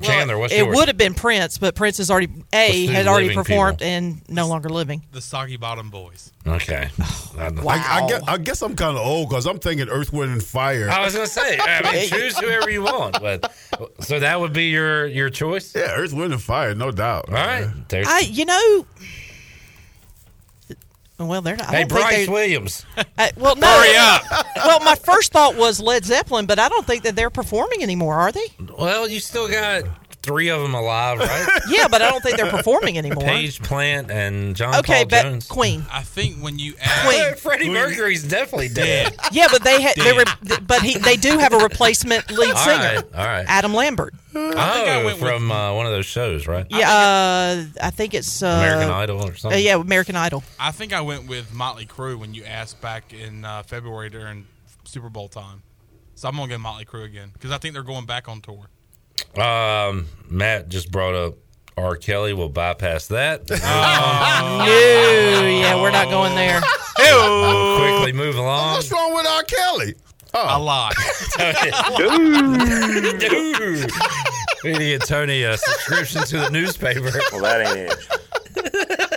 Chandler, 0.00 0.38
what's 0.38 0.54
it 0.54 0.58
yours? 0.58 0.74
would 0.76 0.88
have 0.88 0.96
been 0.96 1.12
Prince, 1.12 1.58
but 1.58 1.74
Prince 1.74 1.98
has 1.98 2.10
already 2.10 2.28
a 2.54 2.86
had 2.86 3.06
already 3.06 3.34
performed 3.34 3.80
people. 3.80 3.92
and 3.92 4.22
no 4.30 4.48
longer 4.48 4.70
living. 4.70 5.02
The 5.12 5.20
Soggy 5.20 5.58
Bottom 5.58 5.90
Boys. 5.90 6.32
Okay. 6.46 6.88
I, 7.38 7.50
I 7.68 8.06
guess, 8.08 8.22
I 8.26 8.38
guess 8.38 8.62
I'm 8.62 8.76
kind 8.76 8.96
of 8.96 9.04
old 9.04 9.28
because 9.28 9.46
I'm 9.46 9.58
thinking 9.58 9.90
Earth, 9.90 10.10
Wind, 10.10 10.32
and 10.32 10.42
Fire. 10.42 10.88
I 10.88 11.04
was 11.04 11.12
gonna 11.12 11.26
say, 11.26 11.58
I 11.60 11.82
mean, 11.92 12.08
choose 12.08 12.38
whoever 12.38 12.70
you 12.70 12.82
want, 12.82 13.20
but 13.20 13.52
so 14.00 14.18
that 14.20 14.40
would 14.40 14.54
be 14.54 14.70
your 14.70 15.06
your 15.06 15.28
choice. 15.28 15.74
Yeah, 15.74 15.92
Earth, 15.94 16.14
Wind, 16.14 16.32
and 16.32 16.40
Fire, 16.42 16.74
no 16.74 16.90
doubt. 16.90 17.28
All 17.28 17.34
right, 17.34 17.68
there's 17.90 18.08
I, 18.08 18.20
you 18.20 18.46
know, 18.46 18.86
well, 21.28 21.42
they're 21.42 21.56
not. 21.56 21.68
I 21.68 21.76
Hey, 21.78 21.84
Bryce 21.84 22.26
they- 22.26 22.32
Williams. 22.32 22.84
I- 23.18 23.32
well, 23.36 23.56
no. 23.56 23.66
Hurry 23.66 23.96
up. 23.96 24.22
well, 24.56 24.80
my 24.80 24.94
first 24.94 25.32
thought 25.32 25.56
was 25.56 25.80
Led 25.80 26.04
Zeppelin, 26.04 26.46
but 26.46 26.58
I 26.58 26.68
don't 26.68 26.86
think 26.86 27.02
that 27.04 27.16
they're 27.16 27.30
performing 27.30 27.82
anymore, 27.82 28.14
are 28.14 28.32
they? 28.32 28.46
Well, 28.78 29.08
you 29.08 29.20
still 29.20 29.48
got 29.48 29.84
three 30.22 30.48
of 30.48 30.60
them 30.60 30.74
alive, 30.74 31.18
right? 31.18 31.48
Yeah, 31.68 31.86
but 31.88 32.02
I 32.02 32.10
don't 32.10 32.20
think 32.22 32.36
they're 32.36 32.50
performing 32.50 32.98
anymore. 32.98 33.22
Page 33.24 33.62
Plant 33.62 34.10
and 34.10 34.56
John 34.56 34.74
Okay, 34.76 35.04
Paul 35.04 35.06
but 35.06 35.22
Jones. 35.22 35.46
Queen. 35.46 35.84
I 35.90 36.02
think 36.02 36.36
when 36.38 36.58
you 36.58 36.74
ask 36.80 37.06
Queen. 37.08 37.34
Freddie 37.36 37.70
Mercury's 37.70 38.24
definitely 38.24 38.68
dead. 38.68 39.14
Yeah, 39.32 39.46
but 39.50 39.62
they 39.62 39.80
had 39.80 39.94
they 39.96 40.12
re- 40.16 40.58
but 40.66 40.82
he 40.82 40.98
they 40.98 41.16
do 41.16 41.38
have 41.38 41.52
a 41.52 41.58
replacement 41.58 42.28
lead 42.30 42.50
All 42.50 42.56
singer, 42.56 42.78
right, 42.78 43.04
all 43.14 43.24
right. 43.26 43.44
Adam 43.48 43.72
Lambert. 43.72 44.14
Oh, 44.34 44.52
I 44.56 45.06
I 45.06 45.14
from 45.14 45.50
uh, 45.50 45.74
one 45.74 45.86
of 45.86 45.92
those 45.92 46.06
shows, 46.06 46.46
right? 46.46 46.66
Yeah, 46.70 46.90
uh, 46.90 47.64
I 47.82 47.90
think 47.90 48.14
it's 48.14 48.42
uh, 48.42 48.46
American 48.46 48.90
Idol 48.90 49.22
or 49.24 49.32
uh, 49.32 49.34
something. 49.34 49.62
yeah, 49.64 49.76
American 49.76 50.16
Idol. 50.16 50.42
I 50.58 50.72
think 50.72 50.92
I 50.92 51.00
went 51.00 51.28
with 51.28 51.52
Motley 51.54 51.86
Crue 51.86 52.18
when 52.18 52.34
you 52.34 52.44
asked 52.44 52.80
back 52.80 53.12
in 53.12 53.44
uh, 53.44 53.62
February 53.62 54.10
during 54.10 54.46
Super 54.84 55.08
Bowl 55.08 55.28
time. 55.28 55.62
So 56.14 56.28
I'm 56.28 56.36
gonna 56.36 56.48
get 56.48 56.60
Motley 56.60 56.84
Crue 56.84 57.04
again 57.04 57.30
because 57.32 57.50
I 57.50 57.58
think 57.58 57.74
they're 57.74 57.82
going 57.82 58.06
back 58.06 58.28
on 58.28 58.40
tour. 58.40 58.66
Um, 59.38 60.06
Matt 60.28 60.68
just 60.68 60.90
brought 60.90 61.14
up 61.14 61.34
R. 61.76 61.96
Kelly. 61.96 62.32
We'll 62.32 62.48
bypass 62.48 63.08
that. 63.08 63.48
No, 63.50 65.46
yeah, 65.46 65.80
we're 65.80 65.90
not 65.90 66.08
going 66.10 66.34
there. 66.34 66.60
We'll 66.98 67.78
quickly 67.78 68.12
move 68.12 68.36
along. 68.36 68.74
What's 68.74 68.92
wrong 68.92 69.14
with 69.14 69.26
R. 69.26 69.42
Kelly? 69.44 69.94
A 70.34 70.58
lot. 70.58 70.94
Dude. 71.98 73.90
We 74.62 74.72
need 74.72 74.78
to 74.78 74.84
get 74.98 75.06
Tony 75.06 75.42
a 75.44 75.56
subscription 75.56 76.22
to 76.24 76.38
the 76.40 76.50
newspaper. 76.50 77.10
Well, 77.32 77.40
that 77.40 77.66
ain't 77.66 77.90
it. 77.90 79.09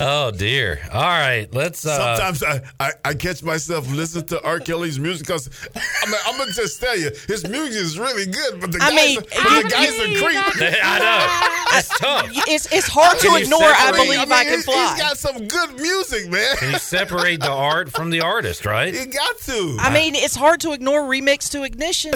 Oh 0.00 0.30
dear. 0.30 0.80
All 0.92 1.00
right, 1.02 1.52
let's. 1.52 1.84
Uh, 1.84 2.16
Sometimes 2.16 2.42
I, 2.44 2.62
I, 2.78 2.92
I 3.04 3.14
catch 3.14 3.42
myself 3.42 3.90
listening 3.90 4.26
to 4.26 4.40
R. 4.44 4.60
Kelly's 4.60 4.98
music 4.98 5.26
because 5.26 5.50
I 5.74 6.06
mean, 6.06 6.20
I'm 6.24 6.38
gonna 6.38 6.52
just 6.52 6.80
tell 6.80 6.96
you 6.96 7.10
his 7.26 7.46
music 7.48 7.74
is 7.82 7.98
really 7.98 8.26
good, 8.26 8.60
but 8.60 8.70
the 8.70 8.78
I 8.80 8.90
guys, 8.90 9.06
mean, 9.08 9.18
are, 9.18 9.22
but 9.22 9.62
the 9.64 9.68
guys 9.70 9.98
are 9.98 10.24
creep. 10.24 10.78
I 10.84 10.98
know. 11.00 11.78
It's 11.78 11.98
tough. 11.98 12.30
It's 12.48 12.72
it's 12.72 12.86
hard 12.86 13.18
to 13.18 13.26
Can 13.26 13.38
you 13.38 13.42
ignore. 13.44 13.60
I 13.62 13.90
believe 13.90 14.20
I, 14.20 14.24
mean, 14.24 14.44
can 14.54 14.62
fly. 14.62 14.90
He's 14.92 15.00
got 15.02 15.18
some 15.18 15.48
good 15.48 15.80
music, 15.80 16.30
man. 16.30 16.56
Can 16.58 16.72
you 16.72 16.78
separate 16.78 17.40
the 17.40 17.50
art 17.50 17.90
from 17.90 18.10
the 18.10 18.20
artist, 18.20 18.64
right? 18.64 18.94
You 18.94 19.04
got 19.06 19.38
to. 19.38 19.78
I 19.80 19.92
mean, 19.92 20.14
it's 20.14 20.36
hard 20.36 20.60
to 20.60 20.72
ignore 20.72 21.02
remix 21.02 21.50
to 21.50 21.64
ignition. 21.64 22.12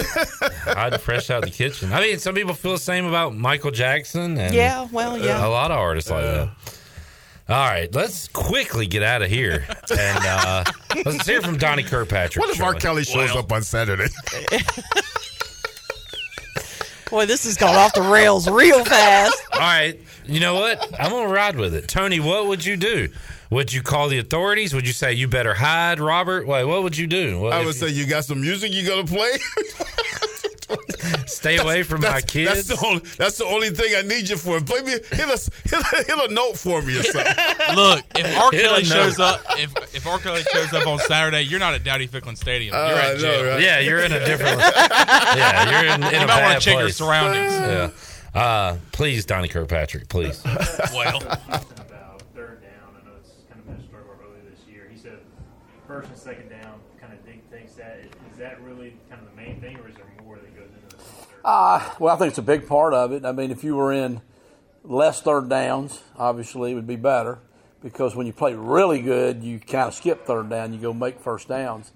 I'd 0.67 1.01
fresh 1.01 1.29
out 1.29 1.43
the 1.43 1.51
kitchen. 1.51 1.91
I 1.91 1.99
mean, 1.99 2.17
some 2.19 2.33
people 2.33 2.53
feel 2.53 2.71
the 2.71 2.77
same 2.77 3.05
about 3.05 3.35
Michael 3.35 3.71
Jackson 3.71 4.37
and 4.37 4.55
Yeah, 4.55 4.87
well, 4.91 5.17
yeah. 5.17 5.45
a 5.45 5.49
lot 5.49 5.69
of 5.71 5.77
artists 5.77 6.09
like 6.09 6.23
that. 6.23 6.49
All 7.49 7.67
right, 7.67 7.93
let's 7.93 8.29
quickly 8.29 8.87
get 8.87 9.03
out 9.03 9.21
of 9.21 9.29
here 9.29 9.65
and 9.91 10.25
uh, 10.25 10.63
let's 11.05 11.27
hear 11.27 11.41
from 11.41 11.57
Donnie 11.57 11.83
Kirkpatrick. 11.83 12.41
what 12.41 12.55
if 12.55 12.61
R. 12.61 12.71
shortly. 12.71 12.79
Kelly 12.81 13.03
shows 13.03 13.35
up 13.35 13.51
on 13.51 13.63
Saturday? 13.63 14.07
Boy, 17.09 17.25
this 17.25 17.43
has 17.43 17.57
gone 17.57 17.75
off 17.75 17.93
the 17.93 18.01
rails 18.01 18.49
real 18.49 18.83
fast. 18.85 19.39
All 19.53 19.59
right, 19.59 19.99
you 20.25 20.39
know 20.39 20.55
what? 20.55 20.81
I'm 20.99 21.11
gonna 21.11 21.27
ride 21.27 21.57
with 21.57 21.75
it. 21.75 21.87
Tony, 21.87 22.19
what 22.19 22.47
would 22.47 22.65
you 22.65 22.77
do? 22.77 23.09
Would 23.51 23.71
you 23.71 23.83
call 23.83 24.07
the 24.07 24.17
authorities? 24.17 24.73
Would 24.73 24.87
you 24.87 24.93
say 24.93 25.13
you 25.13 25.27
better 25.27 25.53
hide, 25.53 25.99
Robert? 25.99 26.47
Wait, 26.47 26.63
what 26.63 26.81
would 26.81 26.97
you 26.97 27.05
do? 27.05 27.39
What 27.39 27.53
I 27.53 27.59
if 27.59 27.65
would 27.67 27.75
say 27.75 27.89
you 27.89 28.07
got 28.07 28.25
some 28.25 28.41
music 28.41 28.71
you 28.71 28.87
gonna 28.87 29.05
play. 29.05 29.29
you 30.69 30.77
stay 31.27 31.57
away 31.57 31.83
from 31.83 32.01
my 32.01 32.21
kids. 32.21 32.67
That's 32.67 32.79
the 32.81 32.85
only. 32.87 32.99
That's 33.17 33.37
the 33.37 33.45
only 33.45 33.69
thing 33.71 33.93
I 33.95 34.01
need 34.01 34.29
you 34.29 34.37
for. 34.37 34.59
Play 34.61 34.81
me. 34.81 34.91
Hit 34.91 35.11
a 35.11 35.51
hit 35.69 35.73
a, 35.73 36.03
hit 36.03 36.29
a 36.29 36.33
note 36.33 36.57
for 36.57 36.81
me 36.81 36.97
or 36.99 37.03
something. 37.03 37.33
Look, 37.75 38.03
if 38.15 38.37
R. 38.37 38.51
Kelly 38.51 38.83
shows 38.83 39.19
up, 39.19 39.41
if 39.57 39.73
if 39.95 40.05
R. 40.07 40.19
Kelly 40.19 40.43
shows 40.51 40.73
up 40.73 40.87
on 40.87 40.99
Saturday, 40.99 41.41
you're 41.41 41.59
not 41.59 41.73
at 41.73 41.83
Dowdy 41.83 42.07
Ficklen 42.07 42.37
Stadium. 42.37 42.73
You're 42.75 42.83
Uh, 42.83 42.97
at 42.97 43.13
know, 43.15 43.19
jail. 43.21 43.45
right? 43.53 43.61
yeah, 43.61 43.79
you're 43.79 43.99
in 43.99 44.11
a 44.11 44.25
different. 44.25 44.61
Yeah, 45.33 45.69
you're 45.81 45.89
in, 45.95 46.03
in 46.03 46.11
You 46.11 46.17
a 46.19 46.27
might 46.27 46.41
want 46.43 46.61
to 46.61 46.69
check 46.69 46.79
your 46.79 46.89
surroundings. 46.89 47.53
Yeah. 47.53 47.89
Uh, 48.39 48.77
please, 48.91 49.25
Donnie 49.25 49.47
Kirkpatrick, 49.47 50.07
please. 50.09 50.41
Well, 50.43 51.17
about 51.17 52.21
third 52.35 52.61
down. 52.61 52.95
I 53.01 53.05
know 53.05 53.13
it's 53.19 53.31
kind 53.49 53.59
of 53.59 53.65
been 53.67 53.75
a 53.77 53.83
struggle 53.87 54.13
early 54.23 54.41
this 54.49 54.59
year. 54.71 54.87
He 54.91 54.97
said 54.97 55.19
first 55.87 56.09
and 56.09 56.17
second 56.17 56.49
down 56.49 56.79
kind 56.99 57.13
of 57.13 57.23
dictates 57.25 57.75
that. 57.75 57.99
Is 58.31 58.37
that 58.39 58.61
really 58.63 58.95
kind 59.09 59.21
of 59.21 59.29
the 59.29 59.35
main 59.41 59.59
thing, 59.61 59.77
or 59.77 59.87
is 59.89 59.95
there 59.95 60.05
more 60.23 60.35
that 60.37 60.55
goes 60.55 60.69
into 60.69 60.95
this? 60.97 61.05
Uh, 61.43 61.93
well, 61.99 62.15
I 62.15 62.17
think 62.17 62.29
it's 62.29 62.37
a 62.37 62.43
big 62.43 62.67
part 62.67 62.93
of 62.93 63.11
it. 63.11 63.25
I 63.25 63.33
mean, 63.33 63.51
if 63.51 63.63
you 63.63 63.75
were 63.75 63.91
in 63.91 64.21
less 64.83 65.21
third 65.21 65.49
downs, 65.49 66.01
obviously 66.17 66.71
it 66.71 66.75
would 66.75 66.87
be 66.87 66.95
better 66.95 67.39
because 67.81 68.15
when 68.15 68.25
you 68.25 68.33
play 68.33 68.53
really 68.53 69.01
good, 69.01 69.43
you 69.43 69.59
kind 69.59 69.89
of 69.89 69.93
skip 69.93 70.25
third 70.25 70.49
down. 70.49 70.73
You 70.73 70.79
go 70.79 70.93
make 70.93 71.19
first 71.19 71.49
downs. 71.49 71.91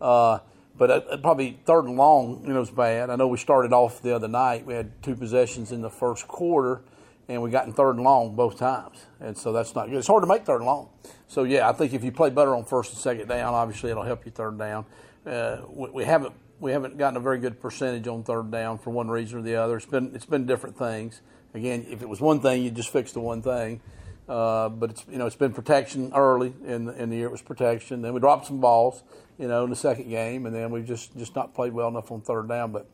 Uh, 0.00 0.40
but 0.76 0.90
uh, 0.90 1.16
probably 1.18 1.58
third 1.64 1.86
and 1.86 1.96
long, 1.96 2.42
you 2.46 2.52
know, 2.52 2.60
is 2.60 2.70
bad. 2.70 3.08
I 3.10 3.16
know 3.16 3.26
we 3.26 3.38
started 3.38 3.72
off 3.72 4.02
the 4.02 4.14
other 4.14 4.28
night. 4.28 4.66
We 4.66 4.74
had 4.74 5.02
two 5.02 5.14
possessions 5.16 5.72
in 5.72 5.80
the 5.80 5.90
first 5.90 6.28
quarter, 6.28 6.82
and 7.28 7.42
we 7.42 7.50
got 7.50 7.66
in 7.66 7.72
third 7.72 7.96
and 7.96 8.04
long 8.04 8.34
both 8.34 8.58
times, 8.58 9.06
and 9.20 9.36
so 9.36 9.52
that's 9.52 9.74
not 9.74 9.88
good. 9.88 9.96
It's 9.96 10.06
hard 10.06 10.22
to 10.22 10.26
make 10.26 10.44
third 10.44 10.58
and 10.58 10.66
long. 10.66 10.88
So 11.28 11.44
yeah, 11.44 11.68
I 11.68 11.72
think 11.72 11.92
if 11.92 12.02
you 12.02 12.12
play 12.12 12.30
better 12.30 12.54
on 12.54 12.64
first 12.64 12.92
and 12.92 13.00
second 13.00 13.28
down, 13.28 13.52
obviously 13.52 13.90
it'll 13.90 14.04
help 14.04 14.24
you 14.24 14.32
third 14.32 14.58
down. 14.58 14.86
Uh, 15.26 15.58
we, 15.68 15.90
we 15.90 16.04
haven't 16.04 16.32
we 16.60 16.72
haven't 16.72 16.98
gotten 16.98 17.16
a 17.16 17.20
very 17.20 17.38
good 17.38 17.60
percentage 17.60 18.06
on 18.06 18.22
third 18.22 18.50
down 18.50 18.78
for 18.78 18.90
one 18.90 19.08
reason 19.08 19.38
or 19.38 19.42
the 19.42 19.56
other. 19.56 19.76
It's 19.76 19.86
been 19.86 20.14
it's 20.14 20.26
been 20.26 20.46
different 20.46 20.76
things. 20.76 21.22
Again, 21.54 21.86
if 21.88 22.02
it 22.02 22.08
was 22.08 22.20
one 22.20 22.40
thing, 22.40 22.62
you 22.62 22.70
just 22.70 22.92
fix 22.92 23.12
the 23.12 23.20
one 23.20 23.42
thing. 23.42 23.80
Uh, 24.28 24.68
but 24.68 24.90
it's 24.90 25.04
you 25.10 25.18
know 25.18 25.26
it's 25.26 25.36
been 25.36 25.52
protection 25.52 26.12
early 26.14 26.52
in 26.64 26.84
the, 26.84 27.02
in 27.02 27.10
the 27.10 27.16
year. 27.16 27.26
It 27.26 27.32
was 27.32 27.42
protection. 27.42 28.02
Then 28.02 28.12
we 28.12 28.20
dropped 28.20 28.46
some 28.46 28.60
balls, 28.60 29.02
you 29.38 29.48
know, 29.48 29.64
in 29.64 29.70
the 29.70 29.76
second 29.76 30.08
game, 30.08 30.46
and 30.46 30.54
then 30.54 30.70
we've 30.70 30.86
just 30.86 31.16
just 31.16 31.34
not 31.34 31.54
played 31.54 31.72
well 31.72 31.88
enough 31.88 32.12
on 32.12 32.20
third 32.20 32.48
down. 32.48 32.70
But 32.70 32.88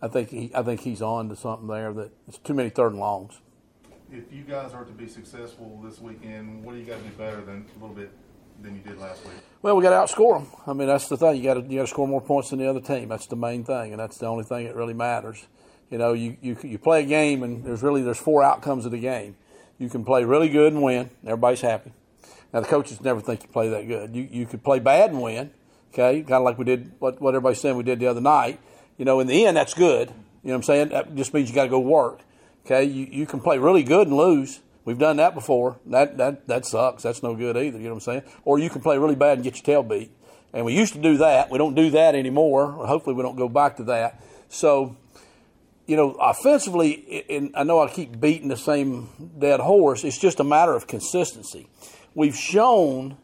I 0.00 0.08
think 0.08 0.28
he 0.28 0.52
I 0.54 0.62
think 0.62 0.82
he's 0.82 1.02
on 1.02 1.28
to 1.30 1.36
something 1.36 1.66
there 1.66 1.92
that 1.94 2.12
it's 2.28 2.38
too 2.38 2.54
many 2.54 2.68
third 2.68 2.92
and 2.92 3.00
longs. 3.00 3.40
If 4.12 4.32
you 4.32 4.44
guys 4.44 4.72
are 4.72 4.84
to 4.84 4.92
be 4.92 5.08
successful 5.08 5.80
this 5.82 6.00
weekend, 6.00 6.62
what 6.62 6.74
do 6.74 6.78
you 6.78 6.84
got 6.84 6.98
to 6.98 7.02
do 7.02 7.16
better 7.16 7.40
than 7.40 7.66
a 7.76 7.80
little 7.80 7.96
bit 7.96 8.12
than 8.62 8.76
you 8.76 8.82
did 8.82 8.98
last 8.98 9.24
week? 9.24 9.36
Well, 9.62 9.76
we 9.76 9.82
got 9.82 9.90
to 9.90 10.14
outscore 10.14 10.38
them. 10.38 10.48
I 10.66 10.72
mean, 10.72 10.88
that's 10.88 11.08
the 11.08 11.16
thing. 11.16 11.36
You 11.36 11.42
got 11.42 11.54
to 11.54 11.60
you 11.60 11.78
got 11.78 11.82
to 11.82 11.88
score 11.88 12.06
more 12.06 12.20
points 12.20 12.50
than 12.50 12.58
the 12.58 12.68
other 12.68 12.80
team. 12.80 13.08
That's 13.08 13.26
the 13.26 13.36
main 13.36 13.64
thing, 13.64 13.92
and 13.92 14.00
that's 14.00 14.18
the 14.18 14.26
only 14.26 14.44
thing 14.44 14.66
that 14.66 14.76
really 14.76 14.94
matters. 14.94 15.46
You 15.90 15.98
know, 15.98 16.12
you, 16.12 16.36
you 16.40 16.56
you 16.62 16.78
play 16.78 17.02
a 17.02 17.06
game, 17.06 17.42
and 17.42 17.64
there's 17.64 17.82
really 17.82 18.02
there's 18.02 18.18
four 18.18 18.42
outcomes 18.42 18.86
of 18.86 18.92
the 18.92 18.98
game. 18.98 19.36
You 19.78 19.88
can 19.88 20.04
play 20.04 20.24
really 20.24 20.48
good 20.48 20.72
and 20.72 20.82
win. 20.82 21.10
Everybody's 21.24 21.60
happy. 21.60 21.92
Now 22.52 22.60
the 22.60 22.66
coaches 22.68 23.00
never 23.00 23.20
think 23.20 23.42
you 23.42 23.48
play 23.48 23.68
that 23.68 23.86
good. 23.86 24.14
You 24.14 24.28
you 24.30 24.46
could 24.46 24.64
play 24.64 24.78
bad 24.78 25.10
and 25.10 25.20
win. 25.20 25.50
Okay, 25.92 26.20
kind 26.22 26.32
of 26.32 26.42
like 26.42 26.58
we 26.58 26.64
did 26.64 26.92
what 26.98 27.20
what 27.20 27.30
everybody's 27.34 27.60
saying 27.60 27.76
we 27.76 27.82
did 27.82 27.98
the 27.98 28.06
other 28.06 28.20
night. 28.20 28.60
You 28.98 29.04
know, 29.04 29.20
in 29.20 29.26
the 29.26 29.46
end, 29.46 29.56
that's 29.56 29.74
good. 29.74 30.08
You 30.42 30.48
know 30.48 30.54
what 30.54 30.54
I'm 30.54 30.62
saying? 30.62 30.88
That 30.90 31.14
just 31.14 31.34
means 31.34 31.48
you 31.48 31.54
got 31.54 31.64
to 31.64 31.70
go 31.70 31.80
work. 31.80 32.20
Okay, 32.64 32.84
you, 32.84 33.06
you 33.10 33.26
can 33.26 33.40
play 33.40 33.58
really 33.58 33.82
good 33.82 34.08
and 34.08 34.16
lose. 34.16 34.60
We've 34.86 34.98
done 34.98 35.16
that 35.16 35.34
before. 35.34 35.78
That 35.86 36.16
that 36.16 36.46
that 36.46 36.64
sucks. 36.64 37.02
That's 37.02 37.22
no 37.22 37.34
good 37.34 37.56
either. 37.56 37.76
You 37.76 37.84
know 37.84 37.94
what 37.94 38.08
I'm 38.08 38.22
saying? 38.22 38.22
Or 38.44 38.58
you 38.58 38.70
can 38.70 38.80
play 38.80 38.96
really 38.96 39.16
bad 39.16 39.36
and 39.36 39.44
get 39.44 39.56
your 39.56 39.64
tail 39.64 39.82
beat. 39.82 40.10
And 40.54 40.64
we 40.64 40.74
used 40.74 40.94
to 40.94 41.00
do 41.00 41.18
that. 41.18 41.50
We 41.50 41.58
don't 41.58 41.74
do 41.74 41.90
that 41.90 42.14
anymore. 42.14 42.70
Hopefully, 42.70 43.14
we 43.14 43.22
don't 43.22 43.36
go 43.36 43.48
back 43.48 43.76
to 43.76 43.84
that. 43.84 44.22
So, 44.48 44.96
you 45.86 45.96
know, 45.96 46.12
offensively, 46.12 47.24
and 47.28 47.50
I 47.56 47.64
know 47.64 47.80
I 47.82 47.90
keep 47.90 48.18
beating 48.18 48.48
the 48.48 48.56
same 48.56 49.08
dead 49.38 49.58
horse. 49.58 50.04
It's 50.04 50.18
just 50.18 50.38
a 50.38 50.44
matter 50.44 50.74
of 50.74 50.86
consistency. 50.86 51.68
We've 52.14 52.36
shown 52.36 53.18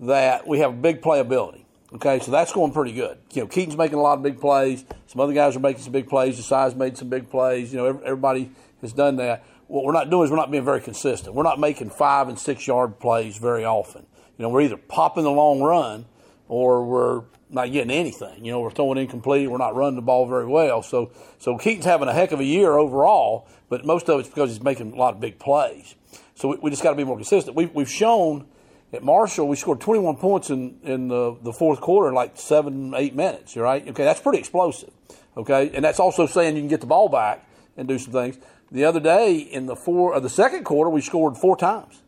that 0.00 0.46
we 0.46 0.60
have 0.60 0.80
big 0.80 1.02
playability. 1.02 1.64
Okay, 1.94 2.20
so 2.20 2.30
that's 2.30 2.52
going 2.52 2.72
pretty 2.72 2.92
good. 2.92 3.18
You 3.32 3.42
know, 3.42 3.48
Keaton's 3.48 3.76
making 3.76 3.98
a 3.98 4.02
lot 4.02 4.18
of 4.18 4.22
big 4.22 4.38
plays. 4.40 4.84
Some 5.06 5.20
other 5.20 5.32
guys 5.32 5.56
are 5.56 5.60
making 5.60 5.82
some 5.82 5.92
big 5.92 6.08
plays. 6.08 6.38
Desai's 6.38 6.74
made 6.74 6.96
some 6.96 7.08
big 7.08 7.28
plays. 7.28 7.72
You 7.72 7.78
know, 7.78 7.86
everybody 7.86 8.50
has 8.82 8.92
done 8.92 9.16
that. 9.16 9.44
What 9.68 9.84
we're 9.84 9.92
not 9.92 10.10
doing 10.10 10.24
is 10.24 10.30
we're 10.30 10.36
not 10.36 10.50
being 10.50 10.64
very 10.64 10.80
consistent. 10.80 11.34
We're 11.34 11.44
not 11.44 11.60
making 11.60 11.90
five 11.90 12.28
and 12.28 12.38
six 12.38 12.66
yard 12.66 12.98
plays 12.98 13.38
very 13.38 13.64
often. 13.64 14.06
You 14.36 14.42
know, 14.42 14.48
we're 14.48 14.62
either 14.62 14.76
popping 14.76 15.24
the 15.24 15.30
long 15.30 15.60
run 15.60 16.06
or 16.48 16.84
we're 16.84 17.22
not 17.50 17.70
getting 17.70 17.90
anything. 17.90 18.44
You 18.44 18.52
know, 18.52 18.60
we're 18.60 18.70
throwing 18.70 18.98
incomplete. 18.98 19.50
We're 19.50 19.58
not 19.58 19.74
running 19.74 19.96
the 19.96 20.02
ball 20.02 20.26
very 20.26 20.46
well. 20.46 20.82
So, 20.82 21.12
so 21.38 21.58
Keaton's 21.58 21.84
having 21.84 22.08
a 22.08 22.12
heck 22.12 22.32
of 22.32 22.40
a 22.40 22.44
year 22.44 22.76
overall, 22.76 23.46
but 23.68 23.84
most 23.84 24.08
of 24.08 24.20
it's 24.20 24.28
because 24.28 24.50
he's 24.50 24.62
making 24.62 24.92
a 24.92 24.96
lot 24.96 25.14
of 25.14 25.20
big 25.20 25.38
plays. 25.38 25.94
So 26.34 26.48
we, 26.48 26.56
we 26.62 26.70
just 26.70 26.82
got 26.82 26.90
to 26.90 26.96
be 26.96 27.04
more 27.04 27.16
consistent. 27.16 27.56
We, 27.56 27.66
we've 27.66 27.90
shown 27.90 28.46
At 28.92 29.02
Marshall, 29.02 29.48
we 29.48 29.56
scored 29.56 29.80
21 29.80 30.16
points 30.16 30.48
in, 30.48 30.78
in 30.82 31.08
the, 31.08 31.36
the 31.42 31.52
fourth 31.52 31.80
quarter 31.80 32.08
in 32.08 32.14
like 32.14 32.38
seven, 32.38 32.94
eight 32.94 33.14
minutes. 33.14 33.54
Right. 33.56 33.86
Okay, 33.86 34.04
that's 34.04 34.20
pretty 34.20 34.38
explosive. 34.38 34.90
Okay, 35.36 35.70
and 35.74 35.84
that's 35.84 36.00
also 36.00 36.26
saying 36.26 36.56
you 36.56 36.62
can 36.62 36.68
get 36.68 36.80
the 36.80 36.86
ball 36.86 37.08
back 37.08 37.46
and 37.76 37.86
do 37.86 37.98
some 37.98 38.12
things. 38.12 38.38
The 38.70 38.84
other 38.84 39.00
day 39.00 39.36
in 39.36 39.66
the 39.66 39.76
four 39.76 40.14
of 40.14 40.22
the 40.22 40.28
second 40.28 40.64
quarter, 40.64 40.90
we 40.90 41.00
scored 41.00 41.36
four 41.36 41.56
times, 41.56 42.02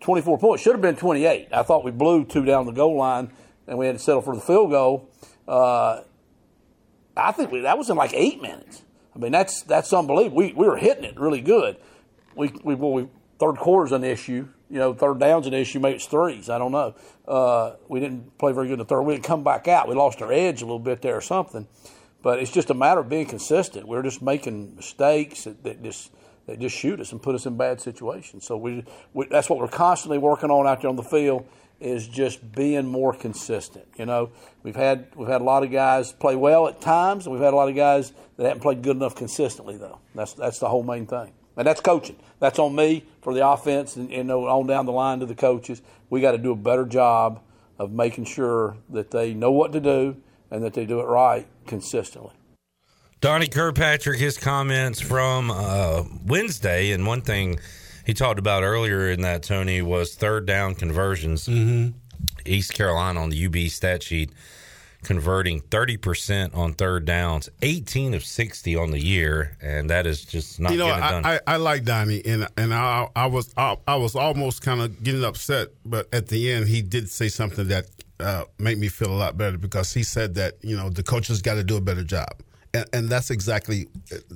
24 0.00 0.38
points. 0.38 0.62
Should 0.62 0.72
have 0.72 0.82
been 0.82 0.96
28. 0.96 1.48
I 1.52 1.62
thought 1.62 1.84
we 1.84 1.90
blew 1.90 2.24
two 2.24 2.44
down 2.44 2.66
the 2.66 2.72
goal 2.72 2.96
line, 2.96 3.32
and 3.66 3.78
we 3.78 3.86
had 3.86 3.96
to 3.96 3.98
settle 3.98 4.22
for 4.22 4.34
the 4.34 4.40
field 4.40 4.70
goal. 4.70 5.08
Uh, 5.46 6.02
I 7.16 7.32
think 7.32 7.50
we, 7.50 7.60
that 7.60 7.76
was 7.76 7.90
in 7.90 7.96
like 7.96 8.12
eight 8.14 8.40
minutes. 8.40 8.82
I 9.14 9.18
mean, 9.18 9.32
that's 9.32 9.62
that's 9.62 9.92
unbelievable. 9.92 10.36
We 10.36 10.52
we 10.52 10.68
were 10.68 10.76
hitting 10.76 11.04
it 11.04 11.18
really 11.18 11.40
good. 11.40 11.76
We 12.36 12.52
we, 12.62 12.76
well, 12.76 12.92
we 12.92 13.08
third 13.40 13.56
quarter's 13.56 13.92
an 13.92 14.04
issue. 14.04 14.48
You 14.70 14.78
know, 14.78 14.94
third 14.94 15.18
down's 15.18 15.46
an 15.46 15.54
issue. 15.54 15.80
Maybe 15.80 15.96
it's 15.96 16.06
threes. 16.06 16.48
I 16.48 16.58
don't 16.58 16.72
know. 16.72 16.94
Uh, 17.26 17.74
we 17.88 18.00
didn't 18.00 18.38
play 18.38 18.52
very 18.52 18.66
good 18.66 18.74
in 18.74 18.78
the 18.80 18.84
third. 18.84 19.02
We 19.02 19.14
didn't 19.14 19.24
come 19.24 19.42
back 19.42 19.66
out. 19.66 19.88
We 19.88 19.94
lost 19.94 20.22
our 20.22 20.30
edge 20.30 20.62
a 20.62 20.64
little 20.64 20.78
bit 20.78 21.02
there 21.02 21.16
or 21.16 21.20
something. 21.20 21.66
But 22.22 22.40
it's 22.40 22.50
just 22.50 22.70
a 22.70 22.74
matter 22.74 23.00
of 23.00 23.08
being 23.08 23.26
consistent. 23.26 23.86
We're 23.86 24.02
just 24.02 24.22
making 24.22 24.74
mistakes 24.76 25.44
that, 25.44 25.62
that 25.64 25.82
just 25.82 26.10
that 26.46 26.58
just 26.58 26.74
shoot 26.74 26.98
us 26.98 27.12
and 27.12 27.22
put 27.22 27.34
us 27.34 27.44
in 27.44 27.56
bad 27.56 27.80
situations. 27.80 28.44
So 28.44 28.56
we, 28.56 28.84
we 29.12 29.26
that's 29.26 29.48
what 29.48 29.58
we're 29.58 29.68
constantly 29.68 30.18
working 30.18 30.50
on 30.50 30.66
out 30.66 30.80
there 30.80 30.88
on 30.88 30.96
the 30.96 31.02
field 31.02 31.46
is 31.78 32.08
just 32.08 32.52
being 32.52 32.86
more 32.86 33.12
consistent. 33.12 33.86
You 33.96 34.06
know, 34.06 34.30
we've 34.62 34.74
had 34.74 35.06
we've 35.14 35.28
had 35.28 35.40
a 35.40 35.44
lot 35.44 35.62
of 35.62 35.70
guys 35.70 36.12
play 36.12 36.34
well 36.34 36.66
at 36.66 36.80
times, 36.80 37.26
and 37.26 37.32
we've 37.32 37.42
had 37.42 37.52
a 37.52 37.56
lot 37.56 37.68
of 37.68 37.76
guys 37.76 38.12
that 38.36 38.44
haven't 38.44 38.62
played 38.62 38.82
good 38.82 38.96
enough 38.96 39.14
consistently. 39.14 39.76
Though 39.76 40.00
that's 40.14 40.32
that's 40.32 40.58
the 40.58 40.68
whole 40.68 40.82
main 40.82 41.06
thing, 41.06 41.32
and 41.56 41.66
that's 41.66 41.80
coaching. 41.80 42.16
That's 42.40 42.58
on 42.58 42.74
me 42.74 43.04
for 43.22 43.32
the 43.32 43.46
offense, 43.46 43.96
and 43.96 44.10
know, 44.26 44.46
on 44.46 44.66
down 44.66 44.86
the 44.86 44.92
line 44.92 45.20
to 45.20 45.26
the 45.26 45.36
coaches. 45.36 45.82
We 46.10 46.20
got 46.20 46.32
to 46.32 46.38
do 46.38 46.52
a 46.52 46.56
better 46.56 46.86
job 46.86 47.42
of 47.78 47.92
making 47.92 48.24
sure 48.24 48.76
that 48.88 49.10
they 49.10 49.34
know 49.34 49.52
what 49.52 49.72
to 49.72 49.80
do 49.80 50.16
and 50.50 50.64
that 50.64 50.72
they 50.72 50.86
do 50.86 51.00
it 51.00 51.04
right 51.04 51.46
consistently. 51.68 52.32
Donnie 53.20 53.48
Kirkpatrick, 53.48 54.18
his 54.18 54.38
comments 54.38 55.00
from 55.00 55.50
uh, 55.50 56.04
Wednesday, 56.24 56.92
and 56.92 57.06
one 57.06 57.20
thing 57.20 57.58
he 58.06 58.14
talked 58.14 58.38
about 58.38 58.62
earlier 58.62 59.10
in 59.10 59.22
that 59.22 59.42
Tony 59.42 59.82
was 59.82 60.14
third 60.14 60.46
down 60.46 60.74
conversions. 60.74 61.46
Mm-hmm. 61.46 61.96
East 62.44 62.74
Carolina 62.74 63.20
on 63.20 63.30
the 63.30 63.46
UB 63.46 63.70
stat 63.70 64.02
sheet 64.02 64.30
converting 65.02 65.60
30% 65.60 66.56
on 66.56 66.74
third 66.74 67.04
downs, 67.04 67.48
18 67.62 68.14
of 68.14 68.24
60 68.24 68.76
on 68.76 68.90
the 68.90 68.98
year, 68.98 69.56
and 69.60 69.90
that 69.90 70.06
is 70.06 70.24
just 70.24 70.58
not 70.58 70.72
you 70.72 70.78
know, 70.78 70.86
getting 70.86 71.04
it 71.04 71.08
done. 71.08 71.26
I, 71.26 71.34
I, 71.34 71.40
I 71.46 71.56
like 71.56 71.84
Donnie, 71.84 72.22
and 72.24 72.48
and 72.56 72.74
I 72.74 73.08
I 73.14 73.26
was 73.26 73.52
I, 73.56 73.76
I 73.86 73.96
was 73.96 74.16
almost 74.16 74.62
kind 74.62 74.80
of 74.80 75.02
getting 75.02 75.24
upset, 75.24 75.68
but 75.84 76.08
at 76.12 76.28
the 76.28 76.52
end 76.52 76.68
he 76.68 76.82
did 76.82 77.08
say 77.08 77.28
something 77.28 77.68
that 77.68 77.86
uh, 78.20 78.44
made 78.58 78.78
me 78.78 78.88
feel 78.88 79.12
a 79.12 79.16
lot 79.16 79.36
better 79.36 79.58
because 79.58 79.92
he 79.92 80.02
said 80.02 80.34
that 80.34 80.54
you 80.62 80.76
know 80.76 80.90
the 80.90 81.02
coaches 81.02 81.42
got 81.42 81.54
to 81.54 81.64
do 81.64 81.76
a 81.76 81.80
better 81.80 82.04
job. 82.04 82.42
And, 82.74 82.84
and 82.92 83.08
that's 83.08 83.30
exactly 83.30 83.88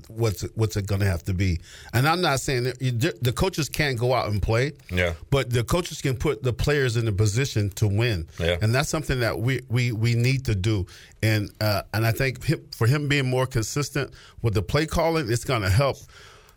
what's 0.08 0.42
what's 0.54 0.76
it 0.78 0.86
going 0.86 1.02
to 1.02 1.06
have 1.06 1.22
to 1.24 1.34
be. 1.34 1.60
And 1.92 2.08
I'm 2.08 2.22
not 2.22 2.40
saying 2.40 2.64
that 2.64 2.80
you, 2.80 2.92
the 2.92 3.32
coaches 3.32 3.68
can't 3.68 3.98
go 3.98 4.14
out 4.14 4.30
and 4.30 4.40
play, 4.40 4.72
yeah. 4.90 5.12
but 5.30 5.50
the 5.50 5.62
coaches 5.64 6.00
can 6.00 6.16
put 6.16 6.42
the 6.42 6.52
players 6.52 6.96
in 6.96 7.06
a 7.06 7.12
position 7.12 7.68
to 7.70 7.86
win. 7.86 8.26
Yeah. 8.38 8.56
And 8.62 8.74
that's 8.74 8.88
something 8.88 9.20
that 9.20 9.38
we, 9.38 9.60
we, 9.68 9.92
we 9.92 10.14
need 10.14 10.46
to 10.46 10.54
do. 10.54 10.86
And 11.22 11.50
uh, 11.60 11.82
and 11.92 12.06
I 12.06 12.12
think 12.12 12.42
him, 12.42 12.66
for 12.74 12.86
him 12.86 13.06
being 13.06 13.28
more 13.28 13.46
consistent 13.46 14.12
with 14.40 14.54
the 14.54 14.62
play 14.62 14.86
calling, 14.86 15.30
it's 15.30 15.44
going 15.44 15.62
to 15.62 15.70
help. 15.70 15.98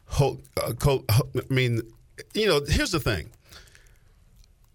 Hold, 0.07 0.43
uh, 0.63 0.71
co- 0.79 1.03
I 1.09 1.21
mean, 1.49 1.81
you 2.33 2.47
know, 2.47 2.61
here's 2.65 2.91
the 2.91 2.99
thing: 2.99 3.29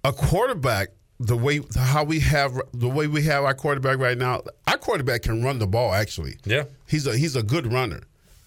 a 0.04 0.12
quarterback 0.12 0.88
the 1.20 1.36
way 1.36 1.60
how 1.76 2.02
we 2.02 2.18
have 2.20 2.58
the 2.72 2.88
way 2.88 3.06
we 3.06 3.22
have 3.24 3.44
our 3.44 3.54
quarterback 3.54 3.98
right 3.98 4.16
now, 4.16 4.42
our 4.66 4.78
quarterback 4.78 5.22
can 5.22 5.44
run 5.44 5.58
the 5.58 5.66
ball. 5.66 5.92
Actually, 5.92 6.36
yeah, 6.44 6.64
he's 6.88 7.06
a 7.06 7.16
he's 7.16 7.36
a 7.36 7.42
good 7.42 7.70
runner, 7.70 8.00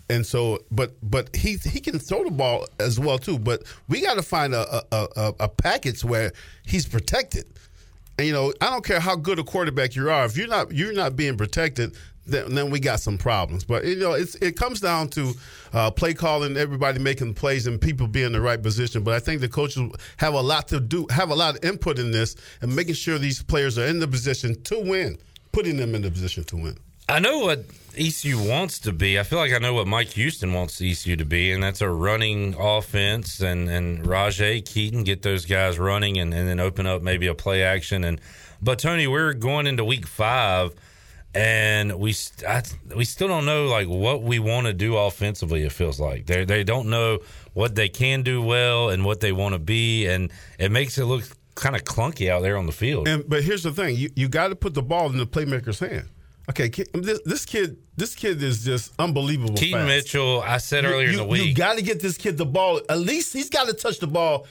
and 0.09 0.25
so 0.25 0.59
but 0.71 0.95
but 1.03 1.33
he 1.35 1.57
he 1.57 1.79
can 1.79 1.99
throw 1.99 2.23
the 2.23 2.31
ball 2.31 2.67
as 2.79 2.99
well 2.99 3.19
too. 3.19 3.37
But 3.37 3.63
we 3.87 4.01
got 4.01 4.15
to 4.15 4.23
find 4.23 4.55
a 4.55 4.83
a, 4.91 5.07
a 5.15 5.33
a 5.41 5.47
package 5.49 6.03
where 6.03 6.33
he's 6.65 6.87
protected. 6.87 7.45
And 8.17 8.27
you 8.27 8.33
know, 8.33 8.53
I 8.59 8.71
don't 8.71 8.83
care 8.83 8.99
how 8.99 9.15
good 9.15 9.37
a 9.37 9.43
quarterback 9.43 9.95
you 9.95 10.09
are, 10.09 10.25
if 10.25 10.35
you're 10.35 10.47
not 10.47 10.71
you're 10.71 10.93
not 10.93 11.15
being 11.15 11.37
protected, 11.37 11.95
then, 12.25 12.55
then 12.55 12.69
we 12.69 12.79
got 12.79 12.99
some 12.99 13.17
problems. 13.17 13.63
But 13.63 13.85
you 13.85 13.95
know, 13.95 14.13
it's 14.13 14.35
it 14.35 14.55
comes 14.55 14.79
down 14.79 15.09
to 15.09 15.33
uh, 15.73 15.91
play 15.91 16.13
calling, 16.13 16.57
everybody 16.57 16.99
making 16.99 17.33
plays, 17.33 17.67
and 17.67 17.79
people 17.79 18.07
being 18.07 18.27
in 18.27 18.31
the 18.33 18.41
right 18.41 18.61
position. 18.61 19.03
But 19.03 19.15
I 19.15 19.19
think 19.19 19.41
the 19.41 19.49
coaches 19.49 19.91
have 20.17 20.33
a 20.33 20.41
lot 20.41 20.67
to 20.69 20.79
do, 20.79 21.07
have 21.09 21.29
a 21.29 21.35
lot 21.35 21.57
of 21.57 21.65
input 21.65 21.99
in 21.99 22.11
this, 22.11 22.35
and 22.61 22.75
making 22.75 22.95
sure 22.95 23.17
these 23.17 23.41
players 23.43 23.77
are 23.77 23.85
in 23.85 23.99
the 23.99 24.07
position 24.07 24.61
to 24.63 24.79
win, 24.79 25.17
putting 25.51 25.77
them 25.77 25.95
in 25.95 26.01
the 26.01 26.11
position 26.11 26.43
to 26.45 26.57
win. 26.57 26.77
I 27.09 27.19
know 27.19 27.39
what 27.39 27.65
ECU 27.97 28.39
wants 28.39 28.79
to 28.79 28.93
be. 28.93 29.19
I 29.19 29.23
feel 29.23 29.37
like 29.37 29.51
I 29.51 29.57
know 29.57 29.73
what 29.73 29.87
Mike 29.87 30.09
Houston 30.09 30.53
wants 30.53 30.81
ECU 30.81 31.17
to 31.17 31.25
be, 31.25 31.51
and 31.51 31.61
that's 31.61 31.81
a 31.81 31.89
running 31.89 32.55
offense 32.57 33.41
and 33.41 33.69
and 33.69 34.03
Rahjai 34.03 34.65
Keaton 34.65 35.03
get 35.03 35.21
those 35.21 35.45
guys 35.45 35.77
running 35.77 36.17
and, 36.17 36.33
and 36.33 36.47
then 36.47 36.59
open 36.59 36.87
up 36.87 37.01
maybe 37.01 37.27
a 37.27 37.35
play 37.35 37.61
action. 37.61 38.03
And 38.05 38.21
but 38.61 38.79
Tony, 38.79 39.05
we're 39.07 39.33
going 39.33 39.67
into 39.67 39.83
week 39.83 40.07
five 40.07 40.73
and 41.35 41.99
we 41.99 42.15
I, 42.47 42.63
we 42.95 43.05
still 43.05 43.27
don't 43.27 43.45
know 43.45 43.65
like 43.65 43.87
what 43.87 44.21
we 44.21 44.39
want 44.39 44.67
to 44.67 44.73
do 44.73 44.97
offensively. 44.97 45.63
It 45.63 45.71
feels 45.71 45.99
like 45.99 46.25
they 46.25 46.45
they 46.45 46.63
don't 46.63 46.89
know 46.89 47.19
what 47.53 47.75
they 47.75 47.89
can 47.89 48.21
do 48.21 48.41
well 48.41 48.89
and 48.89 49.03
what 49.03 49.19
they 49.19 49.31
want 49.31 49.53
to 49.53 49.59
be, 49.59 50.05
and 50.07 50.31
it 50.59 50.71
makes 50.71 50.97
it 50.97 51.05
look 51.05 51.23
kind 51.55 51.75
of 51.75 51.83
clunky 51.83 52.29
out 52.29 52.41
there 52.41 52.57
on 52.57 52.65
the 52.65 52.71
field. 52.71 53.07
And 53.07 53.27
but 53.27 53.43
here's 53.43 53.63
the 53.63 53.71
thing: 53.71 53.95
you 53.95 54.09
you 54.15 54.27
got 54.27 54.49
to 54.49 54.55
put 54.55 54.73
the 54.73 54.83
ball 54.83 55.09
in 55.09 55.17
the 55.17 55.27
playmaker's 55.27 55.79
hand. 55.79 56.09
Okay, 56.49 56.67
this, 56.93 57.21
this 57.23 57.45
kid, 57.45 57.77
this 57.95 58.15
kid 58.15 58.43
is 58.43 58.65
just 58.65 58.91
unbelievable. 58.99 59.55
Keaton 59.55 59.79
fast. 59.79 59.87
Mitchell, 59.87 60.41
I 60.41 60.57
said 60.57 60.83
earlier 60.83 61.07
you, 61.07 61.11
in 61.11 61.17
the 61.19 61.23
week, 61.23 61.47
you 61.47 61.53
got 61.55 61.77
to 61.77 61.81
get 61.81 62.01
this 62.01 62.17
kid 62.17 62.37
the 62.37 62.45
ball. 62.45 62.81
At 62.89 62.99
least 62.99 63.31
he's 63.31 63.49
got 63.49 63.67
to 63.67 63.73
touch 63.73 63.99
the 63.99 64.07
ball 64.07 64.45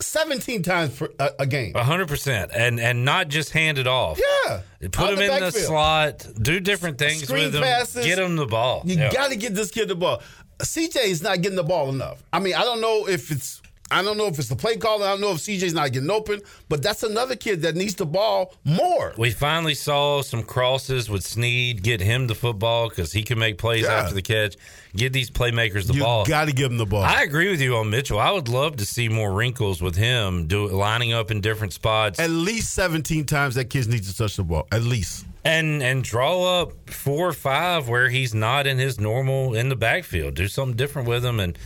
17 0.00 0.62
times 0.62 0.96
per, 0.98 1.08
a, 1.18 1.30
a 1.40 1.46
game. 1.46 1.72
100%. 1.74 2.50
And 2.54 2.80
and 2.80 3.04
not 3.04 3.28
just 3.28 3.50
hand 3.50 3.78
it 3.78 3.86
off. 3.86 4.20
Yeah. 4.46 4.60
Put 4.92 5.10
him 5.10 5.16
the 5.16 5.34
in 5.36 5.40
the 5.40 5.50
slot, 5.52 6.26
do 6.40 6.58
different 6.60 6.98
things 6.98 7.22
Screen 7.24 7.44
with 7.46 7.56
him, 7.56 7.62
passes. 7.62 8.04
get 8.04 8.18
him 8.18 8.36
the 8.36 8.46
ball. 8.46 8.82
You 8.84 8.96
Yeah. 8.96 9.12
got 9.12 9.30
to 9.30 9.36
get 9.36 9.54
this 9.54 9.70
kid 9.70 9.88
the 9.88 9.94
ball. 9.94 10.22
CJ 10.62 11.04
is 11.04 11.22
not 11.22 11.40
getting 11.42 11.56
the 11.56 11.62
ball 11.64 11.88
enough. 11.90 12.22
I 12.32 12.38
mean, 12.38 12.54
I 12.54 12.60
don't 12.62 12.80
know 12.80 13.06
if 13.08 13.30
it's 13.30 13.62
I 13.90 14.02
don't 14.02 14.16
know 14.16 14.26
if 14.26 14.38
it's 14.38 14.48
the 14.48 14.56
play 14.56 14.76
call. 14.76 15.02
I 15.02 15.10
don't 15.10 15.20
know 15.20 15.32
if 15.32 15.38
CJ's 15.38 15.74
not 15.74 15.92
getting 15.92 16.10
open, 16.10 16.40
but 16.68 16.82
that's 16.82 17.02
another 17.02 17.34
kid 17.36 17.62
that 17.62 17.74
needs 17.74 17.94
the 17.96 18.06
ball 18.06 18.54
more. 18.64 19.14
We 19.18 19.30
finally 19.30 19.74
saw 19.74 20.22
some 20.22 20.42
crosses 20.42 21.10
with 21.10 21.22
Snead, 21.24 21.82
get 21.82 22.00
him 22.00 22.26
the 22.26 22.34
football 22.34 22.88
because 22.88 23.12
he 23.12 23.22
can 23.22 23.38
make 23.38 23.58
plays 23.58 23.82
Yeah. 23.84 23.94
after 23.94 24.14
the 24.14 24.22
catch. 24.22 24.56
Get 24.96 25.12
these 25.12 25.30
playmakers 25.30 25.86
the 25.86 25.94
You 25.94 26.02
ball. 26.02 26.24
got 26.24 26.46
to 26.46 26.52
give 26.52 26.70
him 26.70 26.78
the 26.78 26.86
ball. 26.86 27.02
I 27.02 27.22
agree 27.22 27.50
with 27.50 27.60
you 27.60 27.76
on 27.76 27.90
Mitchell. 27.90 28.18
I 28.18 28.30
would 28.30 28.48
love 28.48 28.76
to 28.76 28.86
see 28.86 29.08
more 29.08 29.32
wrinkles 29.32 29.80
with 29.82 29.96
him, 29.96 30.46
do 30.46 30.66
lining 30.68 31.12
up 31.12 31.30
in 31.30 31.40
different 31.40 31.72
spots. 31.72 32.18
At 32.18 32.30
least 32.30 32.72
17 32.74 33.24
times 33.26 33.54
that 33.56 33.66
kid 33.70 33.88
needs 33.88 34.10
to 34.10 34.16
touch 34.16 34.36
the 34.36 34.44
ball. 34.44 34.66
At 34.72 34.82
least. 34.82 35.26
and 35.44 35.82
and 35.82 36.04
draw 36.04 36.60
up 36.60 36.90
four 36.90 37.26
or 37.28 37.32
five 37.32 37.88
where 37.88 38.10
he's 38.10 38.34
not 38.34 38.66
in 38.66 38.76
his 38.78 39.00
normal 39.00 39.54
in 39.54 39.68
the 39.70 39.76
backfield. 39.76 40.34
Do 40.34 40.48
something 40.48 40.76
different 40.76 41.08
with 41.08 41.24
him, 41.24 41.40
and 41.40 41.56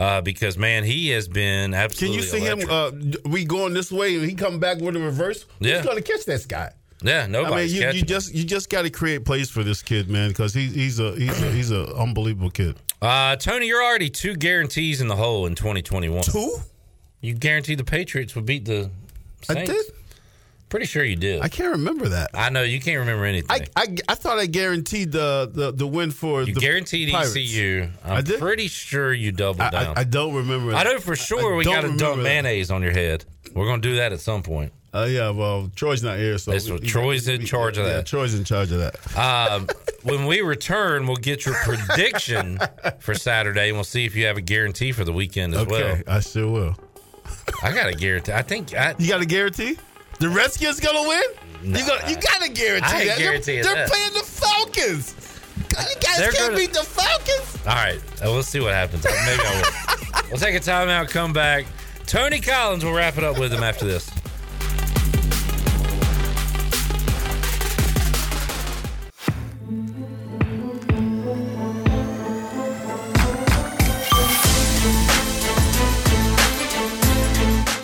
uh, 0.00 0.20
because 0.22 0.58
man, 0.58 0.82
he 0.82 1.10
has 1.10 1.28
been 1.28 1.74
absolutely. 1.74 2.16
Can 2.16 2.24
you 2.24 2.28
see 2.28 2.46
electric. 2.46 2.68
him? 3.04 3.22
Uh, 3.24 3.30
we 3.30 3.44
going 3.44 3.74
this 3.74 3.92
way 3.92 4.16
and 4.16 4.24
he 4.24 4.34
come 4.34 4.58
back 4.58 4.78
with 4.78 4.96
a 4.96 5.00
reverse. 5.00 5.46
Yeah. 5.60 5.76
Who's 5.76 5.84
going 5.84 6.02
to 6.02 6.02
catch 6.02 6.24
this 6.24 6.46
guy? 6.46 6.72
yeah, 7.02 7.24
I 7.24 7.26
mean, 7.28 7.68
you, 7.68 7.90
you 7.90 8.02
just 8.02 8.34
you 8.34 8.44
just 8.44 8.68
got 8.68 8.82
to 8.82 8.90
create 8.90 9.24
plays 9.24 9.48
for 9.48 9.62
this 9.64 9.82
kid, 9.82 10.10
man, 10.10 10.28
because 10.28 10.52
he, 10.52 10.66
he's 10.66 10.98
a 10.98 11.12
he's 11.16 11.42
a 11.42 11.50
he's 11.52 11.70
a 11.70 11.94
unbelievable 11.94 12.50
kid. 12.50 12.76
Uh, 13.00 13.36
Tony, 13.36 13.66
you're 13.66 13.82
already 13.82 14.10
two 14.10 14.34
guarantees 14.36 15.00
in 15.00 15.08
the 15.08 15.16
hole 15.16 15.46
in 15.46 15.54
2021. 15.54 16.22
Two? 16.22 16.56
You 17.22 17.34
guaranteed 17.34 17.78
the 17.78 17.84
Patriots 17.84 18.34
would 18.34 18.44
beat 18.44 18.66
the 18.66 18.90
I 19.48 19.54
Saints. 19.54 19.70
did? 19.70 19.86
Pretty 20.70 20.86
sure 20.86 21.02
you 21.02 21.16
did. 21.16 21.42
I 21.42 21.48
can't 21.48 21.72
remember 21.72 22.08
that. 22.10 22.30
I 22.32 22.48
know 22.48 22.62
you 22.62 22.80
can't 22.80 23.00
remember 23.00 23.24
anything. 23.24 23.50
I, 23.50 23.82
I, 23.82 23.96
I 24.08 24.14
thought 24.14 24.38
I 24.38 24.46
guaranteed 24.46 25.10
the 25.10 25.50
the, 25.52 25.72
the 25.72 25.86
win 25.86 26.12
for 26.12 26.44
you 26.44 26.54
the 26.54 26.60
guaranteed 26.60 27.10
Pirates. 27.10 27.36
ECU. 27.36 27.88
I'm 28.04 28.18
I 28.18 28.20
did? 28.20 28.38
pretty 28.38 28.68
sure 28.68 29.12
you 29.12 29.32
doubled 29.32 29.62
I, 29.62 29.70
down. 29.70 29.98
I, 29.98 30.02
I 30.02 30.04
don't 30.04 30.32
remember. 30.32 30.72
I 30.72 30.84
know 30.84 31.00
for 31.00 31.16
sure 31.16 31.56
we 31.56 31.64
got 31.64 31.80
to 31.80 31.96
dump 31.96 32.18
that. 32.18 32.22
mayonnaise 32.22 32.70
on 32.70 32.82
your 32.82 32.92
head. 32.92 33.24
We're 33.52 33.66
going 33.66 33.82
to 33.82 33.88
do 33.88 33.96
that 33.96 34.12
at 34.12 34.20
some 34.20 34.44
point. 34.44 34.72
Uh, 34.94 35.08
yeah, 35.10 35.30
well, 35.30 35.70
Troy's 35.74 36.02
not 36.02 36.18
here, 36.18 36.36
so 36.38 36.52
what- 36.52 36.84
Troy's 36.84 37.28
in 37.28 37.44
charge 37.44 37.78
of 37.78 37.86
yeah, 37.86 37.94
that. 37.94 38.06
Troy's 38.06 38.34
in 38.34 38.42
charge 38.44 38.72
of 38.72 38.78
that. 38.78 39.16
Um, 39.16 39.68
when 40.02 40.26
we 40.26 40.40
return, 40.40 41.06
we'll 41.06 41.16
get 41.16 41.46
your 41.46 41.54
prediction 41.54 42.58
for 42.98 43.14
Saturday, 43.14 43.68
and 43.68 43.76
we'll 43.76 43.84
see 43.84 44.04
if 44.04 44.16
you 44.16 44.26
have 44.26 44.36
a 44.36 44.40
guarantee 44.40 44.90
for 44.92 45.04
the 45.04 45.12
weekend 45.12 45.54
as 45.54 45.60
Okay, 45.60 46.02
I 46.08 46.20
sure 46.20 46.48
will. 46.48 46.76
I 47.62 47.72
got 47.72 47.88
a 47.88 47.92
guarantee. 47.92 48.32
I 48.32 48.42
think 48.42 48.74
I, 48.74 48.94
You 48.98 49.08
got 49.08 49.20
a 49.20 49.26
guarantee? 49.26 49.76
The 50.20 50.28
Redskins 50.28 50.78
gonna 50.80 51.08
win? 51.08 51.22
No, 51.62 51.78
you 51.78 51.86
got 51.86 52.08
you 52.08 52.16
got 52.16 52.40
to 52.42 52.48
guarantee 52.50 52.86
I 52.86 53.04
that. 53.06 53.18
guaranteeing 53.18 53.62
they're 53.62 53.74
they're 53.74 53.88
playing 53.88 54.12
the 54.14 54.20
Falcons. 54.20 55.14
You 55.56 55.76
guys 56.00 56.18
They're 56.18 56.32
can't 56.32 56.46
gonna- 56.52 56.56
beat 56.56 56.72
the 56.72 56.82
Falcons. 56.84 57.58
All 57.66 57.74
right, 57.74 57.98
uh, 58.22 58.30
we'll 58.30 58.42
see 58.42 58.60
what 58.60 58.72
happens. 58.74 59.04
Maybe 59.04 59.42
I 59.42 59.62
will. 60.14 60.22
we'll 60.30 60.38
take 60.40 60.54
a 60.54 60.60
timeout, 60.60 61.08
come 61.10 61.32
back. 61.32 61.66
Tony 62.06 62.40
Collins 62.40 62.84
will 62.84 62.92
wrap 62.92 63.16
it 63.18 63.24
up 63.24 63.38
with 63.38 63.52
him 63.52 63.62
after 63.62 63.84
this. 63.86 64.10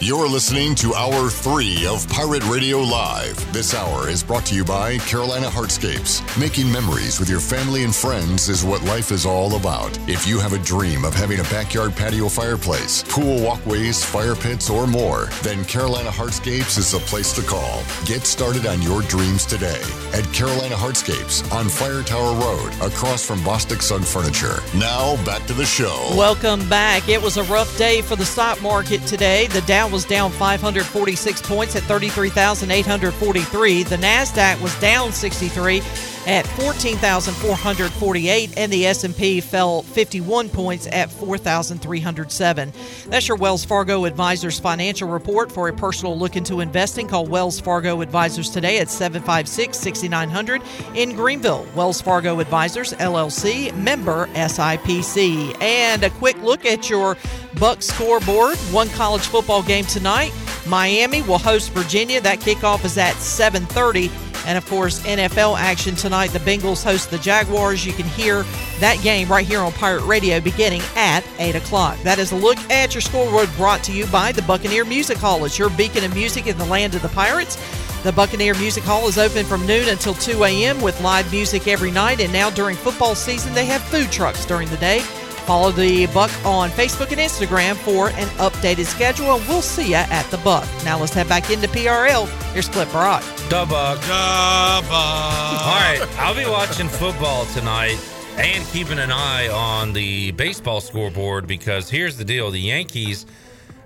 You're 0.07 0.29
listening 0.29 0.77
to 0.77 0.95
Hour 0.95 1.29
3 1.29 1.85
of 1.89 2.09
Pirate 2.09 2.45
Radio 2.47 2.79
Live. 2.79 3.53
This 3.53 3.75
hour 3.75 4.09
is 4.09 4.23
brought 4.23 4.47
to 4.47 4.55
you 4.55 4.65
by 4.65 4.99
Carolina 4.99 5.49
Hardscapes. 5.49 6.23
Making 6.39 6.71
memories 6.71 7.19
with 7.19 7.29
your 7.29 7.41
family 7.41 7.83
and 7.83 7.93
friends 7.93 8.49
is 8.49 8.65
what 8.65 8.85
life 8.85 9.11
is 9.11 9.27
all 9.27 9.57
about. 9.57 9.99
If 10.09 10.25
you 10.25 10.39
have 10.39 10.53
a 10.53 10.61
dream 10.61 11.05
of 11.05 11.13
having 11.13 11.41
a 11.41 11.51
backyard 11.51 11.97
patio 11.97 12.29
fireplace, 12.29 13.03
pool 13.09 13.43
walkways, 13.43 14.05
fire 14.05 14.37
pits, 14.37 14.71
or 14.71 14.87
more, 14.87 15.25
then 15.43 15.65
Carolina 15.65 16.11
Hardscapes 16.11 16.79
is 16.79 16.93
the 16.93 17.01
place 17.01 17.33
to 17.33 17.43
call. 17.43 17.83
Get 18.05 18.27
started 18.27 18.65
on 18.65 18.81
your 18.83 19.03
dreams 19.03 19.45
today 19.45 19.83
at 20.15 20.33
Carolina 20.33 20.77
Hardscapes 20.77 21.53
on 21.53 21.69
Fire 21.69 22.05
Tower 22.05 22.33
Road, 22.37 22.73
across 22.81 23.27
from 23.27 23.41
Bostic 23.41 23.83
Sugg 23.83 24.05
Furniture. 24.05 24.63
Now, 24.79 25.17
back 25.25 25.45
to 25.49 25.53
the 25.53 25.67
show. 25.67 26.13
Welcome 26.17 26.69
back. 26.69 27.09
It 27.09 27.21
was 27.21 27.39
a 27.39 27.43
rough 27.43 27.77
day 27.77 28.03
for 28.03 28.15
the 28.15 28.25
stock 28.25 28.63
market 28.63 29.03
today. 29.03 29.49
The 29.49 29.63
Dow 29.63 29.96
was 29.97 30.05
down 30.05 30.31
546 30.31 31.41
points 31.41 31.75
at 31.75 31.83
33,843. 31.85 33.83
The 33.83 33.97
Nasdaq 33.97 34.61
was 34.61 34.79
down 34.79 35.11
63 35.11 35.81
at 36.27 36.47
14,448 36.49 38.59
and 38.59 38.73
the 38.73 38.87
S&P 38.87 39.41
fell 39.41 39.83
51 39.83 40.49
points 40.51 40.87
at 40.89 41.11
4,307. 41.11 42.73
That's 43.07 43.29
your 43.29 43.39
Wells 43.39 43.65
Fargo 43.65 44.05
Advisors 44.05 44.59
financial 44.59 45.09
report 45.09 45.51
for 45.51 45.69
a 45.69 45.73
personal 45.73 46.19
look 46.19 46.37
into 46.37 46.61
investing. 46.61 47.09
Call 47.09 47.25
Wells 47.27 47.59
Fargo 47.59 48.03
Advisors 48.03 48.51
today 48.51 48.81
at 48.81 48.89
756-6900 48.89 50.97
in 50.97 51.17
Greenville. 51.17 51.67
Wells 51.75 52.03
Fargo 52.03 52.41
Advisors 52.41 52.93
LLC, 52.95 53.75
member 53.77 54.27
SIPC. 54.35 55.63
And 55.63 56.03
a 56.03 56.11
quick 56.11 56.37
look 56.43 56.67
at 56.67 56.91
your 56.91 57.17
Buck 57.59 57.81
scoreboard. 57.81 58.59
One 58.71 58.91
college 58.91 59.23
football 59.23 59.63
game 59.63 59.86
tonight. 59.87 60.33
Miami 60.67 61.23
will 61.23 61.39
host 61.39 61.73
Virginia. 61.73 62.21
That 62.21 62.41
kickoff 62.41 62.85
is 62.85 62.99
at 62.99 63.15
7:30. 63.15 64.11
And 64.47 64.57
of 64.57 64.65
course, 64.69 65.01
NFL 65.05 65.59
action 65.59 65.97
tonight. 65.97 66.29
The 66.29 66.39
Bengals 66.39 66.85
host 66.85 67.11
the 67.11 67.19
Jaguars. 67.19 67.85
You 67.85 67.93
can 67.93 68.07
hear 68.07 68.45
that 68.79 69.01
game 69.03 69.29
right 69.29 69.45
here 69.47 69.61
on 69.61 69.73
Pirate 69.73 70.05
Radio 70.05 70.41
beginning 70.41 70.83
at 70.95 71.25
8 71.39 71.57
o'clock. 71.57 72.01
That 72.05 72.21
is 72.21 72.31
a 72.31 72.37
look 72.37 72.59
at 72.71 72.95
your 72.95 73.01
scoreboard 73.01 73.49
brought 73.57 73.83
to 73.85 73.93
you 73.93 74.07
by 74.07 74.31
the 74.31 74.43
Buccaneer 74.43 74.85
Music 74.85 75.19
Hall. 75.19 75.45
It's 75.45 75.59
your 75.59 75.71
beacon 75.71 76.05
of 76.05 76.15
music 76.15 76.47
in 76.47 76.57
the 76.59 76.65
land 76.65 76.95
of 76.95 77.03
the 77.03 77.09
Pirates. 77.09 77.59
The 78.05 78.13
Buccaneer 78.13 78.55
Music 78.55 78.85
Hall 78.85 79.09
is 79.09 79.19
open 79.19 79.45
from 79.45 79.67
noon 79.67 79.89
until 79.89 80.15
2 80.15 80.45
a.m. 80.45 80.81
with 80.81 81.01
live 81.01 81.29
music 81.33 81.67
every 81.67 81.91
night. 81.91 82.21
And 82.21 82.33
now 82.33 82.51
during 82.51 82.77
football 82.77 83.17
season, 83.17 83.53
they 83.53 83.65
have 83.67 83.83
food 83.83 84.13
trucks 84.13 84.45
during 84.45 84.69
the 84.69 84.77
day. 84.77 85.03
Follow 85.47 85.71
the 85.71 86.07
Buck 86.07 86.31
on 86.45 86.71
Facebook 86.71 87.13
and 87.13 87.21
Instagram 87.21 87.77
for 87.77 88.09
an 88.11 88.27
updated 88.39 88.87
schedule, 88.87 89.37
and 89.37 89.49
we'll 89.49 89.63
see 89.63 89.91
you 89.91 89.95
at 89.95 90.29
the 90.33 90.39
Buck. 90.39 90.69
Now 90.85 90.99
let's 90.99 91.15
head 91.15 91.29
back 91.29 91.51
into 91.51 91.69
PRL. 91.69 92.27
Here's 92.53 92.69
Clip 92.69 92.91
Brock. 92.91 93.23
Da 93.49 93.65
Buck. 93.65 94.01
Da 94.01 94.81
Buck. 94.81 94.91
All 94.91 95.81
right, 95.81 96.05
I'll 96.19 96.35
be 96.35 96.51
watching 96.51 96.89
football 96.89 97.47
tonight 97.47 97.97
and 98.37 98.67
keeping 98.67 98.99
an 98.99 99.13
eye 99.13 99.49
on 99.49 99.93
the 99.93 100.33
baseball 100.33 100.81
scoreboard 100.81 101.47
because 101.47 101.89
here's 101.89 102.17
the 102.17 102.25
deal: 102.25 102.51
the 102.51 102.61
Yankees 102.61 103.25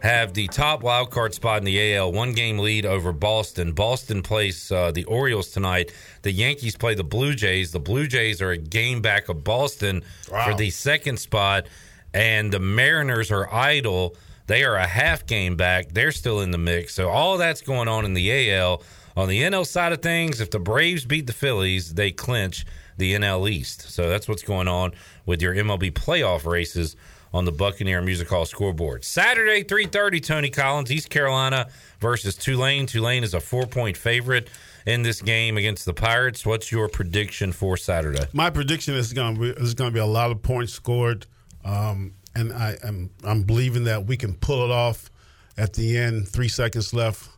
have 0.03 0.33
the 0.35 0.47
top 0.49 0.83
wild 0.83 1.11
card 1.11 1.35
spot 1.35 1.59
in 1.59 1.65
the 1.65 1.95
AL, 1.95 2.12
one 2.12 2.33
game 2.33 2.59
lead 2.59 2.87
over 2.87 3.12
Boston. 3.12 3.73
Boston 3.73 4.23
plays 4.23 4.70
uh, 4.73 4.91
the 4.93 5.05
Orioles 5.05 5.51
tonight. 5.51 5.93
The 6.23 6.33
Yankees 6.33 6.77
play 6.77 6.95
the 6.95 7.05
Blue 7.05 7.35
Jays. 7.35 7.73
The 7.73 7.81
Blue 7.81 8.07
Jays 8.07 8.41
are 8.41 8.51
a 8.51 8.57
game 8.59 9.03
back 9.03 9.29
of 9.29 9.45
Boston 9.45 10.03
Wow. 10.31 10.47
for 10.47 10.55
the 10.55 10.70
second 10.70 11.19
spot, 11.19 11.67
and 12.15 12.53
the 12.53 12.61
Mariners 12.61 13.31
are 13.31 13.53
idle. 13.53 14.17
They 14.47 14.65
are 14.65 14.75
a 14.77 14.87
half 14.87 15.27
game 15.27 15.57
back. 15.57 15.93
They're 15.93 16.12
still 16.12 16.41
in 16.41 16.51
the 16.51 16.59
mix. 16.59 16.95
So 16.95 17.09
all 17.09 17.39
that's 17.39 17.61
going 17.61 17.89
on 17.89 18.05
in 18.05 18.15
the 18.15 18.51
AL. 18.51 18.83
On 19.17 19.29
the 19.29 19.43
NL 19.43 19.67
side 19.67 19.93
of 19.93 20.01
things, 20.03 20.41
if 20.41 20.51
the 20.51 20.59
Braves 20.61 21.05
beat 21.05 21.27
the 21.27 21.33
Phillies, 21.33 21.95
they 21.95 22.11
clinch 22.11 22.65
the 22.97 23.15
NL 23.15 23.51
East. 23.51 23.91
So 23.91 24.09
that's 24.09 24.29
what's 24.29 24.43
going 24.43 24.67
on 24.69 24.93
with 25.27 25.43
your 25.43 25.55
MLB 25.55 25.93
playoff 25.93 26.47
races 26.47 26.97
on 27.33 27.44
the 27.44 27.52
Buccaneer 27.52 28.02
Music 28.02 28.28
Hall 28.28 28.44
scoreboard. 28.44 29.05
Saturday, 29.05 29.62
3.30, 29.62 30.23
Tony 30.23 30.50
Collins, 30.50 30.91
East 30.91 31.10
Carolina 31.10 31.68
versus 32.00 32.34
Tulane. 32.34 32.86
Tulane 32.86 33.23
is 33.23 33.34
a 33.34 33.41
four-point 33.41 33.97
favorite 33.97 34.49
in 34.86 35.02
this 35.02 35.23
game 35.23 35.57
against 35.57 35.84
the 35.84 35.94
Pirates. 35.94 36.44
What's 36.44 36.73
your 36.73 36.89
prediction 36.89 37.52
for 37.52 37.76
Saturday? 37.76 38.25
My 38.33 38.50
prediction 38.50 38.94
is 38.94 39.12
going 39.12 39.34
to 39.34 39.41
be 39.41 39.52
there's 39.52 39.75
going 39.75 39.91
to 39.91 39.94
be 39.94 40.00
a 40.00 40.07
lot 40.07 40.31
of 40.31 40.42
points 40.42 40.73
scored, 40.73 41.26
um, 41.65 42.15
and 42.34 42.52
I 42.52 42.76
am 42.83 43.10
I'm 43.25 43.42
believing 43.42 43.84
that 43.84 44.07
we 44.07 44.17
can 44.17 44.34
pull 44.34 44.65
it 44.65 44.70
off 44.70 45.10
at 45.57 45.75
the 45.75 45.97
end. 45.97 46.28
Three 46.28 46.49
seconds 46.49 46.92
left. 46.94 47.28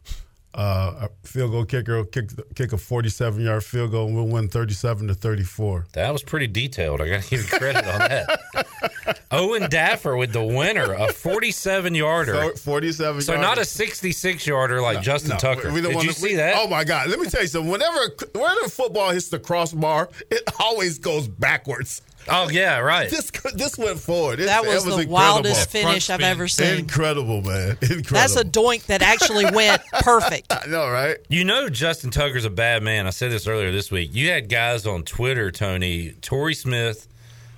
Uh, 0.54 1.08
a 1.08 1.26
field 1.26 1.50
goal 1.50 1.64
kicker 1.64 1.96
will 1.96 2.04
kick 2.04 2.28
kick 2.54 2.74
a 2.74 2.76
47 2.78 3.42
yard 3.42 3.64
field 3.64 3.90
goal, 3.90 4.06
and 4.08 4.14
we'll 4.14 4.26
win 4.28 4.48
37 4.48 5.08
to 5.08 5.14
34. 5.14 5.86
That 5.94 6.12
was 6.12 6.22
pretty 6.22 6.46
detailed. 6.46 7.00
I 7.00 7.08
got 7.08 7.22
to 7.22 7.30
give 7.30 7.40
you 7.50 7.58
credit 7.58 7.86
on 7.86 7.98
that. 8.00 9.18
Owen 9.30 9.62
Daffer 9.70 10.14
with 10.18 10.32
the 10.34 10.42
winner, 10.44 10.92
a 10.92 11.10
47 11.10 11.94
yarder. 11.94 12.50
47 12.56 13.22
So 13.22 13.32
yarder. 13.32 13.46
not 13.46 13.56
a 13.58 13.64
66 13.64 14.46
yarder 14.46 14.82
like 14.82 15.00
Justin 15.00 15.30
No, 15.30 15.36
Tucker. 15.38 15.72
we 15.72 15.80
don't 15.80 15.90
Did 15.90 15.94
wanna- 15.96 16.08
you 16.08 16.12
see 16.12 16.28
we- 16.28 16.34
that? 16.34 16.54
Oh 16.58 16.68
my 16.68 16.84
God! 16.84 17.08
Let 17.08 17.18
me 17.18 17.30
tell 17.30 17.40
you 17.40 17.48
something. 17.48 17.70
Whenever 17.70 17.98
whenever 18.34 18.68
football 18.68 19.10
hits 19.10 19.28
the 19.30 19.38
crossbar, 19.38 20.10
it 20.30 20.42
always 20.60 20.98
goes 20.98 21.28
backwards. 21.28 22.02
Oh 22.28 22.48
yeah, 22.50 22.78
right. 22.78 23.10
This 23.10 23.30
this 23.54 23.76
went 23.76 23.98
forward. 23.98 24.40
It, 24.40 24.46
That 24.46 24.64
it 24.64 24.68
was 24.68 24.84
the 24.84 24.90
incredible. 24.90 25.12
wildest 25.12 25.70
finish 25.70 26.08
I've 26.10 26.20
ever 26.20 26.46
seen. 26.48 26.78
Incredible, 26.80 27.42
man. 27.42 27.70
Incredible. 27.82 28.02
That's 28.10 28.36
a 28.36 28.44
doink 28.44 28.86
that 28.86 29.02
actually 29.02 29.46
went 29.50 29.82
perfect. 29.92 30.52
I 30.52 30.66
know, 30.68 30.88
right? 30.88 31.16
You 31.28 31.44
know 31.44 31.68
Justin 31.68 32.10
Tucker's 32.10 32.44
a 32.44 32.50
bad 32.50 32.82
man. 32.82 33.06
I 33.06 33.10
said 33.10 33.32
this 33.32 33.46
earlier 33.48 33.72
this 33.72 33.90
week. 33.90 34.10
You 34.14 34.30
had 34.30 34.48
guys 34.48 34.86
on 34.86 35.02
Twitter, 35.02 35.50
Tony, 35.50 36.12
Torrey 36.20 36.54
Smith, 36.54 37.08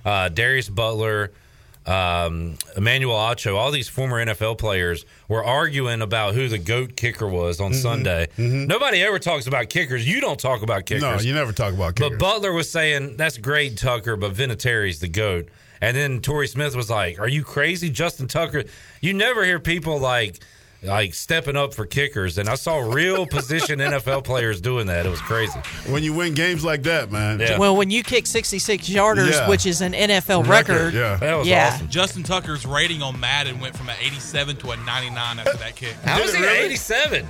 uh, 0.03 0.29
Darius 0.29 0.69
Butler, 0.69 1.31
um, 1.87 2.55
Emmanuel 2.75 3.15
Acho, 3.15 3.55
all 3.55 3.71
these 3.71 3.87
former 3.87 4.23
NFL 4.25 4.57
players 4.57 5.05
were 5.27 5.43
arguing 5.43 6.01
about 6.01 6.33
who 6.33 6.47
the 6.47 6.57
GOAT 6.57 6.95
kicker 6.95 7.27
was 7.27 7.59
on 7.61 7.71
Mhm. 7.73 7.81
Sunday. 7.81 8.27
Mhm. 8.37 8.67
Nobody 8.67 9.01
ever 9.03 9.19
talks 9.19 9.45
about 9.47 9.69
kickers. 9.69 10.07
You 10.07 10.19
don't 10.19 10.39
talk 10.39 10.63
about 10.63 10.85
kickers. 10.85 11.03
No, 11.03 11.19
you 11.19 11.33
never 11.33 11.51
talk 11.51 11.73
about 11.73 11.95
kickers. 11.95 12.11
But 12.11 12.19
Butler 12.19 12.53
was 12.53 12.69
saying, 12.71 13.17
that's 13.17 13.37
great, 13.37 13.77
Tucker, 13.77 14.15
but 14.15 14.33
Vinatieri's 14.33 14.99
the 14.99 15.07
GOAT. 15.07 15.47
And 15.81 15.95
then 15.95 16.21
Torrey 16.21 16.47
Smith 16.47 16.75
was 16.75 16.89
like, 16.89 17.19
Are 17.19 17.27
you 17.27 17.43
crazy? 17.43 17.89
Justin 17.89 18.27
Tucker. 18.27 18.63
You 19.01 19.13
never 19.13 19.43
hear 19.43 19.59
people 19.59 19.99
like 19.99 20.39
like 20.85 21.13
stepping 21.13 21.55
up 21.55 21.73
for 21.73 21.85
kickers. 21.85 22.37
And 22.37 22.49
I 22.49 22.55
saw 22.55 22.77
real 22.79 23.25
position 23.27 23.79
NFL 23.79 24.23
players 24.23 24.61
doing 24.61 24.87
that. 24.87 25.05
It 25.05 25.09
was 25.09 25.21
crazy. 25.21 25.59
when 25.87 26.03
you 26.03 26.13
win 26.13 26.33
games 26.33 26.63
like 26.63 26.83
that, 26.83 27.11
man. 27.11 27.39
Yeah. 27.39 27.57
Well, 27.57 27.75
when 27.75 27.89
you 27.91 28.03
kick 28.03 28.25
66 28.25 28.89
yarders, 28.89 29.31
Yeah. 29.31 29.49
which 29.49 29.65
is 29.65 29.81
an 29.81 29.93
NFL 29.93 30.47
record, 30.47 30.93
yeah. 30.93 31.17
That 31.17 31.35
was 31.37 31.47
yeah. 31.47 31.71
awesome. 31.73 31.89
Justin 31.89 32.23
Tucker's 32.23 32.65
rating 32.65 33.01
on 33.01 33.19
Madden 33.19 33.59
went 33.59 33.75
from 33.75 33.89
an 33.89 33.95
87 34.01 34.57
to 34.57 34.71
a 34.71 34.77
99 34.77 35.39
after 35.39 35.57
that 35.57 35.75
kick. 35.75 35.93
How 36.03 36.21
was 36.21 36.33
he 36.33 36.43
an 36.43 36.49
87? 36.49 37.27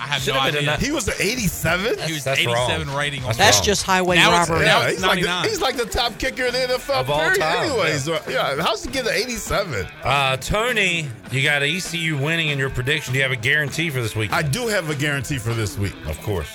I 0.00 0.06
have 0.06 0.22
Should've 0.22 0.36
no 0.36 0.46
been 0.46 0.56
idea. 0.58 0.74
a 0.74 0.78
ni- 0.78 0.84
He 0.86 0.92
was 0.92 1.08
an 1.08 1.14
87. 1.18 1.98
He 2.00 2.12
was 2.12 2.24
That's 2.24 2.38
87 2.40 2.86
wrong. 2.88 2.96
rating 2.96 3.20
on 3.22 3.26
That's 3.28 3.38
That's 3.38 3.60
just 3.60 3.82
highway 3.84 4.16
Now 4.16 4.28
it's- 4.30 4.48
robbery. 4.48 4.66
now 4.66 4.80
Yeah, 4.80 4.86
it's 4.86 4.92
he's 4.94 5.02
like, 5.02 5.20
the, 5.20 5.26
99. 5.26 5.48
he's 5.50 5.60
like 5.60 5.76
the 5.76 5.86
top 5.86 6.18
kicker 6.18 6.44
in 6.46 6.52
the 6.52 6.58
NFL 6.58 7.00
Of 7.00 7.10
all 7.10 7.18
period 7.20 7.40
time, 7.40 7.64
anyways. 7.70 8.08
Yeah. 8.28 8.60
how's 8.62 8.84
he 8.84 8.90
get 8.90 9.04
the 9.04 9.12
87? 9.12 9.86
Uh, 10.04 10.36
Tony, 10.36 11.08
you 11.32 11.42
got 11.42 11.62
an 11.62 11.68
ECU 11.68 12.16
winning 12.16 12.48
in 12.48 12.58
your 12.58 12.70
prediction. 12.70 13.12
Do 13.12 13.18
you 13.18 13.22
have 13.24 13.32
a 13.32 13.36
guarantee 13.36 13.90
for 13.90 14.00
this 14.00 14.14
week? 14.14 14.32
I 14.32 14.42
do 14.42 14.68
have 14.68 14.88
a 14.90 14.94
guarantee 14.94 15.38
for 15.38 15.52
this 15.54 15.76
week. 15.76 15.94
Of 16.06 16.20
course. 16.22 16.48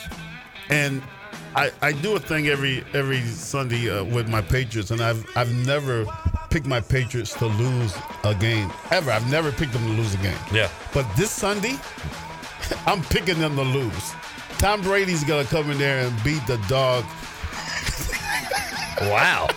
And 0.69 1.01
I, 1.55 1.72
I 1.81 1.91
do 1.91 2.15
a 2.15 2.19
thing 2.19 2.47
every 2.47 2.83
every 2.93 3.22
Sunday 3.25 3.88
uh, 3.89 4.03
with 4.03 4.27
my 4.27 4.41
Patriots, 4.41 4.89
and 4.89 5.01
I've 5.01 5.23
I've 5.35 5.53
never 5.67 6.05
picked 6.49 6.65
my 6.65 6.80
Patriots 6.81 7.33
to 7.35 7.45
lose 7.45 7.93
a 8.23 8.33
game 8.33 8.72
ever. 8.89 9.11
I've 9.11 9.30
never 9.30 9.51
picked 9.51 9.73
them 9.73 9.83
to 9.85 9.91
lose 9.91 10.13
a 10.15 10.17
game. 10.17 10.38
Yeah. 10.51 10.69
But 10.93 11.05
this 11.15 11.30
Sunday, 11.30 11.75
I'm 12.85 13.01
picking 13.03 13.40
them 13.40 13.56
to 13.56 13.61
lose. 13.64 14.14
Tom 14.59 14.82
Brady's 14.82 15.24
gonna 15.24 15.45
come 15.45 15.69
in 15.72 15.77
there 15.77 16.06
and 16.06 16.24
beat 16.24 16.45
the 16.48 16.58
dog. 16.69 17.03
Wow. 19.01 19.50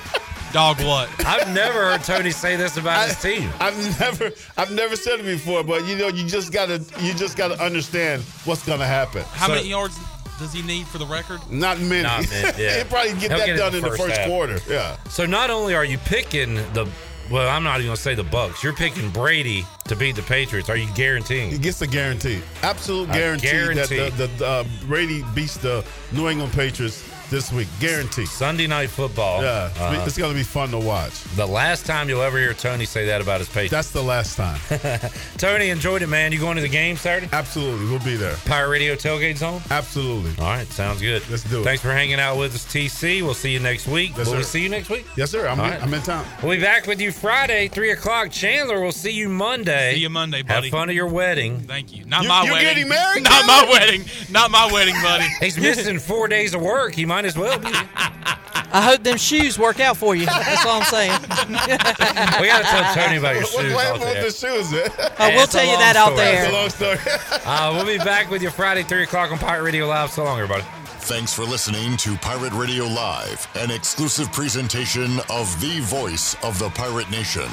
Dog 0.52 0.80
what? 0.82 1.08
I've 1.26 1.52
never 1.52 1.90
heard 1.92 2.02
Tony 2.04 2.30
say 2.30 2.56
this 2.56 2.76
about 2.76 3.08
his 3.08 3.20
team. 3.20 3.50
I've 3.60 3.76
never 4.00 4.32
I've 4.56 4.70
never 4.72 4.96
said 4.96 5.20
it 5.20 5.24
before, 5.26 5.62
but 5.62 5.84
you 5.86 5.96
know 5.96 6.08
you 6.08 6.26
just 6.26 6.52
gotta 6.52 6.82
you 7.00 7.12
just 7.14 7.36
gotta 7.36 7.60
understand 7.62 8.22
what's 8.44 8.64
gonna 8.66 8.86
happen. 8.86 9.22
How 9.32 9.48
So- 9.48 9.54
many 9.54 9.68
yards 9.68 9.98
does 10.38 10.52
he 10.52 10.62
need 10.62 10.86
for 10.86 10.98
the 10.98 11.06
record? 11.06 11.40
Not 11.50 11.78
many. 11.80 12.02
Not 12.02 12.28
many, 12.30 12.62
yeah. 12.62 12.76
He'll 12.76 12.84
probably 12.86 13.12
get 13.12 13.30
He'll 13.30 13.38
that 13.38 13.46
get 13.46 13.56
done 13.56 13.68
in 13.72 13.76
in 13.76 13.82
the 13.84 13.90
the 13.90 13.96
first 13.96 14.14
first 14.16 14.28
quarter. 14.28 14.58
Yeah. 14.68 14.96
So 15.08 15.26
not 15.26 15.50
only 15.50 15.74
are 15.74 15.84
you 15.84 15.98
picking 15.98 16.54
the 16.72 16.88
well, 17.30 17.48
I'm 17.48 17.62
not 17.62 17.78
even 17.78 17.88
gonna 17.88 17.96
say 17.96 18.14
the 18.14 18.24
Bucks. 18.24 18.62
You're 18.62 18.72
picking 18.72 19.10
Brady 19.10 19.64
to 19.88 19.96
beat 19.96 20.16
the 20.16 20.22
Patriots. 20.22 20.68
Are 20.70 20.76
you 20.76 20.88
guaranteeing? 20.94 21.50
He 21.50 21.58
gets 21.58 21.80
a 21.82 21.86
guarantee, 21.86 22.40
absolute 22.62 23.10
guarantee, 23.12 23.48
guarantee. 23.48 23.96
that 23.96 24.16
the, 24.16 24.26
the 24.26 24.46
uh, 24.46 24.64
Brady 24.86 25.24
beats 25.34 25.56
the 25.56 25.84
New 26.12 26.28
England 26.28 26.52
Patriots 26.52 27.02
this 27.30 27.52
week, 27.52 27.68
guaranteed. 27.80 28.28
Sunday 28.28 28.66
night 28.66 28.88
football. 28.90 29.42
Yeah, 29.42 29.70
Uh, 29.78 30.04
it's 30.06 30.16
going 30.16 30.32
to 30.32 30.36
be 30.38 30.44
fun 30.44 30.70
to 30.70 30.78
watch. 30.78 31.12
the 31.36 31.46
last 31.46 31.84
time 31.86 32.08
you'll 32.08 32.22
ever 32.22 32.38
hear 32.38 32.54
Tony 32.54 32.84
say 32.86 33.06
that 33.06 33.20
about 33.20 33.40
his 33.40 33.48
Patriots. 33.48 33.72
That's 33.72 33.90
the 33.90 34.02
last 34.02 34.36
time. 34.36 34.58
Tony, 35.38 35.70
enjoyed 35.70 36.02
it, 36.02 36.06
man. 36.08 36.32
You 36.32 36.38
going 36.38 36.56
to 36.56 36.62
the 36.62 36.68
game 36.68 36.96
Saturday? 36.96 37.28
Absolutely, 37.32 37.86
we'll 37.88 37.98
be 38.04 38.16
there. 38.16 38.36
Pirate 38.46 38.68
Radio 38.70 38.94
tailgate 38.94 39.36
zone. 39.36 39.60
Absolutely. 39.70 40.30
All 40.42 40.50
right, 40.50 40.66
sounds 40.68 41.00
good. 41.00 41.22
Let's 41.30 41.42
do 41.44 41.60
it. 41.60 41.64
Thanks 41.64 41.82
for 41.82 41.90
hanging 41.92 42.20
out 42.20 42.38
with 42.38 42.54
us, 42.54 42.64
TC. 42.64 43.22
We'll 43.22 43.34
see 43.34 43.52
you 43.52 43.60
next 43.60 43.86
week. 43.88 44.12
Yes, 44.16 44.26
Will 44.28 44.36
we 44.36 44.42
sir. 44.42 44.48
see 44.48 44.62
you 44.62 44.68
next 44.68 44.88
week? 44.90 45.06
Yes, 45.16 45.30
sir. 45.30 45.46
I'm, 45.48 45.58
in, 45.58 45.64
right. 45.70 45.82
I'm 45.82 45.92
in 45.92 46.02
town. 46.02 46.24
We'll 46.42 46.56
be 46.56 46.62
back 46.62 46.86
with 46.86 47.00
you 47.00 47.12
Friday, 47.12 47.68
three 47.68 47.90
o'clock. 47.90 48.30
Chandler, 48.30 48.80
we'll 48.80 48.92
see 48.92 49.12
you 49.12 49.28
Monday. 49.28 49.94
See 49.94 50.00
you 50.00 50.10
Monday, 50.10 50.42
buddy. 50.42 50.68
Have 50.68 50.72
fun 50.72 50.88
at 50.88 50.94
your 50.94 51.08
wedding. 51.08 51.60
Thank 51.60 51.94
you. 51.96 52.04
Not 52.04 52.22
You- 52.22 52.28
my 52.28 52.42
you're 52.44 52.52
wedding. 52.52 52.68
getting 52.68 52.88
married, 52.88 53.22
Not 53.24 53.46
my 53.46 53.68
wedding. 53.70 54.04
Not 54.30 54.50
my 54.50 54.70
wedding, 54.72 54.94
buddy. 55.02 55.26
He's 55.40 55.58
missing 55.58 55.98
four 55.98 56.28
days 56.28 56.54
of 56.54 56.60
work. 56.62 56.94
He 56.94 57.04
might 57.04 57.15
as 57.24 57.36
well 57.38 57.58
be. 57.58 57.70
I 58.72 58.82
hope 58.82 59.02
them 59.04 59.16
shoes 59.16 59.58
work 59.58 59.78
out 59.80 59.96
for 59.96 60.14
you. 60.16 60.26
That's 60.26 60.66
all 60.66 60.80
I'm 60.82 60.84
saying. 60.84 61.12
We 62.40 62.48
got 62.48 62.58
to 62.58 62.64
tell 62.64 62.94
Tony 62.94 63.16
about 63.16 63.34
your 63.34 63.44
What, 63.44 63.50
shoes. 63.62 63.74
what 63.74 63.86
off 63.86 64.00
happened 64.02 64.24
with 64.24 64.40
the 64.40 64.46
shoes? 64.48 64.72
man? 64.72 64.90
I 65.18 65.34
will 65.36 65.46
tell 65.46 65.64
you 65.64 65.70
long 65.72 65.80
that 65.80 65.96
out 65.96 66.16
there. 66.16 66.50
That's 66.50 66.78
a 66.80 66.86
long 66.88 66.98
story. 66.98 66.98
Uh, 67.48 67.72
we'll 67.74 67.86
be 67.86 67.96
back 68.04 68.28
with 68.28 68.42
you 68.42 68.50
Friday, 68.50 68.82
3 68.82 69.04
o'clock 69.04 69.30
on 69.30 69.38
Pirate 69.38 69.62
Radio 69.62 69.86
Live. 69.86 70.10
So 70.10 70.24
long, 70.24 70.40
everybody. 70.40 70.64
Thanks 71.06 71.32
for 71.32 71.44
listening 71.44 71.96
to 71.98 72.16
Pirate 72.16 72.52
Radio 72.52 72.84
Live, 72.86 73.46
an 73.54 73.70
exclusive 73.70 74.32
presentation 74.32 75.20
of 75.30 75.58
the 75.60 75.78
voice 75.82 76.34
of 76.42 76.58
the 76.58 76.68
pirate 76.70 77.08
nation. 77.10 77.46